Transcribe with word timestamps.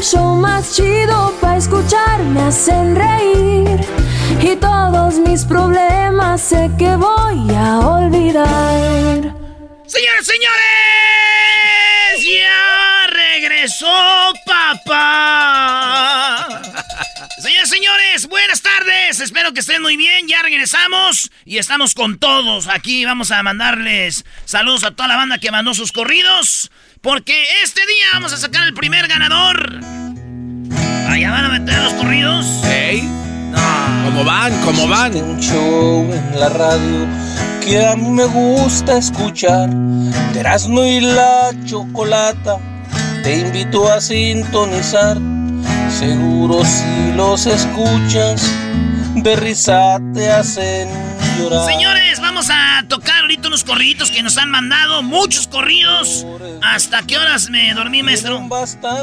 el 0.00 0.06
show 0.06 0.34
más 0.34 0.74
chido 0.74 1.36
para 1.42 1.58
escuchar 1.58 2.22
me 2.22 2.40
hacen 2.40 2.96
reír. 2.96 3.78
Y 4.40 4.56
todos 4.56 5.18
mis 5.18 5.44
problemas 5.44 6.40
sé 6.40 6.70
que 6.78 6.96
voy 6.96 7.54
a 7.54 7.80
olvidar. 7.80 9.34
Señores, 9.86 10.24
señores, 10.24 10.56
ya 12.24 13.08
regresó 13.08 14.32
papá. 14.46 15.90
Señores, 17.42 17.68
señores, 17.68 18.26
buenas 18.26 18.62
tardes. 18.62 19.20
Espero 19.20 19.52
que 19.52 19.60
estén 19.60 19.82
muy 19.82 19.98
bien. 19.98 20.26
Ya 20.28 20.40
regresamos 20.40 21.30
y 21.44 21.58
estamos 21.58 21.92
con 21.92 22.18
todos. 22.18 22.68
Aquí 22.68 23.04
vamos 23.04 23.30
a 23.32 23.42
mandarles 23.42 24.24
saludos 24.46 24.84
a 24.84 24.92
toda 24.92 25.08
la 25.08 25.16
banda 25.16 25.36
que 25.36 25.50
mandó 25.50 25.74
sus 25.74 25.92
corridos. 25.92 26.70
Porque 27.02 27.32
este 27.64 27.80
día 27.86 28.04
vamos 28.12 28.34
a 28.34 28.36
sacar 28.36 28.66
el 28.66 28.74
primer 28.74 29.08
ganador. 29.08 29.80
Allá 31.08 31.30
van 31.30 31.46
a 31.46 31.48
meter 31.48 31.82
los 31.82 31.94
corridos. 31.94 32.46
¿Ey? 32.64 33.08
¿Cómo 34.04 34.22
van? 34.22 34.52
¿Cómo 34.66 34.86
van? 34.86 35.16
un 35.16 35.40
show 35.40 36.12
en 36.12 36.38
la 36.38 36.50
radio 36.50 37.08
que 37.64 37.86
a 37.86 37.96
mí 37.96 38.10
me 38.10 38.26
gusta 38.26 38.98
escuchar. 38.98 39.70
Erasmo 40.34 40.84
y 40.84 41.00
la 41.00 41.52
chocolata, 41.64 42.58
te 43.22 43.38
invito 43.38 43.90
a 43.90 43.98
sintonizar. 44.02 45.16
Seguro 45.88 46.62
si 46.66 47.12
los 47.16 47.46
escuchas, 47.46 48.46
de 49.14 49.36
risa 49.36 49.98
te 50.12 50.30
hacen 50.30 50.90
llorar. 51.38 51.66
Señores, 51.66 52.20
vamos 52.20 52.48
a 52.50 52.84
tocar 52.88 53.22
ahorita 53.22 53.48
unos 53.48 53.64
corriditos 53.64 54.10
que 54.10 54.22
nos 54.22 54.36
han 54.38 54.50
mandado. 54.50 55.02
Muchos 55.02 55.46
corridos. 55.46 56.26
¿Hasta 56.62 57.02
qué 57.02 57.18
horas 57.18 57.50
me 57.50 57.72
dormí, 57.74 58.02
maestro? 58.02 58.46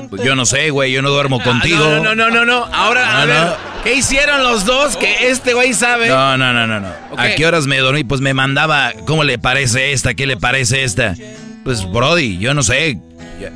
Pues 0.10 0.22
yo 0.24 0.36
no 0.36 0.46
sé, 0.46 0.70
güey, 0.70 0.92
yo 0.92 1.02
no 1.02 1.10
duermo 1.10 1.42
contigo. 1.42 1.78
No, 1.78 2.00
no, 2.00 2.16
no, 2.16 2.30
no, 2.30 2.46
no. 2.46 2.66
Ahora, 2.74 3.06
No, 3.14 3.18
a 3.20 3.26
ver, 3.26 3.46
no. 3.48 3.56
¿qué 3.84 3.96
hicieron 3.96 4.44
los 4.44 4.66
dos 4.66 4.98
que 4.98 5.30
este 5.30 5.54
güey 5.54 5.74
sabe? 5.74 6.08
No, 6.10 6.38
no, 6.38 6.54
no, 6.54 6.68
no, 6.68 6.80
no. 6.80 6.90
¿A 7.18 7.30
qué 7.30 7.46
horas 7.46 7.68
me 7.68 7.78
dormí? 7.80 8.04
Pues 8.04 8.22
me 8.22 8.34
mandaba, 8.34 8.94
¿cómo 9.06 9.24
le 9.24 9.38
parece 9.40 9.94
esta? 9.94 10.14
¿Qué 10.14 10.26
le 10.28 10.38
parece 10.38 10.84
esta? 10.84 11.16
Pues, 11.64 11.90
Brody, 11.90 12.38
yo 12.38 12.54
no 12.54 12.64
sé. 12.64 13.00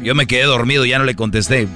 Yo 0.03 0.16
me 0.16 0.28
quedé 0.28 0.44
dormido, 0.44 0.86
ya 0.86 1.00
no 1.00 1.06
le 1.06 1.16
contesté. 1.16 1.68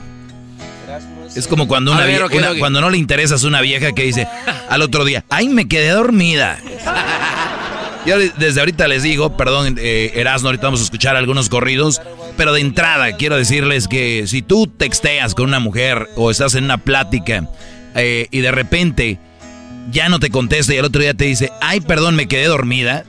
Es 1.36 1.48
como 1.48 1.68
cuando 1.68 1.92
una, 1.92 2.06
ver, 2.06 2.24
cuando 2.60 2.82
no 2.82 2.90
le 2.90 2.98
interesas 2.98 3.44
una 3.44 3.62
vieja 3.62 3.92
que 3.92 4.04
dice 4.04 4.28
al 4.70 4.82
otro 4.82 5.04
día, 5.04 5.26
ay, 5.30 5.50
me 5.50 5.68
quedé 5.68 5.90
dormida. 5.90 6.58
Yo 8.06 8.18
desde 8.20 8.60
ahorita 8.60 8.88
les 8.88 9.02
digo, 9.02 9.36
perdón, 9.36 9.78
eh, 9.80 10.12
Erasmo, 10.16 10.50
ahorita 10.50 10.68
vamos 10.68 10.80
a 10.80 10.84
escuchar 10.84 11.16
algunos 11.16 11.50
corridos, 11.50 12.02
pero 12.38 12.54
de 12.54 12.62
entrada 12.62 13.18
quiero 13.18 13.36
decirles 13.36 13.88
que 13.88 14.28
si 14.28 14.44
tú 14.44 14.68
texteas 14.68 15.34
con 15.34 15.46
una 15.48 15.60
mujer 15.60 16.08
o 16.16 16.30
estás 16.30 16.54
en 16.54 16.66
una 16.66 16.78
plática 16.78 17.50
eh, 17.96 18.28
y 18.30 18.42
de 18.42 18.52
repente 18.52 19.20
ya 19.92 20.10
no 20.10 20.20
te 20.20 20.30
contesta 20.30 20.74
y 20.74 20.78
el 20.78 20.86
otro 20.86 21.02
día 21.02 21.14
te 21.14 21.26
dice, 21.26 21.52
ay, 21.62 21.82
perdón, 21.82 22.16
me 22.16 22.28
quedé 22.28 22.46
dormida. 22.46 23.06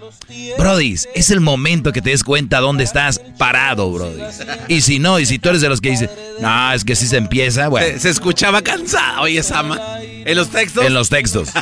Brody, 0.59 0.97
es 1.15 1.31
el 1.31 1.41
momento 1.41 1.93
que 1.93 2.03
te 2.03 2.11
des 2.11 2.25
cuenta 2.25 2.59
dónde 2.61 2.83
estás 2.85 3.21
parado, 3.39 3.91
Brody. 3.93 4.21
Y 4.69 4.81
si 4.81 4.99
no, 4.99 5.21
y 5.21 5.27
si 5.27 5.39
tú 5.39 5.51
eres 5.51 5.61
de 5.61 5.69
los 5.69 5.81
que 5.81 5.91
dice, 5.91 6.11
no, 6.41 6.73
es 6.73 6.85
que 6.85 6.97
si 6.97 7.07
se 7.07 7.17
empieza, 7.17 7.69
bueno, 7.69 7.87
Se, 7.87 8.01
se 8.01 8.11
escuchaba 8.11 8.63
cansado, 8.63 9.23
oye, 9.23 9.43
Sama. 9.43 9.81
En 10.03 10.37
los 10.37 10.49
textos. 10.51 10.85
en 10.85 10.95
los 10.95 11.09
textos. 11.09 11.49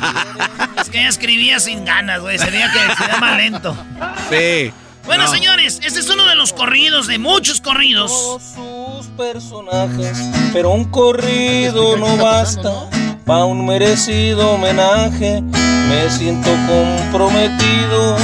Es 0.80 0.90
que 0.90 0.98
ya 1.02 1.08
escribía 1.08 1.60
sin 1.60 1.84
ganas, 1.84 2.20
güey. 2.20 2.38
Se 2.38 2.50
veía 2.50 2.70
que 2.72 2.78
se 3.04 3.10
llama 3.10 3.36
lento. 3.38 3.74
Sí. 4.28 4.70
Bueno, 5.06 5.24
No. 5.24 5.30
señores, 5.30 5.80
este 5.84 6.00
es 6.00 6.08
uno 6.10 6.26
de 6.26 6.34
los 6.34 6.52
corridos, 6.52 7.06
de 7.06 7.18
muchos 7.18 7.60
corridos. 7.60 8.10
sus 8.54 9.06
personajes, 9.16 10.18
pero 10.52 10.70
un 10.70 10.84
corrido 10.90 11.96
no 11.96 12.16
basta 12.16 12.70
pa' 13.24 13.44
un 13.44 13.66
merecido 13.66 14.52
homenaje. 14.52 15.42
Me 15.42 16.10
siento 16.10 16.50
comprometido 16.66 18.16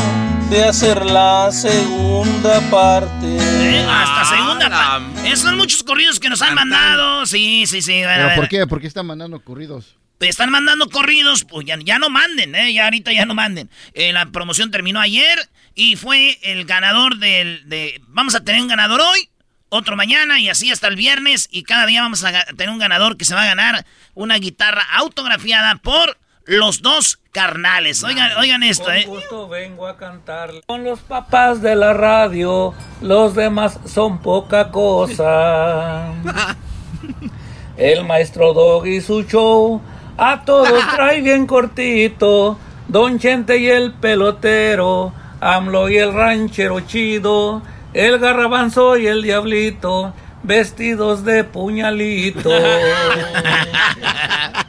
de 0.51 0.65
hacer 0.65 1.05
la 1.07 1.51
segunda 1.53 2.61
parte. 2.71 3.27
¿eh? 3.27 3.87
Hasta 3.89 4.37
segunda 4.37 4.69
parte. 4.69 5.29
Esos 5.29 5.41
son 5.41 5.57
muchos 5.57 5.83
corridos 5.83 6.19
que 6.19 6.29
nos 6.29 6.43
han 6.43 6.55
mandado. 6.55 7.27
Sí, 7.27 7.65
sí, 7.67 7.83
sí. 7.83 8.03
a 8.03 8.07
ver, 8.07 8.11
a 8.11 8.15
¿Pero 8.17 8.29
ver. 8.29 8.37
por 8.37 8.49
qué? 8.49 8.67
¿Por 8.67 8.81
qué 8.81 8.87
están 8.87 9.07
mandando 9.07 9.41
corridos? 9.41 9.97
Están 10.21 10.51
mandando 10.51 10.91
corridos, 10.91 11.45
pues 11.45 11.67
ya, 11.67 11.79
ya 11.83 11.99
no 11.99 12.11
manden, 12.11 12.55
¿eh? 12.55 12.75
Ya 12.75 12.85
ahorita 12.85 13.11
ya 13.11 13.25
no 13.25 13.35
manden. 13.35 13.71
Eh, 13.95 14.13
la 14.13 14.27
promoción 14.27 14.71
terminó 14.71 15.01
ayer 15.01 15.49
y 15.75 15.97
fue 15.97 16.39
el 16.43 16.67
ganador 16.67 17.17
del... 17.17 17.67
De, 17.71 18.03
vamos 18.09 18.35
a 18.35 18.45
tener 18.45 18.61
un 18.61 18.69
ganador 18.69 19.01
hoy, 19.01 19.30
otro 19.71 19.97
mañana 19.97 20.39
y 20.39 20.49
así 20.49 20.71
hasta 20.71 20.89
el 20.89 20.97
viernes. 20.97 21.49
Y 21.51 21.63
cada 21.63 21.87
día 21.87 22.03
vamos 22.03 22.23
a 22.25 22.45
tener 22.45 22.71
un 22.71 22.79
ganador 22.79 23.17
que 23.17 23.25
se 23.25 23.35
va 23.35 23.43
a 23.43 23.47
ganar 23.47 23.87
una 24.15 24.37
guitarra 24.37 24.83
autografiada 24.93 25.77
por 25.77 26.19
los 26.45 26.83
dos 26.83 27.19
carnales. 27.33 28.03
Oigan, 28.03 28.37
oigan 28.39 28.63
esto, 28.63 28.91
¿eh? 28.93 29.05
gusto 29.07 29.49
vengo 29.49 29.87
a 29.87 29.97
cantar 29.97 30.51
con 30.67 30.85
los 30.85 31.01
papás 31.01 31.63
de 31.63 31.77
la 31.77 31.93
radio, 31.93 32.75
los 33.01 33.35
demás 33.35 33.79
son 33.87 34.21
poca 34.21 34.71
cosa. 34.71 36.13
El 37.77 38.05
maestro 38.05 38.53
Dog 38.53 38.87
y 38.87 39.01
su 39.01 39.23
show 39.23 39.81
a 40.19 40.45
todos 40.45 40.85
trae 40.95 41.21
bien 41.23 41.47
cortito. 41.47 42.59
Don 42.89 43.21
Chente 43.21 43.59
y 43.59 43.69
el 43.69 43.93
pelotero, 43.93 45.13
AMLO 45.41 45.89
y 45.89 45.99
el 45.99 46.13
ranchero 46.13 46.81
chido, 46.81 47.63
el 47.95 48.19
garrabanzo 48.19 48.97
y 48.97 49.07
el 49.07 49.23
diablito, 49.23 50.13
vestidos 50.43 51.25
de 51.25 51.45
puñalito. 51.45 52.51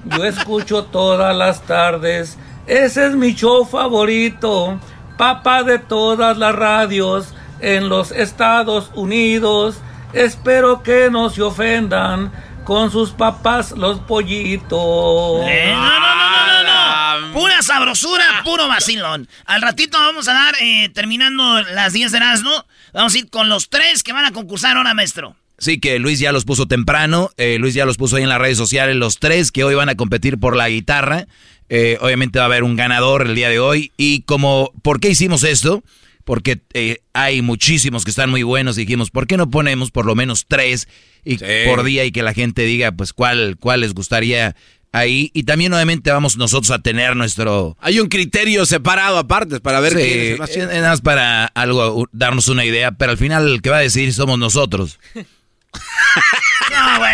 Yo 0.05 0.25
escucho 0.25 0.85
todas 0.85 1.35
las 1.35 1.61
tardes, 1.61 2.37
ese 2.67 3.07
es 3.07 3.15
mi 3.15 3.33
show 3.33 3.65
favorito, 3.65 4.79
papá 5.17 5.63
de 5.63 5.79
todas 5.79 6.37
las 6.37 6.55
radios 6.55 7.33
en 7.59 7.89
los 7.89 8.11
Estados 8.11 8.91
Unidos. 8.95 9.79
Espero 10.13 10.83
que 10.83 11.09
no 11.09 11.29
se 11.29 11.41
ofendan 11.41 12.31
con 12.63 12.91
sus 12.91 13.11
papás 13.11 13.71
los 13.71 13.99
pollitos. 13.99 15.41
Eh, 15.47 15.71
no, 15.73 15.99
no, 15.99 16.15
no, 16.15 16.63
no, 16.63 16.63
no, 16.63 17.27
no. 17.27 17.33
Pura 17.33 17.61
sabrosura, 17.61 18.41
puro 18.43 18.67
vacilón. 18.67 19.27
Al 19.45 19.61
ratito 19.61 19.97
vamos 19.97 20.27
a 20.27 20.33
dar, 20.33 20.55
eh, 20.61 20.89
terminando 20.89 21.61
las 21.61 21.93
10 21.93 22.11
de 22.11 22.17
Erasmo, 22.17 22.65
vamos 22.93 23.15
a 23.15 23.17
ir 23.17 23.29
con 23.29 23.49
los 23.49 23.69
tres 23.69 24.03
que 24.03 24.13
van 24.13 24.25
a 24.25 24.31
concursar 24.31 24.77
ahora, 24.77 24.93
maestro. 24.93 25.35
Sí, 25.57 25.79
que 25.79 25.99
Luis 25.99 26.17
ya 26.17 26.31
los 26.31 26.43
puso 26.43 26.65
temprano, 26.65 27.29
eh, 27.37 27.57
Luis 27.59 27.75
ya 27.75 27.85
los 27.85 27.97
puso 27.97 28.15
ahí 28.15 28.23
en 28.23 28.29
las 28.29 28.39
redes 28.39 28.57
sociales, 28.57 28.95
los 28.95 29.19
tres 29.19 29.51
que 29.51 29.63
hoy 29.63 29.75
van 29.75 29.89
a 29.89 29.95
competir 29.95 30.39
por 30.39 30.55
la 30.55 30.69
guitarra. 30.69 31.27
Eh, 31.69 31.97
obviamente 32.01 32.39
va 32.39 32.45
a 32.45 32.47
haber 32.47 32.63
un 32.63 32.75
ganador 32.75 33.21
el 33.27 33.35
día 33.35 33.47
de 33.47 33.59
hoy. 33.59 33.91
Y 33.95 34.23
como, 34.23 34.71
¿por 34.81 34.99
qué 34.99 35.09
hicimos 35.09 35.43
esto? 35.43 35.83
Porque 36.31 36.61
eh, 36.71 36.99
hay 37.11 37.41
muchísimos 37.41 38.05
que 38.05 38.09
están 38.09 38.29
muy 38.29 38.43
buenos. 38.43 38.77
Y 38.77 38.85
dijimos, 38.85 39.11
¿por 39.11 39.27
qué 39.27 39.35
no 39.35 39.49
ponemos 39.49 39.91
por 39.91 40.05
lo 40.05 40.15
menos 40.15 40.45
tres 40.47 40.87
y, 41.25 41.35
por 41.65 41.83
día 41.83 42.05
y 42.05 42.13
que 42.13 42.23
la 42.23 42.33
gente 42.33 42.61
diga, 42.61 42.93
pues, 42.93 43.11
cuál, 43.11 43.57
cuál 43.59 43.81
les 43.81 43.93
gustaría 43.93 44.55
ahí? 44.93 45.29
Y 45.33 45.43
también, 45.43 45.73
obviamente, 45.73 46.09
vamos 46.09 46.37
nosotros 46.37 46.71
a 46.71 46.79
tener 46.79 47.17
nuestro. 47.17 47.75
Hay 47.81 47.99
un 47.99 48.07
criterio 48.07 48.65
separado 48.65 49.17
aparte 49.17 49.59
para 49.59 49.81
ver 49.81 49.91
Sí, 49.91 49.99
es 49.99 50.55
el 50.55 50.81
más 50.83 51.01
para 51.01 51.47
algo, 51.47 52.07
darnos 52.13 52.47
una 52.47 52.63
idea, 52.63 52.93
pero 52.93 53.11
al 53.11 53.17
final 53.17 53.45
el 53.49 53.61
que 53.61 53.69
va 53.69 53.79
a 53.79 53.81
decidir 53.81 54.13
somos 54.13 54.39
nosotros. 54.39 55.01
No, 56.71 56.99
güey. 56.99 57.13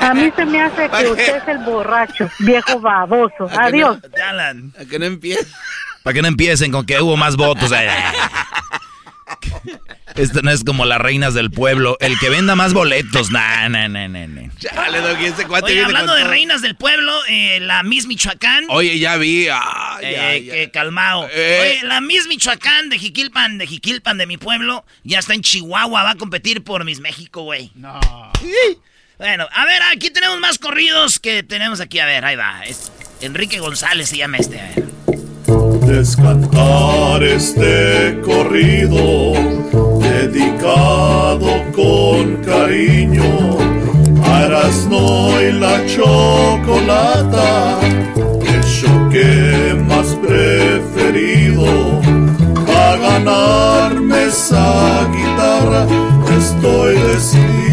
A 0.00 0.14
mí 0.14 0.32
se 0.36 0.44
me 0.44 0.62
hace 0.62 0.88
que 0.88 1.06
usted 1.08 1.36
es 1.36 1.48
el 1.48 1.58
borracho, 1.58 2.30
viejo 2.40 2.80
baboso. 2.80 3.48
Adiós. 3.58 3.98
Alan. 4.28 4.72
A 4.80 4.84
que 4.84 4.98
no 4.98 5.06
empiece. 5.06 5.46
Para 6.02 6.14
que 6.14 6.22
no 6.22 6.28
empiecen 6.28 6.70
con 6.70 6.86
que 6.86 7.00
hubo 7.00 7.16
más 7.16 7.36
votos. 7.36 7.72
eh. 7.72 7.88
Esto 10.16 10.42
no 10.42 10.50
es 10.50 10.64
como 10.64 10.84
las 10.84 10.98
reinas 11.00 11.34
del 11.34 11.50
pueblo. 11.50 11.96
El 12.00 12.18
que 12.18 12.28
venda 12.28 12.56
más 12.56 12.72
boletos. 12.72 13.30
Nah, 13.30 13.68
nah, 13.68 13.88
nah, 13.88 14.08
nah, 14.08 14.26
nah. 14.26 14.48
Chale, 14.58 15.00
Doggy, 15.00 15.26
ese 15.26 15.46
cuate 15.46 15.66
Oye, 15.66 15.74
viene 15.74 15.86
hablando 15.86 16.12
con 16.12 16.16
de 16.18 16.22
todo. 16.24 16.32
reinas 16.32 16.62
del 16.62 16.74
pueblo, 16.76 17.12
eh, 17.28 17.60
la 17.60 17.82
Miss 17.82 18.06
Michoacán. 18.06 18.64
Oye, 18.68 18.98
ya 18.98 19.16
vi. 19.16 19.46
Eh, 19.46 19.52
ay, 19.52 20.44
que 20.46 20.60
ay. 20.60 20.70
calmado. 20.70 21.28
Eh. 21.32 21.58
Oye, 21.80 21.88
la 21.88 22.00
Miss 22.00 22.26
Michoacán 22.26 22.88
de 22.88 22.98
Jiquilpan, 22.98 23.58
de 23.58 23.66
Jiquilpan, 23.66 24.18
de 24.18 24.26
mi 24.26 24.36
pueblo, 24.38 24.84
ya 25.04 25.18
está 25.18 25.34
en 25.34 25.42
Chihuahua, 25.42 26.02
va 26.02 26.10
a 26.10 26.16
competir 26.16 26.64
por 26.64 26.84
Miss 26.84 27.00
México, 27.00 27.42
güey. 27.42 27.70
No. 27.74 28.00
Bueno, 29.18 29.46
a 29.52 29.64
ver, 29.64 29.82
aquí 29.92 30.10
tenemos 30.10 30.38
más 30.40 30.58
corridos 30.58 31.18
que 31.18 31.42
tenemos 31.42 31.80
aquí. 31.80 31.98
A 31.98 32.06
ver, 32.06 32.24
ahí 32.24 32.36
va. 32.36 32.62
Es 32.64 32.92
Enrique 33.20 33.58
González 33.58 34.08
se 34.08 34.16
llama 34.16 34.38
este. 34.38 34.60
A 34.60 34.64
ver. 34.64 34.84
Descantar 35.86 37.22
este 37.24 38.20
corrido 38.22 39.32
dedicado 40.30 41.46
con 41.74 42.36
cariño 42.44 43.56
a 44.24 44.44
Erasmo 44.44 45.30
y 45.40 45.52
la 45.52 45.84
chocolata, 45.86 47.78
el 47.84 48.64
show 48.64 49.08
que 49.10 49.74
más 49.88 50.14
preferido. 50.16 51.66
A 52.68 52.96
ganarme 52.96 54.24
esa 54.24 55.08
guitarra 55.12 55.86
estoy 56.38 56.96
decidido. 56.96 57.67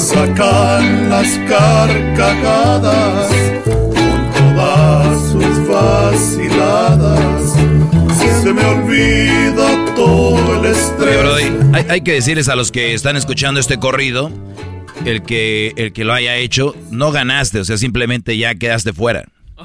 Sacan 0.00 1.10
las 1.10 1.28
carcajadas 1.48 3.30
con 3.64 3.94
todas 4.32 5.30
sus 5.30 5.68
vaciladas. 5.68 7.52
Se 8.42 8.52
me 8.54 8.64
olvida 8.64 9.94
todo 9.94 10.54
el 10.54 10.60
Oye, 10.60 10.70
estrés. 10.70 11.18
Brody, 11.20 11.50
hay, 11.74 11.84
hay 11.90 12.00
que 12.00 12.12
decirles 12.14 12.48
a 12.48 12.56
los 12.56 12.72
que 12.72 12.94
están 12.94 13.16
escuchando 13.16 13.60
este 13.60 13.78
corrido, 13.78 14.30
el 15.04 15.22
que, 15.22 15.74
el 15.76 15.92
que 15.92 16.04
lo 16.04 16.14
haya 16.14 16.36
hecho, 16.36 16.74
no 16.90 17.12
ganaste, 17.12 17.60
o 17.60 17.64
sea, 17.64 17.76
simplemente 17.76 18.38
ya 18.38 18.54
quedaste 18.54 18.92
fuera. 18.94 19.24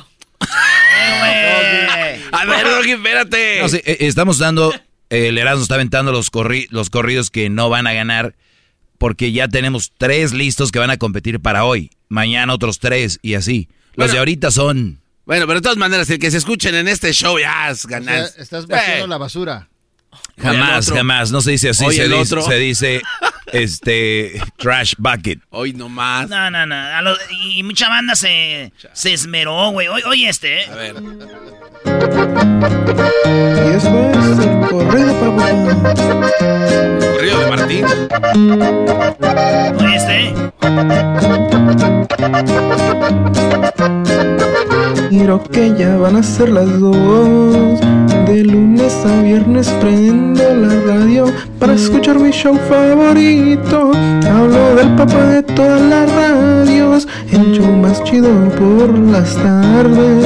A 2.32 2.46
ver, 2.46 2.66
Doggy, 2.68 2.92
espérate. 2.92 3.60
No, 3.62 3.70
sí, 3.70 3.82
eh, 3.86 3.98
estamos 4.02 4.38
dando, 4.40 4.74
eh, 5.10 5.28
el 5.30 5.38
Erasmo 5.38 5.64
está 5.64 5.76
aventando 5.76 6.12
los, 6.12 6.30
corri- 6.32 6.68
los 6.70 6.90
corridos 6.90 7.32
que 7.32 7.50
no 7.50 7.70
van 7.70 7.88
a 7.88 7.94
ganar, 7.94 8.36
porque 9.06 9.32
ya 9.32 9.48
tenemos 9.48 9.92
tres 10.00 10.34
listos 10.34 10.72
que 10.72 10.80
van 10.80 10.90
a 10.90 10.98
competir 10.98 11.40
para 11.40 11.64
hoy, 11.64 11.92
mañana 12.10 12.52
otros 12.56 12.80
tres 12.80 13.20
y 13.22 13.36
así. 13.36 13.70
Los 13.90 13.96
Bueno. 14.08 14.14
de 14.14 14.18
ahorita 14.18 14.50
son... 14.50 15.00
Bueno, 15.28 15.46
pero 15.46 15.60
de 15.60 15.62
todas 15.62 15.78
maneras, 15.78 16.10
el 16.10 16.18
que 16.18 16.32
se 16.32 16.38
escuchen 16.38 16.74
en 16.74 16.88
este 16.88 17.14
show 17.14 17.38
ya 17.38 17.70
es 17.70 17.86
O 17.86 17.88
sea, 17.88 18.00
ganar. 18.00 18.28
estás 18.40 18.66
vaciando 18.66 19.06
Eh, 19.06 19.08
la 19.08 19.18
basura. 19.20 19.70
Jamás, 20.42 20.90
jamás, 20.92 21.30
no 21.32 21.42
se 21.42 21.52
dice 21.52 21.70
así, 21.70 21.86
Oye, 21.86 21.98
se, 21.98 22.04
el 22.06 22.10
dice, 22.14 22.22
otro. 22.24 22.42
se 22.50 22.56
dice, 22.56 23.02
este, 23.54 24.42
trash 24.58 24.94
bucket. 24.98 25.40
Hoy 25.52 25.74
nomás. 25.74 26.28
No, 26.28 26.50
no, 26.50 26.66
no. 26.66 26.74
a 26.76 27.00
lo- 27.04 27.16
y 27.54 27.62
mucha 27.62 27.88
banda 27.88 28.16
se, 28.16 28.74
se 28.94 29.14
esmeró, 29.14 29.70
güey. 29.70 29.88
Oye, 29.88 30.04
oye 30.06 30.30
este, 30.30 30.62
¿eh? 30.64 30.66
A 30.72 30.76
ver. 30.76 30.96
Y 31.86 33.76
eso 33.76 34.12
es 34.12 34.40
el 34.40 34.60
papá. 34.62 35.15
Corrido 37.14 37.40
de 37.40 37.48
Martín. 37.50 37.86
Oye 39.80 39.96
este, 39.96 40.30
¿eh? 40.30 40.34
Miro 45.12 45.42
que 45.44 45.74
ya 45.78 45.98
van 45.98 46.16
a 46.18 46.24
ser 46.24 46.50
las 46.50 46.80
dos. 46.80 47.80
De 48.28 48.44
lunes 48.44 49.06
a 49.06 49.22
viernes 49.22 49.70
prendo 49.80 50.44
la 50.56 50.82
radio 50.82 51.26
para 51.60 51.74
escuchar 51.74 52.20
mi 52.20 52.32
show 52.32 52.58
favorito. 52.68 53.92
Hablo 54.28 54.76
del 54.76 54.96
papá 54.96 55.24
de 55.28 55.44
todas 55.44 55.82
las 55.82 56.12
radios. 56.12 57.08
El 57.32 57.54
show 57.54 57.72
más 57.78 58.04
chido 58.04 58.30
por 58.58 58.98
las 58.98 59.36
tardes. 59.36 60.26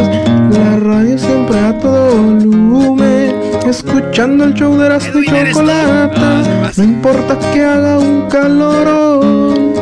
La 0.52 0.78
radio 0.78 1.18
siempre 1.18 1.60
a 1.60 1.78
todo 1.80 2.12
volumen. 2.16 3.29
Escuchando 3.68 4.44
el 4.46 4.54
show 4.54 4.78
de 4.78 4.86
Erasmo 4.86 5.22
y. 5.22 5.26
Chocolata. 5.26 6.42
No 6.78 6.84
importa 6.84 7.38
que 7.52 7.64
haga 7.64 7.98
un 8.00 8.28
calorón. 8.30 9.74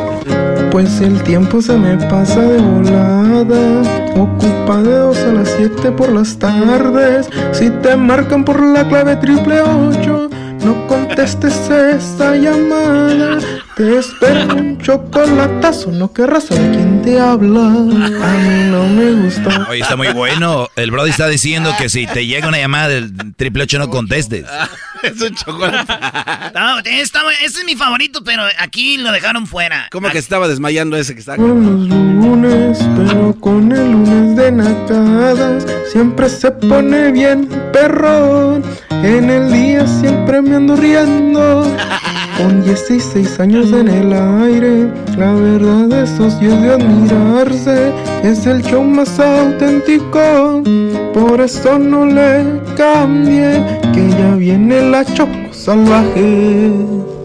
Pues 0.70 1.00
el 1.00 1.22
tiempo 1.22 1.62
se 1.62 1.76
me 1.76 1.96
pasa 2.08 2.40
de 2.40 2.58
volada. 2.58 3.82
Ocupa 4.16 4.82
de 4.82 4.92
2 4.92 5.18
a 5.18 5.32
las 5.32 5.48
7 5.56 5.92
por 5.92 6.12
las 6.12 6.38
tardes. 6.38 7.28
Si 7.52 7.70
te 7.70 7.96
marcan 7.96 8.44
por 8.44 8.62
la 8.62 8.86
clave 8.86 9.16
triple 9.16 9.60
8, 9.62 10.30
no 10.64 10.86
contestes 10.86 11.54
esa 11.70 12.34
llamada. 12.36 13.38
Te 13.76 13.98
espero 13.98 14.54
un 14.56 14.78
chocolatazo, 14.78 15.90
no 15.92 16.12
querrás 16.12 16.46
saber 16.46 16.70
quién 16.72 17.02
te 17.02 17.20
habla. 17.20 17.60
A 17.60 18.38
mí 18.38 18.70
no 18.70 18.88
me 18.88 19.12
gusta. 19.22 19.66
Oye, 19.70 19.80
está 19.82 19.96
muy 19.96 20.08
bueno. 20.08 20.68
El 20.76 20.90
Brody 20.90 21.10
está 21.10 21.28
diciendo 21.28 21.72
que 21.78 21.88
si 21.88 22.06
te 22.06 22.26
llega 22.26 22.48
una 22.48 22.58
llamada 22.58 22.88
del 22.88 23.12
triple 23.36 23.64
ocho 23.64 23.78
no 23.78 23.88
contestes. 23.88 24.44
Es 25.00 25.20
un 25.22 25.32
chocolate. 25.32 25.92
No, 26.56 26.80
está- 26.80 27.20
ese 27.44 27.60
es 27.60 27.64
mi 27.64 27.76
favorito, 27.76 28.24
pero 28.24 28.42
aquí 28.58 28.96
lo 28.96 29.12
dejaron 29.12 29.46
fuera. 29.46 29.86
¿Cómo 29.92 30.10
que 30.10 30.18
estaba 30.18 30.48
desmayando 30.48 30.96
ese 30.96 31.14
que 31.14 31.20
está 31.20 31.34
acá? 31.34 31.42
Con 31.42 31.64
los 31.64 31.88
lunes, 31.88 32.78
pero 32.96 33.32
con 33.38 33.70
el 33.70 33.92
lunes 33.92 34.34
de 34.36 34.50
nacadas 34.50 35.64
siempre 35.92 36.28
se 36.28 36.50
pone 36.50 37.12
bien 37.12 37.48
perrón. 37.72 38.64
En 39.02 39.30
el 39.30 39.52
día 39.52 39.86
siempre 39.86 40.42
me 40.42 40.56
ando 40.56 40.76
riendo. 40.76 41.64
Con 42.36 42.62
16 42.62 43.40
años 43.40 43.72
en 43.72 43.88
el 43.88 44.12
aire, 44.12 44.88
la 45.16 45.32
verdad 45.32 46.04
eso 46.04 46.30
sí 46.30 46.46
es 46.46 46.62
de 46.62 46.72
admirarse. 46.72 47.92
Es 48.22 48.46
el 48.46 48.62
show 48.62 48.84
más 48.84 49.18
auténtico, 49.18 50.62
por 51.12 51.40
eso 51.40 51.78
no 51.78 52.06
le 52.06 52.60
cambie, 52.76 53.60
que 53.92 54.08
ya 54.10 54.36
viene 54.36 54.88
la 54.88 55.04
choco 55.04 55.52
salvaje. 55.52 57.17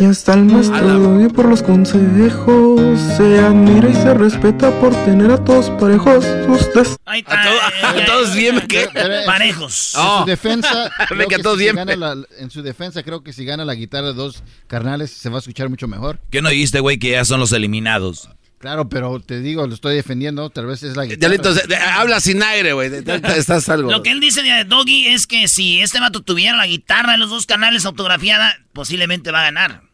Gracias 0.00 0.28
al 0.28 0.44
maestro 0.44 0.86
Doggy 1.00 1.28
por 1.28 1.46
los 1.46 1.60
consejos. 1.60 2.80
Se 3.16 3.40
admira 3.40 3.88
y 3.90 3.94
se 3.94 4.14
respeta 4.14 4.70
por 4.80 4.94
tener 5.04 5.28
a 5.32 5.42
todos 5.44 5.70
parejos. 5.70 6.24
Sus 6.46 6.72
des- 6.72 6.96
Ahí 7.04 7.18
está. 7.20 7.34
A, 7.42 7.96
eh, 7.96 8.02
a 8.02 8.04
todos 8.06 8.32
bien, 8.36 8.60
¿qué? 8.68 8.86
Parejos. 9.26 9.94
En 9.96 10.20
su 10.20 10.24
defensa, 10.26 10.92
creo 11.08 11.26
que 11.28 11.42
si 11.42 11.56
bien, 11.56 11.74
gana 11.76 11.96
la- 11.96 12.16
en 12.38 12.48
su 12.50 12.62
defensa, 12.62 13.02
creo 13.02 13.24
que 13.24 13.32
si 13.32 13.44
gana 13.44 13.64
la 13.64 13.74
guitarra 13.74 14.08
de 14.08 14.14
dos 14.14 14.44
carnales 14.68 15.10
se 15.10 15.30
va 15.30 15.36
a 15.36 15.38
escuchar 15.40 15.68
mucho 15.68 15.88
mejor. 15.88 16.20
¿Qué 16.30 16.42
no 16.42 16.48
dijiste, 16.48 16.78
güey, 16.78 16.98
que 17.00 17.10
ya 17.10 17.24
son 17.24 17.40
los 17.40 17.50
eliminados? 17.50 18.28
Claro, 18.60 18.88
pero 18.88 19.18
te 19.20 19.40
digo, 19.40 19.66
lo 19.66 19.74
estoy 19.74 19.96
defendiendo, 19.96 20.48
tal 20.50 20.66
vez 20.66 20.82
es 20.84 20.96
la 20.96 21.06
guitarra. 21.06 21.36
De- 21.36 21.76
habla 21.76 22.20
sin 22.20 22.40
aire, 22.42 22.72
güey. 22.72 22.88
Estás 23.36 23.68
algo. 23.68 23.90
Lo 23.90 24.04
que 24.04 24.10
él 24.12 24.20
dice 24.20 24.42
de 24.42 24.64
Doggy 24.64 25.08
es 25.08 25.26
que 25.26 25.48
si 25.48 25.80
este 25.80 25.98
vato 25.98 26.22
tuviera 26.22 26.56
la 26.56 26.66
guitarra 26.68 27.12
de 27.12 27.18
los 27.18 27.30
dos 27.30 27.46
canales 27.46 27.84
autografiada, 27.84 28.56
posiblemente 28.72 29.32
va 29.32 29.40
a 29.40 29.44
ganar. 29.44 29.87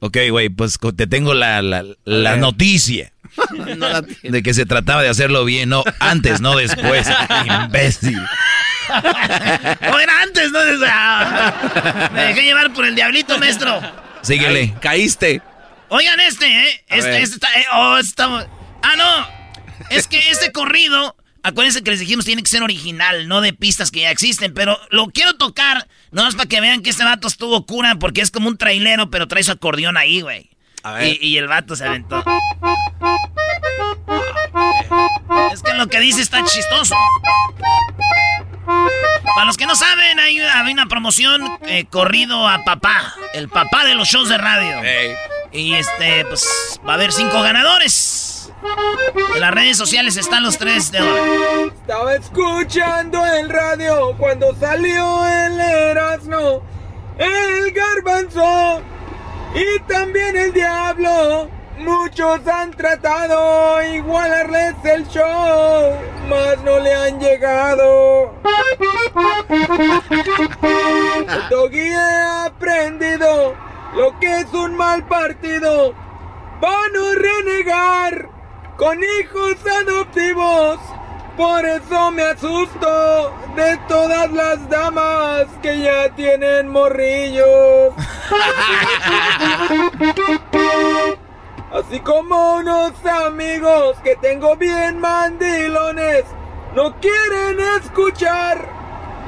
Ok, 0.00 0.18
güey, 0.30 0.48
pues 0.50 0.78
te 0.96 1.06
tengo 1.06 1.34
la, 1.34 1.62
la, 1.62 1.84
la 2.04 2.36
noticia. 2.36 3.12
De 4.22 4.42
que 4.42 4.54
se 4.54 4.64
trataba 4.66 5.02
de 5.02 5.08
hacerlo 5.08 5.44
bien, 5.44 5.68
no 5.68 5.84
antes, 6.00 6.40
no 6.40 6.56
después. 6.56 7.06
Imbécil. 7.64 8.18
O 9.92 9.98
era 9.98 10.22
antes, 10.22 10.50
¿no? 10.52 10.58
O 10.60 10.78
sea, 10.78 12.10
me 12.12 12.22
dejé 12.26 12.42
llevar 12.42 12.72
por 12.72 12.86
el 12.86 12.94
diablito, 12.94 13.38
maestro. 13.38 13.80
Síguele. 14.22 14.74
caíste. 14.80 15.42
Oigan 15.88 16.18
este, 16.20 16.46
¿eh? 16.46 16.84
Este, 16.88 17.22
este 17.22 17.34
está... 17.36 17.48
eh, 17.60 17.64
oh, 17.74 17.98
está- 17.98 18.46
Ah, 18.82 18.94
no. 18.96 19.26
Es 19.90 20.06
que 20.08 20.18
este 20.30 20.52
corrido, 20.52 21.16
acuérdense 21.46 21.82
que 21.82 21.90
les 21.90 22.00
dijimos, 22.00 22.24
tiene 22.24 22.42
que 22.42 22.50
ser 22.50 22.62
original, 22.62 23.28
no 23.28 23.40
de 23.40 23.52
pistas 23.52 23.90
que 23.90 24.00
ya 24.00 24.10
existen. 24.10 24.52
Pero 24.52 24.78
lo 24.90 25.06
quiero 25.06 25.34
tocar, 25.34 25.86
no 26.10 26.24
más 26.24 26.34
para 26.34 26.48
que 26.48 26.60
vean 26.60 26.82
que 26.82 26.90
este 26.90 27.04
vato 27.04 27.28
estuvo 27.28 27.64
cura, 27.66 27.96
porque 27.96 28.20
es 28.20 28.30
como 28.30 28.48
un 28.48 28.58
trailero, 28.58 29.10
pero 29.10 29.28
trae 29.28 29.44
su 29.44 29.52
acordeón 29.52 29.96
ahí, 29.96 30.20
güey. 30.20 30.50
A 30.82 30.92
ver. 30.92 31.18
Y, 31.20 31.28
y 31.28 31.38
el 31.38 31.48
vato 31.48 31.76
se 31.76 31.86
aventó. 31.86 32.22
Es 35.52 35.62
que 35.62 35.74
lo 35.74 35.86
que 35.88 36.00
dice 36.00 36.20
está 36.20 36.44
chistoso. 36.44 36.94
Para 39.34 39.46
los 39.46 39.56
que 39.56 39.66
no 39.66 39.76
saben, 39.76 40.18
hay, 40.18 40.38
hay 40.40 40.72
una 40.72 40.86
promoción 40.86 41.58
eh, 41.62 41.86
corrido 41.88 42.48
a 42.48 42.64
papá, 42.64 43.14
el 43.34 43.48
papá 43.48 43.84
de 43.84 43.94
los 43.94 44.08
shows 44.08 44.28
de 44.28 44.38
radio. 44.38 44.80
Y 45.52 45.74
este, 45.74 46.24
pues 46.24 46.80
va 46.86 46.92
a 46.92 46.94
haber 46.94 47.12
cinco 47.12 47.40
ganadores. 47.42 48.15
En 49.34 49.40
las 49.40 49.50
redes 49.52 49.76
sociales 49.76 50.16
están 50.16 50.42
los 50.42 50.58
tres 50.58 50.90
de 50.90 50.98
ahora. 50.98 51.72
Estaba 51.74 52.14
escuchando 52.14 53.24
el 53.24 53.48
radio 53.50 54.14
cuando 54.18 54.54
salió 54.54 55.26
el 55.26 55.60
Erasmo, 55.60 56.62
el 57.18 57.72
Garbanzo 57.72 58.82
y 59.54 59.78
también 59.80 60.36
el 60.36 60.52
Diablo. 60.52 61.50
Muchos 61.78 62.46
han 62.46 62.70
tratado 62.70 63.82
igualarles 63.92 64.74
el 64.84 65.06
show, 65.08 65.94
mas 66.28 66.58
no 66.64 66.78
le 66.80 66.94
han 66.94 67.20
llegado. 67.20 68.34
El 70.62 71.48
Doggy 71.50 71.90
he 71.90 72.46
aprendido 72.46 73.54
lo 73.94 74.18
que 74.18 74.40
es 74.40 74.52
un 74.54 74.74
mal 74.76 75.06
partido. 75.06 75.94
Van 76.60 76.96
a 76.96 77.14
renegar 77.14 78.35
con 78.76 79.02
hijos 79.02 79.56
adoptivos. 79.82 80.78
Por 81.36 81.66
eso 81.66 82.10
me 82.12 82.22
asusto 82.22 83.32
de 83.54 83.76
todas 83.88 84.32
las 84.32 84.68
damas 84.70 85.46
que 85.60 85.80
ya 85.80 86.08
tienen 86.14 86.68
morrillos. 86.68 87.92
Así 91.72 92.00
como 92.00 92.56
unos 92.56 92.92
amigos 93.04 93.98
que 94.02 94.16
tengo 94.16 94.56
bien 94.56 94.98
mandilones 94.98 96.24
no 96.74 96.94
quieren 97.00 97.60
escuchar 97.80 98.66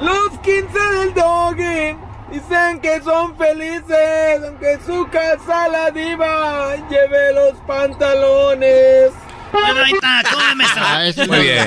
los 0.00 0.30
15 0.40 0.78
del 0.78 1.12
doggy. 1.14 1.96
Dicen 2.30 2.80
que 2.80 3.00
son 3.02 3.36
felices, 3.36 4.42
aunque 4.44 4.78
su 4.86 5.08
casa 5.08 5.68
la 5.68 5.90
diva 5.90 6.74
lleve 6.88 7.32
los 7.34 7.54
pantalones. 7.66 9.12
Bueno, 9.52 9.80
ahí 9.84 9.92
está, 9.92 10.22
¿cómo 10.30 10.44
ves, 10.44 10.56
maestro? 10.56 10.82
Ah, 10.84 11.06
es 11.06 11.28
Muy 11.28 11.38
bien. 11.40 11.66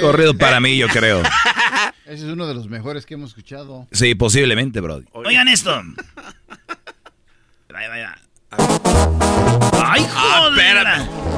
Corrido 0.00 0.36
para 0.36 0.60
mí, 0.60 0.76
yo 0.76 0.88
creo. 0.88 1.22
Ese 2.06 2.26
es 2.26 2.32
uno 2.32 2.46
de 2.46 2.54
los 2.54 2.68
mejores 2.68 3.06
que 3.06 3.14
hemos 3.14 3.30
escuchado. 3.30 3.86
Sí, 3.92 4.14
posiblemente, 4.14 4.80
Brody. 4.80 5.06
Oigan 5.12 5.48
esto. 5.48 5.82
Ahí 7.74 7.88
va, 7.88 7.94
ahí 7.94 8.02
va. 8.02 8.18
¡Ay, 9.84 10.06
joder! 10.12 10.86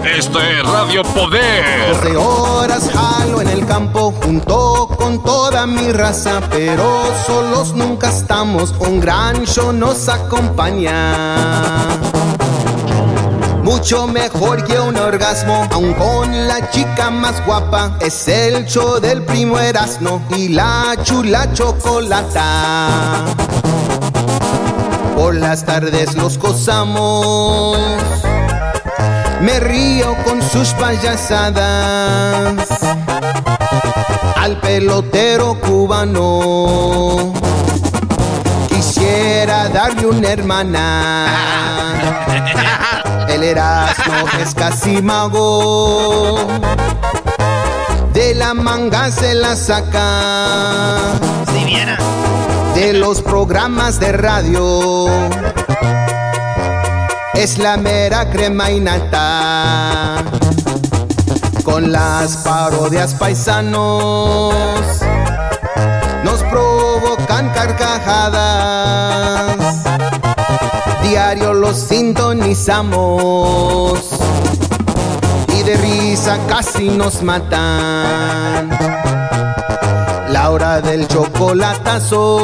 Esto 0.05 0.41
es 0.41 0.63
Radio 0.63 1.03
Poder. 1.03 1.89
12 2.03 2.17
horas 2.17 2.91
jalo 2.93 3.41
en 3.41 3.49
el 3.49 3.67
campo 3.67 4.13
junto 4.13 4.89
con 4.97 5.23
toda 5.23 5.67
mi 5.67 5.91
raza, 5.93 6.41
pero 6.51 7.13
solos 7.27 7.75
nunca 7.75 8.11
estamos, 8.11 8.73
un 8.81 9.01
gran 9.01 9.45
show 9.47 9.73
nos 9.73 10.09
acompaña. 10.09 11.87
Mucho 13.65 14.07
mejor 14.07 14.63
que 14.65 14.79
un 14.79 14.95
orgasmo, 14.99 15.67
aun 15.73 15.95
con 15.95 16.47
la 16.47 16.69
chica 16.69 17.09
más 17.11 17.43
guapa, 17.47 17.97
es 17.99 18.29
el 18.29 18.67
show 18.67 19.01
del 19.01 19.23
primo 19.23 19.59
Erasmo 19.59 20.21
y 20.37 20.49
la 20.49 20.95
chula 21.03 21.51
chocolata. 21.55 23.25
Por 25.17 25.37
las 25.37 25.65
tardes 25.65 26.15
los 26.15 26.37
gozamos. 26.37 27.79
Me 29.41 29.59
río 29.61 30.15
con 30.25 30.43
sus 30.43 30.69
payasadas. 30.75 32.69
Al 34.37 34.61
pelotero 34.61 35.59
cubano. 35.59 37.33
Quisiera 38.69 39.71
darle 39.71 40.07
una 40.07 40.29
hermana. 40.29 41.31
El 43.35 43.43
Erasmo 43.43 44.15
es 44.41 44.55
casi 44.55 45.03
mago. 45.03 46.47
De 48.13 48.33
la 48.33 48.55
manga 48.55 49.11
se 49.11 49.35
la 49.35 49.57
saca. 49.57 51.19
Si 51.53 51.65
viera. 51.65 51.99
De 52.77 52.93
los 52.93 53.23
programas 53.23 53.99
de 53.99 54.13
radio. 54.13 55.09
Es 57.35 57.59
la 57.59 57.77
mera 57.77 58.31
crema 58.31 58.71
y 58.71 58.79
nata. 58.79 60.23
Con 61.65 61.91
las 61.91 62.37
parodias 62.37 63.15
paisanos. 63.15 64.55
Diario 71.15 71.55
los 71.55 71.79
sintonizamos. 71.79 72.99
Y 75.57 75.63
de 75.63 75.77
risa 75.77 76.45
casi 76.49 76.89
nos 76.89 77.23
matan. 77.23 78.69
La 80.31 80.51
hora 80.51 80.81
del 80.81 81.07
chocolatazo. 81.07 82.35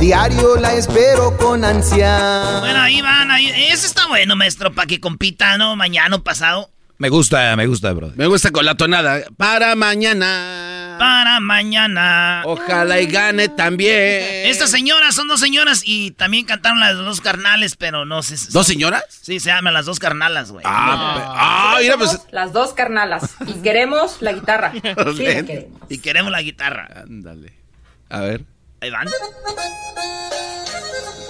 Diario 0.00 0.56
la 0.56 0.74
espero 0.74 1.36
con 1.36 1.64
ansia. 1.64 2.58
Bueno, 2.58 2.80
ahí 2.80 3.00
van, 3.00 3.30
ahí. 3.30 3.52
Ese 3.70 3.86
está 3.86 4.08
bueno, 4.08 4.34
maestro, 4.34 4.74
para 4.74 4.88
que 4.88 4.98
compita, 4.98 5.56
¿no? 5.56 5.76
Mañana 5.76 6.16
o 6.16 6.24
pasado. 6.24 6.68
Me 6.98 7.10
gusta, 7.10 7.54
me 7.54 7.68
gusta, 7.68 7.92
Brody. 7.92 8.14
Me 8.16 8.26
gusta 8.26 8.50
con 8.50 8.64
la 8.64 8.74
tonada. 8.76 9.22
Para 9.36 9.76
mañana. 9.76 10.73
Para 10.98 11.40
mañana. 11.40 12.42
Ojalá 12.44 13.00
y 13.00 13.06
gane 13.06 13.48
también. 13.48 14.46
Estas 14.46 14.70
señoras 14.70 15.14
son 15.14 15.28
dos 15.28 15.40
señoras 15.40 15.82
y 15.84 16.12
también 16.12 16.44
cantaron 16.46 16.80
las 16.80 16.96
dos 16.96 17.20
carnales, 17.20 17.76
pero 17.76 18.04
no 18.04 18.22
sé. 18.22 18.36
¿Dos 18.50 18.66
señoras? 18.66 19.04
Sí, 19.08 19.40
se 19.40 19.48
llaman 19.50 19.74
las 19.74 19.86
dos 19.86 19.98
carnalas, 19.98 20.50
güey. 20.52 20.64
Ah, 20.66 21.34
ah, 21.36 21.76
mira, 21.80 21.96
pues. 21.96 22.20
Las 22.30 22.52
dos 22.52 22.72
carnalas. 22.72 23.34
Y 23.46 23.54
queremos 23.62 24.20
la 24.20 24.32
guitarra. 24.32 24.72
Sí, 24.72 24.80
la 24.82 25.42
queremos. 25.42 25.80
Y 25.88 25.98
queremos 25.98 26.32
la 26.32 26.42
guitarra. 26.42 26.88
Ándale. 27.02 27.52
A 28.08 28.20
ver. 28.20 28.44
Ahí 28.80 28.90
van. 28.90 29.08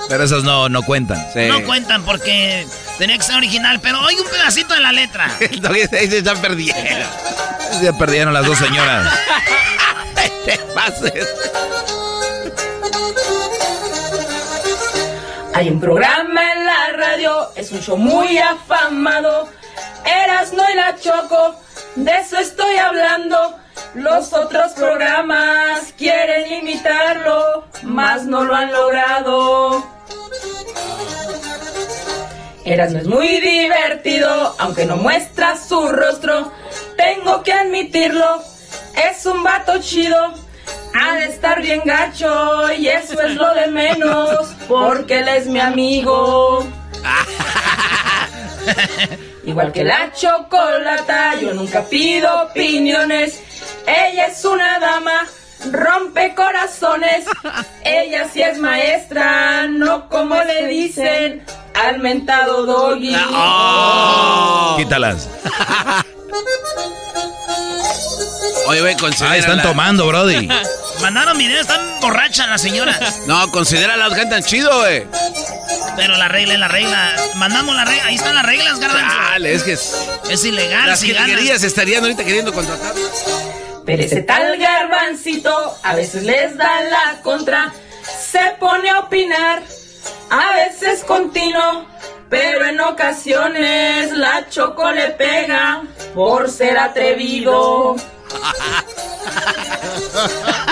Pero 0.09 0.25
esas 0.25 0.45
no, 0.45 0.69
no 0.69 0.83
cuentan. 0.83 1.19
No 1.49 1.65
cuentan 1.65 2.05
porque 2.05 2.67
tenía 2.99 3.17
que 3.17 3.25
ser 3.25 3.37
original, 3.37 3.81
pero 3.81 4.05
hay 4.07 4.17
un 4.17 4.29
pedacito 4.29 4.75
de 4.75 4.81
la 4.81 4.93
letra. 4.93 5.31
Ahí 5.41 6.09
se 6.09 6.19
están 6.19 6.41
perdiendo. 6.41 6.83
Ya 7.83 7.93
perdieron 7.93 8.33
las 8.33 8.47
dos 8.47 8.57
señoras. 8.57 9.13
te 10.45 10.57
pases. 10.75 11.27
Hay 15.55 15.69
un 15.71 15.81
programa 15.81 16.53
en 16.53 16.67
la 16.67 16.93
radio, 16.97 17.51
es 17.57 17.73
un 17.73 17.81
show 17.81 17.97
muy 17.97 18.39
afamado. 18.39 19.49
Eras 20.05 20.53
no 20.53 20.63
y 20.71 20.75
la 20.75 20.97
choco, 20.97 21.61
de 21.97 22.13
eso 22.19 22.39
estoy 22.39 22.77
hablando. 22.77 23.59
Los 23.95 24.33
otros 24.33 24.73
programas 24.73 25.93
quieren 25.97 26.53
imitarlo, 26.53 27.65
mas 27.83 28.25
no 28.25 28.45
lo 28.45 28.55
han 28.55 28.73
logrado. 28.73 29.85
Eras 32.65 32.93
no 32.93 32.99
es 32.99 33.07
muy 33.07 33.41
divertido, 33.41 34.55
aunque 34.59 34.87
no 34.87 34.97
muestra 34.97 35.57
su 35.57 35.89
rostro. 35.89 36.53
Tengo 36.97 37.43
que 37.43 37.53
admitirlo, 37.53 38.43
es 39.09 39.27
un 39.27 39.43
vato 39.43 39.81
chido. 39.81 40.35
Ha 40.95 41.17
de 41.17 41.27
estar 41.27 41.61
bien 41.61 41.83
gacho 41.85 42.73
y 42.73 42.89
eso 42.89 43.21
es 43.21 43.35
lo 43.35 43.53
de 43.55 43.67
menos, 43.67 44.55
porque 44.69 45.21
él 45.21 45.29
es 45.29 45.47
mi 45.47 45.61
amigo. 45.61 46.67
Igual 49.47 49.73
que 49.73 49.85
la 49.85 50.11
chocolata, 50.13 51.35
yo 51.41 51.53
nunca 51.53 51.83
pido 51.83 52.45
opiniones. 52.45 53.43
Ella 53.87 54.27
es 54.27 54.45
una 54.45 54.79
dama, 54.79 55.27
rompe 55.71 56.35
corazones. 56.35 57.25
Ella 57.85 58.29
sí 58.33 58.43
es 58.43 58.59
maestra, 58.59 59.67
no 59.69 60.09
como 60.09 60.37
le 60.43 60.67
dicen. 60.67 61.45
al 61.75 61.99
mentado 61.99 62.65
doggy. 62.67 63.15
Oh. 63.33 64.77
Quítalas. 64.79 65.29
Oye, 68.67 68.81
güey, 68.81 68.97
considera. 68.97 69.33
Ah, 69.33 69.37
están 69.37 69.63
tomando, 69.63 70.07
Brody. 70.07 70.49
Mandaron 71.03 71.37
video, 71.37 71.61
están 71.61 71.81
borrachas 72.01 72.49
las 72.49 72.63
señoras. 72.63 73.21
No, 73.27 73.51
considera 73.51 73.97
las 73.97 74.15
cantan 74.15 74.43
chido, 74.43 74.79
güey. 74.79 75.07
Pero 75.97 76.17
la 76.17 76.29
regla 76.29 76.55
es 76.55 76.61
la 76.61 76.69
regla. 76.69 77.17
Mandamos 77.35 77.75
la 77.77 77.85
regla. 77.85 78.07
Ahí 78.07 78.15
están 78.15 78.35
las 78.35 78.47
reglas, 78.47 78.79
garbanzo. 78.79 79.17
Dale, 79.17 79.55
es 79.55 79.63
que 79.63 79.73
es. 79.73 79.95
Es 80.31 80.45
ilegal. 80.45 80.87
Las 80.87 81.01
si 81.01 81.13
ganas. 81.13 81.63
estarían 81.63 82.03
ahorita 82.03 82.25
queriendo 82.25 82.53
contratar. 82.53 82.95
Pero 83.85 84.03
ese 84.03 84.23
tal 84.23 84.57
garbancito 84.57 85.77
a 85.83 85.95
veces 85.95 86.23
les 86.23 86.57
da 86.57 86.81
la 86.85 87.21
contra, 87.23 87.73
se 88.03 88.57
pone 88.59 88.89
a 88.89 89.01
opinar, 89.01 89.63
a 90.31 90.53
veces 90.57 91.05
continuo, 91.05 91.87
pero 92.31 92.65
en 92.65 92.81
ocasiones 92.81 94.11
la 94.13 94.49
choco 94.49 94.91
le 94.91 95.11
pega 95.11 95.83
por 96.15 96.51
ser 96.51 96.79
atrevido. 96.79 97.97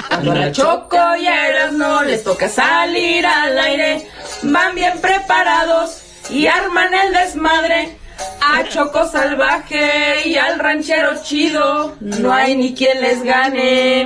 Cuando 0.09 0.35
la 0.35 0.53
choco 0.53 0.99
y 1.17 1.27
no 1.73 2.03
les 2.03 2.25
toca 2.25 2.49
salir 2.49 3.27
al 3.27 3.59
aire, 3.59 4.09
van 4.43 4.75
bien 4.75 5.01
preparados 5.01 6.03
y 6.31 6.47
arman 6.47 6.95
el 6.95 7.13
desmadre. 7.13 8.02
A 8.45 8.69
Choco 8.69 9.09
Salvaje 9.09 10.29
y 10.29 10.37
al 10.37 10.59
ranchero 10.59 11.23
chido, 11.23 11.97
no 12.01 12.33
hay 12.33 12.57
ni 12.57 12.75
quien 12.75 13.01
les 13.01 13.23
gane. 13.23 14.03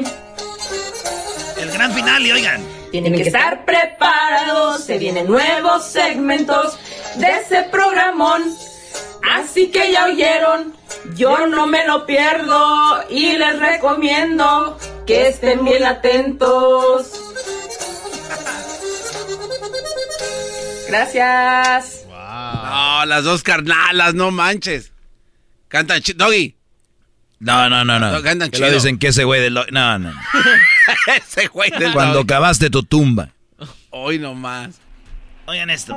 El 1.59 1.71
gran 1.73 1.93
final, 1.93 2.27
y 2.27 2.33
oigan. 2.33 2.63
Tienen 2.91 3.15
que 3.15 3.23
estar 3.23 3.65
preparados, 3.65 4.85
se 4.85 4.99
vienen 4.99 5.27
nuevos 5.27 5.87
segmentos 5.87 6.79
de 7.17 7.29
ese 7.29 7.63
programón. 7.65 8.43
Así 9.33 9.69
que 9.69 9.93
ya 9.93 10.05
oyeron, 10.05 10.75
yo 11.15 11.47
no 11.47 11.67
me 11.67 11.87
lo 11.87 12.05
pierdo 12.05 13.05
y 13.09 13.33
les 13.33 13.59
recomiendo 13.59 14.79
que 15.07 15.29
estén 15.29 15.65
bien 15.65 15.85
atentos. 15.85 17.11
Gracias. 20.89 22.06
No, 22.71 23.07
las 23.07 23.25
dos 23.25 23.43
carnalas, 23.43 24.15
no 24.15 24.31
manches. 24.31 24.93
Cantan 25.69 26.01
chido. 26.03 26.25
Doggy. 26.27 26.55
No, 27.39 27.69
no, 27.69 27.85
no, 27.85 27.99
no. 27.99 28.23
Cantan 28.23 28.51
Que 28.51 28.59
lo 28.59 28.67
chido. 28.67 28.75
dicen 28.77 28.99
que 28.99 29.09
ese 29.09 29.25
güey 29.25 29.41
del... 29.41 29.55
No, 29.55 29.99
no. 29.99 30.13
Ese 31.17 31.49
güey 31.49 31.71
del 31.71 31.93
Cuando 31.93 32.15
Doggy. 32.19 32.27
cavaste 32.27 32.71
tu 32.71 32.83
tumba. 32.83 33.29
Hoy 33.91 34.19
nomás. 34.19 34.77
Oigan 35.47 35.71
esto. 35.71 35.97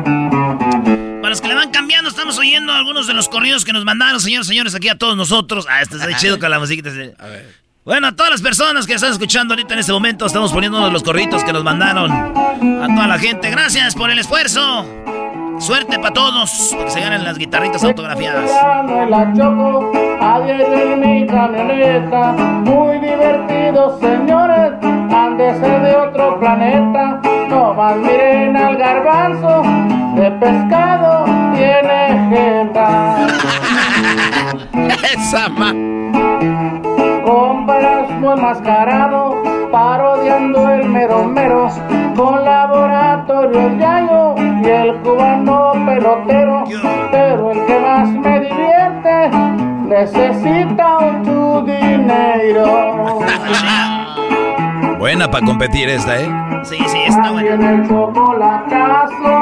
Para 0.00 1.28
los 1.30 1.40
que 1.40 1.48
le 1.48 1.54
van 1.54 1.70
cambiando, 1.70 2.08
estamos 2.10 2.38
oyendo 2.38 2.72
algunos 2.72 3.06
de 3.06 3.14
los 3.14 3.28
corridos 3.28 3.64
que 3.64 3.72
nos 3.72 3.84
mandaron, 3.84 4.20
señores, 4.20 4.46
señores, 4.46 4.74
aquí 4.74 4.88
a 4.88 4.96
todos 4.96 5.16
nosotros. 5.16 5.66
Ah, 5.68 5.82
este 5.82 5.96
está 5.96 6.16
chido 6.16 6.38
con 6.38 6.50
la 6.50 6.58
musiquita. 6.58 6.90
sí. 6.92 7.10
Bueno, 7.90 8.06
a 8.06 8.12
todas 8.12 8.30
las 8.30 8.40
personas 8.40 8.86
que 8.86 8.94
están 8.94 9.10
escuchando 9.10 9.52
ahorita 9.52 9.74
en 9.74 9.80
este 9.80 9.90
momento, 9.90 10.24
estamos 10.24 10.54
de 10.54 10.90
los 10.92 11.02
corridos 11.02 11.42
que 11.42 11.52
nos 11.52 11.64
mandaron. 11.64 12.12
A 12.12 12.86
toda 12.86 13.08
la 13.08 13.18
gente, 13.18 13.50
gracias 13.50 13.96
por 13.96 14.10
el 14.10 14.20
esfuerzo. 14.20 14.86
Suerte 15.58 15.98
para 15.98 16.14
todos, 16.14 16.68
para 16.70 16.84
que 16.84 16.90
se 16.92 17.00
ganen 17.00 17.24
las 17.24 17.36
guitarritas 17.36 17.82
autografiadas. 17.82 18.48
en 18.88 19.10
la 19.10 19.32
choco, 19.34 19.90
ayer 20.20 20.60
en 20.60 21.00
mi 21.00 21.26
camioneta, 21.26 22.30
muy 22.30 23.00
divertido 23.00 23.98
señores, 23.98 24.72
han 25.12 25.36
de 25.36 25.52
ser 25.58 25.82
de 25.82 25.96
otro 25.96 26.38
planeta, 26.38 27.20
no 27.48 27.74
más 27.74 27.96
miren 27.96 28.56
al 28.56 28.76
garbanzo, 28.76 29.64
de 30.14 30.30
pescado 30.30 31.24
tiene 31.56 32.30
jeta. 32.30 33.26
Esa 35.12 35.48
ma... 35.48 36.19
No 38.30 38.36
enmascarado, 38.36 39.42
parodiando 39.72 40.70
el 40.70 40.88
mero 40.88 41.24
mero, 41.24 41.68
con 42.14 42.44
laboratorio 42.44 43.76
Yayo 43.76 44.36
y 44.38 44.68
el 44.68 44.94
cubano 44.98 45.72
pelotero, 45.84 46.62
pero 47.10 47.50
el 47.50 47.66
que 47.66 47.78
más 47.80 48.08
me 48.08 48.38
divierte 48.38 49.30
necesita 49.82 50.98
un 50.98 51.66
dinero. 51.66 53.18
Buena 55.00 55.28
para 55.28 55.44
competir 55.44 55.88
esta, 55.88 56.20
¿eh? 56.20 56.30
Sí, 56.62 56.78
sí, 56.86 56.98
está 57.08 57.30
el 57.30 57.88
chocolatazo 57.88 59.40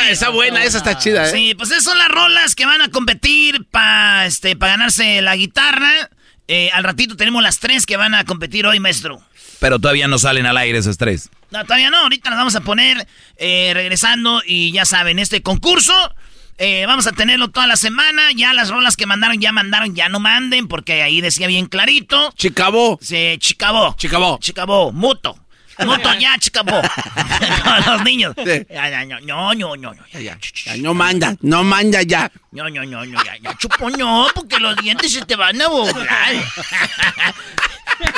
ahí 0.00 0.12
está, 0.12 0.28
buena, 0.30 0.62
esa 0.64 0.78
está 0.78 0.98
chida, 0.98 1.28
¿eh? 1.28 1.32
Sí, 1.32 1.54
pues 1.56 1.70
esas 1.70 1.84
son 1.84 1.98
las 1.98 2.08
rolas 2.08 2.54
que 2.54 2.66
van 2.66 2.80
a 2.82 2.88
competir 2.88 3.64
para 3.70 4.26
este, 4.26 4.54
pa 4.56 4.68
ganarse 4.68 5.20
la 5.22 5.34
guitarra. 5.36 6.10
Eh, 6.46 6.70
al 6.72 6.84
ratito 6.84 7.16
tenemos 7.16 7.42
las 7.42 7.58
tres 7.58 7.86
que 7.86 7.96
van 7.96 8.14
a 8.14 8.24
competir 8.24 8.66
hoy, 8.66 8.78
maestro. 8.78 9.20
Pero 9.60 9.78
todavía 9.78 10.08
no 10.08 10.18
salen 10.18 10.46
al 10.46 10.58
aire 10.58 10.78
esas 10.78 10.98
tres. 10.98 11.30
No, 11.50 11.64
todavía 11.64 11.90
no, 11.90 11.98
ahorita 11.98 12.30
las 12.30 12.38
vamos 12.38 12.54
a 12.54 12.60
poner 12.60 13.06
eh, 13.36 13.72
regresando 13.74 14.42
y 14.46 14.72
ya 14.72 14.84
saben, 14.84 15.18
este 15.18 15.42
concurso 15.42 16.14
eh, 16.58 16.84
vamos 16.86 17.06
a 17.06 17.12
tenerlo 17.12 17.48
toda 17.48 17.66
la 17.66 17.76
semana. 17.76 18.30
Ya 18.34 18.52
las 18.52 18.68
rolas 18.70 18.96
que 18.96 19.06
mandaron, 19.06 19.40
ya 19.40 19.52
mandaron, 19.52 19.94
ya 19.94 20.08
no 20.08 20.20
manden, 20.20 20.68
porque 20.68 21.02
ahí 21.02 21.20
decía 21.20 21.46
bien 21.46 21.66
clarito. 21.66 22.32
Chicabó. 22.36 22.98
Sí, 23.02 23.36
chicabó. 23.38 23.94
Chicabó. 23.98 24.38
Chicabó, 24.40 24.92
muto. 24.92 25.38
Muto 25.84 26.14
ya, 26.20 26.38
chicabó. 26.38 26.80
Con 26.80 27.86
los 27.94 28.04
niños. 28.04 28.34
Ya, 28.36 28.90
ya, 28.90 29.04
no, 29.06 29.20
no, 29.22 29.54
no, 29.54 29.76
no, 29.76 29.92
ya, 30.12 30.20
ya. 30.20 30.38
Ya, 30.66 30.76
no 30.76 30.94
manda, 30.94 31.34
no 31.40 31.64
manda 31.64 32.00
ya. 32.02 32.30
No, 32.52 32.70
no, 32.70 32.84
no, 32.84 33.04
no, 33.04 33.24
ya, 33.24 33.36
ya 33.42 33.58
chupo 33.58 33.90
no, 33.90 34.28
porque 34.36 34.60
los 34.60 34.76
dientes 34.76 35.12
se 35.12 35.24
te 35.26 35.34
van 35.34 35.60
a 35.60 35.66
volar. 35.66 36.34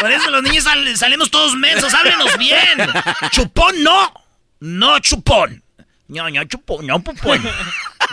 Por 0.01 0.11
eso 0.13 0.31
los 0.31 0.43
niños 0.43 0.65
sal- 0.65 0.97
salimos 0.97 1.31
todos 1.31 1.55
mensos, 1.55 1.93
háblenos 1.95 2.37
bien. 2.39 2.59
Chupón 3.31 3.83
no, 3.83 4.13
no 4.61 4.99
chupón. 4.99 5.63
No, 6.09 6.29
no 6.31 6.45
chupón, 6.45 6.87
no 6.87 7.01
pupón. 7.01 7.43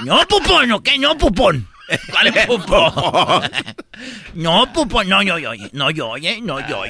No 0.05 0.25
pupón, 0.27 0.71
¿ok? 0.71 0.89
No 0.99 1.17
pupón. 1.17 1.67
¿Cuál 2.09 2.27
es 2.27 2.45
pupón? 2.45 2.93
No, 4.33 4.73
pupón, 4.73 5.07
no, 5.07 5.21
yo, 5.21 5.37
yo, 5.37 5.51
no, 5.73 5.91
yo, 5.91 6.09
oye, 6.09 6.41
no, 6.41 6.59
yo. 6.67 6.83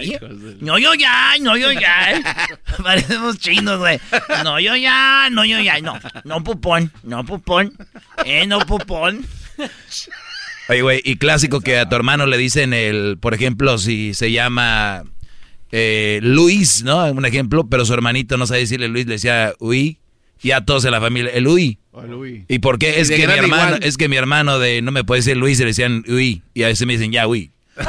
No, 0.62 0.78
yo 0.80 0.94
ya, 0.94 1.34
no, 1.42 1.58
yo 1.58 1.72
ya. 1.74 2.48
Parecemos 2.84 3.38
chinos, 3.40 3.80
güey. 3.80 4.00
No, 4.44 4.60
yo 4.60 4.76
ya, 4.78 5.28
no, 5.30 5.44
yo 5.44 5.60
ya, 5.60 5.80
no. 5.82 6.00
No 6.24 6.44
pupón, 6.44 6.92
no 7.04 7.26
pupón. 7.26 7.74
Eh, 8.26 8.48
no 8.48 8.60
pupón. 8.62 9.28
Oye, 10.70 10.82
güey, 10.82 11.02
y 11.04 11.18
clásico 11.18 11.60
que 11.60 11.78
a 11.78 11.90
tu 11.90 11.96
hermano 11.96 12.26
le 12.26 12.38
dicen 12.38 12.74
el, 12.74 13.18
por 13.20 13.34
ejemplo, 13.34 13.78
si 13.78 14.14
se 14.14 14.32
llama 14.32 15.04
eh, 15.72 16.20
Luis, 16.24 16.84
¿no? 16.84 17.04
Un 17.06 17.26
ejemplo, 17.26 17.68
pero 17.68 17.86
su 17.86 17.94
hermanito 17.94 18.38
no 18.38 18.48
sabe 18.48 18.62
decirle 18.62 18.88
Luis, 18.88 19.06
le 19.06 19.14
decía 19.16 19.54
Uy, 19.60 20.00
y 20.42 20.52
a 20.52 20.64
todos 20.64 20.86
en 20.86 20.92
la 20.92 21.02
familia, 21.02 21.32
el 21.34 21.48
Uy. 21.48 21.80
¿Y 22.48 22.60
por 22.60 22.80
qué? 22.80 23.00
Es 23.00 23.10
que 23.10 23.28
mi 23.28 23.34
hermano, 23.34 23.68
igual. 23.76 23.84
es 23.84 23.98
que 23.98 24.10
mi 24.10 24.16
hermano 24.16 24.60
de 24.60 24.82
no 24.82 24.92
me 24.92 25.04
puede 25.04 25.20
decir 25.20 25.38
Luis, 25.38 25.60
le 25.60 25.66
decían 25.66 26.04
Uy, 26.08 26.42
y 26.54 26.64
a 26.64 26.68
veces 26.68 26.88
me 26.88 26.94
dicen 26.94 27.12
ya 27.12 27.28
Uy. 27.28 27.52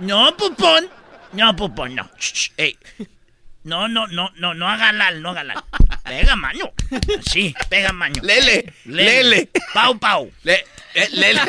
No, 0.00 0.36
pupón. 0.36 0.88
No, 1.32 1.54
pupón, 1.54 1.94
no. 1.94 2.10
Ey. 2.56 2.76
No, 3.62 3.86
no, 3.88 4.06
no, 4.08 4.30
no, 4.36 4.54
no 4.54 4.68
haga 4.68 4.92
lal, 4.92 5.22
no 5.22 5.30
haga 5.30 5.44
lal. 5.44 5.62
Pega 6.04 6.36
mano. 6.36 6.72
Sí, 7.24 7.54
pega 7.68 7.92
mano. 7.92 8.20
Lele, 8.22 8.72
lele. 8.84 9.48
Pau, 9.74 9.98
pau. 9.98 10.30
Le, 10.42 10.64
eh, 10.94 11.08
lele. 11.12 11.40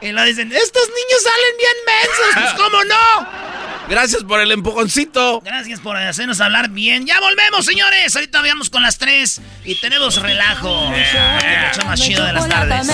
Y 0.00 0.12
lo 0.12 0.22
dicen, 0.24 0.52
estos 0.52 0.88
niños 0.88 1.22
salen 1.22 1.56
bien 1.58 1.76
mensos. 1.86 2.34
Pues, 2.34 2.52
¿cómo 2.54 2.84
no? 2.84 3.28
Gracias 3.88 4.22
por 4.22 4.40
el 4.40 4.52
empujoncito. 4.52 5.40
Gracias 5.40 5.80
por 5.80 5.96
hacernos 5.96 6.40
hablar 6.40 6.68
bien. 6.68 7.06
Ya 7.06 7.18
volvemos, 7.20 7.64
señores. 7.64 8.14
Ahorita 8.14 8.42
veamos 8.42 8.68
con 8.68 8.82
las 8.82 8.98
tres 8.98 9.40
y 9.64 9.80
tenemos 9.80 10.20
relajo. 10.20 10.92
El 10.92 11.74
show 11.74 11.86
más 11.86 12.00
chido 12.00 12.24
de 12.24 12.32
las 12.34 12.48
tardes. 12.48 12.86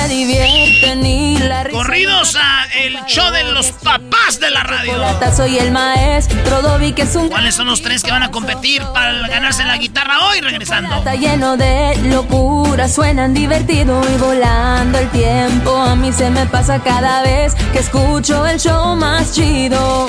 Corridos 1.73 2.37
a 2.37 2.67
el 2.77 2.97
show 3.07 3.31
de 3.33 3.43
los 3.53 3.73
papás 3.73 4.39
de 4.39 4.51
la 4.51 4.63
radio. 4.63 4.95
Soy 5.37 5.59
el 5.59 5.73
maestro 5.73 6.63
Dobby, 6.63 6.93
que 6.93 7.03
es 7.03 7.17
un 7.17 7.29
¿Cuáles 7.29 7.57
son 7.57 7.67
los 7.67 7.83
tres 7.83 8.03
que 8.03 8.13
van 8.13 8.23
a 8.23 8.31
competir 8.31 8.83
para 8.93 9.27
ganarse 9.27 9.65
la 9.65 9.77
guitarra 9.77 10.29
hoy 10.29 10.41
regresando? 10.41 10.95
Está 10.97 11.17
lleno 11.17 11.57
de 11.57 11.97
locura, 12.05 12.89
suenan 12.89 13.35
divertido 13.35 14.01
y 14.15 14.17
volando 14.19 14.99
el 14.99 15.11
tiempo. 15.11 15.77
A 15.77 15.97
mí 15.97 16.13
se 16.13 16.31
me 16.31 16.47
pasa 16.47 16.81
cada 16.83 17.23
vez 17.23 17.55
que 17.73 17.81
escucho 17.81 18.47
el 18.47 18.61
show 18.61 18.95
más 18.95 19.33
chido. 19.33 20.09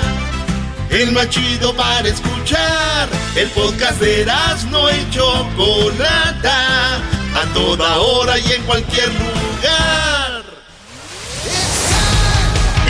El 0.91 1.13
más 1.13 1.29
chido 1.29 1.73
para 1.73 2.07
escuchar. 2.07 3.07
El 3.35 3.47
podcast 3.51 3.99
de 4.01 4.25
no 4.69 4.89
y 4.89 5.09
Chocolata. 5.09 6.97
A 7.33 7.53
toda 7.53 7.97
hora 7.97 8.37
y 8.37 8.51
en 8.51 8.61
cualquier 8.63 9.07
lugar. 9.07 10.43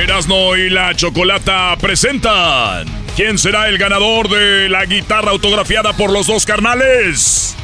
Erasno 0.02 0.58
y 0.58 0.72
la 0.72 0.96
Chocolata 0.96 1.76
presentan. 1.80 2.88
¿Quién 3.16 3.38
será 3.38 3.68
el 3.68 3.78
ganador 3.78 4.30
de 4.30 4.68
la 4.68 4.86
guitarra 4.86 5.30
autografiada 5.30 5.94
por 5.94 6.12
los 6.12 6.26
dos 6.26 6.44
carnales? 6.44 7.56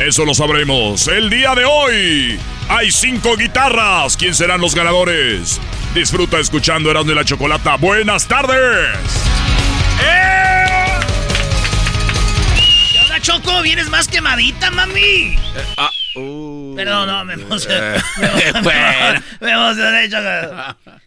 Eso 0.00 0.24
lo 0.24 0.34
sabremos 0.34 1.06
el 1.06 1.30
día 1.30 1.54
de 1.54 1.64
hoy. 1.64 2.40
Hay 2.68 2.90
cinco 2.90 3.36
guitarras. 3.36 4.16
¿Quién 4.16 4.34
serán 4.34 4.60
los 4.60 4.74
ganadores? 4.74 5.60
Disfruta 5.94 6.40
escuchando 6.40 6.90
Erasno 6.90 7.12
y 7.12 7.14
la 7.14 7.24
Chocolata. 7.24 7.76
Buenas 7.76 8.26
tardes. 8.26 8.98
¡Eh! 10.02 10.64
¿Qué 12.92 13.00
onda, 13.00 13.20
Choco? 13.20 13.62
¿Vienes 13.62 13.88
más 13.88 14.08
quemadita, 14.08 14.70
mami? 14.70 15.36
ah, 15.76 15.90
Perdón, 16.14 17.06
no, 17.08 17.24
me 17.24 17.34
emocioné. 17.34 18.02
Me 18.18 18.52
Bueno. 18.62 19.22
me 19.40 19.50
emocioné, 19.50 20.08
Choco. 20.10 21.00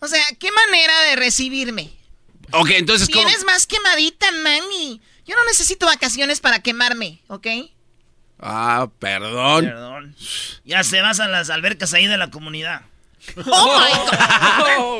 O 0.00 0.08
sea, 0.08 0.22
¿qué 0.38 0.48
manera 0.52 0.98
de 1.10 1.16
recibirme? 1.16 1.90
Ok, 2.52 2.70
entonces, 2.70 3.08
¿cómo? 3.08 3.24
Vienes 3.24 3.44
más 3.44 3.66
quemadita, 3.66 4.26
mami. 4.32 5.00
Yo 5.26 5.36
no 5.36 5.44
necesito 5.44 5.86
vacaciones 5.86 6.40
para 6.40 6.60
quemarme, 6.60 7.20
¿ok? 7.28 7.46
Ah, 8.40 8.88
perdón. 8.98 9.66
Perdón. 9.66 10.16
Ya 10.64 10.82
se 10.82 11.00
vas 11.02 11.20
a 11.20 11.28
las 11.28 11.50
albercas 11.50 11.92
ahí 11.92 12.06
de 12.06 12.16
la 12.16 12.30
comunidad. 12.30 12.80
¡Oh, 13.46 13.78
my 13.78 14.90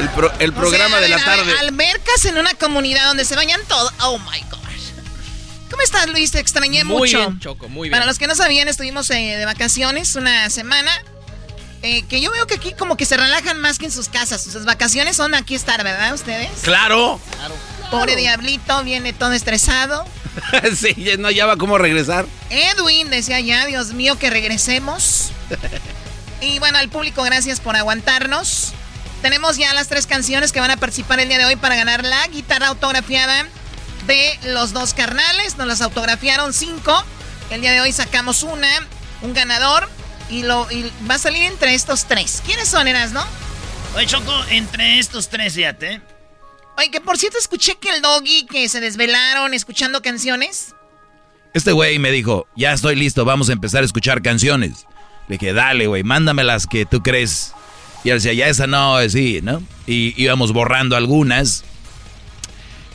El, 0.00 0.08
pro- 0.10 0.32
el 0.38 0.52
programa 0.52 0.96
O 0.96 0.98
sea, 0.98 1.00
de 1.00 1.08
la 1.08 1.16
a 1.16 1.18
ver, 1.18 1.44
ver, 1.46 1.54
tarde. 1.54 1.60
Albercas 1.68 2.24
en 2.24 2.38
una 2.38 2.54
comunidad 2.54 3.06
donde 3.06 3.24
se 3.24 3.36
bañan 3.36 3.60
todos. 3.68 3.92
Oh 4.02 4.18
my 4.18 4.40
gosh. 4.50 4.60
¿Cómo 5.70 5.82
estás, 5.82 6.08
Luis? 6.08 6.30
Te 6.32 6.40
extrañé 6.40 6.84
Muy 6.84 6.98
mucho. 7.12 7.18
bien, 7.18 7.38
Choco, 7.40 7.68
muy 7.68 7.88
bien. 7.88 7.92
Para 7.92 8.06
los 8.06 8.18
que 8.18 8.26
no 8.26 8.34
sabían, 8.34 8.66
estuvimos 8.68 9.08
eh, 9.10 9.36
de 9.36 9.44
vacaciones 9.44 10.14
una 10.16 10.50
semana. 10.50 10.90
eh, 11.82 12.02
que 12.08 12.20
yo 12.20 12.30
veo 12.32 12.46
que 12.46 12.54
aquí 12.56 12.74
como 12.78 12.96
que 12.96 13.04
se 13.06 13.16
relajan 13.16 13.58
más 13.60 13.78
que 13.78 13.86
en 13.86 13.92
sus 13.92 14.08
casas. 14.08 14.42
Sus 14.42 14.64
vacaciones 14.64 15.16
son 15.16 15.34
aquí 15.34 15.54
estar, 15.54 15.82
¿verdad? 15.84 16.12
Ustedes. 16.14 16.50
Claro. 16.62 17.20
Pobre 17.90 18.16
diablito, 18.16 18.82
viene 18.84 19.12
todo 19.12 19.32
estresado. 19.32 20.04
sí, 20.76 20.94
ya 20.96 21.16
no 21.16 21.30
ya 21.30 21.46
va 21.46 21.56
cómo 21.56 21.76
regresar. 21.78 22.26
Edwin 22.50 23.10
decía 23.10 23.40
ya, 23.40 23.66
Dios 23.66 23.92
mío, 23.94 24.18
que 24.18 24.30
regresemos. 24.30 25.30
Y 26.42 26.58
bueno, 26.58 26.78
al 26.78 26.88
público, 26.88 27.22
gracias 27.22 27.60
por 27.60 27.76
aguantarnos. 27.76 28.72
Tenemos 29.22 29.56
ya 29.56 29.74
las 29.74 29.88
tres 29.88 30.06
canciones 30.06 30.52
que 30.52 30.60
van 30.60 30.70
a 30.70 30.76
participar 30.78 31.20
el 31.20 31.28
día 31.28 31.38
de 31.38 31.44
hoy 31.44 31.56
para 31.56 31.76
ganar 31.76 32.04
la 32.04 32.26
guitarra 32.28 32.68
autografiada 32.68 33.46
de 34.06 34.38
los 34.44 34.72
dos 34.72 34.94
carnales. 34.94 35.56
Nos 35.58 35.66
las 35.66 35.82
autografiaron 35.82 36.52
cinco. 36.52 37.04
El 37.50 37.60
día 37.60 37.72
de 37.72 37.80
hoy 37.80 37.92
sacamos 37.92 38.42
una, 38.42 38.68
un 39.22 39.34
ganador. 39.34 39.88
Y, 40.30 40.44
lo, 40.44 40.70
y 40.70 40.90
va 41.10 41.16
a 41.16 41.18
salir 41.18 41.42
entre 41.42 41.74
estos 41.74 42.06
tres. 42.06 42.40
¿Quiénes 42.46 42.68
son, 42.68 42.86
Eras, 42.86 43.10
no? 43.10 43.24
Oye, 43.96 44.06
Choco, 44.06 44.32
entre 44.48 45.00
estos 45.00 45.28
tres, 45.28 45.54
fíjate. 45.54 46.00
Oye, 46.78 46.90
que 46.90 47.00
por 47.00 47.18
cierto 47.18 47.36
escuché 47.36 47.74
que 47.74 47.90
el 47.90 48.00
doggy 48.00 48.46
que 48.46 48.68
se 48.68 48.80
desvelaron 48.80 49.52
escuchando 49.54 50.00
canciones. 50.02 50.74
Este 51.52 51.72
güey 51.72 51.98
me 51.98 52.12
dijo, 52.12 52.46
ya 52.56 52.72
estoy 52.72 52.94
listo, 52.94 53.24
vamos 53.24 53.48
a 53.48 53.52
empezar 53.52 53.82
a 53.82 53.86
escuchar 53.86 54.22
canciones. 54.22 54.86
Le 55.26 55.36
dije, 55.36 55.52
dale, 55.52 55.88
güey, 55.88 56.04
mándame 56.04 56.44
las 56.44 56.68
que 56.68 56.86
tú 56.86 57.02
crees. 57.02 57.52
Y 58.04 58.10
él 58.10 58.16
decía, 58.16 58.32
ya 58.32 58.48
esa 58.48 58.66
no, 58.66 58.96
sí, 59.08 59.40
¿no? 59.42 59.62
Y 59.86 60.20
íbamos 60.20 60.52
borrando 60.52 60.96
algunas. 60.96 61.64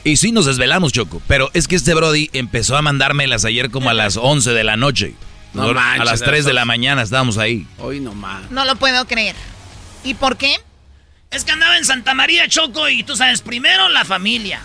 Y 0.04 0.18
sí 0.18 0.32
nos 0.32 0.46
desvelamos, 0.46 0.94
Choco. 0.94 1.22
Pero 1.28 1.50
es 1.54 1.68
que 1.68 1.76
este 1.76 1.94
Brody 1.94 2.30
empezó 2.34 2.78
a 2.78 2.82
mandármelas 2.82 3.46
ayer 3.46 3.72
como 3.72 3.90
a 3.90 3.94
las 3.94 4.18
11 4.18 4.52
de 4.52 4.64
la 4.64 4.78
noche. 4.78 5.16
No 5.54 5.70
a 5.70 5.74
manches, 5.74 6.06
las 6.06 6.22
3 6.22 6.46
de 6.46 6.54
la 6.54 6.66
mañana 6.66 7.02
estábamos 7.02 7.38
ahí. 7.38 7.66
Hoy 7.80 8.00
nomás. 8.00 8.52
No 8.52 8.66
lo 8.66 8.76
puedo 8.76 9.06
creer. 9.08 9.36
¿Y 10.04 10.14
por 10.16 10.38
qué? 10.38 10.60
Es 11.32 11.44
que 11.44 11.52
andaba 11.52 11.78
en 11.78 11.86
Santa 11.86 12.14
María, 12.14 12.48
Choco, 12.48 12.88
y 12.90 13.04
tú 13.04 13.16
sabes, 13.16 13.42
primero 13.42 13.90
la 13.90 14.06
familia. 14.06 14.62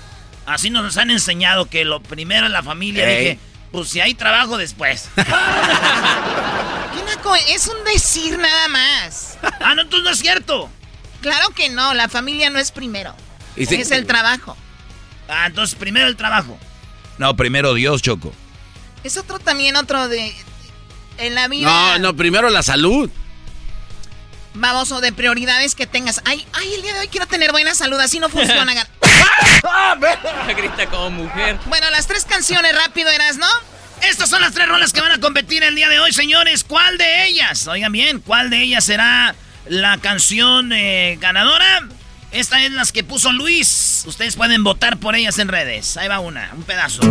Así 0.47 0.69
nos 0.71 0.97
han 0.97 1.11
enseñado 1.11 1.67
que 1.67 1.85
lo 1.85 2.03
primero 2.03 2.47
es 2.47 2.53
la 2.53 2.63
familia. 2.63 3.09
Ey. 3.09 3.19
Dije, 3.25 3.39
pues 3.73 3.89
si 3.89 4.01
hay 4.01 4.15
trabajo 4.15 4.59
después. 4.59 5.09
¿Quién 6.93 7.07
Choco, 7.07 7.35
es 7.35 7.67
un 7.67 7.85
decir 7.85 8.39
nada 8.39 8.69
más. 8.69 9.39
ah, 9.61 9.75
no, 9.75 9.83
entonces 9.83 10.05
no 10.05 10.11
es 10.11 10.19
cierto. 10.19 10.71
Claro 11.21 11.51
que 11.51 11.69
no, 11.69 11.95
la 11.95 12.09
familia 12.09 12.51
no 12.51 12.59
es 12.59 12.71
primero. 12.71 13.15
Es 13.57 13.91
el 13.91 14.07
trabajo. 14.07 14.57
Ah, 15.29 15.47
entonces 15.47 15.77
primero 15.79 16.07
el 16.07 16.17
trabajo. 16.17 16.59
No, 17.19 17.37
primero 17.37 17.75
Dios, 17.75 18.01
Choco. 18.03 18.33
Es 19.05 19.17
otro 19.17 19.39
también, 19.39 19.77
otro 19.77 20.09
de... 20.09 20.35
En 21.19 21.35
la 21.35 21.49
vida... 21.49 21.69
No, 21.69 21.99
no, 21.99 22.17
primero 22.17 22.49
la 22.49 22.63
salud. 22.63 23.11
Vamos, 24.55 24.91
o 24.91 25.01
de 25.01 25.13
prioridades 25.13 25.75
que 25.75 25.87
tengas. 25.87 26.23
Ay, 26.25 26.47
ay, 26.55 26.75
el 26.75 26.83
día 26.83 26.95
de 26.95 27.01
hoy 27.01 27.09
quiero 27.09 27.27
tener 27.27 27.53
buena 27.53 27.75
salud, 27.75 28.01
así 28.01 28.19
no 28.19 28.29
funciona. 28.31 28.73
Grita 30.57 30.87
como 30.91 31.11
mujer. 31.11 31.59
Bueno, 31.67 31.91
las 31.91 32.07
tres 32.07 32.25
canciones 32.25 32.75
rápido 32.75 33.11
eras, 33.11 33.37
¿no? 33.37 33.47
Estas 34.03 34.31
son 34.31 34.41
las 34.41 34.53
tres 34.53 34.69
rolas 34.69 34.93
que 34.93 35.01
van 35.01 35.13
a 35.13 35.19
competir 35.19 35.63
el 35.63 35.75
día 35.75 35.89
de 35.89 36.01
hoy, 36.01 36.13
señores. 36.13 36.65
¿Cuál 36.65 36.99
de 36.99 37.27
ellas? 37.27 37.67
Oigan 37.67 37.93
bien, 37.93 38.21
¿cuál 38.21 38.51
de 38.51 38.63
ellas 38.63 38.85
será 38.85 39.35
la 39.67 39.99
canción 39.99 40.73
eh, 40.73 41.19
ganadora? 41.21 41.87
Esta 42.33 42.65
es 42.65 42.71
las 42.73 42.93
que 42.93 43.05
puso 43.05 43.33
Luis. 43.33 44.05
Ustedes 44.07 44.37
pueden 44.37 44.65
votar 44.65 44.99
por 44.99 45.17
ellas 45.17 45.39
en 45.39 45.49
redes. 45.49 45.97
Ahí 45.97 46.09
va 46.09 46.21
una, 46.21 46.51
un 46.55 46.63
pedazo. 46.63 47.03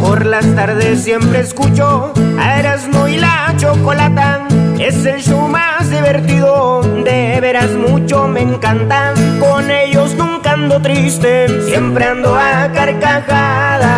Por 0.00 0.26
las 0.26 0.54
tardes 0.54 1.04
siempre 1.04 1.40
escucho 1.40 2.12
a 2.38 2.58
Erasmo 2.58 3.08
y 3.08 3.16
la 3.16 3.54
Chocolata. 3.56 4.46
Es 4.78 5.04
el 5.06 5.22
show 5.22 5.48
más 5.48 5.90
divertido, 5.90 6.82
de 7.04 7.40
veras 7.40 7.70
mucho 7.70 8.26
me 8.26 8.42
encantan. 8.42 9.14
Con 9.38 9.70
ellos 9.70 10.14
nunca 10.14 10.31
ando 10.62 10.80
triste, 10.80 11.48
siempre 11.64 12.04
ando 12.04 12.36
a 12.36 12.70
carcajada. 12.72 13.88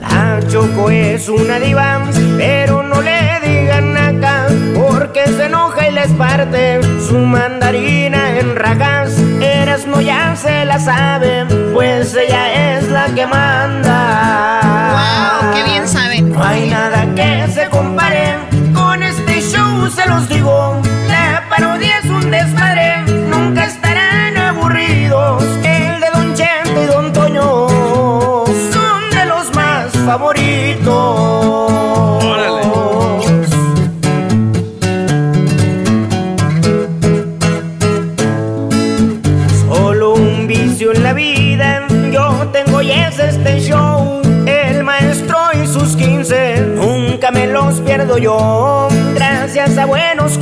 La 0.00 0.40
Choco 0.50 0.90
es 0.90 1.28
una 1.30 1.58
diva, 1.58 2.02
pero 2.36 2.82
no 2.82 3.00
le 3.00 3.40
digan 3.42 3.96
acá, 3.96 4.46
porque 4.74 5.26
se 5.26 5.46
enoja 5.46 5.88
y 5.88 5.92
les 5.92 6.10
parte 6.12 6.80
su 7.08 7.18
mandarina 7.18 8.38
en 8.38 8.54
ragas. 8.54 9.18
Erasmo 9.40 10.00
ya 10.02 10.36
se 10.36 10.66
la 10.66 10.78
sabe, 10.78 11.46
pues 11.72 12.14
ella 12.14 12.76
es 12.76 12.88
la 12.90 13.06
que 13.14 13.26
manda. 13.26 14.60
¡Wow! 15.42 15.54
¡Qué 15.54 15.62
bien 15.70 15.88
saben! 15.88 16.32
No 16.32 16.44
hay 16.44 16.68
nada 16.68 17.07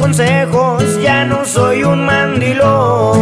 consejos 0.07 1.03
ya 1.03 1.25
no 1.25 1.45
soy 1.45 1.83
un 1.83 2.07
mandilón. 2.07 3.17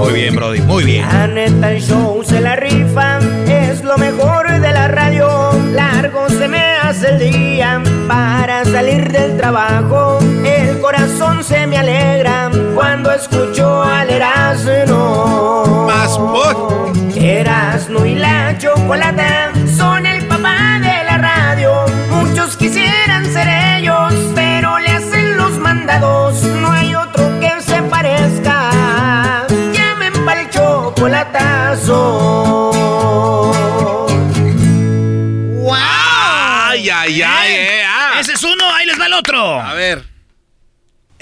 Muy 0.00 0.12
bien, 0.12 0.36
Brody, 0.36 0.60
muy 0.60 0.84
bien. 0.84 1.06
La 1.08 1.26
neta 1.26 1.72
el 1.72 1.80
show 1.80 2.22
se 2.22 2.42
la 2.42 2.56
rifa, 2.56 3.20
es 3.48 3.82
lo 3.82 3.96
mejor 3.96 4.50
de 4.60 4.70
la 4.70 4.88
radio. 4.88 5.50
Largo 5.72 6.28
se 6.28 6.46
me 6.46 6.76
hace 6.82 7.12
el 7.12 7.18
día 7.32 7.82
para 8.06 8.66
salir 8.66 9.10
del 9.10 9.38
trabajo. 9.38 10.18
El 10.44 10.78
corazón 10.78 11.42
se 11.42 11.66
me 11.66 11.78
alegra 11.78 12.50
cuando 12.74 13.10
escucho 13.10 13.82
al 13.82 14.10
Erasmo. 14.10 15.86
Más 15.86 16.18
por. 16.18 16.92
Erasmo 17.16 18.04
y 18.04 18.14
la 18.14 18.56
chocolata 18.58 19.52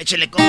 Échele 0.09 0.31
copa. 0.31 0.43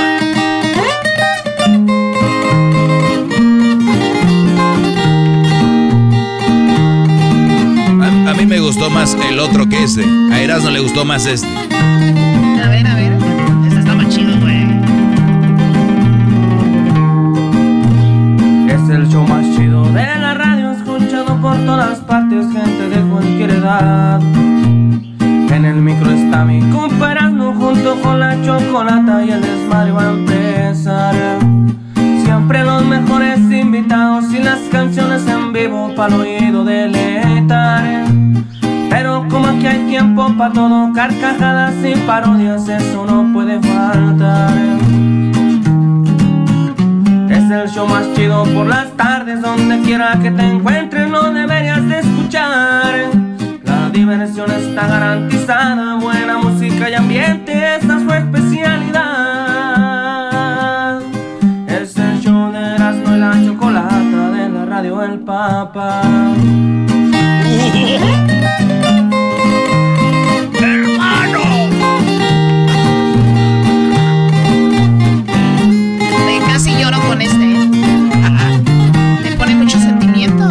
A, 8.02 8.30
a 8.30 8.34
mí 8.36 8.46
me 8.46 8.62
gustó 8.62 8.90
más 8.90 9.18
el 9.30 9.38
otro 9.42 9.68
que 9.68 9.84
este. 9.84 10.06
A 10.32 10.40
Erasmo 10.40 10.70
le 10.70 10.80
gustó 10.80 11.04
más 11.04 11.26
este. 11.26 11.46
A 11.46 12.70
ver, 12.70 12.88
a 12.88 12.96
ver. 12.96 13.12
Este 13.68 13.80
está 13.80 13.96
más 13.96 14.08
chido, 14.08 14.40
güey. 14.40 14.64
Es 18.70 18.90
el 18.90 19.10
show 19.10 19.28
más 19.28 19.44
chido 19.58 19.84
de 19.92 20.06
la 20.06 20.36
radio, 20.36 20.72
escuchado 20.72 21.36
por 21.42 21.58
todas 21.66 22.00
partes, 22.00 22.46
gente 22.54 22.88
de 22.96 23.02
cualquier 23.10 23.50
edad. 23.50 24.22
En 25.52 25.66
el 25.66 25.82
micro 25.82 26.10
está 26.12 26.46
mi 26.46 26.62
comparando 26.70 27.52
junto 27.52 28.00
con 28.02 28.22
la 28.22 28.42
chocolata 28.46 29.09
para 35.96 36.16
el 36.16 36.22
oído 36.22 36.64
deleitar. 36.64 38.06
Pero 38.90 39.26
como 39.30 39.48
aquí 39.48 39.68
hay 39.68 39.88
tiempo 39.88 40.34
para 40.38 40.54
todo, 40.54 40.92
carcajadas 40.94 41.76
y 41.84 41.96
parodias, 42.08 42.68
eso 42.68 43.06
no 43.06 43.32
puede 43.34 43.60
faltar. 43.62 44.52
Es 47.30 47.52
el 47.52 47.70
show 47.70 47.88
más 47.88 48.06
chido 48.16 48.44
por 48.46 48.68
las 48.68 48.92
tardes, 48.98 49.42
donde 49.42 49.80
quiera 49.82 50.18
que 50.22 50.32
te 50.32 50.44
encuentres, 50.44 51.10
lo 51.10 51.32
deberías 51.32 51.88
de 51.88 52.00
escuchar. 52.00 52.94
La 53.64 53.90
diversión 53.92 54.52
está 54.52 54.88
garantizada, 54.88 55.96
buena 55.96 56.38
música 56.38 56.90
y 56.90 56.94
ambiente, 56.94 57.76
esta 57.76 57.98
es 57.98 58.04
El 65.40 65.46
Papa. 65.46 66.02
Me 76.26 76.40
casi 76.46 76.72
lloro 76.78 77.00
con 77.08 77.22
este. 77.22 77.38
¿eh? 77.38 77.70
Me 79.24 79.32
pone 79.38 79.56
mucho 79.56 79.80
sentimiento. 79.80 80.50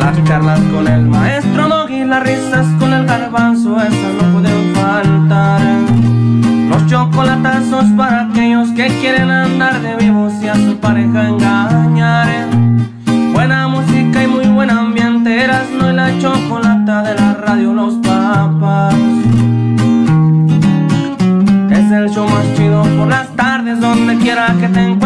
Las 0.00 0.24
charlas 0.24 0.60
con 0.74 0.88
el 0.88 1.06
maestro 1.06 1.68
Doggy, 1.68 2.04
las 2.06 2.24
risas 2.24 2.66
con 2.80 2.92
el 2.92 3.06
garbanzo, 3.06 3.80
esas 3.80 4.14
no 4.20 4.32
pueden 4.32 4.74
faltar. 4.74 5.60
Los 6.70 6.86
chocolatazos 6.88 7.84
para 7.96 8.22
aquellos 8.22 8.70
que 8.70 8.88
quieren 8.98 9.30
andar 9.30 9.80
de 9.80 9.94
vivos 9.94 10.32
y 10.42 10.48
a 10.48 10.56
su 10.56 10.75
pareja 10.86 11.28
engañar. 11.28 12.28
Buena 13.32 13.66
música 13.66 14.22
y 14.22 14.28
muy 14.28 14.46
buen 14.46 14.70
ambiente, 14.70 15.42
Erasmo 15.42 15.90
y 15.90 15.92
la 15.92 16.16
chocolata 16.20 17.02
de 17.02 17.14
la 17.16 17.34
radio 17.34 17.72
Los 17.74 17.94
Papas. 17.94 18.94
Es 21.70 21.90
el 21.90 22.08
show 22.10 22.28
más 22.28 22.54
chido 22.54 22.84
por 22.96 23.08
las 23.08 23.28
tardes, 23.34 23.80
donde 23.80 24.16
quiera 24.18 24.54
que 24.60 24.68
te 24.68 24.80
encuentres, 24.80 25.05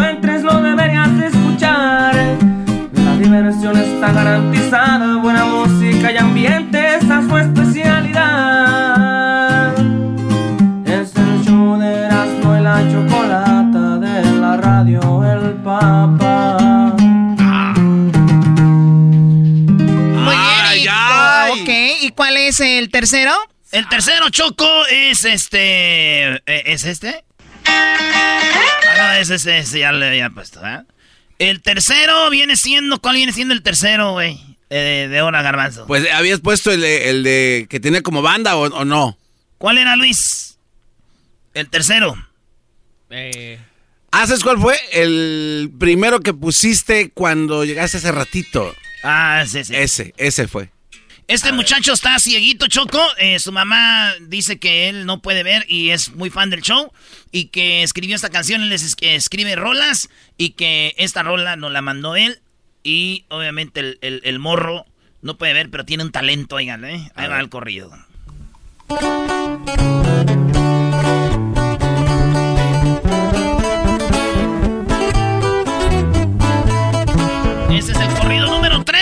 tercero? 23.01 23.33
El 23.71 23.89
tercero, 23.89 24.29
Choco, 24.29 24.85
es 24.91 25.25
este. 25.25 26.35
eh, 26.35 26.41
¿Es 26.45 26.83
este? 26.85 27.23
Ah, 27.65 28.39
no, 28.97 29.13
es 29.13 29.31
ese, 29.31 29.57
ese, 29.57 29.79
ya 29.79 29.91
le 29.91 30.07
había 30.07 30.29
puesto, 30.29 30.63
¿eh? 30.65 30.83
El 31.39 31.63
tercero 31.63 32.29
viene 32.29 32.55
siendo, 32.55 32.99
¿cuál 33.01 33.15
viene 33.15 33.33
siendo 33.33 33.55
el 33.55 33.63
tercero, 33.63 34.11
güey? 34.11 34.39
Eh, 34.69 35.07
de 35.09 35.21
hora, 35.23 35.41
garbanzo. 35.41 35.87
Pues 35.87 36.07
habías 36.13 36.41
puesto 36.41 36.71
el 36.71 36.81
de, 36.81 37.09
el 37.09 37.23
de 37.23 37.65
que 37.71 37.79
tenía 37.79 38.03
como 38.03 38.21
banda 38.21 38.55
o, 38.55 38.67
o 38.67 38.85
no. 38.85 39.17
¿Cuál 39.57 39.79
era, 39.79 39.95
Luis? 39.95 40.59
El 41.55 41.69
tercero. 41.69 42.13
Eh. 43.09 43.59
Ah, 44.11 44.27
¿sabes 44.27 44.43
cuál 44.43 44.59
fue? 44.59 44.77
El 44.93 45.71
primero 45.79 46.19
que 46.19 46.35
pusiste 46.35 47.09
cuando 47.09 47.65
llegaste 47.65 47.97
hace 47.97 48.11
ratito. 48.11 48.75
Ah, 49.03 49.41
ese, 49.43 49.61
ese. 49.61 49.81
Ese, 49.81 50.13
ese 50.17 50.47
fue. 50.47 50.69
Este 51.31 51.51
muchacho 51.53 51.93
está 51.93 52.19
cieguito, 52.19 52.67
Choco. 52.67 53.01
Eh, 53.17 53.39
su 53.39 53.51
mamá 53.51 54.13
dice 54.21 54.59
que 54.59 54.89
él 54.89 55.05
no 55.05 55.21
puede 55.21 55.43
ver 55.43 55.65
y 55.69 55.91
es 55.91 56.13
muy 56.13 56.29
fan 56.29 56.49
del 56.49 56.61
show. 56.61 56.91
Y 57.31 57.45
que 57.45 57.83
escribió 57.83 58.15
esta 58.15 58.29
canción, 58.29 58.61
él 58.61 58.69
les 58.69 58.83
es- 58.83 58.95
que 58.95 59.15
escribe 59.15 59.55
rolas. 59.55 60.09
Y 60.37 60.51
que 60.51 60.93
esta 60.97 61.23
rola 61.23 61.55
nos 61.55 61.71
la 61.71 61.81
mandó 61.81 62.15
él. 62.15 62.41
Y 62.83 63.25
obviamente 63.29 63.79
el, 63.79 63.97
el- 64.01 64.21
el 64.25 64.39
morro 64.39 64.85
no 65.21 65.37
puede 65.37 65.53
ver, 65.53 65.69
pero 65.69 65.85
tiene 65.85 66.03
un 66.03 66.11
talento, 66.11 66.55
oigan, 66.57 66.83
¿eh? 66.83 67.09
Ahí 67.15 67.27
va 67.29 67.39
el 67.39 67.49
corrido. 67.49 67.91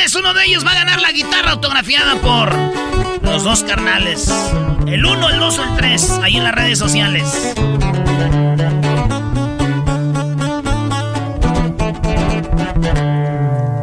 Número 0.09 0.15
3. 0.15 0.15
Uno 0.15 0.33
de 0.33 0.45
ellos 0.45 0.65
va 0.65 0.71
a 0.71 0.75
ganar 0.75 1.01
la 1.01 1.11
guitarra 1.11 1.51
autografiada 1.51 2.15
por 2.15 2.53
los 3.23 3.43
dos 3.43 3.63
carnales. 3.63 4.29
El 4.87 5.05
1, 5.05 5.29
el 5.29 5.39
2 5.39 5.59
o 5.59 5.63
el 5.63 5.75
3. 5.75 6.09
Ahí 6.23 6.37
en 6.37 6.43
las 6.43 6.55
redes 6.55 6.79
sociales. 6.79 7.23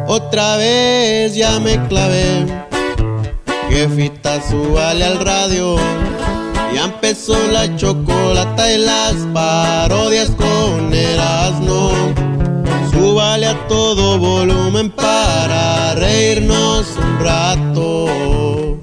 Otra 0.07 0.57
vez 0.57 1.35
ya 1.35 1.59
me 1.59 1.85
clavé. 1.87 2.45
Jefita, 3.69 4.41
súbale 4.41 5.05
al 5.05 5.19
radio. 5.19 5.77
Ya 6.73 6.85
empezó 6.85 7.37
la 7.51 7.75
chocolata 7.75 8.71
y 8.71 8.77
las 8.79 9.13
parodias 9.33 10.29
con 10.31 10.93
Erasmo. 10.93 12.26
Súbale 13.17 13.47
a 13.47 13.67
todo 13.67 14.19
volumen 14.19 14.91
para 14.91 15.95
reírnos 15.95 16.85
un 16.97 17.19
rato. 17.19 18.77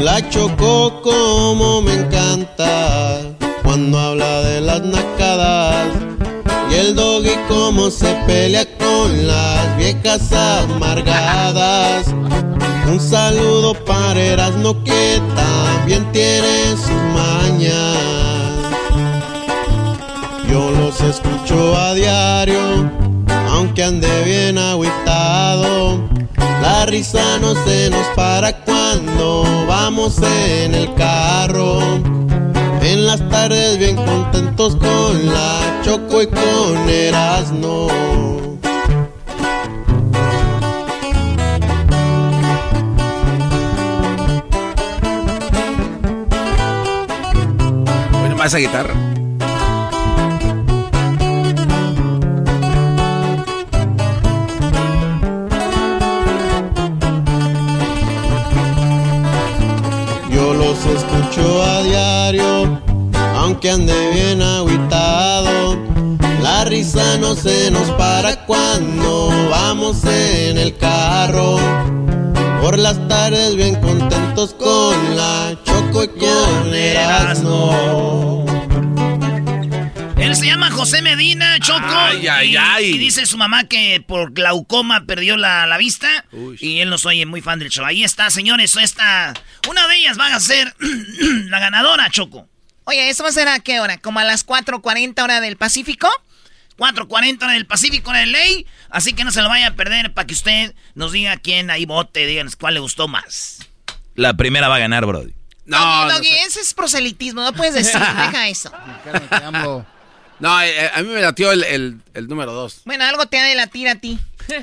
La 0.00 0.30
chocó 0.30 1.02
como 1.02 1.82
me 1.82 1.94
encanta 1.94 3.18
cuando 3.64 3.98
habla 3.98 4.42
de 4.42 4.60
las 4.60 4.80
nacadas. 4.82 5.88
Y 6.70 6.74
el 6.74 6.94
doggy 6.94 7.34
como 7.48 7.90
se 7.90 8.14
pelea 8.28 8.64
con 8.78 9.26
las 9.26 9.76
viejas 9.76 10.32
amargadas. 10.32 12.06
Un 12.86 13.00
saludo 13.00 13.74
para 13.84 14.22
Erasmo 14.22 14.84
que 14.84 15.20
también 15.34 16.12
tiene 16.12 16.76
sus 16.76 17.02
mañas. 17.12 18.15
Yo 20.48 20.70
los 20.70 21.00
escucho 21.00 21.76
a 21.76 21.94
diario, 21.94 22.90
aunque 23.50 23.82
ande 23.82 24.22
bien 24.24 24.58
agüitado. 24.58 26.08
La 26.62 26.86
risa 26.86 27.38
no 27.40 27.54
se 27.64 27.90
nos 27.90 28.06
para 28.14 28.52
cuando 28.64 29.44
vamos 29.66 30.20
en 30.22 30.74
el 30.74 30.94
carro. 30.94 31.80
En 32.80 33.06
las 33.06 33.28
tardes 33.28 33.78
bien 33.78 33.96
contentos 33.96 34.76
con 34.76 35.26
la 35.26 35.80
Choco 35.82 36.22
y 36.22 36.26
con 36.28 36.88
Erasmo. 36.88 37.88
Bueno, 48.12 48.36
más 48.36 48.46
esa 48.46 48.58
guitarra. 48.58 49.15
Escucho 61.36 61.62
a 61.62 61.82
diario, 61.82 62.80
aunque 63.36 63.70
ande 63.70 64.10
bien 64.10 64.42
agüitado. 64.42 65.76
La 66.42 66.64
risa 66.64 67.16
no 67.18 67.34
se 67.34 67.70
nos 67.70 67.90
para 67.92 68.46
cuando 68.46 69.28
vamos 69.50 70.04
en 70.04 70.58
el 70.58 70.76
carro. 70.76 71.58
Por 72.62 72.78
las 72.78 72.96
tardes 73.08 73.56
bien 73.56 73.74
contentos 73.76 74.54
con 74.54 75.16
la 75.16 75.56
Choco 75.64 76.04
y 76.04 76.08
con 76.08 76.74
Erasmo. 76.74 78.45
Se 80.36 80.44
llama 80.44 80.70
José 80.70 81.00
Medina, 81.00 81.58
Choco. 81.60 81.86
Ay, 81.88 82.28
ay, 82.28 82.52
y, 82.52 82.56
ay. 82.58 82.84
y 82.90 82.98
dice 82.98 83.24
su 83.24 83.38
mamá 83.38 83.64
que 83.64 84.04
por 84.06 84.34
glaucoma 84.34 85.06
perdió 85.06 85.38
la, 85.38 85.66
la 85.66 85.78
vista. 85.78 86.26
Y 86.60 86.80
él 86.80 86.90
no 86.90 86.98
soy 86.98 87.24
muy 87.24 87.40
fan 87.40 87.58
del 87.58 87.70
show. 87.70 87.86
Ahí 87.86 88.04
está, 88.04 88.28
señores. 88.28 88.76
Esta, 88.76 89.32
una 89.66 89.88
de 89.88 89.96
ellas 89.96 90.18
va 90.18 90.34
a 90.34 90.38
ser 90.38 90.74
la 91.48 91.58
ganadora, 91.58 92.10
Choco. 92.10 92.46
Oye, 92.84 93.08
¿eso 93.08 93.22
va 93.22 93.30
a 93.30 93.32
ser 93.32 93.48
a 93.48 93.60
qué 93.60 93.80
hora? 93.80 93.96
¿Como 93.96 94.20
a 94.20 94.24
las 94.24 94.46
4.40 94.46 95.22
hora 95.22 95.40
del 95.40 95.56
Pacífico? 95.56 96.06
4.40 96.76 97.42
hora 97.42 97.52
del 97.54 97.66
Pacífico 97.66 98.10
en 98.10 98.16
el 98.16 98.32
ley. 98.32 98.66
Así 98.90 99.14
que 99.14 99.24
no 99.24 99.30
se 99.32 99.40
lo 99.40 99.48
vaya 99.48 99.68
a 99.68 99.74
perder 99.74 100.12
para 100.12 100.26
que 100.26 100.34
usted 100.34 100.74
nos 100.94 101.12
diga 101.12 101.38
quién 101.38 101.70
ahí 101.70 101.86
vote. 101.86 102.26
Díganos 102.26 102.56
cuál 102.56 102.74
le 102.74 102.80
gustó 102.80 103.08
más. 103.08 103.60
La 104.14 104.34
primera 104.34 104.68
va 104.68 104.76
a 104.76 104.80
ganar, 104.80 105.06
Brody. 105.06 105.32
Doggy, 105.64 106.12
Doggy, 106.12 106.28
ese 106.46 106.60
es 106.60 106.74
proselitismo, 106.74 107.40
no 107.42 107.52
puedes 107.54 107.74
decir, 107.74 107.98
deja 108.00 108.48
eso. 108.48 108.70
No, 110.38 110.60
eh, 110.62 110.84
eh, 110.84 110.90
a 110.94 111.02
mí 111.02 111.08
me 111.08 111.20
latió 111.20 111.50
el, 111.52 111.64
el, 111.64 111.96
el 112.14 112.28
número 112.28 112.52
dos. 112.52 112.80
Bueno, 112.84 113.04
algo 113.04 113.26
te 113.26 113.38
ha 113.38 113.44
de 113.44 113.54
latir 113.54 113.88
a 113.88 113.94
ti. 113.96 114.18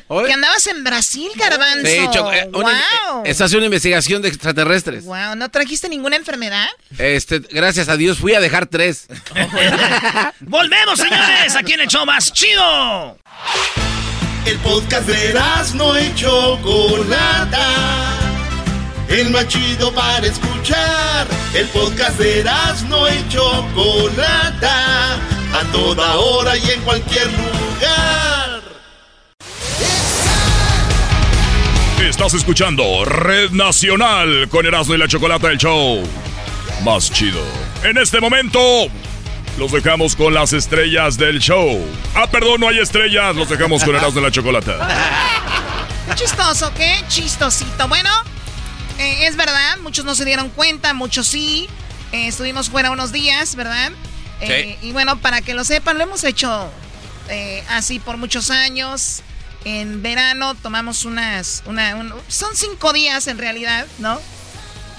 ¿Oye? 0.08 0.28
Que 0.28 0.34
andabas 0.34 0.66
en 0.68 0.84
Brasil, 0.84 1.30
garbanzo. 1.36 1.86
Sí, 1.88 1.98
Choco, 2.14 2.32
eh, 2.32 2.48
una- 2.54 2.70
wow. 3.12 3.26
eh, 3.26 3.30
Esta 3.32 3.46
hace 3.46 3.58
una 3.58 3.66
investigación 3.66 4.22
de 4.22 4.30
extraterrestres. 4.30 5.04
Wow, 5.04 5.36
¿no 5.36 5.50
trajiste 5.50 5.90
ninguna 5.90 6.16
enfermedad? 6.16 6.68
Este, 6.98 7.40
gracias 7.40 7.90
a 7.90 7.98
Dios 7.98 8.18
fui 8.20 8.34
a 8.34 8.40
dejar 8.40 8.68
tres. 8.68 9.08
Volvemos, 10.40 11.00
señores, 11.00 11.56
aquí 11.56 11.74
en 11.74 11.82
el 11.82 11.88
show 11.88 12.06
más 12.06 12.32
chido. 12.32 13.18
El 14.46 14.58
podcast 14.60 15.08
de 15.08 15.34
no 15.76 16.00
y 16.00 16.14
Chocolata. 16.16 17.68
El 19.10 19.30
más 19.32 19.48
chido 19.48 19.94
para 19.94 20.26
escuchar. 20.26 21.28
El 21.54 21.68
podcast 21.68 22.18
de 22.20 22.44
no 22.88 23.08
y 23.10 23.28
Chocolata. 23.30 25.20
A 25.54 25.64
toda 25.72 26.16
hora 26.16 26.58
y 26.58 26.72
en 26.72 26.82
cualquier 26.82 27.28
lugar. 27.28 28.62
Estás 32.00 32.34
escuchando 32.34 33.06
Red 33.06 33.52
Nacional 33.52 34.50
con 34.50 34.66
Erasmo 34.66 34.96
y 34.96 34.98
la 34.98 35.08
Chocolata 35.08 35.48
del 35.48 35.58
Show. 35.58 36.04
Más 36.84 37.12
chido. 37.12 37.42
En 37.84 37.98
este 37.98 38.20
momento, 38.20 38.60
los 39.58 39.72
dejamos 39.72 40.16
con 40.16 40.34
las 40.34 40.54
estrellas 40.54 41.18
del 41.18 41.40
show. 41.40 41.80
Ah, 42.16 42.28
perdón, 42.30 42.62
no 42.62 42.68
hay 42.68 42.80
estrellas. 42.80 43.36
Los 43.36 43.50
dejamos 43.50 43.84
con 43.84 43.96
Erasmo 43.96 44.20
y 44.20 44.24
la 44.24 44.32
Chocolata. 44.32 44.88
Qué 46.10 46.16
chistoso, 46.16 46.74
qué 46.76 47.04
chistosito. 47.08 47.88
Bueno, 47.88 48.10
eh, 49.00 49.28
es 49.28 49.36
verdad, 49.36 49.78
muchos 49.82 50.04
no 50.06 50.16
se 50.16 50.26
dieron 50.26 50.50
cuenta, 50.50 50.94
muchos 50.94 51.28
sí. 51.28 51.70
Eh, 52.12 52.28
estuvimos 52.28 52.70
fuera 52.70 52.92
unos 52.92 53.12
días, 53.12 53.56
¿verdad? 53.56 53.92
Eh, 54.52 54.78
y 54.82 54.92
bueno, 54.92 55.20
para 55.20 55.42
que 55.42 55.54
lo 55.54 55.64
sepan, 55.64 55.98
lo 55.98 56.04
hemos 56.04 56.24
hecho 56.24 56.70
eh, 57.30 57.64
así 57.70 58.00
por 58.00 58.18
muchos 58.18 58.50
años. 58.50 59.22
En 59.66 60.02
verano 60.02 60.56
tomamos 60.56 61.06
unas, 61.06 61.64
una, 61.66 61.96
un- 61.96 62.14
son 62.28 62.56
cinco 62.56 62.92
días 62.94 63.28
en 63.28 63.38
realidad, 63.38 63.86
¿no? 64.00 64.20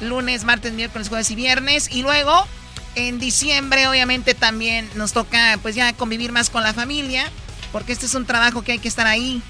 Lunes, 0.01 0.45
martes, 0.45 0.73
miércoles, 0.73 1.09
jueves 1.09 1.31
y 1.31 1.35
viernes. 1.35 1.89
Y 1.91 2.03
luego, 2.03 2.47
en 2.95 3.19
diciembre, 3.19 3.87
obviamente 3.89 4.35
también 4.35 4.89
nos 4.95 5.13
toca, 5.13 5.59
pues 5.63 5.75
ya 5.75 5.93
convivir 5.93 6.33
más 6.33 6.49
con 6.51 6.63
la 6.63 6.73
familia, 6.73 7.31
porque 7.73 7.93
este 7.93 8.07
es 8.07 8.15
un 8.15 8.25
trabajo 8.27 8.63
que 8.63 8.73
hay 8.73 8.79
que 8.79 8.89
estar 8.89 9.07
ahí. 9.07 9.43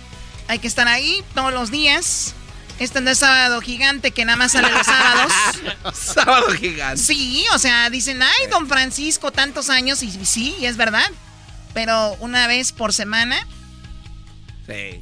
Hay 0.49 0.59
que 0.59 0.67
estar 0.69 0.89
ahí 0.89 1.23
todos 1.35 1.53
los 1.53 1.71
días. 1.71 2.35
Este 2.79 3.01
no 3.01 3.11
es 3.11 3.19
sábado 3.19 3.61
gigante 3.61 4.11
que 4.11 4.25
nada 4.25 4.37
más 4.37 4.53
sale 4.53 4.71
los 4.71 4.85
sábados. 4.85 5.33
Sábado 5.95 6.49
gigante. 6.53 7.01
Sí, 7.01 7.45
o 7.55 7.59
sea, 7.59 7.89
dicen, 7.89 8.21
ay, 8.23 8.47
don 8.51 8.69
Francisco, 8.69 9.31
tantos 9.31 9.71
años, 9.71 10.03
y 10.03 10.11
sí, 10.25 10.57
y 10.59 10.67
es 10.67 10.77
verdad. 10.77 11.09
Pero 11.73 12.17
una 12.21 12.47
vez 12.49 12.73
por 12.73 12.93
semana. 12.93 13.47
Sí. 14.67 15.01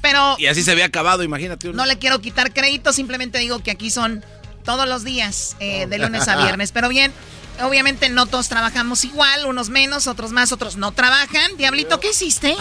Pero 0.00 0.36
Y 0.38 0.46
así 0.46 0.62
se 0.62 0.72
había 0.72 0.86
acabado, 0.86 1.22
imagínate. 1.22 1.68
uno. 1.68 1.76
no 1.76 1.86
le 1.86 1.98
quiero 1.98 2.20
quitar 2.20 2.52
crédito, 2.52 2.92
simplemente 2.92 3.38
digo 3.38 3.62
que 3.62 3.70
aquí 3.70 3.90
son 3.90 4.24
todos 4.64 4.88
los 4.88 5.04
días, 5.04 5.56
eh, 5.60 5.86
de 5.86 5.98
lunes 5.98 6.28
a 6.28 6.36
viernes. 6.42 6.72
Pero 6.72 6.88
bien, 6.88 7.12
Obviamente 7.60 8.08
no 8.08 8.26
todos 8.26 8.48
trabajamos 8.48 9.04
igual, 9.04 9.46
unos 9.46 9.68
menos, 9.68 10.06
otros 10.06 10.32
más, 10.32 10.52
otros 10.52 10.76
no 10.76 10.92
trabajan. 10.92 11.56
Diablito, 11.56 12.00
¿qué 12.00 12.10
hiciste? 12.10 12.56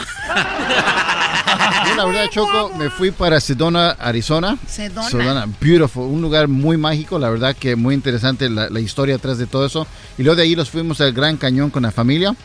Yo, 1.88 1.96
la 1.96 2.06
verdad, 2.06 2.30
Choco, 2.32 2.72
me 2.78 2.90
fui 2.90 3.12
para 3.12 3.40
Sedona, 3.40 3.92
Arizona. 3.92 4.58
Sedona. 4.68 5.48
beautiful. 5.60 6.04
Un 6.04 6.22
lugar 6.22 6.48
muy 6.48 6.78
mágico, 6.78 7.18
la 7.18 7.30
verdad 7.30 7.56
que 7.56 7.76
muy 7.76 7.96
interesante 7.96 8.50
la, 8.50 8.70
la 8.70 8.80
historia 8.80 9.16
atrás 9.16 9.38
de 9.38 9.48
todo 9.48 9.66
eso. 9.66 9.88
Y 10.18 10.24
luego 10.24 10.36
de 10.36 10.44
ahí 10.44 10.56
nos 10.56 10.70
fuimos 10.70 11.02
al 11.02 11.14
Gran 11.14 11.38
Cañón 11.38 11.70
con 11.70 11.84
la 11.84 11.92
familia. 11.92 12.36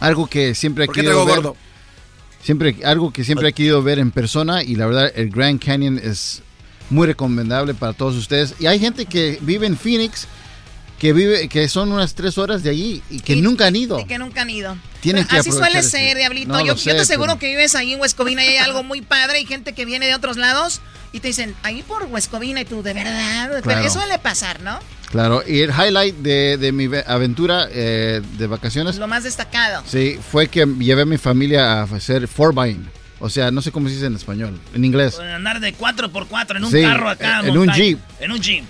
Algo 0.00 0.26
que 0.26 0.54
siempre 0.54 0.84
he 0.84 0.86
¿Por 0.86 0.94
qué 0.94 1.02
querido 1.02 1.24
ver. 1.24 1.36
gordo? 1.36 1.56
Siempre, 2.42 2.76
algo 2.84 3.12
que 3.12 3.22
siempre 3.22 3.48
he 3.48 3.52
querido 3.52 3.82
ver 3.82 3.98
en 3.98 4.10
persona 4.10 4.62
y 4.62 4.74
la 4.74 4.86
verdad 4.86 5.12
el 5.14 5.30
Grand 5.30 5.62
Canyon 5.62 6.00
es 6.02 6.42
muy 6.88 7.06
recomendable 7.06 7.74
para 7.74 7.92
todos 7.92 8.16
ustedes. 8.16 8.54
Y 8.58 8.66
hay 8.66 8.78
gente 8.78 9.04
que 9.06 9.38
vive 9.42 9.66
en 9.66 9.76
Phoenix, 9.76 10.26
que 11.00 11.12
vive, 11.14 11.48
que 11.48 11.66
son 11.68 11.90
unas 11.90 12.14
tres 12.14 12.36
horas 12.38 12.62
de 12.62 12.70
allí 12.70 13.02
y 13.10 13.20
que 13.20 13.34
nunca 13.34 13.66
han 13.66 13.74
ido. 13.74 13.98
Y 13.98 14.04
que 14.04 14.18
nunca 14.18 14.42
han 14.42 14.50
ido. 14.50 14.76
Tienen 15.00 15.24
que 15.26 15.38
Así 15.38 15.50
suele 15.50 15.82
ser, 15.82 16.16
Diablito. 16.18 16.52
No, 16.52 16.64
yo, 16.64 16.76
te 16.76 16.90
aseguro 17.00 17.28
pero- 17.32 17.38
que 17.40 17.46
vives 17.48 17.74
ahí 17.74 17.94
en 17.94 18.00
Huescovina 18.00 18.44
y 18.44 18.48
hay 18.48 18.56
algo 18.58 18.82
muy 18.84 19.00
padre. 19.00 19.38
Hay 19.38 19.46
gente 19.46 19.72
que 19.72 19.86
viene 19.86 20.06
de 20.06 20.14
otros 20.14 20.36
lados 20.36 20.82
y 21.12 21.20
te 21.20 21.28
dicen, 21.28 21.56
ahí 21.62 21.82
por 21.82 22.04
Huescovina 22.04 22.60
y 22.60 22.64
tú, 22.66 22.82
de 22.82 22.92
verdad. 22.92 23.62
Pero 23.64 23.80
eso 23.80 23.98
suele 23.98 24.18
pasar, 24.18 24.60
¿no? 24.60 24.78
Claro, 25.10 25.42
y 25.44 25.60
el 25.62 25.70
highlight 25.70 26.16
de, 26.18 26.56
de 26.58 26.70
mi 26.70 26.86
ve- 26.86 27.02
aventura 27.06 27.66
eh, 27.72 28.20
de 28.38 28.46
vacaciones, 28.46 28.96
Lo 28.96 29.08
más 29.08 29.24
destacado. 29.24 29.82
sí, 29.86 30.18
fue 30.30 30.46
que 30.48 30.64
llevé 30.78 31.02
a 31.02 31.06
mi 31.06 31.18
familia 31.18 31.80
a 31.80 31.82
hacer 31.84 32.28
four 32.28 32.52
buying. 32.54 32.88
O 33.18 33.28
sea, 33.28 33.50
no 33.50 33.60
sé 33.62 33.72
cómo 33.72 33.88
se 33.88 33.94
dice 33.94 34.06
en 34.06 34.14
español, 34.16 34.60
en 34.74 34.84
inglés. 34.84 35.18
Andar 35.18 35.58
de 35.60 35.74
4x4 35.74 36.56
en 36.58 36.64
un 36.64 36.70
Sí, 36.70 36.82
carro 36.82 37.08
acá. 37.08 37.40
en 37.44 37.56
un. 37.58 37.72
Jeep. 37.72 37.98
En 38.20 38.30
un 38.32 38.40
jeep. 38.40 38.64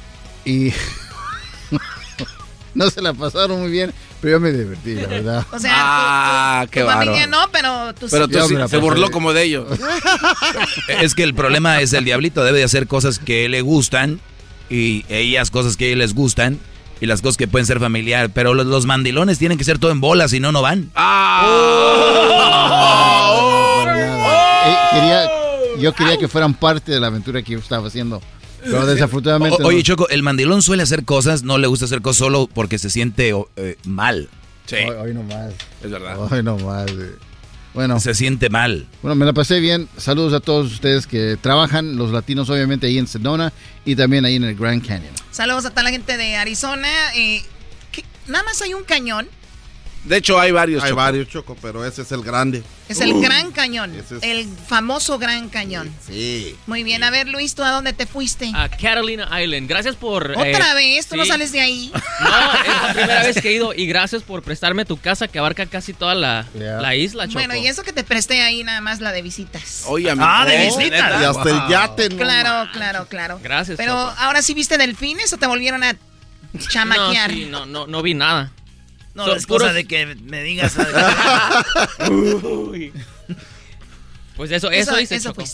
Y 0.44 0.72
no 2.74 2.90
se 2.90 3.02
la 3.02 3.12
pasaron 3.14 3.60
muy 3.60 3.70
bien, 3.70 3.92
pero 4.20 4.32
yo 4.36 4.40
me 4.40 4.52
divertí, 4.52 4.94
la 4.94 5.06
verdad. 5.08 5.46
O 5.52 5.58
sea, 5.58 5.72
Ah, 5.76 6.60
tu, 6.62 6.66
tu- 6.66 6.70
qué 6.72 6.80
tu 6.82 6.86
familia 6.86 7.26
no, 7.26 7.38
pero 7.52 7.94
tú 7.94 8.06
Pero 8.10 8.28
tú 8.28 8.38
sí- 8.48 8.54
se 8.68 8.76
burló 8.78 9.10
como 9.10 9.32
de 9.32 9.42
ellos. 9.44 9.66
Es 10.88 11.14
que 11.14 11.22
el 11.22 11.34
problema 11.34 11.80
es 11.80 11.92
el 11.92 12.04
diablito 12.04 12.44
debe 12.44 12.58
de 12.58 12.64
hacer 12.64 12.86
cosas 12.86 13.18
que 13.18 13.48
le 13.48 13.60
gustan 13.62 14.20
y 14.68 15.04
ellas 15.08 15.50
cosas 15.50 15.76
que 15.76 15.92
a 15.92 15.96
les 15.96 16.14
gustan 16.14 16.58
y 17.00 17.06
las 17.06 17.22
cosas 17.22 17.36
que 17.38 17.48
pueden 17.48 17.66
ser 17.66 17.80
familiar, 17.80 18.30
pero 18.34 18.52
los, 18.54 18.66
los 18.66 18.84
mandilones 18.86 19.38
tienen 19.38 19.56
que 19.56 19.64
ser 19.64 19.78
todo 19.78 19.90
en 19.90 20.00
bolas, 20.00 20.30
si 20.32 20.38
no, 20.40 20.52
no 20.52 20.60
van. 20.62 20.90
Eh, 24.66 24.76
quería, 24.92 25.30
yo 25.78 25.92
quería 25.94 26.16
que 26.18 26.28
fueran 26.28 26.54
parte 26.54 26.92
de 26.92 27.00
la 27.00 27.06
aventura 27.08 27.42
que 27.42 27.52
yo 27.52 27.58
estaba 27.58 27.88
haciendo. 27.88 28.20
Pero 28.62 28.86
desafortunadamente. 28.86 29.62
O- 29.62 29.66
oye, 29.66 29.78
no. 29.78 29.82
Choco, 29.82 30.08
el 30.08 30.22
mandilón 30.22 30.62
suele 30.62 30.82
hacer 30.82 31.04
cosas, 31.04 31.42
no 31.42 31.58
le 31.58 31.66
gusta 31.66 31.84
hacer 31.86 32.02
cosas 32.02 32.18
solo 32.18 32.48
porque 32.52 32.78
se 32.78 32.90
siente 32.90 33.32
eh, 33.56 33.76
mal. 33.84 34.28
Sí, 34.66 34.76
Hoy, 34.76 34.96
hoy 34.96 35.14
no 35.14 35.22
más. 35.24 35.52
es 35.82 35.90
verdad. 35.90 36.16
Hoy 36.32 36.42
no 36.42 36.56
más. 36.58 36.90
eh. 36.90 37.14
Bueno, 37.72 38.00
Se 38.00 38.14
siente 38.14 38.50
mal. 38.50 38.86
bueno, 39.00 39.14
me 39.14 39.24
la 39.24 39.32
pasé 39.32 39.60
bien. 39.60 39.88
Saludos 39.96 40.32
a 40.32 40.40
todos 40.40 40.72
ustedes 40.72 41.06
que 41.06 41.38
trabajan, 41.40 41.96
los 41.96 42.10
latinos 42.10 42.50
obviamente 42.50 42.88
ahí 42.88 42.98
en 42.98 43.06
Sedona 43.06 43.52
y 43.84 43.94
también 43.94 44.24
ahí 44.24 44.34
en 44.36 44.44
el 44.44 44.56
Grand 44.56 44.84
Canyon. 44.84 45.12
Saludos 45.30 45.66
a 45.66 45.70
toda 45.70 45.84
la 45.84 45.90
gente 45.90 46.16
de 46.16 46.36
Arizona. 46.36 46.88
eh. 47.14 47.42
Nada 48.26 48.44
más 48.44 48.60
hay 48.62 48.74
un 48.74 48.82
cañón. 48.84 49.28
De 50.04 50.16
hecho, 50.16 50.40
hay 50.40 50.50
varios. 50.50 50.82
Hay 50.82 50.90
Choco. 50.90 51.00
varios, 51.00 51.28
Choco, 51.28 51.56
pero 51.60 51.84
ese 51.84 52.02
es 52.02 52.12
el 52.12 52.22
grande. 52.22 52.62
Es 52.88 53.00
el 53.00 53.20
Gran 53.20 53.52
Cañón. 53.52 53.94
Es- 53.94 54.10
El 54.22 54.48
famoso 54.66 55.18
Gran 55.18 55.48
Cañón. 55.50 55.94
Sí. 56.04 56.56
Muy 56.66 56.82
bien. 56.82 57.04
A 57.04 57.10
ver, 57.10 57.28
Luis, 57.28 57.54
¿tú 57.54 57.62
a 57.62 57.70
dónde 57.70 57.92
te 57.92 58.06
fuiste? 58.06 58.50
A 58.54 58.68
Catalina 58.68 59.28
Island. 59.40 59.68
Gracias 59.68 59.96
por... 59.96 60.30
¿Otra 60.32 60.72
eh, 60.72 60.74
vez? 60.74 61.06
¿Tú 61.06 61.16
no 61.16 61.24
sales 61.26 61.52
de 61.52 61.60
ahí? 61.60 61.92
No, 62.20 62.52
es 62.52 62.82
la 62.82 62.92
primera 62.92 63.22
vez 63.22 63.40
que 63.40 63.48
he 63.50 63.52
ido 63.54 63.72
y 63.74 63.86
gracias 63.86 64.22
por 64.22 64.42
prestarme 64.42 64.84
tu 64.84 64.96
casa 64.98 65.28
que 65.28 65.38
abarca 65.38 65.66
casi 65.66 65.92
toda 65.94 66.14
la, 66.14 66.46
Yeah. 66.58 66.80
la 66.80 66.94
isla, 66.96 67.26
Choco. 67.26 67.34
Bueno, 67.38 67.54
y 67.56 67.66
eso 67.66 67.82
que 67.82 67.92
te 67.92 68.02
presté 68.04 68.42
ahí 68.42 68.62
nada 68.64 68.80
más 68.80 69.00
la 69.00 69.12
de 69.12 69.22
visitas. 69.22 69.84
Oye, 69.86 70.10
amigo. 70.10 70.26
Ah, 70.28 70.44
de 70.46 70.68
Oh, 70.70 70.76
visita. 70.78 70.96
neta. 71.08 71.20
Y 71.20 71.24
hasta 71.24 71.50
el 71.50 71.68
yate, 71.70 72.08
no 72.10 72.16
Claro, 72.16 72.70
claro, 72.72 73.06
claro. 73.08 73.40
Gracias, 73.42 73.76
Pero 73.76 73.92
Choco. 73.92 74.14
ahora 74.18 74.42
sí 74.42 74.52
viste 74.54 74.76
delfines 74.78 75.32
o 75.32 75.36
te 75.38 75.46
volvieron 75.46 75.82
a 75.84 75.94
chamaquear. 76.68 77.30
No, 77.30 77.36
sí, 77.36 77.46
no, 77.50 77.66
no, 77.66 77.86
no 77.86 78.02
vi 78.02 78.14
nada. 78.14 78.50
No, 79.14 79.26
Son 79.26 79.36
es 79.36 79.46
cosa 79.46 79.72
de 79.72 79.86
que 79.86 80.06
me 80.06 80.42
digas. 80.42 80.74
Pues 84.36 84.50
eso, 84.52 84.70
Eso- 84.70 84.92
eso, 84.92 85.00
hice, 85.00 85.16
eso 85.16 85.32
Choco. 85.32 85.44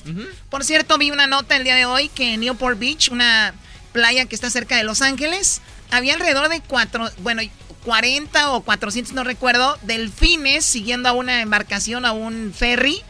Por 0.48 0.62
cierto, 0.64 0.96
vi 0.98 1.10
una 1.10 1.26
nota 1.26 1.56
el 1.56 1.64
día 1.64 1.74
de 1.74 1.86
hoy 1.86 2.08
que 2.08 2.34
en 2.34 2.40
Newport 2.40 2.78
Beach, 2.78 3.08
una 3.10 3.52
playa 3.92 4.26
que 4.26 4.34
está 4.34 4.48
cerca 4.48 4.76
de 4.76 4.84
Los 4.84 5.02
Ángeles, 5.02 5.60
había 5.90 6.14
alrededor 6.14 6.48
de 6.48 6.60
cuatro, 6.60 7.10
bueno, 7.18 7.42
40 7.84 8.52
o 8.52 8.62
400, 8.62 9.12
no 9.14 9.24
recuerdo, 9.24 9.76
delfines 9.82 10.64
siguiendo 10.64 11.08
a 11.08 11.12
una 11.12 11.40
embarcación, 11.40 12.04
a 12.04 12.12
un 12.12 12.52
ferry. 12.56 13.02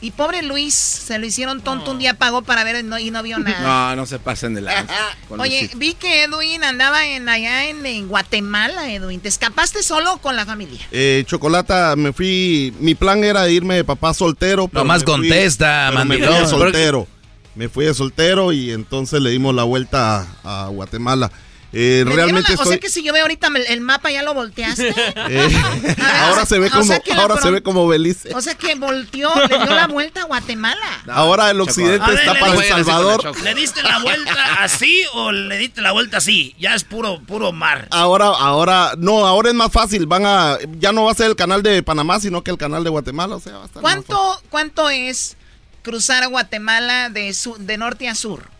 Y 0.00 0.10
pobre 0.10 0.42
Luis, 0.42 0.74
se 0.74 1.18
lo 1.18 1.24
hicieron 1.24 1.62
tonto, 1.62 1.92
un 1.92 1.98
día 1.98 2.14
pagó 2.14 2.42
para 2.42 2.62
ver 2.62 2.76
y 2.76 2.82
no, 2.82 2.98
y 2.98 3.10
no 3.10 3.22
vio 3.22 3.38
nada. 3.38 3.60
No, 3.94 3.96
no 3.96 4.06
se 4.06 4.18
pasen 4.18 4.52
de 4.54 4.60
la. 4.60 4.84
Oye, 5.30 5.70
vi 5.76 5.94
que 5.94 6.24
Edwin 6.24 6.62
andaba 6.62 7.06
en 7.06 7.26
allá 7.28 7.64
en, 7.70 7.86
en 7.86 8.08
Guatemala, 8.08 8.92
Edwin. 8.92 9.20
¿Te 9.20 9.28
escapaste 9.28 9.82
solo 9.82 10.14
o 10.14 10.18
con 10.18 10.36
la 10.36 10.44
familia? 10.44 10.80
Eh, 10.90 11.24
Chocolata, 11.26 11.94
me 11.96 12.12
fui. 12.12 12.74
Mi 12.80 12.94
plan 12.94 13.24
era 13.24 13.48
irme 13.48 13.76
de 13.76 13.84
papá 13.84 14.12
soltero. 14.12 14.68
pero 14.68 14.80
Nomás 14.84 15.00
me 15.00 15.06
fui- 15.06 15.12
contesta, 15.14 15.86
pero 15.92 16.04
me 16.04 16.18
fui 16.18 16.26
de 16.26 16.46
soltero. 16.46 17.08
Me 17.54 17.68
fui 17.68 17.84
de 17.86 17.94
soltero 17.94 18.52
y 18.52 18.72
entonces 18.72 19.22
le 19.22 19.30
dimos 19.30 19.54
la 19.54 19.62
vuelta 19.62 20.26
a, 20.42 20.64
a 20.64 20.68
Guatemala. 20.68 21.30
Eh, 21.74 22.04
¿Le 22.04 22.04
dieron 22.04 22.16
realmente 22.16 22.54
la- 22.56 22.62
O 22.62 22.64
sea 22.64 22.78
que 22.78 22.88
si 22.88 23.02
yo 23.02 23.12
veo 23.12 23.22
ahorita 23.22 23.48
el, 23.48 23.56
el 23.68 23.80
mapa, 23.80 24.10
¿ya 24.10 24.22
lo 24.22 24.32
volteaste? 24.34 24.88
eh, 25.28 25.62
ahora 26.22 26.46
se 26.46 26.58
ve 26.58 26.68
o 26.74 26.82
sea 26.84 27.00
como, 27.00 27.20
ahora 27.20 27.40
se 27.40 27.50
ve 27.50 27.62
como 27.62 27.88
Belice. 27.88 28.34
O 28.34 28.40
sea 28.40 28.54
que 28.54 28.74
volteó, 28.76 29.30
le 29.48 29.48
dio 29.58 29.66
la 29.74 29.86
vuelta 29.88 30.22
a 30.22 30.24
Guatemala. 30.24 30.86
Ahora 31.08 31.50
el 31.50 31.60
occidente 31.60 32.06
ver, 32.10 32.18
está 32.20 32.34
le 32.34 32.40
para 32.40 32.54
El 32.54 32.68
Salvador. 32.68 33.42
¿Le 33.42 33.54
diste 33.54 33.82
la 33.82 33.98
vuelta 33.98 34.54
así 34.60 35.02
o 35.14 35.32
le 35.32 35.56
diste 35.58 35.80
la 35.82 35.92
vuelta 35.92 36.18
así? 36.18 36.54
Ya 36.58 36.74
es 36.74 36.84
puro, 36.84 37.20
puro 37.22 37.52
mar. 37.52 37.88
Ahora, 37.90 38.26
ahora, 38.26 38.92
no, 38.96 39.26
ahora 39.26 39.48
es 39.50 39.54
más 39.54 39.70
fácil. 39.72 40.06
Van 40.06 40.24
a, 40.26 40.58
ya 40.78 40.92
no 40.92 41.04
va 41.04 41.12
a 41.12 41.14
ser 41.14 41.26
el 41.26 41.36
canal 41.36 41.62
de 41.62 41.82
Panamá, 41.82 42.20
sino 42.20 42.42
que 42.42 42.50
el 42.50 42.58
canal 42.58 42.84
de 42.84 42.90
Guatemala. 42.90 43.36
O 43.36 43.40
sea, 43.40 43.54
va 43.58 43.62
a 43.62 43.66
estar 43.66 43.82
más 43.82 43.92
¿Cuánto, 43.92 44.42
¿Cuánto 44.50 44.90
es 44.90 45.36
cruzar 45.82 46.22
a 46.22 46.26
Guatemala 46.26 47.10
de, 47.10 47.34
su- 47.34 47.56
de 47.58 47.76
norte 47.76 48.08
a 48.08 48.14
sur? 48.14 48.53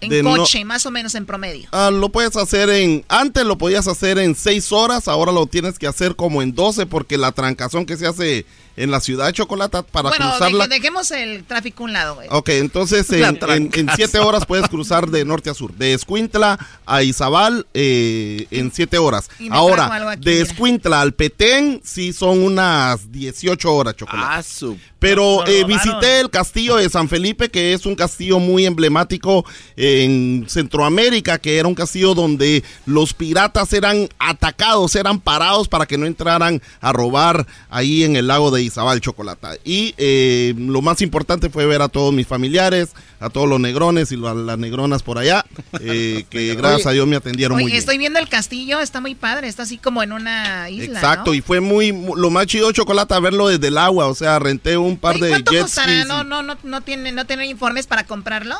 En 0.00 0.24
no- 0.24 0.36
coche, 0.36 0.64
más 0.64 0.86
o 0.86 0.90
menos 0.90 1.14
en 1.14 1.26
promedio. 1.26 1.68
Ah, 1.72 1.90
lo 1.90 2.08
puedes 2.10 2.36
hacer 2.36 2.70
en. 2.70 3.04
Antes 3.08 3.44
lo 3.44 3.58
podías 3.58 3.86
hacer 3.88 4.18
en 4.18 4.34
6 4.34 4.72
horas, 4.72 5.08
ahora 5.08 5.32
lo 5.32 5.46
tienes 5.46 5.78
que 5.78 5.86
hacer 5.86 6.16
como 6.16 6.42
en 6.42 6.54
12, 6.54 6.86
porque 6.86 7.18
la 7.18 7.32
trancazón 7.32 7.86
que 7.86 7.96
se 7.96 8.06
hace 8.06 8.46
en 8.76 8.90
la 8.90 9.00
ciudad 9.00 9.26
de 9.26 9.32
Chocolata 9.32 9.82
para 9.82 10.08
bueno, 10.10 10.30
cruzarla. 10.30 10.66
deje- 10.66 10.80
dejemos 10.80 11.10
el 11.10 11.44
tráfico 11.44 11.82
a 11.82 11.86
un 11.86 11.92
lado, 11.92 12.14
güey. 12.14 12.28
Ok, 12.30 12.48
entonces 12.50 13.10
en, 13.12 13.38
en. 13.74 13.88
7 13.94 14.18
horas 14.20 14.46
puedes 14.46 14.68
cruzar 14.68 15.08
de 15.08 15.24
norte 15.24 15.50
a 15.50 15.54
sur. 15.54 15.72
De 15.74 15.92
Escuintla 15.94 16.58
a 16.86 17.02
Izabal 17.02 17.66
eh, 17.74 18.46
en 18.50 18.72
7 18.72 18.98
horas. 18.98 19.28
Y 19.38 19.44
me 19.44 19.48
trajo 19.50 19.66
algo 19.68 19.80
Ahora, 19.86 20.10
aquí, 20.12 20.24
de 20.24 20.30
mira. 20.32 20.44
Escuintla 20.44 21.00
al 21.00 21.12
Petén 21.14 21.80
sí 21.84 22.12
son 22.12 22.42
unas 22.42 23.10
18 23.12 23.74
horas, 23.74 23.96
chocolate. 23.96 24.26
Ah, 24.30 24.42
su. 24.42 24.76
Pero 24.98 25.46
eh, 25.46 25.64
visité 25.64 26.20
el 26.20 26.28
castillo 26.28 26.76
de 26.76 26.88
San 26.90 27.08
Felipe, 27.08 27.48
que 27.50 27.72
es 27.72 27.86
un 27.86 27.94
castillo 27.94 28.38
muy 28.38 28.66
emblemático 28.66 29.46
en 29.74 30.44
Centroamérica, 30.46 31.38
que 31.38 31.56
era 31.56 31.66
un 31.68 31.74
castillo 31.74 32.14
donde 32.14 32.62
los 32.84 33.14
piratas 33.14 33.72
eran 33.72 34.08
atacados, 34.18 34.94
eran 34.96 35.18
parados 35.20 35.68
para 35.68 35.86
que 35.86 35.96
no 35.96 36.04
entraran 36.04 36.60
a 36.82 36.92
robar 36.92 37.46
ahí 37.70 38.04
en 38.04 38.14
el 38.16 38.26
lago 38.26 38.50
de 38.50 38.59
Izabal 38.62 39.00
Chocolata. 39.00 39.54
Y 39.64 39.94
eh, 39.98 40.54
lo 40.56 40.82
más 40.82 41.00
importante 41.02 41.50
fue 41.50 41.66
ver 41.66 41.82
a 41.82 41.88
todos 41.88 42.12
mis 42.12 42.26
familiares, 42.26 42.90
a 43.20 43.30
todos 43.30 43.48
los 43.48 43.60
negrones 43.60 44.12
y 44.12 44.16
la- 44.16 44.34
las 44.34 44.58
negronas 44.58 45.02
por 45.02 45.18
allá, 45.18 45.44
eh, 45.80 46.24
que 46.30 46.54
gracias 46.54 46.86
a 46.86 46.90
Dios 46.92 47.06
me 47.06 47.16
atendieron 47.16 47.56
Oye, 47.56 47.64
muy 47.64 47.72
bien. 47.72 47.78
estoy 47.80 47.98
viendo 47.98 48.18
el 48.18 48.28
castillo, 48.28 48.80
está 48.80 49.00
muy 49.00 49.14
padre, 49.14 49.48
está 49.48 49.64
así 49.64 49.78
como 49.78 50.02
en 50.02 50.12
una 50.12 50.70
isla. 50.70 50.98
Exacto, 51.00 51.30
¿no? 51.30 51.34
y 51.34 51.40
fue 51.40 51.60
muy, 51.60 51.92
mu- 51.92 52.16
lo 52.16 52.30
más 52.30 52.46
chido 52.46 52.70
chocolate 52.72 53.18
verlo 53.20 53.48
desde 53.48 53.68
el 53.68 53.78
agua, 53.78 54.06
o 54.06 54.14
sea, 54.14 54.38
renté 54.38 54.76
un 54.76 54.96
par 54.96 55.16
Oye, 55.16 55.24
de 55.24 55.30
¿Cuánto 55.32 55.52
jet 55.52 55.62
costará? 55.62 55.92
skis. 55.92 56.06
¿No, 56.06 56.24
no, 56.24 56.42
no, 56.42 56.56
no, 56.62 56.80
tiene, 56.80 57.12
¿No 57.12 57.24
tienen 57.26 57.50
informes 57.50 57.86
para 57.86 58.04
comprarlo? 58.04 58.56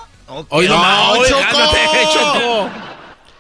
Hoy 0.49 0.69
no, 0.69 0.77
No, 0.77 1.25
Choco. 1.27 2.71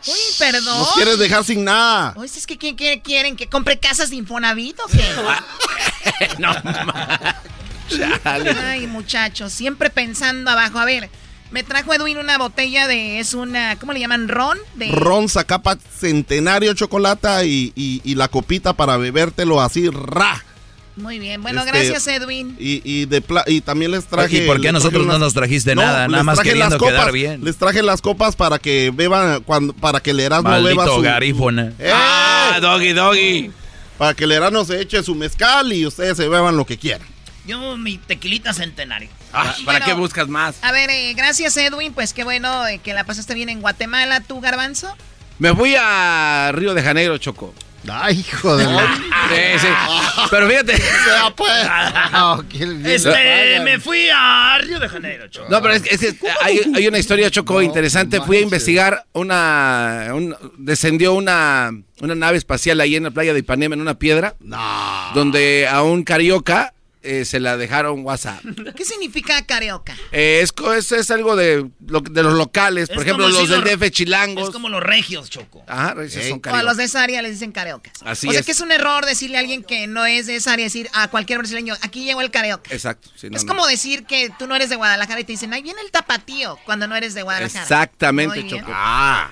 Uy, 0.06 0.14
perdón. 0.38 0.78
Nos 0.78 0.92
quieres 0.94 1.18
dejar 1.18 1.44
sin 1.44 1.64
nada. 1.64 2.14
Oye, 2.16 2.30
es 2.34 2.46
que 2.46 2.56
¿quién 2.58 2.76
quiere- 2.76 3.00
quieren 3.02 3.36
que 3.36 3.48
compre 3.48 3.78
casas 3.78 4.10
de 4.10 4.16
Infonavit 4.16 4.78
o 4.80 4.86
qué? 4.88 5.04
no, 6.38 6.52
Ay, 8.24 8.86
muchachos, 8.86 9.52
siempre 9.52 9.90
pensando 9.90 10.50
abajo. 10.50 10.78
A 10.78 10.84
ver, 10.84 11.10
me 11.50 11.62
trajo 11.62 11.92
Edwin 11.92 12.18
una 12.18 12.38
botella 12.38 12.86
de, 12.86 13.18
es 13.18 13.34
una, 13.34 13.76
¿cómo 13.78 13.92
le 13.92 14.00
llaman? 14.00 14.28
¿Ron? 14.28 14.58
De, 14.74 14.88
Ron 14.92 15.28
Zacapa 15.28 15.76
Centenario 15.98 16.72
Chocolata 16.74 17.44
y, 17.44 17.72
y- 17.74 18.00
y 18.04 18.14
la 18.14 18.28
copita 18.28 18.72
para 18.74 18.96
bebértelo 18.96 19.60
así, 19.60 19.88
ra. 19.90 20.44
Muy 20.96 21.18
bien, 21.18 21.40
bueno, 21.42 21.60
Este, 21.60 21.72
gracias 21.72 22.06
Edwin. 22.08 22.56
Y, 22.58 22.82
y, 22.84 23.06
de 23.06 23.22
pla- 23.22 23.44
y 23.46 23.60
también 23.60 23.90
les 23.92 24.06
traje. 24.06 24.44
¿Y 24.44 24.46
por 24.46 24.60
qué 24.60 24.68
a 24.68 24.72
nosotros 24.72 25.06
no 25.06 25.18
nos 25.18 25.32
trajiste 25.34 25.74
nada? 25.74 26.08
Nada 26.08 26.22
más 26.24 26.40
queriendo 26.40 26.68
las 26.68 26.78
copas, 26.78 26.92
quedar 26.94 27.12
bien. 27.12 27.44
Les 27.44 27.56
traje 27.56 27.82
las 27.82 28.02
copas 28.02 28.36
para 28.36 28.58
que 28.58 28.90
beban, 28.94 29.42
cuando, 29.42 29.72
para 29.72 30.00
que 30.00 30.10
el 30.10 30.20
Erasmo 30.20 30.50
beba 30.50 30.60
Maldito 30.74 30.96
su. 30.96 31.02
garífona. 31.02 31.72
¡Eh! 31.78 31.90
Ah, 31.94 32.58
doggy, 32.60 32.92
doggy. 32.92 33.50
Para 33.96 34.14
que 34.14 34.24
el 34.24 34.32
Erasmo 34.32 34.64
se 34.64 34.80
eche 34.80 35.02
su 35.02 35.14
mezcal 35.14 35.72
y 35.72 35.86
ustedes 35.86 36.16
se 36.16 36.28
beban 36.28 36.56
lo 36.56 36.66
que 36.66 36.76
quieran. 36.76 37.06
Yo 37.46 37.76
mi 37.78 37.96
tequilita 37.96 38.52
centenario. 38.52 39.08
Ah, 39.32 39.54
¿Para 39.64 39.80
qué 39.84 39.92
buscas 39.94 40.28
más? 40.28 40.56
A 40.62 40.72
ver, 40.72 40.90
eh, 40.90 41.14
gracias 41.14 41.56
Edwin, 41.56 41.92
pues 41.94 42.12
qué 42.12 42.24
bueno 42.24 42.66
eh, 42.66 42.78
que 42.82 42.92
la 42.94 43.04
pasaste 43.04 43.32
bien 43.34 43.48
en 43.48 43.60
Guatemala, 43.60 44.20
¿tú, 44.20 44.40
Garbanzo? 44.40 44.94
Me 45.38 45.54
fui 45.54 45.74
a 45.78 46.50
Río 46.52 46.74
de 46.74 46.82
Janeiro, 46.82 47.16
Choco. 47.16 47.54
Ay, 47.88 48.20
hijo 48.20 48.56
de 48.56 48.64
la... 48.66 48.94
Sí, 49.30 49.58
sí. 49.60 49.68
Pero 50.30 50.48
fíjate. 50.48 50.74
Bien 52.52 52.82
le 52.82 52.94
Este, 52.94 53.60
me 53.62 53.78
fui 53.78 54.08
a 54.12 54.58
Río 54.58 54.80
de 54.80 54.88
Janeiro, 54.88 55.28
Choco. 55.28 55.46
No, 55.48 55.62
pero 55.62 55.74
es, 55.74 55.82
que- 55.82 55.94
es 55.94 56.00
que 56.00 56.16
hay, 56.42 56.60
hay 56.74 56.86
una 56.88 56.98
historia, 56.98 57.30
Choco, 57.30 57.62
interesante. 57.62 58.20
Fui 58.20 58.38
a 58.38 58.40
investigar 58.40 59.04
una... 59.12 60.08
un- 60.12 60.36
descendió 60.58 61.14
una, 61.14 61.70
una 62.00 62.14
nave 62.14 62.38
espacial 62.38 62.80
ahí 62.80 62.96
en 62.96 63.04
la 63.04 63.10
playa 63.12 63.32
de 63.32 63.38
Ipanema, 63.40 63.74
en 63.74 63.80
una 63.82 63.94
piedra. 63.94 64.34
Donde 65.14 65.68
a 65.68 65.82
un 65.82 66.02
carioca 66.02 66.72
eh, 67.02 67.24
se 67.24 67.40
la 67.40 67.56
dejaron 67.56 68.04
WhatsApp. 68.04 68.42
¿Qué 68.76 68.84
significa 68.84 69.44
carioca? 69.46 69.96
Eh, 70.12 70.40
es, 70.42 70.52
es, 70.76 70.92
es 70.92 71.10
algo 71.10 71.34
de, 71.36 71.68
lo- 71.86 72.00
de 72.00 72.22
los 72.22 72.34
locales. 72.34 72.88
Por 72.88 72.98
Es 72.98 73.02
ejemplo, 73.04 73.28
los 73.28 73.38
si 73.38 73.46
del 73.46 73.62
DF 73.64 73.90
chilangos. 73.90 74.44
Es 74.48 74.50
como 74.50 74.68
los 74.68 74.82
regios, 74.82 75.30
Choco. 75.30 75.64
Ajá, 75.66 75.94
esos 76.02 76.22
son 76.24 76.32
O 76.32 76.36
a 76.36 76.40
cariocas. 76.40 76.64
los 76.64 76.76
de 76.76 76.84
esa 76.84 77.02
área 77.02 77.22
les 77.22 77.32
dicen 77.32 77.52
cariocas. 77.52 77.92
Así 78.04 78.28
o 78.28 78.30
sea 78.32 78.40
es. 78.40 78.46
que 78.46 78.52
es 78.52 78.60
un 78.60 78.70
error 78.72 79.06
decirle 79.06 79.36
a 79.36 79.40
alguien 79.40 79.62
que 79.64 79.86
no 79.86 80.04
es 80.06 80.26
de 80.26 80.36
esa 80.36 80.52
área, 80.52 80.64
decir 80.64 80.88
a 80.92 81.08
cualquier 81.08 81.38
brasileño, 81.38 81.74
aquí 81.82 82.04
llegó 82.04 82.20
el 82.20 82.30
carioca. 82.30 82.72
Exacto. 82.74 83.08
sí, 83.16 83.30
no, 83.30 83.36
es 83.36 83.44
no. 83.44 83.48
como 83.54 83.66
decir 83.66 84.04
que 84.04 84.30
tú 84.38 84.46
no 84.46 84.54
eres 84.54 84.68
de 84.70 84.76
Guadalajara 84.76 85.20
y 85.20 85.24
te 85.24 85.32
dicen, 85.32 85.52
ahí 85.52 85.62
viene 85.62 85.80
el 85.82 85.90
tapatío, 85.90 86.58
cuando 86.64 86.86
no 86.86 86.96
eres 86.96 87.14
de 87.14 87.22
Guadalajara. 87.22 87.62
Exactamente. 87.62 88.46
Choco. 88.46 88.70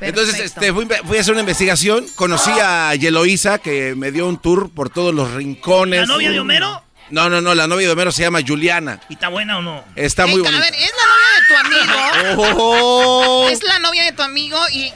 Entonces, 0.01 0.35
Perfecto. 0.37 0.61
este, 0.61 0.73
fui, 0.73 0.87
fui 1.07 1.19
a 1.19 1.21
hacer 1.21 1.33
una 1.33 1.41
investigación. 1.41 2.07
Conocí 2.15 2.51
a 2.63 2.95
Yeloisa, 2.95 3.59
que 3.59 3.95
me 3.97 4.11
dio 4.13 4.27
un 4.29 4.41
tour 4.41 4.71
por 4.71 4.91
todos 4.91 5.15
los 5.15 5.33
rincones. 5.33 6.01
¿La 6.01 6.07
novia 6.07 6.31
de 6.31 6.41
Homero? 6.41 6.83
No, 7.11 7.31
no, 7.31 7.41
no, 7.41 7.55
la 7.55 7.67
novia 7.67 7.87
de 7.87 7.93
Homero 7.93 8.13
se 8.13 8.23
llama 8.23 8.41
Juliana. 8.47 9.01
¿Y 9.09 9.15
está 9.15 9.29
buena 9.29 9.59
o 9.59 9.63
no? 9.63 9.85
Está 9.97 10.27
muy 10.27 10.41
a 10.41 10.45
bonita. 10.45 10.61
ver, 10.61 10.75
es 10.75 10.93
la 10.93 11.07
novia 11.07 11.31
de 11.39 11.47
tu 11.49 12.37
amigo. 12.37 12.53
Oh. 12.61 13.49
Es 13.51 13.63
la 13.63 13.79
novia 13.79 14.05
de 14.05 14.13
tu 14.13 14.23
amigo 14.23 14.59
y 14.73 14.93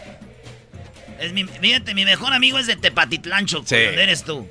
Es 1.20 1.32
mi, 1.32 1.44
fíjate, 1.44 1.94
mi 1.94 2.04
mejor 2.04 2.32
amigo 2.34 2.58
es 2.58 2.66
de 2.66 2.76
Tepatitlán, 2.76 3.46
Choco, 3.46 3.66
Sí. 3.66 3.76
donde 3.76 4.02
eres 4.02 4.24
tú. 4.24 4.48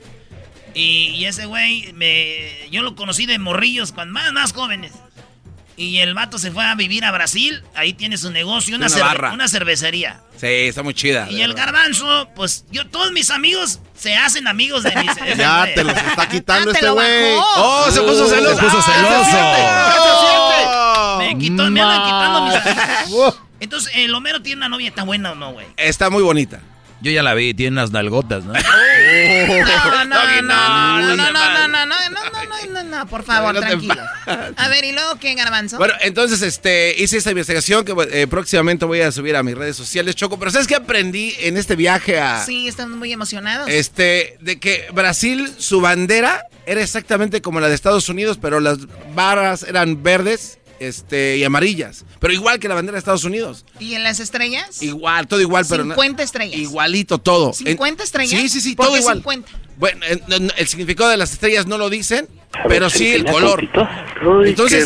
Y, 0.74 1.10
y 1.18 1.26
ese 1.26 1.46
güey, 1.46 1.92
me, 1.94 2.70
yo 2.72 2.82
lo 2.82 2.96
conocí 2.96 3.26
de 3.26 3.38
morrillos, 3.40 3.92
cuando 3.92 4.14
más, 4.14 4.32
más 4.32 4.54
jóvenes. 4.54 4.94
Y 5.78 5.98
el 6.00 6.14
vato 6.14 6.38
se 6.38 6.52
fue 6.52 6.64
a 6.66 6.76
vivir 6.76 7.06
a 7.06 7.12
Brasil, 7.12 7.64
ahí 7.76 7.94
tiene 7.94 8.18
su 8.18 8.30
negocio, 8.30 8.76
una, 8.76 8.88
Una 8.88 8.96
cerve- 8.96 9.02
barra. 9.08 9.32
una 9.34 9.48
cervecería. 9.48 10.22
Sí, 10.38 10.48
está 10.48 10.84
muy 10.84 10.94
chida. 10.94 11.28
Y 11.32 11.42
el 11.42 11.54
verdad. 11.54 11.66
garbanzo, 11.68 12.30
pues 12.36 12.66
yo, 12.72 12.88
todos 12.88 13.12
mis 13.12 13.30
amigos 13.32 13.80
se 13.98 14.16
hacen 14.16 14.48
amigos 14.48 14.84
de 14.84 14.96
mis... 14.96 15.12
Ya 15.38 15.68
te 15.74 15.84
los 15.84 15.96
está 15.96 16.28
quitando 16.30 16.72
Ah, 16.72 16.74
te 16.74 16.80
este 16.80 16.90
güey. 16.90 17.34
¡Oh, 17.58 17.88
se 17.92 18.02
puso 18.02 18.28
celoso! 18.28 18.56
Se 18.58 18.62
puso 18.64 18.84
¡Ah, 19.84 21.16
Me, 21.20 21.38
quitó, 21.38 21.70
me 21.70 21.82
andan 21.82 22.04
quitando 22.04 22.42
mis 22.46 22.56
amigos. 22.56 23.40
Entonces, 23.60 23.92
¿el 23.96 24.14
Homero 24.14 24.42
tiene 24.42 24.58
una 24.58 24.70
novia 24.70 24.90
está 24.90 25.04
buena 25.04 25.32
o 25.32 25.36
no, 25.36 25.52
güey? 25.54 25.68
Está 25.78 26.10
muy 26.10 26.24
bonita. 26.24 26.60
Yo 27.02 27.12
ya 27.12 27.24
la 27.24 27.34
vi, 27.34 27.54
tiene 27.54 27.72
unas 27.72 27.92
nalgotas, 27.92 28.44
¿no? 28.44 28.54
No, 28.54 28.60
no, 28.60 30.06
no, 30.06 30.06
no, 30.06 30.42
no, 30.42 30.42
no, 30.42 31.16
no, 31.16 31.16
no, 31.16 31.68
no, 31.68 31.86
no, 31.86 31.86
no, 31.86 31.86
no, 31.86 32.84
no, 32.84 32.84
no, 32.84 33.08
por 33.08 33.24
favor, 33.24 33.54
No 33.54 33.60
te 33.60 33.68
tranquilo. 33.68 34.02
A 34.58 34.68
ver, 34.70 34.86
¿y 34.86 34.92
luego 34.92 35.16
qué, 35.20 35.34
Garbanzo? 35.34 35.78
Bueno, 35.78 35.94
entonces 36.02 36.42
este, 36.42 36.96
hice 36.98 37.18
esta 37.18 37.32
investigación 37.32 37.84
que 37.84 37.96
eh, 38.12 38.28
próximamente 38.28 38.86
voy 38.86 39.02
a 39.02 39.12
subir 39.12 39.36
a 39.36 39.44
mis 39.44 39.58
redes 39.58 39.76
sociales, 39.76 40.16
Choco. 40.16 40.38
Pero 40.38 40.52
¿sabes 40.52 40.68
qué 40.68 40.76
aprendí 40.76 41.36
en 41.40 41.58
este 41.58 41.76
viaje 41.76 42.20
a... 42.20 42.46
Sí, 42.46 42.68
estamos 42.68 42.98
muy 42.98 43.12
emocionados. 43.12 43.68
Este, 43.70 44.38
de 44.42 44.60
que 44.60 44.88
Brasil, 44.94 45.52
su 45.58 45.82
bandera 45.82 46.44
era 46.66 46.82
exactamente 46.82 47.42
como 47.42 47.60
la 47.60 47.68
de 47.68 47.76
Estados 47.76 48.10
Unidos, 48.10 48.38
pero 48.42 48.60
las 48.60 48.78
barras 49.16 49.64
eran 49.64 50.04
verdes 50.04 50.60
este, 50.82 51.38
y 51.38 51.44
amarillas. 51.44 52.06
Pero 52.20 52.34
igual 52.34 52.60
que 52.60 52.68
la 52.68 52.76
bandera 52.76 52.94
de 52.94 53.00
Estados 53.00 53.24
Unidos. 53.24 53.66
¿Y 53.80 53.94
en 53.94 54.04
las 54.04 54.20
estrellas? 54.20 54.82
Igual, 54.82 55.28
todo 55.28 55.40
igual, 55.42 55.66
pero... 55.70 55.86
no- 55.86 55.94
50 55.96 56.24
estrellas. 56.24 56.60
Igualito 56.60 57.18
todo. 57.20 57.54
En- 57.66 57.78
¿50 57.78 58.02
estrellas? 58.02 58.40
Sí, 58.42 58.50
sí, 58.50 58.62
sí, 58.62 58.76
¿Por 58.76 58.88
todo 58.88 58.98
igual. 58.98 59.18
50? 59.18 59.52
Bueno, 59.78 60.06
en- 60.08 60.22
en- 60.34 60.52
el 60.58 60.68
significado 60.68 61.10
de 61.10 61.18
las 61.18 61.32
estrellas 61.34 61.66
no 61.68 61.78
lo 61.78 61.90
dicen, 61.90 62.28
pero 62.68 62.90
sí 62.90 63.12
el 63.14 63.26
color. 63.26 63.68
Uy, 64.26 64.50
Entonces-. 64.50 64.86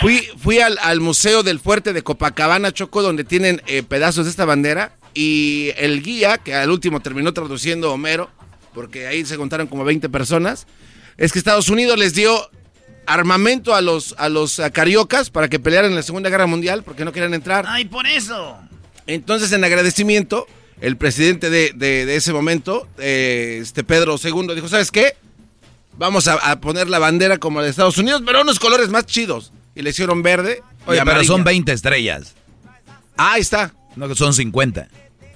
Fui, 0.00 0.28
fui 0.38 0.60
al, 0.60 0.78
al 0.82 1.00
Museo 1.00 1.42
del 1.42 1.60
Fuerte 1.60 1.92
de 1.92 2.02
Copacabana, 2.02 2.72
Choco, 2.72 3.02
donde 3.02 3.24
tienen 3.24 3.62
eh, 3.66 3.82
pedazos 3.82 4.24
de 4.26 4.30
esta 4.30 4.44
bandera. 4.44 4.92
Y 5.14 5.70
el 5.76 6.02
guía, 6.02 6.38
que 6.38 6.54
al 6.54 6.70
último 6.70 7.00
terminó 7.00 7.32
traduciendo 7.32 7.92
Homero, 7.92 8.30
porque 8.74 9.06
ahí 9.06 9.24
se 9.24 9.36
contaron 9.36 9.66
como 9.66 9.84
20 9.84 10.08
personas, 10.08 10.66
es 11.16 11.32
que 11.32 11.38
Estados 11.38 11.68
Unidos 11.68 11.98
les 11.98 12.14
dio 12.14 12.48
armamento 13.08 13.74
a 13.74 13.80
los, 13.80 14.14
a 14.18 14.28
los 14.28 14.60
cariocas 14.72 15.30
para 15.30 15.48
que 15.48 15.58
pelearan 15.58 15.90
en 15.90 15.96
la 15.96 16.02
Segunda 16.02 16.30
Guerra 16.30 16.46
Mundial 16.46 16.82
porque 16.84 17.04
no 17.04 17.12
querían 17.12 17.34
entrar. 17.34 17.64
Ay, 17.68 17.86
por 17.86 18.06
eso. 18.06 18.58
Entonces, 19.06 19.50
en 19.52 19.64
agradecimiento, 19.64 20.46
el 20.80 20.96
presidente 20.96 21.50
de, 21.50 21.72
de- 21.74 22.04
de 22.06 22.16
ese 22.16 22.32
momento, 22.32 22.86
eh, 22.98 23.58
este 23.62 23.82
Pedro 23.84 24.16
II, 24.22 24.54
dijo, 24.54 24.68
¿sabes 24.68 24.90
qué? 24.90 25.16
Vamos 25.96 26.28
a, 26.28 26.34
a 26.34 26.60
poner 26.60 26.88
la 26.88 26.98
bandera 27.00 27.38
como 27.38 27.58
la 27.60 27.64
de 27.64 27.70
Estados 27.70 27.98
Unidos, 27.98 28.22
pero 28.24 28.42
unos 28.42 28.58
colores 28.60 28.88
más 28.90 29.06
chidos. 29.06 29.52
Y 29.74 29.82
le 29.82 29.90
hicieron 29.90 30.22
verde. 30.22 30.62
y 30.86 30.90
Oye, 30.90 31.00
pero 31.04 31.24
son 31.24 31.42
20 31.44 31.72
estrellas. 31.72 32.34
Ah, 33.16 33.32
ahí 33.32 33.40
está. 33.40 33.72
No, 33.96 34.06
que 34.08 34.14
son 34.14 34.32
50. 34.34 34.88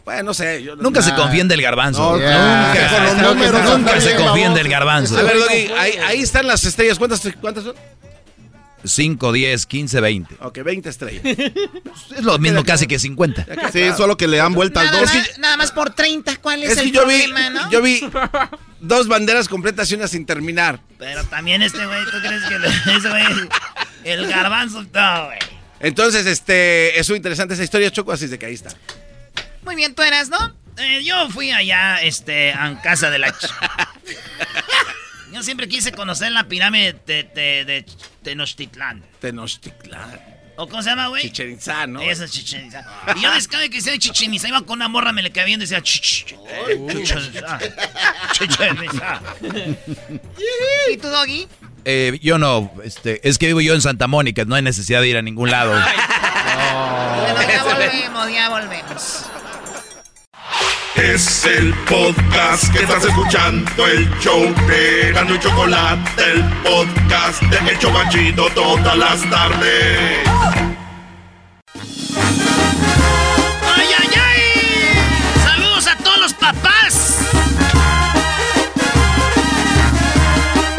Bueno, 0.04 0.22
no 0.24 0.34
sé. 0.34 0.62
yo 0.62 0.74
no- 0.76 0.82
Nunca 0.82 1.00
se 1.02 1.14
confíen 1.14 1.46
del 1.48 1.62
garbanzo. 1.62 2.02
No, 2.02 2.12
nunca 2.18 2.74
ya, 2.74 2.90
con 2.90 3.04
los 3.04 3.12
nunca- 3.14 3.28
números, 3.28 3.78
nunca 3.78 4.00
se 4.00 4.14
confíen 4.16 4.54
del 4.54 4.68
garbanzo. 4.68 5.18
A 5.18 5.22
ver, 5.22 5.38
Doggy, 5.38 5.72
ahí, 5.78 5.92
ahí 6.06 6.20
están 6.22 6.46
las 6.46 6.64
estrellas. 6.64 6.98
¿Cuántas, 6.98 7.22
cuántas 7.40 7.64
son? 7.64 7.74
5, 8.84 9.30
10, 9.30 9.66
15, 9.66 10.00
20. 10.00 10.34
Ok, 10.40 10.58
20 10.64 10.88
estrellas. 10.88 11.22
Es 12.16 12.24
lo 12.24 12.36
mismo 12.38 12.64
casi 12.64 12.86
que 12.88 12.98
50. 12.98 13.46
Sí, 13.72 13.90
solo 13.96 14.16
que 14.16 14.26
le 14.26 14.38
dan 14.38 14.54
vuelta 14.54 14.80
al 14.80 14.86
Nada 14.86 15.00
dos. 15.00 15.14
más, 15.14 15.38
nada 15.38 15.56
más 15.56 15.70
por 15.70 15.90
30, 15.94 16.36
¿cuál 16.38 16.64
es, 16.64 16.72
Es 16.72 16.78
el 16.78 16.90
yo 16.92 17.06
vi, 17.06 17.22
problema, 17.22 17.50
no? 17.50 17.70
yo 17.70 17.80
vi 17.80 18.00
dos 18.80 19.06
banderas 19.06 19.48
completas 19.48 19.88
y 19.92 19.94
una 19.94 20.08
sin 20.08 20.26
terminar. 20.26 20.80
Pero 20.98 21.22
también 21.24 21.62
este 21.62 21.86
güey, 21.86 22.04
¿tú 22.06 22.18
crees 22.20 22.42
que 22.44 22.96
ese 22.96 23.08
güey, 23.08 23.24
el 24.04 24.26
garbanzo, 24.26 24.82
no, 24.92 25.26
güey? 25.26 25.38
Entonces, 25.78 26.26
este, 26.26 26.98
es 26.98 27.08
muy 27.08 27.16
interesante 27.18 27.54
esa 27.54 27.62
historia, 27.64 27.90
Choco, 27.90 28.10
así 28.12 28.24
es 28.26 28.30
de 28.32 28.38
que 28.38 28.46
ahí 28.46 28.54
está. 28.54 28.70
Muy 29.64 29.74
bien, 29.76 29.94
tú 29.94 30.02
eras, 30.02 30.28
¿no? 30.28 30.54
Eh, 30.78 31.02
yo 31.04 31.28
fui 31.30 31.50
allá, 31.50 32.00
este, 32.02 32.52
a 32.52 32.80
casa 32.82 33.10
de 33.10 33.18
la... 33.18 33.28
ch- 33.28 33.50
Yo 35.32 35.42
siempre 35.42 35.66
quise 35.66 35.92
conocer 35.92 36.30
la 36.30 36.44
pirámide 36.44 36.94
de, 37.06 37.22
de, 37.24 37.64
de 37.64 37.86
Tenochtitlán. 38.22 39.02
Tenochtitlán. 39.20 40.20
¿O 40.56 40.68
cómo 40.68 40.82
se 40.82 40.90
llama, 40.90 41.06
güey? 41.08 41.22
Chichen 41.22 41.52
Itzá, 41.52 41.86
¿no? 41.86 42.02
Esa 42.02 42.24
es 42.26 42.32
Chichen 42.32 42.66
Itzá. 42.66 42.84
Y 43.16 43.20
yo 43.22 43.32
desde 43.32 43.70
que 43.70 43.76
decía 43.78 43.96
Chichen 43.98 44.34
Itzá, 44.34 44.48
iba 44.48 44.60
con 44.60 44.74
una 44.78 44.88
morra, 44.88 45.10
me 45.12 45.22
le 45.22 45.30
viendo 45.30 45.64
y 45.64 45.68
decía 45.68 45.78
"Ch- 45.78 46.26
ch- 46.26 46.36
Chichen 46.92 47.24
Itzá. 47.34 47.58
Chichen 48.32 48.84
Itzá. 48.84 49.22
¿Y 50.92 50.96
tú, 50.98 51.08
Doggy? 51.08 51.48
Eh, 51.86 52.18
yo 52.22 52.36
no, 52.36 52.70
este, 52.84 53.26
es 53.26 53.38
que 53.38 53.46
vivo 53.46 53.62
yo 53.62 53.72
en 53.74 53.80
Santa 53.80 54.06
Mónica, 54.08 54.44
no 54.44 54.54
hay 54.54 54.62
necesidad 54.62 55.00
de 55.00 55.08
ir 55.08 55.16
a 55.16 55.22
ningún 55.22 55.50
lado. 55.50 55.72
Bueno, 55.72 57.42
ya 57.48 57.64
volvemos, 57.64 58.32
ya 58.32 58.48
volvemos. 58.50 59.24
Es 60.94 61.44
el 61.46 61.72
podcast 61.88 62.70
que 62.72 62.82
estás 62.82 63.04
escuchando, 63.04 63.86
el 63.86 64.08
show 64.20 64.42
de 64.66 65.12
Gano 65.12 65.34
y 65.34 65.38
Chocolate, 65.38 66.22
el 66.22 66.44
podcast 66.62 67.42
de 67.42 67.70
El 67.70 67.78
Chocachito 67.78 68.46
todas 68.54 68.96
las 68.96 69.22
tardes. 69.30 70.18
¡Ay, 73.74 73.88
ay, 73.98 74.10
ay! 74.14 74.40
¡Saludos 75.42 75.86
a 75.88 75.96
todos 75.96 76.18
los 76.18 76.34
papás! 76.34 77.18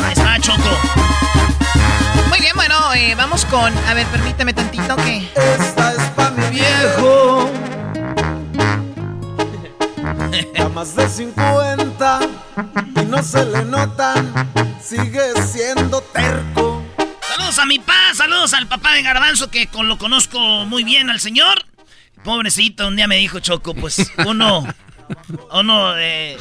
Ahí 0.05 0.14
está, 0.14 0.39
Choco. 0.39 0.78
Muy 2.30 2.39
bien, 2.39 2.53
bueno, 2.55 2.76
eh, 2.93 3.16
vamos 3.16 3.45
con... 3.45 3.76
A 3.88 3.93
ver, 3.95 4.05
permíteme 4.07 4.53
tantito 4.53 4.95
que... 4.97 5.28
Esta 5.36 5.91
es 5.91 6.01
pa' 6.16 6.32
mi 6.32 6.47
viejo. 6.49 7.49
Ya 10.64 10.70
más 10.70 10.95
de 10.95 11.09
50 11.09 12.20
y 12.95 13.05
no 13.05 13.22
se 13.22 13.43
le 13.43 13.66
notan. 13.66 14.32
Sigue 14.82 15.34
siendo 15.45 15.99
terco. 15.99 16.82
Saludos 17.28 17.59
a 17.59 17.66
mi 17.66 17.80
pa, 17.80 18.14
saludos 18.14 18.53
al 18.53 18.68
papá 18.68 18.93
de 18.93 19.01
Garbanzo 19.01 19.51
que 19.51 19.68
con, 19.68 19.89
lo 19.89 19.97
conozco 19.97 20.39
muy 20.39 20.86
bien 20.86 21.09
al 21.09 21.20
señor. 21.20 21.66
Pobrecito, 22.24 22.88
un 22.88 22.95
día 22.95 23.09
me 23.09 23.18
dijo 23.18 23.41
Choco, 23.41 23.76
pues 23.76 24.09
uno, 24.26 24.66
uno 25.51 25.97
eh, 25.97 26.38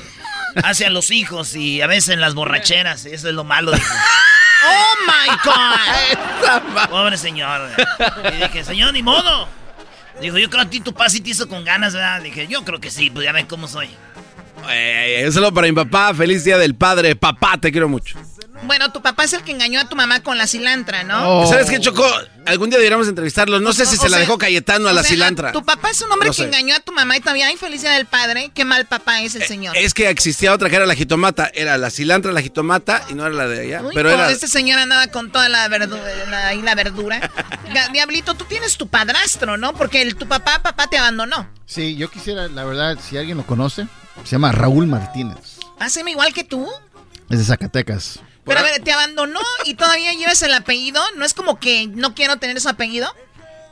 hace 0.62 0.86
a 0.86 0.90
los 0.90 1.10
hijos 1.10 1.56
y 1.56 1.82
a 1.82 1.88
veces 1.88 2.10
en 2.10 2.20
las 2.20 2.34
borracheras, 2.34 3.06
eso 3.06 3.28
es 3.28 3.34
lo 3.34 3.42
malo. 3.42 3.72
dijo. 3.72 3.94
¡Oh, 4.64 4.94
my 5.04 5.36
God! 5.44 6.88
Pobre 6.90 7.16
señor. 7.16 7.70
Y 8.32 8.36
dije, 8.36 8.62
señor, 8.62 8.92
ni 8.92 9.02
modo. 9.02 9.48
Dijo, 10.20 10.38
yo 10.38 10.48
creo 10.48 10.62
que 10.62 10.66
a 10.68 10.70
ti 10.70 10.80
tu 10.80 10.94
pa 10.94 11.08
sí 11.08 11.20
te 11.20 11.30
hizo 11.30 11.48
con 11.48 11.64
ganas, 11.64 11.94
¿verdad? 11.94 12.20
Dije, 12.20 12.46
yo 12.46 12.64
creo 12.64 12.80
que 12.80 12.90
sí, 12.90 13.10
pues 13.10 13.24
ya 13.24 13.32
ven 13.32 13.46
cómo 13.46 13.66
soy. 13.66 13.90
Eh, 14.70 15.28
solo 15.32 15.52
para 15.52 15.66
mi 15.66 15.72
papá, 15.72 16.14
feliz 16.14 16.44
día 16.44 16.58
del 16.58 16.74
padre. 16.74 17.16
Papá, 17.16 17.58
te 17.58 17.72
quiero 17.72 17.88
mucho. 17.88 18.18
Bueno, 18.64 18.92
tu 18.92 19.02
papá 19.02 19.24
es 19.24 19.32
el 19.32 19.42
que 19.42 19.50
engañó 19.52 19.80
a 19.80 19.88
tu 19.88 19.96
mamá 19.96 20.20
con 20.22 20.38
la 20.38 20.46
cilantra, 20.46 21.02
¿no? 21.02 21.40
Oh. 21.42 21.46
¿Sabes 21.46 21.68
qué, 21.68 21.80
Choco? 21.80 22.04
Algún 22.46 22.70
día 22.70 22.78
deberíamos 22.78 23.08
entrevistarlo. 23.08 23.60
No 23.60 23.72
sé 23.72 23.86
si 23.86 23.96
se 23.96 24.08
la 24.08 24.18
dejó 24.18 24.38
Cayetano 24.38 24.88
a 24.88 24.92
la 24.92 25.02
cilantra. 25.02 25.52
Tu 25.52 25.64
papá 25.64 25.90
es 25.90 26.00
un 26.02 26.10
hombre 26.12 26.28
No 26.28 26.32
que 26.32 26.38
sé. 26.42 26.44
engañó 26.44 26.74
a 26.76 26.80
tu 26.80 26.92
mamá 26.92 27.16
y 27.16 27.20
todavía 27.20 27.46
hay 27.48 27.56
felicidad 27.56 27.96
del 27.96 28.06
padre. 28.06 28.50
Qué 28.54 28.64
mal 28.64 28.86
papá 28.86 29.20
es 29.22 29.34
el 29.34 29.42
señor. 29.44 29.76
Es 29.76 29.94
que 29.94 30.08
existía 30.10 30.52
otra 30.52 30.70
que 30.70 30.76
era 30.76 30.86
la 30.86 30.94
jitomata. 30.94 31.50
Era 31.54 31.76
la 31.78 31.90
cilantra, 31.90 32.32
la 32.32 32.40
jitomata 32.40 33.04
y 33.08 33.14
no 33.14 33.26
era 33.26 33.34
la 33.34 33.46
de. 33.48 33.78
Uy, 33.80 33.90
pero 33.94 34.10
como 34.10 34.22
era. 34.22 34.30
este 34.32 34.48
señor 34.48 34.78
andaba 34.78 35.06
con 35.08 35.30
toda 35.32 35.48
la 35.48 35.66
verdura, 35.68 36.02
la, 36.30 36.48
ahí 36.48 36.62
la 36.62 36.74
verdura. 36.74 37.30
Diablito, 37.92 38.34
tú 38.34 38.44
tienes 38.44 38.76
tu 38.76 38.88
padrastro, 38.88 39.56
¿no? 39.56 39.72
Porque 39.74 40.02
el- 40.02 40.16
tu 40.16 40.26
papá, 40.28 40.60
papá 40.62 40.88
te 40.88 40.98
abandonó. 40.98 41.48
Sí, 41.66 41.96
yo 41.96 42.10
quisiera, 42.10 42.48
la 42.48 42.64
verdad, 42.64 42.98
si 43.00 43.16
alguien 43.16 43.36
lo 43.38 43.46
conoce, 43.46 43.86
se 44.24 44.30
llama 44.32 44.52
Raúl 44.52 44.86
Martínez. 44.86 45.58
Haceme 45.78 46.10
igual 46.12 46.32
que 46.32 46.44
tú. 46.44 46.68
Es 47.30 47.38
de 47.38 47.44
Zacatecas. 47.44 48.20
Pero 48.44 48.58
a 48.58 48.62
ver, 48.62 48.80
te 48.82 48.92
abandonó 48.92 49.40
y 49.64 49.74
todavía 49.74 50.12
llevas 50.14 50.42
el 50.42 50.52
apellido. 50.54 51.00
¿No 51.16 51.24
es 51.24 51.34
como 51.34 51.58
que 51.60 51.86
no 51.86 52.14
quiero 52.14 52.36
tener 52.38 52.60
su 52.60 52.68
apellido? 52.68 53.08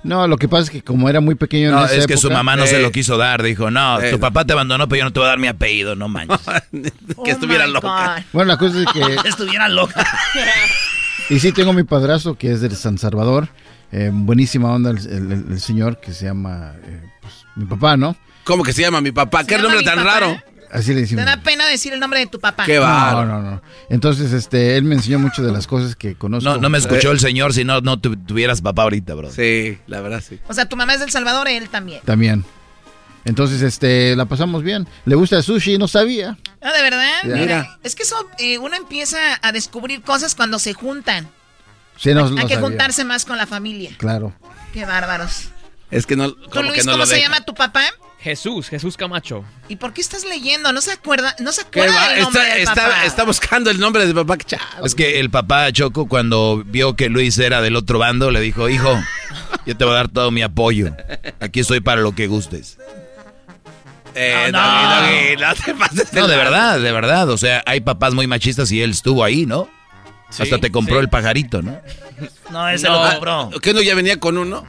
No, 0.03 0.27
lo 0.29 0.39
que 0.39 0.49
pasa 0.49 0.63
es 0.65 0.71
que 0.71 0.83
como 0.83 1.09
era 1.11 1.21
muy 1.21 1.35
pequeño 1.35 1.69
en 1.69 1.75
No, 1.75 1.85
esa 1.85 1.95
es 1.97 2.07
que 2.07 2.17
su 2.17 2.31
mamá 2.31 2.57
no 2.57 2.67
se 2.67 2.79
Eh, 2.79 2.83
lo 2.83 2.91
quiso 2.91 3.19
dar. 3.19 3.43
Dijo, 3.43 3.71
no, 3.71 4.01
Eh, 4.01 4.11
tu 4.13 4.19
papá 4.21 4.45
te 4.47 4.53
abandonó, 4.55 4.89
pero 4.89 5.01
yo 5.01 5.05
no 5.05 5.13
te 5.13 5.19
voy 5.19 5.27
a 5.27 5.31
dar 5.31 5.39
mi 5.39 5.49
apellido, 5.49 5.95
no 5.97 6.09
manches. 6.09 6.39
que 7.25 7.31
estuviera 7.31 7.67
loca. 7.67 8.25
Bueno, 8.33 8.49
la 8.53 8.57
cosa 8.59 8.79
es 8.81 8.87
que... 8.93 9.01
Estuviera 9.29 9.69
loca. 9.69 10.07
Y 11.29 11.39
sí, 11.39 11.53
tengo 11.53 11.73
mi 11.73 11.85
padrastro 11.85 12.37
que 12.37 12.51
es 12.51 12.61
de 12.61 12.75
San 12.75 12.99
Salvador. 12.99 13.49
Eh, 13.93 14.11
buenísima 14.13 14.73
onda 14.73 14.91
el, 14.91 14.99
el- 14.99 15.33
el- 15.33 15.45
el 15.53 15.61
señor 15.61 16.01
que 16.01 16.13
se 16.13 16.25
llama 16.25 16.73
eh, 16.85 17.03
pues, 17.21 17.35
mi 17.55 17.67
papá, 17.67 17.97
¿no? 17.97 18.17
¿Cómo 18.43 18.65
que 18.65 18.73
se 18.73 18.83
llama 18.83 19.01
mi 19.01 19.13
papá? 19.13 19.45
¿Qué 19.45 19.57
nombre 19.59 19.83
tan 19.85 19.99
papá. 19.99 20.11
raro? 20.21 20.43
Así 20.73 20.89
le 20.91 20.95
Te 20.97 21.01
decimos. 21.01 21.25
da 21.25 21.37
pena 21.43 21.67
decir 21.67 21.93
el 21.93 21.99
nombre 22.01 22.21
de 22.21 22.27
tu 22.27 22.39
papá. 22.39 22.65
No, 22.67 23.25
no, 23.27 23.43
no. 23.43 23.63
Entonces, 23.89 24.33
este, 24.33 24.77
él 24.77 24.85
me 24.85 24.95
enseñó 24.95 25.19
mucho 25.19 25.43
de 25.43 25.51
las 25.53 25.67
cosas 25.67 25.97
que 25.97 26.15
conozco. 26.15 26.49
No, 26.49 26.59
no 26.59 26.69
me 26.71 26.79
escuchó 26.79 27.09
Eh, 27.11 27.13
el 27.15 27.21
señor 27.21 27.53
si 27.53 27.65
no, 27.65 27.81
no 27.81 27.99
tu- 27.99 28.17
tuvieras 28.17 28.61
papá 28.63 28.83
ahorita, 28.83 29.15
bro. 29.15 29.31
Sí, 29.33 29.79
la 29.89 30.01
verdad 30.01 30.23
sí. 30.27 30.39
O 30.49 30.55
sea, 30.55 30.67
tu 30.69 30.77
mamá 30.77 30.95
es 30.95 31.01
del 31.01 31.11
Salvador, 31.11 31.49
él 31.49 31.69
también. 31.69 32.01
También. 32.05 32.45
Entonces, 33.25 33.61
este, 33.63 34.17
la 34.17 34.25
pasamos 34.25 34.63
bien. 34.63 34.89
Le 35.05 35.15
gusta 35.15 35.37
el 35.37 35.43
sushi, 35.43 35.77
no 35.77 35.89
sabía. 35.89 36.39
Ah, 36.63 36.73
de 36.73 36.83
verdad. 36.83 37.21
Ya. 37.27 37.35
Mira, 37.35 37.79
es 37.83 37.95
que 37.95 38.05
eso 38.05 38.17
eh, 38.39 38.59
uno 38.59 38.77
empieza 38.77 39.19
a 39.43 39.53
descubrir 39.53 40.01
cosas 40.03 40.35
cuando 40.35 40.59
se 40.59 40.73
juntan. 40.73 41.29
Sí, 41.99 42.15
no, 42.15 42.25
Hay 42.27 42.33
que 42.35 42.41
sabía. 42.55 42.61
juntarse 42.61 43.05
más 43.05 43.25
con 43.27 43.37
la 43.37 43.47
familia. 43.47 43.91
Claro. 43.99 44.33
Qué 44.73 44.87
bárbaros. 44.87 45.49
Es 45.91 46.07
que 46.07 46.17
no. 46.17 46.33
¿Tú, 46.33 46.63
Luis, 46.63 46.75
que 46.75 46.85
no 46.85 46.93
cómo 46.93 46.99
lo 47.03 47.07
se 47.07 47.17
deja. 47.17 47.27
llama 47.29 47.45
tu 47.45 47.53
papá? 47.55 47.83
Jesús, 48.23 48.69
Jesús 48.69 48.97
Camacho. 48.99 49.45
¿Y 49.69 49.77
por 49.77 49.95
qué 49.95 50.03
estás 50.03 50.25
leyendo? 50.25 50.73
No 50.73 50.81
se 50.83 50.93
acuerda, 50.93 51.35
no 51.39 51.53
se 51.53 51.63
¿Qué 51.71 51.81
acuerda 51.81 51.95
va? 51.97 52.09
del 52.13 52.23
nombre 52.23 52.43
Está, 52.43 52.53
del 52.55 52.63
está- 52.63 52.75
papá. 52.85 53.05
está 53.07 53.25
buscando 53.25 53.71
el 53.71 53.81
nombre 53.81 54.07
de 54.07 54.15
papá. 54.15 54.37
Chao. 54.37 54.85
Es 54.85 54.95
que 54.95 55.21
el 55.21 55.31
papá 55.31 55.73
Choco, 55.73 56.07
cuando 56.07 56.63
vio 56.67 56.97
que 56.97 57.09
Luis 57.09 57.39
era 57.39 57.63
del 57.63 57.77
otro 57.77 57.99
bando, 57.99 58.31
le 58.31 58.41
dijo, 58.41 58.69
hijo, 58.69 58.99
yo 59.65 59.75
te 59.77 59.85
voy 59.85 59.95
a 59.95 59.97
dar 59.97 60.09
todo 60.09 60.31
mi 60.31 60.43
apoyo. 60.43 60.95
Aquí 61.41 61.61
estoy 61.61 61.81
para 61.81 62.03
lo 62.03 62.15
que 62.15 62.27
gustes. 62.27 62.77
Eh, 64.15 64.51
no. 64.53 64.59
Doggy, 64.61 65.37
Doggy, 65.37 65.37
no 65.41 65.55
te 65.55 65.75
pases 65.75 66.13
No, 66.13 66.29
de 66.29 66.37
verdad, 66.37 66.81
de 66.81 66.93
verdad. 66.93 67.31
O 67.31 67.39
sea, 67.39 67.63
hay 67.65 67.81
papás 67.81 68.13
muy 68.13 68.27
machistas 68.27 68.71
y 68.73 68.83
él 68.83 68.91
estuvo 68.91 69.25
ahí, 69.25 69.47
¿no? 69.47 69.69
Sí, 70.31 70.43
Hasta 70.43 70.59
te 70.59 70.71
compró 70.71 70.97
sí. 70.97 71.01
el 71.01 71.09
pajarito, 71.09 71.63
¿no? 71.63 71.81
No, 72.51 72.69
ese 72.69 72.87
No. 72.89 73.03
lo 73.03 73.11
compró. 73.13 73.51
¿Qué 73.63 73.73
no 73.73 73.81
ya 73.83 73.95
venía 73.95 74.19
con 74.21 74.37
uno? 74.37 74.67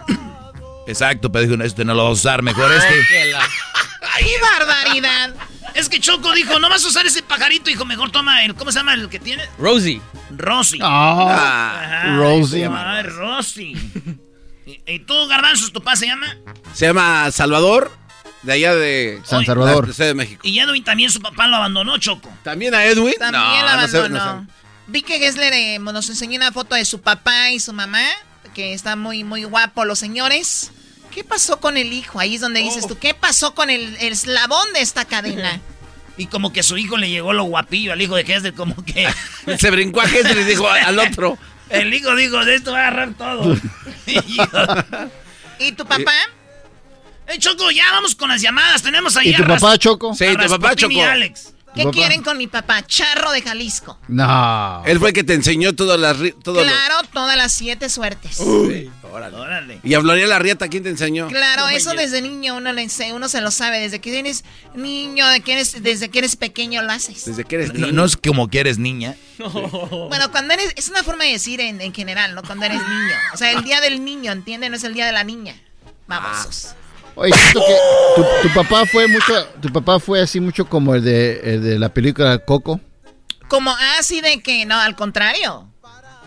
Exacto, 0.88 1.32
pero 1.32 1.48
dijo, 1.48 1.64
este 1.64 1.86
no 1.86 1.94
lo 1.94 2.04
vas 2.04 2.10
a 2.10 2.14
usar, 2.14 2.42
mejor 2.42 2.72
este. 2.72 2.94
¡Qué 3.10 4.32
barbaridad! 4.60 5.36
Es 5.74 5.88
que 5.88 6.00
Choco 6.00 6.34
dijo, 6.34 6.60
no 6.60 6.70
vas 6.70 6.84
a 6.84 6.88
usar 6.88 7.06
ese 7.06 7.24
pajarito, 7.24 7.70
hijo, 7.70 7.86
mejor 7.86 8.12
toma 8.12 8.44
el, 8.44 8.56
¿cómo 8.56 8.72
se 8.72 8.80
llama 8.80 8.94
el 8.94 9.10
que 9.10 9.20
tiene? 9.20 9.44
Rosie. 9.58 10.02
Rosy. 10.32 10.80
Ah, 10.82 12.16
Rosie. 12.18 12.68
Rosy. 13.04 13.76
¿Y, 14.66 14.82
y 14.86 15.00
tú, 15.00 15.14
Garbanzos, 15.28 15.72
tu 15.72 15.82
papá 15.82 15.96
se 15.96 16.08
llama? 16.08 16.36
Se 16.74 16.86
llama 16.88 17.32
Salvador, 17.32 17.92
de 18.44 18.54
allá 18.54 18.76
de 18.76 19.22
San 19.26 19.46
Salvador. 19.46 19.88
La 19.88 19.94
Ciudad 19.94 20.10
de 20.10 20.16
México. 20.16 20.42
Y 20.44 20.60
Edwin 20.60 20.84
también 20.84 21.10
su 21.10 21.22
papá 21.22 21.48
lo 21.48 21.56
abandonó, 21.56 21.98
Choco. 21.98 22.30
¿También 22.44 22.74
a 22.74 22.84
Edwin? 22.86 23.14
También 23.18 23.60
no, 23.60 23.66
la 23.66 23.82
no 23.82 23.88
sé, 23.88 23.98
abandonó. 23.98 24.34
no 24.36 24.42
sé. 24.48 24.54
Vi 24.88 25.02
que 25.04 25.20
Gessler 25.20 25.54
eh, 25.54 25.80
nos 25.80 26.10
enseñó 26.10 26.36
una 26.38 26.52
foto 26.52 26.76
de 26.76 26.84
su 26.86 27.02
papá 27.02 27.52
y 27.52 27.60
su 27.60 27.72
mamá, 27.72 28.04
que 28.54 28.74
está 28.74 28.96
muy, 28.96 29.24
muy 29.24 29.44
guapo 29.44 29.86
los 29.86 30.00
señores. 30.00 30.72
¿Qué 31.14 31.24
pasó 31.24 31.60
con 31.60 31.78
el 31.78 31.92
hijo? 31.92 32.20
Ahí 32.20 32.36
es 32.36 32.42
donde 32.42 32.62
dices 32.62 32.88
tú, 32.88 32.98
¿qué 32.98 33.14
pasó 33.14 33.54
con 33.54 33.70
el, 33.70 33.98
el 34.00 34.14
eslabón 34.14 34.72
de 34.74 34.82
esta 34.82 35.06
cadena? 35.06 35.60
Y 36.18 36.28
como 36.28 36.52
que 36.54 36.62
su 36.62 36.78
hijo 36.78 36.98
le 36.98 37.10
llegó 37.10 37.34
lo 37.34 37.46
guapillo 37.46 37.94
al 37.94 38.02
hijo 38.02 38.16
de 38.16 38.22
Hesder, 38.22 38.54
como 38.54 38.76
que... 38.86 39.08
Se 39.58 39.72
brincó 39.72 40.02
a 40.02 40.06
Hesder 40.06 40.38
y 40.38 40.44
dijo 40.44 40.70
al 40.70 41.00
otro. 41.00 41.38
El 41.70 41.94
hijo 41.94 42.14
dijo, 42.16 42.44
de 42.44 42.56
esto 42.56 42.74
va 42.74 42.80
a 42.80 42.88
agarrar 42.88 43.14
todo. 43.14 43.58
¿Y 45.58 45.72
tu 45.72 45.86
papá? 45.86 46.14
Eh, 47.28 47.38
Choco, 47.40 47.72
ya 47.72 47.90
vamos 47.92 48.14
con 48.14 48.30
las 48.30 48.42
llamadas. 48.42 48.82
Tenemos 48.82 49.16
ahí 49.16 49.30
¿Y 49.30 49.36
tu 49.36 49.44
a 49.44 49.48
papá, 49.48 49.78
Choco? 49.78 50.14
Sí, 50.14 50.26
a 50.26 50.32
tu 50.32 50.50
papá, 50.50 50.68
Rasputín 50.68 50.92
y 50.92 50.96
Choco. 50.96 51.08
Alex. 51.10 51.54
¿Qué 51.76 51.86
quieren 51.92 52.22
con 52.22 52.38
mi 52.38 52.48
papá? 52.48 52.86
Charro 52.86 53.32
de 53.32 53.42
Jalisco. 53.42 53.98
No. 54.08 54.84
Él 54.86 55.00
fue 55.00 55.10
el 55.10 55.14
que 55.14 55.24
te 55.24 55.34
enseñó 55.34 55.74
todas 55.74 56.00
las... 56.00 56.18
Claro, 56.18 56.96
todas 57.14 57.38
las 57.38 57.52
siete 57.52 57.90
suertes. 57.90 58.40
Uy, 58.40 58.92
órale. 59.12 59.38
Órale. 59.38 59.80
Y 59.84 59.94
a 59.94 60.02
Floría 60.02 60.28
la 60.28 60.40
Rieta, 60.40 60.68
¿quién 60.68 60.84
te 60.84 60.90
enseñó? 60.90 61.28
Claro, 61.28 61.70
eso 61.70 61.94
desde 61.94 62.22
niño 62.22 62.56
uno, 62.58 62.74
le 62.74 62.88
uno 63.14 63.30
se 63.30 63.42
lo 63.42 63.52
sabe. 63.52 63.80
Desde 63.80 64.00
que 64.00 64.18
eres 64.20 64.44
niño, 64.76 65.28
de 65.28 65.42
que 65.42 65.54
eres, 65.54 65.82
desde 65.82 66.10
que 66.10 66.20
eres 66.20 66.36
pequeño 66.36 66.82
lo 66.82 66.92
haces. 66.92 67.26
Desde 67.26 67.46
que 67.46 67.56
eres 67.56 67.74
No, 67.74 67.88
niño. 67.88 67.94
no 67.94 68.06
es 68.06 68.18
como 68.18 68.50
que 68.50 68.60
eres 68.60 68.78
niña. 68.78 69.16
Bueno, 70.12 70.30
cuando 70.32 70.54
eres, 70.54 70.74
es 70.76 70.90
una 70.90 71.04
forma 71.04 71.24
de 71.24 71.32
decir 71.32 71.62
en, 71.62 71.82
en 71.82 71.94
general, 71.94 72.36
¿no? 72.36 72.44
Cuando 72.44 72.66
eres 72.66 72.80
niño. 72.80 73.16
O 73.34 73.38
sea, 73.38 73.52
el 73.52 73.64
día 73.64 73.82
del 73.82 74.04
niño, 74.04 74.32
¿entiendes? 74.32 74.70
No 74.70 74.76
es 74.76 74.84
el 74.84 74.94
día 74.94 75.06
de 75.06 75.12
la 75.14 75.24
niña. 75.24 75.56
Vamos. 76.08 76.76
Oye, 77.22 77.34
siento 77.34 77.62
que 77.68 77.76
tu, 78.16 78.48
tu 78.48 78.54
papá 78.56 78.84
fue 78.88 79.08
mucho, 79.08 79.46
tu 79.62 79.72
papá 79.72 80.00
fue 80.00 80.22
así 80.22 80.40
mucho 80.40 80.66
como 80.68 80.96
el 80.96 81.04
de, 81.04 81.40
el 81.44 81.62
de 81.62 81.78
la 81.78 81.90
película 81.90 82.40
Coco. 82.40 82.80
Como 83.48 83.72
así 84.00 84.22
de 84.22 84.42
que, 84.42 84.66
no, 84.66 84.80
al 84.80 84.96
contrario. 84.96 85.68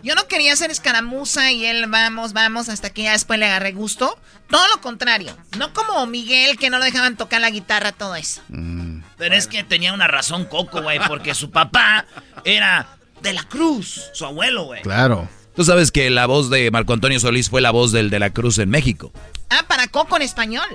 Yo 0.04 0.14
no 0.14 0.28
quería 0.28 0.52
hacer 0.52 0.70
escaramuza 0.70 1.50
y 1.50 1.64
él 1.64 1.86
vamos, 1.88 2.32
vamos, 2.32 2.68
hasta 2.68 2.90
que 2.90 3.04
ya 3.04 3.12
después 3.12 3.40
le 3.40 3.46
agarré 3.46 3.72
gusto. 3.72 4.16
Todo 4.48 4.68
lo 4.68 4.80
contrario. 4.82 5.36
No 5.58 5.72
como 5.72 6.06
Miguel, 6.06 6.58
que 6.58 6.70
no 6.70 6.78
lo 6.78 6.84
dejaban 6.84 7.16
tocar 7.16 7.40
la 7.40 7.50
guitarra, 7.50 7.90
todo 7.90 8.14
eso. 8.14 8.42
Pero 9.16 9.34
es 9.34 9.48
que 9.48 9.64
tenía 9.64 9.94
una 9.94 10.06
razón 10.06 10.44
Coco, 10.44 10.82
güey, 10.82 11.00
porque 11.08 11.34
su 11.34 11.50
papá 11.50 12.04
era 12.44 12.86
de 13.22 13.32
la 13.32 13.42
Cruz, 13.44 14.10
su 14.12 14.26
abuelo, 14.26 14.64
güey. 14.64 14.82
Claro. 14.82 15.28
Tú 15.56 15.64
sabes 15.64 15.92
que 15.92 16.10
la 16.10 16.26
voz 16.26 16.50
de 16.50 16.70
Marco 16.70 16.92
Antonio 16.92 17.20
Solís 17.20 17.48
fue 17.48 17.60
la 17.60 17.70
voz 17.70 17.92
del 17.92 18.10
de 18.10 18.18
la 18.18 18.30
Cruz 18.30 18.58
en 18.58 18.70
México. 18.70 19.12
Ah, 19.50 19.64
para 19.68 19.86
Coco 19.88 20.16
en 20.16 20.22
español. 20.22 20.66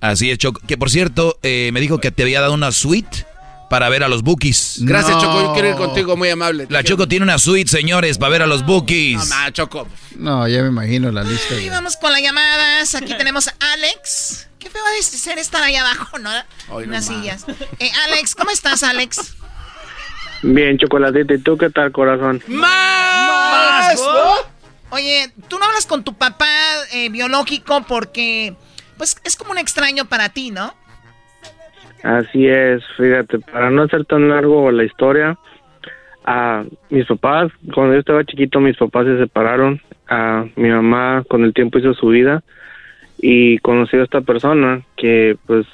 Así 0.00 0.30
es, 0.30 0.38
Choco. 0.38 0.60
Que 0.66 0.76
por 0.78 0.90
cierto, 0.90 1.38
eh, 1.42 1.70
me 1.72 1.80
dijo 1.80 1.98
que 1.98 2.10
te 2.10 2.22
había 2.22 2.40
dado 2.40 2.52
una 2.54 2.72
suite 2.72 3.26
para 3.70 3.88
ver 3.88 4.02
a 4.02 4.08
los 4.08 4.22
Bookies. 4.22 4.78
Gracias, 4.80 5.16
No. 5.16 5.22
Choco. 5.22 5.40
Yo 5.42 5.52
quiero 5.54 5.68
ir 5.70 5.74
contigo, 5.76 6.16
muy 6.16 6.28
amable. 6.28 6.66
La 6.70 6.82
Choco 6.82 7.06
tiene 7.08 7.22
una 7.24 7.38
suite, 7.38 7.70
señores, 7.70 8.18
para 8.18 8.30
ver 8.30 8.42
a 8.42 8.46
los 8.46 8.64
Bookies. 8.66 9.16
No, 9.18 9.26
ma, 9.26 9.52
Choco. 9.52 9.86
No, 10.16 10.46
ya 10.48 10.62
me 10.62 10.68
imagino 10.68 11.10
la 11.12 11.22
lista. 11.22 11.54
Y 11.54 11.64
de- 11.64 11.70
vamos 11.70 11.96
con 11.96 12.12
las 12.12 12.20
llamadas. 12.20 12.94
Aquí 12.94 13.16
tenemos 13.16 13.48
a 13.48 13.54
Alex. 13.74 14.48
Qué 14.58 14.68
feo 14.68 14.82
va 14.82 14.90
a 14.98 15.02
ser 15.02 15.38
estar 15.38 15.62
ahí 15.62 15.76
abajo, 15.76 16.18
¿no? 16.18 16.30
Hoy 16.68 16.84
Unas 16.84 17.06
sillas. 17.06 17.44
Eh, 17.78 17.90
Alex, 18.04 18.34
¿cómo 18.34 18.50
estás, 18.50 18.82
Alex? 18.82 19.34
Bien, 20.42 20.78
chocolatito. 20.78 21.34
¿Y 21.34 21.38
tú 21.38 21.56
qué 21.56 21.70
tal, 21.70 21.92
corazón? 21.92 22.40
¡Más! 22.48 24.00
Oye, 24.90 25.30
tú 25.48 25.58
no 25.58 25.66
hablas 25.66 25.86
con 25.86 26.02
tu 26.02 26.14
papá 26.14 26.46
eh, 26.92 27.10
biológico 27.10 27.84
porque, 27.86 28.54
pues, 28.96 29.16
es 29.24 29.36
como 29.36 29.52
un 29.52 29.58
extraño 29.58 30.06
para 30.06 30.30
ti, 30.30 30.50
¿no? 30.50 30.74
Así 32.02 32.46
es, 32.46 32.82
fíjate, 32.96 33.38
para 33.40 33.70
no 33.70 33.82
hacer 33.82 34.04
tan 34.06 34.28
largo 34.28 34.70
la 34.70 34.84
historia, 34.84 35.38
a 36.24 36.64
mis 36.88 37.06
papás, 37.06 37.52
cuando 37.74 37.94
yo 37.94 38.00
estaba 38.00 38.24
chiquito, 38.24 38.60
mis 38.60 38.76
papás 38.76 39.06
se 39.06 39.18
separaron. 39.18 39.80
a 40.08 40.44
mi 40.56 40.68
mamá 40.68 41.24
con 41.28 41.44
el 41.44 41.54
tiempo 41.54 41.78
hizo 41.78 41.94
su 41.94 42.08
vida 42.08 42.42
y 43.18 43.58
conoció 43.58 44.00
a 44.00 44.04
esta 44.04 44.22
persona 44.22 44.82
que, 44.96 45.36
pues, 45.46 45.66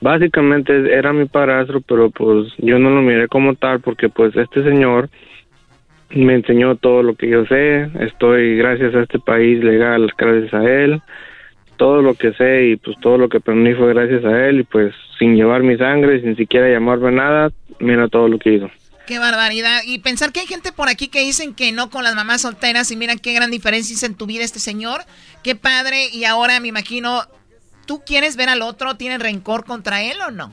básicamente 0.00 0.92
era 0.92 1.12
mi 1.12 1.26
padrastro, 1.26 1.80
pero 1.80 2.10
pues 2.10 2.52
yo 2.58 2.78
no 2.78 2.90
lo 2.90 3.02
miré 3.02 3.28
como 3.28 3.54
tal 3.54 3.80
porque, 3.80 4.08
pues, 4.08 4.34
este 4.36 4.62
señor 4.62 5.10
me 6.10 6.34
enseñó 6.34 6.76
todo 6.76 7.02
lo 7.02 7.14
que 7.14 7.28
yo 7.28 7.44
sé. 7.46 7.90
Estoy 8.00 8.56
gracias 8.56 8.94
a 8.94 9.02
este 9.02 9.18
país 9.18 9.62
legal, 9.62 10.10
gracias 10.16 10.54
a 10.54 10.64
él 10.64 11.02
todo 11.78 12.02
lo 12.02 12.14
que 12.14 12.34
sé 12.34 12.66
y 12.66 12.76
pues 12.76 12.96
todo 13.00 13.16
lo 13.16 13.30
que 13.30 13.38
aprendí 13.38 13.72
fue 13.72 13.94
gracias 13.94 14.22
a 14.24 14.48
él 14.48 14.60
y 14.60 14.64
pues 14.64 14.92
sin 15.18 15.34
llevar 15.34 15.62
mi 15.62 15.78
sangre, 15.78 16.20
sin 16.20 16.36
siquiera 16.36 16.68
llamarme 16.68 17.12
nada, 17.12 17.50
mira 17.78 18.08
todo 18.08 18.28
lo 18.28 18.38
que 18.38 18.54
hizo. 18.54 18.70
Qué 19.06 19.18
barbaridad. 19.18 19.80
Y 19.86 20.00
pensar 20.00 20.32
que 20.32 20.40
hay 20.40 20.46
gente 20.46 20.70
por 20.70 20.90
aquí 20.90 21.08
que 21.08 21.20
dicen 21.20 21.54
que 21.54 21.72
no 21.72 21.88
con 21.88 22.04
las 22.04 22.14
mamás 22.14 22.42
solteras 22.42 22.90
y 22.90 22.96
mira 22.96 23.16
qué 23.16 23.32
gran 23.32 23.50
diferencia 23.50 23.94
hizo 23.94 24.04
en 24.04 24.14
tu 24.14 24.26
vida 24.26 24.44
este 24.44 24.58
señor. 24.58 25.00
Qué 25.42 25.54
padre. 25.54 26.08
Y 26.12 26.24
ahora 26.24 26.60
me 26.60 26.68
imagino, 26.68 27.22
¿tú 27.88 28.02
quieres 28.06 28.36
ver 28.36 28.48
al 28.50 28.62
otro? 28.62 28.94
¿Tienes 28.94 29.18
rencor 29.18 29.64
contra 29.64 30.02
él 30.02 30.18
o 30.28 30.30
no? 30.30 30.52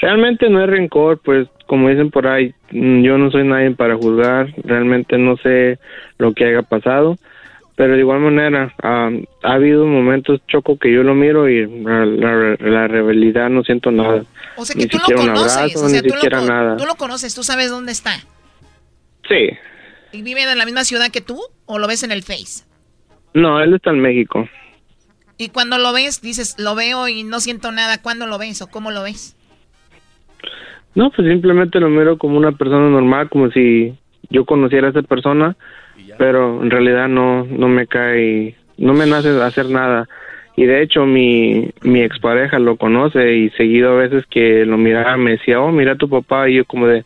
Realmente 0.00 0.48
no 0.48 0.60
hay 0.60 0.66
rencor, 0.66 1.20
pues 1.22 1.46
como 1.66 1.88
dicen 1.90 2.10
por 2.10 2.26
ahí, 2.26 2.54
mm, 2.72 3.02
yo 3.02 3.18
no 3.18 3.30
soy 3.30 3.44
nadie 3.44 3.70
para 3.72 3.94
juzgar, 3.96 4.48
realmente 4.64 5.18
no 5.18 5.36
sé 5.36 5.78
lo 6.18 6.32
que 6.32 6.46
haya 6.46 6.62
pasado, 6.62 7.16
pero 7.76 7.92
de 7.92 8.00
igual 8.00 8.20
manera 8.20 8.74
ha 8.82 9.10
habido 9.42 9.84
momentos 9.86 10.40
choco 10.48 10.78
que 10.78 10.90
yo 10.92 11.02
lo 11.02 11.14
miro 11.14 11.48
y 11.48 11.66
la, 11.82 12.06
la, 12.06 12.56
la 12.58 12.88
rivalidad 12.88 13.50
no 13.50 13.62
siento 13.62 13.90
nada. 13.90 14.24
O 14.56 14.64
sea 14.64 14.74
ni 14.74 14.84
que 14.84 14.88
tú 14.88 14.96
lo 14.98 15.04
siquiera 15.04 15.20
un 15.22 15.28
conoces, 15.28 15.56
abrazo, 15.58 15.84
o 15.84 15.88
sea, 15.88 16.00
ni 16.02 16.08
tú 16.08 16.14
lo, 16.14 16.20
siquiera 16.20 16.38
con- 16.38 16.48
nada. 16.48 16.76
tú 16.78 16.86
lo 16.86 16.94
conoces, 16.94 17.34
tú 17.34 17.42
sabes 17.42 17.70
dónde 17.70 17.92
está. 17.92 18.12
Sí, 19.28 19.50
¿Y 20.12 20.22
vive 20.22 20.42
en 20.50 20.58
la 20.58 20.64
misma 20.64 20.82
ciudad 20.84 21.10
que 21.12 21.20
tú 21.20 21.40
o 21.66 21.78
lo 21.78 21.86
ves 21.86 22.02
en 22.02 22.10
el 22.10 22.22
Face? 22.22 22.64
no, 23.34 23.60
él 23.62 23.74
está 23.74 23.90
en 23.90 24.00
México. 24.00 24.48
Y 25.40 25.48
cuando 25.48 25.78
lo 25.78 25.94
ves, 25.94 26.20
dices, 26.20 26.56
lo 26.58 26.74
veo 26.74 27.08
y 27.08 27.24
no 27.24 27.40
siento 27.40 27.72
nada. 27.72 28.02
¿Cuándo 28.02 28.26
lo 28.26 28.36
ves 28.36 28.60
o 28.60 28.66
cómo 28.66 28.90
lo 28.90 29.02
ves? 29.02 29.34
No, 30.94 31.10
pues 31.10 31.26
simplemente 31.26 31.80
lo 31.80 31.88
miro 31.88 32.18
como 32.18 32.36
una 32.36 32.52
persona 32.52 32.90
normal, 32.90 33.30
como 33.30 33.50
si 33.50 33.96
yo 34.28 34.44
conociera 34.44 34.88
a 34.88 34.90
esa 34.90 35.00
persona, 35.00 35.56
pero 36.18 36.62
en 36.62 36.70
realidad 36.70 37.08
no, 37.08 37.46
no 37.46 37.68
me 37.68 37.86
cae, 37.86 38.54
no 38.76 38.92
me 38.92 39.06
nace 39.06 39.30
hacer 39.42 39.70
nada. 39.70 40.06
Y 40.56 40.66
de 40.66 40.82
hecho 40.82 41.06
mi, 41.06 41.70
mi 41.80 42.02
expareja 42.02 42.58
lo 42.58 42.76
conoce 42.76 43.34
y 43.34 43.48
seguido 43.50 43.92
a 43.92 44.02
veces 44.02 44.26
que 44.26 44.66
lo 44.66 44.76
miraba 44.76 45.16
me 45.16 45.32
decía, 45.32 45.58
oh, 45.58 45.72
mira 45.72 45.92
a 45.92 45.96
tu 45.96 46.10
papá, 46.10 46.50
y 46.50 46.56
yo 46.56 46.66
como 46.66 46.86
de, 46.86 47.02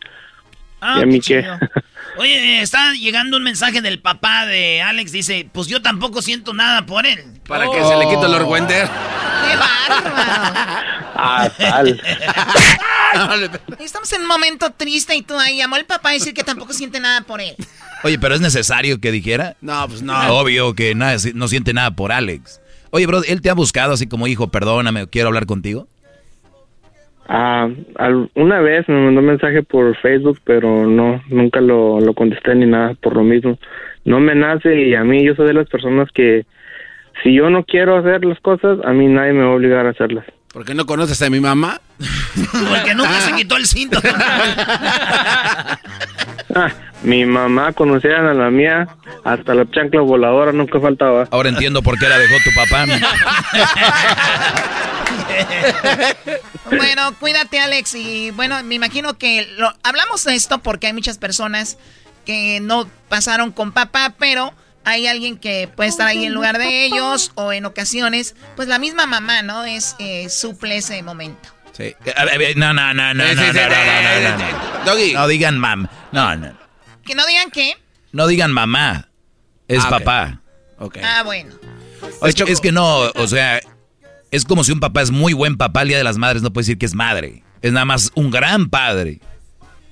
Ah, 0.81 0.97
¿y 0.99 1.03
a 1.03 1.05
mí 1.05 1.19
qué 1.19 1.41
qué? 1.41 1.45
Oye, 2.17 2.61
está 2.61 2.93
llegando 2.93 3.37
un 3.37 3.43
mensaje 3.43 3.81
del 3.81 3.99
papá 3.99 4.45
de 4.45 4.81
Alex. 4.81 5.11
Dice, 5.11 5.49
pues 5.51 5.67
yo 5.67 5.81
tampoco 5.81 6.21
siento 6.21 6.53
nada 6.53 6.85
por 6.85 7.05
él. 7.05 7.23
Para 7.47 7.65
que 7.69 7.83
se 7.83 7.95
le 7.97 8.07
quite 8.07 8.25
el 8.25 8.33
orgüender. 8.33 8.87
¡Qué 9.47 9.57
bárbaro! 9.57 10.11
ah, 11.15 11.49
tal. 11.57 12.01
Estamos 13.79 14.11
en 14.13 14.21
un 14.21 14.27
momento 14.27 14.71
triste 14.71 15.15
y 15.15 15.21
tú 15.21 15.37
ahí 15.37 15.57
llamó 15.57 15.75
el 15.75 15.85
papá 15.85 16.09
a 16.09 16.13
decir 16.13 16.33
que 16.33 16.43
tampoco 16.43 16.73
siente 16.73 16.99
nada 16.99 17.21
por 17.21 17.41
él. 17.41 17.55
Oye, 18.03 18.19
pero 18.19 18.35
¿es 18.35 18.41
necesario 18.41 18.99
que 18.99 19.11
dijera? 19.11 19.55
No, 19.61 19.87
pues 19.87 20.01
no. 20.01 20.17
Obvio 20.37 20.73
que 20.75 20.95
nada, 20.95 21.17
no 21.33 21.47
siente 21.47 21.73
nada 21.73 21.91
por 21.91 22.11
Alex. 22.11 22.61
Oye, 22.91 23.07
bro, 23.07 23.23
¿él 23.23 23.41
te 23.41 23.49
ha 23.49 23.53
buscado 23.53 23.93
así 23.93 24.07
como 24.07 24.27
hijo, 24.27 24.49
perdóname, 24.49 25.07
quiero 25.07 25.27
hablar 25.27 25.45
contigo? 25.45 25.87
Ah, 27.27 27.69
una 28.35 28.59
vez 28.61 28.87
me 28.87 29.03
mandó 29.03 29.21
un 29.21 29.27
mensaje 29.27 29.63
por 29.63 29.95
Facebook, 29.97 30.39
pero 30.43 30.85
no, 30.85 31.21
nunca 31.29 31.59
lo, 31.59 31.99
lo 31.99 32.13
contesté 32.13 32.53
ni 32.55 32.65
nada 32.65 32.93
por 33.01 33.15
lo 33.15 33.23
mismo. 33.23 33.57
No 34.03 34.19
me 34.19 34.35
nace 34.35 34.75
y 34.75 34.93
a 34.93 35.03
mí 35.03 35.23
yo 35.23 35.33
soy 35.35 35.47
de 35.47 35.53
las 35.53 35.67
personas 35.67 36.09
que 36.11 36.45
si 37.23 37.33
yo 37.33 37.49
no 37.49 37.63
quiero 37.63 37.95
hacer 37.97 38.23
las 38.25 38.39
cosas, 38.39 38.79
a 38.83 38.93
mí 38.93 39.07
nadie 39.07 39.33
me 39.33 39.43
va 39.43 39.51
a 39.51 39.55
obligar 39.55 39.85
a 39.87 39.89
hacerlas. 39.89 40.25
¿Por 40.55 40.63
qué 40.63 40.73
no 40.73 40.85
conoces 40.85 41.21
a 41.21 41.29
mi 41.29 41.41
mamá? 41.41 41.81
Porque 42.69 42.95
nunca 42.95 43.19
se 43.19 43.33
quitó 43.33 43.57
el 43.57 43.65
cinto. 43.67 43.99
Ah, 46.55 46.71
mi 47.03 47.25
mamá 47.25 47.73
conocía 47.73 48.19
a 48.19 48.33
la 48.33 48.49
mía, 48.49 48.87
hasta 49.25 49.53
la 49.53 49.69
chancla 49.69 49.99
voladora 49.99 50.53
nunca 50.53 50.79
faltaba. 50.79 51.27
Ahora 51.29 51.49
entiendo 51.49 51.83
por 51.83 51.99
qué 51.99 52.07
la 52.07 52.17
dejó 52.17 52.35
tu 52.41 52.51
papá. 52.55 52.85
Bueno, 56.69 57.13
cuídate, 57.19 57.59
Alex. 57.59 57.93
Y 57.95 58.31
bueno, 58.31 58.63
me 58.63 58.75
imagino 58.75 59.17
que 59.17 59.47
lo, 59.57 59.73
hablamos 59.83 60.23
de 60.23 60.35
esto 60.35 60.59
porque 60.59 60.87
hay 60.87 60.93
muchas 60.93 61.17
personas 61.17 61.77
que 62.25 62.61
no 62.61 62.87
pasaron 63.09 63.51
con 63.51 63.73
papá, 63.73 64.15
pero 64.17 64.53
hay 64.85 65.07
alguien 65.07 65.37
que 65.37 65.69
puede 65.75 65.89
estar 65.89 66.07
ahí 66.07 66.25
en 66.25 66.33
lugar 66.33 66.57
de 66.57 66.85
ellos 66.85 67.31
o 67.35 67.51
en 67.51 67.65
ocasiones, 67.65 68.35
pues 68.55 68.67
la 68.67 68.79
misma 68.79 69.05
mamá, 69.05 69.41
¿no? 69.41 69.65
Es 69.65 69.95
eh, 69.99 70.29
suple 70.29 70.77
ese 70.77 71.01
momento. 71.03 71.49
Sí. 71.73 71.93
No, 72.55 72.73
no, 72.73 72.93
no, 72.93 73.13
no, 73.13 73.13
no, 73.13 73.23
Sí, 73.29 73.35
no, 73.35 73.41
sí, 73.53 73.59
no, 74.85 74.85
no, 74.85 75.13
no, 75.13 75.27
digan 75.27 75.57
mam. 75.57 75.87
No, 76.11 76.35
no. 76.35 76.57
Que 77.05 77.15
no 77.15 77.25
digan 77.25 77.51
qué. 77.51 77.73
No 78.11 78.27
digan 78.27 78.51
mamá. 78.51 79.09
Es 79.67 79.83
Ah, 79.83 79.89
papá. 79.89 80.41
Ok. 80.77 80.97
Ah, 81.03 81.23
bueno. 81.23 81.53
Es, 82.23 82.35
es 82.39 82.61
que 82.61 82.71
no, 82.71 82.99
o 83.15 83.27
sea, 83.27 83.59
es 84.31 84.45
como 84.45 84.63
si 84.63 84.71
un 84.71 84.79
papá 84.79 85.01
es 85.01 85.11
muy 85.11 85.33
buen 85.33 85.57
papá, 85.57 85.81
el 85.81 85.89
Día 85.89 85.97
de 85.97 86.03
las 86.03 86.17
Madres 86.17 86.41
no 86.41 86.53
puede 86.53 86.63
decir 86.63 86.77
que 86.77 86.85
es 86.85 86.93
madre. 86.93 87.43
Es 87.61 87.73
nada 87.73 87.85
más 87.85 88.11
un 88.15 88.31
gran 88.31 88.69
padre. 88.69 89.19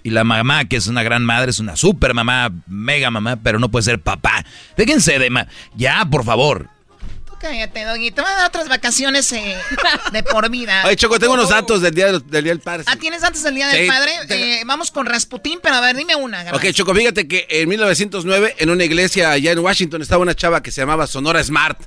Y 0.03 0.09
la 0.09 0.23
mamá, 0.25 0.65
que 0.65 0.75
es 0.75 0.87
una 0.87 1.01
gran 1.01 1.23
madre, 1.23 1.51
es 1.51 1.59
una 1.59 1.75
super 1.77 2.13
mamá, 2.13 2.51
mega 2.67 3.09
mamá, 3.09 3.37
pero 3.41 3.57
no 3.57 3.69
puede 3.71 3.83
ser 3.83 3.99
papá. 4.01 4.43
Déjense 4.75 5.17
de... 5.17 5.29
ma- 5.29 5.47
ya, 5.75 6.05
por 6.11 6.25
favor. 6.25 6.67
Tú 7.25 7.33
cállate, 7.39 7.85
Doggy. 7.85 8.11
Te 8.11 8.21
van 8.21 8.33
a 8.33 8.35
dar 8.35 8.47
otras 8.49 8.67
vacaciones 8.67 9.31
eh, 9.31 9.55
de 10.11 10.23
por 10.23 10.49
vida. 10.51 10.83
Oye, 10.85 10.97
Choco, 10.97 11.19
tengo 11.19 11.35
unos 11.35 11.47
datos 11.49 11.81
del 11.81 11.95
Día 11.95 12.07
del, 12.11 12.29
del 12.29 12.43
Día 12.43 12.51
del 12.51 12.59
Padre. 12.59 12.83
Ah, 12.87 12.97
¿tienes 12.97 13.21
datos 13.21 13.41
del 13.43 13.55
Día 13.55 13.67
del 13.69 13.83
Sí, 13.83 13.87
Padre? 13.87 14.11
tengo- 14.27 14.43
Eh, 14.43 14.63
vamos 14.65 14.91
con 14.91 15.05
Rasputín, 15.05 15.59
pero 15.63 15.75
a 15.75 15.79
ver, 15.79 15.95
dime 15.95 16.15
una. 16.17 16.39
Ok, 16.41 16.45
Garbanzo. 16.47 16.71
Choco, 16.73 16.93
fíjate 16.95 17.25
que 17.29 17.47
en 17.49 17.69
1909 17.69 18.55
en 18.59 18.69
una 18.71 18.83
iglesia 18.83 19.31
allá 19.31 19.51
en 19.53 19.59
Washington 19.59 20.01
estaba 20.01 20.21
una 20.21 20.35
chava 20.35 20.61
que 20.61 20.71
se 20.71 20.81
llamaba 20.81 21.07
Sonora 21.07 21.41
Smart. 21.41 21.79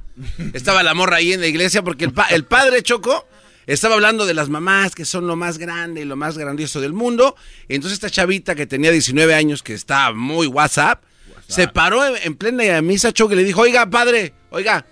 Estaba 0.54 0.82
la 0.82 0.94
morra 0.94 1.18
ahí 1.18 1.34
en 1.34 1.40
la 1.42 1.46
iglesia 1.48 1.82
porque 1.82 2.06
el, 2.06 2.12
pa- 2.12 2.28
el 2.30 2.44
padre 2.44 2.82
Choco 2.82 3.28
estaba 3.66 3.94
hablando 3.94 4.26
de 4.26 4.34
las 4.34 4.48
mamás 4.48 4.94
que 4.94 5.04
son 5.04 5.26
lo 5.26 5.36
más 5.36 5.58
grande 5.58 6.02
y 6.02 6.04
lo 6.04 6.16
más 6.16 6.38
grandioso 6.38 6.80
del 6.80 6.92
mundo. 6.92 7.36
Entonces 7.68 7.94
esta 7.96 8.10
chavita 8.10 8.54
que 8.54 8.66
tenía 8.66 8.90
19 8.90 9.34
años, 9.34 9.62
que 9.62 9.74
está 9.74 10.12
muy 10.12 10.46
WhatsApp, 10.46 11.02
se 11.48 11.68
paró 11.68 12.04
en, 12.04 12.14
en 12.22 12.34
plena 12.36 12.80
misa 12.82 13.12
Choco 13.12 13.34
y 13.34 13.36
le 13.36 13.44
dijo, 13.44 13.60
oiga, 13.60 13.88
padre, 13.88 14.34
oiga, 14.50 14.84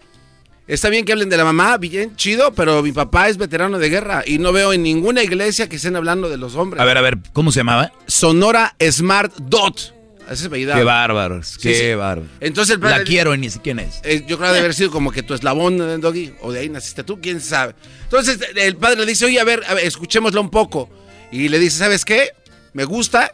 Está 0.66 0.88
bien 0.88 1.04
que 1.04 1.12
hablen 1.12 1.28
de 1.28 1.36
la 1.36 1.44
mamá, 1.44 1.76
bien 1.76 2.16
chido, 2.16 2.54
pero 2.54 2.82
mi 2.82 2.90
papá 2.90 3.28
es 3.28 3.36
veterano 3.36 3.78
de 3.78 3.90
guerra 3.90 4.22
y 4.26 4.38
no 4.38 4.50
veo 4.50 4.72
en 4.72 4.82
ninguna 4.82 5.22
iglesia 5.22 5.68
que 5.68 5.76
estén 5.76 5.94
hablando 5.94 6.30
de 6.30 6.38
los 6.38 6.54
hombres. 6.54 6.80
A 6.80 6.86
ver, 6.86 6.96
a 6.96 7.02
ver, 7.02 7.18
¿cómo 7.34 7.52
se 7.52 7.60
llamaba? 7.60 7.92
Sonora 8.06 8.74
Smart 8.90 9.34
Dot. 9.36 9.94
Ese 10.26 10.34
es 10.34 10.44
apellidado. 10.46 10.78
Qué 10.78 10.84
bárbaros, 10.84 11.58
qué 11.58 11.74
sí. 11.74 11.94
bárbaro. 11.94 12.28
Entonces 12.40 12.74
el 12.74 12.80
padre- 12.80 12.98
La 12.98 13.04
quiero 13.04 13.34
y 13.34 13.38
ni 13.38 13.50
sé 13.50 13.60
quién 13.62 13.78
es. 13.78 14.00
Eh, 14.04 14.20
yo 14.26 14.36
creo 14.36 14.48
que 14.48 14.54
debe 14.54 14.58
haber 14.60 14.74
sido 14.74 14.90
como 14.90 15.10
que 15.12 15.22
tu 15.22 15.34
eslabón, 15.34 15.80
eh, 15.80 15.98
Doggy, 15.98 16.32
o 16.40 16.52
de 16.52 16.60
ahí 16.60 16.68
naciste 16.68 17.04
tú, 17.04 17.20
quién 17.20 17.40
sabe. 17.40 17.74
Entonces 18.04 18.38
el 18.56 18.76
padre 18.76 18.96
le 19.00 19.06
dice, 19.06 19.26
oye, 19.26 19.38
a 19.40 19.44
ver, 19.44 19.62
a 19.66 19.74
ver, 19.74 19.84
escuchémoslo 19.84 20.40
un 20.40 20.50
poco. 20.50 20.88
Y 21.30 21.48
le 21.48 21.58
dice, 21.58 21.78
¿sabes 21.78 22.04
qué? 22.04 22.30
Me 22.72 22.84
gusta. 22.84 23.32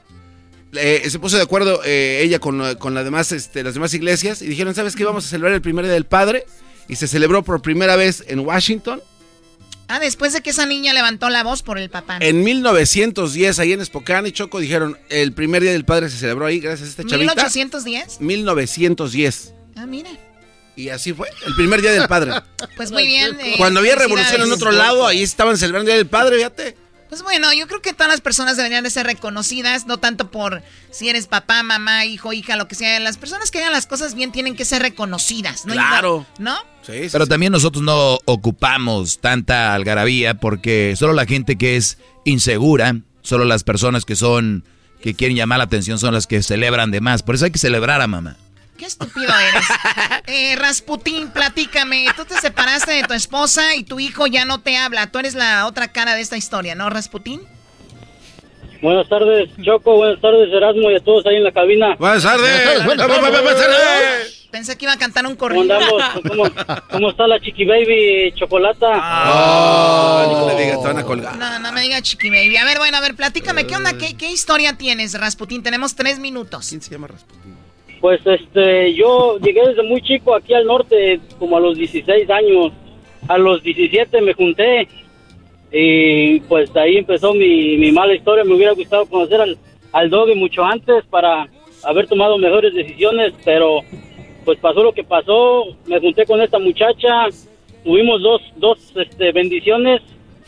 Eh, 0.72 1.04
se 1.10 1.18
puso 1.18 1.36
de 1.36 1.42
acuerdo 1.42 1.80
eh, 1.84 2.20
ella 2.22 2.38
con, 2.38 2.74
con 2.76 2.94
las, 2.94 3.04
demás, 3.04 3.32
este, 3.32 3.62
las 3.64 3.74
demás 3.74 3.92
iglesias 3.94 4.40
y 4.40 4.46
dijeron, 4.46 4.74
¿sabes 4.74 4.94
qué? 4.94 5.04
Vamos 5.04 5.26
a 5.26 5.28
celebrar 5.28 5.52
el 5.54 5.60
primer 5.62 5.84
día 5.84 5.94
del 5.94 6.04
padre. 6.06 6.44
Y 6.88 6.96
se 6.96 7.06
celebró 7.06 7.42
por 7.44 7.62
primera 7.62 7.94
vez 7.96 8.24
en 8.26 8.40
Washington. 8.40 9.00
Ah, 9.90 9.98
después 9.98 10.32
de 10.32 10.40
que 10.40 10.50
esa 10.50 10.66
niña 10.66 10.92
levantó 10.92 11.28
la 11.30 11.42
voz 11.42 11.62
por 11.62 11.78
el 11.78 11.90
papá. 11.90 12.18
¿no? 12.20 12.24
En 12.24 12.44
1910, 12.44 13.58
ahí 13.58 13.72
en 13.72 13.84
Spokane 13.84 14.28
y 14.28 14.32
Choco, 14.32 14.60
dijeron, 14.60 14.96
el 15.08 15.32
primer 15.32 15.62
día 15.62 15.72
del 15.72 15.84
padre 15.84 16.08
se 16.08 16.16
celebró 16.16 16.46
ahí, 16.46 16.60
gracias 16.60 16.88
a 16.88 16.90
esta 16.90 17.02
chavita. 17.04 17.34
1810. 17.34 18.20
1910. 18.20 19.54
Ah, 19.76 19.86
mira. 19.86 20.10
Y 20.76 20.88
así 20.90 21.12
fue, 21.12 21.28
el 21.46 21.54
primer 21.56 21.82
día 21.82 21.92
del 21.92 22.06
padre. 22.08 22.32
Pues 22.76 22.92
muy 22.92 23.06
bien. 23.06 23.38
eh, 23.40 23.54
Cuando 23.58 23.80
había 23.80 23.96
revolución 23.96 24.40
en 24.42 24.52
otro 24.52 24.70
lado, 24.72 25.06
ahí 25.06 25.22
estaban 25.22 25.58
celebrando 25.58 25.90
el 25.90 25.94
día 25.94 25.96
del 25.98 26.06
padre, 26.06 26.36
fíjate. 26.36 26.76
Pues 27.10 27.24
bueno, 27.24 27.52
yo 27.52 27.66
creo 27.66 27.82
que 27.82 27.92
todas 27.92 28.08
las 28.08 28.20
personas 28.20 28.56
deberían 28.56 28.84
de 28.84 28.90
ser 28.90 29.04
reconocidas, 29.04 29.86
no 29.86 29.98
tanto 29.98 30.30
por 30.30 30.62
si 30.90 31.08
eres 31.08 31.26
papá, 31.26 31.64
mamá, 31.64 32.04
hijo, 32.04 32.32
hija, 32.32 32.54
lo 32.54 32.68
que 32.68 32.76
sea. 32.76 33.00
Las 33.00 33.18
personas 33.18 33.50
que 33.50 33.58
hagan 33.58 33.72
las 33.72 33.88
cosas 33.88 34.14
bien 34.14 34.30
tienen 34.30 34.54
que 34.54 34.64
ser 34.64 34.80
reconocidas, 34.80 35.66
¿no? 35.66 35.72
Claro. 35.72 36.24
¿No? 36.38 36.56
Pero 36.86 37.26
también 37.26 37.50
nosotros 37.50 37.82
no 37.82 38.20
ocupamos 38.26 39.20
tanta 39.20 39.74
algarabía 39.74 40.34
porque 40.34 40.94
solo 40.96 41.12
la 41.12 41.26
gente 41.26 41.56
que 41.56 41.76
es 41.76 41.98
insegura, 42.24 42.96
solo 43.22 43.44
las 43.44 43.64
personas 43.64 44.04
que 44.04 44.14
son, 44.14 44.64
que 45.02 45.14
quieren 45.14 45.36
llamar 45.36 45.58
la 45.58 45.64
atención 45.64 45.98
son 45.98 46.14
las 46.14 46.28
que 46.28 46.42
celebran 46.44 46.92
de 46.92 47.00
más. 47.00 47.24
Por 47.24 47.34
eso 47.34 47.44
hay 47.44 47.50
que 47.50 47.58
celebrar 47.58 48.00
a 48.00 48.06
mamá. 48.06 48.36
Qué 48.80 48.86
estúpido 48.86 49.28
eres. 49.38 49.66
Eh, 50.26 50.56
Rasputín, 50.56 51.30
platícame. 51.30 52.06
Tú 52.16 52.24
te 52.24 52.34
separaste 52.36 52.92
de 52.92 53.02
tu 53.02 53.12
esposa 53.14 53.74
y 53.74 53.82
tu 53.82 54.00
hijo 54.00 54.26
ya 54.26 54.44
no 54.44 54.60
te 54.60 54.76
habla. 54.76 55.08
Tú 55.08 55.18
eres 55.18 55.34
la 55.34 55.66
otra 55.66 55.88
cara 55.88 56.14
de 56.14 56.22
esta 56.22 56.36
historia, 56.36 56.74
¿no, 56.74 56.88
Rasputín? 56.88 57.42
Buenas 58.80 59.08
tardes, 59.08 59.50
Choco. 59.62 59.96
Buenas 59.96 60.20
tardes, 60.20 60.48
Erasmo 60.50 60.90
y 60.90 60.96
a 60.96 61.00
todos 61.00 61.26
ahí 61.26 61.36
en 61.36 61.44
la 61.44 61.52
cabina. 61.52 61.94
Buenas 61.98 62.22
tardes. 62.22 62.84
Buenas 62.86 63.06
tardes. 63.06 64.48
Pensé 64.50 64.78
que 64.78 64.86
iba 64.86 64.94
a 64.94 64.98
cantar 64.98 65.26
un 65.26 65.36
¿Cómo 65.36 65.54
corrido. 65.54 65.78
¿Cómo, 66.28 66.44
cómo 66.90 67.10
está 67.10 67.26
la 67.26 67.38
Chiqui 67.38 67.66
Baby 67.66 68.32
Chocolata? 68.34 68.88
Ah, 68.92 70.26
no 70.30 70.48
le 70.48 70.62
digas, 70.62 70.80
te 70.80 70.86
van 70.86 70.98
a 70.98 71.04
colgar. 71.04 71.36
No, 71.36 71.58
no 71.58 71.72
me 71.72 71.82
diga 71.82 72.00
chiqui 72.00 72.30
baby. 72.30 72.56
A 72.56 72.64
ver, 72.64 72.78
bueno, 72.78 72.96
a 72.96 73.00
ver, 73.00 73.14
platícame, 73.14 73.66
¿qué 73.66 73.76
onda? 73.76 73.98
¿Qué, 73.98 74.16
qué 74.16 74.30
historia 74.30 74.78
tienes, 74.78 75.18
Rasputín? 75.18 75.62
Tenemos 75.62 75.94
tres 75.94 76.18
minutos. 76.18 76.68
¿Quién 76.68 76.80
se 76.80 76.90
llama 76.90 77.08
Rasputín? 77.08 77.60
Pues 78.00 78.20
este, 78.24 78.94
yo 78.94 79.38
llegué 79.38 79.66
desde 79.68 79.82
muy 79.82 80.00
chico 80.00 80.34
aquí 80.34 80.54
al 80.54 80.66
norte, 80.66 81.20
como 81.38 81.56
a 81.56 81.60
los 81.60 81.76
16 81.76 82.30
años. 82.30 82.72
A 83.28 83.36
los 83.36 83.62
17 83.62 84.20
me 84.22 84.32
junté 84.32 84.88
y 85.70 86.40
pues 86.40 86.74
ahí 86.74 86.96
empezó 86.96 87.34
mi, 87.34 87.76
mi 87.76 87.92
mala 87.92 88.14
historia. 88.14 88.44
Me 88.44 88.54
hubiera 88.54 88.72
gustado 88.72 89.06
conocer 89.06 89.40
al, 89.40 89.58
al 89.92 90.10
Doggy 90.10 90.34
mucho 90.34 90.64
antes 90.64 91.04
para 91.06 91.48
haber 91.84 92.06
tomado 92.06 92.38
mejores 92.38 92.74
decisiones, 92.74 93.34
pero 93.44 93.80
pues 94.44 94.58
pasó 94.58 94.82
lo 94.82 94.92
que 94.92 95.04
pasó. 95.04 95.76
Me 95.86 96.00
junté 96.00 96.24
con 96.24 96.40
esta 96.40 96.58
muchacha, 96.58 97.26
tuvimos 97.84 98.22
dos, 98.22 98.42
dos 98.56 98.78
este, 98.96 99.32
bendiciones 99.32 100.00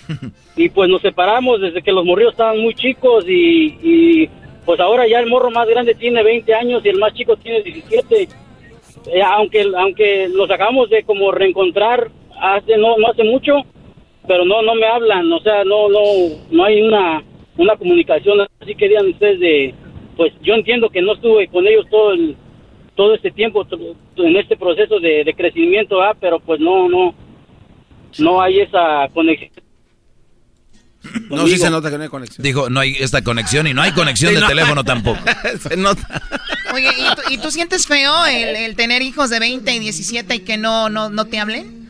y 0.56 0.68
pues 0.68 0.88
nos 0.88 1.02
separamos 1.02 1.60
desde 1.60 1.82
que 1.82 1.92
los 1.92 2.04
morrillos 2.04 2.32
estaban 2.32 2.58
muy 2.60 2.74
chicos 2.74 3.24
y, 3.28 3.66
y, 3.82 4.30
pues 4.64 4.80
ahora 4.80 5.06
ya 5.08 5.18
el 5.18 5.26
morro 5.28 5.50
más 5.50 5.68
grande 5.68 5.94
tiene 5.94 6.22
20 6.22 6.54
años 6.54 6.84
y 6.84 6.88
el 6.88 6.98
más 6.98 7.12
chico 7.14 7.36
tiene 7.36 7.62
17. 7.62 8.28
Eh, 9.06 9.22
aunque 9.22 9.66
aunque 9.76 10.28
los 10.28 10.50
acabamos 10.50 10.88
de 10.90 11.02
como 11.02 11.32
reencontrar 11.32 12.10
hace 12.40 12.76
no 12.76 12.96
no 12.98 13.08
hace 13.08 13.24
mucho, 13.24 13.62
pero 14.26 14.44
no 14.44 14.62
no 14.62 14.74
me 14.74 14.86
hablan, 14.86 15.32
o 15.32 15.40
sea, 15.40 15.64
no 15.64 15.88
no 15.88 16.00
no 16.50 16.64
hay 16.64 16.82
una 16.82 17.22
una 17.56 17.76
comunicación 17.76 18.46
así 18.60 18.74
que 18.74 18.88
digan 18.88 19.08
ustedes 19.08 19.40
de 19.40 19.74
pues 20.16 20.32
yo 20.42 20.54
entiendo 20.54 20.90
que 20.90 21.02
no 21.02 21.14
estuve 21.14 21.48
con 21.48 21.66
ellos 21.66 21.86
todo 21.90 22.12
el 22.12 22.36
todo 22.94 23.14
este 23.14 23.30
tiempo 23.30 23.66
en 24.16 24.36
este 24.36 24.56
proceso 24.56 25.00
de, 25.00 25.24
de 25.24 25.34
crecimiento, 25.34 26.02
¿ah? 26.02 26.14
pero 26.18 26.38
pues 26.38 26.60
no 26.60 26.88
no 26.88 27.14
no 28.18 28.40
hay 28.40 28.60
esa 28.60 29.08
conexión. 29.12 29.61
No, 31.30 31.46
sí 31.46 31.58
se 31.58 31.68
nota 31.70 31.90
que 31.90 31.96
no 31.98 32.04
hay 32.04 32.08
conexión. 32.08 32.42
Dijo, 32.44 32.70
no 32.70 32.80
hay 32.80 32.96
esta 33.00 33.22
conexión 33.22 33.66
y 33.66 33.74
no 33.74 33.82
hay 33.82 33.92
conexión 33.94 34.30
Sí, 34.30 34.34
de 34.36 34.40
no. 34.40 34.48
teléfono 34.48 34.84
tampoco. 34.84 35.18
se 35.68 35.76
nota. 35.76 36.22
Oye, 36.74 36.88
¿y 36.96 37.14
tú, 37.16 37.22
y 37.30 37.38
tú 37.38 37.50
sientes 37.50 37.86
feo 37.86 38.24
el, 38.26 38.56
el 38.56 38.76
tener 38.76 39.02
hijos 39.02 39.28
de 39.30 39.38
20 39.40 39.72
y 39.74 39.78
17 39.80 40.34
y 40.34 40.38
que 40.40 40.56
no, 40.56 40.88
no, 40.88 41.10
no 41.10 41.24
te 41.26 41.38
hablen? 41.38 41.82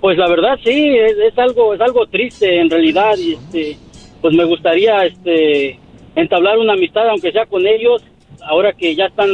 Pues 0.00 0.16
la 0.18 0.28
verdad 0.28 0.58
sí, 0.64 0.94
es, 0.96 1.12
es 1.32 1.38
algo 1.38 1.74
es 1.74 1.80
algo 1.80 2.06
triste 2.06 2.60
en 2.60 2.70
realidad 2.70 3.16
y 3.18 3.32
este 3.34 3.76
pues 4.20 4.34
me 4.34 4.44
gustaría 4.44 5.04
este 5.04 5.78
entablar 6.14 6.58
una 6.58 6.74
amistad 6.74 7.08
aunque 7.08 7.32
sea 7.32 7.46
con 7.46 7.66
ellos 7.66 8.02
ahora 8.42 8.72
que 8.72 8.94
ya 8.94 9.06
están 9.06 9.28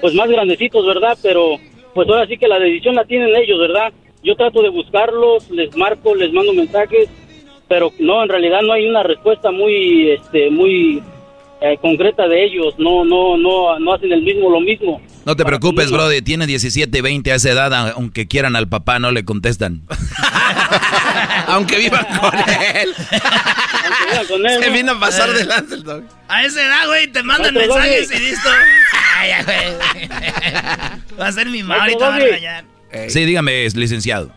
pues 0.00 0.14
más 0.14 0.28
grandecitos, 0.28 0.84
¿verdad? 0.86 1.16
Pero 1.22 1.56
pues 1.94 2.08
ahora 2.08 2.26
sí 2.26 2.38
que 2.38 2.48
la 2.48 2.58
decisión 2.58 2.94
la 2.94 3.04
tienen 3.04 3.28
ellos, 3.36 3.58
¿verdad? 3.60 3.92
Yo 4.24 4.34
trato 4.34 4.62
de 4.62 4.70
buscarlos, 4.70 5.48
les 5.50 5.74
marco, 5.76 6.14
les 6.14 6.32
mando 6.32 6.52
mensajes, 6.54 7.08
pero 7.70 7.90
no, 8.00 8.22
en 8.22 8.28
realidad 8.28 8.60
no 8.62 8.74
hay 8.74 8.86
una 8.86 9.02
respuesta 9.02 9.50
muy 9.50 10.10
este 10.10 10.50
muy 10.50 11.02
eh, 11.62 11.78
concreta 11.80 12.26
de 12.28 12.44
ellos, 12.44 12.74
no 12.78 13.04
no 13.04 13.38
no 13.38 13.78
no 13.78 13.94
hacen 13.94 14.12
el 14.12 14.20
mismo 14.22 14.50
lo 14.50 14.60
mismo. 14.60 15.00
No 15.24 15.36
te 15.36 15.44
preocupes, 15.44 15.90
Brody. 15.90 16.22
Tiene 16.22 16.46
17, 16.46 17.02
20 17.02 17.30
a 17.32 17.34
esa 17.34 17.50
edad, 17.50 17.90
aunque 17.94 18.26
quieran 18.26 18.56
al 18.56 18.68
papá, 18.68 18.98
no 18.98 19.10
le 19.12 19.24
contestan. 19.24 19.82
Aunque 21.46 21.78
vivan 21.78 22.06
con 22.20 22.32
él. 24.46 24.62
Se 24.62 24.70
vino 24.70 24.92
a 24.92 25.00
pasar 25.00 25.28
Eh. 25.30 25.32
delante 25.34 25.74
el 25.74 25.82
dog. 25.82 26.04
A 26.28 26.44
esa 26.44 26.64
edad, 26.64 26.86
güey, 26.86 27.08
te 27.08 27.22
mandan 27.22 27.54
Maestro 27.54 27.76
mensajes 27.76 28.08
Doggy. 28.08 28.22
y 28.22 28.30
listo. 28.30 28.48
Ay, 29.18 29.28
ya, 29.30 29.42
güey. 29.42 30.08
Va 31.20 31.26
a 31.26 31.32
ser 31.32 31.46
mi 31.48 31.62
mamá, 31.62 31.78
Maestro 31.80 32.06
ahorita 32.06 32.08
va 32.08 32.14
a 32.14 32.18
regañar. 32.18 32.64
Sí, 33.08 33.24
dígame, 33.24 33.66
licenciado. 33.74 34.30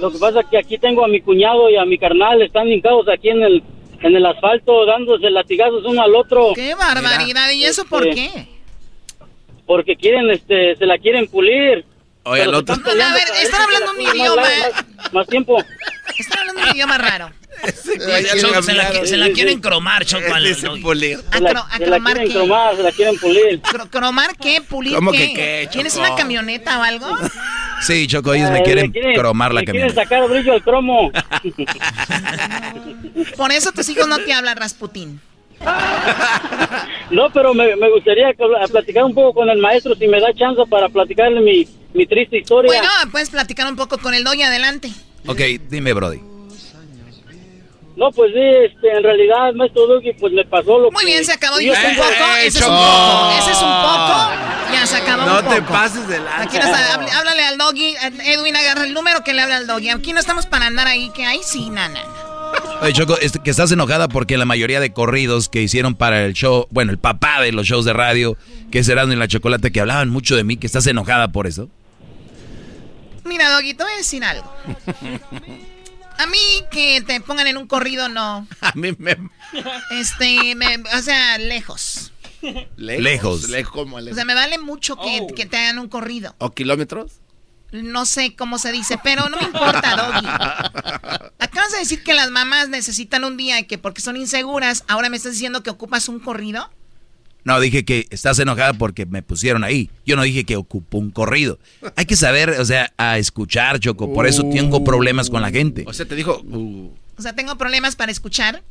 Lo 0.00 0.10
que 0.12 0.18
pasa 0.18 0.40
es 0.40 0.46
que 0.46 0.58
aquí 0.58 0.78
tengo 0.78 1.04
a 1.04 1.08
mi 1.08 1.20
cuñado 1.20 1.68
y 1.70 1.76
a 1.76 1.84
mi 1.84 1.98
carnal, 1.98 2.40
están 2.42 2.68
hincados 2.68 3.06
aquí 3.08 3.30
en 3.30 3.42
el, 3.42 3.62
en 4.02 4.14
el 4.16 4.24
asfalto 4.26 4.86
dándose 4.86 5.28
latigazos 5.30 5.84
uno 5.84 6.02
al 6.02 6.14
otro. 6.14 6.52
¡Qué 6.54 6.74
barbaridad! 6.74 7.50
¿Y 7.50 7.64
eso 7.64 7.84
por 7.84 8.06
Este, 8.06 8.30
qué? 8.32 8.48
Porque 9.66 9.96
quieren, 9.96 10.30
este, 10.30 10.76
se 10.76 10.86
la 10.86 10.98
quieren 10.98 11.26
pulir. 11.28 11.84
Oye, 12.24 12.42
el 12.42 12.54
otro- 12.54 12.74
están 12.74 13.00
A 13.00 13.14
ver, 13.14 13.22
están 13.42 13.62
hablando 13.62 13.90
un 13.92 14.00
idioma. 14.00 14.42
Más, 14.42 14.84
más- 14.96 15.12
más 15.12 15.26
tiempo. 15.26 15.58
Están 16.18 16.38
hablando 16.40 16.62
un 16.62 16.76
idioma 16.76 16.98
raro. 16.98 17.30
Se, 17.82 18.74
la, 18.74 19.06
se 19.06 19.16
la 19.16 19.30
quieren 19.30 19.60
cromar, 19.60 20.04
Choco. 20.04 20.32
al 20.32 20.44
pulir. 20.82 21.18
Se 21.32 21.40
la, 21.40 21.50
Acro- 21.50 21.66
se 21.76 21.86
la 21.86 21.96
acromar 21.96 22.12
quieren 22.14 22.32
qué? 22.32 22.38
cromar, 22.38 22.76
se 22.76 22.82
la 22.82 22.92
quieren 22.92 23.16
pulir. 23.18 23.62
Cro- 23.62 23.90
¿Cromar 23.90 24.36
qué? 24.36 24.60
¿Pulir 24.60 24.94
¿Cómo 24.94 25.12
qué? 25.12 25.28
que 25.28 25.34
qué, 25.34 25.68
¿Tienes 25.72 25.96
una 25.96 26.14
camioneta 26.14 26.78
o 26.78 26.82
algo? 26.82 27.06
Sí, 27.82 28.06
Choco, 28.06 28.34
ellos 28.34 28.50
me 28.50 28.58
Eh, 28.60 28.64
quieren 28.64 28.92
cromar 29.14 29.52
la 29.54 29.60
le 29.60 29.66
quieren 29.66 29.88
camioneta. 29.90 30.02
sacar 30.02 30.28
brillo 30.28 30.52
al 30.52 30.62
cromo. 30.62 31.10
Por 33.36 33.52
eso 33.52 33.72
tus 33.72 33.88
hijos 33.88 34.06
no 34.08 34.18
te 34.18 34.32
hablan, 34.32 34.56
Rasputín. 34.56 35.20
No, 37.10 37.30
pero 37.32 37.52
me, 37.54 37.74
me 37.76 37.90
gustaría 37.90 38.28
platicar 38.70 39.04
un 39.04 39.14
poco 39.14 39.34
con 39.34 39.50
el 39.50 39.58
maestro 39.58 39.94
si 39.96 40.06
me 40.06 40.20
da 40.20 40.32
chance 40.34 40.62
para 40.70 40.88
platicarle 40.88 41.40
mi, 41.40 41.66
mi 41.94 42.06
triste 42.06 42.38
historia. 42.38 42.68
Bueno, 42.70 42.88
puedes 43.10 43.30
platicar 43.30 43.66
un 43.68 43.76
poco 43.76 43.98
con 43.98 44.14
el 44.14 44.24
doy 44.24 44.42
adelante. 44.42 44.90
Ok, 45.26 45.40
dime, 45.68 45.92
Brody. 45.92 46.20
No, 47.98 48.12
pues 48.12 48.30
sí, 48.32 48.40
este, 48.64 48.92
en 48.96 49.02
realidad, 49.02 49.52
maestro 49.54 49.86
Doggy, 49.88 50.12
pues 50.12 50.32
me 50.32 50.44
pasó 50.44 50.78
lo 50.78 50.88
Muy 50.92 51.00
que... 51.00 51.06
bien, 51.06 51.24
se 51.24 51.32
acabó. 51.32 51.58
yo 51.58 51.72
un 51.72 51.96
poco, 51.96 52.08
eh, 52.08 52.46
ese 52.46 52.58
es 52.60 52.64
un 52.64 52.70
poco, 52.76 53.30
ese 53.38 53.50
es 53.50 53.56
un 53.56 53.82
poco. 53.82 54.30
Ya 54.72 54.86
se 54.86 54.96
acabó 54.98 55.22
No 55.26 55.38
un 55.38 55.42
poco. 55.44 55.54
te 55.56 55.62
pases 55.62 56.06
de 56.08 56.18
lanza. 56.18 56.42
Aquí 56.42 56.58
no 56.58 56.64
está, 56.64 56.94
háblale 57.18 57.42
al 57.44 57.58
doggy. 57.58 57.96
Edwin, 58.24 58.54
agarra 58.56 58.84
el 58.84 58.94
número 58.94 59.24
que 59.24 59.34
le 59.34 59.42
habla 59.42 59.56
al 59.56 59.66
doggy. 59.66 59.88
Aquí 59.88 60.12
no 60.12 60.20
estamos 60.20 60.46
para 60.46 60.66
andar 60.66 60.86
ahí, 60.86 61.10
que 61.10 61.26
ahí 61.26 61.40
sí, 61.42 61.70
nana. 61.70 62.00
Oye, 62.82 62.92
Choco, 62.92 63.18
es 63.18 63.32
que 63.42 63.50
estás 63.50 63.72
enojada 63.72 64.06
porque 64.08 64.38
la 64.38 64.44
mayoría 64.44 64.78
de 64.78 64.92
corridos 64.92 65.48
que 65.48 65.60
hicieron 65.60 65.96
para 65.96 66.24
el 66.24 66.34
show, 66.34 66.68
bueno, 66.70 66.92
el 66.92 66.98
papá 66.98 67.40
de 67.42 67.50
los 67.50 67.66
shows 67.66 67.84
de 67.84 67.94
radio, 67.94 68.36
que 68.70 68.78
es 68.78 68.88
Erasmo 68.88 69.12
y 69.12 69.16
la 69.16 69.26
Chocolate, 69.26 69.72
que 69.72 69.80
hablaban 69.80 70.08
mucho 70.08 70.36
de 70.36 70.44
mí, 70.44 70.56
que 70.56 70.68
estás 70.68 70.86
enojada 70.86 71.28
por 71.32 71.48
eso. 71.48 71.68
Mira, 73.24 73.50
doggy, 73.50 73.74
te 73.74 73.82
voy 73.82 73.92
a 73.92 73.96
decir 73.96 74.22
algo. 74.24 74.50
A 76.18 76.26
mí 76.26 76.38
que 76.70 77.00
te 77.02 77.20
pongan 77.20 77.46
en 77.46 77.56
un 77.56 77.66
corrido, 77.66 78.08
no. 78.08 78.46
A 78.60 78.72
mí 78.74 78.94
me... 78.98 79.16
Este, 79.92 80.54
me- 80.54 80.76
o 80.96 81.02
sea, 81.02 81.38
lejos. 81.38 82.12
Lejos. 82.76 83.48
Lejos 83.48 83.72
como 83.72 83.96
O 83.96 84.00
lejos. 84.00 84.16
sea, 84.16 84.24
me 84.24 84.34
vale 84.34 84.58
mucho 84.58 84.96
que, 84.96 85.20
Oh. 85.22 85.34
que 85.34 85.46
te 85.46 85.56
hagan 85.56 85.78
un 85.78 85.88
corrido. 85.88 86.34
¿O 86.38 86.50
kilómetros? 86.52 87.12
No 87.72 88.06
sé 88.06 88.34
cómo 88.34 88.58
se 88.58 88.72
dice, 88.72 88.98
pero 89.02 89.28
no 89.28 89.36
me 89.36 89.42
importa, 89.44 89.94
Doggy. 89.96 90.26
Acabas 91.38 91.72
de 91.72 91.78
decir 91.78 92.02
que 92.02 92.14
las 92.14 92.30
mamás 92.30 92.68
necesitan 92.70 93.24
un 93.24 93.36
día 93.36 93.58
y 93.60 93.64
que 93.66 93.76
porque 93.78 94.00
son 94.00 94.16
inseguras, 94.16 94.84
ahora 94.88 95.10
me 95.10 95.16
estás 95.18 95.32
diciendo 95.32 95.62
que 95.62 95.70
ocupas 95.70 96.08
un 96.08 96.18
corrido. 96.18 96.70
No, 97.48 97.58
dije 97.60 97.86
que 97.86 98.06
estás 98.10 98.38
enojada 98.40 98.74
porque 98.74 99.06
me 99.06 99.22
pusieron 99.22 99.64
ahí. 99.64 99.88
Yo 100.04 100.16
no 100.16 100.22
dije 100.22 100.44
que 100.44 100.56
ocupo 100.56 100.98
un 100.98 101.10
corrido. 101.10 101.58
Hay 101.96 102.04
que 102.04 102.14
saber, 102.14 102.50
o 102.50 102.64
sea, 102.66 102.92
a 102.98 103.16
escuchar, 103.16 103.80
Choco. 103.80 104.12
Por 104.12 104.26
eso 104.26 104.42
tengo 104.50 104.84
problemas 104.84 105.30
con 105.30 105.40
la 105.40 105.50
gente. 105.50 105.84
O 105.86 105.94
sea, 105.94 106.04
te 106.04 106.14
dijo... 106.14 106.42
uh. 106.44 106.92
O 107.16 107.22
sea, 107.22 107.32
tengo 107.34 107.56
problemas 107.56 107.96
para 107.96 108.12
escuchar. 108.12 108.62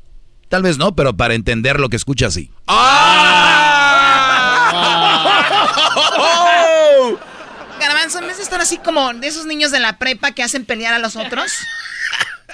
Tal 0.47 0.61
vez 0.61 0.77
no, 0.77 0.95
pero 0.95 1.17
para 1.17 1.33
entender 1.33 1.79
lo 1.79 1.89
que 1.89 1.95
escuchas, 1.95 2.35
sí. 2.35 2.51
Garbanzo, 7.79 8.19
en 8.19 8.27
vez 8.27 8.37
de 8.37 8.43
estar 8.43 8.61
así 8.61 8.77
como 8.77 9.11
de 9.15 9.25
esos 9.27 9.47
niños 9.47 9.71
de 9.71 9.79
la 9.79 9.97
prepa 9.97 10.33
que 10.33 10.43
hacen 10.43 10.65
pelear 10.65 10.93
a 10.93 10.99
los 10.99 11.15
otros. 11.15 11.51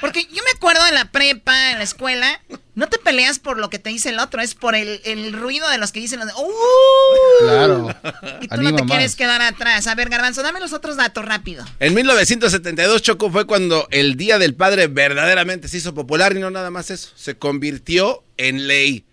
Porque 0.03 0.25
yo 0.25 0.43
me 0.43 0.51
acuerdo 0.53 0.85
en 0.85 0.95
la 0.95 1.11
prepa, 1.11 1.71
en 1.71 1.77
la 1.77 1.85
escuela, 1.85 2.41
no 2.75 2.89
te 2.89 2.97
peleas 2.97 3.39
por 3.39 3.57
lo 3.57 3.69
que 3.69 3.79
te 3.79 3.89
dice 3.89 4.09
el 4.09 4.19
otro, 4.19 4.41
es 4.41 4.53
por 4.53 4.75
el, 4.75 4.99
el 5.05 5.31
ruido 5.31 5.69
de 5.69 5.77
los 5.77 5.93
que 5.93 6.01
dicen 6.01 6.19
los 6.19 6.27
de, 6.27 6.33
¡Uh! 6.33 7.39
Claro. 7.39 7.95
Y 8.41 8.49
tú 8.49 8.61
no 8.61 8.75
te 8.75 8.83
más. 8.83 8.91
quieres 8.91 9.15
quedar 9.15 9.41
atrás. 9.41 9.87
A 9.87 9.95
ver, 9.95 10.09
Garbanzo, 10.09 10.43
dame 10.43 10.59
los 10.59 10.73
otros 10.73 10.97
datos 10.97 11.23
rápido. 11.23 11.63
En 11.79 11.93
1972, 11.93 13.01
Choco, 13.01 13.31
fue 13.31 13.47
cuando 13.47 13.87
el 13.91 14.17
Día 14.17 14.39
del 14.39 14.55
Padre 14.55 14.87
verdaderamente 14.87 15.69
se 15.69 15.77
hizo 15.77 15.93
popular 15.93 16.35
y 16.35 16.39
no 16.39 16.51
nada 16.51 16.69
más 16.69 16.91
eso. 16.91 17.11
Se 17.15 17.37
convirtió 17.37 18.25
en 18.35 18.67
ley. 18.67 19.05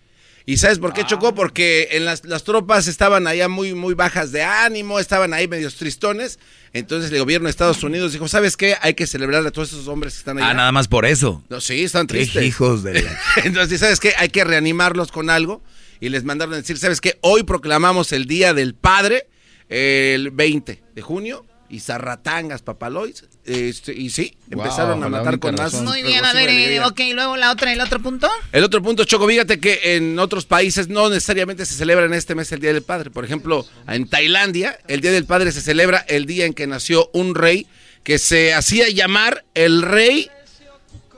¿Y 0.46 0.56
sabes 0.56 0.78
por 0.78 0.92
qué 0.92 1.04
chocó? 1.04 1.34
Porque 1.34 1.88
en 1.92 2.04
las, 2.04 2.24
las 2.24 2.44
tropas 2.44 2.88
estaban 2.88 3.26
allá 3.26 3.48
muy, 3.48 3.74
muy 3.74 3.94
bajas 3.94 4.32
de 4.32 4.42
ánimo, 4.42 4.98
estaban 4.98 5.32
ahí 5.34 5.46
medios 5.46 5.76
tristones. 5.76 6.38
Entonces 6.72 7.12
el 7.12 7.18
gobierno 7.18 7.46
de 7.46 7.50
Estados 7.50 7.82
Unidos 7.82 8.12
dijo, 8.12 8.26
¿sabes 8.26 8.56
qué? 8.56 8.76
Hay 8.80 8.94
que 8.94 9.06
celebrar 9.06 9.46
a 9.46 9.50
todos 9.50 9.68
esos 9.72 9.86
hombres 9.88 10.14
que 10.14 10.18
están 10.20 10.38
allá. 10.38 10.50
Ah, 10.50 10.54
nada 10.54 10.72
más 10.72 10.88
por 10.88 11.04
eso. 11.06 11.44
No, 11.50 11.60
sí, 11.60 11.82
están 11.84 12.06
Qué 12.06 12.14
tristes. 12.14 12.42
hijos 12.44 12.82
de 12.82 13.02
la- 13.02 13.18
Entonces, 13.44 13.80
¿sabes 13.80 14.00
qué? 14.00 14.12
Hay 14.18 14.30
que 14.30 14.44
reanimarlos 14.44 15.12
con 15.12 15.30
algo. 15.30 15.62
Y 16.00 16.08
les 16.08 16.24
mandaron 16.24 16.54
a 16.54 16.56
decir, 16.56 16.78
¿sabes 16.78 17.00
qué? 17.00 17.18
Hoy 17.20 17.42
proclamamos 17.42 18.12
el 18.12 18.24
Día 18.26 18.54
del 18.54 18.74
Padre, 18.74 19.28
el 19.68 20.30
20 20.30 20.82
de 20.94 21.02
junio. 21.02 21.44
Y 21.68 21.78
zarratangas, 21.80 22.62
papalois. 22.62 23.24
Este, 23.50 23.92
y 23.92 24.10
sí, 24.10 24.36
Wow, 24.46 24.62
empezaron 24.62 25.02
a 25.02 25.08
matar 25.08 25.40
con 25.40 25.56
más. 25.56 25.74
Muy 25.82 26.02
bien, 26.02 26.24
a 26.24 26.32
ver, 26.32 26.50
y 26.50 26.76
eh, 26.76 26.84
ok, 26.84 27.00
luego 27.14 27.36
la 27.36 27.50
otra, 27.50 27.72
el 27.72 27.80
otro 27.80 28.00
punto. 28.00 28.30
El 28.52 28.62
otro 28.62 28.80
punto, 28.80 29.04
Choco, 29.04 29.26
fíjate 29.26 29.58
que 29.58 29.96
en 29.96 30.18
otros 30.20 30.46
países 30.46 30.88
no 30.88 31.08
necesariamente 31.08 31.66
se 31.66 31.74
celebra 31.74 32.04
en 32.04 32.14
este 32.14 32.34
mes 32.36 32.52
el 32.52 32.60
Día 32.60 32.72
del 32.72 32.82
Padre. 32.82 33.10
Por 33.10 33.24
ejemplo, 33.24 33.66
en 33.88 34.08
Tailandia, 34.08 34.78
el 34.86 35.00
Día 35.00 35.10
del 35.10 35.24
Padre 35.24 35.50
se 35.50 35.60
celebra 35.60 35.98
el 36.08 36.26
día 36.26 36.46
en 36.46 36.54
que 36.54 36.66
nació 36.68 37.10
un 37.12 37.34
rey 37.34 37.66
que 38.04 38.18
se 38.18 38.54
hacía 38.54 38.88
llamar 38.88 39.44
el 39.54 39.82
rey 39.82 40.30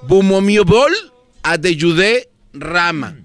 Bumomiobol 0.02 0.92
Adeyude 1.42 2.28
Rama. 2.54 3.21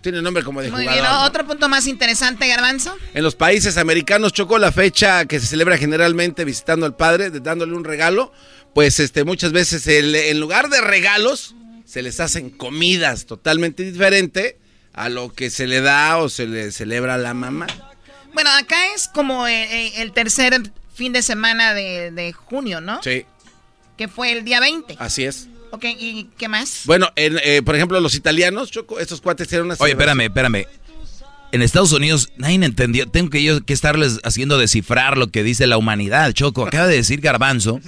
Tiene 0.00 0.22
nombre 0.22 0.42
como 0.42 0.62
de 0.62 0.70
Muy 0.70 0.82
jugador. 0.84 1.02
bien, 1.02 1.12
otro 1.24 1.46
punto 1.46 1.68
más 1.68 1.86
interesante, 1.86 2.48
Garbanzo. 2.48 2.96
En 3.12 3.22
los 3.22 3.34
países 3.34 3.76
americanos, 3.76 4.32
Choco, 4.32 4.58
la 4.58 4.72
fecha 4.72 5.26
que 5.26 5.38
se 5.40 5.46
celebra 5.46 5.76
generalmente 5.76 6.44
visitando 6.44 6.86
al 6.86 6.96
padre, 6.96 7.30
dándole 7.30 7.74
un 7.74 7.84
regalo, 7.84 8.32
pues 8.74 8.98
este, 9.00 9.24
muchas 9.24 9.52
veces 9.52 9.86
el- 9.86 10.14
en 10.14 10.40
lugar 10.40 10.70
de 10.70 10.80
regalos, 10.80 11.54
se 11.84 12.02
les 12.02 12.18
hacen 12.20 12.50
comidas 12.50 13.26
totalmente 13.26 13.82
diferente 13.82 14.58
a 14.92 15.08
lo 15.08 15.32
que 15.34 15.50
se 15.50 15.66
le 15.66 15.80
da 15.80 16.16
o 16.18 16.28
se 16.28 16.46
le 16.46 16.72
celebra 16.72 17.14
a 17.14 17.18
la 17.18 17.34
mamá. 17.34 17.66
Bueno, 18.32 18.48
acá 18.52 18.76
es 18.94 19.08
como 19.08 19.46
eh, 19.48 19.64
eh, 19.88 19.92
el 19.96 20.12
tercer 20.12 20.62
fin 20.94 21.12
de 21.12 21.20
semana 21.22 21.74
de, 21.74 22.10
de 22.12 22.32
junio, 22.32 22.80
¿no? 22.80 23.02
Sí. 23.02 23.26
que 23.98 24.08
fue 24.08 24.32
el 24.32 24.44
día 24.44 24.60
20. 24.60 24.96
Así 24.98 25.24
es. 25.24 25.48
Ok, 25.72 25.84
¿y 25.98 26.28
qué 26.36 26.48
más? 26.48 26.82
Bueno, 26.84 27.08
en, 27.16 27.38
eh, 27.44 27.62
por 27.64 27.76
ejemplo, 27.76 28.00
los 28.00 28.14
italianos, 28.14 28.70
Choco, 28.70 28.98
estos 28.98 29.20
cuates 29.20 29.48
tienen 29.48 29.66
una... 29.66 29.76
Oye, 29.78 29.92
espérame, 29.92 30.22
espérame. 30.22 30.66
En 31.52 31.62
Estados 31.62 31.92
Unidos 31.92 32.30
nadie 32.36 32.56
entendió. 32.64 33.08
Tengo 33.08 33.30
que 33.30 33.42
yo 33.42 33.64
que 33.64 33.72
estarles 33.72 34.20
haciendo 34.22 34.58
descifrar 34.58 35.18
lo 35.18 35.28
que 35.28 35.42
dice 35.42 35.66
la 35.66 35.78
humanidad. 35.78 36.32
Choco, 36.32 36.64
acaba 36.66 36.86
de 36.86 36.96
decir 36.96 37.20
Garbanzo, 37.20 37.80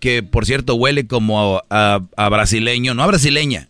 que 0.00 0.22
por 0.22 0.44
cierto 0.44 0.74
huele 0.74 1.06
como 1.06 1.62
a, 1.70 2.00
a 2.16 2.28
brasileño, 2.28 2.92
no 2.94 3.02
a 3.02 3.06
brasileña, 3.06 3.68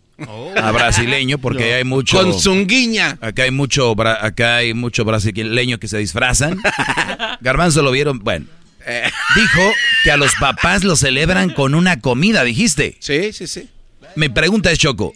a 0.56 0.72
brasileño 0.72 1.38
porque 1.38 1.74
hay 1.74 1.84
mucho 1.84 2.20
Con 2.20 2.34
zunguiña. 2.34 3.18
acá 3.20 3.44
hay 3.44 3.52
mucho 3.52 3.94
acá 4.00 4.56
hay 4.56 4.74
mucho 4.74 5.04
brasileño 5.04 5.78
que 5.78 5.86
se 5.86 5.98
disfrazan. 5.98 6.58
Garbanzo 7.40 7.82
lo 7.82 7.92
vieron, 7.92 8.18
bueno. 8.18 8.46
Eh. 8.86 9.10
Dijo 9.34 9.72
que 10.04 10.10
a 10.10 10.16
los 10.16 10.34
papás 10.36 10.84
lo 10.84 10.96
celebran 10.96 11.50
con 11.50 11.74
una 11.74 12.00
comida, 12.00 12.44
dijiste. 12.44 12.96
Sí, 13.00 13.32
sí, 13.32 13.46
sí. 13.46 13.68
Mi 14.16 14.28
pregunta 14.28 14.70
es, 14.70 14.78
Choco, 14.78 15.12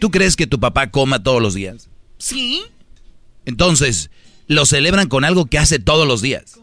¿tú 0.00 0.10
crees 0.10 0.36
que 0.36 0.46
tu 0.46 0.58
papá 0.58 0.90
coma 0.90 1.22
todos 1.22 1.42
los 1.42 1.54
días? 1.54 1.88
Sí. 2.18 2.62
Entonces, 3.44 4.10
lo 4.46 4.66
celebran 4.66 5.08
con 5.08 5.24
algo 5.24 5.46
que 5.46 5.58
hace 5.58 5.78
todos 5.78 6.06
los 6.06 6.22
días. 6.22 6.58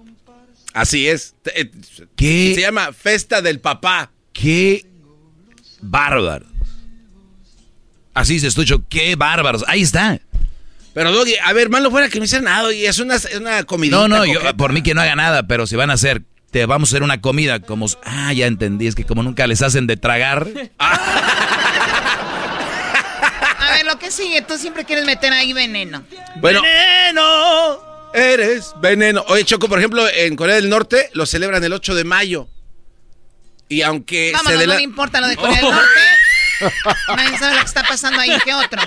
Así 0.73 1.07
es. 1.07 1.35
Eh, 1.55 1.69
¿Qué? 2.15 2.53
Se 2.55 2.61
llama 2.61 2.93
Festa 2.93 3.41
del 3.41 3.59
Papá. 3.59 4.11
¡Qué 4.33 4.85
bárbaro! 5.81 6.45
Así 8.13 8.39
se 8.39 8.47
escuchó, 8.47 8.87
¡qué 8.87 9.15
bárbaros! 9.15 9.63
Ahí 9.67 9.81
está. 9.81 10.19
Pero, 10.93 11.11
Doggy, 11.11 11.35
a 11.43 11.53
ver, 11.53 11.69
malo 11.69 11.89
fuera 11.89 12.09
que 12.09 12.19
no 12.19 12.25
hicieran 12.25 12.45
nada 12.45 12.73
y 12.73 12.85
es 12.85 12.99
una, 12.99 13.15
es 13.15 13.27
una 13.35 13.63
comidita. 13.63 13.95
No, 13.97 14.07
no, 14.07 14.25
yo, 14.25 14.39
por 14.57 14.73
mí 14.73 14.83
que 14.83 14.93
no 14.93 15.01
haga 15.01 15.15
nada, 15.15 15.43
pero 15.47 15.65
si 15.65 15.75
van 15.77 15.89
a 15.89 15.93
hacer, 15.93 16.23
te 16.51 16.65
vamos 16.65 16.89
a 16.89 16.91
hacer 16.91 17.03
una 17.03 17.21
comida 17.21 17.59
como... 17.61 17.87
Ah, 18.03 18.33
ya 18.33 18.45
entendí, 18.47 18.87
es 18.87 18.95
que 18.95 19.05
como 19.05 19.23
nunca 19.23 19.47
les 19.47 19.61
hacen 19.61 19.87
de 19.87 19.95
tragar. 19.97 20.47
A 23.57 23.71
ver, 23.77 23.85
lo 23.85 23.97
que 23.99 24.11
sigue, 24.11 24.41
tú 24.41 24.57
siempre 24.57 24.83
quieres 24.85 25.05
meter 25.05 25.31
ahí 25.33 25.53
veneno. 25.53 26.03
Bueno. 26.37 26.61
¡Veneno! 26.61 27.79
Eres 28.13 28.73
veneno. 28.81 29.23
Oye, 29.29 29.45
Choco, 29.45 29.69
por 29.69 29.79
ejemplo, 29.79 30.05
en 30.09 30.35
Corea 30.35 30.55
del 30.55 30.67
Norte 30.69 31.09
lo 31.13 31.25
celebran 31.25 31.63
el 31.63 31.71
8 31.71 31.95
de 31.95 32.03
mayo. 32.03 32.49
Y 33.69 33.83
aunque 33.83 34.31
Vámonos, 34.33 34.59
se 34.59 34.65
no 34.67 34.73
dela- 34.73 34.75
me 34.77 34.81
importa 34.83 35.21
lo 35.21 35.27
de 35.27 35.35
Corea 35.37 35.55
del 35.61 35.69
Norte. 35.69 35.87
Nadie 37.15 37.37
sabe 37.37 37.53
lo 37.55 37.61
que 37.61 37.67
está 37.67 37.83
pasando 37.83 38.19
ahí. 38.19 38.31
¿Qué 38.43 38.53
otro? 38.53 38.81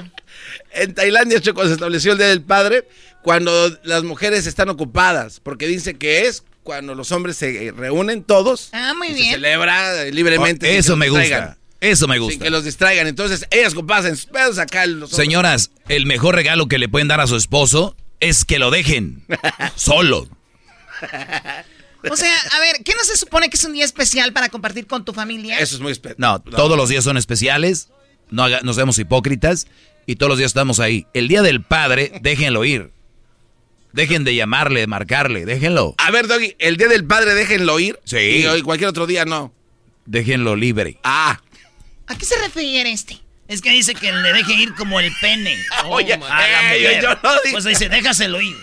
En 0.75 0.95
Tailandia, 0.95 1.41
Choco, 1.41 1.67
se 1.67 1.73
estableció 1.75 2.13
el 2.13 2.19
Día 2.19 2.29
del 2.29 2.43
Padre 2.43 2.89
cuando 3.23 3.71
las 3.85 4.03
mujeres 4.05 4.47
están 4.47 4.69
ocupadas, 4.69 5.41
porque 5.41 5.67
dice 5.67 5.95
que 5.95 6.27
es 6.27 6.43
cuando 6.63 6.95
los 6.95 7.13
hombres 7.13 7.37
se 7.37 7.73
reúnen 7.77 8.23
todos. 8.23 8.71
Ah, 8.73 8.93
muy 8.97 9.09
y 9.09 9.11
Se 9.15 9.17
bien. 9.21 9.31
celebra 9.35 10.05
libremente. 10.07 10.67
Oh, 10.67 10.71
sin 10.71 10.79
eso 10.81 10.97
me 10.97 11.09
gusta. 11.09 11.59
Eso 11.81 12.09
me 12.09 12.15
Sin 12.15 12.23
gusta. 12.25 12.45
que 12.45 12.51
los 12.51 12.65
distraigan. 12.65 13.07
Entonces, 13.07 13.47
ellas 13.51 13.75
ocupadas 13.75 14.07
en 14.07 14.17
sus 14.17 14.27
pedos 14.27 14.59
acá. 14.59 14.87
Los 14.87 15.11
Señoras, 15.11 15.71
el 15.89 16.07
mejor 16.07 16.35
regalo 16.35 16.67
que 16.67 16.79
le 16.79 16.89
pueden 16.89 17.09
dar 17.09 17.21
a 17.21 17.27
su 17.27 17.37
esposo 17.37 17.95
es 18.21 18.45
que 18.47 18.59
lo 18.59 18.71
dejen 18.71 19.23
solo. 19.77 20.29
O 22.11 22.17
sea, 22.17 22.35
a 22.53 22.61
ver, 22.61 22.77
¿qué 22.85 22.93
no 22.97 23.05
se 23.05 23.17
supone 23.17 23.49
que 23.49 23.57
es 23.57 23.65
un 23.65 23.73
día 23.73 23.85
especial 23.85 24.33
para 24.33 24.49
compartir 24.51 24.87
con 24.87 25.05
tu 25.05 25.13
familia? 25.13 25.59
Eso 25.59 25.77
es 25.77 25.81
muy 25.83 25.93
especial. 25.93 26.17
No, 26.19 26.41
todos 26.41 26.77
los 26.77 26.89
días 26.89 27.03
son 27.05 27.17
especiales, 27.17 27.89
no 28.31 28.45
haga- 28.45 28.61
nos 28.63 28.77
vemos 28.77 28.99
hipócritas 28.99 29.67
y 30.07 30.17
todos 30.17 30.31
los 30.31 30.39
días 30.39 30.51
estamos 30.51 30.81
ahí. 30.81 31.07
El 31.15 31.29
día 31.29 31.43
del 31.43 31.63
padre, 31.63 32.13
déjenlo 32.23 32.65
ir. 32.65 32.91
Dejen 33.93 34.25
de 34.25 34.35
llamarle, 34.35 34.81
de 34.81 34.87
marcarle, 34.89 35.45
déjenlo. 35.45 35.95
A 35.99 36.11
ver, 36.11 36.27
Doggy, 36.27 36.57
el 36.59 36.77
Día 36.77 36.89
del 36.89 37.05
Padre 37.05 37.35
déjenlo 37.35 37.79
ir. 37.79 38.01
Sí. 38.05 38.17
Y 38.19 38.47
hoy 38.47 38.63
cualquier 38.63 38.91
otro 38.91 39.07
día 39.07 39.25
no. 39.25 39.55
Déjenlo 40.05 40.57
libre. 40.57 40.99
Ah. 41.05 41.41
¿A 42.09 42.19
qué 42.19 42.27
se 42.27 42.37
refiere 42.41 42.91
este? 42.91 43.21
Es 43.47 43.61
que 43.63 43.71
dice 43.71 43.95
que 43.95 44.11
le 44.11 44.33
deje 44.33 44.53
ir 44.55 44.75
como 44.75 44.99
el 44.99 45.13
pene. 45.21 45.57
Oye, 45.87 46.15
a 46.15 46.19
la 46.19 46.75
ey, 46.75 46.83
mujer. 46.83 47.03
yo 47.03 47.09
no 47.23 47.33
dije- 47.45 47.53
Pues 47.53 47.63
dice, 47.65 47.89
déjaselo 47.89 48.41
ir. 48.41 48.57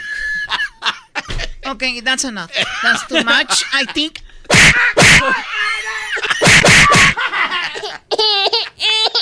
Ok, 1.67 1.83
that's 2.03 2.25
enough. 2.25 2.49
That's 2.81 3.07
too 3.07 3.23
much, 3.23 3.61
I 3.73 3.85
think. 3.93 4.19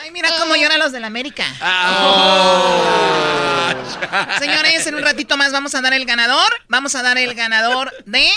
Ay, 0.04 0.12
mira 0.12 0.30
cómo 0.40 0.56
lloran 0.56 0.80
los 0.80 0.92
de 0.92 1.00
la 1.00 1.08
América. 1.08 1.46
Señores, 4.40 4.88
en 4.88 4.96
un 4.96 5.04
ratito 5.04 5.38
más 5.38 5.52
vamos 5.52 5.76
a 5.76 5.82
dar 5.82 5.94
el 5.94 6.06
ganador. 6.06 6.52
Vamos 6.68 6.96
a 6.96 7.04
dar 7.04 7.18
el 7.18 7.34
ganador 7.36 7.92
de 8.06 8.30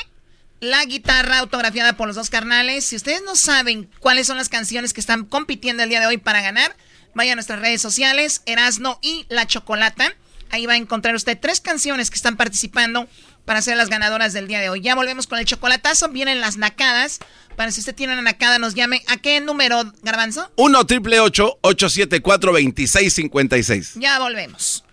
la 0.60 0.84
guitarra 0.84 1.38
autografiada 1.38 1.96
por 1.96 2.06
los 2.06 2.16
dos 2.16 2.30
carnales. 2.30 2.84
Si 2.84 2.96
ustedes 2.96 3.22
no 3.22 3.34
saben 3.34 3.90
cuáles 3.98 4.26
son 4.26 4.36
las 4.36 4.48
canciones 4.48 4.92
que 4.92 5.00
están 5.00 5.24
compitiendo 5.24 5.82
el 5.82 5.88
día 5.88 6.00
de 6.00 6.06
hoy 6.06 6.18
para 6.18 6.40
ganar, 6.40 6.76
vaya 7.14 7.32
a 7.32 7.34
nuestras 7.34 7.60
redes 7.60 7.82
sociales, 7.82 8.42
Erasno 8.46 8.98
y 9.02 9.26
La 9.28 9.46
Chocolata. 9.46 10.14
Ahí 10.50 10.66
va 10.66 10.74
a 10.74 10.76
encontrar 10.76 11.14
usted 11.14 11.38
tres 11.40 11.60
canciones 11.60 12.10
que 12.10 12.16
están 12.16 12.36
participando 12.36 13.08
para 13.44 13.62
ser 13.62 13.76
las 13.76 13.88
ganadoras 13.88 14.32
del 14.32 14.48
día 14.48 14.60
de 14.60 14.68
hoy. 14.68 14.80
Ya 14.80 14.94
volvemos 14.94 15.26
con 15.26 15.38
el 15.38 15.44
chocolatazo. 15.44 16.08
Vienen 16.08 16.40
las 16.40 16.56
nacadas. 16.56 17.18
Para 17.56 17.70
si 17.70 17.80
usted 17.80 17.94
tiene 17.94 18.14
una 18.14 18.22
nacada, 18.22 18.58
nos 18.58 18.74
llame. 18.74 19.02
¿A 19.08 19.16
qué 19.16 19.40
número, 19.40 19.82
Garbanzo? 20.02 20.50
1 20.56 20.86
triple 20.86 21.20
874 21.20 22.52
2656 22.52 23.94
Ya 23.96 24.18
volvemos. 24.18 24.84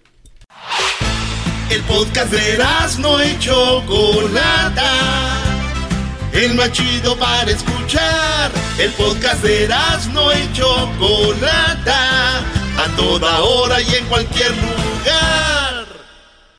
El 1.69 1.81
podcast 1.83 2.31
de 2.31 2.57
no 2.99 3.23
y 3.23 3.37
Chocolata. 3.39 4.91
El 6.33 6.55
más 6.55 6.71
chido 6.71 7.17
para 7.17 7.51
escuchar. 7.51 8.51
El 8.79 8.91
podcast 8.93 9.43
de 9.43 9.67
no 10.11 10.31
y 10.33 10.53
Chocolata. 10.53 12.39
A 12.39 12.95
toda 12.95 13.41
hora 13.41 13.81
y 13.81 13.95
en 13.95 14.05
cualquier 14.05 14.51
lugar. 14.57 15.68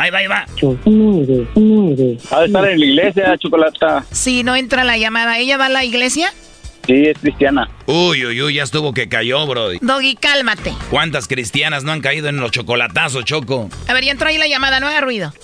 Ahí 0.00 0.10
va, 0.10 0.18
ahí 0.18 0.26
va. 0.28 0.46
Ha 2.30 2.40
de 2.40 2.46
estar 2.46 2.68
en 2.70 2.80
la 2.80 2.86
iglesia, 2.86 3.36
Chocolata. 3.36 4.02
Sí, 4.10 4.42
no 4.42 4.56
entra 4.56 4.82
la 4.82 4.96
llamada. 4.96 5.38
¿Ella 5.38 5.58
va 5.58 5.66
a 5.66 5.68
la 5.68 5.84
iglesia? 5.84 6.32
Sí, 6.86 7.06
es 7.06 7.18
cristiana. 7.18 7.68
Uy, 7.84 8.24
uy, 8.24 8.40
uy, 8.40 8.54
ya 8.54 8.62
estuvo 8.62 8.94
que 8.94 9.10
cayó, 9.10 9.46
Brody. 9.46 9.76
Doggy, 9.82 10.14
cálmate. 10.14 10.72
¿Cuántas 10.88 11.28
cristianas 11.28 11.84
no 11.84 11.92
han 11.92 12.00
caído 12.00 12.30
en 12.30 12.38
los 12.38 12.50
chocolatazos, 12.50 13.26
Choco? 13.26 13.68
A 13.88 13.92
ver, 13.92 14.04
ya 14.04 14.12
entró 14.12 14.28
ahí 14.28 14.38
la 14.38 14.48
llamada, 14.48 14.80
no 14.80 14.86
haga 14.88 15.02
ruido. 15.02 15.34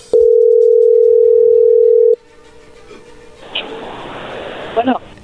Bueno. 4.73 4.99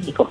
México. 0.00 0.30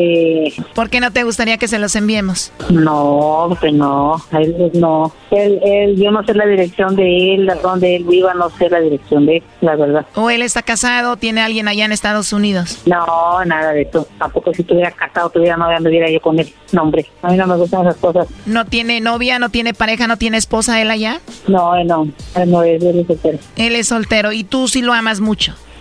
¿Por 0.73 0.89
qué 0.89 0.99
no 0.99 1.11
te 1.11 1.23
gustaría 1.23 1.57
que 1.57 1.67
se 1.67 1.79
los 1.79 1.95
enviemos? 1.95 2.51
No, 2.69 3.57
que 3.59 3.71
no. 3.71 4.15
A 4.31 4.41
Él, 4.41 4.55
pues, 4.57 4.73
no. 4.73 5.11
Él, 5.31 5.59
él, 5.63 5.95
yo 6.01 6.11
no 6.11 6.23
sé 6.23 6.33
la 6.33 6.45
dirección 6.45 6.95
de 6.95 7.35
él, 7.35 7.49
a 7.49 7.55
dónde 7.55 7.95
él 7.95 8.03
viva, 8.03 8.33
no 8.33 8.49
sé 8.49 8.69
la 8.69 8.79
dirección 8.79 9.25
de 9.25 9.37
él, 9.37 9.43
la 9.61 9.75
verdad. 9.75 10.05
¿O 10.15 10.29
él 10.29 10.41
está 10.41 10.61
casado, 10.61 11.17
tiene 11.17 11.41
alguien 11.41 11.67
allá 11.67 11.85
en 11.85 11.91
Estados 11.91 12.33
Unidos? 12.33 12.81
No, 12.85 13.43
nada 13.45 13.71
de 13.71 13.83
eso. 13.83 14.07
Tampoco 14.17 14.53
si 14.53 14.61
estuviera 14.61 14.91
casado, 14.91 15.29
tuviera 15.29 15.57
novia, 15.57 15.77
anduviera 15.77 16.09
yo 16.09 16.21
con 16.21 16.39
él. 16.39 16.51
No, 16.71 16.83
hombre, 16.83 17.05
a 17.21 17.29
mí 17.29 17.37
no 17.37 17.47
me 17.47 17.55
gustan 17.57 17.81
esas 17.81 17.97
cosas. 17.97 18.27
¿No 18.45 18.65
tiene 18.65 18.99
novia, 18.99 19.39
no 19.39 19.49
tiene 19.49 19.73
pareja, 19.73 20.07
no 20.07 20.17
tiene 20.17 20.37
esposa 20.37 20.81
él 20.81 20.91
allá? 20.91 21.19
No, 21.47 21.75
él 21.75 21.87
no. 21.87 22.07
Él 22.35 22.51
no 22.51 22.63
es, 22.63 22.81
él 22.83 22.99
es 22.99 23.07
soltero. 23.07 23.39
Él 23.55 23.75
es 23.75 23.87
soltero 23.87 24.31
y 24.31 24.43
tú 24.43 24.67
sí 24.67 24.81
lo 24.81 24.93
amas 24.93 25.19
mucho. 25.19 25.53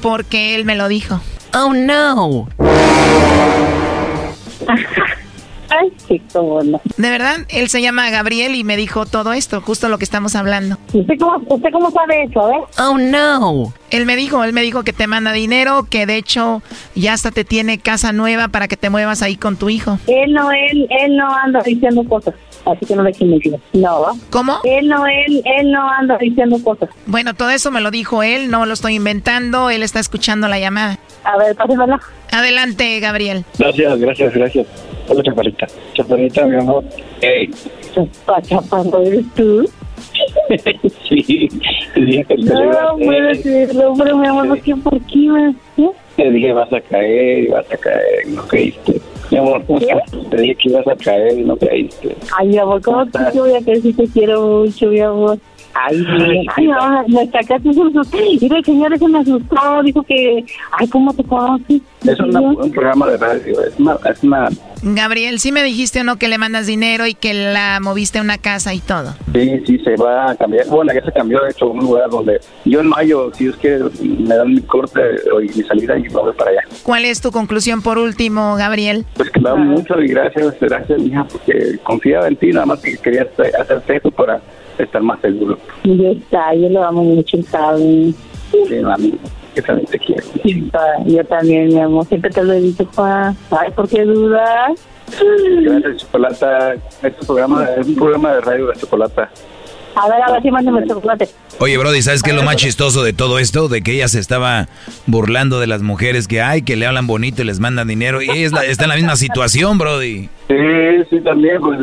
Porque 0.00 0.54
él 0.54 0.64
me 0.64 0.76
lo 0.76 0.88
dijo. 0.88 1.20
Oh, 1.54 1.72
no. 1.74 2.48
Ay, 5.70 5.92
Sí, 6.08 6.20
cómo 6.32 6.62
no. 6.64 6.80
De 6.96 7.10
verdad, 7.10 7.36
él 7.48 7.68
se 7.68 7.80
llama 7.80 8.10
Gabriel 8.10 8.56
y 8.56 8.64
me 8.64 8.76
dijo 8.76 9.06
todo 9.06 9.32
esto, 9.32 9.60
justo 9.60 9.88
lo 9.88 9.98
que 9.98 10.04
estamos 10.04 10.34
hablando. 10.34 10.78
¿Usted 10.92 11.14
cómo, 11.18 11.36
usted 11.48 11.70
cómo 11.70 11.90
sabe 11.92 12.24
eso, 12.24 12.50
eh? 12.50 12.60
Oh, 12.78 12.98
no. 12.98 13.72
Él 13.90 14.04
me 14.04 14.16
dijo, 14.16 14.42
él 14.42 14.52
me 14.52 14.62
dijo 14.62 14.82
que 14.82 14.92
te 14.92 15.06
manda 15.06 15.32
dinero, 15.32 15.86
que 15.88 16.06
de 16.06 16.16
hecho 16.16 16.62
ya 16.96 17.12
hasta 17.12 17.30
te 17.30 17.44
tiene 17.44 17.78
casa 17.78 18.12
nueva 18.12 18.48
para 18.48 18.66
que 18.66 18.76
te 18.76 18.90
muevas 18.90 19.22
ahí 19.22 19.36
con 19.36 19.56
tu 19.56 19.70
hijo. 19.70 19.98
Él 20.08 20.32
no, 20.32 20.50
él, 20.50 20.88
él 20.90 21.16
no 21.16 21.32
anda 21.32 21.62
diciendo 21.62 22.02
cosas. 22.04 22.34
Así 22.66 22.86
que 22.86 22.94
no 22.94 23.02
le 23.02 23.12
mentir. 23.20 23.56
No. 23.72 24.06
¿Cómo? 24.30 24.58
Él 24.64 24.88
no, 24.88 25.06
él, 25.06 25.42
él 25.44 25.72
no 25.72 25.88
anda 25.90 26.18
diciendo 26.18 26.56
cosas. 26.62 26.90
Bueno, 27.06 27.34
todo 27.34 27.50
eso 27.50 27.70
me 27.70 27.80
lo 27.80 27.90
dijo 27.90 28.22
él, 28.22 28.50
no 28.50 28.66
lo 28.66 28.74
estoy 28.74 28.94
inventando, 28.96 29.70
él 29.70 29.82
está 29.82 29.98
escuchando 30.00 30.46
la 30.48 30.58
llamada. 30.58 30.98
A 31.24 31.36
ver, 31.38 31.54
pásemela. 31.56 32.00
Adelante, 32.32 33.00
Gabriel. 33.00 33.44
Gracias, 33.58 33.98
gracias, 33.98 34.34
gracias. 34.34 34.66
Hola, 35.08 35.22
chaparrita. 35.22 35.66
Chaparrita, 35.94 36.46
mi 36.46 36.56
amor. 36.56 36.84
Hey. 37.20 37.50
Chaparro, 38.42 39.02
¿eres 39.02 39.24
tú? 39.34 39.68
sí, 41.08 41.48
te 41.94 42.00
dije 42.00 42.24
que 42.24 42.36
No, 42.36 42.96
caer. 42.98 43.42
serlo, 43.42 43.94
pero 43.98 44.16
mi 44.16 44.26
amor, 44.26 44.48
¿por 44.48 44.60
qué? 44.60 44.76
¿Por 44.76 45.00
qué? 45.06 45.16
me- 45.18 45.54
¿Eh? 45.78 45.90
Te 46.16 46.30
dije 46.30 46.52
vas 46.52 46.72
a 46.72 46.80
caer 46.80 47.48
vas 47.50 47.66
a 47.70 47.76
caer 47.76 48.26
no 48.28 48.46
caíste. 48.46 49.00
Mi 49.30 49.38
amor, 49.38 49.64
¿cómo 49.66 49.78
estás? 49.78 50.10
Te 50.30 50.36
dije 50.36 50.56
que 50.56 50.68
ibas 50.70 50.86
a 50.88 50.96
caer 50.96 51.38
y 51.38 51.44
no 51.44 51.56
caíste. 51.56 52.16
Ay, 52.36 52.48
mi 52.48 52.58
amor, 52.58 52.82
¿cómo 52.82 53.06
te 53.06 53.18
yo 53.34 53.42
voy 53.42 53.54
a 53.54 53.60
si 53.80 53.92
te 53.92 54.08
quiero 54.08 54.64
mucho, 54.64 54.86
mi 54.86 55.00
amor? 55.00 55.38
Ay. 55.74 56.04
Ay, 56.56 56.66
no, 56.66 57.04
me 57.08 57.26
sacaste 57.30 57.68
un 57.68 57.74
susto. 57.74 58.18
Mira, 58.40 58.58
el 58.58 58.64
señor 58.64 58.92
ese 58.92 59.08
me 59.08 59.18
asustó, 59.20 59.82
dijo 59.84 60.02
que, 60.02 60.44
ay, 60.72 60.88
¿cómo 60.88 61.12
te 61.14 61.22
conoces? 61.24 61.80
Es 62.04 62.18
una- 62.18 62.40
un 62.40 62.70
programa 62.70 63.06
de 63.08 63.16
radio, 63.18 63.60
es 63.62 63.78
una, 63.78 63.96
es 64.10 64.22
una 64.24 64.48
Gabriel, 64.82 65.38
¿sí 65.40 65.52
me 65.52 65.62
dijiste 65.62 66.00
o 66.00 66.04
no 66.04 66.16
que 66.16 66.26
le 66.28 66.38
mandas 66.38 66.66
dinero 66.66 67.06
y 67.06 67.12
que 67.12 67.34
la 67.34 67.78
moviste 67.82 68.18
a 68.18 68.22
una 68.22 68.38
casa 68.38 68.72
y 68.72 68.78
todo? 68.80 69.12
Sí, 69.34 69.62
sí, 69.66 69.78
se 69.80 69.94
va 69.96 70.30
a 70.30 70.34
cambiar. 70.36 70.66
Bueno, 70.68 70.90
ya 70.94 71.04
se 71.04 71.12
cambió, 71.12 71.38
de 71.42 71.50
hecho, 71.50 71.66
a 71.66 71.70
un 71.72 71.80
lugar 71.80 72.08
donde 72.08 72.40
yo 72.64 72.80
en 72.80 72.88
mayo, 72.88 73.30
si 73.34 73.48
es 73.48 73.56
que 73.56 73.78
me 74.02 74.34
dan 74.34 74.54
mi 74.54 74.62
corte 74.62 75.00
y 75.42 75.58
mi 75.58 75.64
salida, 75.64 75.98
y 75.98 76.02
me 76.04 76.08
voy 76.08 76.32
para 76.32 76.50
allá. 76.52 76.60
¿Cuál 76.82 77.04
es 77.04 77.20
tu 77.20 77.30
conclusión 77.30 77.82
por 77.82 77.98
último, 77.98 78.56
Gabriel? 78.56 79.04
Pues 79.16 79.30
que 79.30 79.38
me 79.40 79.50
da 79.50 79.56
mucho 79.56 80.00
y 80.00 80.08
gracias, 80.08 80.56
gracias, 80.58 80.98
mija, 80.98 81.24
porque 81.30 81.78
confiaba 81.82 82.26
en 82.28 82.36
ti, 82.36 82.46
nada 82.50 82.64
más 82.64 82.80
que 82.80 82.96
quería 82.96 83.22
hacer- 83.24 83.54
hacerte 83.60 83.96
eso 83.96 84.10
para 84.10 84.40
estar 84.84 85.02
más 85.02 85.20
seguro. 85.20 85.58
Y 85.84 85.96
ya 85.96 86.10
está, 86.10 86.54
yo 86.54 86.68
lo 86.68 86.84
amo 86.84 87.02
mucho, 87.04 87.36
¿sabes? 87.50 88.14
Sí, 88.50 88.74
mami, 88.82 89.14
que 89.54 89.62
también 89.62 89.86
te 89.88 89.98
quiero. 89.98 90.22
Yo 91.06 91.24
también, 91.24 91.68
mi 91.68 91.80
amor, 91.80 92.06
siempre 92.06 92.30
te 92.30 92.42
lo 92.42 92.52
he 92.52 92.60
dicho, 92.60 92.84
pa. 92.94 93.34
Ay, 93.50 93.70
¿por 93.74 93.88
qué 93.88 94.02
dudas? 94.04 94.72
Gracias, 95.62 95.96
Chocolata. 95.98 96.74
Este 96.74 97.26
programa 97.26 97.64
es 97.78 97.86
un 97.86 97.94
programa 97.96 98.34
de 98.34 98.40
radio 98.40 98.66
de 98.68 98.74
Chocolata. 98.76 99.30
A 99.96 100.08
ver, 100.08 100.22
a 100.22 100.30
ver 100.32 100.40
si 100.42 100.50
mándame 100.52 100.80
el 100.82 100.88
chocolate. 100.88 101.28
Oye, 101.58 101.76
Brody, 101.76 102.00
¿sabes 102.00 102.22
qué 102.22 102.30
es 102.30 102.36
lo 102.36 102.44
más 102.44 102.54
chistoso 102.56 103.02
de 103.02 103.12
todo 103.12 103.40
esto? 103.40 103.68
De 103.68 103.82
que 103.82 103.92
ella 103.92 104.06
se 104.06 104.20
estaba 104.20 104.68
burlando 105.06 105.58
de 105.58 105.66
las 105.66 105.82
mujeres 105.82 106.28
que 106.28 106.40
hay, 106.40 106.62
que 106.62 106.76
le 106.76 106.86
hablan 106.86 107.08
bonito 107.08 107.42
y 107.42 107.44
les 107.44 107.58
mandan 107.58 107.88
dinero. 107.88 108.22
Y 108.22 108.30
ella 108.30 108.46
es 108.46 108.52
la- 108.52 108.64
está 108.64 108.84
en 108.84 108.90
la 108.90 108.94
misma 108.96 109.16
situación, 109.16 109.78
Brody. 109.78 110.28
Sí, 110.46 110.54
sí, 111.10 111.20
también, 111.22 111.60
pues 111.60 111.80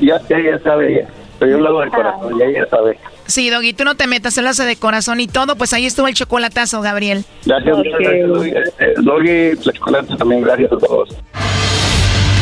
ya, 0.00 0.20
ya, 0.28 0.38
ya 0.40 0.58
sabe 0.64 0.92
ella. 0.98 1.08
Pero 1.38 1.52
yo 1.52 1.58
lo 1.58 1.68
hago 1.68 1.80
de 1.82 1.90
corazón, 1.90 2.38
ya 2.38 2.46
ella 2.46 2.66
sabe. 2.70 2.98
Sí, 3.26 3.50
Doggy, 3.50 3.72
tú 3.72 3.84
no 3.84 3.94
te 3.94 4.06
metas, 4.06 4.38
él 4.38 4.46
hace 4.46 4.64
de 4.64 4.76
corazón 4.76 5.20
y 5.20 5.26
todo, 5.26 5.56
pues 5.56 5.72
ahí 5.72 5.86
estuvo 5.86 6.08
el 6.08 6.14
chocolatazo, 6.14 6.80
Gabriel. 6.80 7.24
Gracias, 7.44 7.76
muchas 7.76 7.98
gracias, 7.98 8.28
Doggy. 8.28 8.50
Eh, 8.50 8.94
Doggy, 8.98 9.64
la 9.64 9.72
Chocolata 9.72 10.16
también, 10.16 10.42
gracias 10.42 10.72
a 10.72 10.78
todos. 10.78 11.10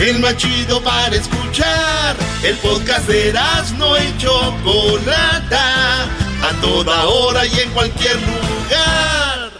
El 0.00 0.18
más 0.18 0.34
chido 0.38 0.82
para 0.82 1.14
escuchar. 1.14 2.16
El 2.42 2.56
podcast 2.56 3.06
de 3.06 3.34
no 3.76 3.98
y 3.98 4.16
Chocolata. 4.16 6.04
A 6.42 6.60
toda 6.62 7.06
hora 7.06 7.44
y 7.44 7.60
en 7.60 7.70
cualquier 7.72 8.16
lugar. 8.16 9.50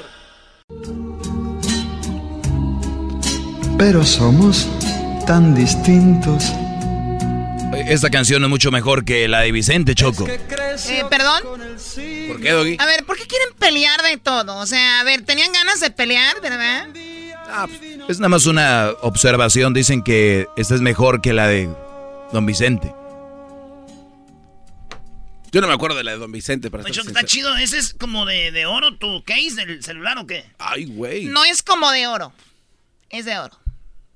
Pero 3.77 4.03
somos 4.03 4.67
tan 5.27 5.55
distintos. 5.55 6.51
Esta 7.87 8.09
canción 8.09 8.43
es 8.43 8.49
mucho 8.49 8.71
mejor 8.71 9.05
que 9.05 9.29
la 9.29 9.41
de 9.41 9.53
Vicente 9.53 9.95
Choco. 9.95 10.27
Eh, 10.27 10.41
¿Perdón? 11.11 11.43
¿Por 12.29 12.41
qué, 12.41 12.51
Doggy? 12.53 12.77
A 12.79 12.87
ver, 12.87 13.05
¿por 13.05 13.19
qué 13.19 13.27
quieren 13.27 13.49
pelear 13.59 14.03
de 14.03 14.17
todo? 14.17 14.57
O 14.57 14.67
sea, 14.67 15.01
a 15.01 15.05
ver, 15.05 15.23
¿tenían 15.23 15.53
ganas 15.53 15.81
de 15.81 15.91
pelear, 15.91 16.41
verdad? 16.41 16.89
Es 18.09 18.19
nada 18.19 18.29
más 18.29 18.47
una 18.47 18.91
observación. 19.03 19.75
Dicen 19.75 20.03
que 20.03 20.47
esta 20.57 20.75
es 20.75 20.81
mejor 20.81 21.21
que 21.21 21.33
la 21.33 21.47
de 21.47 21.69
Don 22.33 22.47
Vicente. 22.47 22.93
Yo 25.53 25.61
no 25.61 25.67
me 25.67 25.75
acuerdo 25.75 25.97
de 25.97 26.05
la 26.05 26.13
de 26.13 26.19
Don 26.19 26.31
Vicente, 26.31 26.71
para 26.71 26.85
Oye, 26.85 26.93
estar 26.93 27.05
Choco, 27.05 27.19
está 27.19 27.27
chido. 27.27 27.57
¿Ese 27.57 27.79
es 27.79 27.95
como 27.95 28.25
de, 28.25 28.53
de 28.53 28.67
oro 28.67 28.97
tu 28.97 29.25
case 29.25 29.67
del 29.67 29.83
celular 29.83 30.17
o 30.19 30.27
qué? 30.27 30.45
Ay, 30.59 30.87
güey. 30.87 31.25
No 31.25 31.45
es 31.45 31.63
como 31.63 31.91
de 31.91 32.07
oro. 32.07 32.33
Es 33.09 33.25
de 33.25 33.39
oro. 33.39 33.59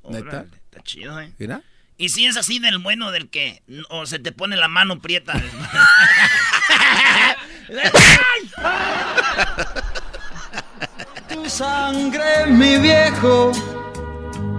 ¿Neta? 0.09 0.47
Está 0.71 0.83
chido, 0.83 1.21
¿eh? 1.21 1.33
Mira. 1.39 1.63
Y 1.97 2.11
si 2.11 2.27
es 2.27 2.37
así 2.37 2.59
del 2.59 2.79
bueno 2.79 3.11
del 3.11 3.31
que 3.31 3.63
o 3.89 4.07
se 4.07 4.19
te 4.19 4.33
pone 4.33 4.57
la 4.57 4.69
mano 4.69 5.01
prieta. 5.01 5.33
Tu 11.45 11.51
sangre, 11.51 12.47
mi 12.47 12.79
viejo. 12.79 13.53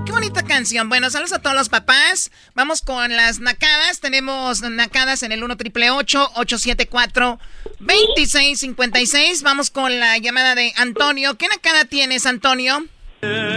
Qué 0.06 0.12
bonita 0.12 0.44
canción. 0.44 0.88
Bueno, 0.88 1.10
saludos 1.10 1.34
a 1.34 1.42
todos 1.42 1.56
los 1.56 1.68
papás. 1.68 2.32
Vamos 2.54 2.84
con 2.84 3.16
las 3.16 3.40
nacadas. 3.40 4.02
Tenemos 4.02 4.62
nacadas 4.62 5.24
en 5.24 5.32
el 5.32 5.44
1 5.44 5.58
triple 5.58 5.90
874 5.90 7.40
2656. 7.80 9.42
Vamos 9.42 9.72
con 9.72 10.00
la 10.00 10.20
llamada 10.20 10.54
de 10.54 10.74
Antonio. 10.78 11.34
¿Qué 11.40 11.48
nacada 11.48 11.86
tienes, 11.86 12.28
Antonio? 12.28 12.86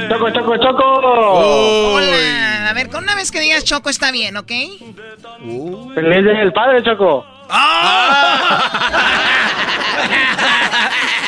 Choco, 0.09 0.31
choco, 0.31 0.57
choco. 0.57 0.85
Hola. 0.87 2.71
A 2.71 2.73
ver, 2.73 2.89
con 2.89 3.03
una 3.03 3.15
vez 3.15 3.31
que 3.31 3.41
digas 3.41 3.63
Choco 3.63 3.91
está 3.91 4.11
bien, 4.11 4.39
¿ok? 4.39 4.49
Feliz 4.49 6.25
día 6.25 6.39
del 6.39 6.55
padre, 6.55 6.83
Choco. 6.83 7.27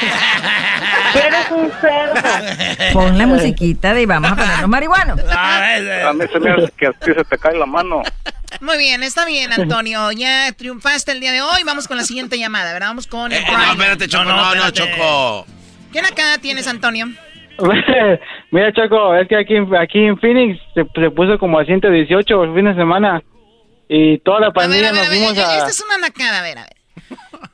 Eres 0.00 0.50
un 1.50 1.70
cerdo. 1.80 2.92
Pon 2.92 3.18
la 3.18 3.26
musiquita 3.26 3.94
de 3.94 4.06
vamos 4.06 4.32
a 4.32 4.36
ponernos 4.36 4.68
marihuanos. 4.68 5.20
A 5.30 6.12
mí 6.14 6.24
se 6.32 6.40
me 6.40 6.50
hace 6.50 6.72
que 6.76 6.86
a 6.86 6.92
ti 6.92 7.12
se 7.14 7.24
te 7.24 7.38
cae 7.38 7.56
la 7.58 7.66
mano. 7.66 8.02
Muy 8.60 8.78
bien, 8.78 9.02
está 9.02 9.24
bien, 9.26 9.52
Antonio. 9.52 10.10
Ya 10.12 10.52
triunfaste 10.52 11.12
el 11.12 11.20
día 11.20 11.32
de 11.32 11.40
hoy. 11.42 11.62
Vamos 11.64 11.86
con 11.88 11.96
la 11.96 12.02
siguiente 12.04 12.38
llamada, 12.38 12.72
¿verdad? 12.72 12.88
Vamos 12.88 13.06
con 13.06 13.30
el 13.32 13.38
Eh, 13.38 13.44
no, 13.50 13.72
espérate, 13.72 14.08
Choco, 14.08 14.24
no, 14.24 14.54
no, 14.54 14.70
Choco. 14.70 15.46
¿Qué 15.92 16.02
nacada 16.02 16.38
tienes, 16.38 16.66
Antonio? 16.68 17.06
Mira, 18.50 18.72
Choco, 18.72 19.14
es 19.14 19.28
que 19.28 19.36
aquí, 19.36 19.54
en- 19.56 19.76
aquí 19.76 19.98
en 20.04 20.18
Phoenix 20.18 20.60
se, 20.74 20.84
se 21.00 21.10
puso 21.10 21.38
como 21.38 21.58
a 21.58 21.64
118 21.64 22.44
el 22.44 22.54
fin 22.54 22.64
de 22.66 22.74
semana. 22.74 23.22
Y 23.88 24.18
toda 24.18 24.40
la 24.40 24.46
A 24.46 24.50
ver, 24.50 24.54
pandilla 24.54 24.88
a 24.88 24.92
ver, 24.92 25.00
nos 25.00 25.06
a 25.06 25.10
ver, 25.10 25.18
fuimos 25.18 25.38
eh, 25.38 25.42
a... 25.44 25.56
Esta 25.58 25.70
es 25.70 25.80
una 25.84 25.98
nacada, 25.98 26.38
a 26.38 26.42
ver, 26.42 26.58
a 26.58 26.62
ver. 26.62 26.76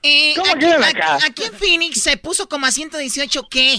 Eh, 0.02 0.34
¿Cómo 0.36 0.52
aquí, 0.54 0.64
una 0.66 0.86
aquí- 1.26 1.42
en 1.44 1.52
Phoenix 1.54 2.02
se 2.02 2.16
puso 2.16 2.48
como 2.48 2.66
a 2.66 2.70
118, 2.70 3.46
¿qué? 3.50 3.78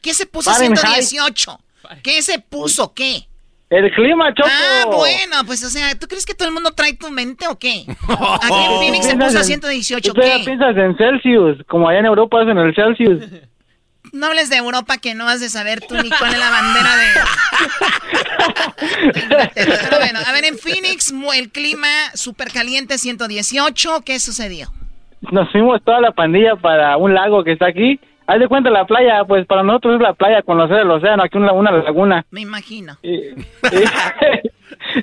¿Qué 0.00 0.14
se 0.14 0.26
puso 0.26 0.50
a 0.50 0.54
Fahrenheit. 0.54 0.78
118? 1.02 1.60
¿Qué 2.02 2.22
se 2.22 2.38
puso, 2.38 2.92
qué? 2.94 3.28
El 3.70 3.90
clima, 3.92 4.32
Choco. 4.34 4.48
Ah, 4.50 4.84
bueno, 4.86 5.36
pues 5.46 5.64
o 5.64 5.70
sea, 5.70 5.98
¿tú 5.98 6.06
crees 6.06 6.24
que 6.24 6.34
todo 6.34 6.46
el 6.48 6.54
mundo 6.54 6.70
trae 6.72 6.92
tu 6.94 7.10
mente 7.10 7.46
o 7.48 7.58
qué? 7.58 7.84
Aquí 8.08 8.64
en 8.64 8.78
Phoenix 8.78 9.06
se 9.06 9.16
puso 9.16 9.36
a 9.38 9.40
en- 9.40 9.44
118, 9.46 10.08
Tú 10.08 10.14
todavía 10.14 10.38
¿qué? 10.38 10.44
piensas 10.44 10.76
en 10.76 10.96
Celsius, 10.96 11.58
como 11.66 11.88
allá 11.88 12.00
en 12.00 12.06
Europa 12.06 12.42
es 12.42 12.48
en 12.48 12.58
el 12.58 12.74
Celsius. 12.74 13.24
No 14.14 14.26
hables 14.26 14.48
de 14.48 14.56
Europa 14.56 14.98
que 14.98 15.14
no 15.14 15.28
has 15.28 15.40
de 15.40 15.48
saber 15.48 15.80
tú 15.80 15.96
ni 15.96 16.08
cuál 16.08 16.32
es 16.32 16.38
la 16.38 16.50
bandera 16.50 16.96
de... 16.96 17.06
Pero 19.54 19.98
bueno, 19.98 20.20
a 20.24 20.32
ver, 20.32 20.44
en 20.44 20.56
Phoenix 20.56 21.12
el 21.34 21.50
clima 21.50 21.88
súper 22.14 22.52
caliente 22.52 22.96
118, 22.96 24.02
¿qué 24.06 24.20
sucedió? 24.20 24.68
Nos 25.32 25.50
fuimos 25.50 25.82
toda 25.82 26.00
la 26.00 26.12
pandilla 26.12 26.56
para 26.56 26.96
un 26.96 27.12
lago 27.12 27.42
que 27.42 27.52
está 27.52 27.66
aquí. 27.66 27.98
Haz 28.26 28.38
de 28.38 28.48
cuenta 28.48 28.70
la 28.70 28.86
playa, 28.86 29.24
pues 29.26 29.46
para 29.46 29.62
nosotros 29.62 29.96
es 29.96 30.00
la 30.00 30.14
playa, 30.14 30.42
conocer 30.42 30.78
el 30.78 30.90
océano, 30.90 31.24
aquí 31.24 31.36
una, 31.36 31.52
una 31.52 31.72
laguna. 31.72 32.24
Me 32.30 32.40
imagino. 32.42 32.96
Y, 33.02 33.20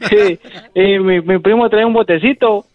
Sí, 0.09 0.39
y 0.73 0.99
mi, 0.99 1.21
mi 1.21 1.39
primo 1.39 1.69
trae 1.69 1.85
un 1.85 1.93
botecito 1.93 2.65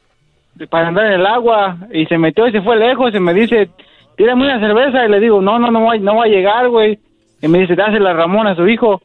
para 0.71 0.89
andar 0.89 1.07
en 1.07 1.13
el 1.13 1.27
agua 1.27 1.77
y 1.93 2.07
se 2.07 2.19
metió 2.19 2.47
y 2.47 2.53
se 2.53 2.63
fue 2.63 2.77
lejos 2.77 3.15
y 3.15 3.21
me 3.21 3.33
dice, 3.33 3.71
tírame 4.17 4.45
una 4.45 4.61
cerveza 4.61 5.05
y 5.05 5.11
le 5.11 5.21
digo, 5.21 5.41
no, 5.41 5.59
no, 5.59 5.71
no 5.71 5.85
va, 5.85 5.97
no 5.99 6.17
va 6.17 6.25
a 6.25 6.29
llegar, 6.29 6.69
güey. 6.69 6.99
Y 7.41 7.49
me 7.49 7.61
dice, 7.61 7.75
dásela 7.75 8.11
a 8.11 8.15
Ramón, 8.15 8.47
a 8.47 8.57
su 8.57 8.67
hijo. 8.69 9.03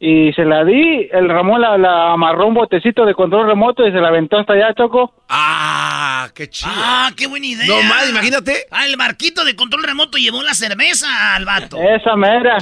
Y 0.00 0.32
se 0.34 0.44
la 0.44 0.64
di, 0.64 1.08
el 1.10 1.28
Ramón 1.28 1.60
la, 1.60 1.76
la 1.76 2.12
amarró 2.12 2.46
un 2.46 2.54
botecito 2.54 3.04
de 3.04 3.14
control 3.14 3.48
remoto 3.48 3.86
y 3.86 3.90
se 3.90 3.98
la 3.98 4.08
aventó 4.08 4.38
hasta 4.38 4.52
allá, 4.52 4.72
Choco. 4.72 5.12
Ah, 5.28 6.28
qué 6.34 6.48
chido. 6.48 6.70
Ah, 6.72 7.10
qué 7.16 7.26
buena 7.26 7.46
idea. 7.46 7.66
No 7.66 7.82
más, 7.82 8.08
imagínate. 8.08 8.66
Ah, 8.70 8.86
el 8.86 8.96
barquito 8.96 9.44
de 9.44 9.56
control 9.56 9.82
remoto 9.82 10.16
llevó 10.16 10.40
la 10.42 10.54
cerveza 10.54 11.34
al 11.34 11.44
vato. 11.44 11.78
Esa 11.82 12.14
mera. 12.14 12.58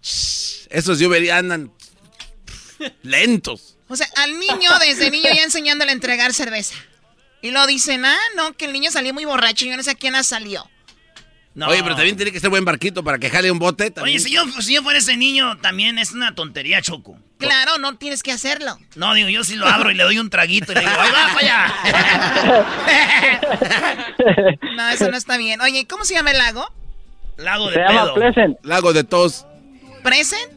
Esos 0.00 0.98
yo 0.98 1.08
vería 1.08 1.38
andan 1.38 1.70
lentos. 3.02 3.76
O 3.88 3.94
sea, 3.94 4.06
al 4.16 4.32
niño, 4.38 4.70
desde 4.80 5.10
niño 5.10 5.30
ya 5.34 5.42
enseñándole 5.42 5.90
a 5.90 5.94
entregar 5.94 6.32
cerveza. 6.32 6.74
Y 7.42 7.52
lo 7.52 7.66
dicen, 7.66 8.04
ah, 8.04 8.18
no, 8.36 8.52
que 8.54 8.66
el 8.66 8.72
niño 8.72 8.90
salió 8.90 9.14
muy 9.14 9.24
borracho, 9.24 9.66
yo 9.66 9.76
no 9.76 9.82
sé 9.82 9.92
a 9.92 9.94
quién 9.94 10.14
ha 10.14 10.22
salido. 10.22 10.68
Oye, 11.68 11.82
pero 11.82 11.94
también 11.96 12.16
tiene 12.16 12.32
que 12.32 12.40
ser 12.40 12.50
buen 12.50 12.64
barquito 12.64 13.02
para 13.04 13.18
que 13.18 13.28
jale 13.30 13.50
un 13.50 13.58
bote. 13.58 13.90
También. 13.90 14.16
Oye, 14.16 14.24
si 14.24 14.32
yo, 14.34 14.44
si 14.60 14.74
yo 14.74 14.82
fuera 14.82 14.98
ese 14.98 15.16
niño, 15.16 15.56
también 15.58 15.98
es 15.98 16.12
una 16.12 16.34
tontería, 16.34 16.80
Choco. 16.82 17.16
Claro, 17.38 17.78
no 17.78 17.96
tienes 17.96 18.22
que 18.22 18.32
hacerlo. 18.32 18.76
No, 18.96 19.14
digo, 19.14 19.28
yo 19.28 19.44
sí 19.44 19.56
lo 19.56 19.66
abro 19.66 19.90
y 19.90 19.94
le 19.94 20.02
doy 20.04 20.18
un 20.18 20.28
traguito 20.30 20.72
y 20.72 20.74
le 20.74 20.80
digo, 20.82 20.92
¡ahí 20.98 21.10
va, 21.10 21.34
para 21.34 21.64
allá! 21.64 21.74
No, 24.76 24.88
eso 24.90 25.10
no 25.10 25.16
está 25.16 25.36
bien. 25.36 25.60
Oye, 25.60 25.86
¿cómo 25.86 26.04
se 26.04 26.14
llama 26.14 26.30
el 26.30 26.38
lago? 26.38 26.66
Lago 27.36 27.68
de 27.68 27.74
Se 27.74 27.80
llama 27.80 28.02
pedo. 28.02 28.14
Pleasant. 28.14 28.56
Lago 28.62 28.92
de 28.92 29.04
tos. 29.04 29.46
¿Present? 30.02 30.52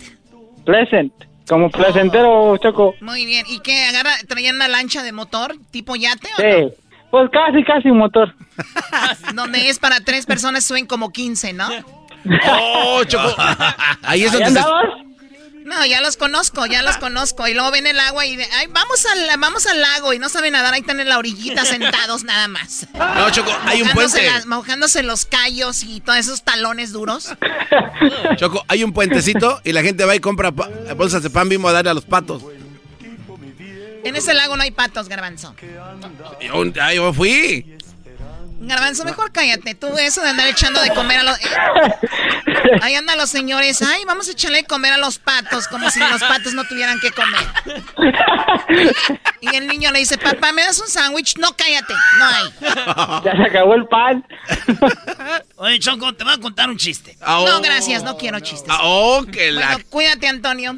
Pleasant. 0.66 1.14
Como 1.48 1.70
placentero, 1.70 2.58
Choco. 2.58 2.96
Muy 3.02 3.26
bien. 3.26 3.46
¿Y 3.50 3.60
qué? 3.60 3.84
¿Agarra, 3.86 4.12
traían 4.28 4.56
una 4.56 4.68
lancha 4.68 5.04
de 5.04 5.12
motor 5.12 5.56
tipo 5.72 5.96
yate 5.96 6.30
o 6.38 6.42
Sí. 6.42 6.74
Pues 7.14 7.30
casi, 7.31 7.64
casi 7.64 7.90
un 7.91 7.99
motor. 7.99 8.34
no? 9.35 9.44
Donde 9.44 9.69
es 9.69 9.77
para 9.77 9.99
tres 9.99 10.26
personas, 10.26 10.64
suben 10.65 10.88
como 10.88 11.11
15, 11.11 11.53
¿no? 11.53 11.69
Oh, 12.49 13.03
Choco. 13.03 13.35
Ahí 14.02 14.23
es 14.23 14.31
¿Ahí 14.34 14.40
donde 14.40 14.40
se... 14.40 14.44
andabas? 14.45 14.85
No, 15.64 15.85
ya 15.85 16.02
los 16.02 16.18
conozco, 16.18 16.65
ya 16.65 16.81
los 16.81 16.98
conozco. 16.98 17.48
Y 17.48 17.53
luego 17.53 17.69
ven 17.69 17.85
el 17.85 17.99
agua 17.99 18.26
y 18.26 18.35
de, 18.35 18.45
ay, 18.57 18.65
vamos 18.72 19.06
al, 19.06 19.40
vamos 19.40 19.68
al 19.68 19.80
lago 19.80 20.11
y 20.14 20.18
no 20.18 20.27
saben 20.27 20.53
nadar, 20.53 20.73
ahí 20.73 20.80
están 20.81 20.99
en 21.02 21.07
la 21.07 21.19
orillita 21.19 21.64
sentados 21.65 22.23
nada 22.23 22.48
más. 22.48 22.88
No, 22.95 23.30
Choco, 23.30 23.52
hay 23.68 23.84
un 23.84 23.90
puente. 23.90 24.26
las- 24.26 24.48
mojándose 24.48 25.03
los 25.03 25.26
callos 25.26 25.84
y 25.84 26.02
todos 26.02 26.18
esos 26.18 26.41
talones 26.44 26.94
duros. 26.94 27.30
Choco, 28.38 28.65
hay 28.68 28.84
un 28.84 28.91
puentecito 28.91 29.61
y 29.64 29.72
la 29.72 29.84
gente 29.84 30.03
va 30.06 30.15
y 30.15 30.19
compra 30.19 30.52
pa- 30.52 30.68
bolsas 30.98 31.22
de 31.22 31.30
pan 31.30 31.48
bimbo 31.48 31.69
a 31.69 31.73
darle 31.73 31.91
a 31.91 31.94
los 31.94 32.06
patos. 32.06 32.44
En 34.04 34.16
ese 34.16 34.34
lago 34.34 34.56
no 34.56 34.64
hay 34.64 34.72
patos, 34.72 35.08
garbanzo. 35.08 35.56
Yo, 36.42 36.64
ah, 36.82 36.94
yo 36.94 37.14
fui. 37.14 37.78
Garbanzo, 38.60 39.04
mejor 39.04 39.32
cállate. 39.32 39.76
Tú 39.76 39.88
eso 39.98 40.22
de 40.22 40.30
andar 40.30 40.48
echando 40.48 40.82
de 40.82 40.94
comer 40.94 41.20
a 41.20 41.24
los... 41.24 41.38
Ahí 42.82 42.96
andan 42.96 43.18
los 43.18 43.30
señores. 43.30 43.82
Ay, 43.82 44.04
vamos 44.06 44.28
a 44.30 44.32
echarle 44.32 44.60
de 44.60 44.64
comer 44.64 44.94
a 44.94 44.98
los 44.98 45.20
patos, 45.20 45.68
como 45.68 45.90
si 45.90 46.00
los 46.00 46.22
patos 46.22 46.54
no 46.54 46.64
tuvieran 46.66 47.00
que 47.00 47.12
comer. 47.12 47.42
Y 49.42 49.56
el 49.56 49.68
niño 49.68 49.92
le 49.92 50.00
dice, 50.00 50.18
papá, 50.18 50.54
¿me 50.54 50.62
das 50.62 50.80
un 50.80 50.88
sándwich? 50.88 51.38
No, 51.38 51.56
cállate. 51.56 51.94
No 52.18 52.26
hay. 52.26 53.24
Ya 53.26 53.36
se 53.36 53.44
acabó 53.44 53.76
el 53.76 53.86
pan. 53.88 54.26
Oye, 55.58 55.80
Choco, 55.80 56.14
te 56.14 56.24
voy 56.24 56.34
a 56.34 56.38
contar 56.38 56.70
un 56.70 56.78
chiste. 56.78 57.18
No, 57.22 57.62
gracias, 57.62 58.04
no 58.04 58.18
quiero 58.18 58.40
chistes. 58.40 58.70
Ah, 58.70 58.80
oh, 58.84 59.26
que 59.26 59.52
la... 59.52 59.68
Bueno, 59.68 59.86
cuídate, 59.90 60.28
Antonio. 60.28 60.78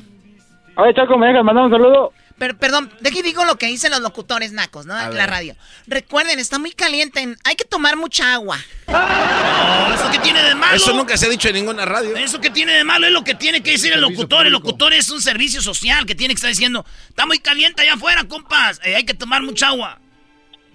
Oye, 0.77 0.93
Choco, 0.95 1.17
¿me 1.17 1.27
dejas 1.27 1.43
mandar 1.43 1.65
un 1.65 1.71
saludo? 1.71 2.13
Pero, 2.37 2.57
perdón, 2.57 2.91
de 2.99 3.09
aquí 3.09 3.21
digo 3.21 3.45
lo 3.45 3.57
que 3.57 3.67
dicen 3.67 3.91
los 3.91 4.01
locutores 4.01 4.51
nacos, 4.51 4.85
¿no? 4.85 4.93
A 4.93 5.03
En 5.03 5.09
ver. 5.09 5.17
la 5.19 5.25
radio. 5.25 5.55
Recuerden, 5.87 6.37
está 6.37 6.59
muy 6.59 6.71
caliente. 6.71 7.37
Hay 7.45 7.55
que 7.55 7.63
tomar 7.63 7.95
mucha 7.95 8.33
agua. 8.33 8.59
No, 8.87 9.93
¿Eso 9.95 10.11
qué 10.11 10.19
tiene 10.19 10.43
de 10.43 10.53
malo? 10.53 10.75
Eso 10.75 10.91
nunca 10.93 11.15
se 11.15 11.27
ha 11.27 11.29
dicho 11.29 11.47
en 11.47 11.55
ninguna 11.55 11.85
radio. 11.85 12.15
¿Eso 12.17 12.41
qué 12.41 12.49
tiene 12.49 12.73
de 12.73 12.83
malo? 12.83 13.07
Es 13.07 13.13
lo 13.13 13.23
que 13.23 13.35
tiene 13.35 13.63
que 13.63 13.71
decir 13.71 13.93
el 13.93 14.01
locutor. 14.01 14.45
El 14.45 14.51
locutor 14.51 14.91
es 14.93 15.09
un 15.11 15.21
servicio 15.21 15.61
social 15.61 16.05
que 16.05 16.13
tiene 16.13 16.33
que 16.33 16.39
estar 16.39 16.49
diciendo, 16.49 16.85
está 17.07 17.25
muy 17.25 17.39
caliente 17.39 17.83
allá 17.83 17.93
afuera, 17.93 18.25
compas, 18.25 18.81
eh, 18.83 18.95
hay 18.97 19.05
que 19.05 19.13
tomar 19.13 19.41
mucha 19.41 19.67
agua. 19.69 19.99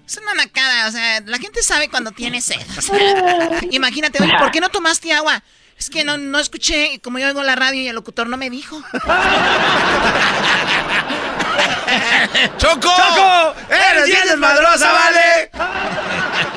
Es 0.07 0.17
una 0.17 0.33
nacada, 0.33 0.87
o 0.87 0.91
sea, 0.91 1.21
la 1.21 1.37
gente 1.37 1.61
sabe 1.61 1.89
cuando 1.89 2.11
tiene 2.11 2.41
sed. 2.41 2.59
o 2.77 2.81
sea, 2.81 3.61
imagínate, 3.71 4.21
oye, 4.21 4.33
¿por 4.39 4.49
qué 4.51 4.59
no 4.59 4.69
tomaste 4.69 5.13
agua? 5.13 5.43
Es 5.77 5.89
que 5.89 6.03
no, 6.03 6.17
no 6.17 6.39
escuché, 6.39 6.99
como 7.03 7.17
yo 7.19 7.27
oigo 7.27 7.43
la 7.43 7.55
radio 7.55 7.81
y 7.81 7.87
el 7.87 7.95
locutor 7.95 8.27
no 8.27 8.35
me 8.37 8.49
dijo. 8.49 8.81
¡Choco! 12.57 12.79
¡Choco! 12.81 13.53
¡Eres 13.69 14.05
bien 14.05 14.21
desmadrosa, 14.29 14.91
vale! 14.91 15.51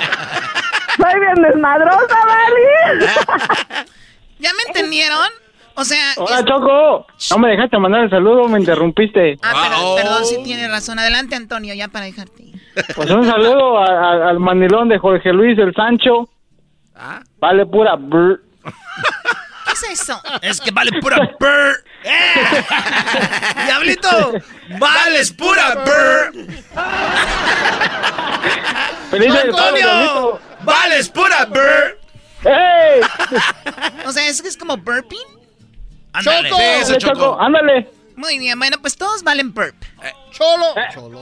Soy 0.97 1.21
bien 1.21 1.35
desmadrosa, 1.43 2.17
¿vale? 2.27 3.07
¿Ya 4.39 4.51
me 4.53 4.63
entendieron? 4.69 5.29
O 5.77 5.85
sea... 5.85 6.13
Hola, 6.17 6.39
es- 6.39 6.45
Choco. 6.45 7.07
No 7.31 7.39
me 7.39 7.49
dejaste 7.51 7.79
mandar 7.79 8.05
el 8.05 8.11
saludo, 8.11 8.49
me 8.49 8.61
interrumpiste. 8.61 9.39
Ah, 9.43 9.53
pero- 9.69 9.75
Oh. 9.93 9.97
perdón, 9.97 10.25
sí 10.25 10.39
tiene 10.45 10.69
razón. 10.69 10.99
Adelante, 10.99 11.35
Antonio, 11.35 11.75
ya 11.75 11.89
para 11.89 12.05
dejarte. 12.07 12.45
Pues 12.95 13.11
un 13.11 13.25
saludo 13.27 13.79
a- 13.79 13.87
a- 13.87 14.29
al 14.31 14.39
mandilón 14.39 14.89
de 14.89 14.99
Jorge 14.99 15.33
Luis 15.33 15.59
el 15.59 15.75
Sancho. 15.75 16.29
Ah. 16.95 17.21
Vale 17.41 17.67
pura 17.67 17.97
brr. 17.97 18.41
¿Qué 19.65 19.73
es 19.73 20.01
eso? 20.01 20.21
Es 20.43 20.61
que 20.61 20.71
vale 20.71 21.01
pura 21.01 21.17
burr. 21.41 21.85
¡Eh! 22.05 22.65
¡Diablito! 23.67 24.33
¡Vales 24.79 25.33
pura 25.33 25.75
burr! 25.85 26.47
¡Feliz 29.11 29.35
¡Antonio! 29.35 30.39
¡Vales 30.63 31.09
pura 31.09 31.47
burr! 31.47 31.99
¡Ey! 32.45 33.01
O 34.07 34.13
sea, 34.13 34.29
¿es, 34.29 34.41
es 34.45 34.57
como 34.57 34.77
burping? 34.77 35.19
Ándale. 36.13 36.51
Sí, 36.51 36.57
eso, 36.83 36.95
Choco. 36.99 37.41
ándale. 37.41 37.91
Muy 38.17 38.39
bien, 38.39 38.59
bueno, 38.59 38.77
pues 38.81 38.97
todos 38.97 39.23
valen 39.25 39.53
burp. 39.53 39.75
Cholo. 40.31 40.75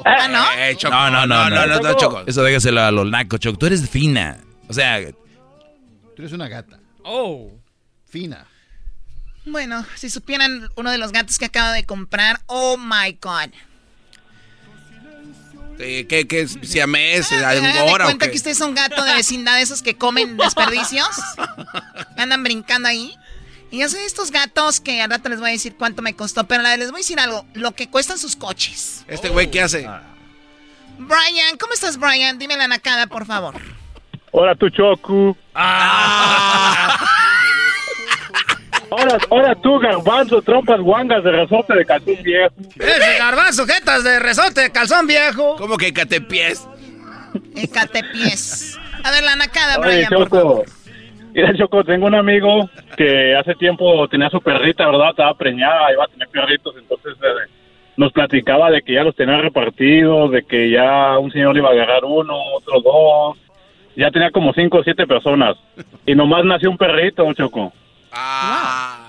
Ah, 0.04 0.28
¿no? 0.28 0.44
Eh, 0.59 0.76
Choco. 0.76 0.94
No, 0.94 1.10
no, 1.10 1.26
no, 1.26 1.48
no, 1.48 1.66
no, 1.66 1.80
no, 1.80 1.94
Choco. 1.96 2.22
Eso 2.26 2.42
déjaselo 2.42 2.80
a 2.82 2.90
los 2.90 3.06
nacos, 3.09 3.40
Choco. 3.40 3.56
Tú 3.56 3.66
eres 3.66 3.88
fina. 3.88 4.38
O 4.68 4.72
sea, 4.72 5.00
Tú 6.14 6.22
eres 6.22 6.32
una 6.32 6.48
gata. 6.48 6.78
Oh. 7.04 7.50
Fina. 8.06 8.46
Bueno, 9.44 9.85
si 9.97 10.09
supieran 10.09 10.69
uno 10.77 10.90
de 10.90 10.98
los 10.98 11.12
gatos 11.12 11.39
que 11.39 11.47
acabo 11.47 11.73
de 11.73 11.85
comprar, 11.85 12.40
oh 12.47 12.77
my 12.77 13.19
god. 13.20 13.51
Eh, 15.78 16.06
¿Qué, 16.06 16.28
qué 16.28 16.43
es? 16.43 16.59
¿Siamés? 16.62 17.32
¿Angora 17.32 18.05
o 18.05 18.09
cuenta 18.09 18.27
qué? 18.27 18.32
que 18.32 18.36
usted 18.36 18.52
es 18.52 18.60
un 18.60 18.74
gato 18.74 19.02
de 19.02 19.14
vecindad 19.14 19.56
de 19.56 19.62
esos 19.62 19.82
que 19.82 19.97
comen 19.97 20.36
desperdicios. 20.39 21.09
Andan 22.16 22.44
brincando 22.44 22.89
ahí. 22.89 23.16
Y 23.73 23.78
yo 23.78 23.89
soy 23.89 24.01
de 24.01 24.06
estos 24.06 24.31
gatos 24.31 24.81
que 24.81 25.01
al 25.01 25.10
rato 25.10 25.28
les 25.31 25.40
voy 25.40 25.48
a 25.48 25.52
decir 25.52 25.74
cuánto 25.77 26.02
me 26.02 26.14
costó, 26.14 26.44
pero 26.44 26.62
les 26.62 26.90
voy 26.90 26.98
a 26.98 27.02
decir 27.02 27.19
algo, 27.19 27.47
lo 27.55 27.73
que 27.73 27.89
cuestan 27.89 28.19
sus 28.19 28.36
coches. 28.36 29.05
¿Este 29.09 29.31
güey 29.31 29.51
qué 29.51 29.62
hace? 29.62 29.89
Brian, 30.98 31.56
¿cómo 31.59 31.73
estás, 31.73 31.97
Brian? 31.98 32.39
Dime 32.39 32.56
la 32.56 32.69
nacada, 32.69 33.06
por 33.06 33.24
favor. 33.24 33.55
Hola, 34.31 34.55
tu 34.55 34.69
Choco. 34.69 35.36
Ahora, 38.93 39.19
ahora 39.31 39.55
tú, 39.55 39.78
garbanzo, 39.78 40.43
trompas 40.43 40.78
guangas 40.81 41.24
de 41.24 41.32
resorte 41.32 41.74
de 41.74 41.85
calzón 41.86 42.23
viejo. 42.23 42.55
Ese 42.78 43.19
garbanzo, 43.19 43.66
jetas 43.66 44.05
de 44.05 44.19
resorte 44.20 44.60
de 44.60 44.70
calzón 44.70 45.06
viejo. 45.06 45.56
¿Cómo 45.56 45.78
que 45.78 45.94
catepiés? 45.94 46.69
Ecatepies. 47.56 48.78
A 49.02 49.10
ver, 49.10 49.23
la 49.24 49.36
nacada, 49.36 49.78
Oye, 49.78 49.89
Brian, 49.89 50.10
por 50.10 50.28
favor. 50.28 50.66
Choco. 50.66 50.82
Mira, 51.32 51.56
Choco, 51.56 51.85
tengo 51.85 52.06
un 52.06 52.14
amigo 52.14 52.69
que 52.94 53.35
hace 53.35 53.55
tiempo 53.55 54.06
tenía 54.09 54.28
su 54.28 54.43
perrita, 54.43 54.86
¿verdad? 54.86 55.10
Estaba 55.10 55.35
preñada, 55.35 55.90
iba 55.90 56.05
a 56.05 56.09
tener 56.09 56.28
perritos, 56.28 56.74
entonces 56.77 57.14
eh, 57.23 57.51
nos 57.97 58.12
platicaba 58.12 58.70
de 58.70 58.82
que 58.82 58.93
ya 58.93 59.05
los 59.05 59.16
tenía 59.16 59.39
repartidos, 59.39 60.31
de 60.32 60.43
que 60.43 60.70
ya 60.70 61.19
un 61.19 61.32
señor 61.32 61.56
iba 61.56 61.70
a 61.70 61.73
agarrar 61.73 62.05
uno, 62.05 62.35
otro 62.56 62.82
dos. 62.82 63.39
Ya 63.97 64.10
tenía 64.10 64.31
como 64.31 64.52
cinco 64.52 64.78
o 64.78 64.85
siete 64.85 65.06
personas. 65.06 65.56
Y 66.05 66.14
nomás 66.14 66.44
nació 66.44 66.70
un 66.70 66.77
perrito, 66.77 67.32
Choco. 67.32 67.73
Ah. 68.12 69.09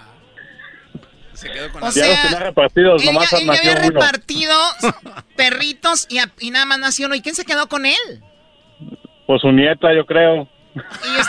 Se 1.33 1.49
quedó 1.51 1.71
con 1.71 1.83
O 1.83 1.87
la... 1.87 1.91
ya 1.91 2.05
los 2.07 2.15
sea, 2.15 2.23
tenía 2.23 2.39
repartidos, 2.39 3.01
Él 3.01 3.13
nomás 3.13 3.29
ya, 3.31 3.37
él 3.39 3.49
había 3.49 3.71
uno. 3.73 3.81
repartido 3.81 4.55
perritos 5.35 6.05
y, 6.09 6.19
a- 6.19 6.31
y 6.39 6.51
nada 6.51 6.65
más 6.65 6.79
nació 6.79 7.07
uno. 7.07 7.15
¿Y 7.15 7.21
quién 7.21 7.35
se 7.35 7.43
quedó 7.45 7.67
con 7.67 7.85
él? 7.85 8.23
Pues 9.27 9.41
su 9.41 9.51
nieta, 9.51 9.93
yo 9.93 10.05
creo. 10.05 10.47
Y, 10.75 11.19
us- 11.19 11.27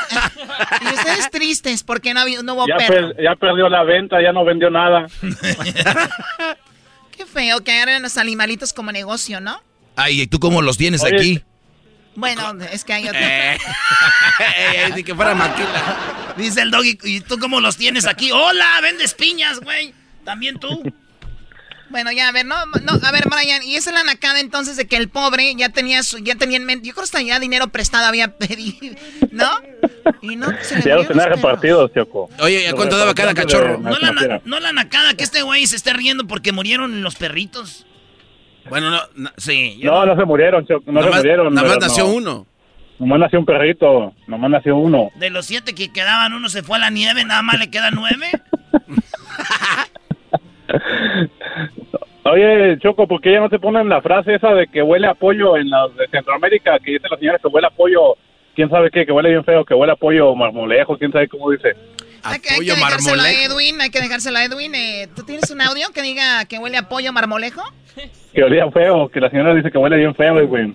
y 0.82 0.94
ustedes 0.94 1.30
tristes 1.30 1.82
porque 1.82 2.14
no, 2.14 2.20
había- 2.20 2.42
no 2.42 2.54
hubo 2.54 2.66
Ya, 2.68 2.76
perro. 2.76 3.14
per- 3.14 3.22
ya 3.24 3.34
perdió 3.34 3.68
la 3.68 3.82
venta, 3.82 4.22
ya 4.22 4.32
no 4.32 4.44
vendió 4.44 4.70
nada. 4.70 5.06
Qué 7.16 7.26
feo 7.26 7.60
que 7.62 7.72
agarren 7.72 8.02
los 8.02 8.16
animalitos 8.18 8.72
como 8.72 8.92
negocio, 8.92 9.40
¿no? 9.40 9.60
ay, 9.96 10.22
¿y 10.22 10.26
tú 10.26 10.40
cómo 10.40 10.60
los 10.60 10.76
tienes 10.76 11.02
Oye, 11.04 11.14
aquí? 11.16 11.44
Bueno, 12.16 12.56
es 12.72 12.84
que 12.84 12.92
hay 12.92 13.08
otro. 13.08 13.20
Eh. 13.20 13.58
Eh, 14.56 14.90
Ni 14.94 15.04
que 15.04 15.14
fuera 15.14 15.34
maquila. 15.34 16.34
Dice 16.36 16.62
el 16.62 16.70
doggy, 16.70 16.98
¿y 17.04 17.20
tú 17.20 17.38
cómo 17.38 17.60
los 17.60 17.76
tienes 17.76 18.06
aquí? 18.06 18.30
¡Hola! 18.32 18.80
¿Vendes 18.82 19.14
piñas, 19.14 19.60
güey? 19.60 19.94
¿También 20.24 20.58
tú? 20.58 20.82
Bueno, 21.90 22.10
ya, 22.10 22.28
a 22.28 22.32
ver, 22.32 22.44
no, 22.44 22.56
no, 22.82 22.92
a 23.06 23.12
ver, 23.12 23.28
Brian, 23.28 23.62
y 23.62 23.76
esa 23.76 23.90
es 23.90 23.94
la 23.96 24.02
nacada 24.02 24.40
entonces 24.40 24.76
de 24.76 24.86
que 24.88 24.96
el 24.96 25.08
pobre 25.08 25.54
ya 25.54 25.68
tenía 25.68 26.02
su, 26.02 26.18
ya 26.18 26.34
tenía 26.34 26.56
en 26.56 26.64
mente, 26.64 26.88
yo 26.88 26.94
creo 26.94 27.02
que 27.02 27.06
hasta 27.06 27.22
ya 27.22 27.38
dinero 27.38 27.68
prestado 27.68 28.06
había 28.06 28.36
pedido, 28.36 28.96
¿no? 29.30 29.48
Y 30.20 30.34
no 30.34 30.48
se 30.62 30.76
le 30.76 30.82
Ya 30.82 30.96
los 30.96 31.06
tenía 31.06 31.24
perros. 31.24 31.36
repartidos, 31.42 31.92
Choco. 31.94 32.30
Oye, 32.40 32.62
¿y 32.64 32.66
a 32.66 32.72
cuánto 32.72 32.96
daba 32.98 33.14
cada 33.14 33.32
cachorro? 33.34 33.76
de 33.76 33.82
No 33.84 33.98
la, 33.98 34.40
no 34.44 34.58
la 34.60 34.72
nacada 34.72 35.14
que 35.14 35.22
este 35.22 35.42
güey 35.42 35.66
se 35.68 35.76
esté 35.76 35.92
riendo 35.92 36.26
porque 36.26 36.50
murieron 36.50 37.02
los 37.02 37.14
perritos. 37.14 37.86
Bueno, 38.68 38.90
no, 38.90 39.30
sí. 39.36 39.78
yo 39.80 39.90
No, 39.92 40.06
no 40.06 40.16
se 40.16 40.24
murieron, 40.24 40.66
Choco. 40.66 40.90
No 40.90 41.00
Nada 41.00 41.12
se 41.12 41.18
murieron. 41.18 41.54
nada 41.54 41.68
más 41.68 41.78
nació 41.80 42.04
no. 42.04 42.12
uno. 42.14 42.46
Nomás 42.98 43.18
nació 43.20 43.38
un 43.40 43.46
perrito. 43.46 44.12
Nomás 44.26 44.50
nació 44.50 44.76
uno. 44.76 45.10
De 45.16 45.30
los 45.30 45.46
siete 45.46 45.74
que 45.74 45.92
quedaban, 45.92 46.32
uno 46.32 46.48
se 46.48 46.62
fue 46.62 46.76
a 46.76 46.80
la 46.80 46.90
nieve, 46.90 47.24
nada 47.24 47.42
más 47.42 47.58
le 47.58 47.70
quedan 47.70 47.94
nueve. 47.94 48.26
Oye, 52.24 52.78
Choco, 52.78 53.06
¿por 53.06 53.20
qué 53.20 53.32
ya 53.32 53.40
no 53.40 53.50
te 53.50 53.58
ponen 53.58 53.88
la 53.88 54.00
frase 54.00 54.34
esa 54.34 54.54
de 54.54 54.66
que 54.66 54.82
huele 54.82 55.06
a 55.06 55.14
pollo 55.14 55.56
en 55.58 55.68
las 55.68 55.94
de 55.96 56.06
Centroamérica? 56.08 56.78
Que 56.78 56.92
dice 56.92 57.06
la 57.10 57.18
señora 57.18 57.38
que 57.38 57.48
huele 57.48 57.66
a 57.66 57.70
pollo, 57.70 58.16
quién 58.54 58.70
sabe 58.70 58.90
qué, 58.90 59.04
que 59.04 59.12
huele 59.12 59.28
bien 59.30 59.44
feo, 59.44 59.64
que 59.64 59.74
huele 59.74 59.92
a 59.92 59.96
pollo 59.96 60.34
marmolejo, 60.34 60.96
quién 60.96 61.12
sabe 61.12 61.28
cómo 61.28 61.50
dice. 61.50 61.74
Hay 62.24 62.40
que, 62.40 62.54
hay 62.54 62.60
que 62.60 62.74
dejárselo 62.74 63.22
a 63.22 63.30
Edwin, 63.30 63.80
hay 63.80 63.90
que 63.90 64.00
dejárselo 64.00 64.38
a 64.38 64.44
Edwin. 64.44 64.74
eh, 64.74 65.08
¿Tú 65.14 65.22
tienes 65.24 65.50
un 65.50 65.60
audio 65.60 65.90
que 65.92 66.02
diga 66.02 66.44
que 66.46 66.58
huele 66.58 66.76
a 66.78 66.88
pollo 66.88 67.12
marmolejo? 67.12 67.62
Que 68.32 68.42
olía 68.42 68.68
feo, 68.72 69.08
que 69.08 69.20
la 69.20 69.30
señora 69.30 69.54
dice 69.54 69.70
que 69.70 69.78
huele 69.78 69.96
bien 69.96 70.14
feo, 70.14 70.46
güey. 70.46 70.74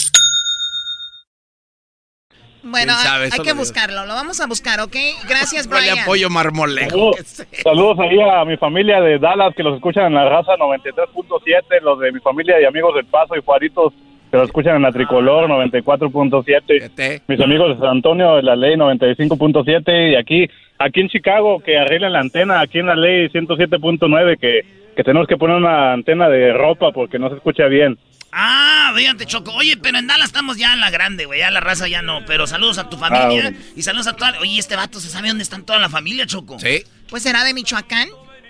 Bueno, 2.63 2.93
hay 2.95 3.39
que 3.43 3.53
buscarlo, 3.53 4.05
lo 4.05 4.13
vamos 4.13 4.39
a 4.39 4.47
buscar, 4.47 4.79
¿ok? 4.81 4.95
Gracias, 5.27 5.67
Brian. 5.67 5.99
a 5.99 6.05
pollo 6.05 6.29
marmolejo. 6.29 6.89
Saludos, 6.89 7.45
saludos 7.63 7.99
ahí 7.99 8.19
a 8.19 8.45
mi 8.45 8.57
familia 8.57 9.01
de 9.01 9.17
Dallas 9.17 9.53
que 9.55 9.63
los 9.63 9.75
escuchan 9.75 10.05
en 10.05 10.13
la 10.13 10.29
raza 10.29 10.53
93.7, 10.57 11.81
los 11.81 11.99
de 11.99 12.11
mi 12.11 12.19
familia 12.19 12.61
y 12.61 12.65
amigos 12.65 12.95
del 12.95 13.05
Paso 13.05 13.35
y 13.35 13.41
Juaritos 13.43 13.93
que 14.31 14.37
los 14.37 14.47
escuchan 14.47 14.77
en 14.77 14.83
la 14.83 14.91
Tricolor 14.93 15.49
94.7, 15.49 17.23
mis 17.27 17.41
amigos 17.41 17.75
de 17.75 17.79
San 17.79 17.97
Antonio 17.97 18.37
de 18.37 18.43
la 18.43 18.55
Ley 18.55 18.75
95.7 18.75 20.13
y 20.13 20.15
aquí 20.15 20.49
aquí 20.79 21.01
en 21.01 21.09
Chicago 21.09 21.59
que 21.59 21.77
arreglen 21.77 22.13
la 22.13 22.21
antena 22.21 22.61
aquí 22.61 22.79
en 22.79 22.87
la 22.87 22.95
Ley 22.95 23.27
107.9 23.27 24.39
que, 24.39 24.61
que 24.95 25.03
tenemos 25.03 25.27
que 25.27 25.37
poner 25.37 25.55
una 25.57 25.93
antena 25.93 26.29
de 26.29 26.53
ropa 26.53 26.91
porque 26.91 27.19
no 27.19 27.29
se 27.29 27.35
escucha 27.35 27.65
bien. 27.67 27.97
Ah, 28.33 28.93
fíjate, 28.95 29.25
Choco. 29.25 29.51
Oye, 29.55 29.75
pero 29.81 29.97
en 29.97 30.07
Dallas 30.07 30.27
estamos 30.27 30.57
ya 30.57 30.73
en 30.73 30.79
la 30.79 30.89
grande, 30.89 31.25
güey. 31.25 31.39
Ya 31.39 31.51
la 31.51 31.59
raza 31.59 31.87
ya 31.89 32.01
no. 32.01 32.21
Pero 32.25 32.47
saludos 32.47 32.77
a 32.77 32.89
tu 32.89 32.97
familia 32.97 33.25
Ah, 33.25 33.49
bueno. 33.51 33.57
y 33.75 33.81
saludos 33.81 34.07
a 34.07 34.15
toda. 34.15 34.39
Oye, 34.39 34.57
este 34.57 34.75
vato 34.77 34.99
se 34.99 35.09
sabe 35.09 35.27
dónde 35.27 35.43
están 35.43 35.65
toda 35.65 35.79
la 35.79 35.89
familia, 35.89 36.25
Choco. 36.25 36.57
Sí. 36.59 36.83
Pues 37.09 37.23
será 37.23 37.43
de 37.43 37.53
Michoacán. 37.53 38.07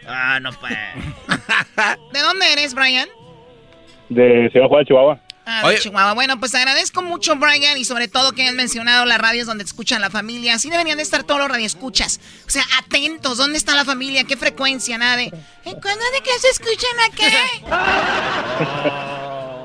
Ah, 0.07 0.39
no, 0.39 0.51
pues. 0.53 0.73
¿De 2.13 2.19
dónde 2.19 2.51
eres, 2.53 2.73
Brian? 2.76 3.07
De 4.09 4.49
Ciudad 4.51 4.68
Juárez, 4.68 4.88
Chihuahua. 4.88 5.19
Ah, 5.52 5.69
de 5.69 5.80
Chihuahua. 5.80 6.14
Bueno, 6.14 6.40
pues 6.40 6.56
agradezco 6.56 7.02
mucho, 7.02 7.36
Brian, 7.36 7.78
y 7.78 7.86
sobre 7.86 8.07
todo 8.07 8.32
que 8.32 8.48
han 8.48 8.56
mencionado 8.56 9.06
las 9.06 9.19
radios 9.19 9.48
donde 9.48 9.64
te 9.64 9.68
escuchan 9.68 9.99
la 10.02 10.10
familia. 10.10 10.56
Así 10.56 10.69
deberían 10.69 10.98
de 10.98 11.03
estar 11.03 11.23
todos 11.23 11.41
los 11.41 11.49
radioescuchas. 11.49 12.19
O 12.48 12.49
sea, 12.49 12.64
atentos. 12.80 13.38
¿Dónde 13.38 13.57
está 13.57 13.76
la 13.76 13.86
familia? 13.86 14.23
¿Qué 14.23 14.38
frecuencia? 14.38 14.98
Nada 14.98 15.18
de... 15.18 15.26
¿En 15.65 15.80
cuándo 15.80 16.03
de 16.14 16.22
que 16.23 16.40
se 16.40 16.49
escuchan 16.49 16.99
acá? 17.11 17.26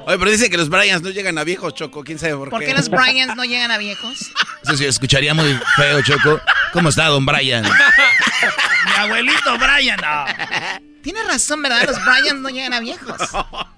Oye, 0.07 0.19
pero 0.19 0.31
dice 0.31 0.49
que 0.49 0.57
los 0.57 0.69
Bryans 0.69 1.03
no 1.03 1.11
llegan 1.11 1.37
a 1.37 1.43
viejos, 1.43 1.75
Choco. 1.75 2.05
¿Quién 2.05 2.19
sabe 2.19 2.37
por, 2.37 2.51
¿Por 2.51 2.65
qué 2.65 2.73
los 2.73 2.89
Bryans 2.89 3.35
no 3.35 3.45
llegan 3.45 3.73
a 3.73 3.79
viejos? 3.79 4.33
Eso 4.63 4.77
sí, 4.77 4.85
escucharía 4.85 5.35
muy 5.35 5.59
feo, 5.77 6.01
Choco. 6.03 6.41
¿Cómo 6.73 6.91
está, 6.91 7.07
don 7.07 7.27
Brian? 7.27 7.65
Mi 7.65 8.93
abuelito 8.99 9.59
Brian. 9.59 9.99
no. 10.01 10.25
Tienes 11.03 11.27
razón, 11.27 11.63
¿verdad? 11.63 11.85
Los 11.87 12.05
Bryans 12.05 12.41
no 12.41 12.49
llegan 12.51 12.73
a 12.73 12.81
viejos. 12.81 13.21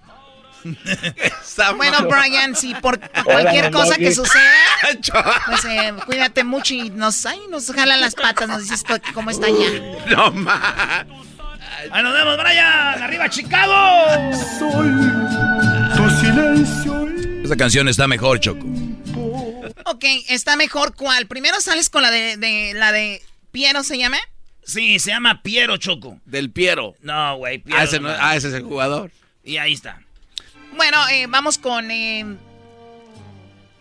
Bueno, 1.77 2.07
Brian, 2.09 2.55
si 2.55 2.75
por 2.77 2.99
cualquier 3.25 3.67
Hola, 3.67 3.71
cosa 3.71 3.97
que 3.97 4.13
suceda, 4.13 4.43
pues 5.47 5.65
eh, 5.65 5.93
cuídate 6.07 6.45
mucho 6.45 6.75
y 6.75 6.91
nos, 6.91 7.25
ay, 7.27 7.41
nos 7.51 7.71
jalan 7.73 8.01
las 8.01 8.15
patas, 8.15 8.49
nos 8.49 8.63
dices 8.63 8.85
to- 8.85 9.01
cómo 9.15 9.31
está 9.31 9.49
ya. 9.49 10.15
No 10.17 10.33
más. 10.33 11.07
Ahí 11.91 12.03
nos 12.03 12.13
vemos, 12.13 12.37
Brian. 12.39 13.03
Arriba, 13.03 13.29
Chicago. 13.29 14.07
Tu 15.97 16.11
silencio. 16.21 17.09
Esa 17.45 17.57
canción 17.57 17.89
está 17.89 18.07
mejor, 18.07 18.41
Choco. 18.41 18.67
Ok, 19.85 20.05
está 20.29 20.57
mejor 20.57 20.95
cuál. 20.95 21.27
Primero 21.27 21.61
sales 21.61 21.89
con 21.89 22.03
la 22.03 22.11
de, 22.11 22.37
de- 22.37 22.73
la 22.75 22.93
de 22.93 23.23
Piero, 23.53 23.83
¿se 23.83 23.97
llama? 23.97 24.19
Sí, 24.65 24.99
se 24.99 25.11
llama 25.11 25.43
Piero, 25.43 25.77
Choco. 25.79 26.21
Del 26.27 26.51
Piero. 26.51 26.95
No, 27.01 27.37
güey, 27.39 27.59
Piero. 27.59 27.81
Ah 27.81 27.85
ese, 27.85 28.01
no- 28.01 28.11
ah, 28.11 28.37
ese 28.37 28.49
es 28.49 28.55
el 28.55 28.63
jugador. 28.65 29.11
Y 29.43 29.57
ahí 29.57 29.73
está. 29.73 30.01
Bueno, 30.79 31.09
eh, 31.09 31.27
vamos 31.29 31.59
con 31.59 31.91
eh, 31.91 32.25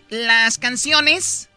las 0.09 0.57
canciones. 0.57 1.47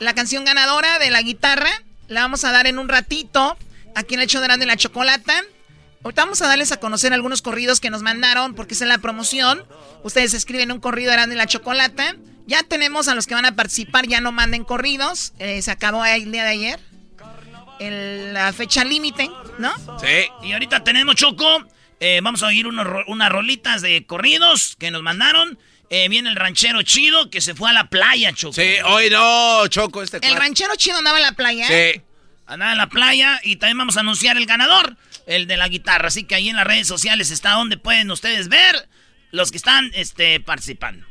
La 0.00 0.14
canción 0.14 0.44
ganadora 0.44 0.98
de 0.98 1.10
la 1.10 1.22
guitarra 1.22 1.70
la 2.08 2.22
vamos 2.22 2.44
a 2.44 2.50
dar 2.52 2.66
en 2.66 2.78
un 2.78 2.88
ratito 2.88 3.56
aquí 3.94 4.14
en 4.14 4.20
el 4.20 4.26
show 4.26 4.40
de 4.40 4.48
Grande 4.48 4.64
y 4.64 4.68
la 4.68 4.76
Chocolata. 4.76 5.42
Ahorita 6.04 6.24
vamos 6.24 6.42
a 6.42 6.48
darles 6.48 6.72
a 6.72 6.78
conocer 6.80 7.12
algunos 7.12 7.40
corridos 7.40 7.78
que 7.80 7.88
nos 7.90 8.02
mandaron 8.02 8.54
porque 8.54 8.74
es 8.74 8.82
en 8.82 8.88
la 8.88 8.98
promoción. 8.98 9.64
Ustedes 10.02 10.34
escriben 10.34 10.72
un 10.72 10.80
corrido 10.80 11.10
de 11.10 11.16
Grande 11.16 11.34
y 11.36 11.38
la 11.38 11.46
Chocolata. 11.46 12.16
Ya 12.46 12.62
tenemos 12.64 13.06
a 13.08 13.14
los 13.14 13.26
que 13.28 13.34
van 13.34 13.44
a 13.44 13.54
participar, 13.54 14.06
ya 14.08 14.20
no 14.20 14.32
manden 14.32 14.64
corridos. 14.64 15.34
Eh, 15.38 15.62
se 15.62 15.70
acabó 15.70 16.04
el 16.04 16.32
día 16.32 16.42
de 16.44 16.50
ayer. 16.50 16.80
El- 17.78 18.34
la 18.34 18.52
fecha 18.52 18.82
límite, 18.84 19.30
¿no? 19.58 19.72
Sí. 20.00 20.26
Y 20.42 20.52
ahorita 20.52 20.82
tenemos, 20.82 21.14
Choco. 21.14 21.46
Eh, 22.00 22.20
vamos 22.22 22.42
a 22.42 22.46
oír 22.46 22.66
unos 22.66 22.86
unas 23.06 23.30
rolitas 23.30 23.82
de 23.82 24.04
corridos 24.06 24.76
que 24.78 24.90
nos 24.90 25.02
mandaron. 25.02 25.58
Eh, 25.90 26.08
viene 26.08 26.28
el 26.28 26.36
ranchero 26.36 26.82
chido 26.82 27.30
que 27.30 27.40
se 27.40 27.54
fue 27.54 27.70
a 27.70 27.72
la 27.72 27.88
playa, 27.88 28.32
Choco. 28.32 28.52
Sí, 28.52 28.74
hoy 28.84 29.08
no, 29.08 29.66
Choco, 29.68 30.02
este 30.02 30.18
El 30.22 30.36
ranchero 30.36 30.74
chido 30.76 30.98
andaba 30.98 31.16
en 31.16 31.22
la 31.22 31.32
playa. 31.32 31.66
Sí. 31.66 32.02
Andaba 32.46 32.72
en 32.72 32.78
la 32.78 32.88
playa 32.88 33.40
y 33.42 33.56
también 33.56 33.78
vamos 33.78 33.96
a 33.96 34.00
anunciar 34.00 34.36
el 34.36 34.46
ganador, 34.46 34.96
el 35.26 35.46
de 35.46 35.56
la 35.56 35.68
guitarra. 35.68 36.08
Así 36.08 36.24
que 36.24 36.34
ahí 36.34 36.48
en 36.48 36.56
las 36.56 36.66
redes 36.66 36.86
sociales 36.86 37.30
está 37.30 37.52
donde 37.52 37.78
pueden 37.78 38.10
ustedes 38.10 38.48
ver 38.48 38.88
los 39.30 39.50
que 39.50 39.56
están 39.56 39.90
este, 39.94 40.40
participando. 40.40 41.06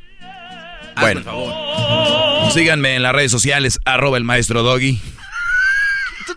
Bueno, 1.00 2.50
síganme 2.52 2.96
en 2.96 3.02
las 3.02 3.12
redes 3.12 3.30
sociales, 3.30 3.78
arroba 3.84 4.16
el 4.16 4.24
maestro 4.24 4.62
Doggy. 4.62 5.00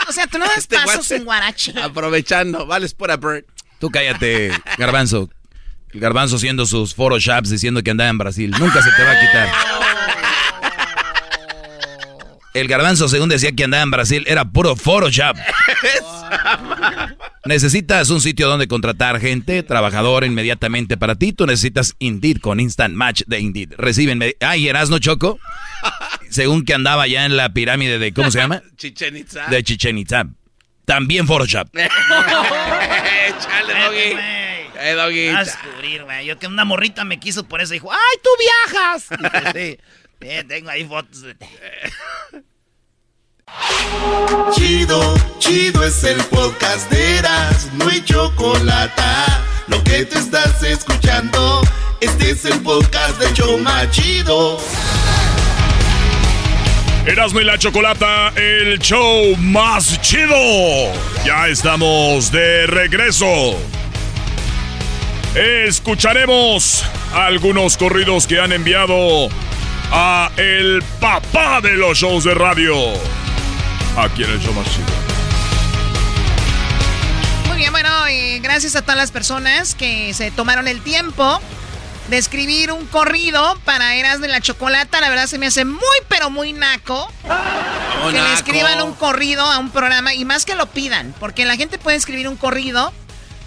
O 0.07 0.13
sea, 0.13 0.27
tú 0.27 0.37
no 0.37 0.45
das 0.45 0.59
Este 0.59 0.75
pasos 0.75 1.09
en 1.11 1.25
guarache. 1.25 1.73
Aprovechando, 1.81 2.65
vales 2.65 2.93
por 2.93 3.11
a 3.11 3.17
bird. 3.17 3.45
Tú 3.81 3.89
cállate, 3.89 4.51
Garbanzo. 4.77 5.27
El 5.91 5.99
Garbanzo 5.99 6.35
haciendo 6.35 6.67
sus 6.67 6.93
photoshops 6.93 7.49
diciendo 7.49 7.81
que 7.81 7.89
andaba 7.89 8.11
en 8.11 8.17
Brasil. 8.19 8.51
Nunca 8.51 8.79
se 8.81 8.91
te 8.91 9.03
va 9.03 9.11
a 9.11 9.19
quitar. 9.19 9.49
El 12.53 12.67
Garbanzo, 12.67 13.09
según 13.09 13.29
decía 13.29 13.53
que 13.53 13.63
andaba 13.63 13.81
en 13.81 13.89
Brasil, 13.89 14.23
era 14.27 14.45
puro 14.45 14.75
photoshop. 14.75 15.35
Necesitas 17.45 18.11
un 18.11 18.21
sitio 18.21 18.47
donde 18.47 18.67
contratar 18.67 19.19
gente, 19.19 19.63
trabajador 19.63 20.25
inmediatamente 20.25 20.95
para 20.95 21.15
ti. 21.15 21.33
Tú 21.33 21.47
necesitas 21.47 21.95
Indeed 21.97 22.37
con 22.37 22.59
Instant 22.59 22.93
Match 22.93 23.23
de 23.25 23.39
Indeed. 23.39 23.73
Reciben. 23.77 24.21
Ay, 24.41 24.67
Erasno 24.67 24.99
Choco. 24.99 25.39
Según 26.29 26.65
que 26.65 26.75
andaba 26.75 27.07
ya 27.07 27.25
en 27.25 27.35
la 27.35 27.51
pirámide 27.51 27.97
de. 27.97 28.13
¿Cómo 28.13 28.29
se 28.29 28.37
llama? 28.37 28.61
Chichen 28.77 29.25
De 29.49 29.63
Chichen 29.63 29.97
Itza. 29.97 30.27
También 30.85 31.27
Photoshop. 31.27 31.67
Échale, 31.75 33.73
Doggy. 33.85 34.17
Eh, 34.83 34.93
doguita. 34.95 35.39
A 35.39 35.43
descubrir, 35.43 36.03
güey. 36.03 36.25
Yo 36.25 36.39
que 36.39 36.47
una 36.47 36.65
morrita 36.65 37.03
me 37.03 37.19
quiso 37.19 37.43
por 37.47 37.61
eso. 37.61 37.73
Dijo, 37.73 37.91
¡ay, 37.91 38.19
tú 38.23 38.29
viajas! 38.39 39.05
Dije, 39.53 39.77
sí. 39.77 39.79
Eh, 40.21 40.43
tengo 40.47 40.69
ahí 40.69 40.85
fotos. 40.85 41.21
de- 41.21 41.35
Chido, 44.53 45.15
chido 45.39 45.83
es 45.83 46.03
el 46.03 46.17
podcast 46.25 46.89
de 46.89 47.17
Eras, 47.17 47.67
no 47.73 47.87
hay 47.89 48.01
chocolate. 48.03 49.01
Lo 49.67 49.83
que 49.83 50.05
te 50.05 50.17
estás 50.19 50.63
escuchando, 50.63 51.61
este 51.99 52.31
es 52.31 52.45
el 52.45 52.59
podcast 52.61 53.19
de 53.19 53.33
Choma 53.33 53.89
Chido. 53.91 54.57
Erasmo 57.03 57.41
y 57.41 57.43
la 57.43 57.57
Chocolata, 57.57 58.31
el 58.35 58.77
show 58.77 59.35
más 59.37 59.99
chido. 60.01 60.35
Ya 61.25 61.47
estamos 61.47 62.31
de 62.31 62.67
regreso. 62.67 63.57
Escucharemos 65.33 66.85
algunos 67.15 67.75
corridos 67.77 68.27
que 68.27 68.39
han 68.39 68.51
enviado 68.51 69.29
a 69.91 70.31
el 70.37 70.83
papá 70.99 71.59
de 71.61 71.73
los 71.73 71.97
shows 71.97 72.23
de 72.23 72.35
radio. 72.35 72.75
Aquí 73.97 74.23
en 74.23 74.29
el 74.29 74.39
show 74.39 74.53
más 74.53 74.65
chido. 74.65 74.85
Muy 77.47 77.57
bien, 77.57 77.71
bueno, 77.71 77.89
eh, 78.05 78.39
gracias 78.43 78.75
a 78.75 78.83
todas 78.83 78.97
las 78.97 79.11
personas 79.11 79.73
que 79.73 80.13
se 80.13 80.29
tomaron 80.29 80.67
el 80.67 80.81
tiempo 80.81 81.41
de 82.09 82.17
escribir 82.17 82.71
un 82.71 82.85
corrido 82.87 83.57
para 83.63 83.95
Eras 83.95 84.19
de 84.21 84.27
la 84.27 84.41
Chocolata. 84.41 84.99
La 85.01 85.09
verdad 85.09 85.27
se 85.27 85.37
me 85.37 85.47
hace 85.47 85.65
muy, 85.65 85.79
pero 86.07 86.29
muy 86.29 86.53
naco. 86.53 87.11
que 88.11 88.21
le 88.21 88.33
escriban 88.33 88.81
un 88.81 88.93
corrido 88.93 89.45
a 89.45 89.57
un 89.59 89.69
programa 89.71 90.13
y 90.13 90.25
más 90.25 90.45
que 90.45 90.55
lo 90.55 90.65
pidan, 90.67 91.13
porque 91.19 91.45
la 91.45 91.55
gente 91.55 91.77
puede 91.77 91.97
escribir 91.97 92.27
un 92.27 92.35
corrido 92.37 92.93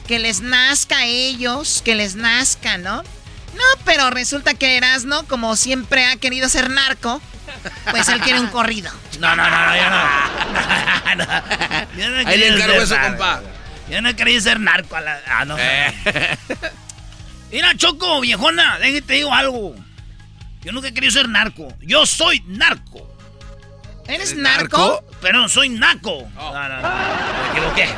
que 0.07 0.19
les 0.19 0.41
nazca 0.41 0.99
a 0.99 1.05
ellos, 1.07 1.83
que 1.85 1.95
les 1.95 2.15
nazca, 2.15 2.79
¿no? 2.79 3.03
No, 3.03 3.63
pero 3.85 4.11
resulta 4.11 4.55
que 4.55 4.77
Erasno, 4.77 5.25
como 5.27 5.57
siempre 5.57 6.07
ha 6.07 6.17
querido 6.17 6.49
ser 6.49 6.71
narco, 6.71 7.23
pues 7.91 8.09
él 8.09 8.21
quiere 8.21 8.41
un 8.41 8.49
corrido. 8.49 8.91
No, 9.21 9.37
no, 9.37 9.49
no, 9.49 9.67
no, 9.67 9.77
yo 9.77 9.91
no. 9.91 10.05
No, 11.17 11.25
Yo 11.97 12.11
no 12.11 12.17
Ahí 12.19 12.25
le 12.25 12.47
quería 12.49 12.55
encargo 12.55 12.75
ser 12.75 12.83
eso, 12.83 12.95
narco. 12.97 13.09
compa. 13.19 13.43
Yo 13.89 14.03
no 14.03 14.17
quería 14.17 14.41
ser 14.41 14.59
narco 14.59 14.97
a 14.97 15.01
la... 15.01 15.21
Ah, 15.29 15.45
no. 15.45 15.57
Mira, 17.53 17.77
Choco, 17.77 18.21
viejona, 18.21 18.79
déjate 18.79 19.03
te 19.03 19.15
digo 19.15 19.33
algo. 19.33 19.75
Yo 20.63 20.73
nunca 20.73 20.89
he 20.89 20.95
querido 20.95 21.13
ser 21.13 21.29
narco. 21.29 21.69
Yo 21.83 22.07
soy 22.07 22.43
narco. 22.47 23.09
¿Eres 24.09 24.35
narco? 24.37 25.05
Pero 25.21 25.49
soy 25.49 25.69
naco. 25.69 26.29
No, 26.35 26.53
no, 26.53 26.69
no. 26.69 26.83
Me 26.83 27.51
equivoqué. 27.59 27.89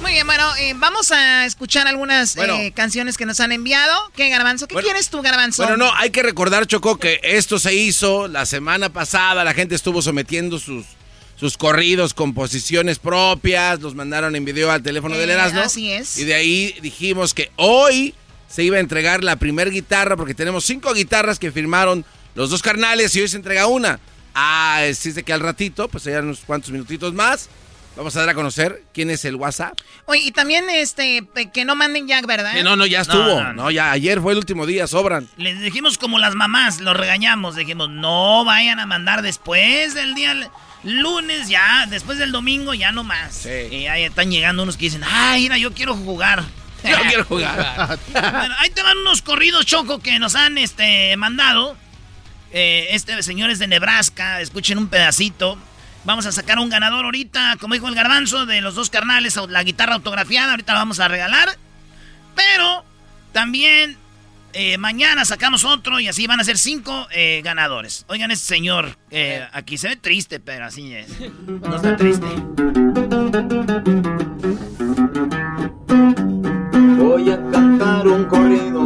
Muy 0.00 0.12
bien, 0.12 0.26
bueno, 0.26 0.54
eh, 0.56 0.72
vamos 0.76 1.12
a 1.12 1.44
escuchar 1.46 1.86
algunas 1.86 2.34
Bueno. 2.34 2.54
eh, 2.56 2.72
canciones 2.72 3.16
que 3.16 3.24
nos 3.24 3.38
han 3.38 3.52
enviado. 3.52 3.94
¿Qué, 4.16 4.28
Garbanzo? 4.30 4.66
¿Qué 4.66 4.74
quieres 4.76 5.08
tú, 5.10 5.22
Garbanzo? 5.22 5.62
Bueno, 5.62 5.76
no, 5.76 5.94
hay 5.94 6.10
que 6.10 6.22
recordar, 6.24 6.66
Choco, 6.66 6.98
que 6.98 7.20
esto 7.22 7.58
se 7.60 7.72
hizo 7.74 8.26
la 8.26 8.44
semana 8.44 8.88
pasada. 8.92 9.44
La 9.44 9.54
gente 9.54 9.76
estuvo 9.76 10.02
sometiendo 10.02 10.58
sus, 10.58 10.84
sus 11.38 11.56
corridos, 11.56 12.14
composiciones 12.14 12.98
propias. 12.98 13.80
Los 13.80 13.94
mandaron 13.94 14.34
en 14.34 14.44
video 14.44 14.72
al 14.72 14.82
teléfono 14.82 15.16
del 15.16 15.30
Eh, 15.30 15.34
Erasmo. 15.34 15.60
así 15.60 15.92
es. 15.92 16.18
Y 16.18 16.24
de 16.24 16.34
ahí 16.34 16.74
dijimos 16.82 17.32
que 17.32 17.52
hoy 17.56 18.12
se 18.52 18.62
iba 18.62 18.76
a 18.76 18.80
entregar 18.80 19.24
la 19.24 19.36
primer 19.36 19.70
guitarra, 19.70 20.16
porque 20.16 20.34
tenemos 20.34 20.64
cinco 20.64 20.92
guitarras 20.92 21.38
que 21.38 21.50
firmaron 21.50 22.04
los 22.34 22.50
dos 22.50 22.60
carnales 22.62 23.14
y 23.16 23.20
hoy 23.22 23.28
se 23.28 23.36
entrega 23.36 23.66
una. 23.66 23.98
Ah, 24.34 24.80
es 24.84 25.14
de 25.14 25.22
que 25.22 25.32
al 25.32 25.40
ratito, 25.40 25.88
pues 25.88 26.04
ya 26.04 26.20
unos 26.20 26.40
cuantos 26.40 26.70
minutitos 26.70 27.12
más, 27.14 27.48
vamos 27.96 28.14
a 28.16 28.20
dar 28.20 28.30
a 28.30 28.34
conocer 28.34 28.82
quién 28.94 29.10
es 29.10 29.24
el 29.24 29.36
WhatsApp. 29.36 29.78
Oye, 30.06 30.20
y 30.24 30.32
también 30.32 30.68
este 30.70 31.22
pe- 31.22 31.50
que 31.50 31.64
no 31.64 31.76
manden 31.76 32.06
Jack, 32.08 32.26
¿verdad? 32.26 32.54
Que 32.54 32.62
no, 32.62 32.76
no, 32.76 32.86
ya 32.86 33.02
estuvo. 33.02 33.18
No, 33.22 33.34
No, 33.40 33.44
no, 33.44 33.62
no. 33.64 33.70
ya 33.70 33.90
ayer 33.90 34.20
fue 34.20 34.32
el 34.32 34.38
último 34.38 34.64
día, 34.66 34.86
sobran. 34.86 35.28
Les 35.36 35.60
dijimos 35.60 35.96
como 35.98 36.18
las 36.18 36.34
mamás, 36.34 36.80
los 36.80 36.96
regañamos. 36.96 37.56
Dijimos, 37.56 37.88
no 37.90 38.44
vayan 38.44 38.80
a 38.80 38.86
mandar 38.86 39.20
después 39.22 39.94
del 39.94 40.14
día 40.14 40.50
lunes, 40.82 41.48
ya, 41.48 41.86
después 41.88 42.18
del 42.18 42.32
domingo, 42.32 42.74
ya 42.74 42.90
no 42.92 43.04
más. 43.04 43.46
Y 43.46 43.86
ahí 43.86 44.04
están 44.04 44.30
llegando 44.30 44.62
unos 44.62 44.76
que 44.76 44.86
dicen, 44.86 45.02
ay, 45.04 45.42
mira, 45.42 45.58
yo 45.58 45.72
quiero 45.72 45.94
jugar. 45.94 46.42
Yo 46.88 46.96
quiero 47.08 47.24
jugar. 47.24 47.98
Bueno, 48.12 48.54
ahí 48.58 48.70
te 48.70 48.82
van 48.82 48.98
unos 48.98 49.22
corridos, 49.22 49.66
Choco, 49.66 50.00
que 50.00 50.18
nos 50.18 50.34
han 50.34 50.58
este, 50.58 51.16
mandado. 51.16 51.76
Eh, 52.52 52.88
este 52.90 53.22
señor 53.22 53.50
es 53.50 53.58
de 53.58 53.66
Nebraska, 53.66 54.40
escuchen 54.40 54.78
un 54.78 54.88
pedacito. 54.88 55.58
Vamos 56.04 56.26
a 56.26 56.32
sacar 56.32 56.58
un 56.58 56.68
ganador 56.68 57.04
ahorita, 57.04 57.56
como 57.60 57.74
dijo 57.74 57.88
el 57.88 57.94
garbanzo, 57.94 58.44
de 58.44 58.60
los 58.60 58.74
dos 58.74 58.90
carnales, 58.90 59.38
la 59.48 59.62
guitarra 59.62 59.94
autografiada, 59.94 60.50
ahorita 60.50 60.72
la 60.72 60.80
vamos 60.80 60.98
a 60.98 61.08
regalar. 61.08 61.56
Pero 62.34 62.84
también 63.32 63.96
eh, 64.54 64.76
mañana 64.78 65.24
sacamos 65.24 65.64
otro 65.64 65.98
y 65.98 66.08
así 66.08 66.26
van 66.26 66.40
a 66.40 66.44
ser 66.44 66.58
cinco 66.58 67.08
eh, 67.10 67.40
ganadores. 67.42 68.04
Oigan, 68.08 68.30
este 68.30 68.46
señor, 68.46 68.96
eh, 69.10 69.46
aquí 69.52 69.78
se 69.78 69.88
ve 69.88 69.96
triste, 69.96 70.40
pero 70.40 70.66
así 70.66 70.94
es. 70.94 71.08
No 71.46 71.76
está 71.76 71.96
triste. 71.96 72.26
Voy 77.22 77.30
a 77.30 77.50
cantar 77.52 78.08
un 78.08 78.24
corrido. 78.24 78.82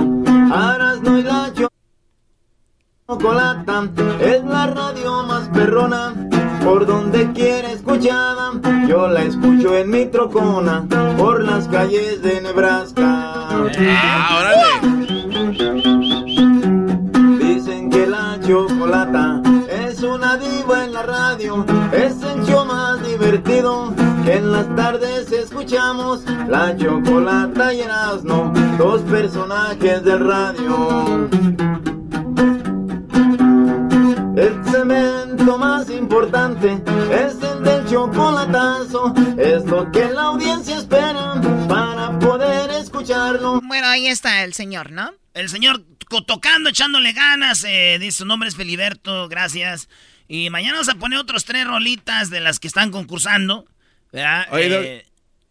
Arasno 0.52 1.16
y 1.16 1.22
la 1.22 1.50
chocolata 3.08 3.88
es 4.20 4.44
la 4.44 4.66
radio 4.66 5.22
más 5.22 5.48
perrona. 5.48 6.12
Por 6.62 6.84
donde 6.84 7.32
quiera 7.32 7.72
escuchada, 7.72 8.52
yo 8.86 9.08
la 9.08 9.22
escucho 9.22 9.74
en 9.74 9.88
mi 9.88 10.04
trocona, 10.04 10.84
por 11.16 11.44
las 11.44 11.66
calles 11.68 12.20
de 12.20 12.42
Nebraska. 12.42 13.48
Dicen 17.40 17.88
que 17.88 18.06
la 18.06 18.38
chocolata 18.46 19.40
es 19.70 20.02
una 20.02 20.36
diva 20.36 20.84
en 20.84 20.92
la 20.92 21.02
radio, 21.04 21.64
es 21.90 22.22
el 22.22 22.44
show 22.44 22.66
más 22.66 23.02
divertido. 23.02 23.94
En 24.26 24.50
las 24.50 24.74
tardes 24.74 25.30
escuchamos 25.30 26.24
la 26.48 26.76
chocolata 26.76 27.72
y 27.72 27.80
Erasmo, 27.80 28.52
dos 28.76 29.00
personajes 29.02 30.02
del 30.02 30.26
radio. 30.26 31.28
El 34.36 34.64
cemento 34.64 35.58
más 35.58 35.88
importante 35.90 36.82
es 37.12 37.36
el 37.40 37.62
del 37.62 37.86
chocolatazo, 37.86 39.14
es 39.38 39.64
lo 39.64 39.90
que 39.92 40.08
la 40.10 40.22
audiencia 40.22 40.76
espera 40.78 41.40
para 41.68 42.18
poder 42.18 42.70
escucharlo. 42.70 43.60
Bueno, 43.62 43.86
ahí 43.86 44.08
está 44.08 44.42
el 44.42 44.54
señor, 44.54 44.90
¿no? 44.90 45.12
El 45.34 45.48
señor 45.48 45.84
tocando, 46.26 46.70
echándole 46.70 47.12
ganas. 47.12 47.62
eh, 47.64 47.98
dice 48.00 48.18
su 48.18 48.24
nombre 48.24 48.48
es 48.48 48.56
Feliberto, 48.56 49.28
gracias. 49.28 49.88
Y 50.26 50.50
mañana 50.50 50.74
vamos 50.74 50.88
a 50.88 50.96
poner 50.96 51.20
otros 51.20 51.44
tres 51.44 51.64
rolitas 51.64 52.28
de 52.28 52.40
las 52.40 52.58
que 52.58 52.66
están 52.66 52.90
concursando. 52.90 53.66
¿Verdad? 54.22 54.46
Oye, 54.52 54.98
Eh, 54.98 55.06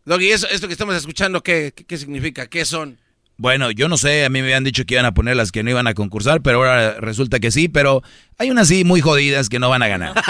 Doggy, 0.05 0.31
eso, 0.31 0.47
esto 0.47 0.67
que 0.67 0.73
estamos 0.73 0.95
escuchando, 0.95 1.41
¿qué, 1.41 1.73
qué, 1.75 1.85
qué 1.85 1.97
significa? 1.97 2.47
¿Qué 2.47 2.63
son? 2.65 2.99
Bueno, 3.37 3.69
yo 3.71 3.89
no 3.89 3.97
sé, 3.97 4.23
a 4.23 4.29
mí 4.29 4.39
me 4.39 4.47
habían 4.47 4.63
dicho 4.63 4.85
que 4.85 4.93
iban 4.93 5.05
a 5.05 5.13
poner 5.13 5.35
las 5.35 5.51
que 5.51 5.61
no 5.61 5.69
iban 5.69 5.87
a 5.87 5.93
concursar, 5.93 6.41
pero 6.41 6.59
ahora 6.59 6.95
resulta 7.01 7.41
que 7.41 7.51
sí, 7.51 7.67
pero 7.67 8.01
hay 8.37 8.49
unas 8.49 8.69
sí 8.69 8.85
muy 8.85 9.01
jodidas 9.01 9.49
que 9.49 9.59
no 9.59 9.69
van 9.69 9.83
a 9.83 9.89
ganar. 9.89 10.13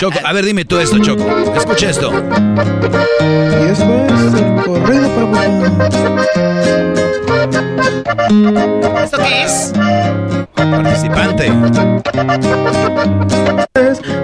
Choco, 0.00 0.18
a 0.24 0.32
ver, 0.32 0.44
dime 0.44 0.64
tú 0.64 0.80
esto, 0.80 0.98
Choco. 0.98 1.54
Escucha 1.56 1.90
esto. 1.90 2.10
Y 2.10 3.70
eso 3.70 4.06
es 4.06 4.34
el 4.34 4.54
corrido 4.64 5.30
para 5.30 5.50
¿Esto 9.04 9.18
qué 9.18 9.42
es? 9.44 9.72
Participante. 10.54 11.52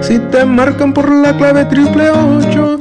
Si 0.01 0.19
te 0.19 0.45
marcan 0.45 0.93
por 0.93 1.09
la 1.09 1.35
clave 1.37 1.65
triple 1.65 2.09
ocho, 2.09 2.77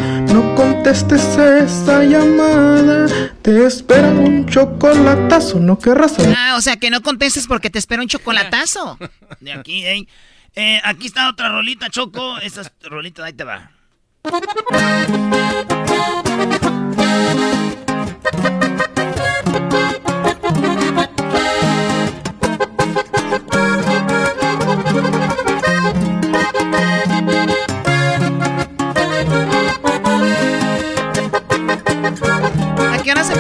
contestes 0.87 1.37
esa 1.37 2.05
llamada. 2.05 3.07
Te 3.43 3.67
espera 3.67 4.09
un 4.09 4.47
chocolatazo, 4.47 5.59
no 5.59 5.77
querrás. 5.77 6.15
Ah, 6.37 6.55
o 6.57 6.61
sea, 6.61 6.77
que 6.77 6.91
no 6.91 7.03
contestes 7.03 7.49
porque 7.49 7.71
te 7.71 7.81
espera 7.81 8.03
un 8.03 8.09
chocolatazo. 8.09 8.97
de 9.41 9.53
aquí, 9.53 9.85
eh. 9.85 10.07
Eh, 10.55 10.81
aquí 10.85 11.09
está 11.09 11.29
otra 11.29 11.49
rolita, 11.49 11.91
Choco. 11.91 12.39
Estas 12.39 12.73
rolitas, 12.83 13.25
ahí 13.25 13.33
te 13.33 13.43
va. 13.43 13.73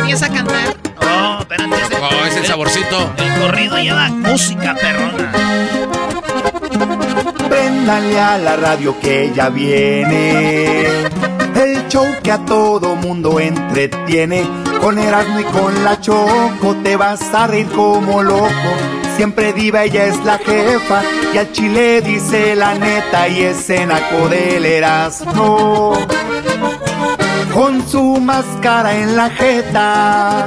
Empieza 0.06 0.26
a 0.26 0.28
cantar? 0.30 0.76
Oh, 1.00 1.38
espérate. 1.40 1.74
ese- 1.82 1.96
Oh, 2.00 2.26
es 2.26 2.36
el 2.36 2.46
saborcito. 2.46 3.12
El 3.16 3.40
corrido 3.40 3.76
lleva 3.78 4.08
música 4.08 4.74
perrona. 4.74 5.32
Préndale 7.48 8.20
a 8.20 8.38
la 8.38 8.56
radio 8.56 8.98
que 9.00 9.32
ya 9.34 9.48
viene. 9.48 10.76
El 11.54 11.88
show 11.88 12.06
que 12.22 12.30
a 12.32 12.38
todo 12.38 12.94
mundo 12.96 13.40
entretiene. 13.40 14.44
Con 14.80 14.98
Erasmo 14.98 15.40
y 15.40 15.44
con 15.44 15.84
la 15.84 16.00
Choco 16.00 16.76
te 16.84 16.94
vas 16.96 17.22
a 17.34 17.46
reír 17.48 17.66
como 17.68 18.22
loco. 18.22 18.50
Siempre 19.16 19.52
diva, 19.52 19.82
ella 19.84 20.04
es 20.06 20.22
la 20.24 20.38
jefa. 20.38 21.02
Y 21.34 21.38
al 21.38 21.50
chile 21.52 22.00
dice 22.02 22.54
la 22.54 22.74
neta 22.74 23.26
y 23.28 23.40
es 23.42 23.66
del 23.66 24.64
Erasmo. 24.66 25.94
Con 27.56 27.88
su 27.88 28.20
máscara 28.20 28.94
en 28.94 29.16
la 29.16 29.30
jeta. 29.30 30.44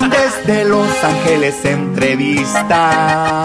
Desde 0.00 0.64
Los 0.64 0.88
Ángeles 1.04 1.62
entrevista 1.62 3.42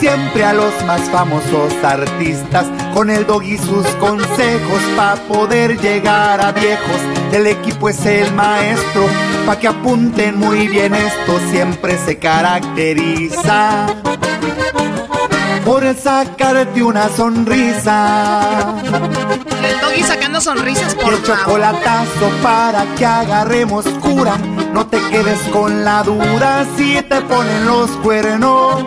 siempre 0.00 0.44
a 0.44 0.54
los 0.54 0.72
más 0.86 1.02
famosos 1.10 1.74
artistas 1.82 2.64
con 2.94 3.10
el 3.10 3.26
dog 3.26 3.42
y 3.42 3.58
sus 3.58 3.86
consejos 3.96 4.80
para 4.96 5.16
poder 5.28 5.78
llegar 5.78 6.40
a 6.40 6.52
viejos. 6.52 7.02
El 7.32 7.46
equipo 7.46 7.90
es 7.90 8.06
el 8.06 8.32
maestro, 8.32 9.02
pa' 9.44 9.58
que 9.58 9.68
apunten 9.68 10.38
muy 10.38 10.68
bien 10.68 10.94
esto, 10.94 11.38
siempre 11.50 11.98
se 11.98 12.18
caracteriza 12.18 13.88
por 15.68 15.84
sacarte 15.96 16.82
una 16.82 17.10
sonrisa. 17.10 18.74
El 19.62 19.80
doggy 19.82 20.02
sacando 20.02 20.40
sonrisas 20.40 20.94
por 20.94 21.12
El 21.12 21.22
chocolatazo 21.22 22.30
para 22.42 22.86
que 22.96 23.04
agarremos 23.04 23.84
cura. 24.00 24.38
No 24.72 24.86
te 24.86 24.98
quedes 25.10 25.38
con 25.52 25.84
la 25.84 26.02
dura 26.04 26.64
si 26.78 26.94
te 27.02 27.20
ponen 27.20 27.66
los 27.66 27.90
cuernos. 28.02 28.82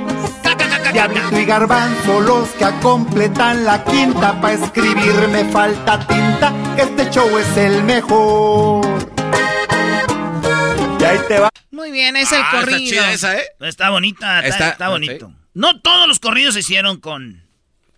Diablito 0.92 1.40
y 1.40 1.46
garbanzo 1.46 2.20
los 2.22 2.50
que 2.50 2.66
completan 2.82 3.64
la 3.64 3.82
quinta 3.86 4.42
Pa' 4.42 4.52
escribir 4.52 5.30
me 5.32 5.46
falta 5.46 5.98
tinta 6.06 6.52
Este 6.76 7.10
show 7.10 7.30
es 7.38 7.56
el 7.56 7.82
mejor 7.86 8.86
Y 11.00 11.04
ahí 11.06 11.18
te 11.30 11.40
va 11.40 11.48
Muy 11.72 11.92
bien, 11.92 12.18
es 12.18 12.30
el 12.34 12.42
Ah, 12.42 12.48
está 12.52 12.60
corrido. 12.60 12.80
chida 12.80 13.14
esa, 13.14 13.38
¿eh? 13.38 13.44
Está 13.62 13.90
bonita, 13.90 14.40
está, 14.42 14.48
Está- 14.50 14.70
está 14.72 14.90
bonito. 14.90 15.32
No 15.54 15.80
todos 15.82 16.08
los 16.08 16.20
corridos 16.20 16.54
se 16.54 16.62
hicieron 16.62 16.98
con, 17.00 17.44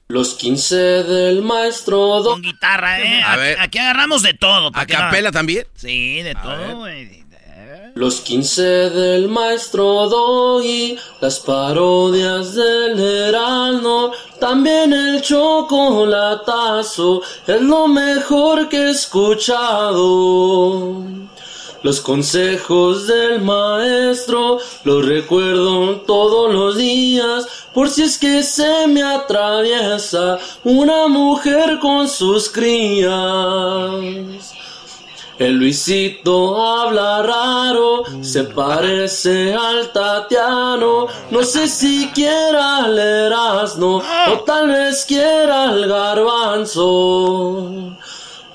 Los 0.08 0.36
15 0.36 0.76
del 0.76 1.42
maestro 1.44 2.22
Don. 2.22 2.34
con 2.34 2.42
guitarra, 2.42 3.00
¿eh? 3.02 3.22
A 3.22 3.34
Aquí, 3.34 3.42
ver. 3.42 3.60
aquí 3.60 3.78
agarramos 3.80 4.22
de 4.24 4.34
todo. 4.34 4.72
¿A 4.74 4.86
capela 4.86 5.32
también? 5.32 5.66
Sí, 5.76 6.22
de 6.22 6.34
todo, 6.36 6.78
güey. 6.78 7.24
Los 7.96 8.22
15 8.22 8.62
del 8.90 9.30
maestro 9.30 10.10
Doggy, 10.10 10.98
las 11.22 11.40
parodias 11.42 12.56
del 12.56 13.00
Heraldo, 13.00 14.12
también 14.40 14.92
el 14.94 15.22
chocolatazo, 16.14 17.22
es 17.46 17.62
lo 17.62 17.88
mejor 17.88 18.68
que 18.68 18.78
he 18.78 18.90
escuchado. 19.94 21.04
Los 21.84 22.00
consejos 22.00 23.08
del 23.08 23.42
maestro 23.42 24.58
los 24.86 25.06
recuerdo 25.06 25.98
todos 26.08 26.54
los 26.54 26.78
días, 26.78 27.46
por 27.74 27.90
si 27.90 28.04
es 28.04 28.18
que 28.18 28.42
se 28.42 28.88
me 28.88 29.04
atraviesa 29.04 30.40
una 30.64 31.10
mujer 31.10 31.80
con 31.80 32.08
sus 32.08 32.50
crías. 32.50 33.12
El 35.38 35.56
Luisito 35.56 36.66
habla 36.66 37.22
raro, 37.24 38.04
se 38.22 38.46
parece 38.46 39.54
al 39.54 39.92
Tatiano. 39.92 41.08
No 41.32 41.44
sé 41.44 41.68
si 41.68 42.08
quiera 42.14 42.86
el 42.86 42.98
Erasmo 42.98 44.02
o 44.32 44.40
tal 44.46 44.70
vez 44.70 45.04
quiera 45.06 45.66
el 45.74 45.88
Garbanzo. 45.88 47.64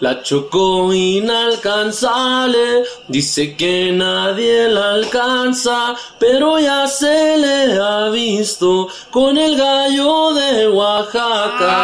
La 0.00 0.22
chocó 0.22 0.92
inalcanzable, 0.94 2.84
dice 3.08 3.56
que 3.56 3.90
nadie 3.90 4.68
la 4.68 4.92
alcanza, 4.92 5.96
pero 6.20 6.60
ya 6.60 6.86
se 6.86 7.36
le 7.36 7.80
ha 7.80 8.08
visto 8.08 8.86
con 9.10 9.36
el 9.36 9.56
gallo 9.56 10.34
de 10.34 10.68
Oaxaca. 10.68 11.74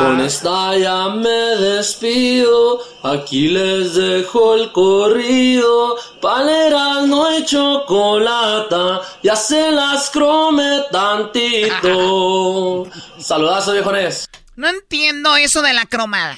Con 0.00 0.18
esta 0.22 0.78
ya 0.78 1.10
me 1.10 1.28
despido, 1.28 2.80
aquí 3.02 3.48
les 3.48 3.94
dejo 3.94 4.54
el 4.54 4.72
corrido, 4.72 5.96
paleras 6.22 7.06
no 7.06 7.26
hay 7.26 7.44
chocolata, 7.44 9.02
ya 9.22 9.36
se 9.36 9.70
las 9.70 10.08
crome 10.08 10.84
tantito. 10.90 12.86
Saludazo 13.18 13.72
viejones. 13.72 14.26
No 14.56 14.68
entiendo 14.68 15.36
eso 15.36 15.62
de 15.62 15.72
la 15.72 15.86
cromada. 15.86 16.36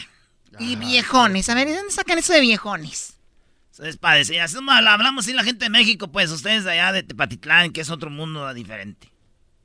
Y 0.58 0.76
viejones. 0.76 1.48
A 1.48 1.54
ver, 1.54 1.68
¿de 1.68 1.76
dónde 1.76 1.92
sacan 1.92 2.18
eso 2.18 2.32
de 2.32 2.40
viejones? 2.40 3.14
Eso 3.72 3.84
es 3.84 3.96
para 3.96 4.16
decir, 4.16 4.38
así 4.40 4.56
hablamos 4.68 5.24
así 5.24 5.32
la 5.32 5.44
gente 5.44 5.64
de 5.64 5.70
México, 5.70 6.08
pues 6.08 6.30
ustedes 6.30 6.64
de 6.64 6.72
allá 6.72 6.92
de 6.92 7.02
Tepatitlán, 7.02 7.72
que 7.72 7.80
es 7.80 7.90
otro 7.90 8.10
mundo 8.10 8.52
diferente. 8.52 9.10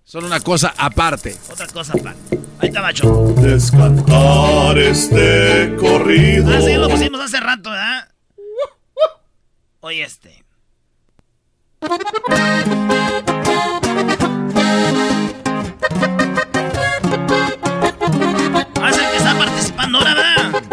Son 0.05 0.23
una 0.23 0.39
cosa 0.39 0.73
aparte. 0.77 1.37
Otra 1.51 1.67
cosa 1.67 1.91
aparte. 1.91 2.39
Ahí 2.59 2.69
está 2.69 2.81
Macho. 2.81 3.33
Descantar 3.37 4.77
este 4.77 5.75
corrido. 5.77 6.49
Ah, 6.55 6.61
sí, 6.61 6.73
lo 6.75 6.87
pusimos 6.87 7.19
hace 7.19 7.41
rato, 7.41 7.69
¿verdad? 7.71 8.09
Oye 9.81 10.03
este. 10.03 10.45
¿Verdad? 20.03 20.63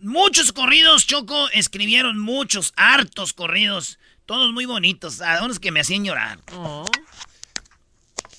Muchos 0.00 0.52
corridos, 0.52 1.06
Choco, 1.06 1.48
escribieron 1.50 2.18
muchos, 2.18 2.72
hartos 2.76 3.32
corridos. 3.32 3.98
Todos 4.26 4.52
muy 4.52 4.66
bonitos, 4.66 5.20
a 5.20 5.42
unos 5.44 5.58
que 5.58 5.72
me 5.72 5.80
hacían 5.80 6.04
llorar. 6.04 6.38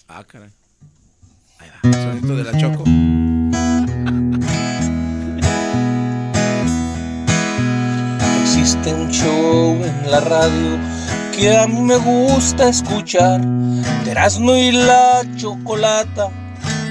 Ah, 0.08 0.24
caray. 0.24 0.50
Ahí 1.60 1.70
va. 1.70 1.80
El 1.84 1.94
sonido 1.94 2.36
de 2.38 2.44
la 2.44 2.58
choco. 2.58 2.84
Existe 8.44 8.94
un 8.94 9.12
show 9.12 9.84
en 9.84 10.12
la 10.12 10.20
radio 10.20 10.80
que 11.36 11.58
a 11.58 11.68
mí 11.68 11.82
me 11.82 11.98
gusta 11.98 12.70
escuchar. 12.70 13.42
De 13.42 14.12
Erasmo 14.12 14.56
y 14.56 14.72
la 14.72 15.22
Chocolata 15.38 16.30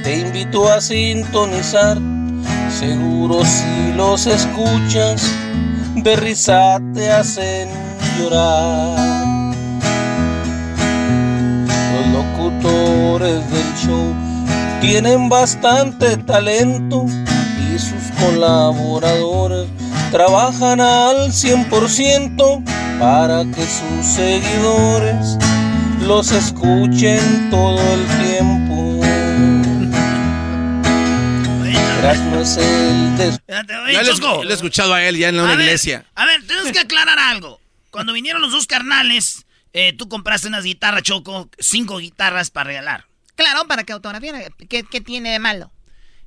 te 0.03 0.19
invito 0.19 0.71
a 0.71 0.81
sintonizar. 0.81 1.99
Seguro 2.71 3.45
si 3.45 3.93
los 3.97 4.27
escuchas, 4.27 5.31
de 5.97 6.17
risa 6.17 6.81
te 6.95 7.11
hacen 7.11 7.69
llorar. 8.19 9.55
Los 11.95 12.07
locutores 12.09 13.51
del 13.51 13.75
show 13.77 14.15
tienen 14.81 15.29
bastante 15.29 16.17
talento 16.17 17.05
y 17.07 17.79
sus 17.79 18.11
colaboradores 18.21 19.69
trabajan 20.11 20.81
al 20.81 21.31
100% 21.31 22.65
para 22.99 23.45
que 23.45 23.63
sus 23.63 24.07
seguidores 24.07 25.39
los 26.07 26.33
escuchen 26.33 27.51
todo 27.51 27.79
el 27.79 28.07
tiempo. 28.27 28.52
Erasmo 32.13 32.41
es 32.41 32.57
el 32.59 33.17
des- 33.17 33.41
Oye, 33.49 33.95
Yo 34.05 34.43
lo, 34.43 34.51
he 34.51 34.53
escuchado 34.53 34.93
a 34.93 35.03
él 35.03 35.17
ya 35.17 35.31
en 35.31 35.37
una 35.41 35.53
A 35.53 35.57
ver, 35.57 35.61
iglesia. 35.67 36.05
A 36.15 36.27
ver, 36.27 36.47
tenemos 36.47 36.71
que 36.71 36.81
aclarar 36.81 37.19
algo. 37.19 37.59
Cuando 37.91 38.13
vinieron 38.13 38.43
los 38.43 38.53
dos 38.53 38.67
carnales, 38.67 39.47
eh, 39.73 39.95
tú 39.97 40.09
compraste 40.11 40.49
unas 40.49 40.65
guitarras, 40.65 41.03
Choco, 41.05 41.49
cinco 41.59 41.99
guitarras 41.99 42.51
para 42.51 42.65
regalar. 42.69 43.07
Claro, 43.35 43.67
para 43.67 43.85
que 43.85 43.95
autografiara. 43.95 44.41
¿Qué, 44.69 44.83
qué 44.85 45.01
tiene 45.01 45.31
de 45.31 45.39
malo? 45.39 45.73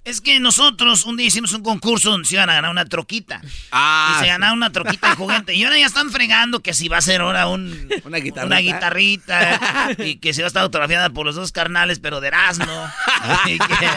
Es 0.06 0.22
que 0.22 0.40
nosotros 0.40 1.06
un 1.06 1.18
día 1.18 1.26
hicimos 1.26 1.52
un 1.54 1.64
concurso 1.64 2.12
donde 2.12 2.28
se 2.28 2.36
iban 2.36 2.48
a 2.48 2.54
ganar 2.54 2.70
una 2.70 2.86
troquita. 2.86 3.42
Ah, 3.72 4.14
y 4.18 4.22
se 4.24 4.28
ganaba 4.28 4.54
una 4.54 4.72
troquita 4.72 5.10
de 5.10 5.16
juguete. 5.16 5.56
Y 5.56 5.64
ahora 5.64 5.80
ya 5.80 5.88
están 5.88 6.12
fregando 6.12 6.60
que 6.62 6.76
si 6.76 6.88
va 6.88 6.98
a 6.98 7.02
ser 7.02 7.22
ahora 7.22 7.48
un, 7.48 7.90
Una 8.04 8.18
guitarrita. 8.20 8.46
una 8.46 8.60
guitarrita. 8.60 9.60
y 9.98 10.18
que 10.18 10.36
se 10.36 10.44
va 10.44 10.46
a 10.46 10.50
estar 10.50 10.62
autografiada 10.62 11.10
por 11.10 11.26
los 11.26 11.34
dos 11.34 11.52
carnales, 11.52 11.98
pero 12.00 12.22
de 12.22 12.28
Erasmo. 12.28 12.66
Y 13.48 13.58
que- 13.58 13.90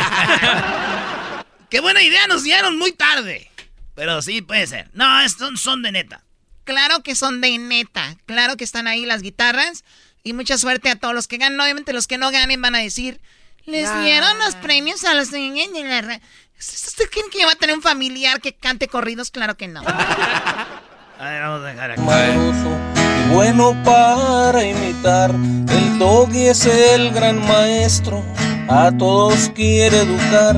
Qué 1.71 1.81
buena 1.81 2.03
idea, 2.03 2.27
nos 2.27 2.43
dieron 2.45 2.79
muy 2.79 2.93
tarde. 2.93 3.51
Pero 3.95 4.23
sí, 4.23 4.43
puede 4.43 4.67
ser. 4.67 4.89
No, 4.95 5.21
estos 5.21 5.61
son 5.61 5.83
de 5.83 5.93
neta. 5.93 6.25
Claro 6.65 7.03
que 7.03 7.15
son 7.15 7.41
de 7.41 7.59
neta. 7.59 8.17
Claro 8.27 8.57
que 8.57 8.65
están 8.65 8.87
ahí 8.87 9.05
las 9.07 9.23
guitarras. 9.23 9.85
Y 10.23 10.33
mucha 10.33 10.59
suerte 10.59 10.91
a 10.91 10.97
todos 10.97 11.15
los 11.15 11.27
que 11.29 11.39
ganan. 11.39 11.61
Obviamente 11.61 11.93
los 11.93 12.07
que 12.07 12.19
no 12.19 12.31
ganen 12.31 12.61
van 12.63 12.75
a 12.75 12.79
decir, 12.79 13.21
les 13.65 13.89
Ah. 13.89 14.01
dieron 14.03 14.39
los 14.39 14.55
premios 14.57 15.05
a 15.05 15.15
los... 15.15 15.31
de 15.31 15.41
la 15.85 16.01
ra-". 16.03 16.21
¿Usted 16.59 17.05
cree 17.11 17.25
que 17.31 17.45
va 17.45 17.53
a 17.53 17.57
tener 17.57 17.75
un 17.77 17.83
familiar 17.83 18.41
que 18.41 18.55
cante 18.55 18.89
corridos? 18.89 19.31
Claro 19.31 19.57
que 19.57 19.69
no. 19.69 19.83
A 21.21 21.31
ver, 21.31 21.43
vamos 21.43 21.63
a 21.63 21.67
dejar 21.69 21.91
aquí. 21.93 22.01
y 22.01 23.35
bueno 23.35 23.77
para 23.85 24.63
imitar. 24.65 25.31
El 25.33 25.99
doggy 25.99 26.47
es 26.47 26.65
el 26.67 27.11
gran 27.13 27.45
maestro, 27.47 28.25
a 28.69 28.93
todos 28.97 29.51
quiere 29.55 29.99
educar. 30.03 30.57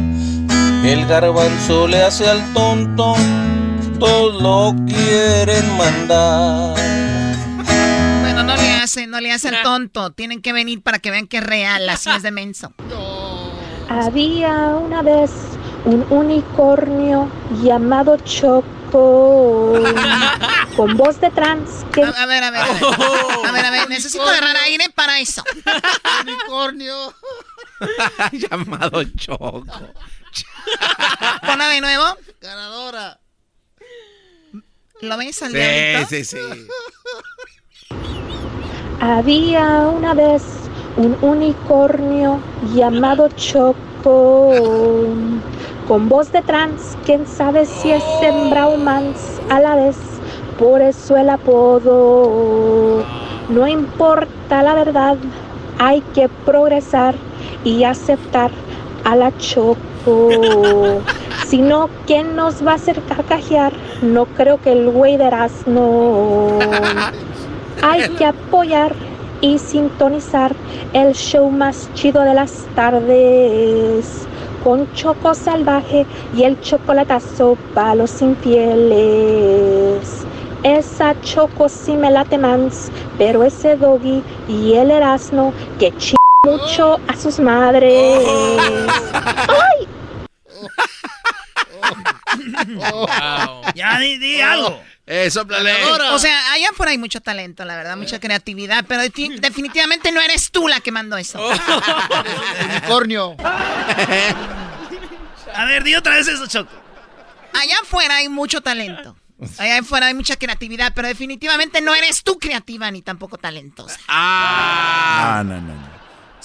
El 0.85 1.07
garbanzo 1.07 1.87
le 1.87 2.03
hace 2.03 2.29
al 2.29 2.55
tonto, 2.55 3.15
todos 3.99 4.43
lo 4.43 4.75
quieren 4.87 5.77
mandar. 5.77 6.75
Bueno, 8.23 8.43
no 8.43 8.57
le 8.57 8.73
hace, 8.73 9.07
no 9.07 9.21
le 9.21 9.31
hace 9.31 9.49
el 9.51 9.63
tonto. 9.63 10.11
Tienen 10.11 10.41
que 10.41 10.53
venir 10.55 10.83
para 10.83 10.99
que 10.99 11.11
vean 11.11 11.27
que 11.27 11.37
es 11.39 11.45
real, 11.45 11.89
así 11.89 12.09
es 12.11 12.23
de 12.23 12.31
menso. 12.31 12.73
Había 13.91 14.53
una 14.77 15.03
vez 15.03 15.31
un 15.85 16.07
unicornio 16.11 17.31
llamado 17.63 18.17
Choco 18.19 18.63
con 20.77 20.97
voz 20.97 21.21
de 21.21 21.31
trans 21.31 21.85
que... 21.93 22.03
A, 22.03 22.09
a 22.09 22.27
ver, 22.27 22.43
a 22.43 22.51
ver, 22.51 22.63
a 22.63 22.73
ver. 22.73 22.85
A 23.47 23.53
ver, 23.53 23.67
a 23.67 23.71
ver, 23.71 23.89
necesito 23.89 24.23
agarrar 24.23 24.57
aire 24.57 24.87
para 24.95 25.21
eso. 25.21 25.45
Unicornio. 26.23 27.15
Llamado 28.33 29.05
Choco. 29.05 29.65
Ponla 31.47 31.69
de 31.69 31.81
nuevo. 31.81 32.05
Ganadora. 32.41 33.19
¿Lo 35.01 35.17
ves 35.17 35.43
al 35.43 35.53
Sí, 35.53 36.25
sí, 36.25 36.25
sí. 36.25 36.67
Había 39.01 39.89
una 39.89 40.13
vez 40.13 40.43
un 40.97 41.17
unicornio 41.23 42.41
llamado 42.75 43.29
Choco 43.29 44.55
con 45.89 46.09
voz 46.09 46.31
de 46.31 46.43
trans, 46.43 46.97
quién 47.05 47.27
sabe 47.27 47.67
si 47.67 47.91
es 47.91 48.05
hembra 48.23 48.69
o 48.69 48.77
mans 48.77 49.41
a 49.49 49.59
la 49.59 49.75
vez, 49.75 49.97
por 50.59 50.81
eso 50.83 51.17
el 51.17 51.31
apodo. 51.31 53.05
No 53.49 53.67
importa 53.67 54.63
la 54.63 54.75
verdad, 54.75 55.17
hay 55.79 56.01
que 56.15 56.29
progresar 56.29 57.17
y 57.65 57.83
aceptar 57.85 58.51
a 59.05 59.17
la 59.17 59.37
Choco. 59.39 61.01
Si 61.47 61.61
no, 61.61 61.89
¿quién 62.07 62.37
nos 62.37 62.65
va 62.65 62.73
a 62.73 62.75
hacer 62.77 63.01
carcajear? 63.03 63.73
No 64.03 64.27
creo 64.27 64.61
que 64.61 64.73
el 64.73 64.91
güey 64.91 65.17
de 65.17 65.31
no. 65.67 66.59
Hay 67.83 68.09
que 68.11 68.27
apoyar 68.27 68.95
y 69.41 69.59
sintonizar 69.59 70.55
el 70.93 71.15
show 71.15 71.51
más 71.51 71.89
chido 71.95 72.23
de 72.23 72.35
las 72.35 72.67
tardes. 72.75 74.27
Con 74.63 74.93
Choco 74.93 75.35
Salvaje 75.35 76.05
y 76.37 76.43
el 76.43 76.61
chocolatazo 76.61 77.57
para 77.75 77.95
los 77.95 78.21
infieles. 78.21 80.27
Esa 80.63 81.19
Choco 81.23 81.71
sí 81.71 81.97
me 81.97 82.11
late 82.11 82.37
mans, 82.37 82.93
pero 83.17 83.43
ese 83.43 83.77
doggy 83.77 84.23
y 84.47 84.75
el 84.75 84.91
Erasmo 84.91 85.55
que 85.79 85.91
ch 85.93 86.20
mucho 86.51 86.99
a 87.07 87.17
sus 87.17 87.39
madres. 87.39 88.25
¡Ay! 89.49 89.89
Ya 93.75 93.99
di, 93.99 94.17
di 94.19 94.41
algo. 94.41 94.83
Eh, 95.07 95.31
sóplale. 95.31 95.75
O 96.13 96.19
sea, 96.19 96.53
allá 96.53 96.69
por 96.77 96.87
ahí 96.89 96.93
hay 96.93 96.99
mucho 96.99 97.21
talento, 97.21 97.65
la 97.65 97.77
verdad, 97.77 97.97
mucha 97.97 98.21
creatividad, 98.21 98.85
pero 98.89 99.03
de- 99.03 99.11
definitivamente 99.41 100.13
no 100.13 100.21
eres 100.21 100.51
tú 100.51 100.69
la 100.69 100.81
que 100.81 100.93
mandó 100.93 101.17
eso. 101.17 101.41
Unicornio. 102.71 103.37
A 105.55 105.65
ver, 105.67 105.83
di 105.85 105.95
otra 105.95 106.15
vez 106.15 106.29
eso, 106.29 106.47
Choco. 106.47 106.71
Allá 107.53 107.77
afuera 107.83 108.17
hay 108.17 108.29
mucho 108.29 108.61
talento. 108.63 109.17
Allá 109.59 109.79
afuera 109.81 110.07
hay 110.07 110.15
mucha 110.15 110.37
creatividad, 110.37 110.93
pero 110.95 111.09
definitivamente 111.09 111.81
no 111.81 111.95
eres 111.95 112.23
tú 112.23 112.39
creativa 112.39 112.91
ni 112.91 113.03
tampoco 113.03 113.37
talentosa. 113.37 113.99
Ah, 114.07 115.43
no, 115.45 115.55
no, 115.61 115.75
no. 115.75 115.90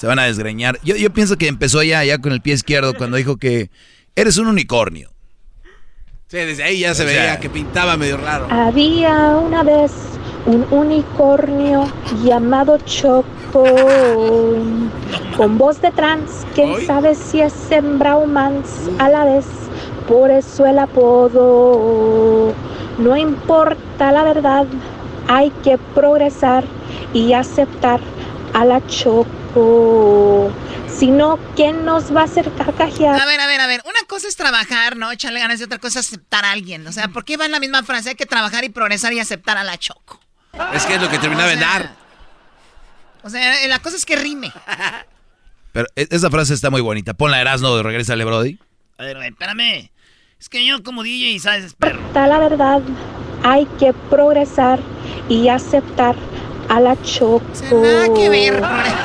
Se 0.05 0.09
van 0.09 0.19
a 0.19 0.25
desgreñar. 0.25 0.77
Yo, 0.83 0.95
yo 0.95 1.11
pienso 1.11 1.35
que 1.35 1.47
empezó 1.47 1.81
ya, 1.81 2.03
ya 2.03 2.19
con 2.19 2.31
el 2.31 2.39
pie 2.39 2.53
izquierdo 2.53 2.93
cuando 2.93 3.17
dijo 3.17 3.37
que 3.37 3.71
eres 4.15 4.37
un 4.37 4.45
unicornio. 4.45 5.09
Sí, 6.27 6.37
desde 6.37 6.61
ahí 6.61 6.81
ya 6.81 6.93
se 6.93 7.05
O 7.05 7.07
sea- 7.07 7.21
veía 7.23 7.39
que 7.39 7.49
pintaba 7.49 7.97
medio 7.97 8.17
raro. 8.17 8.45
Había 8.51 9.29
una 9.35 9.63
vez 9.63 9.91
un 10.45 10.63
unicornio 10.69 11.91
llamado 12.23 12.77
Choco 12.85 13.63
con 15.35 15.57
voz 15.57 15.81
de 15.81 15.89
trans, 15.89 16.45
quién 16.53 16.85
sabe 16.85 17.15
si 17.15 17.41
es 17.41 17.55
hembra 17.71 18.17
o 18.17 18.27
mans 18.27 18.91
a 18.99 19.09
la 19.09 19.25
vez, 19.25 19.45
por 20.07 20.29
eso 20.29 20.67
el 20.67 20.77
apodo. 20.77 22.53
No 22.99 23.17
importa 23.17 24.11
la 24.11 24.23
verdad, 24.23 24.67
hay 25.27 25.49
que 25.63 25.79
progresar 25.95 26.63
y 27.11 27.33
aceptar 27.33 27.99
a 28.53 28.65
la 28.65 28.85
Choco. 28.85 29.25
Si 30.97 31.07
no, 31.07 31.37
¿quién 31.55 31.83
nos 31.85 32.15
va 32.15 32.21
a 32.21 32.23
hacer 32.25 32.51
carcajear? 32.53 33.19
A 33.19 33.25
ver, 33.25 33.39
a 33.39 33.47
ver, 33.47 33.59
a 33.61 33.67
ver. 33.67 33.81
Una 33.85 33.99
cosa 34.07 34.27
es 34.27 34.35
trabajar, 34.35 34.95
¿no? 34.95 35.11
Echarle 35.11 35.39
ganas 35.39 35.59
y 35.59 35.63
otra 35.63 35.77
cosa 35.77 35.99
es 35.99 36.07
aceptar 36.07 36.45
a 36.45 36.51
alguien. 36.51 36.85
O 36.87 36.91
sea, 36.91 37.09
¿por 37.09 37.25
qué 37.25 37.37
va 37.37 37.45
en 37.45 37.51
la 37.51 37.59
misma 37.59 37.83
frase? 37.83 38.09
Hay 38.09 38.15
que 38.15 38.25
trabajar 38.25 38.63
y 38.63 38.69
progresar 38.69 39.11
y 39.13 39.19
aceptar 39.19 39.57
a 39.57 39.63
la 39.63 39.77
Choco. 39.77 40.19
Es 40.73 40.85
que 40.85 40.95
es 40.95 41.01
lo 41.01 41.09
que 41.09 41.19
terminaba 41.19 41.51
en 41.51 41.59
dar. 41.59 41.95
O 43.23 43.29
sea, 43.29 43.67
la 43.67 43.79
cosa 43.79 43.97
es 43.97 44.05
que 44.05 44.15
rime. 44.15 44.51
Pero 45.73 45.87
e- 45.95 46.07
esa 46.11 46.29
frase 46.29 46.53
está 46.53 46.69
muy 46.69 46.81
bonita. 46.81 47.13
Ponla 47.13 47.41
Erasno 47.41 47.75
de 47.75 47.83
Regresa 47.83 48.15
Brody. 48.15 48.59
A 48.97 49.03
ver, 49.03 49.17
güey, 49.17 49.29
espérame. 49.29 49.89
Es 50.39 50.47
que 50.47 50.65
yo 50.65 50.81
como 50.83 51.03
DJ, 51.03 51.39
¿sabes? 51.39 51.65
Es 51.65 51.73
perro. 51.73 51.97
importa 51.97 52.27
la 52.27 52.39
verdad, 52.39 52.81
hay 53.43 53.65
que 53.79 53.93
progresar 54.09 54.79
y 55.27 55.49
aceptar 55.49 56.15
a 56.69 56.79
la 56.79 56.95
Choco. 57.01 57.43
nada 57.71 58.13
que 58.13 58.29
ver, 58.29 58.61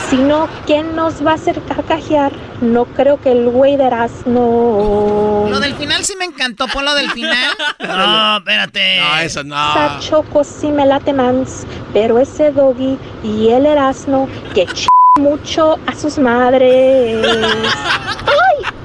Si 0.08 0.16
no, 0.16 0.48
¿quién 0.66 0.94
nos 0.96 1.24
va 1.24 1.32
a 1.32 1.34
hacer 1.34 1.60
carcajear? 1.62 2.32
No 2.60 2.84
creo 2.84 3.20
que 3.20 3.32
el 3.32 3.48
güey 3.48 3.76
de 3.76 3.90
no. 4.26 5.46
Lo 5.48 5.60
del 5.60 5.74
final 5.74 6.04
sí 6.04 6.14
me 6.18 6.24
encantó. 6.24 6.68
Pon 6.68 6.84
lo 6.84 6.94
del 6.94 7.10
final. 7.10 7.56
No, 7.80 8.36
espérate. 8.38 9.00
No, 9.00 9.18
eso 9.18 9.44
no. 9.44 9.70
Esa 9.70 9.98
Choco 10.00 10.44
sí 10.44 10.68
me 10.68 10.86
late 10.86 11.12
mans, 11.12 11.66
pero 11.92 12.18
ese 12.18 12.50
doggy 12.50 12.98
y 13.22 13.48
el 13.48 13.66
Erasmo 13.66 14.28
que 14.54 14.66
ch 14.66 14.86
mucho 15.18 15.78
a 15.86 15.94
sus 15.94 16.18
madres. 16.18 17.26
¡Ay! 17.26 18.79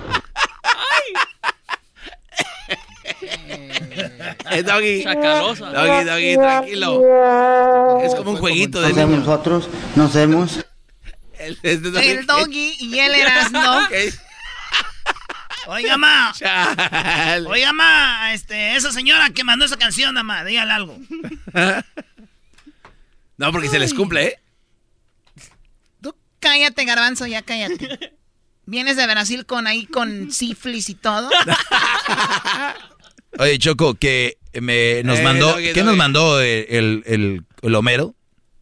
Eh, 4.51 4.63
doggy. 4.63 5.03
Chacalosa. 5.03 5.71
Doggy, 5.71 6.05
doggy, 6.05 6.35
tranquilo. 6.35 7.01
Es 8.03 8.15
como 8.15 8.31
un 8.31 8.37
jueguito 8.37 8.81
de 8.81 8.93
niño. 8.93 9.17
nosotros, 9.17 9.69
nos 9.95 10.13
vemos. 10.13 10.65
El, 11.37 11.57
el 11.63 11.81
doggy. 11.81 12.07
El 12.07 12.25
doggy 12.25 12.75
y 12.79 12.99
el 12.99 13.15
Erasmo. 13.15 13.59
Oiga, 15.67 15.97
ma. 15.97 16.31
Chale. 16.35 17.47
Oiga, 17.47 17.73
ma. 17.73 18.33
Este, 18.33 18.75
esa 18.75 18.91
señora 18.91 19.31
que 19.31 19.43
mandó 19.43 19.65
esa 19.65 19.77
canción, 19.77 20.15
ma, 20.25 20.43
dígale 20.43 20.71
algo. 20.71 20.97
No, 23.37 23.51
porque 23.51 23.67
se 23.67 23.79
les 23.79 23.93
cumple, 23.93 24.27
¿eh? 24.27 24.39
Cállate, 26.45 26.85
garbanzo, 26.85 27.25
ya 27.25 27.41
cállate. 27.41 28.13
Vienes 28.67 28.97
de 28.97 29.07
Brasil 29.07 29.47
con 29.47 29.65
ahí 29.65 29.87
con 29.87 30.31
sífilis 30.31 30.89
y 30.89 30.95
todo. 30.95 31.27
Oye, 33.39 33.59
Choco, 33.59 33.95
que 33.95 34.37
me 34.61 35.03
nos 35.03 35.19
Eh, 35.19 35.23
mandó. 35.23 35.55
¿Qué 35.57 35.83
nos 35.83 35.95
mandó 35.97 36.39
el, 36.41 36.65
el, 36.69 37.03
el- 37.05 37.45
el 37.61 37.75
Homero? 37.75 38.15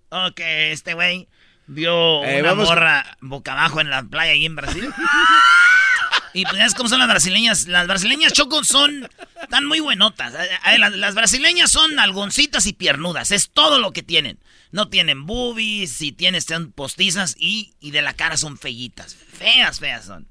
Ok, 0.10 0.40
este 0.40 0.94
güey 0.94 1.28
vio 1.68 2.24
Eh, 2.26 2.40
una 2.41 2.50
vamos- 2.50 2.68
morra 2.70 3.18
boca 3.22 3.54
abajo 3.54 3.82
en 3.82 3.90
la 3.90 4.04
playa 4.04 4.32
ahí 4.32 4.45
en 4.45 4.56
Brasil. 4.56 4.90
y 6.34 6.44
pues 6.45 6.58
ya 6.58 6.66
es 6.66 6.74
como 6.74 6.90
son 6.90 7.00
las 7.00 7.08
brasileñas. 7.08 7.68
Las 7.68 7.88
brasileñas 7.88 8.34
Choco 8.34 8.64
son 8.64 9.08
tan 9.50 9.66
muy 9.66 9.80
buenotas. 9.80 10.34
A- 10.36 10.70
a- 10.70 10.78
Las, 10.78 10.94
las 10.94 11.14
brasileñas 11.16 11.72
son 11.72 12.00
algoncitas 12.00 12.66
y 12.66 12.74
piernudas. 12.74 13.32
Es 13.32 13.50
todo 13.52 13.80
lo 13.80 13.91
que 13.91 14.02
tienen. 14.04 14.40
No 14.72 14.90
tienen 14.90 15.28
boobies, 15.28 16.02
y 16.02 16.12
tienen 16.12 16.41
son 16.41 16.72
postizas 16.72 17.36
y, 17.38 17.74
y 17.80 17.91
de 17.91 18.02
la 18.02 18.14
cara 18.14 18.38
son 18.38 18.58
feyitas. 18.58 19.16
Feas, 19.16 19.80
feas 19.80 20.06
son. 20.06 20.28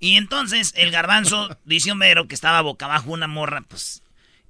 Y 0.00 0.16
entonces 0.16 0.72
el 0.76 0.90
garbanzo 0.90 1.56
dice 1.64 1.92
Homero 1.92 2.28
que 2.28 2.34
estaba 2.34 2.60
boca 2.62 2.86
abajo 2.86 3.10
una 3.12 3.26
morra, 3.26 3.62
pues. 3.62 4.02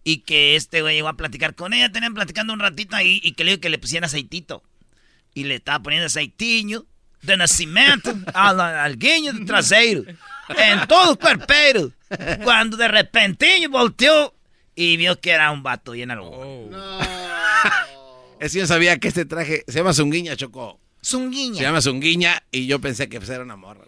Y 0.04 0.18
que 0.18 0.56
este 0.56 0.80
güey 0.82 0.96
llegó 0.96 1.08
a 1.08 1.16
platicar 1.16 1.54
con 1.54 1.72
ella. 1.72 1.90
Tenían 1.92 2.14
platicando 2.14 2.52
un 2.52 2.60
ratito 2.60 2.96
ahí 2.96 3.20
y 3.22 3.32
que 3.32 3.44
le 3.44 3.52
dijo 3.52 3.60
que 3.60 3.68
le 3.68 3.78
pusiera 3.78 4.06
aceitito. 4.06 4.62
Y 5.34 5.44
le 5.44 5.56
estaba 5.56 5.82
poniendo 5.82 6.06
aceitinho 6.06 6.86
de 7.22 7.36
nacimiento 7.36 8.14
al 8.34 8.60
algueño 8.60 9.32
de 9.32 9.44
traseiro. 9.44 10.04
En 10.48 10.86
todo 10.86 11.12
el 11.12 11.18
cuerpero. 11.18 11.92
Cuando 12.42 12.76
de 12.78 12.88
repente 12.88 13.66
volteó 13.68 14.34
y 14.74 14.96
vio 14.96 15.20
que 15.20 15.30
era 15.30 15.50
un 15.50 15.62
vato 15.62 15.92
bien 15.92 16.10
algo. 16.10 16.70
Es 18.40 18.52
que 18.52 18.60
yo 18.60 18.66
sabía 18.68 18.98
que 18.98 19.08
este 19.08 19.24
traje 19.24 19.64
se 19.66 19.78
llama 19.78 19.92
Zunguiña, 19.92 20.36
Choco. 20.36 20.78
Se 21.02 21.10
Zunguiña. 21.16 21.60
llama 21.60 21.80
Zunguiña 21.82 22.44
y 22.52 22.66
yo 22.66 22.80
pensé 22.80 23.08
que 23.08 23.18
pues, 23.18 23.28
era 23.30 23.42
una 23.42 23.56
morra. 23.56 23.84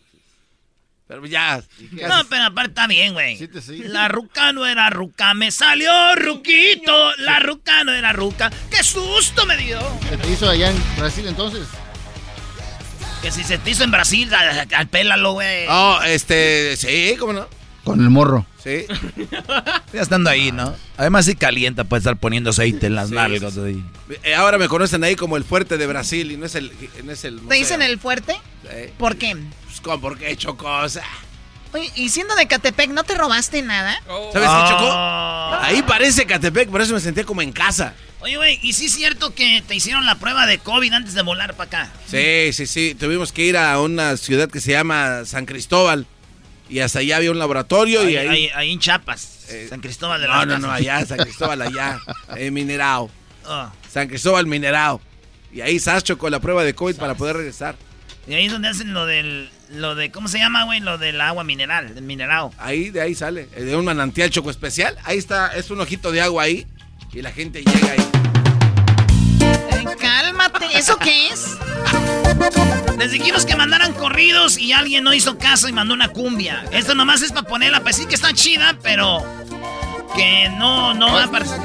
Pero 1.10 1.26
ya. 1.26 1.60
No, 2.06 2.24
pero 2.28 2.44
aparte 2.44 2.68
está 2.70 2.86
bien, 2.86 3.14
güey. 3.14 3.36
La 3.88 4.06
ruca 4.06 4.52
no 4.52 4.64
era 4.64 4.90
ruca, 4.90 5.34
me 5.34 5.50
salió 5.50 5.90
ruquito. 6.14 6.92
La 7.18 7.40
ruca 7.40 7.82
no 7.82 7.92
era 7.92 8.12
ruca. 8.12 8.48
¡Qué 8.70 8.84
susto 8.84 9.44
me 9.44 9.56
dio! 9.56 9.80
¿Se 10.08 10.16
te 10.16 10.30
hizo 10.30 10.48
allá 10.48 10.70
en 10.70 10.76
Brasil 10.96 11.26
entonces? 11.26 11.66
Que 13.22 13.32
si 13.32 13.42
se 13.42 13.58
te 13.58 13.70
hizo 13.70 13.82
en 13.82 13.90
Brasil, 13.90 14.32
al, 14.32 14.68
al 14.72 14.86
pélalo, 14.86 15.32
güey. 15.32 15.66
Oh, 15.68 15.98
este, 16.06 16.76
sí, 16.76 17.16
¿cómo 17.18 17.32
no? 17.32 17.48
Con 17.82 17.98
el 18.00 18.08
morro. 18.10 18.46
Sí. 18.62 18.84
Ya 19.92 20.02
estando 20.02 20.30
ahí, 20.30 20.52
¿no? 20.52 20.72
Además 20.96 21.24
sí 21.26 21.34
calienta, 21.34 21.82
puede 21.82 21.98
estar 21.98 22.16
poniendo 22.16 22.50
aceite 22.50 22.86
en 22.86 22.94
las 22.94 23.08
Sí, 23.08 23.14
nalgas. 23.16 23.54
sí, 23.54 23.60
ahí. 23.60 23.84
Eh, 24.22 24.36
Ahora 24.36 24.56
me 24.56 24.68
conocen 24.68 25.02
ahí 25.02 25.16
como 25.16 25.36
el 25.36 25.42
fuerte 25.42 25.76
de 25.78 25.86
Brasil 25.88 26.30
y 26.30 26.36
no 26.36 26.46
es 26.46 26.54
el. 26.54 26.70
No 27.02 27.10
es 27.10 27.24
el 27.24 27.40
¿Te 27.40 27.56
dicen 27.56 27.82
el 27.82 27.98
fuerte? 27.98 28.34
Sí. 28.62 28.92
¿Por 28.96 29.16
qué? 29.16 29.36
¿Cómo? 29.82 30.00
¿Por 30.00 30.18
qué 30.18 30.28
he 30.28 30.32
hecho 30.32 30.56
cosas? 30.56 31.04
Oye, 31.72 31.90
y 31.94 32.08
siendo 32.08 32.34
de 32.34 32.48
Catepec, 32.48 32.90
¿no 32.90 33.04
te 33.04 33.14
robaste 33.14 33.62
nada? 33.62 34.00
¿Sabes 34.32 34.48
Ah. 34.50 34.64
qué, 34.66 34.72
Chocó? 34.74 35.64
Ahí 35.64 35.82
parece 35.82 36.26
Catepec, 36.26 36.68
por 36.68 36.80
eso 36.80 36.92
me 36.94 37.00
sentía 37.00 37.24
como 37.24 37.42
en 37.42 37.52
casa. 37.52 37.94
Oye, 38.20 38.36
güey, 38.36 38.58
¿y 38.62 38.72
sí 38.74 38.86
es 38.86 38.92
cierto 38.92 39.34
que 39.34 39.62
te 39.66 39.74
hicieron 39.74 40.04
la 40.04 40.16
prueba 40.16 40.46
de 40.46 40.58
COVID 40.58 40.92
antes 40.92 41.14
de 41.14 41.22
volar 41.22 41.54
para 41.54 41.68
acá? 41.84 41.92
Sí, 42.06 42.52
sí, 42.52 42.66
sí. 42.66 42.94
Tuvimos 42.98 43.32
que 43.32 43.42
ir 43.44 43.56
a 43.56 43.80
una 43.80 44.16
ciudad 44.16 44.50
que 44.50 44.60
se 44.60 44.72
llama 44.72 45.24
San 45.24 45.46
Cristóbal. 45.46 46.06
Y 46.68 46.80
hasta 46.80 46.98
allá 47.00 47.16
había 47.16 47.30
un 47.32 47.38
laboratorio 47.38 48.02
Ahí, 48.02 48.12
y 48.12 48.16
ahí. 48.16 48.28
ahí- 48.28 48.50
ahí 48.54 48.72
en 48.72 48.78
Chiapas, 48.78 49.46
San 49.68 49.80
Cristóbal 49.80 50.20
de 50.20 50.28
no, 50.28 50.34
las 50.36 50.46
no, 50.46 50.58
no, 50.58 50.68
Casas. 50.68 50.80
allá, 50.80 51.06
San 51.06 51.18
Cristóbal, 51.18 51.62
allá. 51.62 51.98
En 52.36 52.54
Minerao. 52.54 53.10
Ah. 53.46 53.72
San 53.92 54.06
Cristóbal, 54.08 54.46
Minerao. 54.46 55.00
Y 55.52 55.62
ahí 55.62 55.80
Sacho 55.80 56.16
con 56.18 56.30
la 56.30 56.38
prueba 56.40 56.62
de 56.62 56.74
COVID 56.74 56.94
para 56.96 57.14
poder 57.14 57.36
regresar. 57.38 57.74
Y 58.28 58.34
ahí 58.34 58.46
es 58.46 58.52
donde 58.52 58.68
hacen 58.68 58.92
lo 58.94 59.04
del, 59.06 59.50
lo 59.70 59.94
de, 59.94 60.10
¿cómo 60.10 60.28
se 60.28 60.38
llama, 60.38 60.64
güey? 60.64 60.80
Lo 60.80 60.98
del 60.98 61.20
agua 61.20 61.44
mineral, 61.44 61.94
del 61.94 62.04
minerado. 62.04 62.52
Ahí, 62.58 62.90
de 62.90 63.00
ahí 63.00 63.14
sale. 63.14 63.46
De 63.46 63.76
un 63.76 63.84
manantial 63.84 64.30
choco 64.30 64.50
especial. 64.50 64.96
Ahí 65.04 65.18
está, 65.18 65.48
es 65.48 65.70
un 65.70 65.80
ojito 65.80 66.12
de 66.12 66.20
agua 66.20 66.44
ahí. 66.44 66.66
Y 67.12 67.22
la 67.22 67.32
gente 67.32 67.62
llega 67.62 67.92
ahí. 67.92 68.10
Eh, 69.40 69.84
cálmate, 69.98 70.66
¿eso 70.74 70.96
qué 70.96 71.28
es? 71.28 71.56
Les 72.98 73.12
dijimos 73.12 73.46
que 73.46 73.56
mandaran 73.56 73.92
corridos 73.94 74.58
y 74.58 74.72
alguien 74.72 75.04
no 75.04 75.14
hizo 75.14 75.38
caso 75.38 75.68
y 75.68 75.72
mandó 75.72 75.94
una 75.94 76.08
cumbia. 76.08 76.64
Esto 76.70 76.94
nomás 76.94 77.22
es 77.22 77.32
para 77.32 77.46
ponerla, 77.46 77.80
pues 77.80 77.96
sí 77.96 78.06
que 78.06 78.14
está 78.14 78.32
chida, 78.32 78.76
pero 78.82 79.24
que 80.14 80.48
no, 80.56 80.94
no 80.94 81.12
va 81.12 81.24
a 81.24 81.30
parecer. 81.30 81.58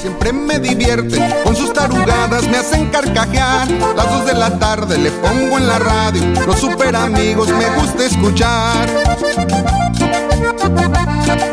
Siempre 0.00 0.32
me 0.32 0.58
divierte, 0.58 1.18
con 1.42 1.56
sus 1.56 1.72
tarugadas 1.72 2.46
me 2.48 2.58
hacen 2.58 2.90
carcajear. 2.90 3.68
Las 3.70 4.10
dos 4.10 4.26
de 4.26 4.34
la 4.34 4.58
tarde 4.58 4.98
le 4.98 5.10
pongo 5.10 5.58
en 5.58 5.66
la 5.66 5.78
radio, 5.78 6.22
los 6.46 6.60
super 6.60 6.94
amigos 6.94 7.48
me 7.48 7.68
gusta 7.80 8.04
escuchar. 8.04 8.88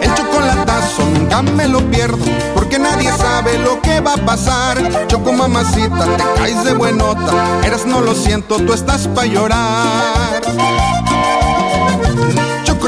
El 0.01 0.13
chocolatazo 0.13 1.05
nunca 1.13 1.41
me 1.41 1.67
lo 1.67 1.79
pierdo, 1.89 2.25
porque 2.53 2.77
nadie 2.77 3.11
sabe 3.11 3.57
lo 3.59 3.81
que 3.81 4.01
va 4.01 4.13
a 4.13 4.25
pasar. 4.25 5.07
Choco 5.07 5.33
mamacita, 5.33 6.05
te 6.17 6.23
caes 6.39 6.63
de 6.63 6.73
buenota, 6.73 7.61
eras 7.65 7.85
no 7.85 8.01
lo 8.01 8.13
siento, 8.13 8.57
tú 8.57 8.73
estás 8.73 9.07
pa' 9.07 9.25
llorar. 9.25 11.02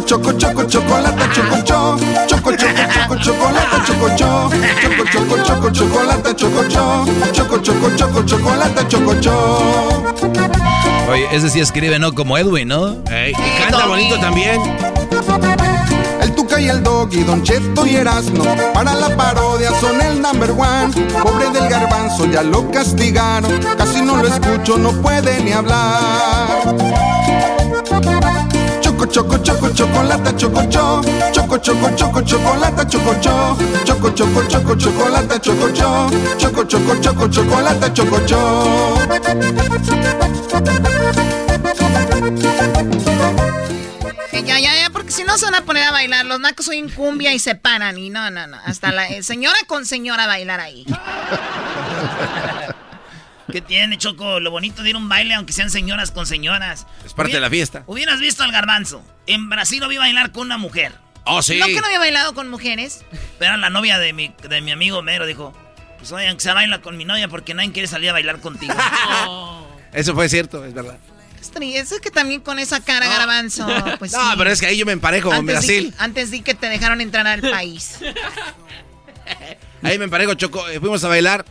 Choco, 0.05 0.31
choco, 0.33 0.33
choco, 0.33 0.63
chocolate, 0.65 1.25
choco, 1.33 1.63
cho. 1.63 1.97
Choco, 2.27 2.51
choco, 2.55 2.83
choco, 2.93 3.15
chocolate, 3.17 3.77
choco, 3.85 4.09
cho. 4.15 4.49
Choco, 4.81 5.05
choco, 5.11 5.43
choco, 5.43 5.71
chocolate, 5.71 6.35
choco, 6.35 6.63
cho. 6.69 7.05
Choco, 7.31 7.57
choco, 7.57 7.89
choco, 7.95 8.23
chocolate, 8.23 8.87
choco, 8.87 9.15
cho. 9.19 10.03
Oye, 11.09 11.27
ese 11.31 11.49
sí 11.49 11.59
escribe, 11.59 11.97
¿no? 11.97 12.13
Como 12.13 12.37
Edwin, 12.37 12.67
¿no? 12.67 12.93
y 12.93 13.33
canta 13.61 13.87
bonito 13.87 14.19
también. 14.19 14.61
El 16.21 16.35
Tuca 16.35 16.61
y 16.61 16.69
el 16.69 16.83
Doggy, 16.83 17.23
Don 17.23 17.41
Cheto 17.43 17.85
y 17.85 17.95
Erasmo 17.95 18.43
Para 18.73 18.95
la 18.95 19.15
parodia 19.15 19.69
son 19.79 20.01
el 20.01 20.19
number 20.21 20.49
one 20.51 20.91
Pobre 21.21 21.51
del 21.51 21.69
garbanzo, 21.69 22.25
ya 22.25 22.41
lo 22.41 22.71
castigaron 22.71 23.51
Casi 23.77 24.01
no 24.01 24.17
lo 24.17 24.27
escucho, 24.27 24.77
no 24.77 24.91
puede 25.01 25.43
ni 25.43 25.51
hablar 25.51 26.75
Choco, 28.95 29.07
choco, 29.07 29.37
choco, 29.43 29.69
chocolate, 29.73 30.35
choco, 30.37 30.63
cho 30.69 31.01
Choco, 31.33 31.57
choco, 31.57 31.89
choco, 31.97 32.21
chocolate, 32.21 32.87
choco, 32.87 33.13
cho 33.19 33.57
Choco, 33.83 34.09
choco, 34.13 34.47
choco, 34.47 34.75
chocolate, 34.77 35.39
choco, 35.41 35.69
cho 35.73 36.09
Choco, 36.37 36.63
choco, 36.63 36.95
choco, 37.01 37.27
chocolate, 37.27 37.93
choco, 37.93 38.25
cho 38.25 38.95
ya, 44.45 44.59
ya, 44.59 44.75
ya, 44.75 44.89
porque 44.91 45.11
si 45.11 45.23
no 45.25 45.37
se 45.37 45.45
van 45.45 45.55
a 45.55 45.65
poner 45.65 45.83
a 45.83 45.91
bailar. 45.91 46.25
Los 46.25 46.39
nacos 46.39 46.67
hoy 46.69 46.77
en 46.77 46.89
cumbia 46.89 47.33
y 47.33 47.39
se 47.39 47.55
paran. 47.55 47.97
Y 47.97 48.09
no, 48.09 48.29
no, 48.31 48.47
no. 48.47 48.57
Hasta 48.63 48.91
la 48.91 49.07
eh, 49.07 49.23
señora 49.23 49.57
con 49.67 49.85
señora 49.85 50.27
bailar 50.27 50.59
ahí. 50.61 50.85
¿Qué 53.51 53.61
tiene, 53.61 53.97
Choco? 53.97 54.39
Lo 54.39 54.49
bonito 54.51 54.81
de 54.83 54.89
ir 54.89 54.95
a 54.95 54.99
un 54.99 55.07
baile, 55.09 55.33
aunque 55.35 55.53
sean 55.53 55.69
señoras 55.69 56.11
con 56.11 56.25
señoras. 56.25 56.87
Es 57.05 57.13
parte 57.13 57.33
de 57.33 57.39
la 57.39 57.49
fiesta. 57.49 57.83
Hubieras 57.87 58.19
visto 58.19 58.43
al 58.43 58.51
garbanzo. 58.51 59.03
En 59.27 59.49
Brasil 59.49 59.79
no 59.79 59.87
vi 59.87 59.97
bailar 59.97 60.31
con 60.31 60.43
una 60.47 60.57
mujer. 60.57 60.93
Oh, 61.25 61.41
sí. 61.41 61.57
¿No 61.59 61.65
que 61.67 61.79
no 61.79 61.85
había 61.87 61.99
bailado 61.99 62.33
con 62.33 62.49
mujeres? 62.49 63.03
Pero 63.39 63.57
la 63.57 63.69
novia 63.69 63.99
de 63.99 64.13
mi, 64.13 64.33
de 64.47 64.61
mi 64.61 64.71
amigo 64.71 65.01
Mero 65.01 65.25
dijo, 65.25 65.53
pues 65.97 66.11
oye, 66.11 66.27
aunque 66.27 66.43
se 66.43 66.51
baila 66.53 66.81
con 66.81 66.97
mi 66.97 67.05
novia 67.05 67.27
porque 67.27 67.53
nadie 67.53 67.71
quiere 67.71 67.87
salir 67.87 68.09
a 68.09 68.13
bailar 68.13 68.39
contigo. 68.41 68.73
Eso 69.93 70.13
fue 70.13 70.27
cierto, 70.29 70.63
es 70.65 70.73
verdad. 70.73 70.97
Es 71.39 71.53
tri- 71.53 71.75
Es 71.75 71.93
que 72.01 72.09
también 72.11 72.41
con 72.41 72.57
esa 72.59 72.79
cara, 72.83 73.07
garbanzo. 73.07 73.67
Pues 73.99 74.11
no, 74.11 74.19
sí. 74.31 74.35
pero 74.37 74.49
es 74.51 74.59
que 74.59 74.65
ahí 74.67 74.77
yo 74.77 74.85
me 74.85 74.91
emparejo 74.91 75.29
con 75.29 75.37
antes 75.37 75.61
di, 75.61 75.67
Brasil. 75.67 75.93
que- 75.95 76.03
antes 76.03 76.31
di 76.31 76.41
que 76.41 76.53
te 76.55 76.67
dejaron 76.67 76.99
entrar 77.01 77.25
al 77.27 77.41
país. 77.51 77.99
Ahí 79.83 79.97
me 79.99 80.05
emparejo, 80.05 80.33
Choco. 80.33 80.67
eh, 80.69 80.79
Fuimos 80.79 81.03
a 81.03 81.07
bailar 81.07 81.45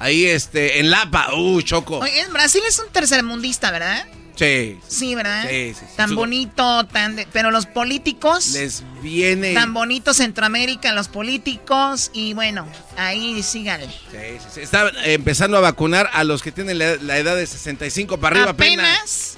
ahí 0.00 0.26
este, 0.26 0.80
en 0.80 0.90
Lapa. 0.90 1.32
Uh, 1.34 1.62
Choco. 1.62 1.98
Oye, 1.98 2.26
Brasil 2.32 2.62
es 2.68 2.78
un 2.80 2.88
tercermundista, 2.90 3.70
¿verdad? 3.70 4.04
Sí. 4.34 4.78
Sí, 4.88 5.14
¿verdad? 5.14 5.46
Sí, 5.50 5.74
sí, 5.78 5.84
sí. 5.86 5.96
Tan 5.96 6.14
bonito, 6.14 6.86
tan 6.86 7.14
de- 7.14 7.26
pero 7.30 7.50
los 7.50 7.66
políticos, 7.66 8.48
Les 8.54 8.82
viene. 9.02 9.52
tan 9.52 9.74
bonito 9.74 10.14
Centroamérica, 10.14 10.92
los 10.94 11.08
políticos, 11.08 12.10
y 12.14 12.32
bueno, 12.32 12.66
ahí 12.96 13.42
síganle. 13.42 13.86
Sí, 13.88 14.38
sí, 14.38 14.46
sí. 14.54 14.60
Está 14.62 14.88
eh, 15.04 15.12
empezando 15.12 15.58
a 15.58 15.60
vacunar 15.60 16.08
a 16.14 16.24
los 16.24 16.42
que 16.42 16.52
tienen 16.52 16.78
la, 16.78 16.96
la 16.96 17.18
edad 17.18 17.36
de 17.36 17.46
65 17.46 18.18
para 18.18 18.36
arriba 18.36 18.50
apenas. 18.52 18.86
Apenas. 18.86 19.36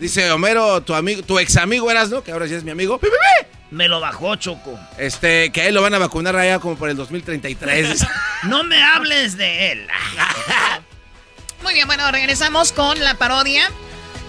Dice 0.00 0.28
Homero, 0.32 0.80
tu 0.82 0.94
amigo, 0.94 1.22
tu 1.22 1.38
ex 1.38 1.56
amigo 1.58 1.88
eras, 1.88 2.10
¿no? 2.10 2.24
Que 2.24 2.32
ahora 2.32 2.46
ya 2.46 2.56
es 2.56 2.64
mi 2.64 2.72
amigo. 2.72 2.98
¡Pi, 2.98 3.06
pi, 3.06 3.12
pi! 3.12 3.58
Me 3.72 3.88
lo 3.88 4.00
bajó, 4.00 4.36
Choco. 4.36 4.78
Este, 4.98 5.50
que 5.50 5.62
a 5.62 5.66
él 5.66 5.74
lo 5.74 5.80
van 5.80 5.94
a 5.94 5.98
vacunar 5.98 6.36
allá 6.36 6.58
como 6.58 6.76
por 6.76 6.90
el 6.90 6.96
2033. 6.96 8.06
No 8.44 8.64
me 8.64 8.82
hables 8.82 9.36
de 9.36 9.70
él. 9.72 9.86
Muy 11.62 11.74
bien, 11.74 11.86
bueno, 11.86 12.10
regresamos 12.10 12.72
con 12.72 12.98
la 12.98 13.14
parodia 13.14 13.70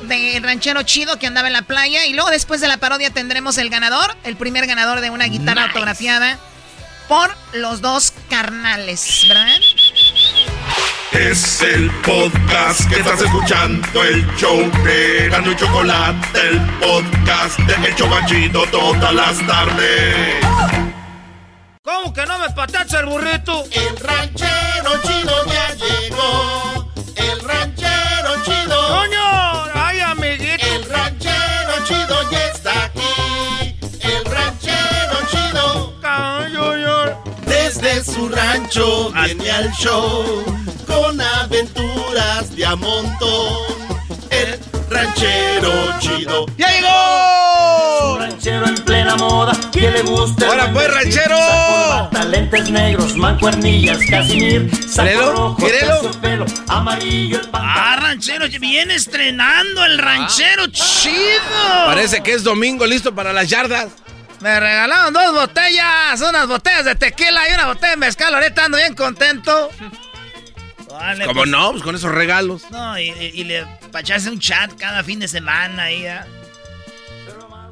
de 0.04 0.40
Ranchero 0.42 0.84
Chido 0.84 1.18
que 1.18 1.26
andaba 1.26 1.48
en 1.48 1.54
la 1.54 1.64
playa. 1.64 2.06
Y 2.06 2.14
luego 2.14 2.30
después 2.30 2.62
de 2.62 2.68
la 2.68 2.78
parodia 2.78 3.10
tendremos 3.10 3.58
el 3.58 3.70
ganador, 3.70 4.16
el 4.24 4.36
primer 4.38 4.68
ganador 4.68 5.02
de 5.02 5.10
una 5.10 5.26
guitarra 5.26 5.62
Nice. 5.64 5.68
autografiada 5.74 6.38
por 7.08 7.36
los 7.54 7.82
dos 7.82 8.14
carnales, 8.30 9.26
¿verdad? 9.28 9.60
Es 11.14 11.62
el 11.62 11.92
podcast 12.02 12.90
que 12.90 12.96
estás 13.00 13.22
escuchando, 13.22 14.04
el 14.04 14.26
show 14.36 14.60
de 14.84 15.30
Gano 15.30 15.52
y 15.52 15.56
Chocolate, 15.56 16.40
el 16.50 16.60
podcast 16.80 17.60
de 17.60 17.88
El 17.88 17.96
Chobachito 17.96 18.64
todas 18.72 19.14
las 19.14 19.38
tardes. 19.46 20.44
¿Cómo 21.84 22.14
que 22.14 22.26
no 22.26 22.40
me 22.40 22.50
patacha 22.50 23.02
el 23.02 23.06
burrito? 23.06 23.64
El 23.72 23.98
ranchero 23.98 25.02
chido 25.04 25.46
ya 25.46 25.76
llegó. 25.76 26.92
El 27.16 27.40
ranchero 27.42 28.44
chido. 28.44 28.88
¡Coño! 28.88 29.23
Su 38.14 38.30
rancho 38.30 39.12
viene 39.12 39.52
al 39.52 39.72
show 39.74 40.44
con 40.86 41.20
aventuras 41.20 42.56
de 42.56 42.66
a 42.66 42.76
montón. 42.76 43.58
El 44.30 44.60
ranchero 44.90 45.72
chido. 46.00 46.46
¡Ya 46.58 46.68
llegó! 46.72 48.18
ranchero 48.20 48.68
en 48.68 48.76
plena 48.76 49.16
moda, 49.16 49.54
que 49.72 49.90
le 49.90 50.02
gusta. 50.04 50.48
¡Ahora 50.48 50.72
pues, 50.72 50.94
ranchero! 50.94 51.36
Corbata, 51.36 52.26
lentes 52.26 52.70
negros, 52.70 53.16
mancuernillas, 53.16 54.00
casimir, 54.10 54.70
saco 54.88 55.32
rojo, 55.32 55.58
amarillo, 56.68 57.40
el 57.40 57.50
Ah, 57.54 57.98
ranchero, 58.00 58.46
viene 58.60 58.96
estrenando 58.96 59.84
el 59.86 59.98
ranchero 59.98 60.68
chido. 60.68 61.42
Parece 61.86 62.22
que 62.22 62.34
es 62.34 62.44
domingo 62.44 62.86
listo 62.86 63.16
para 63.16 63.34
las 63.34 63.50
yardas. 63.50 63.88
Me 64.44 64.60
regalaron 64.60 65.14
dos 65.14 65.34
botellas, 65.34 66.20
unas 66.20 66.48
botellas 66.48 66.84
de 66.84 66.96
tequila 66.96 67.50
y 67.50 67.54
una 67.54 67.68
botella 67.68 67.92
de 67.92 67.98
mezcal. 67.98 68.34
Ahorita 68.36 68.66
ando 68.66 68.78
bien 68.78 68.94
contento. 68.94 69.70
Vale, 70.90 71.26
¿Cómo 71.26 71.40
pues. 71.42 71.50
no? 71.50 71.72
Pues 71.72 71.82
con 71.84 71.96
esos 71.96 72.12
regalos. 72.12 72.70
No, 72.70 73.00
y, 73.00 73.10
y- 73.10 73.32
y 73.36 73.44
le 73.46 73.66
para 73.90 74.02
echarse 74.02 74.30
un 74.30 74.40
chat 74.40 74.74
cada 74.78 75.02
fin 75.02 75.20
de 75.22 75.30
semana 75.30 75.84
ahí. 75.84 76.06
¿eh? 76.06 76.20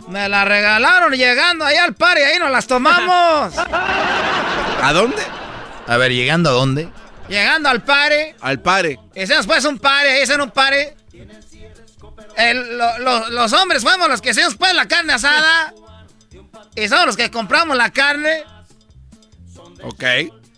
Me 0.07 0.30
la 0.30 0.45
regalaron 0.45 1.11
llegando 1.11 1.65
allá 1.65 1.84
al 1.84 1.93
par 1.93 2.18
y 2.18 2.22
ahí 2.22 2.39
nos 2.39 2.49
las 2.49 2.65
tomamos. 2.68 3.53
¿A 4.81 4.91
dónde? 4.93 5.22
A 5.88 5.98
ver, 5.98 6.11
¿llegando 6.14 6.49
a 6.52 6.53
dónde? 6.53 6.89
llegando 7.27 7.68
al 7.69 7.81
pare. 7.84 8.35
Al 8.41 8.60
pare. 8.61 8.98
Hicimos 9.14 9.45
pues 9.45 9.65
un 9.65 9.77
pare, 9.77 10.11
ahí 10.14 10.23
hicieron 10.23 10.45
un 10.45 10.52
pare. 10.52 10.95
El- 12.38 12.77
lo- 12.77 12.98
lo- 12.99 13.30
los 13.30 13.52
hombres 13.53 13.84
fuimos 13.84 14.07
los 14.10 14.22
que 14.22 14.30
hicimos 14.31 14.56
pues 14.56 14.73
la 14.73 14.88
carne 14.88 15.14
asada. 15.14 15.73
Y 16.76 16.88
somos 16.88 17.06
los 17.06 17.18
que 17.18 17.30
compramos 17.32 17.76
la 17.78 17.91
carne. 17.91 18.44
Ok. 19.84 20.03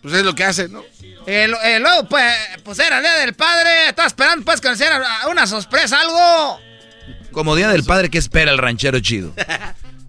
Pues 0.02 0.14
es 0.14 0.24
lo 0.24 0.34
que 0.34 0.44
hacen, 0.44 0.72
¿no? 0.72 0.82
Y, 1.26 1.46
lo- 1.46 1.58
y 1.66 1.78
luego, 1.78 2.06
pues, 2.08 2.34
pues 2.64 2.78
era 2.78 2.98
el 2.98 3.02
día 3.02 3.14
del 3.14 3.34
padre. 3.34 3.88
Estaba 3.88 4.06
esperando, 4.06 4.44
pues, 4.44 4.60
que 4.60 4.68
nos 4.68 4.76
hicieran 4.78 5.02
una 5.30 5.46
sorpresa, 5.46 6.00
algo. 6.00 6.60
Como 7.32 7.56
Día 7.56 7.68
del 7.68 7.82
Padre, 7.84 8.10
¿qué 8.10 8.18
espera 8.18 8.50
el 8.52 8.58
ranchero 8.58 9.00
chido? 9.00 9.32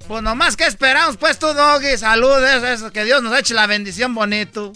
Pues 0.07 0.21
nomás 0.21 0.55
que 0.55 0.65
esperamos, 0.65 1.17
pues, 1.17 1.39
tú, 1.39 1.47
Doggy. 1.51 1.97
Salud, 1.97 2.37
eso, 2.43 2.67
eso. 2.67 2.91
Que 2.91 3.03
Dios 3.05 3.23
nos 3.23 3.35
eche 3.39 3.55
la 3.55 3.65
bendición 3.65 4.13
bonito. 4.13 4.71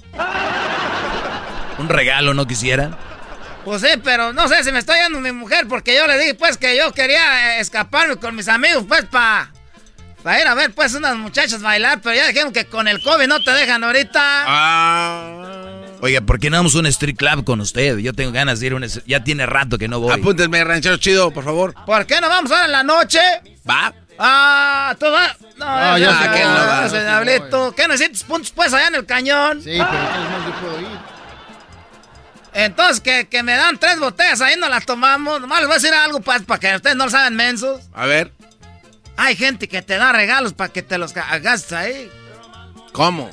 ¿Un 1.78 1.88
regalo 1.88 2.34
no 2.34 2.48
quisiera? 2.48 2.98
Pues 3.64 3.82
sí, 3.84 3.90
pero 4.04 4.34
no 4.34 4.48
sé 4.48 4.64
si 4.64 4.72
me 4.72 4.80
está 4.80 4.96
yendo 5.04 5.20
mi 5.20 5.32
mujer 5.32 5.68
porque 5.68 5.96
yo 5.96 6.08
le 6.08 6.18
dije 6.18 6.34
pues 6.34 6.58
que 6.58 6.76
yo 6.76 6.92
quería 6.94 7.58
eh, 7.58 7.60
escaparme 7.60 8.16
con 8.16 8.36
mis 8.36 8.48
amigos 8.48 8.86
pues 8.88 9.06
para 10.24 10.42
ir 10.42 10.48
a 10.48 10.54
ver 10.54 10.72
pues 10.74 10.94
unas 10.94 11.16
muchachas 11.16 11.62
bailar, 11.62 12.02
pero 12.02 12.16
ya 12.16 12.28
dijeron 12.28 12.52
que 12.54 12.66
con 12.66 12.88
el 12.88 13.02
COVID 13.02 13.28
no 13.28 13.40
te 13.42 13.52
dejan 13.52 13.84
ahorita. 13.84 14.44
Ah. 14.48 15.46
Oiga, 16.02 16.22
¿por 16.22 16.40
qué 16.40 16.50
no 16.50 16.58
vamos 16.58 16.76
a 16.76 16.80
un 16.80 16.86
street 16.86 17.18
club 17.18 17.44
con 17.44 17.60
usted? 17.60 17.98
Yo 17.98 18.14
tengo 18.14 18.32
ganas 18.32 18.60
de 18.60 18.68
ir 18.68 18.74
a 18.74 18.76
un... 18.78 18.86
Ya 19.06 19.24
tiene 19.24 19.46
rato 19.46 19.78
que 19.78 19.88
no 19.88 20.00
voy. 20.00 20.14
Apúntenme, 20.14 20.64
ranchero 20.64 20.98
chido, 20.98 21.32
por 21.32 21.44
favor. 21.44 21.74
¿Por 21.86 22.06
qué 22.06 22.22
no 22.22 22.30
vamos 22.30 22.52
ahora 22.52 22.66
en 22.66 22.72
la 22.72 22.84
noche? 22.84 23.20
Va. 23.70 23.94
Ah, 24.18 24.96
tú 25.00 25.06
vas. 25.12 25.36
No, 25.58 25.66
Ah, 25.68 25.98
ya 25.98 26.22
sé 26.22 26.30
que 26.32 26.44
no 26.44 27.60
va. 27.60 27.74
¿Qué 27.76 27.88
necesitas 27.88 28.24
puntos 28.24 28.52
pues 28.52 28.74
allá 28.74 28.88
en 28.88 28.96
el 28.96 29.06
cañón? 29.06 29.62
Sí, 29.62 29.72
pero 29.72 29.84
modos 29.84 30.46
yo 30.46 30.62
puedo 30.62 30.82
ir. 30.82 30.88
Entonces, 32.54 33.00
que, 33.02 33.28
que 33.28 33.44
me 33.44 33.56
dan 33.56 33.78
tres 33.78 34.00
botellas 34.00 34.42
ahí, 34.42 34.56
no 34.58 34.68
las 34.70 34.86
tomamos. 34.86 35.40
Nomás 35.40 35.60
les 35.60 35.68
voy 35.68 35.76
a 35.76 35.80
decir 35.80 35.94
algo, 35.94 36.20
pues, 36.22 36.42
para 36.44 36.60
que 36.60 36.76
ustedes 36.76 36.96
no 36.96 37.06
lo 37.06 37.12
saben 37.12 37.36
mensos. 37.36 37.82
A 37.94 38.06
ver, 38.06 38.32
Hay 39.22 39.36
gente 39.36 39.68
que 39.68 39.82
te 39.82 39.98
da 39.98 40.12
regalos 40.14 40.54
para 40.54 40.72
que 40.72 40.82
te 40.82 40.98
los 40.98 41.14
gastes 41.14 41.74
ahí. 41.74 42.10
¿cómo? 42.94 43.30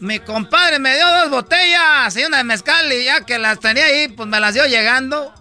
Mi 0.00 0.18
compadre 0.20 0.78
me 0.78 0.94
dio 0.94 1.06
dos 1.20 1.30
botellas 1.30 2.14
y 2.16 2.24
una 2.24 2.36
de 2.36 2.44
mezcal 2.44 2.92
y 2.92 3.04
ya 3.04 3.22
que 3.24 3.38
las 3.38 3.58
tenía 3.58 3.86
ahí, 3.86 4.08
pues 4.08 4.28
me 4.28 4.38
las 4.38 4.52
dio 4.54 4.66
llegando. 4.66 5.32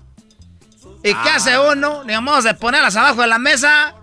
¿Y 1.03 1.14
qué 1.14 1.30
Ah. 1.30 1.35
hace 1.35 1.60
uno? 1.60 2.03
Ni 2.06 2.14
vamos 2.14 2.44
de 2.45 2.53
ponerlas 2.53 2.95
abajo 2.95 3.22
de 3.22 3.27
la 3.27 3.38
mesa. 3.39 3.94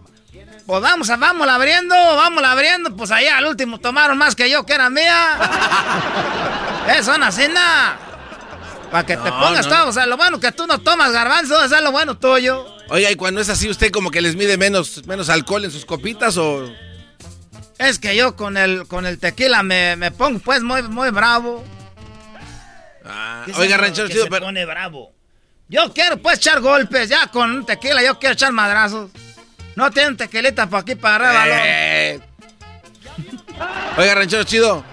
Pues 0.67 0.81
vamos, 0.83 1.09
a- 1.11 1.17
vamos 1.17 1.49
abriendo, 1.49 1.95
vamos 1.95 2.45
abriendo. 2.45 2.95
Pues 2.95 3.11
allá 3.11 3.39
al 3.39 3.47
último 3.47 3.79
tomaron 3.81 4.17
más 4.19 4.35
que 4.37 4.49
yo, 4.51 4.65
que 4.65 4.75
era 4.75 4.91
mía. 4.91 5.39
Eso, 6.99 7.15
una 7.15 7.33
cena. 7.33 7.97
Para 8.91 9.05
que 9.07 9.17
te 9.17 9.31
pongas 9.33 9.67
no. 9.67 9.73
todo. 9.75 9.89
O 9.89 9.93
sea, 9.93 10.07
lo 10.07 10.17
bueno 10.17 10.39
que 10.39 10.53
tú 10.53 10.67
no 10.67 10.79
tomas 10.79 11.11
garbanzo, 11.11 11.63
eso 11.65 11.75
es 11.75 11.83
lo 11.83 11.91
bueno 11.91 12.17
tuyo. 12.17 12.65
Oiga, 12.89 13.11
y 13.11 13.17
cuando 13.17 13.41
es 13.41 13.49
así, 13.49 13.69
¿usted 13.69 13.91
como 13.91 14.11
que 14.11 14.21
les 14.21 14.37
mide 14.37 14.57
menos, 14.57 15.07
menos 15.07 15.29
alcohol 15.29 15.65
en 15.65 15.71
sus 15.71 15.85
copitas 15.85 16.37
o...? 16.37 16.71
Es 17.79 17.99
que 17.99 18.15
yo 18.15 18.37
con 18.37 18.57
el, 18.57 18.87
con 18.87 19.05
el 19.07 19.19
tequila 19.19 19.63
me, 19.63 19.97
me 19.97 20.11
pongo 20.11 20.39
pues 20.39 20.63
muy, 20.63 20.83
muy 20.83 21.11
bravo. 21.11 21.65
¿Qué 23.45 23.51
es 23.51 23.59
Oiga, 23.59 23.77
ranchero 23.77 24.09
chido, 24.09 24.25
se 24.25 24.31
pero... 24.31 24.47
pone 24.47 24.65
bravo? 24.65 25.13
Yo 25.69 25.93
quiero 25.93 26.19
pues 26.19 26.39
echar 26.39 26.61
golpes, 26.61 27.09
ya 27.09 27.27
con 27.29 27.51
un 27.51 27.67
tequila 27.67 28.03
yo 28.03 28.19
quiero 28.19 28.35
echar 28.35 28.53
madrazos. 28.53 29.11
No 29.77 29.91
tienen 29.91 30.17
tequilita 30.17 30.69
para 30.69 30.83
aquí 30.83 30.95
para 30.95 31.41
arriba, 31.41 31.59
Eh. 31.67 32.21
Oiga, 33.97 34.15
ranchero 34.15 34.45
chido, 34.45 34.85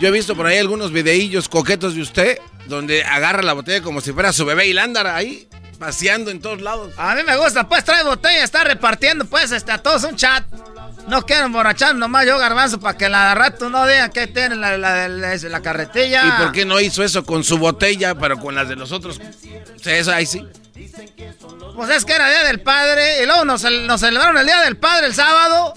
yo 0.00 0.08
he 0.08 0.10
visto 0.10 0.36
por 0.36 0.46
ahí 0.46 0.58
algunos 0.58 0.92
videillos 0.92 1.48
coquetos 1.48 1.94
de 1.94 2.02
usted 2.02 2.38
donde 2.66 3.02
agarra 3.02 3.42
la 3.42 3.54
botella 3.54 3.82
como 3.82 4.00
si 4.00 4.12
fuera 4.12 4.32
su 4.32 4.44
bebé 4.44 4.66
y 4.66 4.72
la 4.72 4.84
anda 4.84 5.14
ahí 5.16 5.48
paseando 5.78 6.30
en 6.30 6.40
todos 6.40 6.60
lados. 6.60 6.92
A 6.96 7.14
mí 7.14 7.22
me 7.24 7.36
gusta, 7.36 7.68
pues 7.68 7.84
trae 7.84 8.02
botella, 8.04 8.42
está 8.44 8.64
repartiendo 8.64 9.24
pues 9.24 9.52
este, 9.52 9.72
a 9.72 9.78
todos 9.78 10.04
un 10.04 10.16
chat. 10.16 10.44
No 11.06 11.24
quiero 11.24 11.46
emborrachar 11.46 11.94
nomás 11.94 12.26
yo 12.26 12.38
garbanzo 12.38 12.78
para 12.80 12.98
que 12.98 13.08
la 13.08 13.34
rato 13.34 13.70
no 13.70 13.86
digan 13.86 14.10
que 14.10 14.26
tiene 14.26 14.56
la, 14.56 14.76
la, 14.76 15.08
la- 15.08 15.34
la 15.36 15.62
carretilla. 15.62 16.26
¿Y 16.26 16.42
por 16.42 16.52
qué 16.52 16.64
no 16.66 16.78
hizo 16.80 17.02
eso 17.02 17.24
con 17.24 17.44
su 17.44 17.56
botella, 17.58 18.14
pero 18.14 18.38
con 18.38 18.54
las 18.54 18.68
de 18.68 18.76
los 18.76 18.92
otros? 18.92 19.18
Eso 19.84 20.12
ahí 20.12 20.26
sí. 20.26 20.44
Pues 21.74 21.90
es 21.90 22.04
que 22.04 22.12
era 22.12 22.28
Día 22.28 22.44
del 22.44 22.60
Padre 22.60 23.22
y 23.22 23.26
luego 23.26 23.44
nos, 23.44 23.62
nos 23.62 24.00
celebraron 24.00 24.36
el 24.36 24.46
Día 24.46 24.60
del 24.62 24.76
Padre 24.76 25.06
el 25.06 25.14
sábado. 25.14 25.74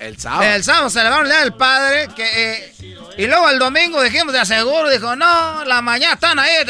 El 0.00 0.18
sábado. 0.18 0.42
El 0.42 0.64
sábado 0.64 0.90
celebraron 0.90 1.26
el 1.26 1.30
Día 1.32 1.40
del 1.40 1.52
Padre 1.52 2.08
que, 2.16 2.24
eh, 2.62 2.74
y 3.18 3.26
luego 3.26 3.50
el 3.50 3.58
domingo 3.58 4.02
dijimos 4.02 4.32
de 4.32 4.40
aseguro, 4.40 4.88
dijo, 4.88 5.14
no, 5.14 5.64
la 5.66 5.82
mañana 5.82 6.14
están 6.14 6.38
ahí 6.38 6.50
eh, 6.50 6.64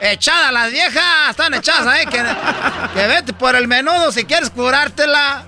eh, 0.00 0.12
echadas 0.12 0.52
las 0.52 0.70
viejas, 0.70 1.02
están 1.30 1.52
echadas 1.54 1.86
ahí, 1.86 2.06
que, 2.06 2.22
que 2.94 3.06
vete 3.08 3.32
por 3.32 3.56
el 3.56 3.66
menudo 3.66 4.12
si 4.12 4.24
quieres 4.24 4.50
curártela. 4.50 5.44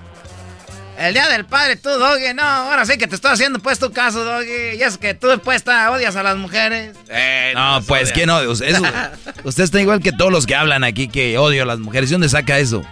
El 0.97 1.13
Día 1.13 1.27
del 1.29 1.45
Padre, 1.45 1.75
tú, 1.75 1.89
Doggy, 1.89 2.33
no, 2.33 2.41
ahora 2.41 2.83
sí 2.85 2.97
que 2.97 3.05
te 3.07 3.13
estoy 3.13 3.31
haciendo 3.31 3.59
pues 3.59 3.77
tu 3.77 3.93
caso, 3.93 4.23
Doggy, 4.25 4.77
y 4.79 4.81
es 4.81 4.97
que 4.97 5.13
tú 5.13 5.27
pues 5.43 5.63
odias 5.67 6.15
a 6.15 6.23
las 6.23 6.35
mujeres. 6.37 6.95
Eh, 7.07 7.53
No, 7.55 7.83
pues 7.87 8.11
que 8.11 8.25
no. 8.25 8.41
Eso- 8.41 8.63
usted 9.43 9.63
está 9.63 9.79
igual 9.79 10.01
que 10.01 10.11
todos 10.11 10.31
los 10.31 10.47
que 10.47 10.55
hablan 10.55 10.83
aquí 10.83 11.07
que 11.07 11.37
odio 11.37 11.61
a 11.63 11.65
las 11.67 11.77
mujeres. 11.77 12.09
¿De 12.09 12.15
dónde 12.15 12.29
saca 12.29 12.57
eso? 12.57 12.83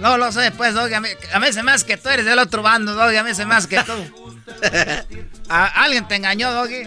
No 0.00 0.16
lo 0.16 0.32
sé, 0.32 0.50
pues, 0.52 0.74
Doggy, 0.74 0.94
a 0.94 1.00
mí, 1.00 1.08
se 1.52 1.62
me 1.62 1.72
hace 1.72 1.86
que 1.86 1.96
tú 1.96 2.08
eres 2.08 2.24
del 2.24 2.38
otro 2.38 2.62
bando, 2.62 2.94
Doggy, 2.94 3.16
a 3.16 3.22
mí 3.24 3.34
se 3.34 3.44
me 3.46 3.54
hace 3.54 3.68
que 3.68 3.80
tú. 3.82 3.92
A- 5.48 5.84
¿Alguien 5.84 6.08
te 6.08 6.16
engañó, 6.16 6.52
Doggy? 6.52 6.82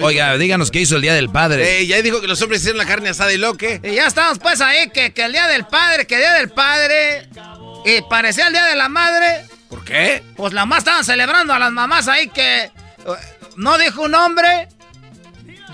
Oiga, 0.00 0.36
díganos 0.36 0.70
qué 0.70 0.80
hizo 0.80 0.96
el 0.96 1.02
Día 1.02 1.14
del 1.14 1.30
Padre. 1.30 1.80
Eh, 1.80 1.86
ya 1.86 2.00
dijo 2.02 2.20
que 2.20 2.26
los 2.26 2.40
hombres 2.42 2.60
hicieron 2.60 2.78
la 2.78 2.86
carne 2.86 3.08
asada 3.10 3.32
y 3.32 3.38
lo 3.38 3.54
que. 3.56 3.80
Y 3.82 3.94
ya 3.94 4.06
estamos 4.06 4.38
pues 4.38 4.60
ahí, 4.60 4.90
que, 4.90 5.12
que 5.12 5.24
el 5.24 5.32
Día 5.32 5.46
del 5.48 5.64
Padre, 5.66 6.06
que 6.06 6.16
el 6.16 6.20
Día 6.20 6.32
del 6.34 6.50
Padre, 6.50 7.28
y 7.86 8.02
parecía 8.10 8.46
el 8.48 8.52
Día 8.52 8.66
de 8.66 8.76
la 8.76 8.88
Madre. 8.88 9.46
¿Por 9.68 9.84
qué? 9.84 10.22
Pues 10.36 10.52
la 10.52 10.66
más 10.66 10.78
estaban 10.80 11.04
celebrando 11.04 11.54
a 11.54 11.58
las 11.58 11.72
mamás 11.72 12.08
ahí 12.08 12.28
que 12.28 12.64
eh, 12.64 12.70
no 13.56 13.78
dijo 13.78 14.02
un 14.02 14.10
nombre. 14.10 14.68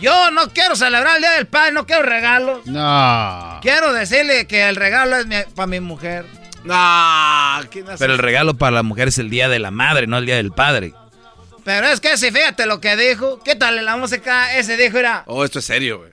Yo 0.01 0.31
no 0.31 0.49
quiero 0.53 0.77
celebrar 0.77 1.17
el 1.17 1.23
Día 1.23 1.33
del 1.33 1.47
Padre, 1.47 1.73
no 1.73 1.87
quiero 1.87 2.03
regalos. 2.03 2.67
No. 2.67 3.59
Quiero 3.63 3.93
decirle 3.93 4.47
que 4.47 4.69
el 4.69 4.77
regalo 4.77 5.17
es 5.17 5.27
para 5.55 5.67
mi 5.67 5.81
mujer. 5.81 6.25
No, 6.65 7.61
¿quién 7.71 7.89
hace 7.89 7.99
Pero 7.99 8.13
el 8.13 8.19
regalo 8.19 8.55
para 8.59 8.73
la 8.77 8.83
mujer 8.83 9.09
es 9.09 9.19
el 9.19 9.31
Día 9.31 9.49
de 9.49 9.59
la 9.59 9.71
Madre, 9.71 10.07
no 10.07 10.19
el 10.19 10.27
Día 10.27 10.37
del 10.37 10.53
Padre. 10.53 10.93
Pero 11.65 11.87
es 11.89 12.01
que 12.01 12.17
si 12.17 12.31
fíjate 12.31 12.67
lo 12.67 12.81
que 12.81 12.97
dijo, 12.97 13.41
¿qué 13.43 13.55
tal 13.55 13.85
la 13.85 13.97
música? 13.97 14.57
Ese 14.57 14.77
dijo, 14.77 14.99
era, 14.99 15.25
Oh, 15.27 15.45
esto 15.45 15.59
es 15.59 15.65
serio, 15.65 15.99
güey. 15.99 16.13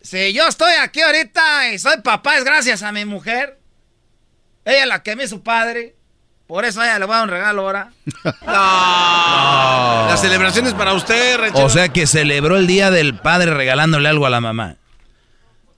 si 0.00 0.32
yo 0.32 0.46
estoy 0.48 0.72
aquí 0.74 1.00
ahorita 1.00 1.70
y 1.70 1.78
soy 1.78 1.98
papá 2.02 2.36
es 2.36 2.44
gracias 2.44 2.82
a 2.82 2.92
mi 2.92 3.04
mujer. 3.04 3.58
Ella 4.64 4.82
es 4.82 4.86
la 4.88 5.02
que 5.02 5.16
me 5.16 5.24
hizo 5.24 5.42
padre. 5.42 5.96
Por 6.52 6.66
eso 6.66 6.82
ella 6.82 6.98
le 6.98 7.06
voy 7.06 7.14
a 7.14 7.16
dar 7.16 7.24
un 7.24 7.30
regalo 7.30 7.62
ahora. 7.62 7.92
No. 8.24 10.08
La 10.08 10.16
celebración 10.18 10.66
es 10.66 10.74
para 10.74 10.92
usted, 10.92 11.38
ranchero. 11.38 11.64
O 11.64 11.70
sea 11.70 11.88
que 11.88 12.06
celebró 12.06 12.58
el 12.58 12.66
Día 12.66 12.90
del 12.90 13.14
Padre 13.14 13.54
regalándole 13.54 14.06
algo 14.06 14.26
a 14.26 14.30
la 14.30 14.42
mamá. 14.42 14.76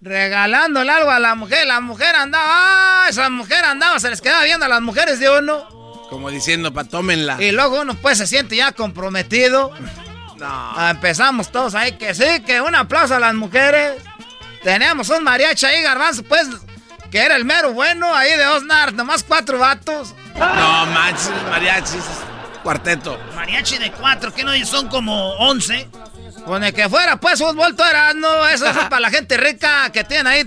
Regalándole 0.01 0.91
algo 0.91 1.13
a 1.13 1.21
la 1.21 1.37
mujer. 1.37 1.65
La 1.69 1.81
mujer 1.81 2.17
andaba, 2.17 2.45
¡ah! 2.49 3.07
Esa 3.09 3.31
mujer 3.31 3.65
andaba, 3.65 4.01
se 4.01 4.11
les 4.11 4.21
quedaba 4.21 4.43
viendo 4.43 4.67
a 4.67 4.69
las 4.69 4.81
mujeres 4.83 5.21
de 5.21 5.31
uno. 5.31 5.63
Como 6.11 6.29
diciendo, 6.29 6.75
pa, 6.75 6.83
tómenla. 6.83 7.41
Y 7.41 7.53
luego 7.53 7.83
uno 7.83 7.95
pues 7.95 8.19
se 8.19 8.27
siente 8.27 8.57
ya 8.57 8.73
comprometido. 8.73 9.71
No. 10.39 10.47
Ah, 10.49 10.89
empezamos 10.91 11.53
todos 11.53 11.77
ahí, 11.77 11.93
que 11.93 12.17
sí, 12.17 12.43
que 12.45 12.61
un 12.61 12.75
aplauso 12.75 13.15
a 13.15 13.21
las 13.21 13.35
mujeres. 13.35 14.03
Teníamos 14.65 15.09
un 15.11 15.23
mariachi 15.23 15.67
ahí, 15.67 15.83
garbanzo, 15.83 16.25
pues, 16.25 16.49
que 17.13 17.19
era 17.19 17.37
el 17.37 17.45
mero 17.45 17.73
bueno, 17.73 18.13
ahí 18.13 18.37
de 18.37 18.45
Osnar, 18.49 18.93
nomás 18.93 19.23
cuatro 19.23 19.61
vatos. 19.61 20.17
No, 20.35 20.87
manches, 20.87 21.31
mariachis. 21.51 22.05
Cuarteto. 22.63 23.19
Mariachi 23.35 23.79
de 23.79 23.93
cuatro, 23.93 24.33
que 24.33 24.43
no 24.43 24.53
son 24.65 24.89
como 24.89 25.33
once. 25.35 25.89
Con 26.47 26.65
el 26.65 26.73
que 26.73 26.89
fuera, 26.89 27.17
pues, 27.19 27.39
fútbol, 27.39 27.75
tú 27.77 27.83
eras, 27.83 28.15
no, 28.15 28.47
eso 28.49 28.67
es 28.67 28.77
para 28.77 29.01
la 29.01 29.11
gente 29.11 29.37
rica 29.37 29.91
que 29.93 30.05
tiene 30.05 30.29
ahí. 30.29 30.47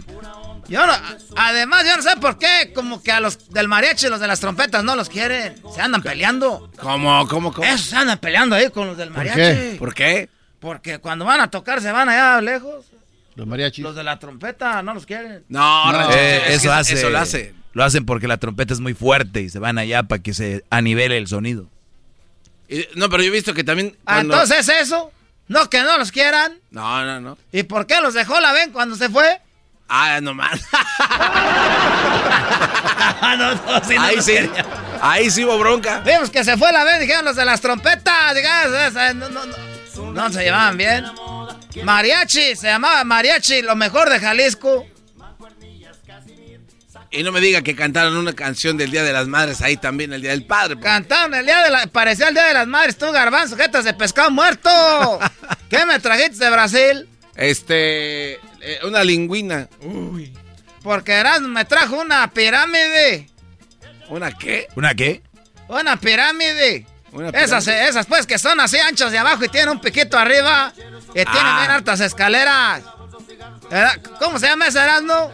Yo 0.68 0.86
no, 0.86 0.94
además, 1.38 1.86
yo 1.86 1.96
no 1.96 2.04
sé 2.04 2.18
por 2.18 2.38
qué, 2.38 2.72
como 2.76 3.02
que 3.02 3.12
a 3.12 3.20
los 3.22 3.50
del 3.50 3.68
mariachi, 3.68 4.10
los 4.10 4.20
de 4.20 4.28
las 4.28 4.40
trompetas, 4.40 4.84
no 4.84 4.96
los 4.96 5.10
quieren. 5.10 5.56
Se 5.74 5.82
andan 5.82 6.02
peleando. 6.02 6.70
¿Cómo, 6.80 7.26
cómo, 7.28 7.54
cómo? 7.54 7.66
Esos 7.66 7.88
se 7.88 7.96
andan 7.96 8.18
peleando 8.18 8.56
ahí 8.56 8.70
con 8.70 8.88
los 8.88 8.98
del 8.98 9.12
mariachi. 9.12 9.38
qué? 9.40 9.76
¿Por 9.80 9.94
qué? 9.94 10.30
Porque 10.60 11.00
cuando 11.00 11.24
van 11.24 11.40
a 11.40 11.50
tocar 11.50 11.82
se 11.82 11.92
van 11.92 12.10
allá 12.10 12.42
lejos. 12.42 12.86
Los 13.36 13.48
mariachis. 13.48 13.84
Los 13.84 13.96
de 13.96 14.04
la 14.04 14.20
trompeta 14.20 14.82
no 14.84 14.94
los 14.94 15.06
quieren. 15.06 15.46
No, 15.48 15.92
No, 15.92 16.12
eh, 16.12 16.38
es 16.38 16.44
que 16.44 16.54
eso 16.56 16.74
hace. 16.74 16.96
Eso 16.96 17.10
lo 17.12 17.20
hace. 17.20 17.54
Lo 17.78 17.84
hacen 17.84 18.08
porque 18.08 18.28
la 18.28 18.38
trompeta 18.38 18.74
es 18.74 18.80
muy 18.80 18.96
fuerte 18.96 19.42
y 19.42 19.50
se 19.50 19.60
van 19.60 19.78
allá 19.78 20.02
para 20.02 20.24
que 20.24 20.34
se 20.34 20.64
anivele 20.72 21.16
el 21.16 21.28
sonido. 21.28 21.68
Y- 22.68 22.88
no, 22.96 23.08
pero 23.08 23.22
yo 23.22 23.30
he 23.30 23.32
visto 23.32 23.54
que 23.54 23.64
también. 23.64 23.96
Ah, 24.08 24.16
cuando- 24.16 24.34
Entonces 24.34 24.68
eso, 24.82 25.12
no 25.48 25.70
que 25.70 25.82
no 25.84 25.96
los 26.00 26.12
quieran. 26.12 26.54
No, 26.72 27.06
no, 27.06 27.22
no. 27.22 27.38
¿Y 27.52 27.62
por 27.62 27.86
qué 27.86 28.02
los 28.02 28.16
dejó 28.16 28.40
la 28.40 28.52
ven 28.52 28.72
cuando 28.72 28.96
se 28.96 29.10
fue? 29.10 29.40
Ah, 29.88 30.20
no 30.24 30.34
no, 30.34 30.44
no, 33.38 33.84
sí, 33.88 33.94
no 33.96 34.02
ahí 34.02 34.22
sí. 34.24 34.32
quería. 34.34 34.66
Ahí 35.00 35.30
sí 35.30 35.46
hubo 35.46 35.60
bronca. 35.60 36.00
Vimos 36.00 36.32
que 36.32 36.44
se 36.44 36.58
fue 36.58 36.72
la 36.72 36.84
ven, 36.84 37.00
dijeron 37.00 37.26
los 37.26 37.36
de 37.36 37.46
las 37.46 37.62
trompetas. 37.62 38.34
dijeron, 38.34 38.74
"Esa- 38.88 39.14
no, 39.14 39.30
no, 39.30 39.46
no, 39.46 40.12
no 40.14 40.34
se 40.34 40.44
llevaban 40.44 40.78
bien. 40.78 41.06
Mariachi, 41.84 42.56
se 42.56 42.68
llamaba 42.70 43.04
Mariachi, 43.04 43.62
lo 43.62 43.76
mejor 43.76 44.10
de 44.10 44.20
Jalisco. 44.20 44.88
Y 47.10 47.24
no 47.24 47.32
me 47.32 47.40
diga 47.40 47.62
que 47.62 47.76
cantaron 47.76 48.18
una 48.18 48.34
canción 48.34 48.76
del 48.78 48.92
Día 48.92 49.04
de 49.04 49.14
las 49.14 49.28
Madres 49.28 49.62
ahí 49.62 49.78
también, 49.78 50.12
el 50.14 50.22
Día 50.22 50.32
del 50.32 50.46
Padre. 50.46 50.76
pues. 50.76 50.86
Cantaron 50.86 51.34
el 51.34 51.46
día 51.46 51.64
de 51.64 51.70
la... 51.70 51.88
Parecía 51.88 52.28
el 52.28 52.34
día 52.34 52.44
de 52.46 52.54
las 52.54 52.68
madres, 52.68 52.98
tú, 52.98 53.10
garbanzo, 53.12 53.56
jetas 53.56 53.86
de 53.86 53.94
pescado 53.94 54.30
muerto. 54.30 54.70
¿Qué 55.70 55.86
me 55.86 56.00
trajiste 56.00 56.44
de 56.44 56.50
Brasil? 56.52 57.10
Este. 57.36 58.34
eh, 58.34 58.80
una 58.84 59.04
lingüina. 59.04 59.70
Porque 60.84 61.14
Erasmo 61.14 61.48
me 61.48 61.64
trajo 61.66 61.96
una 62.02 62.30
pirámide. 62.32 63.30
¿Una 64.10 64.32
qué? 64.32 64.68
¿Una 64.76 64.94
qué? 64.94 65.22
Una 65.70 65.98
pirámide. 65.98 66.86
Una 67.12 67.30
Esas, 67.30 67.64
pirámide. 67.66 67.90
esas 67.90 68.06
pues 68.06 68.26
que 68.28 68.38
son 68.38 68.60
así 68.60 68.78
anchas 68.80 69.12
de 69.12 69.18
abajo 69.18 69.44
y 69.46 69.50
tienen 69.50 69.70
un 69.70 69.80
piquito 69.82 70.18
arriba. 70.18 70.74
Y 71.10 71.14
tienen 71.14 71.28
Ah. 71.36 71.60
bien 71.62 71.72
hartas 71.72 72.00
escaleras. 72.02 72.84
¿Cómo 74.20 74.40
se 74.40 74.48
llama 74.48 74.68
ese 74.68 74.80
Erasmo? 74.80 75.32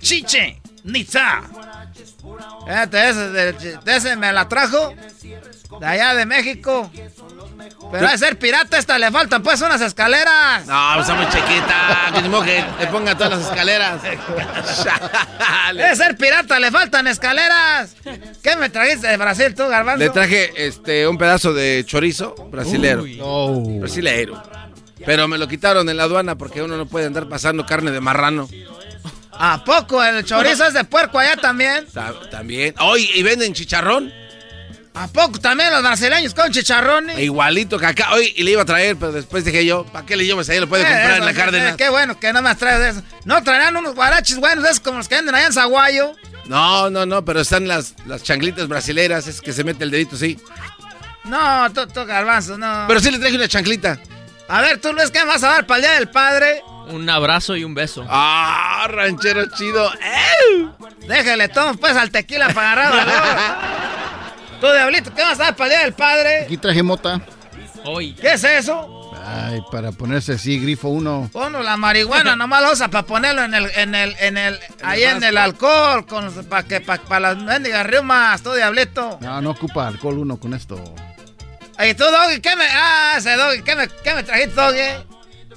Chiche, 0.00 0.60
Nitza. 0.88 1.42
Fíjate, 2.66 3.08
ese, 3.08 3.28
de, 3.30 3.52
de 3.52 3.96
ese 3.96 4.16
me 4.16 4.32
la 4.32 4.48
trajo 4.48 4.94
de 5.80 5.86
allá 5.86 6.14
de 6.14 6.26
México. 6.26 6.90
Pero 7.90 8.06
a 8.06 8.16
ser 8.16 8.38
pirata 8.38 8.78
esta 8.78 8.98
le 8.98 9.10
faltan 9.10 9.42
pues 9.42 9.60
unas 9.60 9.80
escaleras. 9.80 10.66
No, 10.66 10.90
pues 10.94 11.08
está 11.08 11.14
muy 11.14 11.26
chiquita. 11.26 12.12
Que 12.14 12.64
le 12.80 12.86
ponga 12.90 13.14
todas 13.16 13.38
las 13.38 13.48
escaleras. 13.48 14.00
De 15.74 15.96
ser 15.96 16.16
pirata 16.16 16.58
le 16.58 16.70
faltan 16.70 17.06
escaleras. 17.06 17.94
¿Qué 18.42 18.56
me 18.56 18.70
trajiste 18.70 19.06
de 19.06 19.16
Brasil 19.16 19.54
tú, 19.54 19.68
garbanzo? 19.68 19.98
Le 19.98 20.10
traje 20.10 20.66
este 20.66 21.06
un 21.06 21.18
pedazo 21.18 21.52
de 21.52 21.84
chorizo 21.86 22.34
brasilero. 22.50 23.04
Brasilero. 23.80 24.42
Pero 25.04 25.28
me 25.28 25.38
lo 25.38 25.46
quitaron 25.46 25.88
en 25.88 25.96
la 25.96 26.04
aduana 26.04 26.36
porque 26.36 26.62
uno 26.62 26.76
no 26.76 26.86
puede 26.86 27.06
andar 27.06 27.28
pasando 27.28 27.64
carne 27.66 27.90
de 27.90 28.00
marrano. 28.00 28.48
¿A 29.40 29.62
poco 29.64 30.02
el 30.02 30.24
chorizo 30.24 30.64
es 30.66 30.74
de 30.74 30.84
puerco 30.84 31.18
allá 31.18 31.36
también? 31.36 31.86
Ta- 31.92 32.12
También. 32.30 32.74
Hoy 32.80 33.08
y 33.14 33.22
venden 33.22 33.54
chicharrón. 33.54 34.12
¿A 34.94 35.06
poco 35.06 35.38
también 35.38 35.70
los 35.70 35.80
brasileños 35.82 36.34
con 36.34 36.50
chicharrones? 36.50 37.16
E 37.16 37.22
igualito 37.24 37.78
que 37.78 37.86
acá. 37.86 38.12
Hoy 38.14 38.32
y 38.36 38.42
le 38.42 38.50
iba 38.50 38.62
a 38.62 38.64
traer, 38.64 38.96
pero 38.96 39.12
después 39.12 39.44
dije 39.44 39.64
yo, 39.64 39.84
¿para 39.86 40.04
qué 40.04 40.16
le 40.16 40.26
llevas 40.26 40.48
ahí? 40.48 40.58
Lo 40.58 40.68
puede 40.68 40.82
Eh, 40.82 40.86
comprar 40.86 41.18
en 41.18 41.24
la 41.24 41.30
eh, 41.30 41.34
Cárdenas. 41.34 41.76
Qué 41.76 41.88
bueno 41.88 42.18
que 42.18 42.32
no 42.32 42.42
me 42.42 42.52
traído 42.56 42.84
eso. 42.84 43.02
¿No 43.24 43.40
traerán 43.44 43.76
unos 43.76 43.94
guaraches 43.94 44.38
buenos 44.38 44.64
esos 44.64 44.80
como 44.80 44.98
los 44.98 45.08
que 45.08 45.14
venden 45.14 45.36
allá 45.36 45.46
en 45.46 45.52
Zaguayo? 45.52 46.16
No, 46.46 46.90
no, 46.90 47.06
no, 47.06 47.24
pero 47.24 47.40
están 47.42 47.68
las, 47.68 47.94
las 48.06 48.24
chanclitas 48.24 48.66
brasileras, 48.66 49.28
es 49.28 49.40
que 49.40 49.52
se 49.52 49.62
mete 49.62 49.84
el 49.84 49.90
dedito, 49.92 50.16
sí. 50.16 50.36
No, 51.24 51.70
tú, 51.72 51.86
garbanzo, 52.06 52.56
no. 52.58 52.86
Pero 52.88 52.98
sí 53.00 53.10
le 53.10 53.18
traje 53.18 53.36
una 53.36 53.46
chanclita. 53.48 54.00
A 54.48 54.62
ver, 54.62 54.80
tú, 54.80 54.92
Luis, 54.94 55.10
¿qué 55.10 55.18
me 55.20 55.26
vas 55.26 55.42
a 55.44 55.48
dar 55.48 55.66
para 55.66 55.76
el 55.76 55.82
Día 55.82 55.92
del 55.92 56.08
Padre? 56.08 56.62
Un 56.90 57.08
abrazo 57.08 57.56
y 57.56 57.64
un 57.64 57.74
beso. 57.74 58.04
Ah, 58.08 58.86
ranchero 58.88 59.44
chido. 59.56 59.90
Déjale, 61.06 61.48
toma 61.48 61.74
pues 61.74 61.96
al 61.96 62.10
tequila 62.10 62.48
para 62.48 62.72
agarrar. 62.72 63.58
Tú, 64.60 64.66
Diablito, 64.66 65.14
¿qué 65.14 65.22
vas 65.22 65.38
a 65.38 65.44
dar 65.44 65.56
para 65.56 65.66
el 65.66 65.70
Día 65.70 65.84
del 65.84 65.94
Padre? 65.94 66.42
Aquí 66.44 66.56
traje 66.56 66.82
mota. 66.82 67.20
Hoy. 67.84 68.12
¿Qué 68.14 68.32
es 68.32 68.44
eso? 68.44 69.12
Ay, 69.24 69.60
para 69.70 69.92
ponerse 69.92 70.32
así, 70.32 70.58
grifo 70.58 70.88
uno. 70.88 71.30
Bueno, 71.32 71.62
la 71.62 71.76
marihuana 71.76 72.34
nomás 72.36 72.62
la 72.62 72.72
usa 72.72 72.88
para 72.88 73.06
ponerlo 73.06 73.44
en 73.44 73.54
el, 73.54 73.70
en 73.76 73.94
el, 73.94 74.16
en 74.18 74.36
el, 74.36 74.58
ahí 74.82 75.04
en 75.04 75.22
el 75.22 75.36
alcohol, 75.36 76.06
con, 76.06 76.32
para 76.46 76.62
que, 76.64 76.80
para 76.80 77.20
las 77.20 77.36
mendigas 77.36 77.86
riumas, 77.86 78.42
tú, 78.42 78.52
Diablito. 78.52 79.18
No, 79.20 79.40
no 79.40 79.50
ocupa 79.50 79.86
alcohol 79.86 80.18
uno 80.18 80.38
con 80.38 80.54
esto. 80.54 80.82
Y 81.78 81.94
tú, 81.94 82.04
Doggy, 82.04 82.40
¿qué 82.40 82.56
me, 82.56 82.64
ah, 82.64 83.14
ese 83.18 83.36
Doggy, 83.36 83.62
¿qué 83.62 83.76
me, 83.76 83.88
qué 84.02 84.14
me 84.14 84.22
trajiste, 84.22 84.54
Doggy? 84.54 85.07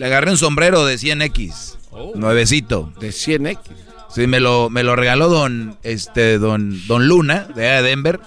Le 0.02 0.08
agarré 0.08 0.32
un 0.32 0.38
sombrero 0.40 0.84
de 0.84 0.96
100X. 0.96 1.76
Nuevecito. 2.16 2.92
De 3.00 3.10
100X. 3.10 3.60
Sí, 4.10 4.26
me 4.26 4.40
lo, 4.40 4.72
me 4.72 4.82
lo 4.82 4.96
regaló 4.96 5.30
don, 5.30 5.78
este, 5.84 6.40
don, 6.40 6.88
don 6.88 7.08
Luna, 7.08 7.48
de 7.54 7.70
allá 7.70 7.84
de 7.84 7.90
Denver. 7.90 8.20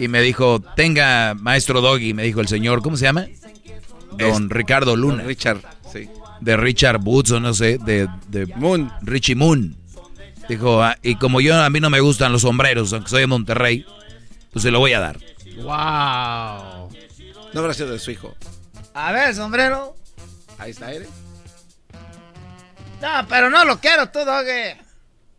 Y 0.00 0.08
me 0.08 0.20
dijo, 0.20 0.58
tenga, 0.74 1.34
maestro 1.34 1.80
Doggy, 1.80 2.12
me 2.12 2.24
dijo 2.24 2.40
el 2.40 2.48
señor, 2.48 2.82
¿cómo 2.82 2.96
se 2.96 3.04
llama? 3.04 3.28
Don 4.18 4.50
Ricardo 4.50 4.96
Luna. 4.96 5.18
Don 5.18 5.28
Richard, 5.28 5.60
sí. 5.92 6.08
De 6.40 6.56
Richard 6.56 6.98
Boots 6.98 7.30
o 7.30 7.38
no 7.38 7.54
sé, 7.54 7.78
de, 7.78 8.08
de 8.26 8.46
Moon. 8.56 8.90
Richie 9.02 9.36
Moon. 9.36 9.76
Dijo, 10.48 10.82
"Ah, 10.82 10.96
y 11.04 11.14
como 11.14 11.40
yo, 11.40 11.54
a 11.54 11.70
mí 11.70 11.78
no 11.78 11.88
me 11.90 12.00
gustan 12.00 12.32
los 12.32 12.42
sombreros, 12.42 12.92
aunque 12.94 13.10
soy 13.10 13.20
de 13.20 13.26
Monterrey, 13.28 13.86
pues 14.52 14.64
se 14.64 14.72
lo 14.72 14.80
voy 14.80 14.94
a 14.94 14.98
dar. 14.98 15.20
Wow. 15.58 16.88
No 17.52 17.60
habrá 17.60 17.74
sido 17.74 17.92
de 17.92 18.00
su 18.00 18.10
hijo. 18.10 18.34
A 18.92 19.12
ver, 19.12 19.32
sombrero. 19.36 19.99
Ahí 20.60 20.72
está, 20.72 20.92
¿eh? 20.92 21.06
No, 23.00 23.26
pero 23.28 23.48
no 23.48 23.64
lo 23.64 23.80
quiero, 23.80 24.10
tú, 24.10 24.18
Doggy. 24.20 24.78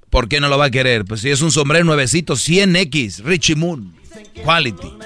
¿Por 0.10 0.28
qué 0.28 0.40
no 0.40 0.50
lo 0.50 0.58
va 0.58 0.66
a 0.66 0.72
querer? 0.72 1.06
Pues 1.06 1.22
si 1.22 1.30
es 1.30 1.42
un 1.42 1.52
sombrero 1.52 1.86
nuevecito, 1.86 2.34
100X, 2.34 3.24
Richie 3.24 3.56
Moon, 3.56 3.96
quality. 4.44 4.98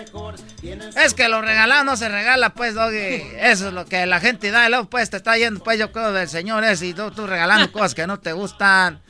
Es 1.04 1.14
que 1.14 1.28
lo 1.28 1.42
regalado 1.42 1.84
no 1.84 1.98
se 1.98 2.08
regala, 2.08 2.54
pues, 2.54 2.74
Doggy. 2.74 3.22
Eso 3.40 3.68
es 3.68 3.74
lo 3.74 3.86
que 3.86 4.06
la 4.06 4.22
gente 4.22 4.52
da. 4.52 4.66
Y 4.66 4.70
luego, 4.70 4.90
pues, 4.90 5.10
te 5.10 5.18
está 5.18 5.38
yendo, 5.38 5.62
pues, 5.62 5.78
yo 5.78 5.92
creo, 5.92 6.14
del 6.14 6.30
señor 6.30 6.64
ese. 6.64 6.88
Y 6.88 6.94
tú, 6.94 7.12
tú 7.12 7.28
regalando 7.28 7.72
cosas 7.72 7.94
que 7.94 8.08
no 8.08 8.20
te 8.20 8.32
gustan. 8.32 9.02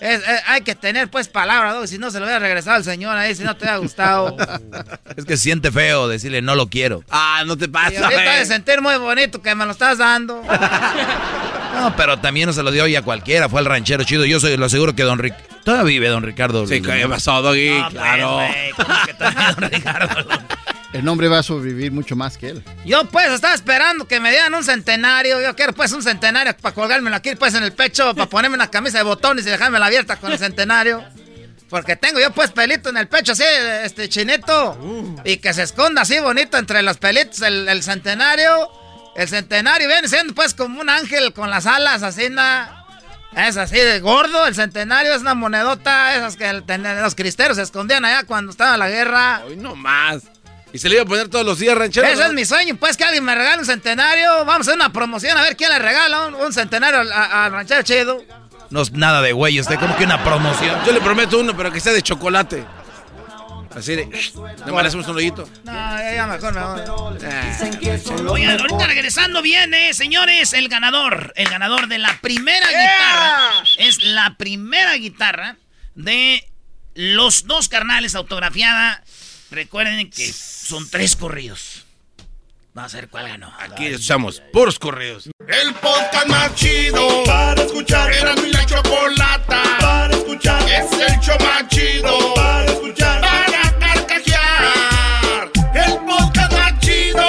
Es- 0.00 0.20
es- 0.22 0.42
hay 0.46 0.60
que 0.62 0.74
tener, 0.74 1.08
pues, 1.08 1.28
palabra, 1.28 1.72
Doggy. 1.72 1.86
Si 1.88 1.98
no, 1.98 2.10
se 2.10 2.18
lo 2.18 2.26
hubiera 2.26 2.38
regresado 2.38 2.76
al 2.76 2.84
señor 2.84 3.16
ahí, 3.16 3.34
si 3.34 3.42
no 3.44 3.56
te 3.56 3.64
hubiera 3.64 3.78
gustado. 3.78 4.36
Es 5.16 5.24
que 5.24 5.36
siente 5.36 5.70
feo 5.70 6.08
decirle 6.08 6.42
no 6.42 6.54
lo 6.56 6.68
quiero. 6.68 7.04
Ah, 7.10 7.44
no 7.46 7.56
te 7.56 7.66
Y 7.66 7.68
pasa, 7.68 8.04
ahorita 8.04 8.36
de 8.38 8.46
sentir 8.46 8.80
muy 8.80 8.96
bonito 8.96 9.40
que 9.40 9.54
me 9.54 9.64
lo 9.64 9.70
estás 9.72 9.98
dando. 9.98 10.42
No, 11.74 11.94
pero 11.96 12.16
también 12.20 12.46
no 12.46 12.52
se 12.52 12.62
lo 12.62 12.70
dio 12.70 12.84
hoy 12.84 12.94
a 12.94 13.02
cualquiera, 13.02 13.48
fue 13.48 13.58
al 13.58 13.66
ranchero 13.66 14.04
chido. 14.04 14.24
Yo 14.24 14.38
soy, 14.38 14.56
lo 14.56 14.66
aseguro 14.66 14.94
que 14.94 15.02
don 15.02 15.18
Ric... 15.18 15.34
Todavía 15.64 15.82
vive 15.84 16.08
don 16.08 16.22
Ricardo. 16.22 16.64
Sí, 16.68 16.80
¿qué 16.80 17.08
pasó, 17.08 17.42
Doggy? 17.42 17.68
No, 17.70 17.90
claro. 17.90 18.36
pues, 18.36 18.48
güey, 18.48 18.70
¿cómo 18.86 18.94
que 19.06 19.14
todavía 19.14 19.52
don 19.58 19.70
Ricardo? 19.70 20.30
El 20.94 21.04
nombre 21.04 21.26
va 21.28 21.40
a 21.40 21.42
sobrevivir 21.42 21.90
mucho 21.92 22.14
más 22.14 22.38
que 22.38 22.50
él. 22.50 22.64
Yo, 22.86 23.04
pues, 23.06 23.26
estaba 23.32 23.52
esperando 23.52 24.06
que 24.06 24.20
me 24.20 24.30
dieran 24.30 24.54
un 24.54 24.62
centenario. 24.62 25.40
Yo 25.42 25.54
quiero, 25.56 25.72
pues, 25.72 25.92
un 25.92 26.02
centenario 26.04 26.56
para 26.56 26.74
colgármelo 26.74 27.16
aquí, 27.16 27.34
pues, 27.34 27.52
en 27.54 27.64
el 27.64 27.72
pecho, 27.72 28.14
para 28.14 28.30
ponerme 28.30 28.54
una 28.56 28.70
camisa 28.70 28.98
de 28.98 29.04
botones 29.04 29.44
y 29.44 29.50
dejármela 29.50 29.86
abierta 29.86 30.16
con 30.16 30.30
el 30.30 30.38
centenario. 30.38 31.04
Porque 31.68 31.96
tengo 31.96 32.20
yo, 32.20 32.30
pues, 32.30 32.52
pelito 32.52 32.90
en 32.90 32.96
el 32.96 33.08
pecho, 33.08 33.32
así, 33.32 33.42
este, 33.82 34.08
chinito. 34.08 34.78
Y 35.24 35.38
que 35.38 35.52
se 35.52 35.64
esconda 35.64 36.02
así 36.02 36.20
bonito 36.20 36.58
entre 36.58 36.80
los 36.82 36.96
pelitos 36.98 37.42
el, 37.42 37.68
el 37.68 37.82
centenario. 37.82 38.70
El 39.16 39.26
centenario 39.28 39.88
viene 39.88 40.06
siendo, 40.06 40.32
pues, 40.32 40.54
como 40.54 40.80
un 40.80 40.88
ángel 40.88 41.32
con 41.32 41.50
las 41.50 41.66
alas 41.66 42.04
así, 42.04 42.30
na. 42.30 42.84
Es 43.36 43.56
así 43.56 43.78
de 43.78 43.98
gordo, 43.98 44.46
el 44.46 44.54
centenario 44.54 45.12
es 45.12 45.22
una 45.22 45.34
monedota, 45.34 46.14
esas 46.14 46.36
que 46.36 46.48
el- 46.48 46.62
los 47.02 47.16
cristeros 47.16 47.56
se 47.56 47.64
escondían 47.64 48.04
allá 48.04 48.22
cuando 48.22 48.52
estaba 48.52 48.76
la 48.76 48.88
guerra. 48.88 49.42
Hoy 49.44 49.56
no 49.56 49.74
más. 49.74 50.22
Y 50.74 50.78
se 50.80 50.88
le 50.88 50.96
iba 50.96 51.04
a 51.04 51.06
poner 51.06 51.28
todos 51.28 51.46
los 51.46 51.60
días, 51.60 51.78
ranchero. 51.78 52.04
Ese 52.04 52.16
¿no? 52.16 52.26
es 52.26 52.32
mi 52.32 52.44
sueño, 52.44 52.74
pues 52.74 52.96
que 52.96 53.04
alguien 53.04 53.22
me 53.22 53.32
regale 53.32 53.60
un 53.60 53.64
centenario. 53.64 54.44
Vamos 54.44 54.66
a 54.66 54.72
hacer 54.72 54.74
una 54.74 54.92
promoción 54.92 55.38
a 55.38 55.42
ver 55.42 55.56
quién 55.56 55.70
le 55.70 55.78
regala 55.78 56.26
un, 56.26 56.34
un 56.34 56.52
centenario 56.52 56.98
al, 57.00 57.52
ranchero 57.52 57.82
chido. 57.82 58.20
No 58.70 58.82
es 58.82 58.90
nada 58.90 59.22
de 59.22 59.30
güey, 59.30 59.60
usted 59.60 59.78
como 59.78 59.96
que 59.96 60.02
una 60.02 60.24
promoción. 60.24 60.76
Yo 60.84 60.92
le 60.92 61.00
prometo 61.00 61.38
uno, 61.38 61.56
pero 61.56 61.70
que 61.70 61.78
sea 61.78 61.92
de 61.92 62.02
chocolate. 62.02 62.64
Así 63.76 63.94
de. 63.94 64.06
Más 64.06 64.82
le 64.82 64.88
hacemos 64.88 65.06
un 65.06 65.16
hoyito. 65.16 65.48
No, 65.62 65.72
ya, 65.72 66.12
ya 66.12 66.26
mejor 66.26 66.52
me 66.52 66.60
voy. 66.64 68.28
Oigan, 68.30 68.60
ahorita 68.60 68.86
regresando 68.88 69.42
viene, 69.42 69.94
señores, 69.94 70.54
el 70.54 70.68
ganador. 70.68 71.32
El 71.36 71.50
ganador 71.50 71.86
de 71.86 71.98
la 71.98 72.18
primera 72.20 72.66
guitarra. 72.66 73.64
Es 73.78 74.02
la 74.02 74.34
primera 74.36 74.94
guitarra 74.94 75.56
de 75.94 76.44
los 76.94 77.46
dos 77.46 77.68
carnales 77.68 78.16
autografiada. 78.16 79.04
Recuerden 79.54 80.10
que 80.10 80.32
son 80.32 80.90
tres 80.90 81.14
corridos. 81.14 81.84
Vamos 82.72 82.92
a 82.92 82.96
ver 82.96 83.08
cuál 83.08 83.28
ganó. 83.28 83.52
Aquí 83.60 83.86
escuchamos 83.86 84.42
puros 84.52 84.80
correos. 84.80 85.30
El 85.46 85.74
podcast 85.74 86.26
más 86.26 86.52
chido 86.56 87.22
para 87.24 87.62
escuchar. 87.62 88.12
Era 88.12 88.34
mi 88.34 88.50
la 88.50 88.66
chocolata 88.66 89.62
para 89.78 90.12
escuchar. 90.16 90.60
Es 90.68 90.90
el 90.92 91.20
show 91.20 91.36
más 91.38 91.68
chido 91.68 92.34
para 92.34 92.64
escuchar. 92.64 93.20
Para 93.20 93.78
carcajear. 93.78 95.52
El 95.72 95.98
podcast 96.04 96.52
más 96.52 96.80
chido. 96.80 97.28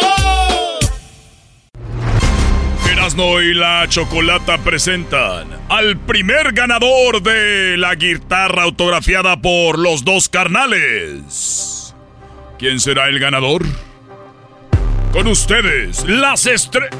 Erasno 2.91 3.39
y 3.43 3.53
la 3.53 3.85
Chocolata 3.87 4.57
presentan 4.63 5.47
al 5.69 5.99
primer 5.99 6.53
ganador 6.53 7.21
de 7.21 7.77
la 7.77 7.93
guitarra 7.93 8.63
autografiada 8.63 9.39
por 9.39 9.77
los 9.77 10.03
dos 10.03 10.27
carnales. 10.27 11.74
¿Quién 12.57 12.79
será 12.79 13.07
el 13.09 13.19
ganador? 13.19 13.63
Con 15.11 15.27
ustedes, 15.27 16.03
las 16.07 16.45
estrellas. 16.45 16.91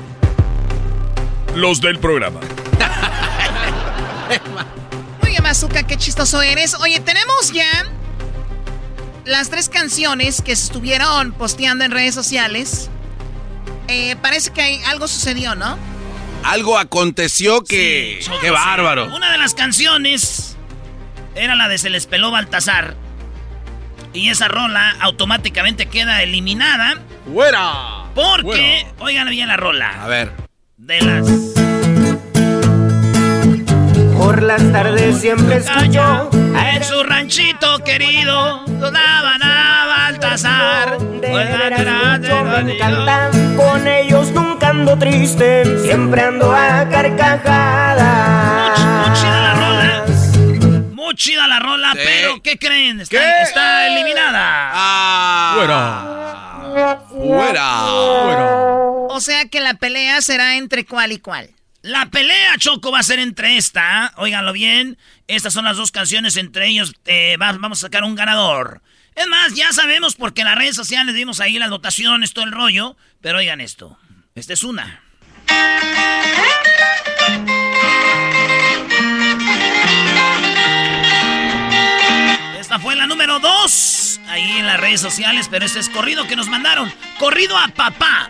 Los 1.56 1.80
del 1.82 1.99
programa. 1.99 2.40
Oye, 5.23 5.40
Mazuka, 5.41 5.84
qué 5.84 5.98
chistoso 5.98 6.41
eres. 6.41 6.76
Oye, 6.76 6.99
tenemos 6.99 7.52
ya 7.53 7.65
las 9.26 9.49
tres 9.49 9.69
canciones 9.69 10.41
que 10.41 10.56
se 10.56 10.65
estuvieron 10.65 11.32
posteando 11.32 11.86
en 11.86 11.91
redes 11.91 12.14
sociales. 12.15 12.90
Eh, 13.88 14.15
parece 14.22 14.52
que 14.52 14.61
hay- 14.61 14.82
algo 14.88 15.07
sucedió, 15.07 15.56
¿no? 15.56 15.77
Algo 16.44 16.77
aconteció 16.77 17.64
que. 17.64 18.19
Sí, 18.22 18.32
¡Qué 18.41 18.52
bárbaro! 18.52 19.06
Una 19.15 19.32
de 19.32 19.38
las 19.38 19.53
canciones 19.53 20.57
era 21.36 21.56
la 21.56 21.68
de 21.68 21.77
Se 21.77 21.90
les 21.90 22.06
peló 22.06 22.32
Baltasar. 22.32 22.95
Y 24.16 24.30
esa 24.30 24.48
rola 24.48 24.96
automáticamente 25.02 25.88
queda 25.88 26.24
eliminada. 26.24 26.96
¡Fuera! 27.32 28.06
Porque, 28.16 28.88
oigan 29.00 29.28
bien 29.30 29.50
la 29.50 29.58
rola. 29.58 29.90
A 30.02 30.08
ver. 30.08 30.32
De 30.78 31.02
las. 31.02 31.26
Por 34.18 34.42
las 34.42 34.72
tardes 34.72 35.20
siempre 35.20 35.58
escucho 35.58 36.30
En 36.32 36.84
su 36.84 37.04
ranchito 37.04 37.80
querido, 37.84 38.64
daban 38.66 39.44
a 39.44 39.86
Baltasar. 39.86 40.98
de 40.98 41.28
veras 41.28 42.20
mucho 42.20 42.44
me 42.46 42.74
encantan. 42.74 43.56
Con 43.58 43.86
ellos 43.88 44.32
nunca 44.32 44.70
ando 44.70 44.98
triste, 44.98 45.80
siempre 45.84 46.22
ando 46.22 46.52
a 46.54 46.88
carcajadas. 46.90 48.80
Chida 51.16 51.48
la 51.48 51.60
rola, 51.60 51.92
pero 51.94 52.42
¿qué 52.42 52.58
creen? 52.58 53.02
Está, 53.02 53.42
está 53.42 53.88
eliminada. 53.88 55.54
Fuera. 55.56 57.06
Fuera. 57.10 57.86
O 57.88 59.20
sea 59.22 59.48
que 59.48 59.62
la 59.62 59.76
pelea 59.76 60.22
será 60.22 60.56
entre 60.58 60.86
cuál 60.86 61.12
y 61.14 61.20
cuál. 61.20 61.50
La 61.82 62.08
pelea, 62.08 62.58
Choco, 62.58 62.92
va 62.92 63.00
a 63.00 63.04
ser 63.04 63.20
entre 63.20 63.58
esta. 63.58 64.12
Óiganlo 64.18 64.52
bien. 64.54 64.98
Estas 65.28 65.54
son 65.54 65.66
las 65.66 65.78
dos 65.78 65.92
canciones. 65.92 66.36
Entre 66.36 66.68
ellos 66.68 66.94
eh, 67.06 67.38
va- 67.42 67.52
vamos 67.54 67.80
a 67.80 67.82
sacar 67.88 68.04
un 68.04 68.16
ganador. 68.16 68.82
Es 69.16 69.28
más, 69.28 69.54
ya 69.54 69.72
sabemos 69.72 70.16
porque 70.16 70.42
en 70.42 70.48
las 70.48 70.58
redes 70.58 70.76
sociales 70.76 71.14
vimos 71.16 71.40
ahí 71.40 71.58
las 71.60 71.70
votaciones, 71.70 72.34
todo 72.34 72.44
el 72.46 72.52
rollo. 72.52 72.98
Pero 73.22 73.38
oigan 73.38 73.62
esto. 73.62 73.98
Esta 74.34 74.54
es 74.54 74.64
una. 74.64 75.02
Número 83.07 83.40
dos. 83.40 84.19
Ahí 84.27 84.57
en 84.57 84.68
las 84.68 84.80
redes 84.80 85.02
sociales. 85.02 85.48
Pero 85.49 85.65
este 85.65 85.80
es 85.80 85.90
corrido 85.90 86.27
que 86.27 86.36
nos 86.36 86.48
mandaron. 86.48 86.91
Corrido 87.19 87.57
a 87.57 87.68
papá. 87.68 88.30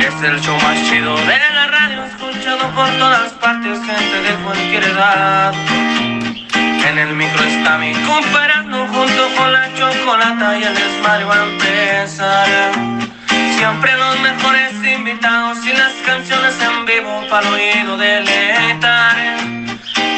Es 0.00 0.24
el 0.24 0.40
show 0.40 0.56
más 0.62 0.88
chido 0.88 1.16
de 1.16 1.38
la 1.38 1.66
radio, 1.68 2.04
escuchado 2.04 2.70
por 2.74 2.88
todas 2.98 3.32
partes, 3.34 3.78
gente 3.78 4.22
de 4.22 4.34
cualquier 4.44 4.84
edad. 4.84 5.54
En 6.54 6.98
el 6.98 7.14
micro 7.14 7.42
está 7.44 7.78
mi 7.78 7.92
comparando 7.92 8.86
junto 8.86 9.28
con 9.36 9.52
la 9.52 9.72
chocolata 9.74 10.58
y 10.58 10.64
el 10.64 10.74
desmadre 10.74 11.24
va 11.24 11.34
a 11.34 11.44
empezar. 11.44 13.17
Siempre 13.58 13.90
los 13.98 14.20
mejores 14.20 14.72
invitados 14.84 15.58
y 15.66 15.72
las 15.72 15.92
canciones 16.06 16.54
en 16.60 16.86
vivo 16.86 17.24
para 17.28 17.48
el 17.48 17.54
oído 17.54 17.96
deleitar. 17.96 19.16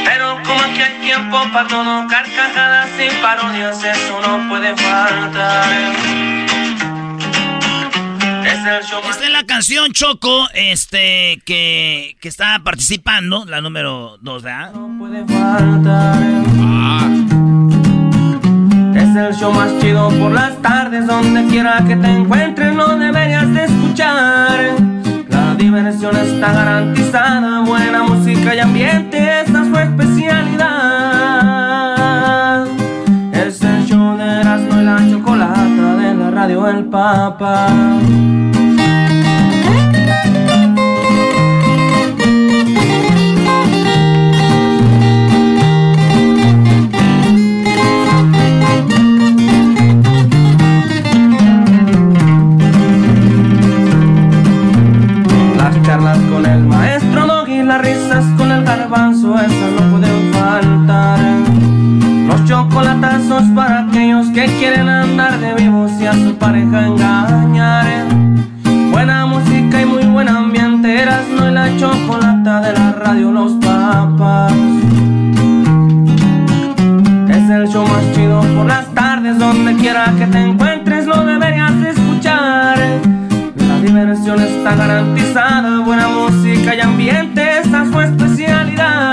Pero 0.05 0.39
como 0.45 0.61
aquí 0.61 0.83
hay 0.83 1.01
tiempo 1.01 1.39
para 1.51 1.67
todo, 1.67 2.07
carcajadas 2.07 2.91
y 2.99 3.23
parodias, 3.23 3.83
eso 3.83 4.21
no 4.21 4.47
puede 4.47 4.77
faltar. 4.77 5.69
Esta 8.45 9.25
es 9.25 9.31
la 9.31 9.45
canción 9.47 9.91
Choco, 9.93 10.47
este, 10.53 11.41
que, 11.47 12.19
que 12.21 12.29
está 12.29 12.61
participando, 12.63 13.47
la 13.47 13.63
número 13.63 14.19
2, 14.21 14.43
¿verdad? 14.43 14.73
puede 14.99 15.25
faltar. 15.25 16.23
Es 16.23 17.20
el 19.27 19.35
show 19.35 19.53
más 19.53 19.79
chido 19.79 20.09
por 20.19 20.33
las 20.33 20.57
tardes, 20.63 21.07
donde 21.07 21.47
quiera 21.47 21.85
que 21.87 21.95
te 21.97 22.09
encuentres, 22.09 22.75
lo 22.75 22.97
deberías 22.97 23.53
de 23.53 23.65
escuchar. 23.65 24.59
La 25.29 25.55
diversión 25.57 26.17
está 26.17 26.53
garantizada, 26.53 27.61
buena 27.61 28.03
música 28.03 28.55
y 28.55 28.61
ambiente, 28.61 29.43
esta 29.43 29.61
es 29.63 29.69
su 29.69 29.79
especialidad. 29.79 32.67
Es 33.33 33.61
el 33.63 33.85
show 33.87 34.17
de 34.17 34.41
Erasmo 34.41 34.81
y 34.81 34.85
la 34.85 34.99
chocolata 35.11 35.97
de 35.97 36.15
la 36.15 36.31
radio 36.31 36.67
El 36.69 36.85
Papa. 36.87 37.69
Esas 59.23 59.73
no 59.79 59.91
pueden 59.91 60.33
faltar. 60.33 61.19
Los 62.27 62.45
chocolatazos 62.47 63.43
para 63.55 63.81
aquellos 63.81 64.29
que 64.29 64.47
quieren 64.59 64.89
andar 64.89 65.39
de 65.39 65.55
vivos 65.55 65.93
y 66.01 66.07
a 66.07 66.15
su 66.15 66.35
pareja 66.37 66.87
engañar. 66.87 67.87
Buena 68.91 69.27
música 69.27 69.83
y 69.83 69.85
muy 69.85 70.05
buen 70.05 70.27
ambiente, 70.29 71.03
Erasmo 71.03 71.49
y 71.49 71.51
la 71.53 71.77
chocolata 71.77 72.63
de 72.63 72.73
la 72.73 72.93
radio 72.93 73.31
Los 73.31 73.53
Papas. 73.55 74.53
Es 77.29 77.51
el 77.51 77.69
show 77.69 77.87
más 77.87 78.13
chido 78.15 78.41
por 78.57 78.67
las 78.67 78.87
tardes, 78.95 79.39
donde 79.39 79.75
quiera 79.77 80.15
que 80.19 80.27
te 80.27 80.39
encuentres, 80.39 81.07
lo 81.07 81.25
deberías 81.27 81.79
de 81.79 81.91
escuchar. 81.91 82.79
La 83.57 83.81
diversión 83.83 84.41
está 84.41 84.75
garantizada, 84.77 85.81
buena 85.81 86.09
música 86.09 86.75
y 86.75 86.81
ambiente, 86.81 87.59
esa 87.61 87.83
es 87.83 87.91
su 87.91 88.01
especialidad. 88.01 89.10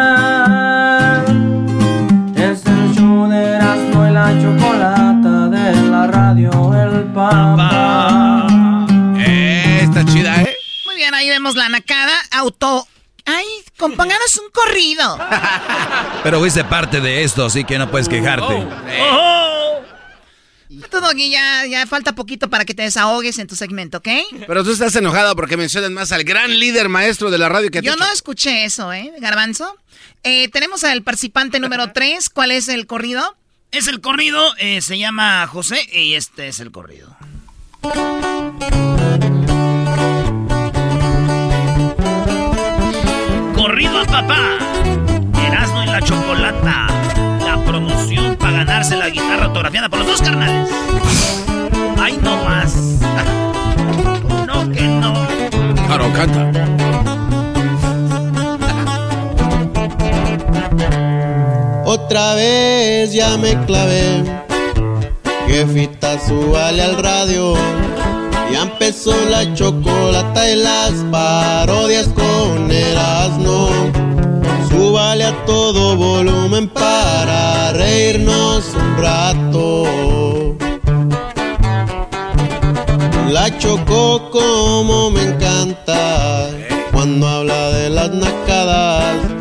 Papa. 7.17 8.45
Eh, 9.17 9.79
está 9.81 10.05
chida, 10.05 10.39
¿eh? 10.43 10.55
Muy 10.85 10.95
bien, 10.97 11.11
ahí 11.15 11.27
vemos 11.27 11.55
la 11.55 11.67
nacada. 11.67 12.13
Auto. 12.29 12.87
Ay, 13.25 13.43
compónganos 13.75 14.37
un 14.37 14.51
corrido. 14.51 15.17
Pero 16.23 16.37
fuiste 16.37 16.63
parte 16.63 17.01
de 17.01 17.23
esto, 17.23 17.45
así 17.45 17.63
que 17.63 17.79
no 17.79 17.89
puedes 17.89 18.07
quejarte. 18.07 18.67
Todo 20.91 21.07
aquí 21.07 21.31
ya, 21.31 21.65
ya 21.65 21.87
falta 21.87 22.13
poquito 22.13 22.51
para 22.51 22.65
que 22.65 22.75
te 22.75 22.83
desahogues 22.83 23.39
en 23.39 23.47
tu 23.47 23.55
segmento, 23.55 23.97
¿ok? 23.97 24.09
Pero 24.45 24.63
tú 24.63 24.71
estás 24.71 24.95
enojado 24.95 25.35
porque 25.35 25.57
mencionan 25.57 25.95
más 25.95 26.11
al 26.11 26.23
gran 26.23 26.59
líder 26.59 26.87
maestro 26.87 27.31
de 27.31 27.39
la 27.39 27.49
radio 27.49 27.71
que 27.71 27.81
Yo 27.81 27.95
no 27.95 28.05
escuché 28.11 28.63
eso, 28.63 28.93
¿eh, 28.93 29.11
Garbanzo? 29.17 29.75
Eh, 30.21 30.49
tenemos 30.49 30.83
al 30.83 31.01
participante 31.01 31.59
número 31.59 31.93
3. 31.93 32.29
¿Cuál 32.29 32.51
es 32.51 32.67
el 32.67 32.85
corrido? 32.85 33.35
Es 33.71 33.87
el 33.87 34.01
corrido, 34.01 34.55
eh, 34.57 34.81
se 34.81 34.97
llama 34.97 35.45
José 35.47 35.81
y 35.91 36.13
este 36.13 36.47
es 36.47 36.59
el 36.59 36.71
corrido. 36.71 37.15
Corrido 43.55 43.99
a 43.99 44.05
papá. 44.05 44.57
Erasmo 45.45 45.83
y 45.83 45.87
la 45.87 46.01
chocolata. 46.01 46.87
La 47.45 47.63
promoción 47.65 48.35
para 48.37 48.51
ganarse 48.57 48.95
la 48.95 49.09
guitarra 49.09 49.45
autografiada 49.45 49.89
por 49.89 49.99
los 49.99 50.07
dos 50.07 50.21
carnales. 50.21 50.69
Ay, 51.99 52.17
no 52.21 52.43
más. 52.43 52.73
No, 54.47 54.71
que 54.71 54.81
no. 54.81 55.13
Claro, 55.87 56.11
canta. 56.13 57.16
Otra 61.89 62.35
vez 62.35 63.13
ya 63.13 63.37
me 63.37 63.55
clavé. 63.65 64.21
Jefita, 65.47 66.19
súbale 66.19 66.83
al 66.83 67.01
radio. 67.01 67.53
Ya 68.51 68.63
empezó 68.63 69.15
la 69.29 69.53
chocolata 69.53 70.51
y 70.51 70.57
las 70.57 70.91
parodias 71.09 72.09
con 72.09 72.69
Erasmo. 72.69 73.69
Súbale 74.69 75.23
a 75.23 75.45
todo 75.45 75.95
volumen 75.95 76.67
para 76.67 77.71
reírnos 77.71 78.65
un 78.75 78.97
rato. 78.97 80.57
La 83.29 83.57
chocó 83.59 84.29
como 84.29 85.09
me 85.11 85.23
encanta 85.23 86.49
cuando 86.91 87.25
habla 87.29 87.69
de 87.69 87.89
las 87.89 88.11
nacadas. 88.11 89.36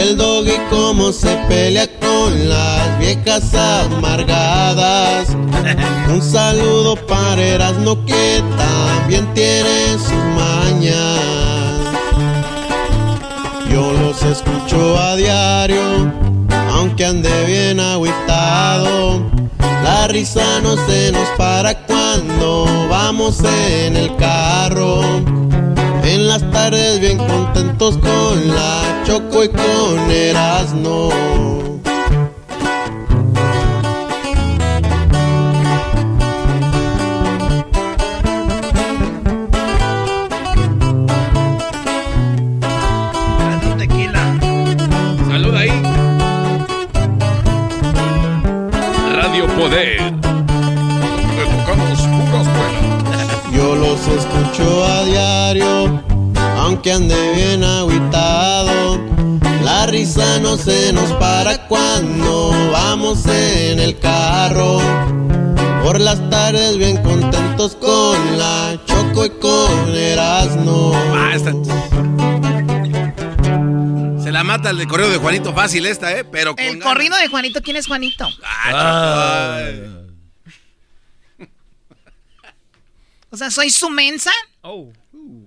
El 0.00 0.16
doggy 0.16 0.56
como 0.70 1.12
se 1.12 1.36
pelea 1.46 1.86
con 2.00 2.48
las 2.48 2.98
viejas 2.98 3.54
amargadas. 3.54 5.28
Un 6.08 6.22
saludo 6.22 6.96
para 7.06 7.38
Erasmo 7.42 8.02
que 8.06 8.42
también 8.56 9.26
tiene 9.34 9.98
sus 9.98 10.24
mañas. 10.40 11.20
Yo 13.70 13.92
los 13.92 14.22
escucho 14.22 14.98
a 14.98 15.16
diario, 15.16 16.10
aunque 16.70 17.04
ande 17.04 17.44
bien 17.44 17.78
agüitado. 17.78 19.20
La 19.84 20.08
risa 20.08 20.62
no 20.62 20.76
se 20.86 21.12
nos 21.12 21.28
para 21.36 21.74
cuando 21.86 22.64
vamos 22.88 23.40
en 23.44 23.96
el 23.96 24.16
carro. 24.16 25.02
En 26.20 26.28
las 26.28 26.50
tardes 26.50 27.00
bien 27.00 27.16
contentos 27.16 27.96
con 27.96 28.48
la 28.48 29.02
Choco 29.06 29.42
y 29.42 29.48
con 29.48 30.10
Erasmo. 30.10 31.08
tequila. 43.78 44.38
Salud 45.26 45.54
ahí. 45.54 45.70
Radio 49.14 49.46
Poder. 49.56 50.12
Donde 50.20 51.44
tocamos 51.56 51.98
puras 52.02 52.46
buenas. 52.46 52.90
Yo 53.52 53.74
los 53.74 54.06
escucho 54.06 54.84
a 54.84 55.04
diario, 55.04 56.02
aunque 56.70 56.92
ande 56.92 57.32
bien 57.34 57.64
agüitado. 57.64 59.00
La 59.64 59.86
risa 59.86 60.38
no 60.38 60.56
se 60.56 60.92
nos 60.92 61.12
para 61.14 61.66
cuando 61.66 62.50
vamos 62.70 63.26
en 63.26 63.80
el 63.80 63.98
carro. 63.98 64.78
Por 65.82 66.00
las 66.00 66.18
tardes 66.30 66.78
bien 66.78 67.02
contentos 67.02 67.74
con 67.74 68.38
la 68.38 68.80
Choco 68.86 69.26
y 69.26 69.30
con 69.30 69.88
Erasmo. 69.96 70.92
Ah, 70.94 71.32
esta- 71.34 71.52
Se 74.22 74.30
la 74.30 74.44
mata 74.44 74.70
el 74.70 74.78
de 74.78 74.86
correo 74.86 75.08
de 75.10 75.16
Juanito 75.16 75.52
fácil 75.52 75.86
esta, 75.86 76.16
¿eh? 76.16 76.22
Pero 76.24 76.54
con 76.54 76.64
El 76.64 76.78
corrido 76.80 77.16
de 77.16 77.26
Juanito, 77.26 77.60
¿quién 77.62 77.76
es 77.78 77.88
Juanito? 77.88 78.28
Ah. 78.44 79.60
O 83.30 83.36
sea, 83.36 83.50
¿soy 83.50 83.70
su 83.70 83.90
mensa? 83.90 84.30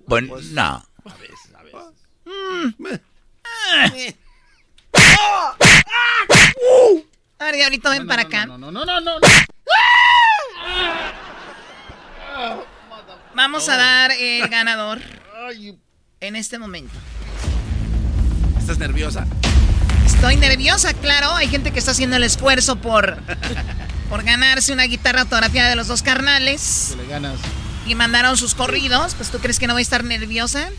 Bueno, 0.06 0.34
no. 0.52 0.84
A 7.38 7.44
ver, 7.46 7.54
Diablito, 7.54 7.90
ven 7.90 8.06
para 8.06 8.22
acá. 8.22 8.46
No, 8.46 8.56
no, 8.58 8.70
no, 8.70 8.84
no, 8.84 9.00
no. 9.00 9.18
Vamos 13.34 13.68
a 13.68 13.76
dar 13.76 14.12
el 14.12 14.48
ganador 14.48 15.00
en 16.20 16.36
este 16.36 16.58
momento. 16.58 16.94
¿Estás 18.58 18.78
nerviosa? 18.78 19.26
Estoy 20.06 20.36
nerviosa, 20.36 20.94
claro. 20.94 21.32
Hay 21.34 21.48
gente 21.48 21.70
que 21.70 21.78
está 21.78 21.90
haciendo 21.90 22.16
el 22.16 22.22
esfuerzo 22.22 22.76
por, 22.76 23.18
por 24.08 24.22
ganarse 24.22 24.72
una 24.72 24.84
guitarra 24.84 25.22
autografiada 25.22 25.68
de 25.68 25.76
los 25.76 25.88
dos 25.88 26.02
carnales. 26.02 26.94
Que 26.96 27.02
le 27.02 27.08
ganas. 27.08 27.38
Y 27.86 27.94
mandaron 27.94 28.36
sus 28.36 28.54
corridos. 28.54 29.14
Pues 29.16 29.30
tú 29.30 29.38
crees 29.38 29.58
que 29.58 29.66
no 29.66 29.74
voy 29.74 29.80
a 29.80 29.82
estar 29.82 30.04
nerviosa. 30.04 30.70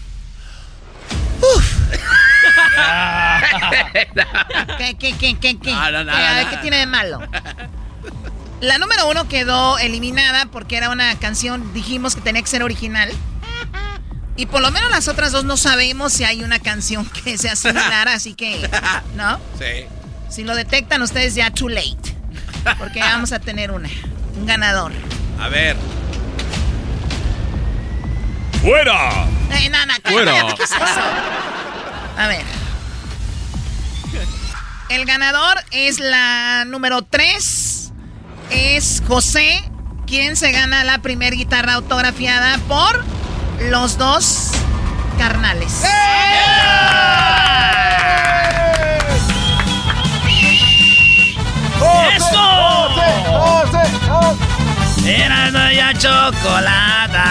¿Qué, 4.78 4.96
qué, 4.98 5.18
qué, 5.18 5.38
qué, 5.40 5.58
qué? 5.58 5.72
No, 5.72 5.92
no, 5.92 6.04
no, 6.04 6.12
¿Qué? 6.12 6.18
A 6.18 6.34
ver, 6.34 6.50
¿qué 6.50 6.58
tiene 6.58 6.78
de 6.78 6.86
malo? 6.86 7.20
La 8.62 8.78
número 8.78 9.10
uno 9.10 9.28
quedó 9.28 9.78
eliminada 9.78 10.46
porque 10.48 10.78
era 10.78 10.90
una 10.90 11.18
canción, 11.20 11.74
dijimos 11.74 12.16
que 12.16 12.22
tenía 12.22 12.42
que 12.42 12.48
ser 12.48 12.64
original. 12.64 13.12
Y 14.38 14.48
por 14.48 14.62
lo 14.62 14.70
menos 14.72 14.92
las 14.92 15.08
otras 15.08 15.32
dos 15.32 15.46
no 15.46 15.56
sabemos 15.56 16.12
si 16.12 16.26
hay 16.26 16.44
una 16.44 16.60
canción 16.60 17.06
que 17.24 17.38
sea 17.38 17.56
similar, 17.56 18.10
así 18.10 18.34
que, 18.34 18.70
¿no? 19.16 19.40
Sí. 19.58 19.86
Si 20.30 20.44
lo 20.44 20.56
detectan 20.56 21.02
ustedes 21.02 21.36
ya 21.36 21.52
too 21.52 21.70
late. 21.70 22.16
Porque 22.78 23.00
vamos 23.00 23.32
a 23.32 23.40
tener 23.40 23.72
una, 23.72 23.90
un 24.36 24.46
ganador. 24.46 24.92
A 25.40 25.48
ver. 25.50 25.78
¡Fuera! 28.62 29.26
Eh, 29.52 29.70
no, 29.70 29.86
no, 29.86 29.94
cállate, 30.02 30.12
Fuera. 30.12 30.56
¿qué 30.56 30.64
es 30.64 30.72
eso? 30.72 30.80
A 32.18 32.28
ver. 32.28 32.44
El 34.90 35.06
ganador 35.06 35.58
es 35.72 36.00
la 36.00 36.64
número 36.66 37.02
3. 37.04 37.92
Es 38.52 39.02
José, 39.08 39.64
quien 40.06 40.36
se 40.36 40.52
gana 40.52 40.84
la 40.84 41.00
primer 41.00 41.36
guitarra 41.36 41.74
autografiada 41.74 42.60
por 42.68 43.04
los 43.60 43.98
dos 43.98 44.52
carnales. 45.18 45.82
¡Eso! 52.16 52.46
Era 55.06 55.72
ya 55.72 55.94
chocolata. 55.94 57.26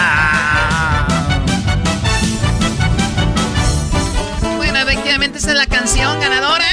Efectivamente 5.05 5.37
esta 5.37 5.51
es 5.51 5.57
la 5.57 5.67
canción 5.67 6.19
ganadora. 6.19 6.65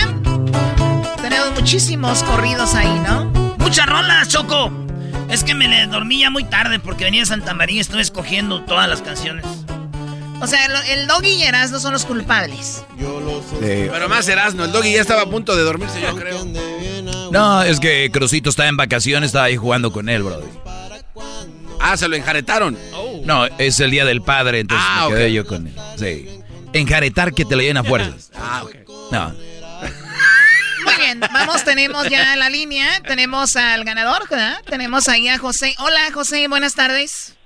Tenemos 1.20 1.52
muchísimos 1.54 2.22
corridos 2.22 2.74
ahí, 2.74 2.88
¿no? 3.06 3.26
Muchas 3.58 3.86
rolas, 3.86 4.28
Choco. 4.28 4.72
Es 5.28 5.44
que 5.44 5.54
me 5.54 5.68
le 5.68 5.86
dormí 5.86 6.20
ya 6.20 6.30
muy 6.30 6.44
tarde 6.44 6.78
porque 6.78 7.04
venía 7.04 7.20
de 7.20 7.26
Santa 7.26 7.52
María 7.52 7.76
y 7.76 7.80
estuve 7.80 8.00
escogiendo 8.00 8.62
todas 8.62 8.88
las 8.88 9.02
canciones. 9.02 9.44
O 10.40 10.46
sea, 10.46 10.66
lo- 10.68 10.80
el 10.82 11.06
Doggy 11.06 11.28
y 11.28 11.42
Erasmo 11.42 11.78
son 11.78 11.92
los 11.92 12.06
culpables. 12.06 12.84
Pero 13.60 14.08
más 14.08 14.26
Erasmo, 14.28 14.64
el 14.64 14.72
doggy 14.72 14.92
ya 14.94 15.00
estaba 15.02 15.22
a 15.22 15.26
punto 15.26 15.54
de 15.54 15.62
dormirse, 15.62 16.00
yo 16.00 16.16
creo. 16.16 16.44
No, 17.30 17.62
es 17.62 17.78
que 17.80 18.10
Crucito 18.10 18.48
estaba 18.50 18.68
en 18.68 18.76
vacaciones, 18.78 19.28
estaba 19.28 19.44
ahí 19.44 19.56
jugando 19.56 19.92
con 19.92 20.08
él, 20.08 20.22
bro. 20.22 20.40
Ah, 21.80 21.96
se 21.96 22.08
lo 22.08 22.16
enjaretaron. 22.16 22.78
No, 23.24 23.46
es 23.58 23.78
el 23.80 23.90
día 23.90 24.04
del 24.04 24.22
padre, 24.22 24.60
entonces 24.60 24.86
Ah, 24.88 25.06
me 25.08 25.16
quedé 25.16 25.32
yo 25.32 25.46
con 25.46 25.66
él. 25.68 25.74
Sí. 25.96 26.41
Enjaretar 26.72 27.32
que 27.32 27.44
te 27.44 27.54
lo 27.54 27.62
lleven 27.62 27.78
a 27.78 27.84
fuerzas. 27.84 28.30
Ah. 28.44 28.64
No. 29.10 29.34
Muy 30.84 30.94
bien, 30.96 31.20
vamos, 31.20 31.64
tenemos 31.64 32.08
ya 32.08 32.34
la 32.36 32.48
línea, 32.48 33.00
tenemos 33.06 33.56
al 33.56 33.84
ganador, 33.84 34.28
¿verdad? 34.28 34.56
Tenemos 34.64 35.08
ahí 35.08 35.28
a 35.28 35.38
José. 35.38 35.74
Hola, 35.78 36.10
José, 36.12 36.48
buenas 36.48 36.74
tardes. 36.74 37.36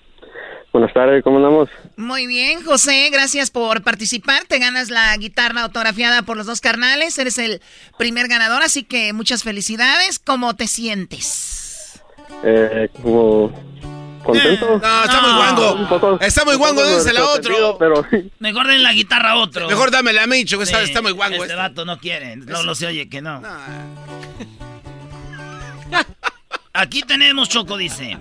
Buenas 0.72 0.92
tardes, 0.92 1.24
¿cómo 1.24 1.38
andamos? 1.38 1.68
Muy 1.96 2.26
bien, 2.26 2.62
José, 2.62 3.08
gracias 3.10 3.50
por 3.50 3.82
participar. 3.82 4.44
Te 4.44 4.58
ganas 4.58 4.90
la 4.90 5.16
guitarra 5.16 5.62
autografiada 5.62 6.22
por 6.22 6.36
los 6.36 6.46
dos 6.46 6.60
carnales. 6.60 7.18
Eres 7.18 7.38
el 7.38 7.62
primer 7.98 8.28
ganador, 8.28 8.62
así 8.62 8.84
que 8.84 9.12
muchas 9.12 9.42
felicidades. 9.42 10.18
¿Cómo 10.18 10.54
te 10.54 10.66
sientes? 10.66 12.02
Eh, 12.44 12.90
como 13.02 13.52
contento. 14.26 14.78
No, 14.78 15.04
está 15.04 15.20
muy 15.20 15.32
guango. 15.32 16.18
Está 16.20 16.44
muy 16.44 16.56
guango, 16.56 16.84
désela 16.84 17.20
a 17.20 17.30
otro. 17.30 17.76
Pero 17.78 18.04
Mejor 18.38 18.66
den 18.66 18.82
la 18.82 18.92
guitarra 18.92 19.30
a 19.30 19.36
otro. 19.36 19.68
Mejor 19.68 19.90
dámela 19.90 20.24
a 20.24 20.26
mí, 20.26 20.44
Choco, 20.44 20.64
está, 20.64 20.80
Sí, 20.80 20.86
está 20.90 21.00
muy 21.02 21.12
guango. 21.12 21.36
Este 21.36 21.46
este. 21.46 21.56
vato 21.56 21.84
no 21.84 21.98
quiere. 21.98 22.36
No, 22.36 22.62
no 22.62 22.74
se 22.74 22.86
oye 22.86 23.08
que 23.08 23.22
no. 23.22 23.42
Aquí 26.72 27.02
tenemos 27.02 27.48
Choco, 27.48 27.76
dice. 27.76 28.18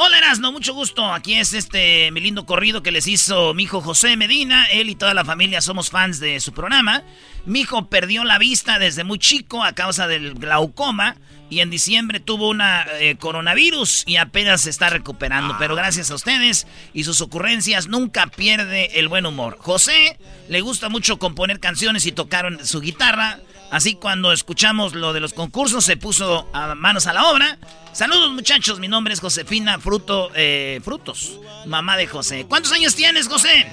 Hola 0.00 0.18
Erasno, 0.18 0.52
mucho 0.52 0.74
gusto. 0.74 1.12
Aquí 1.12 1.34
es 1.34 1.52
este 1.54 2.12
mi 2.12 2.20
lindo 2.20 2.46
corrido 2.46 2.84
que 2.84 2.92
les 2.92 3.08
hizo 3.08 3.52
mi 3.54 3.64
hijo 3.64 3.80
José 3.80 4.16
Medina. 4.16 4.66
Él 4.66 4.90
y 4.90 4.94
toda 4.94 5.12
la 5.12 5.24
familia 5.24 5.60
somos 5.60 5.90
fans 5.90 6.20
de 6.20 6.38
su 6.38 6.52
programa. 6.52 7.02
Mi 7.46 7.62
hijo 7.62 7.88
perdió 7.88 8.22
la 8.22 8.38
vista 8.38 8.78
desde 8.78 9.02
muy 9.02 9.18
chico 9.18 9.64
a 9.64 9.72
causa 9.72 10.06
del 10.06 10.34
glaucoma 10.34 11.16
y 11.50 11.60
en 11.60 11.70
diciembre 11.70 12.20
tuvo 12.20 12.48
una 12.48 12.86
eh, 13.00 13.16
coronavirus 13.18 14.04
y 14.06 14.16
apenas 14.16 14.62
se 14.62 14.70
está 14.70 14.90
recuperando. 14.90 15.56
Pero 15.58 15.74
gracias 15.74 16.10
a 16.10 16.14
ustedes 16.14 16.66
y 16.92 17.04
sus 17.04 17.20
ocurrencias 17.20 17.88
nunca 17.88 18.26
pierde 18.26 18.98
el 18.98 19.08
buen 19.08 19.26
humor. 19.26 19.56
José 19.60 20.18
le 20.48 20.60
gusta 20.60 20.88
mucho 20.88 21.18
componer 21.18 21.60
canciones 21.60 22.06
y 22.06 22.12
tocar 22.12 22.64
su 22.64 22.80
guitarra. 22.80 23.40
Así 23.70 23.94
cuando 23.94 24.32
escuchamos 24.32 24.94
lo 24.94 25.12
de 25.12 25.20
los 25.20 25.34
concursos 25.34 25.84
se 25.84 25.96
puso 25.96 26.48
a 26.52 26.74
manos 26.74 27.06
a 27.06 27.12
la 27.12 27.30
obra. 27.30 27.58
Saludos 27.92 28.32
muchachos, 28.32 28.78
mi 28.78 28.88
nombre 28.88 29.12
es 29.12 29.20
Josefina 29.20 29.78
Fruto, 29.78 30.30
eh, 30.34 30.80
Frutos, 30.82 31.38
mamá 31.66 31.96
de 31.96 32.06
José. 32.06 32.46
¿Cuántos 32.48 32.72
años 32.72 32.94
tienes, 32.94 33.28
José? 33.28 33.66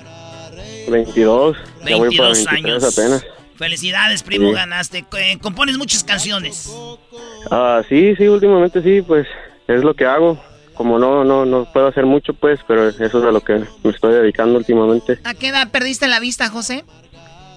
22, 0.89 1.57
ya 1.85 1.97
voy 1.97 2.17
para 2.17 2.29
22 2.29 2.45
23 2.45 2.47
años. 2.47 2.83
apenas. 2.83 3.25
Felicidades, 3.57 4.23
primo, 4.23 4.49
Sí. 4.49 4.55
ganaste. 4.55 5.05
Eh, 5.17 5.37
compones 5.41 5.77
muchas 5.77 6.03
canciones. 6.03 6.71
Ah, 7.51 7.81
sí, 7.87 8.15
sí, 8.17 8.27
últimamente 8.27 8.81
sí, 8.81 9.01
pues 9.01 9.27
es 9.67 9.83
lo 9.83 9.93
que 9.93 10.05
hago. 10.05 10.39
Como 10.73 10.99
no, 10.99 11.23
no, 11.23 11.45
no 11.45 11.71
puedo 11.71 11.87
hacer 11.87 12.05
mucho, 12.05 12.33
pues, 12.33 12.59
pero 12.67 12.89
eso 12.89 13.03
es 13.05 13.13
a 13.13 13.31
lo 13.31 13.39
que 13.39 13.61
me 13.83 13.91
estoy 13.91 14.13
dedicando 14.13 14.57
últimamente. 14.57 15.19
¿A 15.23 15.33
qué 15.33 15.47
edad 15.47 15.71
perdiste 15.71 16.07
la 16.09 16.19
vista, 16.19 16.49
José? 16.49 16.83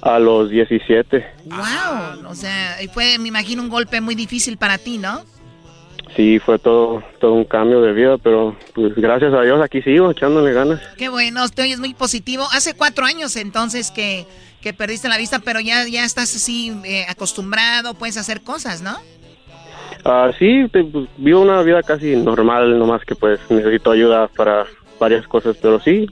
A 0.03 0.21
los 0.21 0.49
17, 0.51 1.27
Wow, 1.47 2.29
o 2.31 2.35
sea, 2.37 2.77
fue, 2.95 3.19
me 3.19 3.27
imagino, 3.29 3.61
un 3.63 3.69
golpe 3.69 4.01
muy 4.01 4.15
difícil 4.15 4.57
para 4.57 4.79
ti, 4.79 4.99
¿no? 4.99 5.25
sí, 6.17 6.39
fue 6.39 6.59
todo, 6.59 7.03
todo 7.21 7.35
un 7.35 7.45
cambio 7.45 7.81
de 7.83 7.93
vida, 7.93 8.17
pero 8.19 8.57
pues 8.75 8.95
gracias 8.97 9.33
a 9.35 9.43
Dios 9.43 9.61
aquí 9.63 9.83
sigo 9.83 10.11
echándole 10.11 10.53
ganas. 10.53 10.81
Qué 10.97 11.09
bueno, 11.09 11.49
te 11.49 11.63
oyes 11.63 11.79
muy 11.81 11.95
positivo. 11.95 12.45
Hace 12.53 12.75
cuatro 12.75 13.05
años 13.05 13.37
entonces 13.37 13.91
que, 13.91 14.27
que 14.63 14.73
perdiste 14.73 15.09
la 15.09 15.17
vista, 15.19 15.39
pero 15.39 15.61
ya, 15.61 15.87
ya 15.89 16.05
estás 16.05 16.35
así 16.35 16.73
eh, 16.85 17.07
acostumbrado, 17.09 17.95
puedes 17.95 18.17
hacer 18.17 18.43
cosas, 18.43 18.83
¿no? 18.83 18.97
Ah, 20.05 20.31
sí, 20.39 20.67
te- 20.73 20.85
pues, 20.85 21.09
vivo 21.17 21.41
una 21.43 21.63
vida 21.63 21.83
casi 21.83 22.17
normal, 22.17 22.79
nomás 22.79 23.03
que 23.05 23.15
pues 23.15 23.41
necesito 23.51 23.91
ayuda 23.91 24.29
para 24.29 24.65
varias 24.99 25.27
cosas, 25.27 25.57
pero 25.61 25.81
sí, 25.81 26.07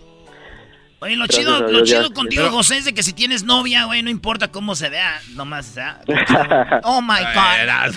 Oye, 0.99 1.15
lo 1.15 1.27
Gracias 1.27 1.45
chido, 1.45 1.61
lo 1.69 1.85
chido 1.85 2.11
contigo, 2.15 2.49
José, 2.51 2.79
es 2.79 2.87
de 2.87 2.95
que 2.95 3.03
si 3.03 3.13
tienes 3.13 3.45
novia, 3.45 3.85
güey, 3.85 4.03
no 4.03 4.09
importa 4.09 4.49
cómo 4.49 4.75
se 4.75 4.89
vea, 4.89 5.21
nomás, 5.35 5.77
¿ah? 5.77 6.01
Oh 6.85 7.03
my 7.03 7.21
God. 7.35 7.95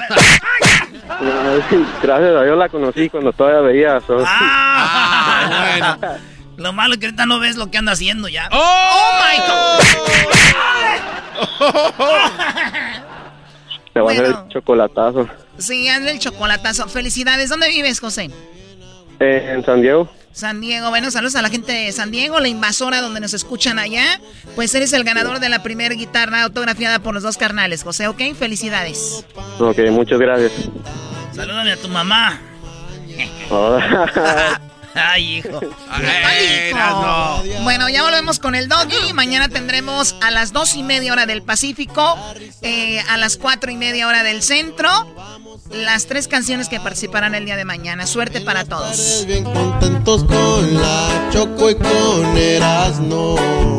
Gracias 2.04 2.36
a 2.36 2.44
Dios 2.44 2.58
la 2.58 2.68
conocí 2.70 3.10
cuando 3.10 3.32
todavía 3.32 3.62
veía. 3.62 4.02
so- 4.06 4.22
Ah, 4.28 5.98
bueno. 6.00 6.18
Lo 6.58 6.74
malo 6.74 6.96
es 6.96 7.00
que 7.00 7.06
ahorita 7.06 7.26
no 7.26 7.40
ves 7.40 7.56
lo 7.56 7.72
que 7.72 7.78
anda 7.78 7.94
haciendo 7.94 8.28
ya. 8.28 8.50
¡Oh! 8.52 9.12
my 9.24 9.38
Te 13.94 14.02
va 14.02 14.10
a 14.10 14.14
hacer 14.14 14.26
el 14.26 14.36
chocolatazo. 14.49 15.28
Sí, 15.57 15.88
hazle 15.90 16.11
el 16.11 16.20
chocolatazo. 16.20 16.88
Felicidades. 16.88 17.49
¿Dónde 17.49 17.68
vives, 17.70 17.99
José? 17.99 18.30
Eh, 19.20 19.52
en 19.53 19.66
San 19.66 19.82
Diego. 19.82 20.07
San 20.32 20.61
Diego. 20.61 20.90
Bueno, 20.90 21.11
saludos 21.11 21.36
a 21.36 21.41
la 21.41 21.49
gente 21.49 21.74
de 21.74 21.91
San 21.91 22.11
Diego, 22.11 22.40
la 22.40 22.48
invasora 22.48 23.02
donde 23.02 23.20
nos 23.20 23.34
escuchan 23.34 23.80
allá. 23.80 24.22
Pues 24.56 24.74
eres 24.76 24.94
el 24.94 25.03
ganador 25.03 25.40
de 25.40 25.49
la 25.49 25.64
primera 25.64 25.95
guitarra 25.95 26.44
autografiada 26.44 26.99
por 26.99 27.14
los 27.14 27.24
dos 27.24 27.38
carnales, 27.38 27.84
José, 27.84 28.07
¿ok? 28.07 28.22
Felicidades. 28.38 29.26
Ok, 29.60 29.80
muchas 29.91 30.20
gracias. 30.20 30.52
Salúdame 31.34 31.74
a 31.74 31.78
tu 31.78 31.90
mamá. 31.90 32.40
Ay, 34.95 35.38
hijo. 35.38 35.60
Bueno, 37.64 37.90
ya 37.90 38.03
volvemos 38.03 38.40
con 38.40 38.56
el 38.56 38.68
doggy. 38.68 39.14
Mañana 39.14 39.49
tendremos 39.49 40.16
a 40.22 40.32
las 40.32 40.53
dos 40.53 40.76
y 40.76 40.84
media 40.84 41.11
hora 41.11 41.26
del 41.26 41.41
Pacífico, 41.41 42.18
eh, 42.61 43.02
a 43.10 43.18
las 43.18 43.38
cuatro 43.38 43.72
y 43.72 43.76
media 43.76 44.07
hora 44.07 44.24
del 44.24 44.41
centro, 44.41 44.90
las 45.72 46.07
tres 46.07 46.28
canciones 46.28 46.70
que 46.70 46.80
participarán 46.80 47.36
el 47.36 47.45
día 47.45 47.56
de 47.56 47.66
mañana. 47.66 48.07
Suerte 48.07 48.41
para 48.41 48.66
todos. 48.66 49.26
Bien 49.28 49.44
contentos 49.44 50.24
con 50.24 50.74
la 50.82 51.30
Choco 51.32 51.70
y 51.70 51.76
con 51.76 52.38
Erasmo. 52.38 53.78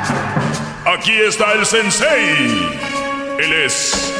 Aquí 0.85 1.11
está 1.11 1.53
el 1.53 1.63
sensei. 1.63 2.71
Él 3.37 3.53
es 3.53 4.11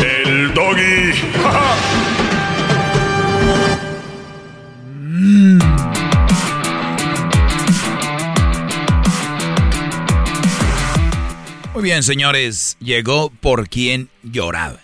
el 0.00 0.52
doggy. 0.52 1.12
Muy 11.74 11.84
bien, 11.84 12.02
señores, 12.02 12.76
llegó 12.80 13.30
por 13.30 13.68
quien 13.68 14.08
lloraba. 14.24 14.80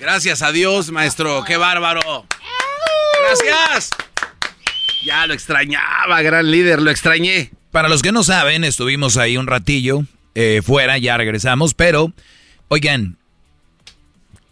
Gracias 0.00 0.42
a 0.42 0.50
Dios, 0.50 0.90
maestro. 0.90 1.44
¡Qué 1.44 1.56
bárbaro! 1.56 2.26
¡Gracias! 3.22 3.90
Ya 5.06 5.28
lo 5.28 5.34
extrañaba, 5.34 6.22
gran 6.22 6.50
líder, 6.50 6.82
lo 6.82 6.90
extrañé. 6.90 7.52
Para 7.70 7.88
los 7.88 8.02
que 8.02 8.10
no 8.10 8.24
saben, 8.24 8.64
estuvimos 8.64 9.16
ahí 9.16 9.36
un 9.36 9.46
ratillo 9.46 10.04
eh, 10.34 10.60
fuera, 10.64 10.98
ya 10.98 11.16
regresamos, 11.16 11.74
pero, 11.74 12.12
oigan, 12.68 13.16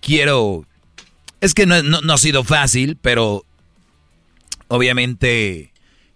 quiero... 0.00 0.64
Es 1.40 1.54
que 1.54 1.66
no, 1.66 1.82
no- 1.82 2.00
no 2.00 2.12
ha 2.12 2.18
sido 2.18 2.44
fácil, 2.44 2.96
pero 3.00 3.44
obviamente... 4.68 5.70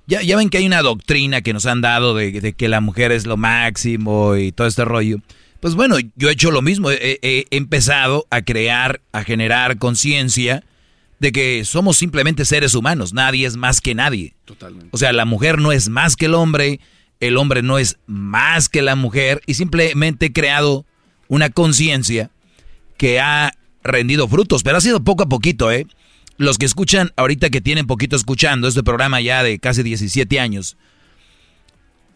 Ya, 0.09 0.22
ya 0.22 0.36
ven 0.36 0.51
que 0.51 0.59
hay 0.59 0.66
una 0.66 0.82
doctrina 0.82 1.40
que 1.40 1.52
nos 1.52 1.66
han 1.66 1.80
dado 1.80 2.14
de, 2.14 2.40
de 2.40 2.52
que 2.52 2.68
la 2.68 2.80
mujer 2.80 3.10
es 3.10 3.26
lo 3.26 3.36
máximo 3.36 4.36
y 4.36 4.52
todo 4.52 4.68
este 4.68 4.84
rollo. 4.84 5.18
Pues 5.59 5.74
bueno, 5.74 5.97
yo 6.14 6.28
he 6.28 6.32
hecho 6.32 6.52
lo 6.52 6.62
mismo. 6.62 6.93
He, 6.93 7.47
empezado 7.51 8.24
a 8.30 8.43
crear, 8.43 9.01
a 9.10 9.24
generar 9.24 9.78
conciencia 9.78 10.62
de 11.18 11.32
que 11.32 11.64
somos 11.64 11.97
simplemente 11.97 12.44
seres 12.44 12.76
humanos. 12.76 13.14
Nadie 13.14 13.48
es 13.48 13.56
más 13.56 13.80
que 13.80 13.97
nadie. 13.97 14.34
Totalmente. 14.44 14.90
O 14.93 14.97
sea, 14.97 15.12
la 15.12 15.24
mujer 15.24 15.59
no 15.59 15.72
es 15.72 15.88
más 15.88 16.14
que 16.14 16.26
el 16.26 16.34
hombre, 16.34 16.78
el 17.20 17.36
hombre 17.36 17.62
no 17.62 17.78
es 17.78 17.98
más 18.06 18.68
que 18.68 18.82
la 18.82 18.97
mujer 18.97 19.43
y 19.47 19.55
simplemente 19.55 20.26
he 20.26 20.32
creado 20.32 20.84
una 21.28 21.51
conciencia 21.51 22.30
que 22.97 23.20
ha 23.20 23.52
rendido 23.82 24.28
frutos, 24.28 24.62
pero 24.62 24.78
ha 24.78 24.80
sido 24.80 25.02
poco 25.02 25.24
a 25.24 25.28
poquito, 25.28 25.70
¿eh? 25.70 25.86
Los 26.38 26.59
que 26.59 26.66
escuchan 26.66 27.12
ahorita 27.16 27.51
que 27.51 27.60
tienen 27.60 27.86
poquito 27.86 28.16
escuchando 28.16 28.68
este 28.68 28.82
programa 28.82 29.20
ya 29.20 29.43
de 29.43 29.59
casi 29.59 29.82
17 29.82 30.38
años, 30.38 30.76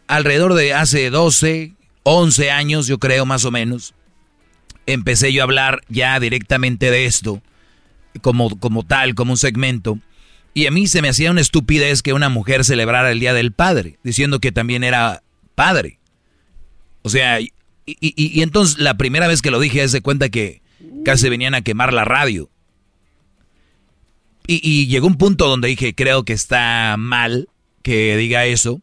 alrededor 0.07 0.55
de 0.55 0.75
hace 0.75 1.11
12, 1.11 1.73
11 2.03 2.51
años, 2.51 2.87
yo 2.87 2.99
creo 2.99 3.25
más 3.25 3.45
o 3.45 3.51
menos, 3.51 3.95
empecé 4.87 5.33
yo 5.33 5.43
a 5.43 5.45
hablar 5.45 5.81
ya 5.89 6.19
directamente 6.21 6.91
de 6.91 7.07
esto, 7.07 7.43
como, 8.21 8.59
como 8.59 8.85
tal, 8.85 9.15
como 9.15 9.33
un 9.33 9.39
segmento. 9.39 9.99
Y 10.53 10.67
a 10.67 10.71
mí 10.71 10.87
se 10.87 11.01
me 11.01 11.09
hacía 11.09 11.31
una 11.31 11.41
estupidez 11.41 12.03
que 12.03 12.13
una 12.13 12.29
mujer 12.29 12.65
celebrara 12.65 13.13
el 13.13 13.21
Día 13.21 13.35
del 13.35 13.53
Padre, 13.53 13.99
diciendo 14.03 14.41
que 14.41 14.53
también 14.53 14.83
era 14.83 15.23
padre. 15.55 15.99
O 17.03 17.09
sea, 17.09 17.39
y, 17.41 18.43
entonces 18.43 18.79
la 18.79 18.97
primera 18.97 19.29
vez 19.29 19.43
que 19.43 19.51
lo 19.51 19.61
dije, 19.61 19.83
es 19.83 19.93
de 19.93 20.01
cuenta 20.01 20.29
que 20.29 20.63
casi 21.05 21.29
venían 21.29 21.55
a 21.55 21.63
quemar 21.63 21.93
la 21.93 22.05
radio. 22.05 22.51
Y, 24.47 24.61
y 24.69 24.89
llegó 24.89 25.07
un 25.07 25.17
punto 25.17 25.49
donde 25.49 25.69
dije, 25.69 25.95
creo 25.95 26.25
que 26.25 26.33
está 26.33 26.97
mal 26.99 27.49
que 27.83 28.17
diga 28.17 28.47
eso. 28.47 28.81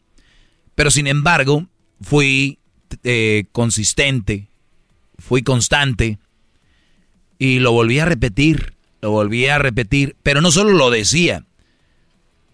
Pero 0.74 0.90
sin 0.90 1.06
embargo, 1.06 1.68
fui 2.00 2.58
eh, 3.04 3.44
consistente, 3.52 4.48
fui 5.18 5.42
constante 5.42 6.18
y 7.38 7.58
lo 7.58 7.72
volví 7.72 7.98
a 7.98 8.06
repetir, 8.06 8.74
lo 9.02 9.10
volví 9.10 9.46
a 9.46 9.58
repetir, 9.58 10.16
pero 10.22 10.40
no 10.40 10.50
solo 10.50 10.72
lo 10.72 10.90
decía 10.90 11.44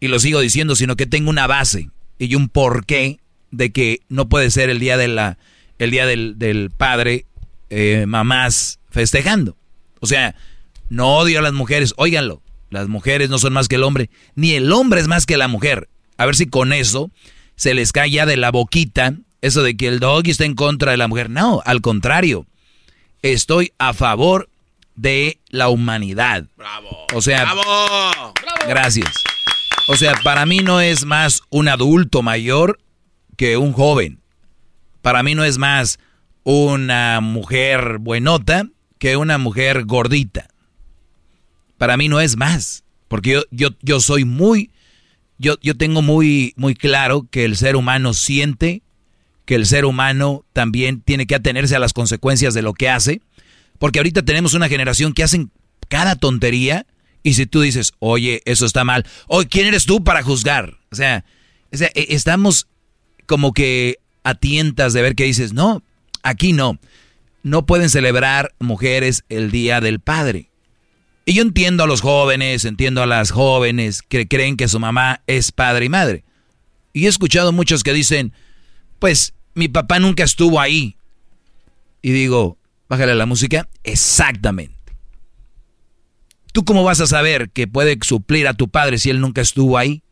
y 0.05 0.09
lo 0.09 0.19
sigo 0.19 0.41
diciendo, 0.41 0.77
sino 0.77 0.97
que 0.97 1.07
tengo 1.07 1.31
una 1.31 1.47
base 1.47 1.89
y 2.19 2.35
un 2.35 2.51
porqué 2.51 3.21
de 3.51 3.73
que 3.73 4.01
no 4.11 4.29
puede 4.29 4.51
ser 4.51 4.69
el 4.69 4.79
día 4.79 4.99
de 4.99 5.09
la, 5.09 5.39
el 5.79 5.91
día 5.91 6.05
del, 6.05 6.39
del 6.39 6.71
padre, 6.71 7.25
eh, 7.71 8.05
mamás 8.07 8.81
festejando. 8.91 9.57
O 10.01 10.07
sea, 10.07 10.35
no 10.91 11.17
odio 11.17 11.39
a 11.39 11.43
las 11.43 11.55
mujeres, 11.55 11.95
óiganlo, 11.97 12.43
las 12.69 12.87
mujeres 12.87 13.31
no 13.31 13.39
son 13.39 13.55
más 13.55 13.67
que 13.67 13.77
el 13.77 13.83
hombre, 13.83 14.11
ni 14.35 14.53
el 14.53 14.71
hombre 14.73 15.01
es 15.01 15.09
más 15.09 15.25
que 15.25 15.39
la 15.39 15.49
mujer. 15.49 15.89
A 16.19 16.27
ver 16.27 16.37
si 16.37 16.49
con 16.49 16.75
eso 16.75 17.11
se 17.57 17.73
les 17.73 17.91
cae 17.91 18.11
ya 18.11 18.27
de 18.27 18.37
la 18.37 18.51
boquita 18.51 19.15
eso 19.41 19.63
de 19.63 19.75
que 19.75 19.89
el 19.89 20.01
doggy 20.01 20.33
está 20.33 20.45
en 20.45 20.55
contra 20.55 20.91
de 20.91 20.99
la 20.99 21.09
mujer. 21.09 21.31
No, 21.31 21.63
al 21.65 21.81
contrario, 21.81 22.45
estoy 23.23 23.73
a 23.79 23.95
favor 23.95 24.51
de 24.97 25.39
la 25.49 25.71
humanidad. 25.71 26.45
Bravo. 26.59 27.07
O 27.15 27.23
sea, 27.23 27.43
¡Bravo! 27.45 28.35
Gracias. 28.69 29.25
O 29.86 29.97
sea, 29.97 30.15
para 30.23 30.47
mí 30.47 30.61
no 30.61 30.81
es 30.81 31.05
más 31.05 31.43
un 31.51 31.69
adulto 31.69 32.23
mayor 32.23 32.78
que 33.36 33.56
un 33.56 33.73
joven. 33.73 34.20
Para 35.02 35.23
mí 35.23 35.35
no 35.35 35.44
es 35.44 35.59
más 35.59 35.98
una 36.43 37.20
mujer 37.20 37.98
buenota 37.98 38.66
que 38.98 39.16
una 39.16 39.36
mujer 39.36 39.85
gordita. 39.85 40.48
Para 41.77 41.98
mí 41.98 42.09
no 42.09 42.20
es 42.20 42.36
más. 42.36 42.85
Porque 43.09 43.32
yo, 43.32 43.43
yo, 43.51 43.69
yo 43.82 44.01
soy 44.01 44.24
muy, 44.24 44.70
yo, 45.39 45.56
yo 45.61 45.77
tengo 45.77 46.01
muy, 46.01 46.55
muy 46.56 46.74
claro 46.74 47.28
que 47.31 47.44
el 47.44 47.56
ser 47.56 47.77
humano 47.77 48.15
siente, 48.15 48.82
que 49.44 49.55
el 49.55 49.66
ser 49.66 49.85
humano 49.85 50.47
también 50.55 51.02
tiene 51.02 51.27
que 51.27 51.35
atenerse 51.35 51.77
a 51.77 51.81
las 51.81 51.93
consecuencias 51.93 52.55
de 52.55 52.62
lo 52.62 52.73
que 52.73 52.89
hace. 52.89 53.20
Porque 53.78 53.98
ahorita 53.98 54.23
tenemos 54.23 54.55
una 54.55 54.69
generación 54.69 55.12
que 55.12 55.24
hacen 55.24 55.51
cada 55.89 56.16
tontería 56.16 56.86
y 57.25 57.35
si 57.35 57.47
tú 57.47 57.63
dices, 57.63 57.95
oye, 57.99 58.43
eso 58.45 58.67
está 58.67 58.85
mal, 58.85 59.05
oye, 59.27 59.49
¿quién 59.49 59.67
eres 59.67 59.87
tú 59.87 60.05
para 60.05 60.23
juzgar? 60.23 60.77
O 60.93 60.95
sea, 60.95 61.25
e- 61.73 62.07
estamos 62.11 62.69
como 63.27 63.53
que 63.53 63.99
a 64.23 64.35
tientas 64.35 64.93
de 64.93 65.03
ver 65.03 65.17
que 65.17 65.25
dices, 65.25 65.53
no, 65.53 65.83
aquí 66.23 66.53
no. 66.53 66.79
No 67.43 67.67
pueden 67.67 67.89
celebrar 67.91 68.55
mujeres 68.61 69.25
el 69.29 69.51
Día 69.51 69.81
del 69.81 70.01
Padre. 70.01 70.51
Y 71.25 71.33
yo 71.33 71.43
entiendo 71.43 71.85
a 71.85 71.87
los 71.87 72.03
jóvenes, 72.03 72.67
entiendo 72.67 73.03
a 73.03 73.07
las 73.07 73.31
jóvenes 73.31 74.03
que 74.03 74.29
creen 74.29 74.59
que 74.59 74.69
su 74.69 74.79
mamá 74.79 75.23
es 75.27 75.51
padre 75.51 75.87
y 75.87 75.89
madre. 75.89 76.25
Y 76.93 77.07
he 77.07 77.09
escuchado 77.09 77.53
muchos 77.53 77.83
que 77.83 77.95
dicen, 77.95 78.35
pues 78.99 79.33
mi 79.55 79.69
papá 79.69 79.99
nunca 79.99 80.25
estuvo 80.25 80.61
ahí. 80.61 80.97
Y 82.03 82.13
digo, 82.13 82.59
bájale 82.89 83.15
la 83.15 83.25
música, 83.25 83.69
exactamente. 83.83 84.84
¿Tú 86.55 86.65
cómo 86.65 86.85
vas 86.85 87.01
a 87.01 87.09
saber 87.09 87.51
que 87.51 87.67
puede 87.67 87.99
suplir 88.03 88.47
a 88.47 88.55
tu 88.55 88.69
padre 88.69 88.99
si 88.99 89.11
él 89.11 89.21
nunca 89.21 89.41
estuvo 89.41 89.77
ahí? 89.77 90.05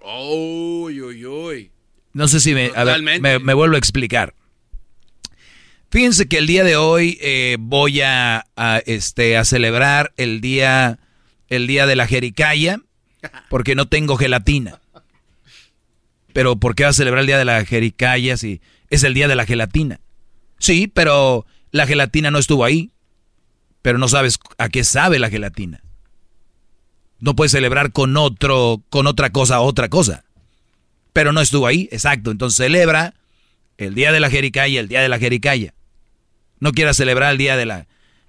Uy, 0.00 1.02
uy, 1.02 1.26
uy. 1.26 1.70
No 2.14 2.28
sé 2.28 2.40
si 2.40 2.54
me, 2.54 2.72
a 2.74 2.84
ver, 2.84 3.02
me 3.20 3.54
vuelvo 3.54 3.76
a 3.76 3.78
explicar. 3.78 4.34
Fíjense 5.92 6.26
que 6.26 6.38
el 6.38 6.46
día 6.46 6.64
de 6.64 6.76
hoy 6.76 7.18
eh, 7.20 7.58
voy 7.60 8.00
a, 8.00 8.46
a, 8.56 8.78
este, 8.86 9.36
a 9.36 9.44
celebrar 9.44 10.14
el 10.16 10.40
día, 10.40 10.98
el 11.48 11.66
día 11.66 11.84
de 11.84 11.96
la 11.96 12.06
jericaya, 12.06 12.80
porque 13.50 13.74
no 13.74 13.86
tengo 13.86 14.16
gelatina. 14.16 14.80
Pero 16.32 16.56
¿por 16.56 16.74
qué 16.74 16.84
va 16.84 16.88
a 16.88 16.94
celebrar 16.94 17.20
el 17.20 17.26
día 17.26 17.36
de 17.36 17.44
la 17.44 17.62
jericaya 17.66 18.38
si 18.38 18.62
es 18.88 19.04
el 19.04 19.12
día 19.12 19.28
de 19.28 19.36
la 19.36 19.44
gelatina? 19.44 20.00
Sí, 20.58 20.86
pero 20.88 21.44
la 21.72 21.86
gelatina 21.86 22.30
no 22.30 22.38
estuvo 22.38 22.64
ahí. 22.64 22.90
Pero 23.82 23.98
no 23.98 24.08
sabes 24.08 24.38
a 24.58 24.68
qué 24.68 24.84
sabe 24.84 25.18
la 25.18 25.28
gelatina. 25.28 25.82
No 27.18 27.36
puedes 27.36 27.52
celebrar 27.52 27.92
con 27.92 28.16
otro, 28.16 28.82
con 28.88 29.06
otra 29.06 29.30
cosa, 29.30 29.60
otra 29.60 29.88
cosa. 29.88 30.24
Pero 31.12 31.32
no 31.32 31.40
estuvo 31.40 31.66
ahí, 31.66 31.88
exacto. 31.92 32.30
Entonces 32.30 32.56
celebra 32.56 33.14
el 33.76 33.94
día 33.94 34.12
de 34.12 34.20
la 34.20 34.30
jericaya, 34.30 34.80
el 34.80 34.88
día 34.88 35.02
de 35.02 35.08
la 35.08 35.18
jericaya. 35.18 35.74
No 36.60 36.72
quieras 36.72 36.96
celebrar 36.96 37.32
el 37.32 37.38
día 37.38 37.56
de 37.56 37.66
la, 37.66 37.86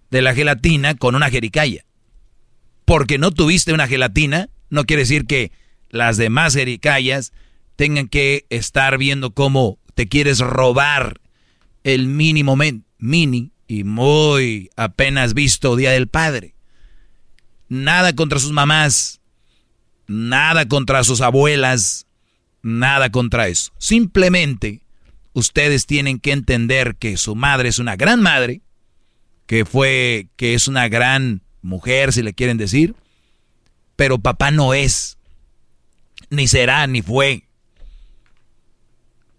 de 0.10 0.22
la 0.22 0.36
gelatina 0.36 0.96
con 0.96 1.16
una 1.16 1.30
jericaya. 1.30 1.86
Porque 2.86 3.18
no 3.18 3.32
tuviste 3.32 3.74
una 3.74 3.88
gelatina, 3.88 4.50
no 4.70 4.86
quiere 4.86 5.04
decir 5.04 5.26
que 5.26 5.52
las 5.90 6.18
demás 6.18 6.56
jericayas 6.56 7.32
tengan 7.76 8.08
que 8.08 8.46
estar 8.50 8.98
viendo 8.98 9.32
cómo 9.32 9.80
te 9.94 10.08
quieres 10.08 10.40
robar 10.40 11.22
el 11.84 12.08
mínimo 12.08 12.58
mini 12.98 13.53
y 13.74 13.84
muy 13.84 14.70
apenas 14.76 15.34
visto 15.34 15.76
Día 15.76 15.92
del 15.92 16.08
Padre. 16.08 16.54
Nada 17.70 18.14
contra 18.14 18.38
sus 18.38 18.52
mamás, 18.52 19.20
nada 20.06 20.68
contra 20.68 21.04
sus 21.04 21.22
abuelas, 21.22 22.06
nada 22.62 23.10
contra 23.10 23.48
eso. 23.48 23.72
Simplemente 23.80 24.82
ustedes 25.34 25.88
tienen 25.88 26.20
que 26.20 26.34
entender 26.34 26.98
que 26.98 27.18
su 27.18 27.36
madre 27.36 27.70
es 27.70 27.80
una 27.80 27.96
gran 27.96 28.22
madre, 28.22 28.62
que 29.48 29.66
fue, 29.66 30.28
que 30.36 30.54
es 30.54 30.68
una 30.68 30.88
gran 30.88 31.42
mujer, 31.64 32.14
si 32.14 32.22
le 32.22 32.36
quieren 32.36 32.58
decir, 32.58 32.94
pero 33.96 34.20
papá 34.20 34.52
no 34.52 34.76
es, 34.76 35.18
ni 36.30 36.48
será, 36.48 36.86
ni 36.86 37.02
fue. 37.02 37.48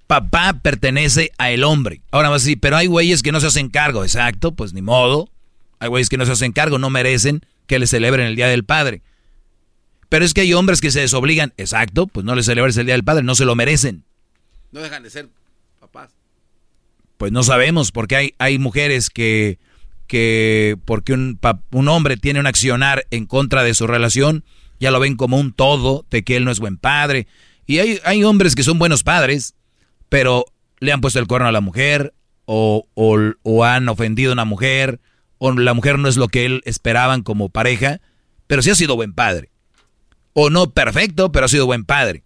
Papá 0.06 0.60
pertenece 0.62 1.32
a 1.38 1.50
el 1.50 1.64
hombre. 1.64 2.02
Ahora 2.10 2.28
vas 2.28 2.42
a 2.42 2.44
decir, 2.44 2.60
pero 2.60 2.76
hay 2.76 2.86
güeyes 2.86 3.22
que 3.22 3.32
no 3.32 3.40
se 3.40 3.46
hacen 3.46 3.70
cargo. 3.70 4.04
Exacto, 4.04 4.52
pues 4.52 4.72
ni 4.74 4.82
modo. 4.82 5.30
Hay 5.78 5.88
güeyes 5.88 6.08
que 6.08 6.18
no 6.18 6.26
se 6.26 6.32
hacen 6.32 6.52
cargo, 6.52 6.78
no 6.78 6.90
merecen 6.90 7.44
que 7.66 7.78
le 7.78 7.86
celebren 7.86 8.26
el 8.26 8.36
Día 8.36 8.48
del 8.48 8.64
Padre. 8.64 9.02
Pero 10.08 10.24
es 10.24 10.34
que 10.34 10.42
hay 10.42 10.52
hombres 10.54 10.80
que 10.80 10.90
se 10.90 11.00
desobligan. 11.00 11.52
Exacto, 11.56 12.06
pues 12.06 12.24
no 12.24 12.34
les 12.34 12.46
celebres 12.46 12.76
el 12.76 12.86
Día 12.86 12.94
del 12.94 13.04
Padre, 13.04 13.22
no 13.22 13.34
se 13.34 13.44
lo 13.44 13.54
merecen. 13.54 14.04
No 14.72 14.80
dejan 14.80 15.02
de 15.02 15.10
ser 15.10 15.28
papás. 15.80 16.10
Pues 17.16 17.32
no 17.32 17.42
sabemos, 17.42 17.90
porque 17.90 18.16
hay, 18.16 18.34
hay 18.38 18.58
mujeres 18.58 19.08
que, 19.08 19.58
que 20.06 20.76
porque 20.84 21.12
un, 21.12 21.38
un 21.70 21.88
hombre 21.88 22.16
tiene 22.16 22.40
un 22.40 22.46
accionar 22.46 23.06
en 23.10 23.26
contra 23.26 23.62
de 23.62 23.74
su 23.74 23.86
relación, 23.86 24.44
ya 24.80 24.90
lo 24.90 25.00
ven 25.00 25.16
como 25.16 25.38
un 25.38 25.52
todo, 25.52 26.04
de 26.10 26.22
que 26.22 26.36
él 26.36 26.44
no 26.44 26.50
es 26.50 26.60
buen 26.60 26.76
padre. 26.76 27.26
Y 27.66 27.78
hay, 27.78 28.00
hay 28.04 28.24
hombres 28.24 28.54
que 28.54 28.62
son 28.62 28.78
buenos 28.78 29.02
padres, 29.02 29.53
pero 30.14 30.44
le 30.78 30.92
han 30.92 31.00
puesto 31.00 31.18
el 31.18 31.26
cuerno 31.26 31.48
a 31.48 31.52
la 31.52 31.60
mujer, 31.60 32.14
o, 32.44 32.86
o, 32.94 33.18
o 33.42 33.64
han 33.64 33.88
ofendido 33.88 34.30
a 34.30 34.34
una 34.34 34.44
mujer, 34.44 35.00
o 35.38 35.50
la 35.50 35.74
mujer 35.74 35.98
no 35.98 36.06
es 36.06 36.16
lo 36.16 36.28
que 36.28 36.46
él 36.46 36.60
esperaban 36.66 37.24
como 37.24 37.48
pareja, 37.48 38.00
pero 38.46 38.62
sí 38.62 38.70
ha 38.70 38.76
sido 38.76 38.94
buen 38.94 39.12
padre. 39.12 39.50
O 40.32 40.50
no 40.50 40.70
perfecto, 40.70 41.32
pero 41.32 41.46
ha 41.46 41.48
sido 41.48 41.66
buen 41.66 41.84
padre. 41.84 42.22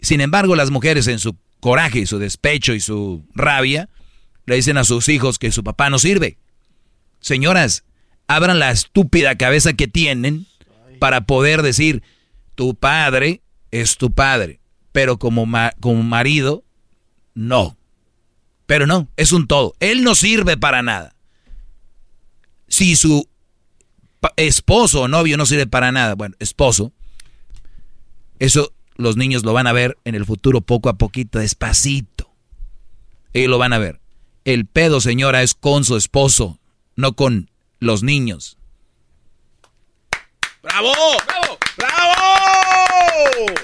Sin 0.00 0.20
embargo, 0.20 0.54
las 0.54 0.70
mujeres 0.70 1.08
en 1.08 1.18
su 1.18 1.36
coraje 1.58 1.98
y 1.98 2.06
su 2.06 2.20
despecho 2.20 2.74
y 2.74 2.80
su 2.80 3.24
rabia, 3.34 3.88
le 4.46 4.54
dicen 4.54 4.78
a 4.78 4.84
sus 4.84 5.08
hijos 5.08 5.40
que 5.40 5.50
su 5.50 5.64
papá 5.64 5.90
no 5.90 5.98
sirve. 5.98 6.38
Señoras, 7.18 7.82
abran 8.28 8.60
la 8.60 8.70
estúpida 8.70 9.36
cabeza 9.36 9.72
que 9.72 9.88
tienen 9.88 10.46
para 11.00 11.22
poder 11.22 11.62
decir, 11.62 12.04
tu 12.54 12.76
padre 12.76 13.42
es 13.72 13.96
tu 13.96 14.12
padre, 14.12 14.60
pero 14.92 15.18
como, 15.18 15.44
ma- 15.44 15.72
como 15.80 16.04
marido, 16.04 16.62
no. 17.34 17.76
Pero 18.66 18.86
no, 18.86 19.08
es 19.16 19.32
un 19.32 19.46
todo. 19.46 19.74
Él 19.80 20.02
no 20.04 20.14
sirve 20.14 20.56
para 20.56 20.82
nada. 20.82 21.14
Si 22.68 22.96
su 22.96 23.28
esposo 24.36 25.02
o 25.02 25.08
novio 25.08 25.36
no 25.36 25.46
sirve 25.46 25.66
para 25.66 25.92
nada, 25.92 26.14
bueno, 26.14 26.36
esposo, 26.38 26.92
eso 28.38 28.72
los 28.96 29.16
niños 29.16 29.44
lo 29.44 29.52
van 29.52 29.66
a 29.66 29.72
ver 29.72 29.98
en 30.04 30.14
el 30.14 30.24
futuro 30.24 30.60
poco 30.60 30.88
a 30.88 30.94
poquito, 30.94 31.38
despacito. 31.38 32.30
Ellos 33.32 33.50
lo 33.50 33.58
van 33.58 33.72
a 33.72 33.78
ver. 33.78 34.00
El 34.44 34.66
pedo, 34.66 35.00
señora, 35.00 35.42
es 35.42 35.54
con 35.54 35.84
su 35.84 35.96
esposo, 35.96 36.58
no 36.96 37.14
con 37.14 37.50
los 37.78 38.02
niños. 38.02 38.58
¡Bravo! 40.62 40.92
¡Bravo! 41.26 41.58
¡Bravo! 41.76 41.92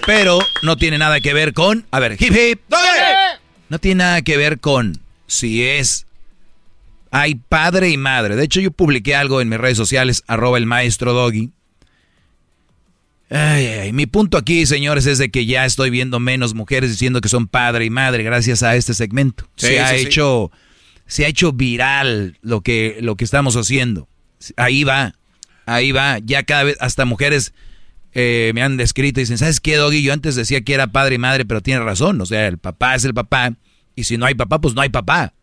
Pero 0.06 0.38
no 0.62 0.76
tiene 0.76 0.98
nada 0.98 1.20
que 1.20 1.34
ver 1.34 1.52
con... 1.52 1.86
A 1.90 2.00
ver, 2.00 2.12
hip 2.20 2.32
hip. 2.32 2.60
No 3.68 3.78
tiene 3.78 4.04
nada 4.04 4.22
que 4.22 4.36
ver 4.36 4.60
con 4.60 4.98
si 5.26 5.64
es... 5.64 6.06
Hay 7.10 7.36
padre 7.36 7.88
y 7.88 7.96
madre. 7.96 8.36
De 8.36 8.44
hecho, 8.44 8.60
yo 8.60 8.70
publiqué 8.70 9.14
algo 9.14 9.40
en 9.40 9.48
mis 9.48 9.58
redes 9.58 9.78
sociales, 9.78 10.24
arroba 10.26 10.58
el 10.58 10.66
maestro 10.66 11.14
Doggy. 11.14 11.50
Ay, 13.30 13.66
ay, 13.66 13.92
mi 13.92 14.06
punto 14.06 14.38
aquí, 14.38 14.66
señores, 14.66 15.06
es 15.06 15.18
de 15.18 15.30
que 15.30 15.46
ya 15.46 15.64
estoy 15.64 15.90
viendo 15.90 16.20
menos 16.20 16.54
mujeres 16.54 16.90
diciendo 16.90 17.20
que 17.20 17.28
son 17.28 17.46
padre 17.46 17.84
y 17.84 17.90
madre 17.90 18.22
gracias 18.22 18.62
a 18.62 18.76
este 18.76 18.94
segmento. 18.94 19.48
Sí, 19.56 19.68
se 19.68 19.80
ha 19.80 19.88
sí, 19.88 19.98
sí. 20.00 20.06
hecho, 20.06 20.50
se 21.06 21.24
ha 21.24 21.28
hecho 21.28 21.52
viral 21.52 22.38
lo 22.42 22.62
que, 22.62 22.98
lo 23.00 23.16
que 23.16 23.24
estamos 23.24 23.56
haciendo. 23.56 24.08
Ahí 24.56 24.84
va, 24.84 25.14
ahí 25.66 25.92
va. 25.92 26.18
Ya 26.18 26.42
cada 26.42 26.64
vez, 26.64 26.76
hasta 26.80 27.04
mujeres 27.04 27.52
eh, 28.20 28.50
me 28.52 28.62
han 28.62 28.76
descrito 28.76 29.20
y 29.20 29.22
dicen, 29.22 29.38
¿sabes 29.38 29.60
qué, 29.60 29.76
Doggy? 29.76 30.02
Yo 30.02 30.12
antes 30.12 30.34
decía 30.34 30.62
que 30.62 30.74
era 30.74 30.88
padre 30.88 31.14
y 31.14 31.18
madre, 31.18 31.44
pero 31.44 31.60
tiene 31.60 31.84
razón. 31.84 32.20
O 32.20 32.26
sea, 32.26 32.48
el 32.48 32.58
papá 32.58 32.96
es 32.96 33.04
el 33.04 33.14
papá. 33.14 33.54
Y 33.94 34.04
si 34.04 34.18
no 34.18 34.26
hay 34.26 34.34
papá, 34.34 34.60
pues 34.60 34.74
no 34.74 34.80
hay 34.80 34.88
papá. 34.88 35.34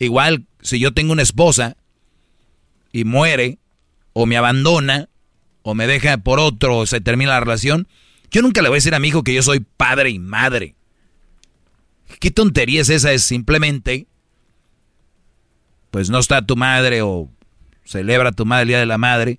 Igual, 0.00 0.46
si 0.60 0.80
yo 0.80 0.92
tengo 0.94 1.12
una 1.12 1.22
esposa 1.22 1.76
y 2.90 3.04
muere, 3.04 3.60
o 4.14 4.26
me 4.26 4.36
abandona, 4.36 5.08
o 5.62 5.76
me 5.76 5.86
deja 5.86 6.18
por 6.18 6.40
otro, 6.40 6.78
o 6.78 6.86
se 6.86 7.00
termina 7.00 7.30
la 7.30 7.40
relación, 7.40 7.86
yo 8.32 8.42
nunca 8.42 8.62
le 8.62 8.68
voy 8.68 8.78
a 8.78 8.78
decir 8.78 8.96
a 8.96 8.98
mi 8.98 9.06
hijo 9.06 9.22
que 9.22 9.34
yo 9.34 9.42
soy 9.42 9.60
padre 9.60 10.10
y 10.10 10.18
madre. 10.18 10.74
¿Qué 12.18 12.32
tontería 12.32 12.80
es 12.80 12.88
esa? 12.88 13.12
Es 13.12 13.22
simplemente, 13.22 14.08
pues 15.92 16.10
no 16.10 16.18
está 16.18 16.44
tu 16.44 16.56
madre 16.56 17.02
o 17.02 17.30
celebra 17.84 18.32
tu 18.32 18.44
madre 18.44 18.62
el 18.62 18.68
Día 18.70 18.80
de 18.80 18.86
la 18.86 18.98
Madre, 18.98 19.38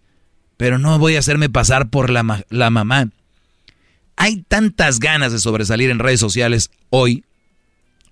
pero 0.57 0.77
no 0.79 0.97
voy 0.99 1.15
a 1.15 1.19
hacerme 1.19 1.49
pasar 1.49 1.89
por 1.89 2.09
la, 2.09 2.23
ma- 2.23 2.43
la 2.49 2.69
mamá. 2.69 3.09
Hay 4.15 4.43
tantas 4.47 4.99
ganas 4.99 5.31
de 5.31 5.39
sobresalir 5.39 5.89
en 5.91 5.99
redes 5.99 6.19
sociales 6.19 6.71
hoy, 6.89 7.23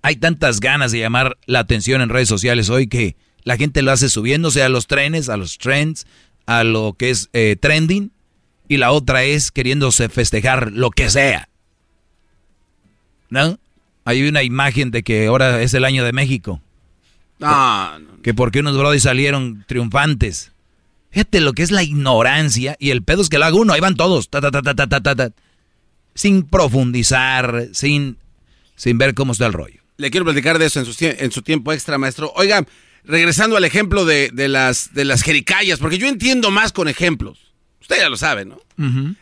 hay 0.02 0.16
tantas 0.16 0.60
ganas 0.60 0.92
de 0.92 1.00
llamar 1.00 1.36
la 1.46 1.58
atención 1.60 2.00
en 2.00 2.08
redes 2.08 2.28
sociales 2.28 2.70
hoy 2.70 2.86
que 2.86 3.16
la 3.42 3.56
gente 3.56 3.82
lo 3.82 3.90
hace 3.92 4.08
subiéndose 4.08 4.62
a 4.62 4.68
los 4.68 4.86
trenes, 4.86 5.28
a 5.28 5.36
los 5.36 5.58
trends, 5.58 6.06
a 6.46 6.62
lo 6.64 6.94
que 6.96 7.10
es 7.10 7.28
eh, 7.32 7.56
trending, 7.60 8.12
y 8.68 8.76
la 8.76 8.92
otra 8.92 9.24
es 9.24 9.50
queriéndose 9.52 10.08
festejar 10.08 10.70
lo 10.72 10.90
que 10.90 11.10
sea. 11.10 11.48
¿No? 13.30 13.58
Hay 14.04 14.26
una 14.28 14.42
imagen 14.44 14.90
de 14.92 15.02
que 15.02 15.26
ahora 15.26 15.60
es 15.62 15.74
el 15.74 15.84
año 15.84 16.04
de 16.04 16.12
México. 16.12 16.60
No, 17.38 17.98
no. 17.98 18.22
Que 18.22 18.34
porque 18.34 18.60
unos 18.60 18.76
brodis 18.78 19.02
salieron 19.02 19.64
triunfantes. 19.66 20.52
Fíjate 21.10 21.40
lo 21.40 21.52
que 21.52 21.62
es 21.62 21.70
la 21.70 21.82
ignorancia 21.82 22.76
y 22.78 22.90
el 22.90 23.02
pedo 23.02 23.22
es 23.22 23.28
que 23.28 23.38
lo 23.38 23.44
haga 23.44 23.56
uno, 23.56 23.72
ahí 23.72 23.80
van 23.80 23.96
todos, 23.96 24.28
ta, 24.28 24.40
ta, 24.40 24.50
ta, 24.50 24.62
ta, 24.62 24.74
ta, 24.74 25.00
ta, 25.00 25.14
ta, 25.14 25.30
sin 26.14 26.42
profundizar, 26.42 27.68
sin, 27.72 28.18
sin 28.74 28.98
ver 28.98 29.14
cómo 29.14 29.32
está 29.32 29.46
el 29.46 29.52
rollo. 29.52 29.82
Le 29.96 30.10
quiero 30.10 30.24
platicar 30.24 30.58
de 30.58 30.66
eso 30.66 30.80
en 30.80 30.86
su, 30.86 30.94
en 31.00 31.32
su 31.32 31.42
tiempo 31.42 31.72
extra, 31.72 31.96
maestro. 31.96 32.32
Oiga, 32.36 32.66
regresando 33.04 33.56
al 33.56 33.64
ejemplo 33.64 34.04
de, 34.04 34.30
de, 34.32 34.48
las, 34.48 34.92
de 34.92 35.04
las 35.04 35.22
jericayas, 35.22 35.78
porque 35.78 35.98
yo 35.98 36.06
entiendo 36.06 36.50
más 36.50 36.72
con 36.72 36.88
ejemplos. 36.88 37.52
Usted 37.80 37.98
ya 37.98 38.08
lo 38.08 38.16
sabe, 38.16 38.44
¿no? 38.44 38.60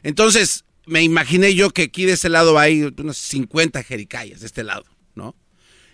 Entonces, 0.02 0.64
me 0.86 1.02
imaginé 1.02 1.54
yo 1.54 1.70
que 1.70 1.82
aquí 1.82 2.04
de 2.04 2.12
este 2.12 2.28
lado 2.28 2.58
hay 2.58 2.82
unas 2.96 3.16
50 3.18 3.82
jericayas, 3.82 4.40
de 4.40 4.46
este 4.46 4.64
lado, 4.64 4.84
¿no? 5.14 5.36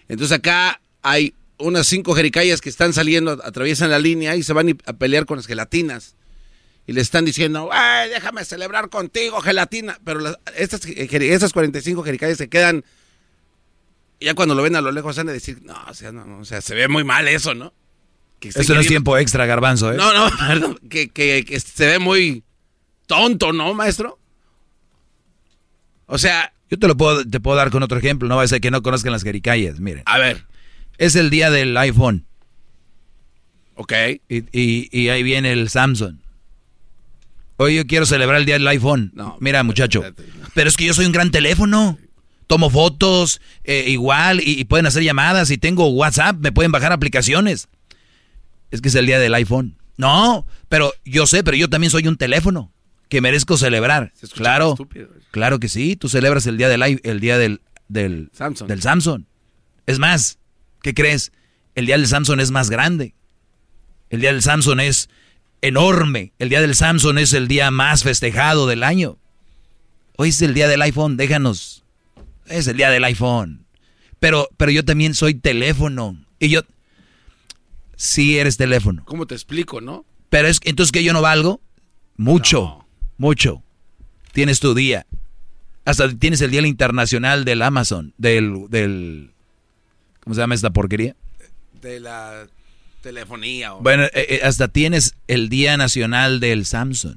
Entonces 0.08 0.36
acá 0.36 0.80
hay 1.02 1.34
unas 1.60 1.86
5 1.86 2.14
jericayas 2.14 2.60
que 2.60 2.68
están 2.68 2.92
saliendo, 2.92 3.32
atraviesan 3.44 3.90
la 3.90 3.98
línea 3.98 4.34
y 4.36 4.42
se 4.42 4.52
van 4.52 4.78
a 4.86 4.92
pelear 4.94 5.26
con 5.26 5.36
las 5.36 5.46
gelatinas. 5.46 6.16
Y 6.86 6.92
le 6.92 7.00
están 7.02 7.24
diciendo, 7.24 7.68
¡ay, 7.72 8.08
déjame 8.10 8.44
celebrar 8.44 8.88
contigo, 8.88 9.40
gelatina! 9.40 9.98
Pero 10.04 10.20
las- 10.20 10.38
estas, 10.56 10.84
eh, 10.86 11.08
jeri- 11.08 11.30
estas 11.30 11.52
45 11.52 12.02
jericayas 12.02 12.38
se 12.38 12.48
quedan... 12.48 12.84
y 14.18 14.24
Ya 14.24 14.34
cuando 14.34 14.54
lo 14.54 14.62
ven 14.62 14.74
a 14.76 14.80
lo 14.80 14.90
lejos 14.90 15.16
van 15.16 15.28
a 15.28 15.32
decir, 15.32 15.60
no, 15.62 15.76
o 15.88 15.94
sea, 15.94 16.10
no, 16.10 16.24
no, 16.24 16.38
o 16.40 16.44
sea, 16.44 16.60
se 16.60 16.74
ve 16.74 16.88
muy 16.88 17.04
mal 17.04 17.28
eso, 17.28 17.54
¿no? 17.54 17.72
Que 18.40 18.48
Eso 18.48 18.74
no 18.74 18.80
es 18.80 18.86
tiempo 18.88 19.16
extra, 19.18 19.44
garbanzo, 19.46 19.92
¿eh? 19.92 19.96
no, 19.96 20.12
no, 20.12 20.34
perdón, 20.48 20.80
que, 20.88 21.10
que- 21.10 21.44
que 21.44 21.60
se 21.60 21.86
ve 21.86 21.98
muy 21.98 22.42
tonto, 23.06 23.52
¿no, 23.52 23.72
maestro? 23.74 24.18
O 26.06 26.18
sea, 26.18 26.52
Yo 26.70 26.78
te 26.78 26.88
lo 26.88 26.96
puedo, 26.96 27.24
te 27.24 27.38
puedo 27.40 27.56
dar 27.56 27.70
con 27.70 27.82
otro 27.82 27.98
ejemplo, 27.98 28.26
no 28.28 28.36
va 28.36 28.42
a 28.42 28.48
ser 28.48 28.60
que 28.60 28.70
no 28.70 28.82
conozcan 28.82 29.12
las 29.12 29.22
jericayas, 29.22 29.78
miren. 29.80 30.02
A 30.06 30.18
ver. 30.18 30.44
Es 31.00 31.16
el 31.16 31.30
día 31.30 31.50
del 31.50 31.74
iPhone. 31.78 32.26
Ok. 33.74 33.92
Y, 34.28 34.44
y- 34.52 34.88
y 34.92 35.08
ahí 35.08 35.22
viene 35.22 35.50
el 35.52 35.70
Samsung. 35.70 36.16
Hoy 37.56 37.76
yo 37.76 37.86
quiero 37.86 38.04
celebrar 38.04 38.38
el 38.40 38.44
día 38.44 38.56
del 38.56 38.68
iPhone. 38.68 39.10
Mira, 39.40 39.62
muchacho. 39.62 40.02
Pero 40.54 40.68
es 40.68 40.76
que 40.76 40.84
yo 40.84 40.92
soy 40.92 41.06
un 41.06 41.12
gran 41.12 41.30
teléfono. 41.30 41.98
Tomo 42.46 42.68
fotos, 42.68 43.40
eh, 43.64 43.86
igual, 43.88 44.40
y, 44.40 44.58
y 44.60 44.64
pueden 44.64 44.84
hacer 44.84 45.02
llamadas, 45.04 45.50
y 45.52 45.56
tengo 45.56 45.86
WhatsApp, 45.88 46.36
me 46.40 46.50
pueden 46.52 46.72
bajar 46.72 46.92
aplicaciones. 46.92 47.68
Es 48.72 48.80
que 48.82 48.88
es 48.88 48.94
el 48.96 49.06
día 49.06 49.18
del 49.20 49.32
iPhone. 49.34 49.76
No, 49.96 50.46
pero 50.68 50.92
yo 51.04 51.26
sé, 51.28 51.44
pero 51.44 51.56
yo 51.56 51.70
también 51.70 51.90
soy 51.92 52.08
un 52.08 52.16
teléfono 52.16 52.72
que 53.08 53.20
merezco 53.20 53.56
celebrar. 53.56 54.12
Claro, 54.34 54.76
claro 55.30 55.60
que 55.60 55.68
sí. 55.68 55.94
Tú 55.96 56.08
celebras 56.08 56.44
el 56.46 56.58
día 56.58 56.68
del 56.68 56.82
el 57.04 57.20
día 57.20 57.38
del 57.38 57.60
del 57.88 58.30
Samsung. 58.34 58.68
del 58.68 58.82
Samsung. 58.82 59.22
Es 59.86 59.98
más, 60.00 60.38
¿qué 60.82 60.94
crees? 60.94 61.32
El 61.74 61.86
día 61.86 61.96
del 61.96 62.06
Samsung 62.06 62.40
es 62.40 62.50
más 62.50 62.70
grande. 62.70 63.14
El 64.10 64.20
día 64.20 64.32
del 64.32 64.42
Samsung 64.42 64.80
es 64.80 65.08
enorme. 65.62 66.32
El 66.38 66.48
día 66.48 66.60
del 66.60 66.74
Samsung 66.74 67.18
es 67.18 67.32
el 67.32 67.48
día 67.48 67.70
más 67.70 68.02
festejado 68.02 68.66
del 68.66 68.82
año. 68.82 69.18
Hoy 70.16 70.30
es 70.30 70.42
el 70.42 70.54
día 70.54 70.68
del 70.68 70.82
iPhone, 70.82 71.16
déjanos. 71.16 71.84
Es 72.46 72.66
el 72.66 72.76
día 72.76 72.90
del 72.90 73.04
iPhone. 73.04 73.64
Pero, 74.18 74.48
pero 74.56 74.70
yo 74.70 74.84
también 74.84 75.14
soy 75.14 75.34
teléfono. 75.34 76.16
Y 76.38 76.50
yo. 76.50 76.62
Sí 77.96 78.38
eres 78.38 78.56
teléfono. 78.56 79.02
¿Cómo 79.04 79.26
te 79.26 79.34
explico, 79.34 79.80
no? 79.80 80.04
Pero 80.28 80.48
es 80.48 80.60
entonces 80.64 80.92
que 80.92 81.04
yo 81.04 81.12
no 81.12 81.22
valgo. 81.22 81.60
Mucho. 82.16 82.86
Mucho. 83.16 83.62
Tienes 84.32 84.60
tu 84.60 84.74
día. 84.74 85.06
Hasta 85.84 86.12
tienes 86.14 86.40
el 86.40 86.50
día 86.50 86.66
internacional 86.66 87.44
del 87.44 87.62
Amazon. 87.62 88.14
Del. 88.18 88.66
del 88.68 89.32
¿Cómo 90.30 90.36
se 90.36 90.42
llama 90.42 90.54
esta 90.54 90.70
porquería? 90.70 91.16
De 91.82 91.98
la 91.98 92.46
telefonía. 93.02 93.72
Bueno, 93.72 94.04
eh, 94.04 94.10
eh, 94.14 94.40
hasta 94.44 94.68
tienes 94.68 95.16
el 95.26 95.48
Día 95.48 95.76
Nacional 95.76 96.38
del 96.38 96.66
Samsung. 96.66 97.16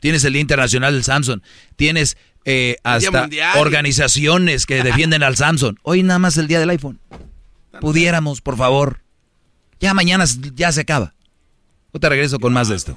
Tienes 0.00 0.24
el 0.24 0.32
Día 0.32 0.40
Internacional 0.40 0.94
del 0.94 1.04
Samsung. 1.04 1.42
Tienes 1.76 2.16
eh, 2.46 2.76
hasta 2.82 3.28
organizaciones 3.56 4.64
que 4.64 4.82
defienden 4.82 5.22
al 5.22 5.36
Samsung. 5.36 5.76
Hoy 5.82 6.02
nada 6.02 6.18
más 6.18 6.38
el 6.38 6.48
Día 6.48 6.60
del 6.60 6.70
iPhone. 6.70 6.98
Pudiéramos, 7.78 8.40
por 8.40 8.56
favor. 8.56 9.02
Ya 9.78 9.92
mañana 9.92 10.24
ya 10.54 10.72
se 10.72 10.80
acaba. 10.80 11.12
Yo 11.92 12.00
te 12.00 12.08
regreso 12.08 12.38
con 12.38 12.54
más 12.54 12.70
de 12.70 12.76
esto. 12.76 12.96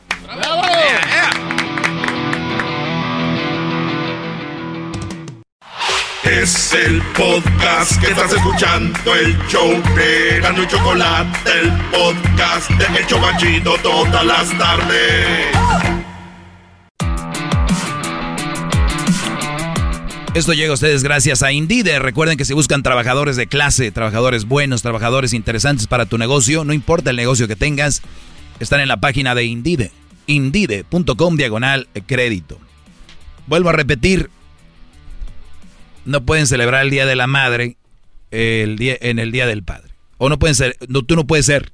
Es 6.32 6.74
el 6.74 7.02
podcast 7.18 8.00
que 8.00 8.12
estás 8.12 8.32
escuchando, 8.32 9.16
el 9.16 9.38
show 9.50 9.70
de 9.70 10.40
Gano 10.40 10.64
y 10.64 10.68
Chocolate, 10.68 11.52
el 11.60 11.70
podcast 11.92 12.70
de 12.70 13.00
El 13.00 13.06
Chocachito 13.06 13.76
todas 13.84 14.26
las 14.26 14.58
tardes. 14.58 15.48
Esto 20.34 20.54
llega 20.54 20.72
a 20.72 20.76
ustedes 20.76 21.04
gracias 21.04 21.44
a 21.44 21.52
Indide. 21.52 22.00
Recuerden 22.00 22.38
que 22.38 22.46
si 22.46 22.54
buscan 22.54 22.82
trabajadores 22.82 23.36
de 23.36 23.48
clase, 23.48 23.92
trabajadores 23.92 24.46
buenos, 24.46 24.82
trabajadores 24.82 25.34
interesantes 25.34 25.88
para 25.88 26.06
tu 26.06 26.18
negocio, 26.18 26.64
no 26.64 26.72
importa 26.72 27.10
el 27.10 27.18
negocio 27.18 27.50
que 27.50 27.58
tengas, 27.58 28.02
están 28.62 28.80
en 28.80 28.88
la 28.88 29.02
página 29.02 29.36
de 29.36 29.44
Indide. 29.44 29.92
Indide.com 30.28 31.36
diagonal 31.36 31.90
crédito. 32.08 32.58
Vuelvo 33.48 33.68
a 33.68 33.74
repetir, 33.74 34.30
no 36.06 36.26
pueden 36.26 36.48
celebrar 36.48 36.84
el 36.84 36.90
Día 36.90 37.06
de 37.06 37.16
la 37.16 37.28
Madre 37.28 37.78
el 38.32 38.78
día, 38.78 38.98
en 39.02 39.20
el 39.20 39.32
Día 39.32 39.46
del 39.46 39.64
Padre. 39.64 39.92
O 40.18 40.30
no 40.30 40.40
pueden 40.40 40.56
ser, 40.56 40.78
no, 40.88 41.04
tú 41.04 41.16
no 41.16 41.26
puedes 41.26 41.46
ser 41.46 41.72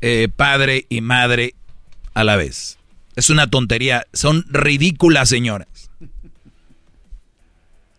eh, 0.00 0.28
padre 0.34 0.86
y 0.88 1.00
madre 1.00 1.54
a 2.14 2.22
la 2.22 2.36
vez. 2.36 2.78
Es 3.16 3.30
una 3.30 3.48
tontería. 3.48 4.06
Son 4.12 4.44
ridículas, 4.48 5.28
señoras. 5.28 5.90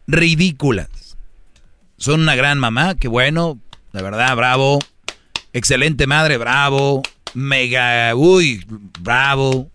Ridículas. 0.07 1.17
Son 1.97 2.21
una 2.21 2.35
gran 2.35 2.59
mamá, 2.59 2.95
que 2.95 3.07
bueno, 3.07 3.59
de 3.91 4.01
verdad, 4.01 4.35
bravo. 4.35 4.79
Excelente 5.51 6.07
madre, 6.07 6.37
bravo. 6.37 7.03
Mega, 7.33 8.15
uy, 8.15 8.65
bravo. 9.01 9.69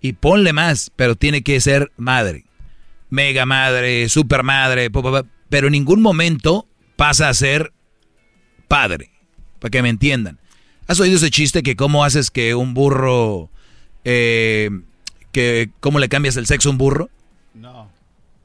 Y 0.00 0.14
ponle 0.14 0.52
más, 0.52 0.90
pero 0.96 1.16
tiene 1.16 1.42
que 1.42 1.60
ser 1.60 1.92
madre. 1.96 2.45
Mega 3.10 3.46
madre, 3.46 4.08
super 4.08 4.42
madre, 4.42 4.90
pero 5.48 5.68
en 5.68 5.72
ningún 5.72 6.02
momento 6.02 6.66
pasa 6.96 7.28
a 7.28 7.34
ser 7.34 7.72
padre. 8.68 9.10
Para 9.60 9.70
que 9.70 9.82
me 9.82 9.88
entiendan. 9.88 10.38
¿Has 10.86 11.00
oído 11.00 11.16
ese 11.16 11.30
chiste 11.30 11.62
que 11.62 11.76
cómo 11.76 12.04
haces 12.04 12.30
que 12.30 12.54
un 12.54 12.74
burro, 12.74 13.50
eh, 14.04 14.70
que 15.32 15.70
cómo 15.80 15.98
le 15.98 16.08
cambias 16.08 16.36
el 16.36 16.46
sexo 16.46 16.68
a 16.68 16.72
un 16.72 16.78
burro? 16.78 17.10
No. 17.54 17.90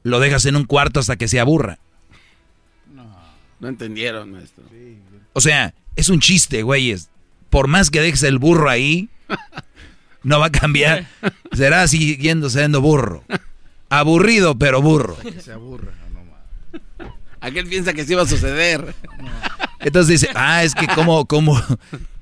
Lo 0.02 0.18
dejas 0.20 0.46
en 0.46 0.56
un 0.56 0.64
cuarto 0.64 1.00
hasta 1.00 1.16
que 1.16 1.28
se 1.28 1.38
aburra. 1.38 1.78
No 3.62 3.68
entendieron, 3.68 4.32
maestro. 4.32 4.64
O 5.34 5.40
sea, 5.40 5.72
es 5.94 6.08
un 6.08 6.18
chiste, 6.18 6.64
güeyes. 6.64 7.10
Por 7.48 7.68
más 7.68 7.90
que 7.90 8.00
dejes 8.00 8.24
el 8.24 8.38
burro 8.38 8.68
ahí, 8.68 9.08
no 10.24 10.40
va 10.40 10.46
a 10.46 10.50
cambiar. 10.50 11.06
Será 11.52 11.86
siguiendo 11.86 12.50
siendo 12.50 12.80
burro. 12.80 13.22
Aburrido, 13.98 14.56
pero 14.58 14.80
burro. 14.80 15.16
Se 15.40 15.52
aburre. 15.52 15.88
Aquel 17.40 17.66
piensa 17.66 17.92
que 17.92 18.04
sí 18.06 18.14
va 18.14 18.22
a 18.22 18.26
suceder. 18.26 18.94
Entonces 19.80 20.20
dice, 20.20 20.32
ah, 20.34 20.62
es 20.64 20.74
que 20.74 20.86
cómo, 20.86 21.26
cómo, 21.26 21.60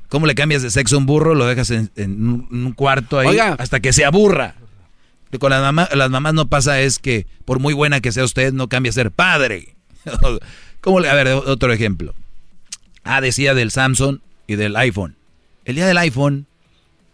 cómo 0.08 0.26
le 0.26 0.34
cambias 0.34 0.62
de 0.62 0.70
sexo 0.70 0.96
a 0.96 0.98
un 0.98 1.06
burro, 1.06 1.34
lo 1.34 1.46
dejas 1.46 1.70
en, 1.70 1.90
en 1.96 2.26
un, 2.28 2.48
en 2.50 2.66
un 2.66 2.72
cuarto 2.72 3.18
ahí 3.18 3.28
Oiga. 3.28 3.54
hasta 3.58 3.80
que 3.80 3.92
se 3.92 4.04
aburra. 4.04 4.54
Y 5.30 5.38
con 5.38 5.50
las, 5.50 5.60
mamá- 5.62 5.88
las 5.94 6.10
mamás 6.10 6.34
no 6.34 6.48
pasa 6.48 6.80
es 6.80 6.98
que 6.98 7.26
por 7.44 7.60
muy 7.60 7.74
buena 7.74 8.00
que 8.00 8.10
sea 8.12 8.24
usted, 8.24 8.52
no 8.52 8.68
cambia 8.68 8.90
a 8.90 8.94
ser 8.94 9.10
padre. 9.12 9.76
¿Cómo 10.80 11.00
le- 11.00 11.08
a 11.10 11.14
ver, 11.14 11.28
otro 11.28 11.72
ejemplo. 11.72 12.14
Ah, 13.04 13.20
decía 13.20 13.54
del 13.54 13.70
Samsung 13.70 14.18
y 14.46 14.56
del 14.56 14.74
iPhone. 14.76 15.16
El 15.66 15.76
día 15.76 15.86
del 15.86 15.98
iPhone, 15.98 16.46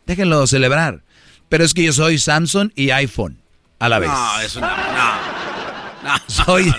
déjenlo 0.06 0.46
celebrar. 0.46 1.02
Pero 1.48 1.64
es 1.64 1.74
que 1.74 1.82
yo 1.84 1.92
soy 1.92 2.18
Samsung 2.18 2.70
y 2.74 2.90
iPhone 2.90 3.38
a 3.78 3.88
la 3.88 3.98
vez. 3.98 4.08
No, 4.10 4.40
eso 4.40 4.60
no. 4.60 4.68
no. 4.68 6.16
Soy 6.28 6.72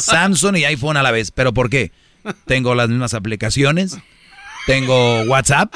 Samsung 0.00 0.56
y 0.56 0.64
iPhone 0.64 0.96
a 0.96 1.02
la 1.02 1.10
vez. 1.10 1.30
¿Pero 1.30 1.52
por 1.52 1.68
qué? 1.70 1.92
Tengo 2.46 2.74
las 2.74 2.88
mismas 2.88 3.14
aplicaciones. 3.14 3.98
Tengo 4.66 5.22
WhatsApp. 5.22 5.74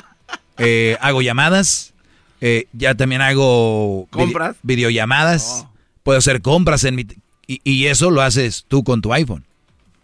eh, 0.58 0.96
hago 1.00 1.22
llamadas. 1.22 1.92
eh, 2.40 2.66
ya 2.72 2.94
también 2.94 3.20
hago 3.22 4.06
¿Compras? 4.10 4.56
videollamadas. 4.62 5.66
Puedo 6.02 6.18
hacer 6.18 6.40
compras 6.40 6.84
en 6.84 6.94
mi... 6.94 7.06
y 7.46 7.86
eso 7.86 8.10
lo 8.10 8.22
haces 8.22 8.64
tú 8.68 8.84
con 8.84 9.02
tu 9.02 9.12
iPhone. 9.12 9.44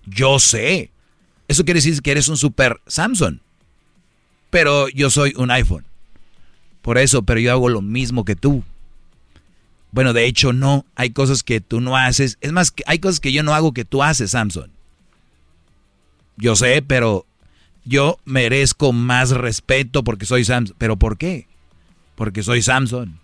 Yo 0.07 0.39
sé. 0.39 0.91
Eso 1.49 1.65
quiere 1.65 1.79
decir 1.79 2.01
que 2.03 2.11
eres 2.11 2.29
un 2.29 2.37
super 2.37 2.81
Samsung. 2.87 3.39
Pero 4.51 4.89
yo 4.89 5.11
soy 5.11 5.33
un 5.37 5.51
iPhone. 5.51 5.85
Por 6.83 6.99
eso, 6.99 7.23
pero 7.23 7.41
yo 7.41 7.53
hago 7.53 7.69
lo 7.69 7.81
mismo 7.81 8.25
que 8.25 8.35
tú. 8.37 8.65
Bueno, 9.93 10.15
de 10.15 10.25
hecho 10.25 10.55
no, 10.55 10.87
hay 10.97 11.11
cosas 11.11 11.43
que 11.43 11.61
tú 11.61 11.81
no 11.81 11.97
haces. 11.97 12.39
Es 12.41 12.51
más, 12.51 12.73
hay 12.87 12.99
cosas 12.99 13.21
que 13.21 13.33
yo 13.33 13.43
no 13.43 13.55
hago 13.55 13.73
que 13.73 13.85
tú 13.85 14.03
haces, 14.03 14.33
Samson. 14.33 14.71
Yo 16.39 16.57
sé, 16.57 16.83
pero 16.83 17.27
yo 17.85 18.19
merezco 18.25 18.93
más 18.93 19.31
respeto 19.31 20.03
porque 20.03 20.25
soy 20.25 20.45
Samson. 20.45 20.75
¿Pero 20.79 20.97
por 20.97 21.19
qué? 21.19 21.47
Porque 22.15 22.43
soy 22.43 22.63
Samson. 22.63 23.21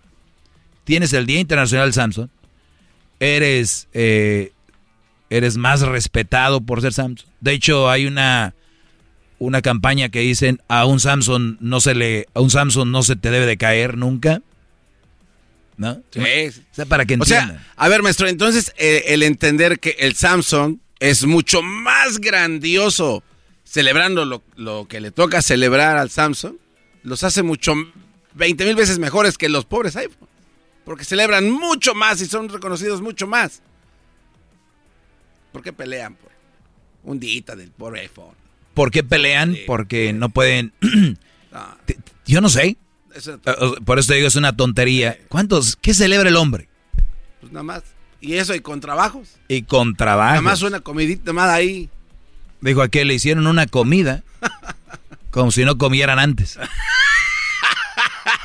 Tienes 0.83 1.11
el 1.13 1.25
Día 1.25 1.39
Internacional 1.39 1.91
Samson. 1.91 2.29
Eres, 3.19 3.87
eh, 3.93 4.53
eres 5.31 5.57
más 5.57 5.81
respetado 5.81 6.61
por 6.61 6.81
ser 6.81 6.93
Samson. 6.93 7.27
De 7.41 7.53
hecho, 7.53 7.89
hay 7.89 8.05
una, 8.05 8.53
una 9.39 9.63
campaña 9.63 10.09
que 10.09 10.19
dicen 10.19 10.61
a 10.67 10.85
un 10.85 10.99
Samson 10.99 11.57
no 11.61 11.79
se 11.79 11.95
le, 11.95 12.27
a 12.35 12.41
un 12.41 12.51
Samson 12.51 12.91
no 12.91 13.01
se 13.01 13.15
te 13.15 13.31
debe 13.31 13.47
de 13.47 13.57
caer 13.57 13.97
nunca. 13.97 14.43
¿No? 15.79 16.03
Sí. 16.11 16.19
O 16.19 16.75
sea, 16.75 16.85
para 16.85 17.05
que 17.05 17.13
O 17.13 17.15
entiendan. 17.15 17.57
sea, 17.57 17.73
a 17.77 17.87
ver, 17.87 18.03
maestro, 18.03 18.27
entonces 18.27 18.73
eh, 18.77 19.05
el 19.07 19.23
entender 19.23 19.79
que 19.79 19.95
el 19.99 20.13
Samsung 20.13 20.77
es 20.99 21.25
mucho 21.25 21.61
más 21.61 22.19
grandioso 22.19 23.23
celebrando 23.63 24.25
lo, 24.25 24.43
lo 24.57 24.87
que 24.89 24.99
le 24.99 25.11
toca 25.11 25.41
celebrar 25.41 25.95
al 25.97 26.09
Samsung, 26.09 26.55
los 27.03 27.23
hace 27.23 27.43
mucho, 27.43 27.73
20 28.33 28.65
mil 28.65 28.75
veces 28.75 28.99
mejores 28.99 29.37
que 29.37 29.47
los 29.47 29.63
pobres 29.63 29.95
iPhone. 29.95 30.27
Porque 30.83 31.05
celebran 31.05 31.49
mucho 31.49 31.95
más 31.95 32.19
y 32.19 32.25
son 32.25 32.49
reconocidos 32.49 32.99
mucho 33.01 33.25
más. 33.25 33.61
¿Por 35.53 35.63
qué 35.63 35.71
pelean 35.71 36.15
por 36.15 36.31
un 37.03 37.19
día 37.21 37.41
del 37.55 37.71
pobre 37.71 38.01
iPhone? 38.01 38.35
¿Por 38.73 38.91
qué 38.91 39.01
pelean? 39.03 39.55
Porque 39.65 40.11
no 40.11 40.27
pueden. 40.29 40.73
No, 41.51 41.77
Yo 42.27 42.41
no 42.41 42.49
sé. 42.49 42.77
Eh, 43.15 43.37
Por 43.85 43.99
eso 43.99 44.07
te 44.09 44.15
digo, 44.15 44.27
es 44.27 44.35
una 44.35 44.55
tontería. 44.55 45.17
¿Cuántos? 45.29 45.75
¿Qué 45.75 45.93
celebra 45.93 46.29
el 46.29 46.35
hombre? 46.35 46.67
pues 47.39 47.51
nada 47.51 47.63
más. 47.63 47.83
Y 48.21 48.33
eso, 48.33 48.53
y 48.53 48.59
con 48.59 48.81
trabajos. 48.81 49.29
Y 49.47 49.61
con 49.61 49.95
trabajo. 49.95 50.31
Nada 50.31 50.41
más 50.41 50.61
una 50.61 50.81
comidita 50.81 51.31
más 51.31 51.49
ahí. 51.49 51.89
Dijo 52.59 52.81
aquel, 52.81 53.07
le 53.07 53.13
hicieron 53.13 53.47
una 53.47 53.65
comida 53.65 54.23
como 55.31 55.51
si 55.51 55.63
no 55.63 55.77
comieran 55.77 56.19
antes. 56.19 56.59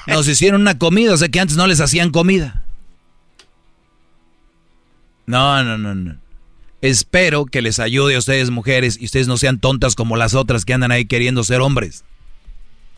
Nos 0.06 0.28
hicieron 0.28 0.60
una 0.60 0.78
comida, 0.78 1.12
o 1.12 1.16
sea 1.16 1.28
que 1.28 1.40
antes 1.40 1.56
no 1.56 1.66
les 1.66 1.80
hacían 1.80 2.10
comida. 2.10 2.64
No, 5.26 5.62
no, 5.64 5.78
no, 5.78 5.94
no. 5.94 6.16
Espero 6.82 7.46
que 7.46 7.62
les 7.62 7.80
ayude 7.80 8.14
a 8.14 8.18
ustedes 8.18 8.50
mujeres 8.50 8.98
y 9.00 9.06
ustedes 9.06 9.26
no 9.26 9.38
sean 9.38 9.58
tontas 9.58 9.94
como 9.94 10.16
las 10.16 10.34
otras 10.34 10.64
que 10.64 10.74
andan 10.74 10.92
ahí 10.92 11.06
queriendo 11.06 11.42
ser 11.42 11.60
hombres. 11.62 12.04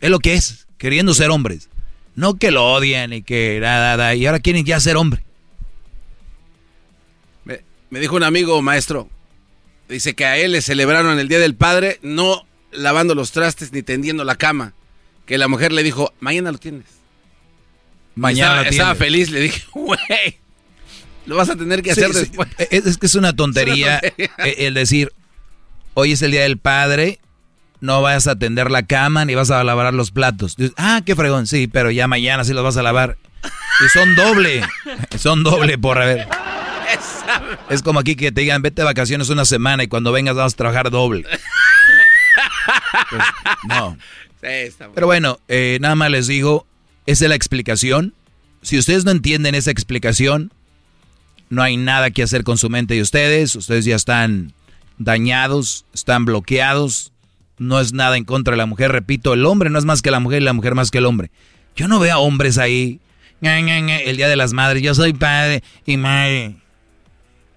Es 0.01 0.09
lo 0.09 0.19
que 0.19 0.33
es, 0.35 0.67
queriendo 0.77 1.13
ser 1.13 1.29
hombres. 1.31 1.69
No 2.15 2.35
que 2.35 2.51
lo 2.51 2.65
odian 2.71 3.13
y 3.13 3.21
que 3.21 3.59
nada, 3.61 3.97
nada, 3.97 4.15
y 4.15 4.25
ahora 4.25 4.39
quieren 4.39 4.65
ya 4.65 4.79
ser 4.79 4.97
hombre. 4.97 5.23
Me, 7.45 7.61
me 7.89 7.99
dijo 7.99 8.15
un 8.15 8.23
amigo 8.23 8.61
maestro, 8.61 9.09
dice 9.87 10.15
que 10.15 10.25
a 10.25 10.37
él 10.37 10.51
le 10.53 10.61
celebraron 10.61 11.19
el 11.19 11.27
Día 11.27 11.39
del 11.39 11.55
Padre 11.55 11.99
no 12.01 12.45
lavando 12.71 13.15
los 13.15 13.31
trastes 13.31 13.71
ni 13.71 13.83
tendiendo 13.83 14.23
la 14.23 14.35
cama. 14.35 14.73
Que 15.25 15.37
la 15.37 15.47
mujer 15.47 15.71
le 15.73 15.83
dijo, 15.83 16.13
mañana 16.19 16.51
lo 16.51 16.57
tienes. 16.57 16.85
Mañana 18.15 18.61
estaba, 18.61 18.63
lo 18.63 18.69
estaba 18.69 18.93
tienes. 18.95 19.05
feliz, 19.27 19.29
le 19.31 19.39
dije, 19.41 19.63
güey, 19.73 20.37
lo 21.25 21.35
vas 21.35 21.49
a 21.49 21.55
tener 21.55 21.81
que 21.83 21.93
Sí, 21.93 22.01
hacer 22.01 22.13
sí. 22.13 22.19
después. 22.21 22.47
Es, 22.57 22.97
que 22.97 23.05
es 23.05 23.15
una 23.15 23.35
tontería, 23.35 23.97
Es 23.99 24.13
una 24.17 24.27
tontería. 24.37 24.65
el 24.67 24.73
decir, 24.73 25.11
hoy 25.93 26.13
es 26.13 26.21
el 26.21 26.31
día 26.31 26.41
del 26.43 26.57
padre, 26.57 27.19
no 27.79 28.01
vas 28.01 28.27
a 28.27 28.35
tender 28.35 28.71
la 28.71 28.83
cama 28.83 29.25
ni 29.25 29.35
vas 29.35 29.51
a 29.51 29.63
lavar 29.63 29.93
los 29.93 30.11
platos. 30.11 30.55
Dices, 30.55 30.73
ah, 30.77 31.01
qué 31.05 31.15
fregón, 31.15 31.47
sí, 31.47 31.67
pero 31.67 31.91
ya 31.91 32.07
mañana 32.07 32.43
sí 32.43 32.53
los 32.53 32.63
vas 32.63 32.77
a 32.77 32.83
lavar. 32.83 33.17
Y 33.85 33.89
son 33.89 34.15
doble, 34.15 34.63
son 35.17 35.43
doble 35.43 35.77
por 35.77 36.01
haber. 36.01 36.27
Es 37.69 37.81
como 37.81 37.99
aquí 37.99 38.15
que 38.15 38.31
te 38.31 38.41
digan, 38.41 38.61
vete 38.61 38.81
de 38.81 38.85
vacaciones 38.85 39.29
una 39.29 39.45
semana 39.45 39.83
y 39.83 39.87
cuando 39.87 40.11
vengas 40.11 40.35
vas 40.35 40.53
a 40.53 40.57
trabajar 40.57 40.89
doble. 40.89 41.25
Pues, 43.09 43.23
no. 43.67 43.97
Pero 44.93 45.07
bueno, 45.07 45.39
eh, 45.47 45.77
nada 45.81 45.95
más 45.95 46.09
les 46.09 46.27
digo, 46.27 46.65
esa 47.05 47.25
es 47.25 47.29
la 47.29 47.35
explicación. 47.35 48.13
Si 48.61 48.77
ustedes 48.77 49.05
no 49.05 49.11
entienden 49.11 49.55
esa 49.55 49.71
explicación, 49.71 50.51
no 51.49 51.61
hay 51.61 51.77
nada 51.77 52.11
que 52.11 52.23
hacer 52.23 52.43
con 52.43 52.57
su 52.57 52.69
mente 52.69 52.95
de 52.95 53.01
ustedes. 53.01 53.55
Ustedes 53.55 53.85
ya 53.85 53.95
están 53.95 54.53
dañados, 54.97 55.85
están 55.93 56.25
bloqueados. 56.25 57.11
No 57.57 57.79
es 57.79 57.93
nada 57.93 58.17
en 58.17 58.23
contra 58.23 58.51
de 58.51 58.57
la 58.57 58.65
mujer. 58.65 58.91
Repito, 58.91 59.33
el 59.33 59.45
hombre 59.45 59.69
no 59.69 59.79
es 59.79 59.85
más 59.85 60.01
que 60.01 60.11
la 60.11 60.19
mujer 60.19 60.41
y 60.41 60.45
la 60.45 60.53
mujer 60.53 60.75
más 60.75 60.91
que 60.91 60.99
el 60.99 61.05
hombre. 61.05 61.31
Yo 61.75 61.87
no 61.87 61.99
veo 61.99 62.13
a 62.13 62.19
hombres 62.19 62.57
ahí. 62.57 62.99
El 63.41 64.17
día 64.17 64.27
de 64.27 64.35
las 64.35 64.53
madres, 64.53 64.81
yo 64.81 64.95
soy 64.95 65.13
padre 65.13 65.63
y 65.85 65.97
madre. 65.97 66.55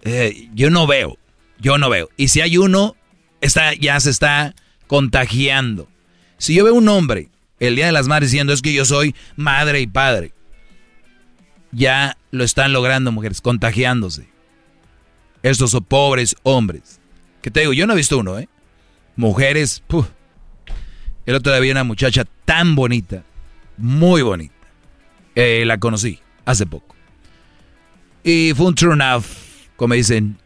Eh, 0.03 0.49
yo 0.55 0.71
no 0.71 0.87
veo, 0.87 1.19
yo 1.59 1.79
no 1.79 1.89
veo. 1.91 2.09
Y 2.17 2.29
si 2.29 2.41
hay 2.41 2.57
uno, 2.59 2.97
está, 3.41 3.75
ya 3.75 3.99
se 4.01 4.11
está 4.11 4.55
contagiando. 4.87 5.89
Si 6.39 6.55
yo 6.55 6.65
veo 6.65 6.75
un 6.75 6.89
hombre 6.89 7.29
el 7.59 7.77
día 7.77 7.87
de 7.87 7.93
las 7.93 8.09
madres 8.09 8.31
diciendo 8.31 8.53
es 8.53 8.63
que 8.63 8.73
yo 8.73 8.85
soy 8.85 9.15
madre 9.37 9.81
y 9.81 9.87
padre, 9.87 10.33
ya 11.73 12.17
lo 12.31 12.45
están 12.45 12.73
logrando 12.73 13.13
mujeres, 13.13 13.41
contagiándose. 13.41 14.29
Estos 15.43 15.71
son 15.71 15.85
pobres 15.85 16.35
hombres. 16.43 17.01
Que 17.43 17.51
te 17.51 17.61
digo, 17.61 17.73
yo 17.73 17.87
no 17.87 17.93
he 17.93 17.97
visto 17.97 18.19
uno, 18.19 18.39
¿eh? 18.39 18.49
Mujeres, 19.17 19.83
puf. 19.87 20.07
El 21.27 21.35
otro 21.35 21.53
día 21.53 21.59
había 21.59 21.73
una 21.73 21.85
muchacha 21.85 22.25
tan 22.45 22.75
bonita, 22.75 23.23
muy 23.77 24.23
bonita. 24.23 24.55
Eh, 25.35 25.65
la 25.67 25.79
conocí 25.79 26.19
hace 26.45 26.67
poco. 26.67 26.95
Y 28.25 28.53
fue 28.57 28.67
un 28.67 28.75
turn 28.75 29.01
off, 29.03 29.67
como 29.77 29.95
dicen. 29.95 30.39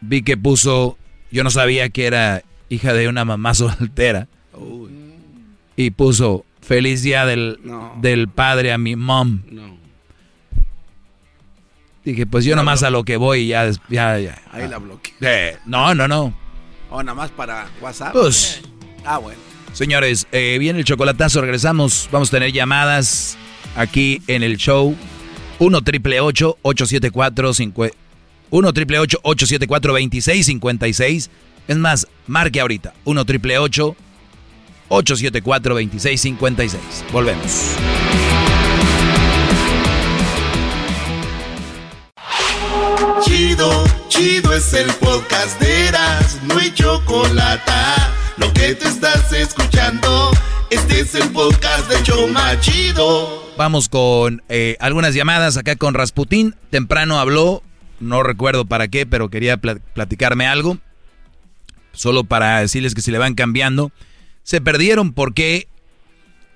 Vi 0.00 0.22
que 0.22 0.36
puso, 0.36 0.96
yo 1.30 1.42
no 1.44 1.50
sabía 1.50 1.88
que 1.88 2.06
era 2.06 2.42
hija 2.68 2.92
de 2.92 3.08
una 3.08 3.24
mamá 3.24 3.54
soltera. 3.54 4.28
Y 5.76 5.90
puso, 5.90 6.44
feliz 6.62 7.02
día 7.02 7.26
del, 7.26 7.58
No. 7.62 7.94
del 8.00 8.28
padre 8.28 8.72
a 8.72 8.78
mi 8.78 8.96
mom. 8.96 9.42
No. 9.50 9.76
Dije, 12.04 12.24
pues 12.26 12.44
yo 12.44 12.54
No, 12.54 12.62
nomás 12.62 12.82
no. 12.82 12.86
a 12.88 12.90
lo 12.90 13.04
que 13.04 13.16
voy 13.16 13.40
y 13.40 13.48
ya, 13.48 13.68
ya, 13.90 14.18
ya. 14.18 14.40
Ahí 14.52 14.68
la 14.68 14.78
bloqueé. 14.78 15.12
Eh, 15.20 15.56
no, 15.66 15.94
no, 15.94 16.06
no. 16.08 16.32
O 16.90 17.02
nada 17.02 17.14
más 17.14 17.30
para 17.30 17.68
WhatsApp. 17.80 18.12
Pues. 18.12 18.60
Ah, 19.04 19.18
bueno. 19.18 19.38
Señores, 19.72 20.26
eh, 20.32 20.56
viene 20.58 20.78
el 20.78 20.84
chocolatazo, 20.84 21.40
regresamos. 21.40 22.08
Vamos 22.10 22.28
a 22.28 22.32
tener 22.32 22.52
llamadas 22.52 23.36
aquí 23.76 24.22
en 24.26 24.42
el 24.42 24.56
show. 24.56 24.96
1 25.58 25.82
triple 25.82 26.20
874 26.20 27.52
1 28.50 28.72
triple 28.72 28.98
874 28.98 29.92
2656 29.92 31.30
Es 31.68 31.76
más, 31.76 32.06
marque 32.26 32.60
ahorita. 32.60 32.94
1 33.04 33.24
triple 33.24 33.58
874 33.58 35.74
2656 35.74 37.04
Volvemos. 37.12 37.76
Chido, 43.56 43.84
chido 44.08 44.52
es 44.52 44.74
el 44.74 44.86
podcast 45.00 45.58
de 45.62 45.86
Eras, 45.88 46.38
no 46.42 46.58
hay 46.58 46.70
chocolate. 46.74 47.72
Lo 48.36 48.52
que 48.52 48.74
te 48.74 48.86
estás 48.86 49.32
escuchando, 49.32 50.30
este 50.68 51.00
es 51.00 51.14
el 51.14 51.30
podcast 51.30 51.88
de 51.90 52.02
Choma 52.02 52.60
Chido. 52.60 53.50
Vamos 53.56 53.88
con 53.88 54.42
eh, 54.50 54.76
algunas 54.78 55.14
llamadas 55.14 55.56
acá 55.56 55.74
con 55.76 55.94
Rasputín. 55.94 56.54
Temprano 56.68 57.18
habló, 57.18 57.62
no 57.98 58.22
recuerdo 58.22 58.66
para 58.66 58.88
qué, 58.88 59.06
pero 59.06 59.30
quería 59.30 59.56
pla- 59.56 59.78
platicarme 59.94 60.46
algo. 60.46 60.76
Solo 61.92 62.24
para 62.24 62.60
decirles 62.60 62.94
que 62.94 63.00
si 63.00 63.10
le 63.10 63.16
van 63.16 63.34
cambiando. 63.34 63.90
Se 64.42 64.60
perdieron 64.60 65.14
porque 65.14 65.66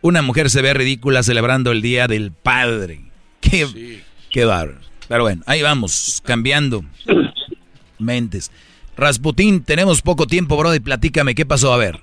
una 0.02 0.20
mujer 0.20 0.50
se 0.50 0.60
ve 0.60 0.74
ridícula 0.74 1.22
celebrando 1.22 1.72
el 1.72 1.80
Día 1.80 2.08
del 2.08 2.30
Padre. 2.32 3.00
Qué, 3.40 4.02
qué 4.28 4.44
bárbaro. 4.44 4.89
Pero 5.10 5.24
bueno, 5.24 5.42
ahí 5.46 5.60
vamos, 5.60 6.22
cambiando 6.24 6.82
mentes. 7.98 8.52
Rasputín, 8.96 9.64
tenemos 9.64 10.02
poco 10.02 10.24
tiempo, 10.24 10.56
bro, 10.56 10.72
y 10.72 10.78
platícame 10.78 11.34
qué 11.34 11.44
pasó. 11.44 11.72
A 11.72 11.78
ver. 11.78 11.96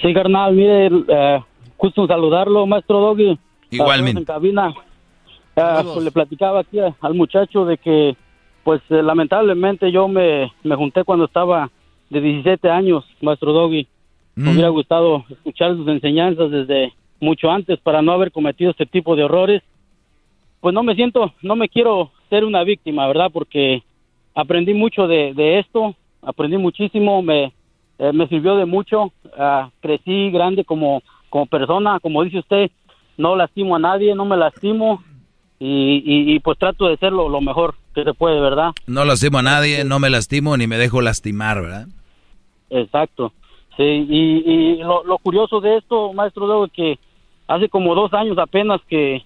Sí, 0.00 0.14
carnal, 0.14 0.54
mire, 0.54 0.86
eh, 0.86 1.40
gusto 1.76 2.06
saludarlo, 2.06 2.66
maestro 2.66 3.00
Doggy. 3.00 3.38
Igualmente. 3.70 4.20
En 4.20 4.24
cabina. 4.24 4.72
Eh, 5.54 5.80
pues, 5.82 6.02
le 6.02 6.10
platicaba 6.10 6.60
aquí 6.60 6.78
al 6.78 7.14
muchacho 7.14 7.66
de 7.66 7.76
que, 7.76 8.16
pues 8.64 8.80
eh, 8.88 9.02
lamentablemente 9.02 9.92
yo 9.92 10.08
me, 10.08 10.50
me 10.64 10.74
junté 10.74 11.04
cuando 11.04 11.26
estaba 11.26 11.70
de 12.08 12.22
17 12.22 12.70
años, 12.70 13.04
maestro 13.20 13.52
Doggy. 13.52 13.86
Me 14.36 14.52
hubiera 14.52 14.70
gustado 14.70 15.26
escuchar 15.28 15.76
sus 15.76 15.86
enseñanzas 15.86 16.50
desde 16.50 16.94
mucho 17.20 17.50
antes 17.50 17.78
para 17.80 18.00
no 18.00 18.12
haber 18.12 18.32
cometido 18.32 18.70
este 18.70 18.86
tipo 18.86 19.16
de 19.16 19.24
errores. 19.24 19.62
Pues 20.62 20.72
no 20.76 20.84
me 20.84 20.94
siento, 20.94 21.34
no 21.42 21.56
me 21.56 21.68
quiero 21.68 22.12
ser 22.30 22.44
una 22.44 22.62
víctima, 22.62 23.08
¿verdad? 23.08 23.30
Porque 23.32 23.82
aprendí 24.32 24.74
mucho 24.74 25.08
de, 25.08 25.34
de 25.34 25.58
esto, 25.58 25.96
aprendí 26.22 26.56
muchísimo, 26.56 27.20
me, 27.20 27.52
eh, 27.98 28.12
me 28.12 28.28
sirvió 28.28 28.54
de 28.54 28.64
mucho, 28.64 29.12
ah, 29.36 29.70
crecí 29.80 30.30
grande 30.30 30.64
como, 30.64 31.02
como 31.30 31.46
persona, 31.46 31.98
como 31.98 32.22
dice 32.22 32.38
usted, 32.38 32.70
no 33.16 33.34
lastimo 33.34 33.74
a 33.74 33.80
nadie, 33.80 34.14
no 34.14 34.24
me 34.24 34.36
lastimo 34.36 35.02
y, 35.58 36.00
y, 36.06 36.32
y, 36.32 36.38
pues 36.38 36.56
trato 36.58 36.86
de 36.86 36.96
ser 36.96 37.12
lo, 37.12 37.40
mejor 37.40 37.74
que 37.92 38.04
se 38.04 38.14
puede, 38.14 38.40
¿verdad? 38.40 38.70
No 38.86 39.04
lastimo 39.04 39.38
a 39.38 39.42
nadie, 39.42 39.82
no 39.82 39.98
me 39.98 40.10
lastimo 40.10 40.56
ni 40.56 40.68
me 40.68 40.78
dejo 40.78 41.02
lastimar, 41.02 41.60
¿verdad? 41.60 41.88
Exacto. 42.70 43.32
Sí, 43.76 43.82
y, 43.82 44.44
y 44.46 44.76
lo, 44.76 45.02
lo 45.02 45.18
curioso 45.18 45.60
de 45.60 45.78
esto, 45.78 46.12
maestro 46.12 46.66
es 46.66 46.70
que 46.70 47.00
hace 47.48 47.68
como 47.68 47.96
dos 47.96 48.14
años 48.14 48.38
apenas 48.38 48.80
que 48.86 49.24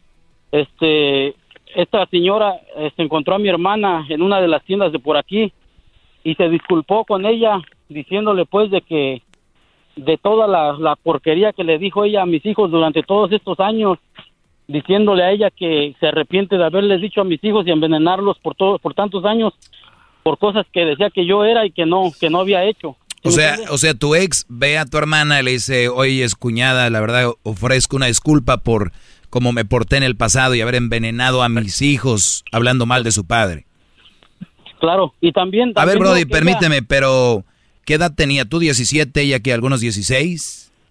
este 0.61 1.35
esta 1.75 2.07
señora 2.07 2.55
eh, 2.77 2.91
se 2.97 3.03
encontró 3.03 3.35
a 3.35 3.39
mi 3.39 3.49
hermana 3.49 4.07
en 4.09 4.23
una 4.23 4.41
de 4.41 4.49
las 4.49 4.65
tiendas 4.65 4.93
de 4.93 4.99
por 4.99 5.17
aquí 5.17 5.53
y 6.25 6.35
se 6.35 6.49
disculpó 6.49 7.05
con 7.05 7.27
ella 7.27 7.61
diciéndole 7.89 8.47
pues 8.47 8.71
de 8.71 8.81
que 8.81 9.23
de 9.97 10.17
toda 10.19 10.47
la, 10.47 10.73
la 10.79 10.97
porquería 10.97 11.53
que 11.53 11.65
le 11.65 11.79
dijo 11.79 12.05
ella 12.05 12.23
a 12.23 12.27
mis 12.27 12.45
hijos 12.47 12.71
durante 12.71 13.03
todos 13.03 13.31
estos 13.33 13.61
años 13.61 13.99
diciéndole 14.67 15.23
a 15.23 15.31
ella 15.31 15.51
que 15.51 15.95
se 16.01 16.09
arrepiente 16.09 16.57
de 16.57 16.65
haberles 16.65 17.01
dicho 17.01 17.21
a 17.21 17.25
mis 17.25 17.43
hijos 17.45 17.67
y 17.67 17.71
envenenarlos 17.71 18.39
por 18.39 18.55
todos 18.55 18.81
por 18.81 18.95
tantos 18.95 19.25
años 19.25 19.53
por 20.23 20.39
cosas 20.39 20.67
que 20.73 20.85
decía 20.85 21.11
que 21.11 21.27
yo 21.27 21.45
era 21.45 21.67
y 21.67 21.71
que 21.71 21.87
no 21.87 22.11
que 22.19 22.31
no 22.31 22.41
había 22.41 22.65
hecho. 22.65 22.97
O 23.23 23.31
sea, 23.31 23.57
o 23.71 23.79
sea, 23.79 23.95
tu 23.95 24.15
ex 24.15 24.47
ve 24.49 24.79
a 24.79 24.85
tu 24.85 24.99
hermana 24.99 25.41
y 25.41 25.45
le 25.45 25.51
dice, 25.53 25.89
oye, 25.89 26.23
es 26.23 26.35
cuñada, 26.35 26.91
la 26.91 27.01
verdad 27.01 27.33
ofrezco 27.43 27.97
una 27.97 28.07
disculpa 28.07 28.59
por 28.59 28.93
cómo 29.37 29.53
me 29.53 29.67
porté 29.67 29.99
en 29.99 30.03
el 30.03 30.17
pasado 30.17 30.55
y 30.55 30.63
haber 30.63 30.77
envenenado 30.77 31.43
a 31.43 31.51
mis 31.51 31.83
hijos 31.83 32.43
hablando 32.53 32.87
mal 32.87 33.05
de 33.05 33.13
su 33.13 33.27
padre. 33.27 33.67
Claro, 34.81 35.13
y 35.21 35.31
también... 35.31 35.75
A 35.77 35.85
ver, 35.85 35.99
Brody, 35.99 36.25
permíteme, 36.25 36.81
pero 36.81 37.45
¿qué 37.85 37.95
edad 37.95 38.15
tenía 38.15 38.47
tú? 38.47 38.61
¿17? 38.61 39.11
¿Ella 39.21 39.41
que 39.41 39.53
algunos 39.53 39.81
16? 39.83 40.73
ella- 40.73 40.89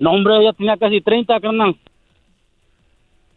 No, 0.00 0.10
hombre, 0.10 0.34
ella 0.38 0.52
tenía 0.52 0.76
casi 0.76 1.00
30, 1.00 1.40
carnal. 1.40 1.78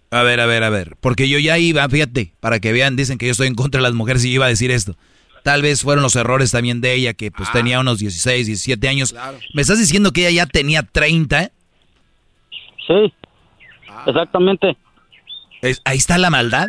A 0.10 0.22
ver, 0.24 0.42
a 0.42 0.46
ver, 0.48 0.64
a 0.66 0.70
ver. 0.70 0.98
Porque 1.00 1.30
yo 1.30 1.40
ya 1.40 1.58
iba, 1.58 1.88
fíjate, 1.88 2.34
para 2.42 2.60
que 2.60 2.74
vean, 2.74 2.98
dicen 2.98 3.18
que 3.18 3.28
yo 3.28 3.32
estoy 3.32 3.48
en 3.48 3.56
contra 3.56 3.80
de 3.80 3.84
las 3.84 3.94
mujeres 3.94 4.26
y 4.26 4.32
iba 4.34 4.48
a 4.48 4.50
decir 4.50 4.70
esto. 4.70 4.98
Tal 5.46 5.62
vez 5.62 5.82
fueron 5.84 6.04
los 6.04 6.18
errores 6.18 6.52
también 6.52 6.82
de 6.82 6.94
ella, 6.94 7.14
que 7.14 7.32
pues 7.32 7.48
Ah. 7.48 7.54
tenía 7.54 7.80
unos 7.80 8.00
16, 8.00 8.48
17 8.48 8.86
años. 8.90 9.16
¿Me 9.54 9.62
estás 9.62 9.80
diciendo 9.80 10.12
que 10.12 10.28
ella 10.28 10.44
ya 10.44 10.46
tenía 10.46 10.84
30? 10.84 11.52
Sí, 12.86 13.14
exactamente. 14.06 14.78
Es- 15.62 15.82
ahí 15.86 15.98
está 15.98 16.18
la 16.18 16.30
maldad. 16.30 16.68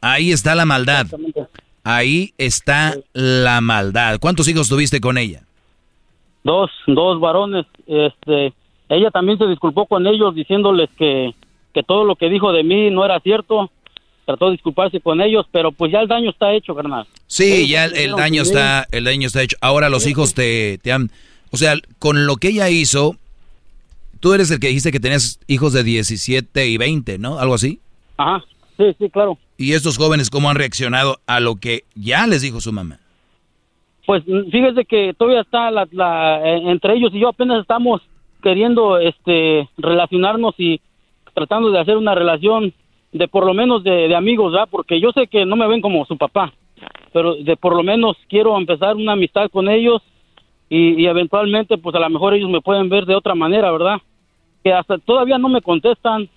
Ahí 0.00 0.32
está 0.32 0.54
la 0.54 0.64
maldad. 0.66 1.06
Ahí 1.82 2.32
está 2.38 2.94
la 3.12 3.60
maldad. 3.60 4.18
¿Cuántos 4.20 4.48
hijos 4.48 4.68
tuviste 4.68 5.00
con 5.00 5.18
ella? 5.18 5.42
Dos, 6.42 6.70
dos 6.86 7.20
varones. 7.20 7.66
Este, 7.86 8.52
ella 8.88 9.10
también 9.10 9.38
se 9.38 9.46
disculpó 9.46 9.86
con 9.86 10.06
ellos 10.06 10.34
diciéndoles 10.34 10.90
que, 10.98 11.34
que 11.72 11.82
todo 11.82 12.04
lo 12.04 12.16
que 12.16 12.28
dijo 12.28 12.52
de 12.52 12.62
mí 12.62 12.90
no 12.90 13.04
era 13.04 13.18
cierto. 13.20 13.70
Trató 14.26 14.46
de 14.46 14.52
disculparse 14.52 15.00
con 15.00 15.20
ellos, 15.20 15.44
pero 15.52 15.72
pues 15.72 15.92
ya 15.92 16.00
el 16.00 16.08
daño 16.08 16.30
está 16.30 16.52
hecho, 16.54 16.74
carnal. 16.74 17.06
Sí, 17.26 17.52
Ellos 17.52 17.68
ya 17.68 17.84
el, 17.86 17.96
el 17.96 18.12
daño 18.16 18.42
está, 18.42 18.86
el 18.90 19.04
daño 19.04 19.26
está 19.26 19.42
hecho. 19.42 19.56
Ahora 19.60 19.90
los 19.90 20.06
hijos 20.06 20.32
te, 20.34 20.78
te 20.82 20.92
han, 20.92 21.10
o 21.50 21.56
sea, 21.58 21.74
con 21.98 22.24
lo 22.26 22.36
que 22.36 22.48
ella 22.48 22.70
hizo, 22.70 23.16
tú 24.24 24.32
eres 24.32 24.50
el 24.50 24.58
que 24.58 24.68
dijiste 24.68 24.90
que 24.90 25.00
tenías 25.00 25.38
hijos 25.48 25.74
de 25.74 25.84
17 25.84 26.66
y 26.66 26.78
20, 26.78 27.18
¿no? 27.18 27.38
Algo 27.38 27.52
así. 27.52 27.80
Ajá, 28.16 28.42
sí, 28.78 28.84
sí, 28.98 29.10
claro. 29.10 29.36
¿Y 29.58 29.74
estos 29.74 29.98
jóvenes 29.98 30.30
cómo 30.30 30.48
han 30.48 30.56
reaccionado 30.56 31.18
a 31.26 31.40
lo 31.40 31.56
que 31.56 31.82
ya 31.94 32.26
les 32.26 32.40
dijo 32.40 32.62
su 32.62 32.72
mamá? 32.72 33.00
Pues 34.06 34.22
mm, 34.26 34.50
fíjese 34.50 34.86
que 34.86 35.12
todavía 35.12 35.42
está 35.42 35.70
la, 35.70 35.86
la- 35.92 36.40
eh, 36.42 36.70
entre 36.70 36.94
ellos 36.94 37.10
y 37.12 37.20
yo 37.20 37.28
apenas 37.28 37.60
estamos 37.60 38.00
queriendo 38.42 38.96
este 38.98 39.68
relacionarnos 39.76 40.54
y 40.56 40.80
tratando 41.34 41.70
de 41.70 41.80
hacer 41.80 41.98
una 41.98 42.14
relación 42.14 42.72
de 43.12 43.28
por 43.28 43.44
lo 43.44 43.52
menos 43.52 43.84
de, 43.84 44.08
de 44.08 44.16
amigos, 44.16 44.52
¿verdad? 44.52 44.68
Porque 44.70 45.02
yo 45.02 45.12
sé 45.12 45.26
que 45.26 45.44
no 45.44 45.54
me 45.54 45.68
ven 45.68 45.82
como 45.82 46.06
su 46.06 46.16
papá, 46.16 46.54
pero 47.12 47.34
de 47.34 47.58
por 47.58 47.76
lo 47.76 47.82
menos 47.82 48.16
quiero 48.30 48.56
empezar 48.56 48.96
una 48.96 49.12
amistad 49.12 49.50
con 49.50 49.68
ellos 49.68 50.00
y, 50.70 50.94
y 51.02 51.06
eventualmente 51.08 51.76
pues 51.76 51.94
a 51.94 51.98
lo 52.00 52.08
mejor 52.08 52.32
ellos 52.32 52.48
me 52.48 52.62
pueden 52.62 52.88
ver 52.88 53.04
de 53.04 53.14
otra 53.16 53.34
manera, 53.34 53.70
¿verdad? 53.70 53.98
Que 54.64 54.72
hasta 54.72 54.98
todavía 54.98 55.38
no 55.38 55.48
me 55.48 55.62
contestan, 55.62 56.28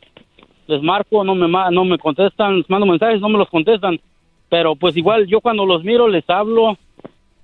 les 0.67 0.83
marco, 0.83 1.23
no 1.23 1.33
me 1.33 1.47
no 1.47 1.85
me 1.85 1.97
contestan, 1.97 2.57
les 2.57 2.69
mando 2.69 2.85
mensajes, 2.85 3.19
no 3.19 3.29
me 3.29 3.39
los 3.39 3.49
contestan, 3.49 3.99
pero 4.49 4.75
pues 4.75 4.95
igual 4.95 5.25
yo 5.27 5.41
cuando 5.41 5.65
los 5.65 5.83
miro 5.83 6.07
les 6.07 6.29
hablo, 6.29 6.77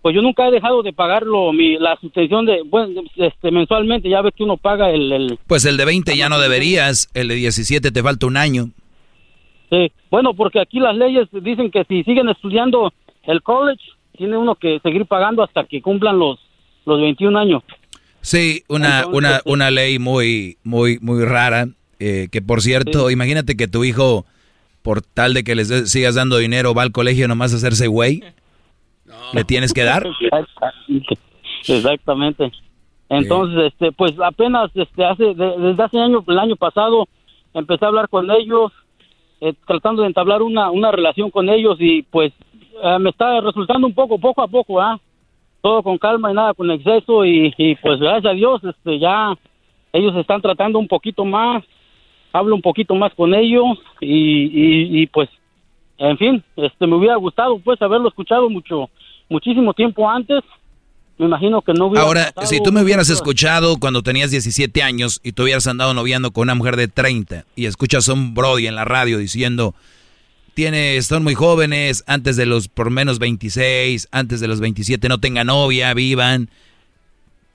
pues 0.01 0.13
yo 0.13 0.21
nunca 0.21 0.47
he 0.47 0.51
dejado 0.51 0.83
de 0.83 0.91
pagarlo 0.91 1.53
mi 1.53 1.77
la 1.77 1.95
suspensión 1.95 2.45
de 2.45 2.61
bueno, 2.63 3.01
este 3.15 3.51
mensualmente, 3.51 4.09
ya 4.09 4.21
ves 4.21 4.33
que 4.35 4.43
uno 4.43 4.57
paga 4.57 4.91
el, 4.91 5.11
el 5.11 5.39
Pues 5.47 5.65
el 5.65 5.77
de 5.77 5.85
20 5.85 6.15
ya 6.17 6.29
no 6.29 6.39
deberías, 6.39 7.09
el 7.13 7.29
de 7.29 7.35
17 7.35 7.91
te 7.91 8.03
falta 8.03 8.27
un 8.27 8.37
año. 8.37 8.65
Sí, 9.69 9.91
bueno, 10.11 10.33
porque 10.33 10.59
aquí 10.59 10.79
las 10.79 10.95
leyes 10.95 11.27
dicen 11.31 11.71
que 11.71 11.83
si 11.85 12.03
siguen 12.03 12.29
estudiando 12.29 12.93
el 13.23 13.41
college, 13.41 13.81
tiene 14.17 14.37
uno 14.37 14.55
que 14.55 14.79
seguir 14.81 15.05
pagando 15.05 15.41
hasta 15.41 15.63
que 15.63 15.81
cumplan 15.81 16.19
los, 16.19 16.39
los 16.85 17.01
21 17.01 17.39
años. 17.39 17.63
Sí, 18.23 18.63
una, 18.69 18.99
Entonces, 19.01 19.17
una, 19.17 19.41
una 19.45 19.69
ley 19.71 19.99
muy, 19.99 20.57
muy, 20.63 20.97
muy 21.01 21.23
rara, 21.25 21.67
eh, 21.99 22.29
que 22.31 22.41
por 22.41 22.61
cierto, 22.61 23.09
imagínate 23.11 23.55
que 23.57 23.67
tu 23.67 23.83
hijo, 23.83 24.25
por 24.81 25.01
tal 25.01 25.33
de 25.33 25.43
que 25.43 25.55
les 25.55 25.67
de- 25.67 25.85
sigas 25.87 26.15
dando 26.15 26.37
dinero, 26.37 26.73
va 26.73 26.83
al 26.83 26.93
colegio 26.93 27.27
nomás 27.27 27.53
a 27.53 27.57
hacerse 27.57 27.87
güey. 27.87 28.23
¿Le 29.33 29.43
tienes 29.43 29.73
que 29.73 29.83
dar? 29.83 30.07
Exactamente. 31.67 32.51
Entonces, 33.09 33.71
este, 33.73 33.91
pues 33.91 34.13
apenas 34.23 34.71
este, 34.73 35.03
hace, 35.05 35.23
de- 35.35 35.57
desde 35.59 35.83
hace 35.83 35.99
año, 35.99 36.23
el 36.25 36.39
año 36.39 36.55
pasado, 36.55 37.07
empecé 37.53 37.83
a 37.85 37.89
hablar 37.89 38.07
con 38.09 38.31
ellos, 38.31 38.71
eh, 39.41 39.53
tratando 39.67 40.01
de 40.01 40.07
entablar 40.07 40.41
una, 40.41 40.71
una 40.71 40.91
relación 40.91 41.29
con 41.29 41.49
ellos 41.49 41.75
y 41.79 42.03
pues 42.03 42.31
eh, 42.81 42.99
me 42.99 43.09
está 43.09 43.41
resultando 43.41 43.85
un 43.85 43.93
poco, 43.93 44.17
poco 44.17 44.41
a 44.41 44.47
poco, 44.47 44.81
¿ah? 44.81 44.99
Todo 45.63 45.81
con 45.81 45.97
calma 45.97 46.29
y 46.29 46.35
nada 46.35 46.53
con 46.53 46.69
exceso 46.69 47.23
y, 47.23 47.53
y, 47.57 47.75
pues 47.75 47.97
gracias 47.97 48.25
a 48.25 48.35
Dios, 48.35 48.61
este, 48.65 48.99
ya 48.99 49.33
ellos 49.93 50.13
están 50.17 50.41
tratando 50.41 50.77
un 50.77 50.89
poquito 50.89 51.23
más, 51.23 51.63
hablo 52.33 52.53
un 52.53 52.61
poquito 52.61 52.95
más 52.95 53.13
con 53.13 53.33
ellos 53.33 53.79
y, 54.01 54.43
y, 54.43 55.01
y, 55.01 55.07
pues, 55.07 55.29
en 55.97 56.17
fin, 56.17 56.43
este, 56.57 56.85
me 56.85 56.97
hubiera 56.97 57.15
gustado 57.15 57.59
pues 57.59 57.81
haberlo 57.81 58.09
escuchado 58.09 58.49
mucho, 58.49 58.89
muchísimo 59.29 59.73
tiempo 59.73 60.09
antes. 60.09 60.43
Me 61.17 61.27
imagino 61.27 61.61
que 61.61 61.73
no 61.73 61.85
hubiera 61.85 62.05
Ahora, 62.05 62.33
si 62.41 62.61
tú 62.61 62.73
me 62.73 62.81
hubieras 62.81 63.09
escuchado 63.09 63.77
cuando 63.79 64.01
tenías 64.01 64.31
17 64.31 64.83
años 64.83 65.21
y 65.23 65.31
tú 65.31 65.43
hubieras 65.43 65.65
andado 65.67 65.93
noviando 65.93 66.31
con 66.31 66.43
una 66.43 66.55
mujer 66.55 66.75
de 66.75 66.89
30 66.89 67.45
y 67.55 67.67
escuchas 67.67 68.09
a 68.09 68.13
un 68.13 68.33
Brody 68.33 68.67
en 68.67 68.75
la 68.75 68.83
radio 68.83 69.17
diciendo, 69.17 69.75
tiene, 70.53 71.01
son 71.01 71.23
muy 71.23 71.33
jóvenes, 71.33 72.03
antes 72.07 72.35
de 72.35 72.45
los 72.45 72.67
por 72.67 72.89
menos 72.89 73.19
26, 73.19 74.07
antes 74.11 74.39
de 74.39 74.47
los 74.47 74.59
27 74.59 75.09
no 75.09 75.19
tengan 75.19 75.47
novia, 75.47 75.93
vivan. 75.93 76.49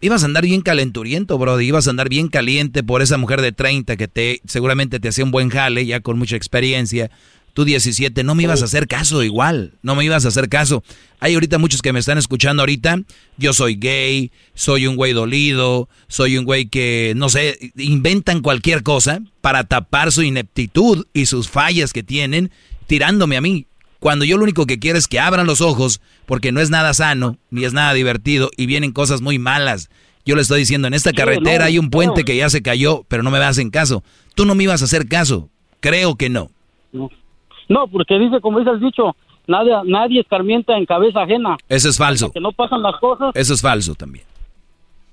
Ibas 0.00 0.22
a 0.22 0.26
andar 0.26 0.44
bien 0.44 0.60
calenturiento, 0.60 1.38
Brody, 1.38 1.66
ibas 1.66 1.86
a 1.86 1.90
andar 1.90 2.08
bien 2.08 2.28
caliente 2.28 2.82
por 2.84 3.02
esa 3.02 3.16
mujer 3.16 3.40
de 3.40 3.52
30 3.52 3.96
que 3.96 4.06
te 4.06 4.40
seguramente 4.46 5.00
te 5.00 5.08
hacía 5.08 5.24
un 5.24 5.32
buen 5.32 5.48
jale, 5.48 5.86
ya 5.86 6.00
con 6.00 6.18
mucha 6.18 6.36
experiencia. 6.36 7.10
Tú 7.52 7.64
17, 7.64 8.22
no 8.22 8.36
me 8.36 8.44
ibas 8.44 8.62
a 8.62 8.66
hacer 8.66 8.86
caso 8.86 9.24
igual, 9.24 9.72
no 9.82 9.96
me 9.96 10.04
ibas 10.04 10.24
a 10.24 10.28
hacer 10.28 10.48
caso. 10.48 10.84
Hay 11.18 11.34
ahorita 11.34 11.58
muchos 11.58 11.82
que 11.82 11.92
me 11.92 11.98
están 11.98 12.16
escuchando 12.16 12.62
ahorita, 12.62 13.00
yo 13.36 13.52
soy 13.52 13.74
gay, 13.74 14.30
soy 14.54 14.86
un 14.86 14.94
güey 14.94 15.12
dolido, 15.12 15.88
soy 16.06 16.38
un 16.38 16.44
güey 16.44 16.66
que, 16.66 17.14
no 17.16 17.28
sé, 17.28 17.72
inventan 17.76 18.42
cualquier 18.42 18.84
cosa 18.84 19.22
para 19.40 19.64
tapar 19.64 20.12
su 20.12 20.22
ineptitud 20.22 21.06
y 21.12 21.26
sus 21.26 21.48
fallas 21.48 21.92
que 21.92 22.04
tienen, 22.04 22.52
tirándome 22.88 23.36
a 23.36 23.40
mí. 23.40 23.66
Cuando 24.00 24.24
yo 24.24 24.36
lo 24.36 24.44
único 24.44 24.66
que 24.66 24.78
quiero 24.78 24.98
es 24.98 25.06
que 25.06 25.20
abran 25.20 25.46
los 25.46 25.60
ojos, 25.60 26.00
porque 26.26 26.50
no 26.50 26.60
es 26.60 26.70
nada 26.70 26.94
sano, 26.94 27.36
ni 27.50 27.64
es 27.64 27.72
nada 27.72 27.92
divertido, 27.92 28.50
y 28.56 28.66
vienen 28.66 28.92
cosas 28.92 29.20
muy 29.20 29.38
malas. 29.38 29.90
Yo 30.24 30.34
le 30.34 30.42
estoy 30.42 30.60
diciendo, 30.60 30.88
en 30.88 30.94
esta 30.94 31.12
carretera 31.12 31.66
hay 31.66 31.78
un 31.78 31.90
puente 31.90 32.24
que 32.24 32.36
ya 32.36 32.50
se 32.50 32.62
cayó, 32.62 33.04
pero 33.08 33.22
no 33.22 33.30
me 33.30 33.38
hacen 33.38 33.70
caso. 33.70 34.02
Tú 34.34 34.44
no 34.44 34.54
me 34.54 34.64
ibas 34.64 34.82
a 34.82 34.84
hacer 34.84 35.08
caso. 35.08 35.48
Creo 35.80 36.16
que 36.16 36.28
no. 36.28 36.50
No, 36.92 37.86
porque 37.88 38.18
dice, 38.18 38.40
como 38.40 38.58
dice 38.58 38.70
el 38.70 38.80
dicho, 38.80 39.16
nadie, 39.46 39.72
nadie 39.84 40.20
escarmienta 40.20 40.76
en 40.76 40.86
cabeza 40.86 41.22
ajena. 41.22 41.56
Eso 41.68 41.88
es 41.88 41.96
falso. 41.96 42.30
Que 42.30 42.40
no 42.40 42.52
pasan 42.52 42.82
las 42.82 42.96
cosas. 43.00 43.30
Eso 43.34 43.54
es 43.54 43.62
falso 43.62 43.94
también. 43.94 44.24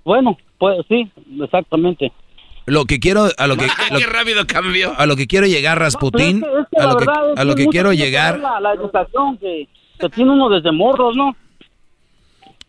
Bueno, 0.03 0.37
pues 0.57 0.85
sí, 0.87 1.09
exactamente. 1.41 2.11
Lo 2.67 2.85
que 2.85 2.99
quiero, 2.99 3.29
a 3.37 3.47
lo 3.47 3.57
que, 3.57 3.67
lo- 3.91 3.99
Qué 3.99 4.05
rápido 4.05 4.45
cambió. 4.47 4.97
a 4.99 5.05
lo 5.05 5.15
que 5.15 5.27
quiero 5.27 5.45
llegar, 5.47 5.77
Rasputín, 5.79 6.41
Pero 6.41 6.61
es 6.61 6.67
que- 6.71 6.75
es 6.75 6.81
que 6.81 6.81
a 6.81 6.87
lo 6.91 6.97
que, 6.97 7.05
verdad 7.05 7.23
a 7.39 7.43
lo 7.43 7.55
que 7.55 7.67
quiero 7.67 7.93
llegar, 7.93 8.39
La, 8.39 8.59
la 8.59 8.73
educación 8.73 9.37
que, 9.37 9.67
que 9.99 10.09
tiene 10.09 10.31
uno 10.31 10.49
desde 10.49 10.71
morros, 10.71 11.15
¿no? 11.15 11.35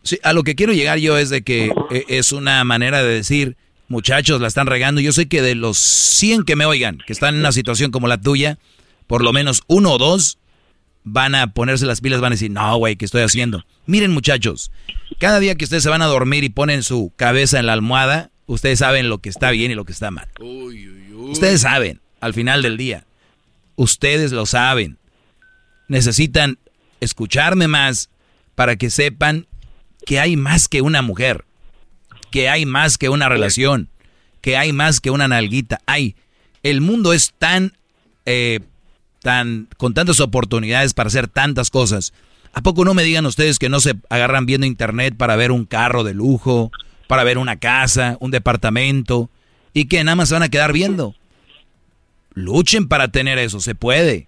Sí, 0.03 0.19
a 0.23 0.33
lo 0.33 0.43
que 0.43 0.55
quiero 0.55 0.73
llegar 0.73 0.99
yo 0.99 1.17
es 1.17 1.29
de 1.29 1.41
que 1.43 1.71
eh, 1.91 2.05
es 2.07 2.31
una 2.31 2.63
manera 2.63 3.03
de 3.03 3.09
decir, 3.15 3.57
muchachos, 3.89 4.39
la 4.39 4.47
están 4.47 4.67
regando. 4.67 5.01
Yo 5.01 5.11
sé 5.11 5.27
que 5.27 5.41
de 5.41 5.55
los 5.55 5.77
100 5.77 6.43
que 6.43 6.55
me 6.55 6.65
oigan, 6.65 6.99
que 7.05 7.11
están 7.13 7.33
en 7.35 7.41
una 7.41 7.51
situación 7.51 7.91
como 7.91 8.07
la 8.07 8.19
tuya, 8.21 8.57
por 9.07 9.21
lo 9.23 9.33
menos 9.33 9.63
uno 9.67 9.93
o 9.93 9.97
dos 9.97 10.37
van 11.03 11.35
a 11.35 11.47
ponerse 11.53 11.85
las 11.85 12.01
pilas, 12.01 12.21
van 12.21 12.33
a 12.33 12.35
decir, 12.35 12.51
no, 12.51 12.77
güey, 12.77 12.95
¿qué 12.95 13.05
estoy 13.05 13.21
haciendo? 13.21 13.65
Miren, 13.85 14.11
muchachos, 14.11 14.71
cada 15.19 15.39
día 15.39 15.55
que 15.55 15.63
ustedes 15.65 15.83
se 15.83 15.89
van 15.89 16.01
a 16.01 16.05
dormir 16.07 16.43
y 16.43 16.49
ponen 16.49 16.83
su 16.83 17.11
cabeza 17.15 17.59
en 17.59 17.65
la 17.65 17.73
almohada, 17.73 18.29
ustedes 18.47 18.79
saben 18.79 19.09
lo 19.09 19.19
que 19.19 19.29
está 19.29 19.51
bien 19.51 19.71
y 19.71 19.75
lo 19.75 19.85
que 19.85 19.91
está 19.91 20.09
mal. 20.09 20.27
Ustedes 20.39 21.61
saben, 21.61 22.01
al 22.19 22.33
final 22.33 22.63
del 22.63 22.77
día. 22.77 23.05
Ustedes 23.75 24.31
lo 24.31 24.45
saben. 24.45 24.97
Necesitan 25.87 26.57
escucharme 26.99 27.67
más 27.67 28.09
para 28.55 28.75
que 28.75 28.89
sepan 28.89 29.45
que 30.05 30.19
hay 30.19 30.35
más 30.35 30.67
que 30.67 30.81
una 30.81 31.01
mujer, 31.01 31.45
que 32.31 32.49
hay 32.49 32.65
más 32.65 32.97
que 32.97 33.09
una 33.09 33.29
relación, 33.29 33.89
que 34.41 34.57
hay 34.57 34.73
más 34.73 34.99
que 34.99 35.11
una 35.11 35.27
nalguita. 35.27 35.79
Hay. 35.85 36.15
El 36.63 36.81
mundo 36.81 37.13
es 37.13 37.33
tan, 37.37 37.77
eh, 38.25 38.61
tan, 39.21 39.67
con 39.77 39.93
tantas 39.93 40.19
oportunidades 40.19 40.93
para 40.93 41.07
hacer 41.07 41.27
tantas 41.27 41.69
cosas. 41.69 42.13
¿A 42.53 42.61
poco 42.61 42.83
no 42.85 42.93
me 42.93 43.03
digan 43.03 43.25
ustedes 43.25 43.59
que 43.59 43.69
no 43.69 43.79
se 43.79 43.95
agarran 44.09 44.45
viendo 44.45 44.65
internet 44.65 45.15
para 45.15 45.35
ver 45.35 45.51
un 45.51 45.65
carro 45.65 46.03
de 46.03 46.13
lujo, 46.13 46.71
para 47.07 47.23
ver 47.23 47.37
una 47.37 47.55
casa, 47.55 48.17
un 48.19 48.31
departamento, 48.31 49.29
y 49.73 49.85
que 49.85 50.03
nada 50.03 50.15
más 50.15 50.29
se 50.29 50.35
van 50.35 50.43
a 50.43 50.49
quedar 50.49 50.73
viendo? 50.73 51.15
Luchen 52.33 52.87
para 52.87 53.07
tener 53.07 53.39
eso, 53.39 53.59
se 53.59 53.75
puede. 53.75 54.27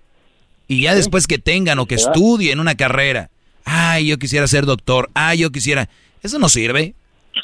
Y 0.68 0.82
ya 0.84 0.96
después 0.96 1.28
que 1.28 1.38
tengan 1.38 1.80
o 1.80 1.86
que 1.86 1.96
estudien 1.96 2.60
una 2.60 2.76
carrera, 2.76 3.30
ay, 3.66 4.08
yo 4.08 4.18
quisiera 4.18 4.48
ser 4.48 4.66
doctor, 4.66 5.10
ay, 5.14 5.40
yo 5.40 5.52
quisiera, 5.52 5.90
eso 6.24 6.40
no 6.40 6.50
sirve, 6.50 6.96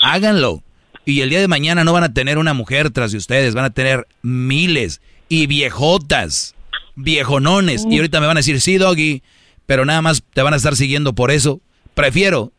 háganlo. 0.01 0.63
Y 1.05 1.21
el 1.21 1.29
día 1.29 1.39
de 1.39 1.47
mañana 1.47 1.83
no 1.83 1.93
van 1.93 2.03
a 2.03 2.13
tener 2.13 2.37
una 2.37 2.53
mujer 2.53 2.89
tras 2.89 3.11
de 3.11 3.17
ustedes, 3.17 3.53
van 3.53 3.65
a 3.65 3.69
tener 3.69 4.07
miles 4.21 5.01
y 5.29 5.47
viejotas, 5.47 6.55
viejonones. 6.95 7.85
Y 7.89 7.97
ahorita 7.97 8.19
me 8.19 8.27
van 8.27 8.37
a 8.37 8.39
decir, 8.39 8.59
sí, 8.61 8.77
doggy, 8.77 9.21
pero 9.65 9.85
nada 9.85 10.01
más 10.01 10.23
te 10.33 10.41
van 10.41 10.53
a 10.53 10.57
estar 10.57 10.75
siguiendo 10.75 11.13
por 11.13 11.31
eso. 11.31 11.61
Prefiero 11.93 12.51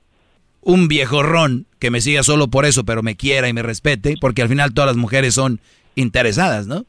un 0.66 0.88
viejorrón 0.88 1.66
que 1.78 1.90
me 1.90 2.00
siga 2.00 2.22
solo 2.22 2.48
por 2.48 2.66
eso, 2.66 2.84
pero 2.84 3.02
me 3.02 3.16
quiera 3.16 3.48
y 3.48 3.52
me 3.52 3.62
respete, 3.62 4.16
porque 4.20 4.42
al 4.42 4.48
final 4.48 4.74
todas 4.74 4.88
las 4.88 4.96
mujeres 4.96 5.34
son 5.34 5.60
interesadas, 5.94 6.66
¿no? 6.66 6.84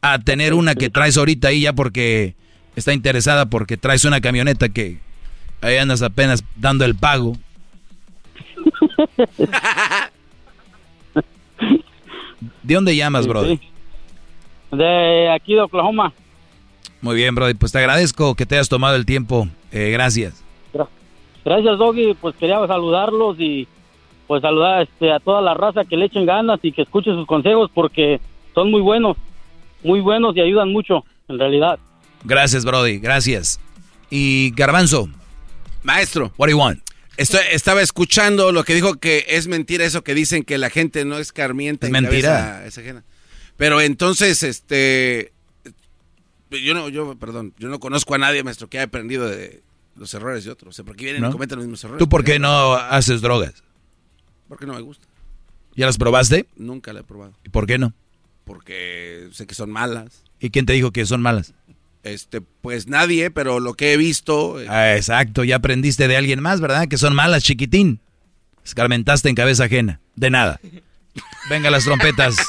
a 0.00 0.18
tener 0.18 0.54
una 0.54 0.74
que 0.74 0.90
traes 0.90 1.16
ahorita 1.16 1.48
ahí 1.48 1.62
ya 1.62 1.72
porque 1.72 2.34
está 2.76 2.92
interesada 2.92 3.46
porque 3.46 3.76
traes 3.76 4.04
una 4.04 4.20
camioneta 4.20 4.68
que 4.68 4.98
ahí 5.60 5.76
andas 5.76 6.02
apenas 6.02 6.44
dando 6.56 6.84
el 6.84 6.94
pago. 6.94 7.36
¿De 12.62 12.74
dónde 12.74 12.94
llamas, 12.94 13.26
brother? 13.26 13.58
De 14.70 15.30
aquí 15.30 15.54
de 15.54 15.62
Oklahoma. 15.62 16.12
Muy 17.00 17.16
bien, 17.16 17.34
brother. 17.34 17.56
Pues 17.56 17.72
te 17.72 17.78
agradezco 17.78 18.34
que 18.34 18.44
te 18.44 18.56
hayas 18.56 18.68
tomado 18.68 18.94
el 18.96 19.06
tiempo. 19.06 19.48
Eh, 19.72 19.90
gracias. 19.90 20.44
Gracias, 21.48 21.78
Doggy. 21.78 22.12
Pues 22.12 22.36
quería 22.36 22.58
saludarlos 22.66 23.40
y 23.40 23.66
pues 24.26 24.42
saludar 24.42 24.82
este, 24.82 25.10
a 25.10 25.18
toda 25.18 25.40
la 25.40 25.54
raza 25.54 25.86
que 25.86 25.96
le 25.96 26.04
echen 26.04 26.26
ganas 26.26 26.60
y 26.62 26.72
que 26.72 26.82
escuchen 26.82 27.14
sus 27.14 27.26
consejos 27.26 27.70
porque 27.72 28.20
son 28.54 28.70
muy 28.70 28.82
buenos, 28.82 29.16
muy 29.82 30.00
buenos 30.00 30.36
y 30.36 30.42
ayudan 30.42 30.70
mucho, 30.70 31.06
en 31.26 31.38
realidad. 31.38 31.78
Gracias, 32.22 32.66
Brody. 32.66 32.98
Gracias. 32.98 33.58
Y 34.10 34.50
Garbanzo. 34.56 35.08
Maestro. 35.84 36.32
What 36.36 36.48
do 36.48 36.50
you 36.50 36.58
want? 36.58 36.80
Estoy, 37.16 37.40
estaba 37.50 37.80
escuchando 37.80 38.52
lo 38.52 38.62
que 38.62 38.74
dijo 38.74 38.96
que 38.96 39.24
es 39.28 39.48
mentira 39.48 39.86
eso 39.86 40.04
que 40.04 40.12
dicen 40.12 40.42
que 40.42 40.58
la 40.58 40.68
gente 40.68 41.06
no 41.06 41.16
es 41.16 41.32
carmienta. 41.32 41.86
Es 41.86 41.94
en 41.94 42.02
mentira. 42.02 42.28
cabeza 42.28 42.66
es 42.66 42.76
ajena. 42.76 43.04
Pero 43.56 43.80
entonces, 43.80 44.42
este, 44.42 45.32
yo 46.50 46.74
no, 46.74 46.90
yo, 46.90 47.14
perdón, 47.14 47.54
yo 47.58 47.68
no 47.68 47.80
conozco 47.80 48.14
a 48.14 48.18
nadie, 48.18 48.44
maestro, 48.44 48.68
que 48.68 48.76
haya 48.76 48.88
aprendido 48.88 49.26
de 49.26 49.62
los 49.98 50.12
errores 50.14 50.44
de 50.44 50.50
otros. 50.50 50.74
O 50.74 50.76
sea, 50.76 50.84
porque 50.84 51.04
vienen 51.04 51.22
¿No? 51.22 51.28
y 51.28 51.32
cometen 51.32 51.56
los 51.58 51.66
mismos 51.66 51.82
errores. 51.84 51.98
¿Tú 51.98 52.08
por 52.08 52.24
qué 52.24 52.38
no 52.38 52.74
haces 52.74 53.20
drogas? 53.20 53.62
Porque 54.48 54.64
no 54.66 54.74
me 54.74 54.80
gusta. 54.80 55.06
¿Ya 55.76 55.86
las 55.86 55.98
probaste? 55.98 56.46
Nunca 56.56 56.92
la 56.92 57.00
he 57.00 57.04
probado. 57.04 57.34
¿Y 57.44 57.50
por 57.50 57.66
qué 57.66 57.78
no? 57.78 57.92
Porque 58.44 59.28
sé 59.32 59.46
que 59.46 59.54
son 59.54 59.70
malas. 59.70 60.22
¿Y 60.40 60.50
quién 60.50 60.64
te 60.66 60.72
dijo 60.72 60.90
que 60.90 61.04
son 61.06 61.20
malas? 61.20 61.52
Este, 62.02 62.40
pues 62.40 62.86
nadie, 62.86 63.30
pero 63.30 63.60
lo 63.60 63.74
que 63.74 63.92
he 63.92 63.96
visto. 63.96 64.60
eh, 64.60 64.66
Ah, 64.68 64.96
exacto, 64.96 65.44
ya 65.44 65.56
aprendiste 65.56 66.08
de 66.08 66.16
alguien 66.16 66.40
más, 66.40 66.60
¿verdad? 66.60 66.88
Que 66.88 66.96
son 66.96 67.14
malas, 67.14 67.42
chiquitín. 67.44 68.00
Escarmentaste 68.64 69.28
en 69.28 69.34
cabeza 69.34 69.64
ajena. 69.64 70.00
De 70.16 70.30
nada. 70.30 70.60
Venga 71.50 71.70
las 71.70 71.84
trompetas. 71.84 72.36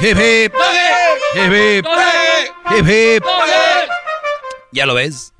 Hip 0.00 0.16
hip. 0.18 0.52
Hip 1.34 1.52
hip. 1.52 1.86
Hip 2.76 2.86
hip. 2.88 3.24
¿Ya 4.72 4.86
lo 4.86 4.94
ves? 4.94 5.32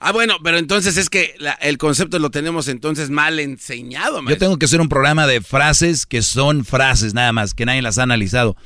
Ah, 0.00 0.12
bueno, 0.12 0.38
pero 0.42 0.58
entonces 0.58 0.96
es 0.96 1.08
que 1.08 1.34
la- 1.38 1.52
el 1.52 1.78
concepto 1.78 2.18
lo 2.18 2.30
tenemos 2.30 2.66
entonces 2.68 3.10
mal 3.10 3.38
enseñado, 3.38 4.20
Yo 4.28 4.36
tengo 4.38 4.58
que 4.58 4.64
hacer 4.64 4.80
un 4.80 4.88
programa 4.88 5.26
de 5.28 5.40
frases 5.40 6.06
que 6.06 6.22
son 6.22 6.64
frases 6.64 7.14
nada 7.14 7.32
más, 7.32 7.54
que 7.54 7.64
nadie 7.66 7.82
las 7.82 7.98
ha 7.98 8.02
analizado. 8.02 8.56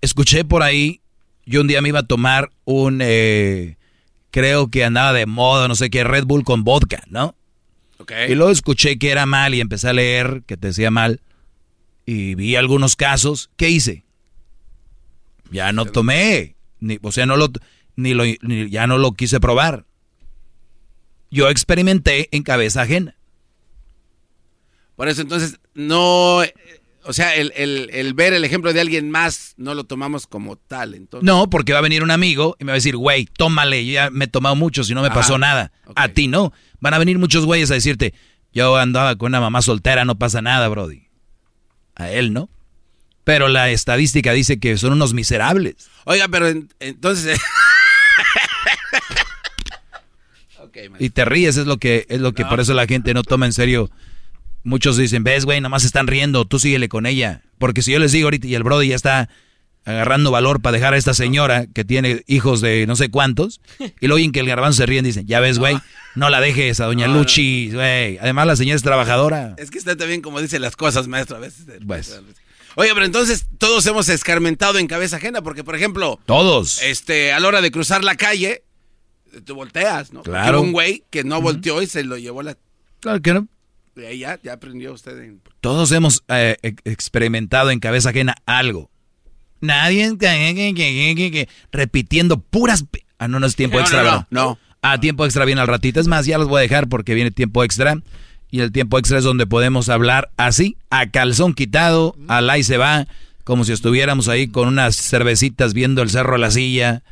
Escuché 0.00 0.44
por 0.44 0.62
ahí, 0.62 1.00
yo 1.44 1.60
un 1.62 1.66
día 1.66 1.80
me 1.82 1.88
iba 1.88 2.00
a 2.00 2.06
tomar 2.06 2.50
un, 2.64 3.00
eh, 3.02 3.76
creo 4.30 4.70
que 4.70 4.84
andaba 4.84 5.12
de 5.12 5.26
moda, 5.26 5.66
no 5.66 5.74
sé 5.74 5.90
qué, 5.90 6.04
Red 6.04 6.24
Bull 6.24 6.44
con 6.44 6.62
vodka, 6.62 7.02
¿no? 7.08 7.34
Ok. 7.98 8.12
Y 8.28 8.34
luego 8.36 8.52
escuché 8.52 8.96
que 8.98 9.10
era 9.10 9.26
mal 9.26 9.54
y 9.54 9.60
empecé 9.60 9.88
a 9.88 9.92
leer 9.92 10.42
que 10.46 10.56
te 10.56 10.68
decía 10.68 10.90
mal 10.92 11.20
y 12.06 12.36
vi 12.36 12.54
algunos 12.54 12.94
casos. 12.94 13.50
¿Qué 13.56 13.70
hice? 13.70 14.03
Ya 15.54 15.72
no 15.72 15.86
tomé, 15.86 16.56
ni, 16.80 16.98
o 17.02 17.12
sea, 17.12 17.26
no 17.26 17.36
lo, 17.36 17.48
ni 17.96 18.12
lo, 18.14 18.24
ni- 18.24 18.68
ya 18.70 18.86
no 18.86 18.98
lo 18.98 19.12
quise 19.12 19.40
probar. 19.40 19.84
Yo 21.30 21.48
experimenté 21.48 22.28
en 22.36 22.42
cabeza 22.42 22.82
ajena. 22.82 23.16
Por 24.96 25.08
eso 25.08 25.22
entonces 25.22 25.58
no, 25.74 26.38
o 27.06 27.12
sea, 27.12 27.34
el, 27.34 27.52
el- 27.56 27.90
el 27.92 28.14
ver 28.14 28.32
el 28.32 28.44
ejemplo 28.44 28.72
de 28.72 28.80
alguien 28.80 29.10
más 29.10 29.54
no 29.56 29.74
lo 29.74 29.84
tomamos 29.84 30.26
como 30.26 30.56
tal, 30.56 30.94
entonces. 30.94 31.24
No, 31.26 31.50
porque 31.50 31.72
va 31.72 31.80
a 31.80 31.82
venir 31.82 32.02
un 32.02 32.10
amigo 32.10 32.56
y 32.60 32.64
me 32.64 32.70
va 32.70 32.74
a 32.74 32.76
decir, 32.82 32.96
güey, 32.96 33.26
tómale, 33.26 33.84
yo 33.86 33.92
ya 33.92 34.10
me 34.10 34.26
he 34.26 34.28
tomado 34.28 34.54
mucho, 34.56 34.84
si 34.84 34.94
no 34.94 35.00
me 35.02 35.08
Ajá, 35.08 35.16
pasó 35.16 35.38
nada. 35.38 35.72
A 35.96 36.08
ti 36.08 36.28
no. 36.28 36.52
Van 36.80 36.94
a 36.94 36.98
venir 36.98 37.18
muchos 37.18 37.44
güeyes 37.46 37.70
a 37.70 37.74
decirte, 37.74 38.14
yo 38.52 38.76
andaba 38.76 39.16
con 39.16 39.28
una 39.32 39.40
mamá 39.40 39.62
soltera, 39.62 40.04
no 40.04 40.16
pasa 40.18 40.42
nada, 40.42 40.68
Brody. 40.68 41.08
A 41.96 42.10
él 42.10 42.32
no. 42.32 42.48
Pero 43.24 43.48
la 43.48 43.70
estadística 43.70 44.32
dice 44.32 44.58
que 44.60 44.76
son 44.76 44.92
unos 44.92 45.14
miserables. 45.14 45.76
Oiga, 46.04 46.28
pero 46.28 46.48
en- 46.48 46.68
entonces... 46.80 47.40
Y 50.98 51.10
te 51.10 51.24
ríes, 51.24 51.56
es 51.56 51.66
lo 51.66 51.78
que, 51.78 52.06
es 52.08 52.20
lo 52.20 52.32
que 52.32 52.44
por 52.44 52.60
eso 52.60 52.74
la 52.74 52.86
gente 52.86 53.14
no 53.14 53.22
toma 53.22 53.46
en 53.46 53.52
serio. 53.52 53.90
Muchos 54.62 54.96
dicen, 54.96 55.22
ves, 55.24 55.44
güey, 55.44 55.60
nomás 55.60 55.84
están 55.84 56.06
riendo, 56.06 56.44
tú 56.46 56.58
síguele 56.58 56.88
con 56.88 57.06
ella. 57.06 57.42
Porque 57.58 57.82
si 57.82 57.92
yo 57.92 57.98
les 57.98 58.12
digo 58.12 58.26
ahorita 58.26 58.46
y 58.46 58.54
el 58.54 58.62
Brody 58.62 58.88
ya 58.88 58.96
está 58.96 59.28
agarrando 59.84 60.30
valor 60.30 60.62
para 60.62 60.76
dejar 60.76 60.94
a 60.94 60.96
esta 60.96 61.12
señora 61.12 61.66
que 61.72 61.84
tiene 61.84 62.22
hijos 62.26 62.60
de 62.62 62.86
no 62.86 62.96
sé 62.96 63.10
cuántos, 63.10 63.60
y 64.00 64.06
luego 64.06 64.16
oyen 64.16 64.32
que 64.32 64.40
el 64.40 64.46
garbanzo 64.46 64.78
se 64.78 64.86
ríen, 64.86 65.04
dicen, 65.04 65.26
ya 65.26 65.40
ves, 65.40 65.58
güey, 65.58 65.78
no 66.14 66.30
la 66.30 66.40
dejes 66.40 66.80
a 66.80 66.86
doña 66.86 67.06
no. 67.06 67.14
Luchi, 67.14 67.70
güey. 67.72 68.18
Además 68.18 68.46
la 68.46 68.56
señora 68.56 68.76
es 68.76 68.82
trabajadora. 68.82 69.54
Es 69.58 69.70
que 69.70 69.78
está 69.78 69.96
también 69.96 70.22
como 70.22 70.40
dice 70.40 70.58
las 70.58 70.76
cosas, 70.76 71.06
maestro, 71.08 71.36
a 71.36 71.40
veces. 71.40 71.66
Pues. 71.86 72.20
Oye, 72.76 72.90
pero 72.94 73.06
entonces 73.06 73.46
todos 73.58 73.86
hemos 73.86 74.08
escarmentado 74.08 74.78
en 74.78 74.86
cabeza 74.86 75.16
ajena, 75.16 75.42
porque 75.42 75.62
por 75.64 75.76
ejemplo, 75.76 76.18
Todos. 76.26 76.82
este, 76.82 77.32
a 77.32 77.40
la 77.40 77.48
hora 77.48 77.60
de 77.60 77.70
cruzar 77.70 78.02
la 78.04 78.16
calle, 78.16 78.64
tú 79.44 79.54
volteas, 79.54 80.12
¿no? 80.12 80.22
Claro. 80.22 80.60
un 80.60 80.72
güey 80.72 81.04
que 81.10 81.22
no 81.24 81.40
volteó 81.40 81.82
y 81.82 81.86
se 81.86 82.02
lo 82.04 82.16
llevó 82.18 82.42
la... 82.42 82.56
Claro 83.00 83.20
que 83.22 83.32
no. 83.34 83.46
Y 83.96 84.04
ahí 84.04 84.18
ya, 84.20 84.40
ya 84.42 84.54
aprendió 84.54 84.92
usted 84.92 85.16
en... 85.20 85.40
Todos 85.60 85.92
hemos 85.92 86.24
eh, 86.28 86.56
ex- 86.62 86.82
experimentado 86.84 87.70
en 87.70 87.78
cabeza 87.78 88.10
ajena 88.10 88.34
algo. 88.46 88.90
Nadie 89.60 90.12
repitiendo 91.72 92.40
puras... 92.40 92.84
Ah, 93.18 93.28
no, 93.28 93.38
no 93.40 93.46
es 93.46 93.56
tiempo 93.56 93.76
No, 93.76 93.82
extra, 93.82 93.98
no, 93.98 94.04
no, 94.04 94.10
¿verdad? 94.10 94.26
no. 94.30 94.58
Ah, 94.82 95.00
tiempo 95.00 95.24
extra 95.24 95.44
viene 95.44 95.60
al 95.60 95.68
ratito. 95.68 96.00
Es 96.00 96.08
más, 96.08 96.26
ya 96.26 96.36
los 96.38 96.48
voy 96.48 96.58
a 96.58 96.62
dejar 96.62 96.88
porque 96.88 97.14
viene 97.14 97.30
tiempo 97.30 97.64
extra. 97.64 97.96
Y 98.54 98.60
el 98.60 98.70
tiempo 98.70 99.00
extra 99.00 99.18
es 99.18 99.24
donde 99.24 99.48
podemos 99.48 99.88
hablar 99.88 100.30
así, 100.36 100.76
a 100.88 101.10
calzón 101.10 101.54
quitado, 101.54 102.14
al 102.28 102.48
ahí 102.48 102.62
se 102.62 102.76
va, 102.76 103.08
como 103.42 103.64
si 103.64 103.72
estuviéramos 103.72 104.28
ahí 104.28 104.46
con 104.46 104.68
unas 104.68 104.94
cervecitas 104.94 105.74
viendo 105.74 106.02
el 106.02 106.10
cerro 106.10 106.36
a 106.36 106.38
la 106.38 106.52
silla. 106.52 107.02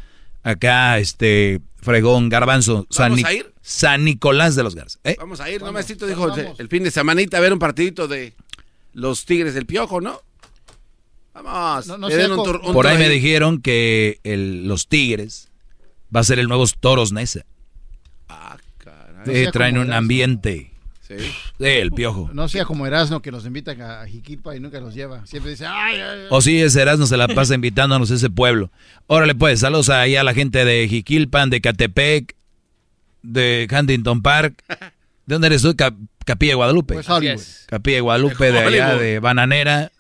Acá, 0.45 1.01
este, 1.01 1.61
fregón, 1.81 2.29
garbanzo, 2.29 2.87
San, 2.91 3.11
¿Vamos 3.11 3.17
Ni- 3.17 3.25
a 3.29 3.33
ir? 3.33 3.53
San 3.61 4.05
Nicolás 4.05 4.55
de 4.55 4.63
los 4.63 4.77
Garza. 4.77 5.01
¿Eh? 5.03 5.17
Vamos 5.19 5.41
a 5.41 5.51
ir, 5.51 5.61
¿no, 5.63 5.73
maestrito? 5.73 6.07
Dijo 6.07 6.33
el, 6.33 6.51
el 6.59 6.69
fin 6.69 6.85
de 6.85 6.93
semanita 6.93 7.39
a 7.39 7.41
ver 7.41 7.53
un 7.53 7.59
partidito 7.59 8.07
de 8.07 8.35
los 8.93 9.25
Tigres 9.25 9.55
del 9.55 9.67
Piojo, 9.67 10.01
¿no? 10.01 10.21
Vamos. 11.35 11.89
No, 11.89 11.99
no 11.99 12.07
un 12.07 12.13
tur- 12.13 12.61
un 12.63 12.73
Por 12.73 12.87
ahí 12.87 12.99
me 12.99 13.09
dijeron 13.09 13.61
que 13.61 14.21
el- 14.23 14.69
los 14.69 14.87
Tigres 14.87 15.51
va 16.15 16.21
a 16.21 16.25
ser 16.25 16.39
el 16.39 16.47
nuevo 16.47 16.65
Toros 16.79 17.11
Nesa. 17.11 17.45
Ah, 18.29 18.57
caray. 18.79 19.27
No 19.27 19.33
Eh, 19.33 19.49
traen 19.53 19.79
un 19.79 19.93
ambiente. 19.93 20.72
Sí. 21.19 21.33
El 21.59 21.93
piojo. 21.93 22.31
No 22.33 22.49
sea 22.49 22.65
como 22.65 22.87
Erasmo 22.87 23.21
que 23.21 23.31
nos 23.31 23.45
invita 23.47 23.73
a 24.03 24.07
Jiquilpa 24.07 24.55
y 24.57 24.61
nunca 24.61 24.81
los 24.81 24.95
lleva. 24.95 25.25
Siempre 25.27 25.51
dice, 25.53 25.67
ay, 25.67 25.97
ay, 25.97 26.21
ay. 26.23 26.27
O 26.31 26.41
sí, 26.41 26.61
ese 26.61 26.81
Erasmo 26.83 27.07
se 27.07 27.17
la 27.17 27.29
pasa 27.29 27.55
invitándonos 27.55 28.11
a 28.11 28.15
ese 28.15 28.31
pueblo. 28.31 28.71
Órale, 29.07 29.35
pues, 29.35 29.61
saludos 29.61 29.89
ahí 29.91 30.17
a 30.17 30.25
la 30.25 30.35
gente 30.35 30.65
de 30.65 30.89
Jiquilpan, 30.89 31.51
de 31.51 31.61
Catepec, 31.61 32.35
de 33.23 33.69
Huntington 33.71 34.23
Park. 34.23 34.63
¿De 34.69 35.35
dónde 35.35 35.47
eres 35.49 35.63
tú? 35.63 35.75
Cap- 35.77 35.95
Capilla 36.25 36.53
de 36.53 36.57
Guadalupe. 36.57 36.95
Pues 36.95 37.09
Hollywood. 37.09 37.41
Capilla 37.67 37.97
de 37.97 38.01
Guadalupe, 38.01 38.53
de 38.53 38.59
allá, 38.59 38.95
de 38.97 39.19
Bananera, 39.19 39.91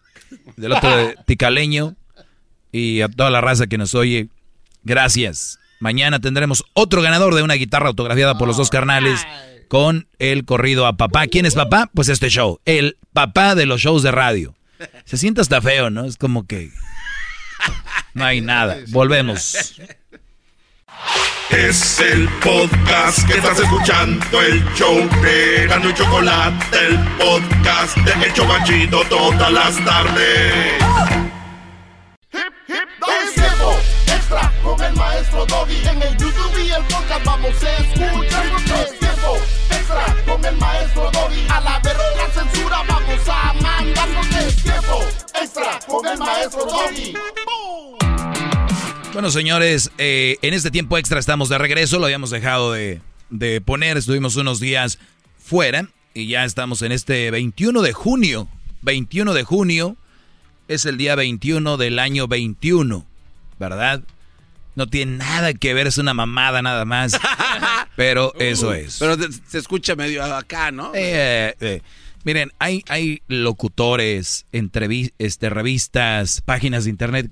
del 0.57 0.73
otro 0.73 0.97
de 0.97 1.17
Ticaleño. 1.27 1.95
Y 2.73 3.03
a 3.03 3.09
toda 3.09 3.31
la 3.31 3.41
raza 3.41 3.67
que 3.67 3.77
nos 3.79 3.95
oye, 3.95 4.29
gracias. 4.83 5.59
Mañana 5.79 6.21
tendremos 6.21 6.65
otro 6.75 7.03
ganador 7.03 7.35
de 7.35 7.43
una 7.43 7.55
guitarra 7.55 7.89
autografiada 7.89 8.39
por 8.39 8.47
los 8.49 8.57
dos 8.57 8.71
carnales 8.71 9.21
con 9.73 10.07
el 10.18 10.44
corrido 10.44 10.84
a 10.84 10.99
papá. 10.99 11.26
¿Quién 11.28 11.47
es 11.47 11.55
papá? 11.55 11.89
Pues 11.94 12.10
este 12.10 12.28
show. 12.28 12.60
El 12.67 12.99
papá 13.15 13.55
de 13.55 13.65
los 13.65 13.81
shows 13.81 14.02
de 14.02 14.10
radio. 14.10 14.55
Se 15.07 15.17
siente 15.17 15.41
hasta 15.41 15.62
feo, 15.62 15.89
¿no? 15.89 16.05
Es 16.05 16.18
como 16.18 16.47
que 16.47 16.70
no 18.12 18.23
hay 18.23 18.42
nada. 18.42 18.76
Volvemos. 18.89 19.81
Es 21.49 22.01
el 22.01 22.28
podcast 22.44 23.26
que 23.26 23.39
estás 23.39 23.60
escuchando, 23.60 24.42
el 24.42 24.62
show 24.75 25.09
de 25.23 25.67
Gano 25.67 25.89
y 25.89 25.94
Chocolate, 25.94 26.67
el 26.89 26.99
podcast 27.17 27.97
de 27.97 28.26
El 28.26 28.33
Chobachito 28.34 29.02
todas 29.09 29.51
las 29.51 29.83
tardes. 29.86 30.83
Es 32.31 33.34
tiempo 33.36 33.78
extra 34.07 34.52
con 34.62 34.83
el 34.83 34.94
maestro 34.97 35.47
Doggy. 35.47 35.76
En 35.89 36.02
el 36.02 36.17
YouTube 36.18 36.59
y 36.59 36.73
el 36.73 36.84
podcast 36.84 37.25
vamos 37.25 37.65
a 37.65 37.76
escuchar. 37.78 39.02
Extra 39.70 40.17
con 40.26 40.44
el 40.44 40.57
maestro 40.57 41.10
Doggy. 41.12 41.47
A 41.49 41.60
la 41.60 41.78
verga 41.81 42.31
censura 42.33 42.83
vamos 42.89 43.28
a 43.28 43.52
mandar. 43.55 44.09
Es 44.39 44.57
tiempo 44.62 45.01
extra 45.41 45.81
con 45.86 46.07
el 46.07 46.18
maestro 46.18 46.65
Doggy. 46.65 47.15
Bueno, 49.12 49.31
señores, 49.31 49.91
eh, 49.99 50.36
en 50.42 50.55
este 50.55 50.70
tiempo 50.70 50.97
extra 50.99 51.20
estamos 51.20 51.49
de 51.49 51.59
regreso. 51.59 51.99
Lo 51.99 52.07
habíamos 52.07 52.31
dejado 52.31 52.73
de, 52.73 53.01
de 53.31 53.60
poner. 53.60 53.97
Estuvimos 53.97 54.36
unos 54.36 54.60
días 54.60 54.99
fuera 55.39 55.89
y 56.15 56.28
ya 56.28 56.44
estamos 56.44 56.83
en 56.83 56.92
este 56.92 57.31
21 57.31 57.83
de 57.83 57.92
junio 57.92 58.49
21 58.83 59.33
de 59.33 59.44
junio 59.44 59.97
es 60.68 60.86
el 60.86 60.97
día 60.97 61.15
21 61.15 61.76
del 61.76 61.99
año 61.99 62.26
21, 62.28 63.07
¿verdad? 63.59 64.02
No 64.75 64.86
tiene 64.86 65.18
nada 65.18 65.52
que 65.52 65.75
ver, 65.75 65.86
es 65.86 65.99
una 65.99 66.15
mamada 66.15 66.62
nada 66.62 66.84
más. 66.84 67.12
Pero 67.97 68.33
eso 68.39 68.73
es. 68.73 68.99
Pero 68.99 69.17
se 69.47 69.59
escucha 69.59 69.94
medio 69.97 70.23
acá, 70.25 70.70
¿no? 70.70 70.92
Eh, 70.94 71.55
eh, 71.60 71.83
miren, 72.25 72.51
hay, 72.59 72.83
hay 72.89 73.23
locutores, 73.28 74.47
este, 74.52 75.51
revistas, 75.51 76.41
páginas 76.41 76.84
de 76.84 76.91
internet 76.91 77.31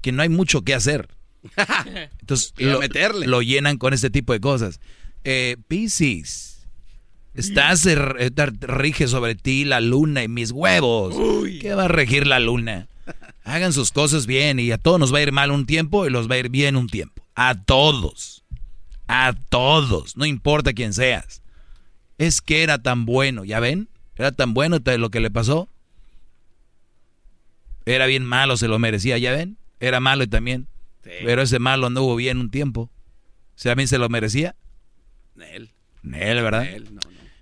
que 0.00 0.12
no 0.12 0.22
hay 0.22 0.28
mucho 0.28 0.62
que 0.62 0.74
hacer. 0.74 1.08
Entonces 2.20 2.52
lo, 2.58 2.78
meterle. 2.78 3.26
lo 3.26 3.42
llenan 3.42 3.76
con 3.78 3.92
este 3.92 4.10
tipo 4.10 4.32
de 4.32 4.40
cosas. 4.40 4.80
Eh, 5.24 5.56
Piscis, 5.66 6.66
estás 7.34 7.84
er- 7.86 8.16
eh, 8.18 8.30
rige 8.60 9.08
sobre 9.08 9.34
ti 9.34 9.64
la 9.64 9.80
luna 9.80 10.22
y 10.22 10.28
mis 10.28 10.52
huevos. 10.52 11.16
¿Qué 11.60 11.74
va 11.74 11.86
a 11.86 11.88
regir 11.88 12.26
la 12.26 12.38
luna? 12.38 12.88
Hagan 13.44 13.72
sus 13.72 13.92
cosas 13.92 14.26
bien 14.26 14.60
y 14.60 14.70
a 14.72 14.78
todos 14.78 15.00
nos 15.00 15.12
va 15.12 15.18
a 15.18 15.22
ir 15.22 15.32
mal 15.32 15.50
un 15.50 15.66
tiempo 15.66 16.06
y 16.06 16.10
los 16.10 16.30
va 16.30 16.34
a 16.34 16.38
ir 16.38 16.50
bien 16.50 16.76
un 16.76 16.88
tiempo. 16.88 17.22
A 17.34 17.54
todos. 17.54 18.44
A 19.06 19.32
todos. 19.48 20.16
No 20.16 20.26
importa 20.26 20.72
quién 20.72 20.92
seas. 20.92 21.42
Es 22.18 22.40
que 22.40 22.62
era 22.62 22.82
tan 22.82 23.06
bueno, 23.06 23.44
¿ya 23.44 23.60
ven? 23.60 23.88
Era 24.16 24.32
tan 24.32 24.52
bueno 24.52 24.78
lo 24.84 25.10
que 25.10 25.20
le 25.20 25.30
pasó. 25.30 25.68
Era 27.86 28.06
bien 28.06 28.24
malo, 28.24 28.56
se 28.56 28.68
lo 28.68 28.78
merecía, 28.78 29.16
¿ya 29.16 29.32
ven? 29.32 29.56
Era 29.80 30.00
malo 30.00 30.24
y 30.24 30.26
también. 30.26 30.66
Pero 31.02 31.40
ese 31.40 31.58
malo 31.58 31.86
anduvo 31.86 32.16
bien 32.16 32.38
un 32.38 32.50
tiempo. 32.50 32.82
O 32.82 32.90
sea, 33.54 33.72
también 33.72 33.88
se 33.88 33.98
lo 33.98 34.08
merecía. 34.08 34.56
Nel. 35.34 35.70
Él, 36.04 36.42
¿verdad? 36.42 36.64
Nel, 36.64 36.94
no. 36.94 37.00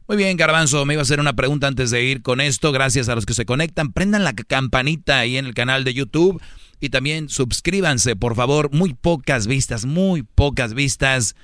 Muy 0.09 0.17
bien, 0.17 0.37
Garbanzo, 0.37 0.85
me 0.87 0.95
iba 0.95 1.01
a 1.01 1.03
hacer 1.03 1.19
una 1.19 1.33
pregunta 1.35 1.67
antes 1.67 1.91
de 1.91 2.05
ir 2.05 2.23
con 2.23 2.41
esto. 2.41 2.71
Gracias 2.71 3.09
a 3.09 3.17
los 3.17 3.27
que 3.27 3.35
se 3.35 3.45
conectan. 3.45 3.93
Prendan 3.93 4.23
la 4.23 4.35
campanita 4.35 5.19
ahí 5.19 5.37
en 5.37 5.47
el 5.47 5.55
canal 5.55 5.83
de 5.83 5.95
YouTube 5.95 6.41
y 6.79 6.91
también 6.91 7.29
suscríbanse, 7.29 8.15
por 8.15 8.37
favor. 8.37 8.71
Muy 8.73 8.95
pocas 8.95 9.49
vistas, 9.49 9.85
muy 9.85 10.23
pocas 10.23 10.75
vistas. 10.75 11.35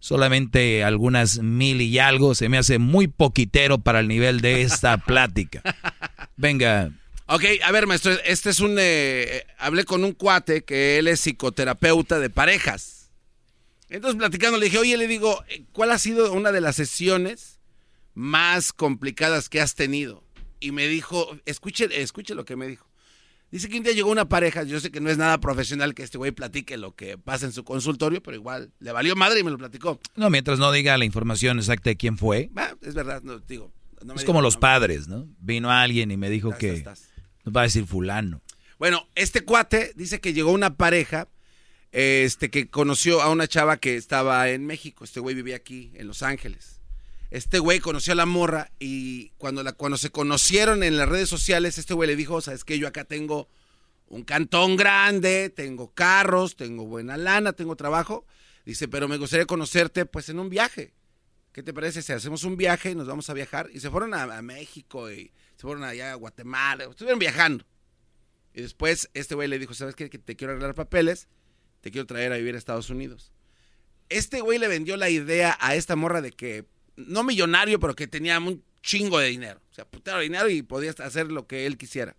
Solamente 0.00 0.84
algunas 0.84 1.38
mil 1.38 1.80
y 1.80 1.98
algo. 1.98 2.34
Se 2.34 2.50
me 2.50 2.58
hace 2.58 2.78
muy 2.78 3.08
poquitero 3.08 3.78
para 3.78 4.00
el 4.00 4.08
nivel 4.08 4.42
de 4.42 4.60
esta 4.60 4.98
plática. 5.06 5.62
Venga. 6.36 6.90
Ok, 7.24 7.44
a 7.64 7.72
ver, 7.72 7.86
maestro, 7.86 8.12
este 8.26 8.50
es 8.50 8.60
un... 8.60 8.76
eh, 8.78 9.46
hablé 9.56 9.84
con 9.84 10.04
un 10.04 10.12
cuate 10.12 10.62
que 10.62 10.98
él 10.98 11.08
es 11.08 11.20
psicoterapeuta 11.20 12.18
de 12.18 12.28
parejas. 12.28 13.10
Entonces, 13.88 14.18
platicando, 14.18 14.58
le 14.58 14.66
dije, 14.66 14.76
oye, 14.76 14.98
le 14.98 15.06
digo, 15.06 15.42
eh, 15.48 15.62
¿cuál 15.72 15.90
ha 15.90 15.98
sido 15.98 16.32
una 16.34 16.52
de 16.52 16.60
las 16.60 16.76
sesiones 16.76 17.59
más 18.14 18.72
complicadas 18.72 19.48
que 19.48 19.60
has 19.60 19.74
tenido? 19.74 20.24
Y 20.60 20.72
me 20.72 20.86
dijo, 20.86 21.36
escuche, 21.46 21.88
escuche 22.02 22.34
lo 22.34 22.44
que 22.44 22.56
me 22.56 22.66
dijo. 22.66 22.90
Dice 23.50 23.68
que 23.68 23.78
un 23.78 23.82
día 23.82 23.92
llegó 23.92 24.10
una 24.10 24.28
pareja, 24.28 24.62
yo 24.62 24.78
sé 24.78 24.92
que 24.92 25.00
no 25.00 25.10
es 25.10 25.18
nada 25.18 25.40
profesional 25.40 25.94
que 25.94 26.04
este 26.04 26.18
güey 26.18 26.30
platique 26.30 26.76
lo 26.76 26.94
que 26.94 27.18
pasa 27.18 27.46
en 27.46 27.52
su 27.52 27.64
consultorio, 27.64 28.22
pero 28.22 28.36
igual 28.36 28.72
le 28.78 28.92
valió 28.92 29.16
madre 29.16 29.40
y 29.40 29.42
me 29.42 29.50
lo 29.50 29.58
platicó. 29.58 29.98
No, 30.14 30.30
mientras 30.30 30.60
no 30.60 30.70
diga 30.70 30.96
la 30.96 31.04
información 31.04 31.58
exacta 31.58 31.90
de 31.90 31.96
quién 31.96 32.16
fue. 32.16 32.50
Es 32.82 32.94
verdad, 32.94 33.22
no, 33.22 33.40
digo. 33.40 33.72
no 34.04 34.14
me 34.14 34.20
es 34.20 34.24
como 34.24 34.40
los 34.40 34.56
padres, 34.56 35.08
¿no? 35.08 35.26
Vino 35.40 35.70
alguien 35.70 36.12
y 36.12 36.16
me 36.16 36.30
dijo 36.30 36.56
que... 36.56 36.74
estás. 36.74 37.08
Nos 37.44 37.56
va 37.56 37.62
a 37.62 37.64
decir 37.64 37.86
fulano. 37.86 38.42
Bueno, 38.78 39.08
este 39.14 39.42
cuate 39.42 39.92
dice 39.96 40.20
que 40.20 40.32
llegó 40.32 40.52
una 40.52 40.76
pareja 40.76 41.28
este, 41.92 42.50
que 42.50 42.68
conoció 42.68 43.20
a 43.20 43.30
una 43.30 43.48
chava 43.48 43.78
que 43.78 43.96
estaba 43.96 44.48
en 44.50 44.64
México. 44.66 45.04
Este 45.04 45.20
güey 45.20 45.34
vivía 45.34 45.56
aquí, 45.56 45.90
en 45.94 46.06
Los 46.06 46.22
Ángeles. 46.22 46.79
Este 47.30 47.58
güey 47.60 47.78
conoció 47.78 48.12
a 48.12 48.16
la 48.16 48.26
morra 48.26 48.72
y 48.78 49.30
cuando, 49.38 49.64
cuando 49.76 49.96
se 49.96 50.10
conocieron 50.10 50.82
en 50.82 50.96
las 50.96 51.08
redes 51.08 51.28
sociales, 51.28 51.78
este 51.78 51.94
güey 51.94 52.08
le 52.08 52.16
dijo, 52.16 52.40
sabes 52.40 52.64
que 52.64 52.78
yo 52.78 52.88
acá 52.88 53.04
tengo 53.04 53.48
un 54.08 54.24
cantón 54.24 54.76
grande, 54.76 55.50
tengo 55.50 55.92
carros, 55.94 56.56
tengo 56.56 56.84
buena 56.86 57.16
lana, 57.16 57.52
tengo 57.52 57.76
trabajo. 57.76 58.26
Dice, 58.64 58.88
pero 58.88 59.06
me 59.06 59.16
gustaría 59.16 59.46
conocerte 59.46 60.06
pues 60.06 60.28
en 60.28 60.40
un 60.40 60.50
viaje. 60.50 60.92
¿Qué 61.52 61.62
te 61.62 61.72
parece 61.72 62.02
si 62.02 62.12
hacemos 62.12 62.44
un 62.44 62.56
viaje 62.56 62.90
y 62.90 62.94
nos 62.94 63.06
vamos 63.06 63.30
a 63.30 63.34
viajar? 63.34 63.70
Y 63.72 63.80
se 63.80 63.90
fueron 63.90 64.14
a, 64.14 64.22
a 64.22 64.42
México 64.42 65.10
y 65.10 65.32
se 65.56 65.62
fueron 65.62 65.84
allá 65.84 66.12
a 66.12 66.16
Guatemala, 66.16 66.84
estuvieron 66.84 67.18
viajando. 67.18 67.64
Y 68.52 68.62
después 68.62 69.08
este 69.14 69.34
güey 69.34 69.48
le 69.48 69.58
dijo, 69.58 69.74
¿sabes 69.74 69.94
qué? 69.94 70.10
Que 70.10 70.18
te 70.18 70.36
quiero 70.36 70.52
arreglar 70.52 70.74
papeles, 70.74 71.28
te 71.80 71.90
quiero 71.90 72.06
traer 72.06 72.32
a 72.32 72.36
vivir 72.36 72.54
a 72.54 72.58
Estados 72.58 72.90
Unidos. 72.90 73.32
Este 74.08 74.40
güey 74.40 74.58
le 74.58 74.68
vendió 74.68 74.96
la 74.96 75.08
idea 75.08 75.56
a 75.60 75.76
esta 75.76 75.94
morra 75.94 76.20
de 76.20 76.32
que, 76.32 76.66
no 77.06 77.24
millonario, 77.24 77.80
pero 77.80 77.94
que 77.94 78.06
tenía 78.06 78.38
un 78.38 78.64
chingo 78.82 79.18
de 79.18 79.28
dinero. 79.28 79.60
O 79.70 79.74
sea, 79.74 79.84
putero 79.84 80.18
de 80.18 80.24
dinero 80.24 80.48
y 80.48 80.62
podía 80.62 80.90
hacer 80.90 81.30
lo 81.30 81.46
que 81.46 81.66
él 81.66 81.76
quisiera. 81.78 82.16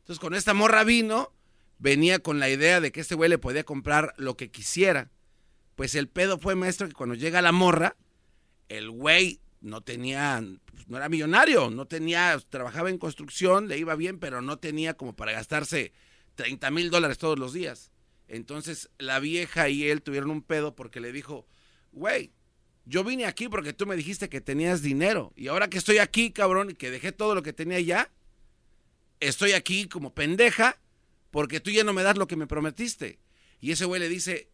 Entonces, 0.00 0.20
con 0.20 0.34
esta 0.34 0.54
morra 0.54 0.84
vino, 0.84 1.32
venía 1.78 2.18
con 2.18 2.40
la 2.40 2.50
idea 2.50 2.80
de 2.80 2.92
que 2.92 3.00
este 3.00 3.14
güey 3.14 3.30
le 3.30 3.38
podía 3.38 3.64
comprar 3.64 4.14
lo 4.16 4.36
que 4.36 4.50
quisiera. 4.50 5.10
Pues 5.74 5.94
el 5.94 6.08
pedo 6.08 6.38
fue, 6.38 6.54
maestro, 6.54 6.88
que 6.88 6.94
cuando 6.94 7.14
llega 7.14 7.42
la 7.42 7.52
morra, 7.52 7.96
el 8.68 8.90
güey 8.90 9.40
no 9.60 9.80
tenía, 9.80 10.42
pues, 10.66 10.88
no 10.88 10.96
era 10.96 11.08
millonario, 11.08 11.70
no 11.70 11.86
tenía, 11.86 12.38
trabajaba 12.48 12.90
en 12.90 12.98
construcción, 12.98 13.68
le 13.68 13.78
iba 13.78 13.94
bien, 13.94 14.18
pero 14.18 14.42
no 14.42 14.58
tenía 14.58 14.94
como 14.94 15.14
para 15.14 15.32
gastarse 15.32 15.92
30 16.34 16.70
mil 16.70 16.90
dólares 16.90 17.18
todos 17.18 17.38
los 17.38 17.52
días. 17.52 17.92
Entonces 18.28 18.90
la 18.98 19.18
vieja 19.18 19.68
y 19.68 19.88
él 19.88 20.02
tuvieron 20.02 20.30
un 20.30 20.42
pedo 20.42 20.74
porque 20.74 21.00
le 21.00 21.12
dijo, 21.12 21.46
güey, 21.92 22.32
yo 22.84 23.04
vine 23.04 23.26
aquí 23.26 23.48
porque 23.48 23.72
tú 23.72 23.86
me 23.86 23.96
dijiste 23.96 24.28
que 24.28 24.40
tenías 24.40 24.82
dinero 24.82 25.32
y 25.36 25.48
ahora 25.48 25.68
que 25.68 25.78
estoy 25.78 25.98
aquí, 25.98 26.32
cabrón, 26.32 26.70
y 26.70 26.74
que 26.74 26.90
dejé 26.90 27.12
todo 27.12 27.34
lo 27.34 27.42
que 27.42 27.52
tenía 27.52 27.80
ya, 27.80 28.10
estoy 29.20 29.52
aquí 29.52 29.88
como 29.88 30.14
pendeja 30.14 30.78
porque 31.30 31.60
tú 31.60 31.70
ya 31.70 31.84
no 31.84 31.92
me 31.92 32.02
das 32.02 32.18
lo 32.18 32.26
que 32.26 32.36
me 32.36 32.46
prometiste. 32.46 33.18
Y 33.60 33.70
ese 33.70 33.84
güey 33.84 34.00
le 34.00 34.08
dice, 34.08 34.48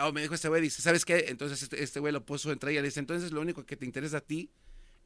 oh, 0.00 0.12
me 0.12 0.22
dijo 0.22 0.34
este 0.34 0.48
güey, 0.48 0.62
dice, 0.62 0.80
¿sabes 0.80 1.04
qué? 1.04 1.26
Entonces 1.28 1.62
este, 1.62 1.82
este 1.82 2.00
güey 2.00 2.12
lo 2.12 2.24
puso 2.24 2.52
entre 2.52 2.72
ella, 2.72 2.82
le 2.82 2.88
dice, 2.88 3.00
entonces 3.00 3.32
lo 3.32 3.40
único 3.40 3.66
que 3.66 3.76
te 3.76 3.84
interesa 3.84 4.18
a 4.18 4.20
ti 4.20 4.50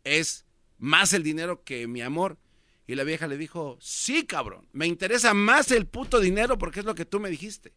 es 0.05 0.45
más 0.79 1.13
el 1.15 1.23
dinero 1.23 1.65
que 1.65 1.87
mi 1.87 2.03
amor. 2.03 2.39
Y 2.87 2.97
la 2.97 3.05
vieja 3.05 3.27
le 3.27 3.39
dijo, 3.39 3.79
sí, 3.81 4.27
cabrón, 4.27 4.69
me 4.73 4.87
interesa 4.87 5.33
más 5.33 5.71
el 5.71 5.87
puto 5.87 6.21
dinero 6.21 6.59
porque 6.59 6.81
es 6.81 6.87
lo 6.87 6.95
que 6.95 7.07
tú 7.07 7.19
me 7.19 7.31
dijiste. 7.31 7.73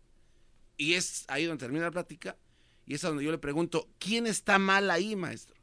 Y 0.75 0.95
es 0.95 1.23
ahí 1.29 1.45
donde 1.45 1.61
termina 1.61 1.85
la 1.85 1.91
plática 1.91 2.35
y 2.87 2.95
es 2.95 3.01
donde 3.01 3.23
yo 3.23 3.31
le 3.31 3.37
pregunto, 3.37 3.87
¿quién 3.99 4.25
está 4.25 4.57
mal 4.57 4.89
ahí, 4.89 5.15
maestro? 5.15 5.55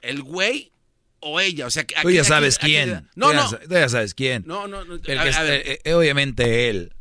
¿El 0.00 0.22
güey 0.22 0.72
o 1.20 1.40
ella? 1.40 1.66
O 1.66 1.70
sea, 1.70 1.84
que 1.84 1.94
Tú 2.02 2.10
ya 2.10 2.20
aquí- 2.20 2.28
sabes 2.28 2.56
aquí- 2.56 2.66
quién. 2.66 2.94
aquí- 2.94 3.06
no, 3.16 3.26
Tú 3.28 3.32
ya 3.32 3.38
no. 3.40 3.48
sa- 3.50 3.58
Tú 3.60 3.70
ya 3.74 3.88
sabes 3.88 4.14
quién. 4.14 4.44
No, 4.46 4.68
no, 4.68 4.84
no. 4.84 4.94
El 4.94 5.18
a- 5.18 5.22
que 5.22 5.28
a 5.28 5.30
está- 5.30 5.42
ver. 5.42 5.80
eh, 5.84 5.94
obviamente 5.94 6.68
él. 6.68 6.92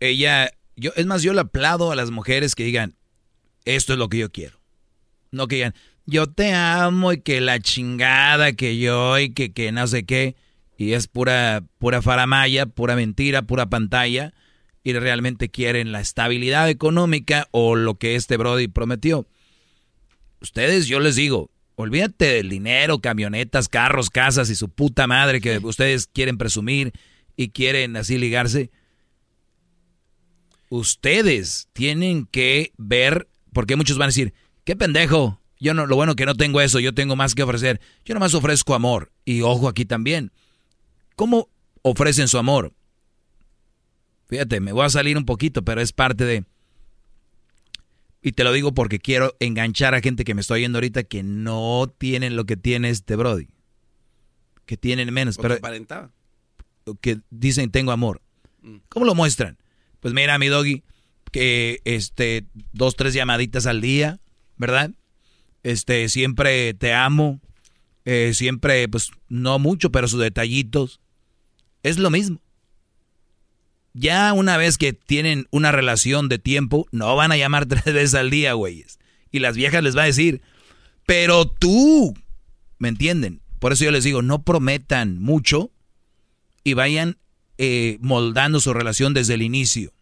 Ella, 0.00 0.50
yo, 0.76 0.92
es 0.96 1.06
más, 1.06 1.22
yo 1.22 1.32
le 1.32 1.40
aplaudo 1.40 1.92
a 1.92 1.96
las 1.96 2.10
mujeres 2.10 2.54
que 2.54 2.64
digan, 2.64 2.96
esto 3.64 3.92
es 3.92 3.98
lo 3.98 4.08
que 4.08 4.18
yo 4.18 4.32
quiero. 4.32 4.58
No 5.30 5.46
que 5.46 5.56
digan, 5.56 5.74
yo 6.06 6.26
te 6.26 6.52
amo 6.52 7.12
y 7.12 7.20
que 7.20 7.40
la 7.40 7.60
chingada 7.60 8.52
que 8.54 8.78
yo 8.78 9.18
y 9.18 9.32
que, 9.32 9.52
que 9.52 9.70
no 9.70 9.86
sé 9.86 10.04
qué. 10.04 10.34
Y 10.76 10.94
es 10.94 11.06
pura, 11.06 11.62
pura 11.78 12.02
faramaya, 12.02 12.66
pura 12.66 12.96
mentira, 12.96 13.42
pura 13.42 13.66
pantalla. 13.66 14.34
Y 14.84 14.92
realmente 14.94 15.48
quieren 15.48 15.92
la 15.92 16.00
estabilidad 16.00 16.68
económica 16.68 17.48
o 17.50 17.76
lo 17.76 17.94
que 17.94 18.16
este 18.16 18.36
Brody 18.36 18.68
prometió. 18.68 19.26
Ustedes, 20.40 20.86
yo 20.88 20.98
les 20.98 21.14
digo, 21.14 21.50
olvídate 21.76 22.26
del 22.26 22.48
dinero, 22.48 22.98
camionetas, 22.98 23.68
carros, 23.68 24.10
casas 24.10 24.50
y 24.50 24.56
su 24.56 24.68
puta 24.68 25.06
madre 25.06 25.40
que 25.40 25.58
ustedes 25.58 26.08
quieren 26.08 26.36
presumir 26.36 26.92
y 27.36 27.50
quieren 27.50 27.96
así 27.96 28.18
ligarse. 28.18 28.70
Ustedes 30.68 31.68
tienen 31.72 32.26
que 32.26 32.72
ver, 32.76 33.28
porque 33.52 33.76
muchos 33.76 33.98
van 33.98 34.06
a 34.06 34.08
decir, 34.08 34.32
qué 34.64 34.74
pendejo, 34.74 35.42
yo 35.62 35.74
no, 35.74 35.86
lo 35.86 35.94
bueno 35.94 36.16
que 36.16 36.26
no 36.26 36.34
tengo 36.34 36.60
eso, 36.60 36.80
yo 36.80 36.92
tengo 36.92 37.14
más 37.14 37.36
que 37.36 37.44
ofrecer. 37.44 37.80
Yo 38.04 38.14
nomás 38.14 38.34
ofrezco 38.34 38.74
amor. 38.74 39.12
Y 39.24 39.42
ojo 39.42 39.68
aquí 39.68 39.84
también. 39.84 40.32
¿Cómo 41.14 41.48
ofrecen 41.82 42.26
su 42.26 42.36
amor? 42.36 42.72
Fíjate, 44.32 44.60
me 44.60 44.72
voy 44.72 44.86
a 44.86 44.88
salir 44.88 45.18
un 45.18 45.26
poquito, 45.26 45.62
pero 45.62 45.82
es 45.82 45.92
parte 45.92 46.24
de... 46.24 46.46
Y 48.22 48.32
te 48.32 48.44
lo 48.44 48.52
digo 48.54 48.72
porque 48.72 48.98
quiero 48.98 49.36
enganchar 49.40 49.94
a 49.94 50.00
gente 50.00 50.24
que 50.24 50.34
me 50.34 50.40
estoy 50.40 50.60
oyendo 50.60 50.78
ahorita 50.78 51.02
que 51.02 51.22
no 51.22 51.94
tienen 51.98 52.34
lo 52.34 52.46
que 52.46 52.56
tiene 52.56 52.88
este 52.88 53.14
Brody. 53.14 53.48
Que 54.64 54.78
tienen 54.78 55.12
menos, 55.12 55.38
O 55.38 55.42
pero 55.42 55.56
que 55.60 56.08
que 57.02 57.20
dicen 57.28 57.70
tengo 57.70 57.92
amor. 57.92 58.22
¿Cómo 58.88 59.04
lo 59.04 59.14
muestran? 59.14 59.58
Pues 60.00 60.14
mira, 60.14 60.38
mi 60.38 60.46
doggy, 60.46 60.82
que 61.30 61.82
este, 61.84 62.46
dos, 62.72 62.96
tres 62.96 63.12
llamaditas 63.12 63.66
al 63.66 63.82
día, 63.82 64.18
¿verdad? 64.56 64.92
Este, 65.62 66.08
siempre 66.08 66.72
te 66.72 66.94
amo, 66.94 67.42
eh, 68.06 68.32
siempre, 68.32 68.88
pues, 68.88 69.10
no 69.28 69.58
mucho, 69.58 69.92
pero 69.92 70.08
sus 70.08 70.20
detallitos. 70.20 71.02
Es 71.82 71.98
lo 71.98 72.08
mismo. 72.08 72.41
Ya 73.94 74.32
una 74.32 74.56
vez 74.56 74.78
que 74.78 74.92
tienen 74.92 75.46
una 75.50 75.72
relación 75.72 76.28
de 76.28 76.38
tiempo, 76.38 76.86
no 76.92 77.14
van 77.16 77.32
a 77.32 77.36
llamar 77.36 77.66
tres 77.66 77.84
veces 77.84 78.14
al 78.14 78.30
día, 78.30 78.54
güeyes. 78.54 78.98
Y 79.30 79.38
las 79.38 79.56
viejas 79.56 79.82
les 79.82 79.96
va 79.96 80.02
a 80.02 80.06
decir, 80.06 80.42
pero 81.06 81.46
tú, 81.46 82.14
¿me 82.78 82.88
entienden? 82.88 83.40
Por 83.58 83.72
eso 83.72 83.84
yo 83.84 83.90
les 83.90 84.04
digo, 84.04 84.22
no 84.22 84.42
prometan 84.42 85.18
mucho 85.20 85.70
y 86.64 86.74
vayan 86.74 87.16
eh, 87.58 87.98
moldando 88.00 88.60
su 88.60 88.72
relación 88.74 89.14
desde 89.14 89.34
el 89.34 89.42
inicio. 89.42 89.92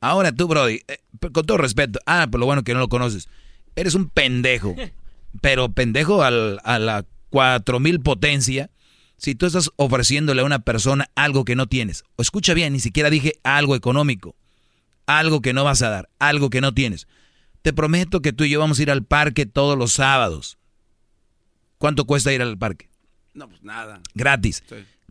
Ahora 0.00 0.32
tú, 0.32 0.46
Brody, 0.46 0.82
eh, 0.86 0.98
con 1.32 1.44
todo 1.44 1.58
respeto, 1.58 1.98
ah, 2.06 2.28
por 2.30 2.40
lo 2.40 2.46
bueno 2.46 2.62
que 2.62 2.74
no 2.74 2.80
lo 2.80 2.88
conoces, 2.88 3.28
eres 3.74 3.94
un 3.94 4.08
pendejo, 4.08 4.76
pero 5.40 5.70
pendejo 5.72 6.22
al, 6.22 6.60
a 6.64 6.78
la 6.78 7.04
4000 7.30 8.00
potencia. 8.00 8.70
Si 9.18 9.34
tú 9.34 9.46
estás 9.46 9.70
ofreciéndole 9.76 10.42
a 10.42 10.44
una 10.44 10.60
persona 10.60 11.10
algo 11.14 11.44
que 11.44 11.56
no 11.56 11.66
tienes, 11.66 12.04
o 12.16 12.22
escucha 12.22 12.54
bien, 12.54 12.72
ni 12.72 12.80
siquiera 12.80 13.10
dije 13.10 13.34
algo 13.42 13.74
económico, 13.74 14.36
algo 15.06 15.42
que 15.42 15.52
no 15.52 15.64
vas 15.64 15.82
a 15.82 15.90
dar, 15.90 16.08
algo 16.18 16.50
que 16.50 16.60
no 16.60 16.72
tienes. 16.72 17.08
Te 17.62 17.72
prometo 17.72 18.22
que 18.22 18.32
tú 18.32 18.44
y 18.44 18.50
yo 18.50 18.60
vamos 18.60 18.78
a 18.78 18.82
ir 18.82 18.90
al 18.90 19.04
parque 19.04 19.44
todos 19.44 19.76
los 19.76 19.92
sábados. 19.92 20.58
¿Cuánto 21.78 22.06
cuesta 22.06 22.32
ir 22.32 22.42
al 22.42 22.56
parque? 22.56 22.88
No, 23.34 23.48
pues 23.48 23.62
nada. 23.62 24.00
Gratis. 24.14 24.62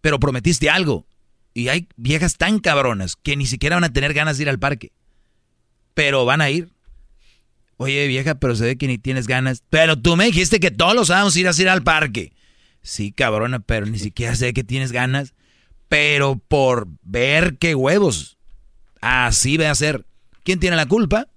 Pero 0.01 0.19
prometiste 0.19 0.69
algo. 0.69 1.05
Y 1.53 1.67
hay 1.67 1.87
viejas 1.97 2.37
tan 2.37 2.59
cabronas 2.59 3.15
que 3.15 3.35
ni 3.35 3.45
siquiera 3.45 3.75
van 3.75 3.83
a 3.83 3.93
tener 3.93 4.13
ganas 4.13 4.37
de 4.37 4.43
ir 4.43 4.49
al 4.49 4.59
parque. 4.59 4.91
Pero 5.93 6.23
van 6.23 6.39
a 6.41 6.49
ir. 6.49 6.69
Oye, 7.77 8.07
vieja, 8.07 8.35
pero 8.35 8.55
se 8.55 8.63
ve 8.63 8.77
que 8.77 8.87
ni 8.87 8.97
tienes 8.97 9.27
ganas. 9.27 9.63
Pero 9.69 9.99
tú 9.99 10.15
me 10.15 10.25
dijiste 10.25 10.59
que 10.59 10.71
todos 10.71 10.95
los 10.95 11.07
sábados 11.07 11.35
irás 11.35 11.59
a 11.59 11.61
ir 11.61 11.69
al 11.69 11.83
parque. 11.83 12.33
Sí, 12.87 13.11
cabrona, 13.11 13.59
pero 13.59 13.85
ni 13.85 13.99
siquiera 13.99 14.33
sé 14.33 14.53
que 14.53 14.63
tienes 14.63 14.93
ganas. 14.93 15.33
Pero 15.89 16.37
por 16.47 16.87
ver 17.01 17.57
qué 17.57 17.75
huevos. 17.75 18.37
Así 19.01 19.57
va 19.57 19.69
a 19.69 19.75
ser. 19.75 20.05
¿Quién 20.43 20.61
tiene 20.61 20.77
la 20.77 20.85
culpa? 20.85 21.27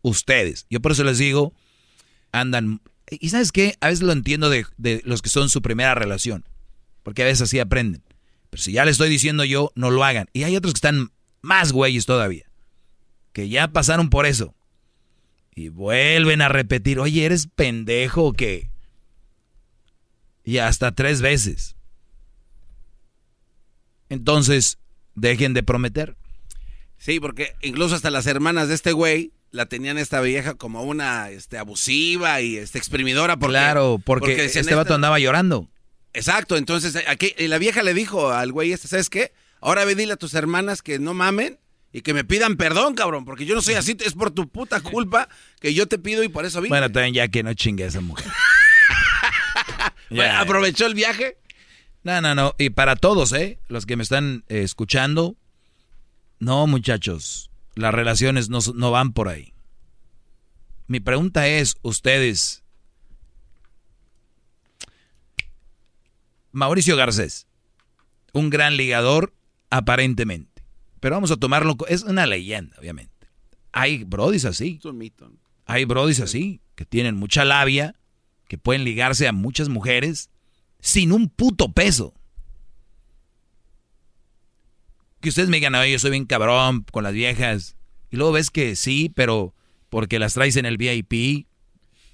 Ustedes. 0.00 0.66
Yo 0.70 0.80
por 0.80 0.92
eso 0.92 1.04
les 1.04 1.18
digo, 1.18 1.52
andan... 2.32 2.80
Y 3.10 3.28
sabes 3.28 3.52
qué? 3.52 3.76
A 3.80 3.88
veces 3.88 4.04
lo 4.04 4.12
entiendo 4.12 4.48
de, 4.48 4.64
los 5.04 5.20
que 5.20 5.28
son 5.28 5.50
su 5.50 5.60
primera 5.60 5.94
relación. 5.94 6.46
Porque 7.02 7.22
a 7.22 7.26
veces 7.26 7.42
así 7.42 7.58
aprenden. 7.58 8.02
Pero 8.48 8.62
si 8.62 8.72
ya 8.72 8.86
le 8.86 8.90
estoy 8.90 9.10
diciendo 9.10 9.44
yo, 9.44 9.72
no 9.74 9.90
lo 9.90 10.02
hagan. 10.02 10.30
Y 10.32 10.44
hay 10.44 10.56
otros 10.56 10.72
que 10.72 10.78
están 10.78 11.10
más 11.42 11.72
güeyes 11.72 12.06
todavía. 12.06 12.46
Que 13.34 13.50
ya 13.50 13.68
pasaron 13.68 14.08
por 14.08 14.24
eso. 14.24 14.54
Y 15.54 15.68
vuelven 15.68 16.40
a 16.40 16.48
repetir, 16.48 17.00
oye, 17.00 17.26
¿eres 17.26 17.48
pendejo 17.54 18.24
o 18.24 18.32
qué? 18.32 18.70
Y 20.46 20.58
hasta 20.58 20.92
tres 20.92 21.20
veces. 21.20 21.76
Entonces, 24.08 24.78
dejen 25.14 25.52
de 25.52 25.62
prometer. 25.62 26.16
Sí, 26.96 27.20
porque 27.20 27.54
incluso 27.60 27.94
hasta 27.94 28.10
las 28.10 28.26
hermanas 28.26 28.68
de 28.68 28.74
este 28.74 28.92
güey 28.92 29.32
la 29.50 29.66
tenían 29.66 29.98
esta 29.98 30.20
vieja 30.20 30.54
como 30.54 30.82
una 30.84 31.30
este, 31.30 31.58
abusiva 31.58 32.40
y 32.40 32.56
este, 32.56 32.78
exprimidora. 32.78 33.36
Porque, 33.36 33.52
claro, 33.52 34.00
porque, 34.02 34.32
este 34.44 34.60
decían, 34.60 34.76
vato 34.76 34.82
esta- 34.88 34.94
andaba 34.94 35.18
llorando. 35.18 35.68
Exacto, 36.12 36.56
entonces 36.56 36.96
aquí 37.08 37.34
y 37.36 37.46
la 37.48 37.58
vieja 37.58 37.82
le 37.82 37.92
dijo 37.92 38.30
al 38.30 38.50
güey 38.50 38.72
este, 38.72 38.88
¿sabes 38.88 39.10
qué? 39.10 39.32
Ahora 39.60 39.84
ve 39.84 39.94
dile 39.94 40.14
a 40.14 40.16
tus 40.16 40.32
hermanas 40.32 40.80
que 40.80 40.98
no 40.98 41.12
mamen 41.12 41.58
y 41.92 42.00
que 42.00 42.14
me 42.14 42.24
pidan 42.24 42.56
perdón, 42.56 42.94
cabrón, 42.94 43.26
porque 43.26 43.44
yo 43.44 43.54
no 43.54 43.60
soy 43.60 43.74
así, 43.74 43.98
es 44.02 44.14
por 44.14 44.30
tu 44.30 44.48
puta 44.48 44.80
culpa 44.80 45.28
que 45.60 45.74
yo 45.74 45.86
te 45.86 45.98
pido 45.98 46.22
y 46.24 46.28
por 46.28 46.46
eso 46.46 46.62
vine. 46.62 46.70
Bueno, 46.70 46.90
también 46.90 47.12
ya 47.12 47.28
que 47.28 47.42
no 47.42 47.52
chingue 47.52 47.84
a 47.84 47.88
esa 47.88 48.00
mujer. 48.00 48.32
Bueno, 50.10 50.38
¿Aprovechó 50.38 50.86
el 50.86 50.94
viaje? 50.94 51.38
No, 52.02 52.20
no, 52.20 52.34
no. 52.34 52.54
Y 52.58 52.70
para 52.70 52.96
todos, 52.96 53.32
¿eh? 53.32 53.58
Los 53.68 53.86
que 53.86 53.96
me 53.96 54.02
están 54.02 54.44
eh, 54.48 54.62
escuchando, 54.62 55.36
no, 56.38 56.66
muchachos, 56.66 57.50
las 57.74 57.92
relaciones 57.92 58.48
no, 58.48 58.60
no 58.74 58.90
van 58.90 59.12
por 59.12 59.28
ahí. 59.28 59.52
Mi 60.86 61.00
pregunta 61.00 61.48
es, 61.48 61.76
ustedes, 61.82 62.62
Mauricio 66.52 66.96
Garcés, 66.96 67.48
un 68.32 68.50
gran 68.50 68.76
ligador, 68.76 69.34
aparentemente. 69.70 70.62
Pero 71.00 71.16
vamos 71.16 71.30
a 71.30 71.36
tomarlo, 71.36 71.76
es 71.88 72.02
una 72.02 72.26
leyenda, 72.26 72.76
obviamente. 72.78 73.28
Hay 73.72 74.04
brodis 74.04 74.44
así. 74.44 74.76
Es 74.78 74.84
un 74.84 74.98
mito. 74.98 75.30
Hay 75.66 75.84
brodis 75.84 76.20
así, 76.20 76.60
que 76.76 76.84
tienen 76.84 77.16
mucha 77.16 77.44
labia, 77.44 77.96
que 78.48 78.58
pueden 78.58 78.84
ligarse 78.84 79.28
a 79.28 79.32
muchas 79.32 79.68
mujeres 79.68 80.30
sin 80.80 81.12
un 81.12 81.28
puto 81.28 81.72
peso. 81.72 82.14
Que 85.20 85.30
ustedes 85.30 85.48
me 85.48 85.56
digan, 85.56 85.74
oye, 85.74 85.92
yo 85.92 85.98
soy 85.98 86.10
bien 86.10 86.26
cabrón 86.26 86.84
con 86.92 87.02
las 87.02 87.12
viejas. 87.12 87.76
Y 88.10 88.16
luego 88.16 88.32
ves 88.32 88.50
que 88.50 88.76
sí, 88.76 89.10
pero 89.14 89.54
porque 89.88 90.18
las 90.18 90.34
traes 90.34 90.56
en 90.56 90.66
el 90.66 90.76
VIP, 90.76 91.46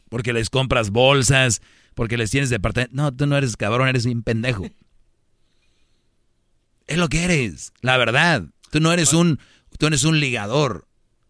porque 0.08 0.32
les 0.32 0.50
compras 0.50 0.90
bolsas, 0.90 1.60
porque 1.94 2.16
les 2.16 2.30
tienes 2.30 2.50
departamento. 2.50 2.94
No, 2.94 3.14
tú 3.14 3.26
no 3.26 3.36
eres 3.36 3.56
cabrón, 3.56 3.88
eres 3.88 4.06
un 4.06 4.22
pendejo. 4.22 4.66
Es 6.88 6.98
lo 6.98 7.08
que 7.08 7.24
eres, 7.24 7.72
la 7.80 7.96
verdad. 7.96 8.44
Tú 8.70 8.80
no 8.80 8.92
eres 8.92 9.12
un, 9.12 9.38
tú 9.78 9.86
eres 9.86 10.04
un 10.04 10.18
ligador. 10.18 10.88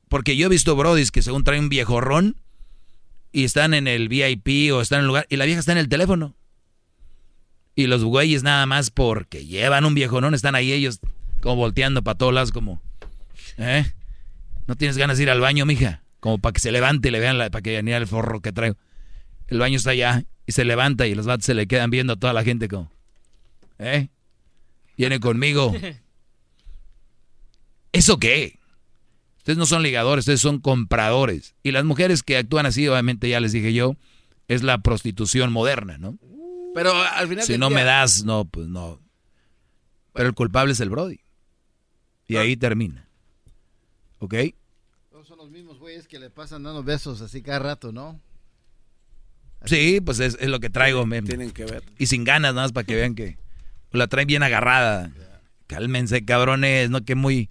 Porque 0.08 0.36
yo 0.36 0.47
he 0.47 0.48
visto 0.48 0.74
brodis 0.74 1.10
que 1.10 1.22
según 1.22 1.44
traen 1.44 1.64
un 1.64 1.68
viejorrón 1.68 2.36
y 3.33 3.44
están 3.44 3.75
en 3.75 3.89
el 3.89 4.09
VIP 4.09 4.73
o 4.73 4.81
están 4.81 4.99
en 4.99 5.02
el 5.02 5.07
lugar 5.09 5.27
y 5.28 5.36
la 5.36 5.47
vieja 5.47 5.61
está 5.61 5.73
en 5.73 5.78
el 5.78 5.89
teléfono. 5.89 6.36
Y 7.75 7.86
los 7.86 8.05
güeyes 8.05 8.43
nada 8.43 8.67
más 8.67 8.91
porque 8.91 9.47
llevan 9.47 9.86
un 9.86 9.94
viejorrón 9.94 10.35
están 10.35 10.55
ahí 10.55 10.73
ellos 10.73 11.01
como 11.41 11.57
volteando 11.57 12.02
para 12.02 12.19
todos 12.19 12.35
lados 12.35 12.52
como, 12.52 12.83
¿eh? 13.57 13.91
¿No 14.67 14.77
tienes 14.77 14.97
ganas 14.97 15.17
de 15.17 15.25
ir 15.25 15.31
al 15.31 15.41
baño, 15.41 15.67
mija? 15.67 16.02
Como 16.20 16.39
para 16.39 16.52
que 16.52 16.61
se 16.61 16.70
levante 16.70 17.09
y 17.09 17.11
le 17.11 17.19
vean 17.19 17.39
la, 17.39 17.51
para 17.51 17.62
que 17.62 17.70
vean 17.70 17.89
el 17.89 18.07
forro 18.07 18.41
que 18.41 18.52
traigo. 18.52 18.77
El 19.49 19.59
baño 19.59 19.77
está 19.77 19.91
allá 19.91 20.25
y 20.47 20.52
se 20.52 20.65
levanta 20.65 21.07
y 21.07 21.15
los 21.15 21.27
vatos 21.27 21.47
se 21.47 21.55
le 21.55 21.67
quedan 21.67 21.91
viendo 21.91 22.12
a 22.12 22.17
toda 22.17 22.33
la 22.33 22.44
gente 22.44 22.69
como, 22.69 22.93
¿eh? 23.78 24.09
Viene 24.97 25.19
conmigo. 25.19 25.75
¿Eso 27.93 28.19
qué? 28.19 28.59
Ustedes 29.42 29.58
no 29.58 29.66
son 29.66 29.82
ligadores, 29.82 30.22
ustedes 30.22 30.40
son 30.40 30.60
compradores. 30.60 31.54
Y 31.64 31.72
las 31.72 31.84
mujeres 31.84 32.22
que 32.22 32.36
actúan 32.36 32.64
así, 32.66 32.86
obviamente 32.88 33.28
ya 33.28 33.40
les 33.40 33.52
dije 33.52 33.72
yo, 33.72 33.96
es 34.48 34.62
la 34.62 34.78
prostitución 34.78 35.52
moderna, 35.52 35.98
¿no? 35.98 36.16
Pero 36.74 36.94
al 36.94 37.28
final 37.28 37.44
Si 37.44 37.58
no 37.58 37.68
día- 37.68 37.76
me 37.78 37.84
das, 37.84 38.24
no, 38.24 38.44
pues 38.44 38.68
no. 38.68 39.00
Pero 40.12 40.28
el 40.28 40.34
culpable 40.34 40.72
es 40.72 40.80
el 40.80 40.90
Brody. 40.90 41.20
Y 42.28 42.36
ahí 42.36 42.56
termina. 42.56 43.08
¿Ok? 44.20 44.34
Todos 45.10 45.26
son 45.26 45.38
los 45.38 45.50
mismos 45.50 45.78
güeyes 45.78 46.06
que 46.06 46.18
le 46.18 46.30
pasan 46.30 46.62
dando 46.62 46.82
besos 46.84 47.20
así 47.20 47.42
cada 47.42 47.58
rato, 47.58 47.92
¿no? 47.92 48.20
Sí, 49.64 50.00
pues 50.00 50.18
es, 50.20 50.36
es 50.40 50.48
lo 50.48 50.60
que 50.60 50.70
traigo. 50.70 51.04
men. 51.06 51.24
Tienen 51.24 51.50
que 51.50 51.64
ver. 51.64 51.82
Y 51.98 52.06
sin 52.06 52.24
ganas, 52.24 52.54
nada 52.54 52.64
más 52.66 52.72
para 52.72 52.84
que 52.86 52.94
vean 52.96 53.14
que 53.14 53.38
la 53.90 54.06
traen 54.06 54.26
bien 54.28 54.42
agarrada. 54.42 55.12
Cálmense, 55.66 56.24
cabrones, 56.24 56.90
no 56.90 57.04
que 57.04 57.14
muy, 57.14 57.48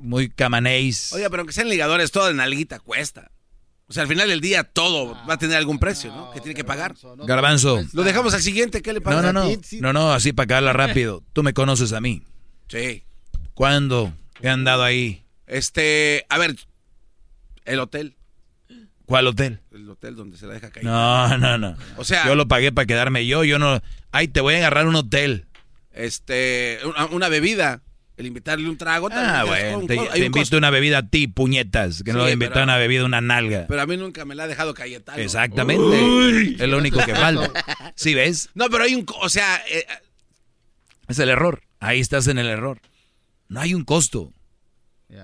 muy 0.00 0.28
camanéis. 0.30 1.12
Oiga, 1.12 1.30
pero 1.30 1.46
que 1.46 1.52
sean 1.52 1.68
ligadores, 1.68 2.10
todo 2.10 2.30
en 2.30 2.40
alguita 2.40 2.78
cuesta. 2.80 3.30
O 3.86 3.92
sea, 3.92 4.02
al 4.04 4.08
final 4.08 4.28
del 4.28 4.40
día 4.40 4.62
todo 4.64 5.16
va 5.28 5.34
a 5.34 5.38
tener 5.38 5.56
algún 5.56 5.78
precio, 5.80 6.14
¿no? 6.14 6.30
Que 6.30 6.40
tiene 6.40 6.54
que 6.54 6.62
pagar. 6.64 6.94
Garbanzo. 7.26 7.82
Lo 7.92 8.04
dejamos 8.04 8.34
al 8.34 8.40
siguiente, 8.42 8.82
¿qué 8.82 8.92
le 8.92 9.00
No, 9.00 9.04
pasa? 9.04 9.32
no, 9.32 9.32
no. 9.32 9.56
No, 9.80 9.92
no, 9.92 10.12
así 10.12 10.32
para 10.32 10.44
acabarla 10.44 10.72
rápido. 10.72 11.24
Tú 11.32 11.42
me 11.42 11.52
conoces 11.52 11.92
a 11.92 12.00
mí. 12.00 12.22
Sí. 12.68 13.02
¿Cuándo 13.54 14.12
he 14.40 14.48
andado 14.48 14.84
ahí? 14.84 15.24
Este, 15.48 16.24
a 16.28 16.38
ver, 16.38 16.54
el 17.64 17.80
hotel. 17.80 18.16
¿Cuál 19.06 19.26
hotel? 19.26 19.58
El 19.72 19.90
hotel 19.90 20.14
donde 20.14 20.38
se 20.38 20.46
la 20.46 20.54
deja 20.54 20.70
caer. 20.70 20.86
No, 20.86 21.36
no, 21.36 21.58
no. 21.58 21.76
O 21.96 22.04
sea- 22.04 22.24
yo 22.26 22.36
lo 22.36 22.46
pagué 22.46 22.70
para 22.70 22.86
quedarme 22.86 23.26
yo. 23.26 23.42
Yo 23.42 23.58
no. 23.58 23.82
Ay, 24.12 24.28
te 24.28 24.40
voy 24.40 24.54
a 24.54 24.58
agarrar 24.58 24.86
un 24.86 24.94
hotel. 24.94 25.46
Este, 25.90 26.78
una, 26.84 27.06
una 27.06 27.28
bebida. 27.28 27.82
El 28.20 28.26
invitarle 28.26 28.68
un 28.68 28.76
trago. 28.76 29.08
Ah, 29.10 29.44
también, 29.44 29.46
bueno. 29.46 29.78
con- 29.78 29.86
Te, 29.86 29.96
con- 29.96 30.08
te 30.10 30.18
invito 30.18 30.38
costo. 30.38 30.56
una 30.58 30.70
bebida 30.70 30.98
a 30.98 31.08
ti, 31.08 31.26
puñetas. 31.26 32.02
Que 32.02 32.12
no 32.12 32.24
le 32.26 32.32
invito 32.32 32.52
pero- 32.52 32.64
una 32.64 32.76
bebida, 32.76 33.04
una 33.04 33.20
nalga. 33.22 33.64
Pero 33.66 33.80
a 33.80 33.86
mí 33.86 33.96
nunca 33.96 34.24
me 34.26 34.34
la 34.34 34.44
ha 34.44 34.46
dejado 34.46 34.74
Cayetano. 34.74 35.18
Exactamente. 35.18 35.82
Uy. 35.82 36.56
es 36.60 36.68
lo 36.68 36.76
único 36.78 36.98
que 37.04 37.14
falta. 37.14 37.50
¿Sí 37.96 38.14
ves? 38.14 38.50
No, 38.54 38.68
pero 38.68 38.84
hay 38.84 38.94
un, 38.94 39.06
o 39.20 39.28
sea, 39.28 39.62
eh, 39.70 39.86
Es 41.08 41.18
el 41.18 41.28
error. 41.30 41.62
Ahí 41.80 41.98
estás 42.00 42.26
en 42.28 42.38
el 42.38 42.46
error. 42.46 42.80
No 43.48 43.60
hay 43.60 43.72
un 43.74 43.84
costo. 43.84 44.32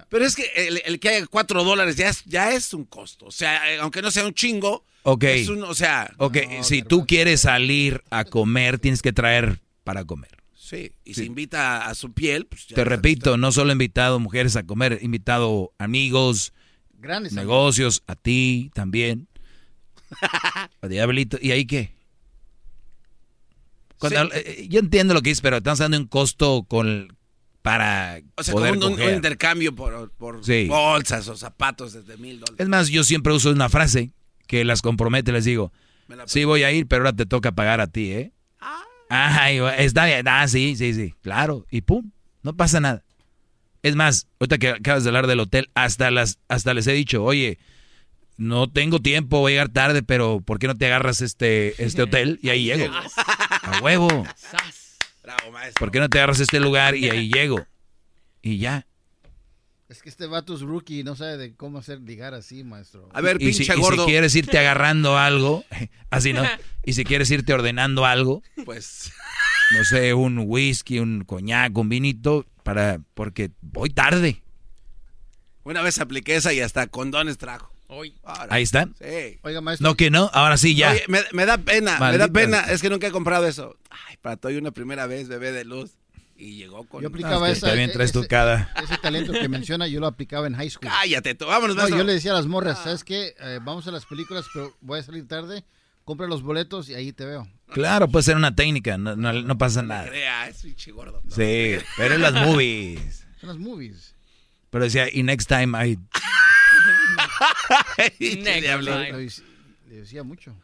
pero 0.08 0.25
es 0.25 0.34
que 0.34 0.50
el, 0.57 0.83
el 0.84 0.99
que 0.99 1.10
haya 1.10 1.26
cuatro 1.26 1.62
dólares 1.62 1.97
ya 1.97 2.08
es, 2.08 2.25
ya 2.25 2.50
es 2.52 2.73
un 2.75 2.84
costo. 2.86 3.26
O 3.26 3.31
sea, 3.31 3.73
eh, 3.73 3.78
aunque 3.81 4.02
no 4.02 4.10
sea 4.10 4.26
un 4.26 4.34
chingo, 4.34 4.84
Ok. 5.02 5.23
es 5.25 5.49
un, 5.49 5.62
o 5.62 5.75
sea, 5.75 6.10
Ok, 6.16 6.39
si 6.62 6.83
tú 6.83 7.07
quieres 7.07 7.42
salir 7.42 8.02
a 8.10 8.25
comer, 8.25 8.78
tienes 8.81 9.00
que 9.02 9.12
traer 9.12 9.60
para 9.84 10.05
comer. 10.05 10.31
Sí, 10.67 10.93
y 11.05 11.15
se 11.15 11.25
invita 11.25 11.86
a, 11.86 11.95
su 11.95 12.12
piel, 12.12 12.47
pues 12.47 12.67
ya 12.67 12.75
Te 12.77 12.85
repito, 12.85 13.36
no 13.36 13.53
solo 13.53 13.70
he 13.70 13.73
invitado 13.73 14.19
mujeres 14.19 14.57
a 14.57 14.65
comer, 14.65 14.99
he 15.01 15.05
invitado 15.05 15.73
amigos, 15.78 16.53
Grandes 16.99 17.33
negocios, 17.33 18.03
a 18.07 18.17
ti 18.17 18.70
también. 18.75 19.28
a 20.81 20.89
Diablito. 20.89 21.39
¿Y 21.41 21.53
ahí 21.53 21.67
qué? 21.67 21.95
Cuando 23.99 24.35
eh, 24.35 24.67
yo 24.69 24.81
entiendo 24.81 25.15
lo 25.15 25.23
que 25.23 25.31
dices, 25.31 25.43
pero 25.43 25.59
estamos 25.59 25.78
dando 25.78 25.99
un 25.99 26.07
costo 26.07 26.65
con 26.69 27.17
para 27.62 28.20
O 28.36 28.43
sea, 28.43 28.55
como 28.55 28.67
poder 28.67 28.78
un, 28.78 29.01
un- 29.01 29.15
intercambio 29.15 29.75
por, 29.75 30.11
por 30.12 30.45
Sí. 30.45 30.67
bolsas 30.69 31.27
o 31.28 31.36
zapatos 31.36 31.93
desde 31.95 32.17
mil 32.17 32.39
dólares. 32.39 32.61
Es 32.61 32.69
más, 32.69 32.89
yo 32.89 33.03
siempre 33.05 33.33
uso 33.33 33.51
una 33.51 33.69
frase 33.69 34.12
que 34.47 34.65
las 34.65 34.83
compromete, 34.83 35.33
les 35.33 35.45
digo, 35.45 35.73
sí 36.27 36.45
voy 36.45 36.62
a 36.62 36.70
ir, 36.70 36.86
pero 36.86 37.03
ahora 37.03 37.17
te 37.17 37.27
toca 37.27 37.53
pagar 37.53 37.81
a 37.81 37.89
ti, 37.89 38.12
¿eh? 38.12 38.33
Ah. 39.09 39.44
Ay, 39.44 39.60
está 39.78 40.07
bien. 40.07 40.26
Ah, 40.28 40.47
sí, 40.49 40.76
sí, 40.76 40.94
sí. 40.94 41.15
Claro. 41.23 41.67
Y 41.70 41.83
pum, 41.83 42.10
no 42.43 42.57
pasa 42.57 42.81
nada. 42.81 43.02
Es 43.83 43.94
más, 43.94 44.26
ahorita 44.41 44.59
que 44.59 44.68
acabas 44.68 45.05
de 45.05 45.10
hablar 45.10 45.26
del 45.26 45.41
hotel, 45.41 45.70
hasta, 45.75 46.10
las, 46.10 46.39
hasta 46.49 46.75
les 46.75 46.86
he 46.89 46.93
dicho, 46.93 47.23
oye, 47.23 47.59
no 48.36 48.68
tengo 48.68 49.01
tiempo, 49.01 49.39
voy 49.39 49.52
a 49.52 49.55
llegar 49.55 49.68
tarde, 49.68 50.02
pero 50.02 50.41
¿por 50.41 50.59
qué 50.59 50.67
no 50.67 50.75
te 50.75 50.86
agarras 50.86 51.20
este, 51.20 51.83
este 51.83 52.02
hotel? 52.02 52.39
Y 52.43 52.51
ahí 52.51 52.65
llego. 52.65 52.93
A 53.62 53.81
huevo. 53.81 54.09
Bravo, 55.23 55.52
maestro. 55.52 55.78
¿Por 55.78 55.91
qué 55.91 56.01
no 56.01 56.09
te 56.09 56.18
agarras 56.18 56.41
este 56.41 56.60
lugar 56.60 56.97
y 56.97 57.10
ahí 57.10 57.31
llego? 57.31 57.67
Y 58.43 58.59
ya. 58.59 58.86
Es 59.89 60.03
que 60.03 60.09
este 60.09 60.27
vato 60.27 60.55
es 60.55 60.63
rookie 60.63 61.01
y 61.01 61.05
no 61.05 61.15
sabe 61.15 61.37
de 61.37 61.55
cómo 61.55 61.79
hacer 61.79 62.01
ligar 62.01 62.35
así, 62.35 62.65
maestro. 62.65 63.09
A 63.13 63.21
ver, 63.21 63.37
y 63.41 63.47
pinche 63.47 63.65
si, 63.65 63.73
gordo. 63.81 64.03
Y 64.03 64.07
si 64.07 64.11
quieres 64.11 64.35
irte 64.35 64.59
agarrando 64.59 65.17
algo, 65.17 65.65
así 66.11 66.33
no. 66.33 66.43
Y 66.85 66.95
si 66.95 67.05
quieres 67.05 67.31
irte 67.31 67.55
ordenando 67.55 68.05
algo, 68.05 68.43
Pues. 68.65 69.13
no 69.77 69.85
sé, 69.85 70.13
un 70.13 70.43
whisky, 70.47 70.99
un 70.99 71.23
coñac, 71.25 71.77
un 71.79 71.89
vinito, 71.89 72.47
para, 72.65 73.01
porque 73.15 73.53
voy 73.61 73.91
tarde. 73.91 74.43
Una 75.63 75.83
vez 75.83 76.01
apliqué 76.01 76.35
esa 76.35 76.53
y 76.53 76.61
hasta 76.61 76.89
condones 76.89 77.39
trajo. 77.39 77.73
Ahora. 77.89 78.49
Ahí 78.51 78.65
está. 78.65 78.89
Sí. 78.99 79.39
Oiga, 79.43 79.61
maestro. 79.61 79.89
No 79.89 79.95
que 79.97 80.11
no, 80.11 80.29
ahora 80.33 80.57
sí 80.57 80.75
ya. 80.75 80.91
Oye, 80.91 81.05
me, 81.07 81.21
me 81.33 81.47
da 81.47 81.59
pena, 81.59 82.01
me 82.01 82.19
da 82.19 82.27
pena. 82.27 82.61
Es 82.63 82.83
que 82.83 82.91
nunca 82.91 83.07
he 83.07 83.13
comprado 83.13 83.47
eso. 83.47 83.77
Ay, 83.91 84.17
para 84.21 84.37
todo 84.37 84.51
y 84.51 84.57
una 84.57 84.73
primera 84.73 85.07
vez, 85.07 85.29
bebé 85.29 85.53
de 85.53 85.65
luz. 85.65 85.93
Y 86.39 86.57
llegó 86.57 86.85
con... 86.85 87.03
Yo 87.03 87.09
aplicaba 87.09 87.51
esa, 87.51 87.69
también 87.69 87.91
traes 87.93 88.13
tu 88.13 88.21
ese, 88.21 88.29
cada. 88.29 88.71
ese 88.83 88.99
talento 88.99 89.33
que 89.33 89.49
menciona, 89.49 89.87
yo 89.87 90.01
lo 90.01 90.07
aplicaba 90.07 90.47
en 90.47 90.55
high 90.55 90.69
school. 90.69 90.89
Cállate, 90.89 91.35
tú, 91.35 91.47
vámonos, 91.47 91.77
No, 91.77 91.89
yo 91.89 92.05
le 92.05 92.13
decía 92.13 92.33
a 92.33 92.35
las 92.35 92.47
morras, 92.47 92.83
¿sabes 92.83 93.05
qué? 93.05 93.35
Eh, 93.41 93.59
vamos 93.63 93.87
a 93.89 93.91
las 93.91 94.05
películas, 94.05 94.45
pero 94.53 94.77
voy 94.81 95.01
a 95.01 95.03
salir 95.03 95.27
tarde. 95.27 95.65
Compra 96.05 96.27
los 96.27 96.43
boletos 96.43 96.89
y 96.89 96.95
ahí 96.95 97.13
te 97.13 97.25
veo. 97.25 97.49
Claro, 97.73 98.09
puede 98.09 98.23
ser 98.23 98.37
una 98.37 98.55
técnica, 98.55 98.97
no, 98.99 99.17
no, 99.17 99.33
no 99.33 99.59
pasa 99.59 99.83
nada. 99.83 100.09
Crea, 100.09 100.49
es 100.49 100.63
pinche 100.63 100.93
gordo. 100.93 101.21
Sí, 101.29 101.77
pero 101.97 102.15
en 102.15 102.23
las 102.23 102.33
movies. 102.47 103.27
Son 103.41 103.49
las 103.49 103.59
movies. 103.59 104.15
Pero 104.71 104.85
decía, 104.85 105.09
y 105.13 105.23
next 105.23 105.49
time 105.49 105.77
I... 105.85 105.99
Pinche 108.19 108.61
diablo. 108.61 108.99
Le, 108.99 109.13
le 109.89 109.97
decía 109.97 110.23
mucho. 110.23 110.55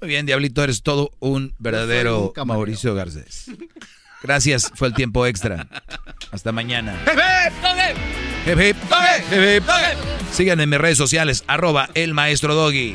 Muy 0.00 0.08
bien, 0.08 0.24
Diablito, 0.24 0.64
eres 0.64 0.82
todo 0.82 1.10
un 1.18 1.54
verdadero 1.58 2.32
un. 2.34 2.46
Mauricio 2.48 2.94
Garcés. 2.94 3.50
Gracias, 4.22 4.70
fue 4.74 4.88
el 4.88 4.94
tiempo 4.94 5.26
extra. 5.26 5.66
Hasta 6.30 6.52
mañana. 6.52 6.96
Síganme 10.32 10.62
en 10.64 10.70
mis 10.70 10.78
redes 10.78 10.98
sociales, 10.98 11.44
arroba 11.46 11.88
el 11.94 12.14
maestro 12.14 12.54
Doggy. 12.54 12.94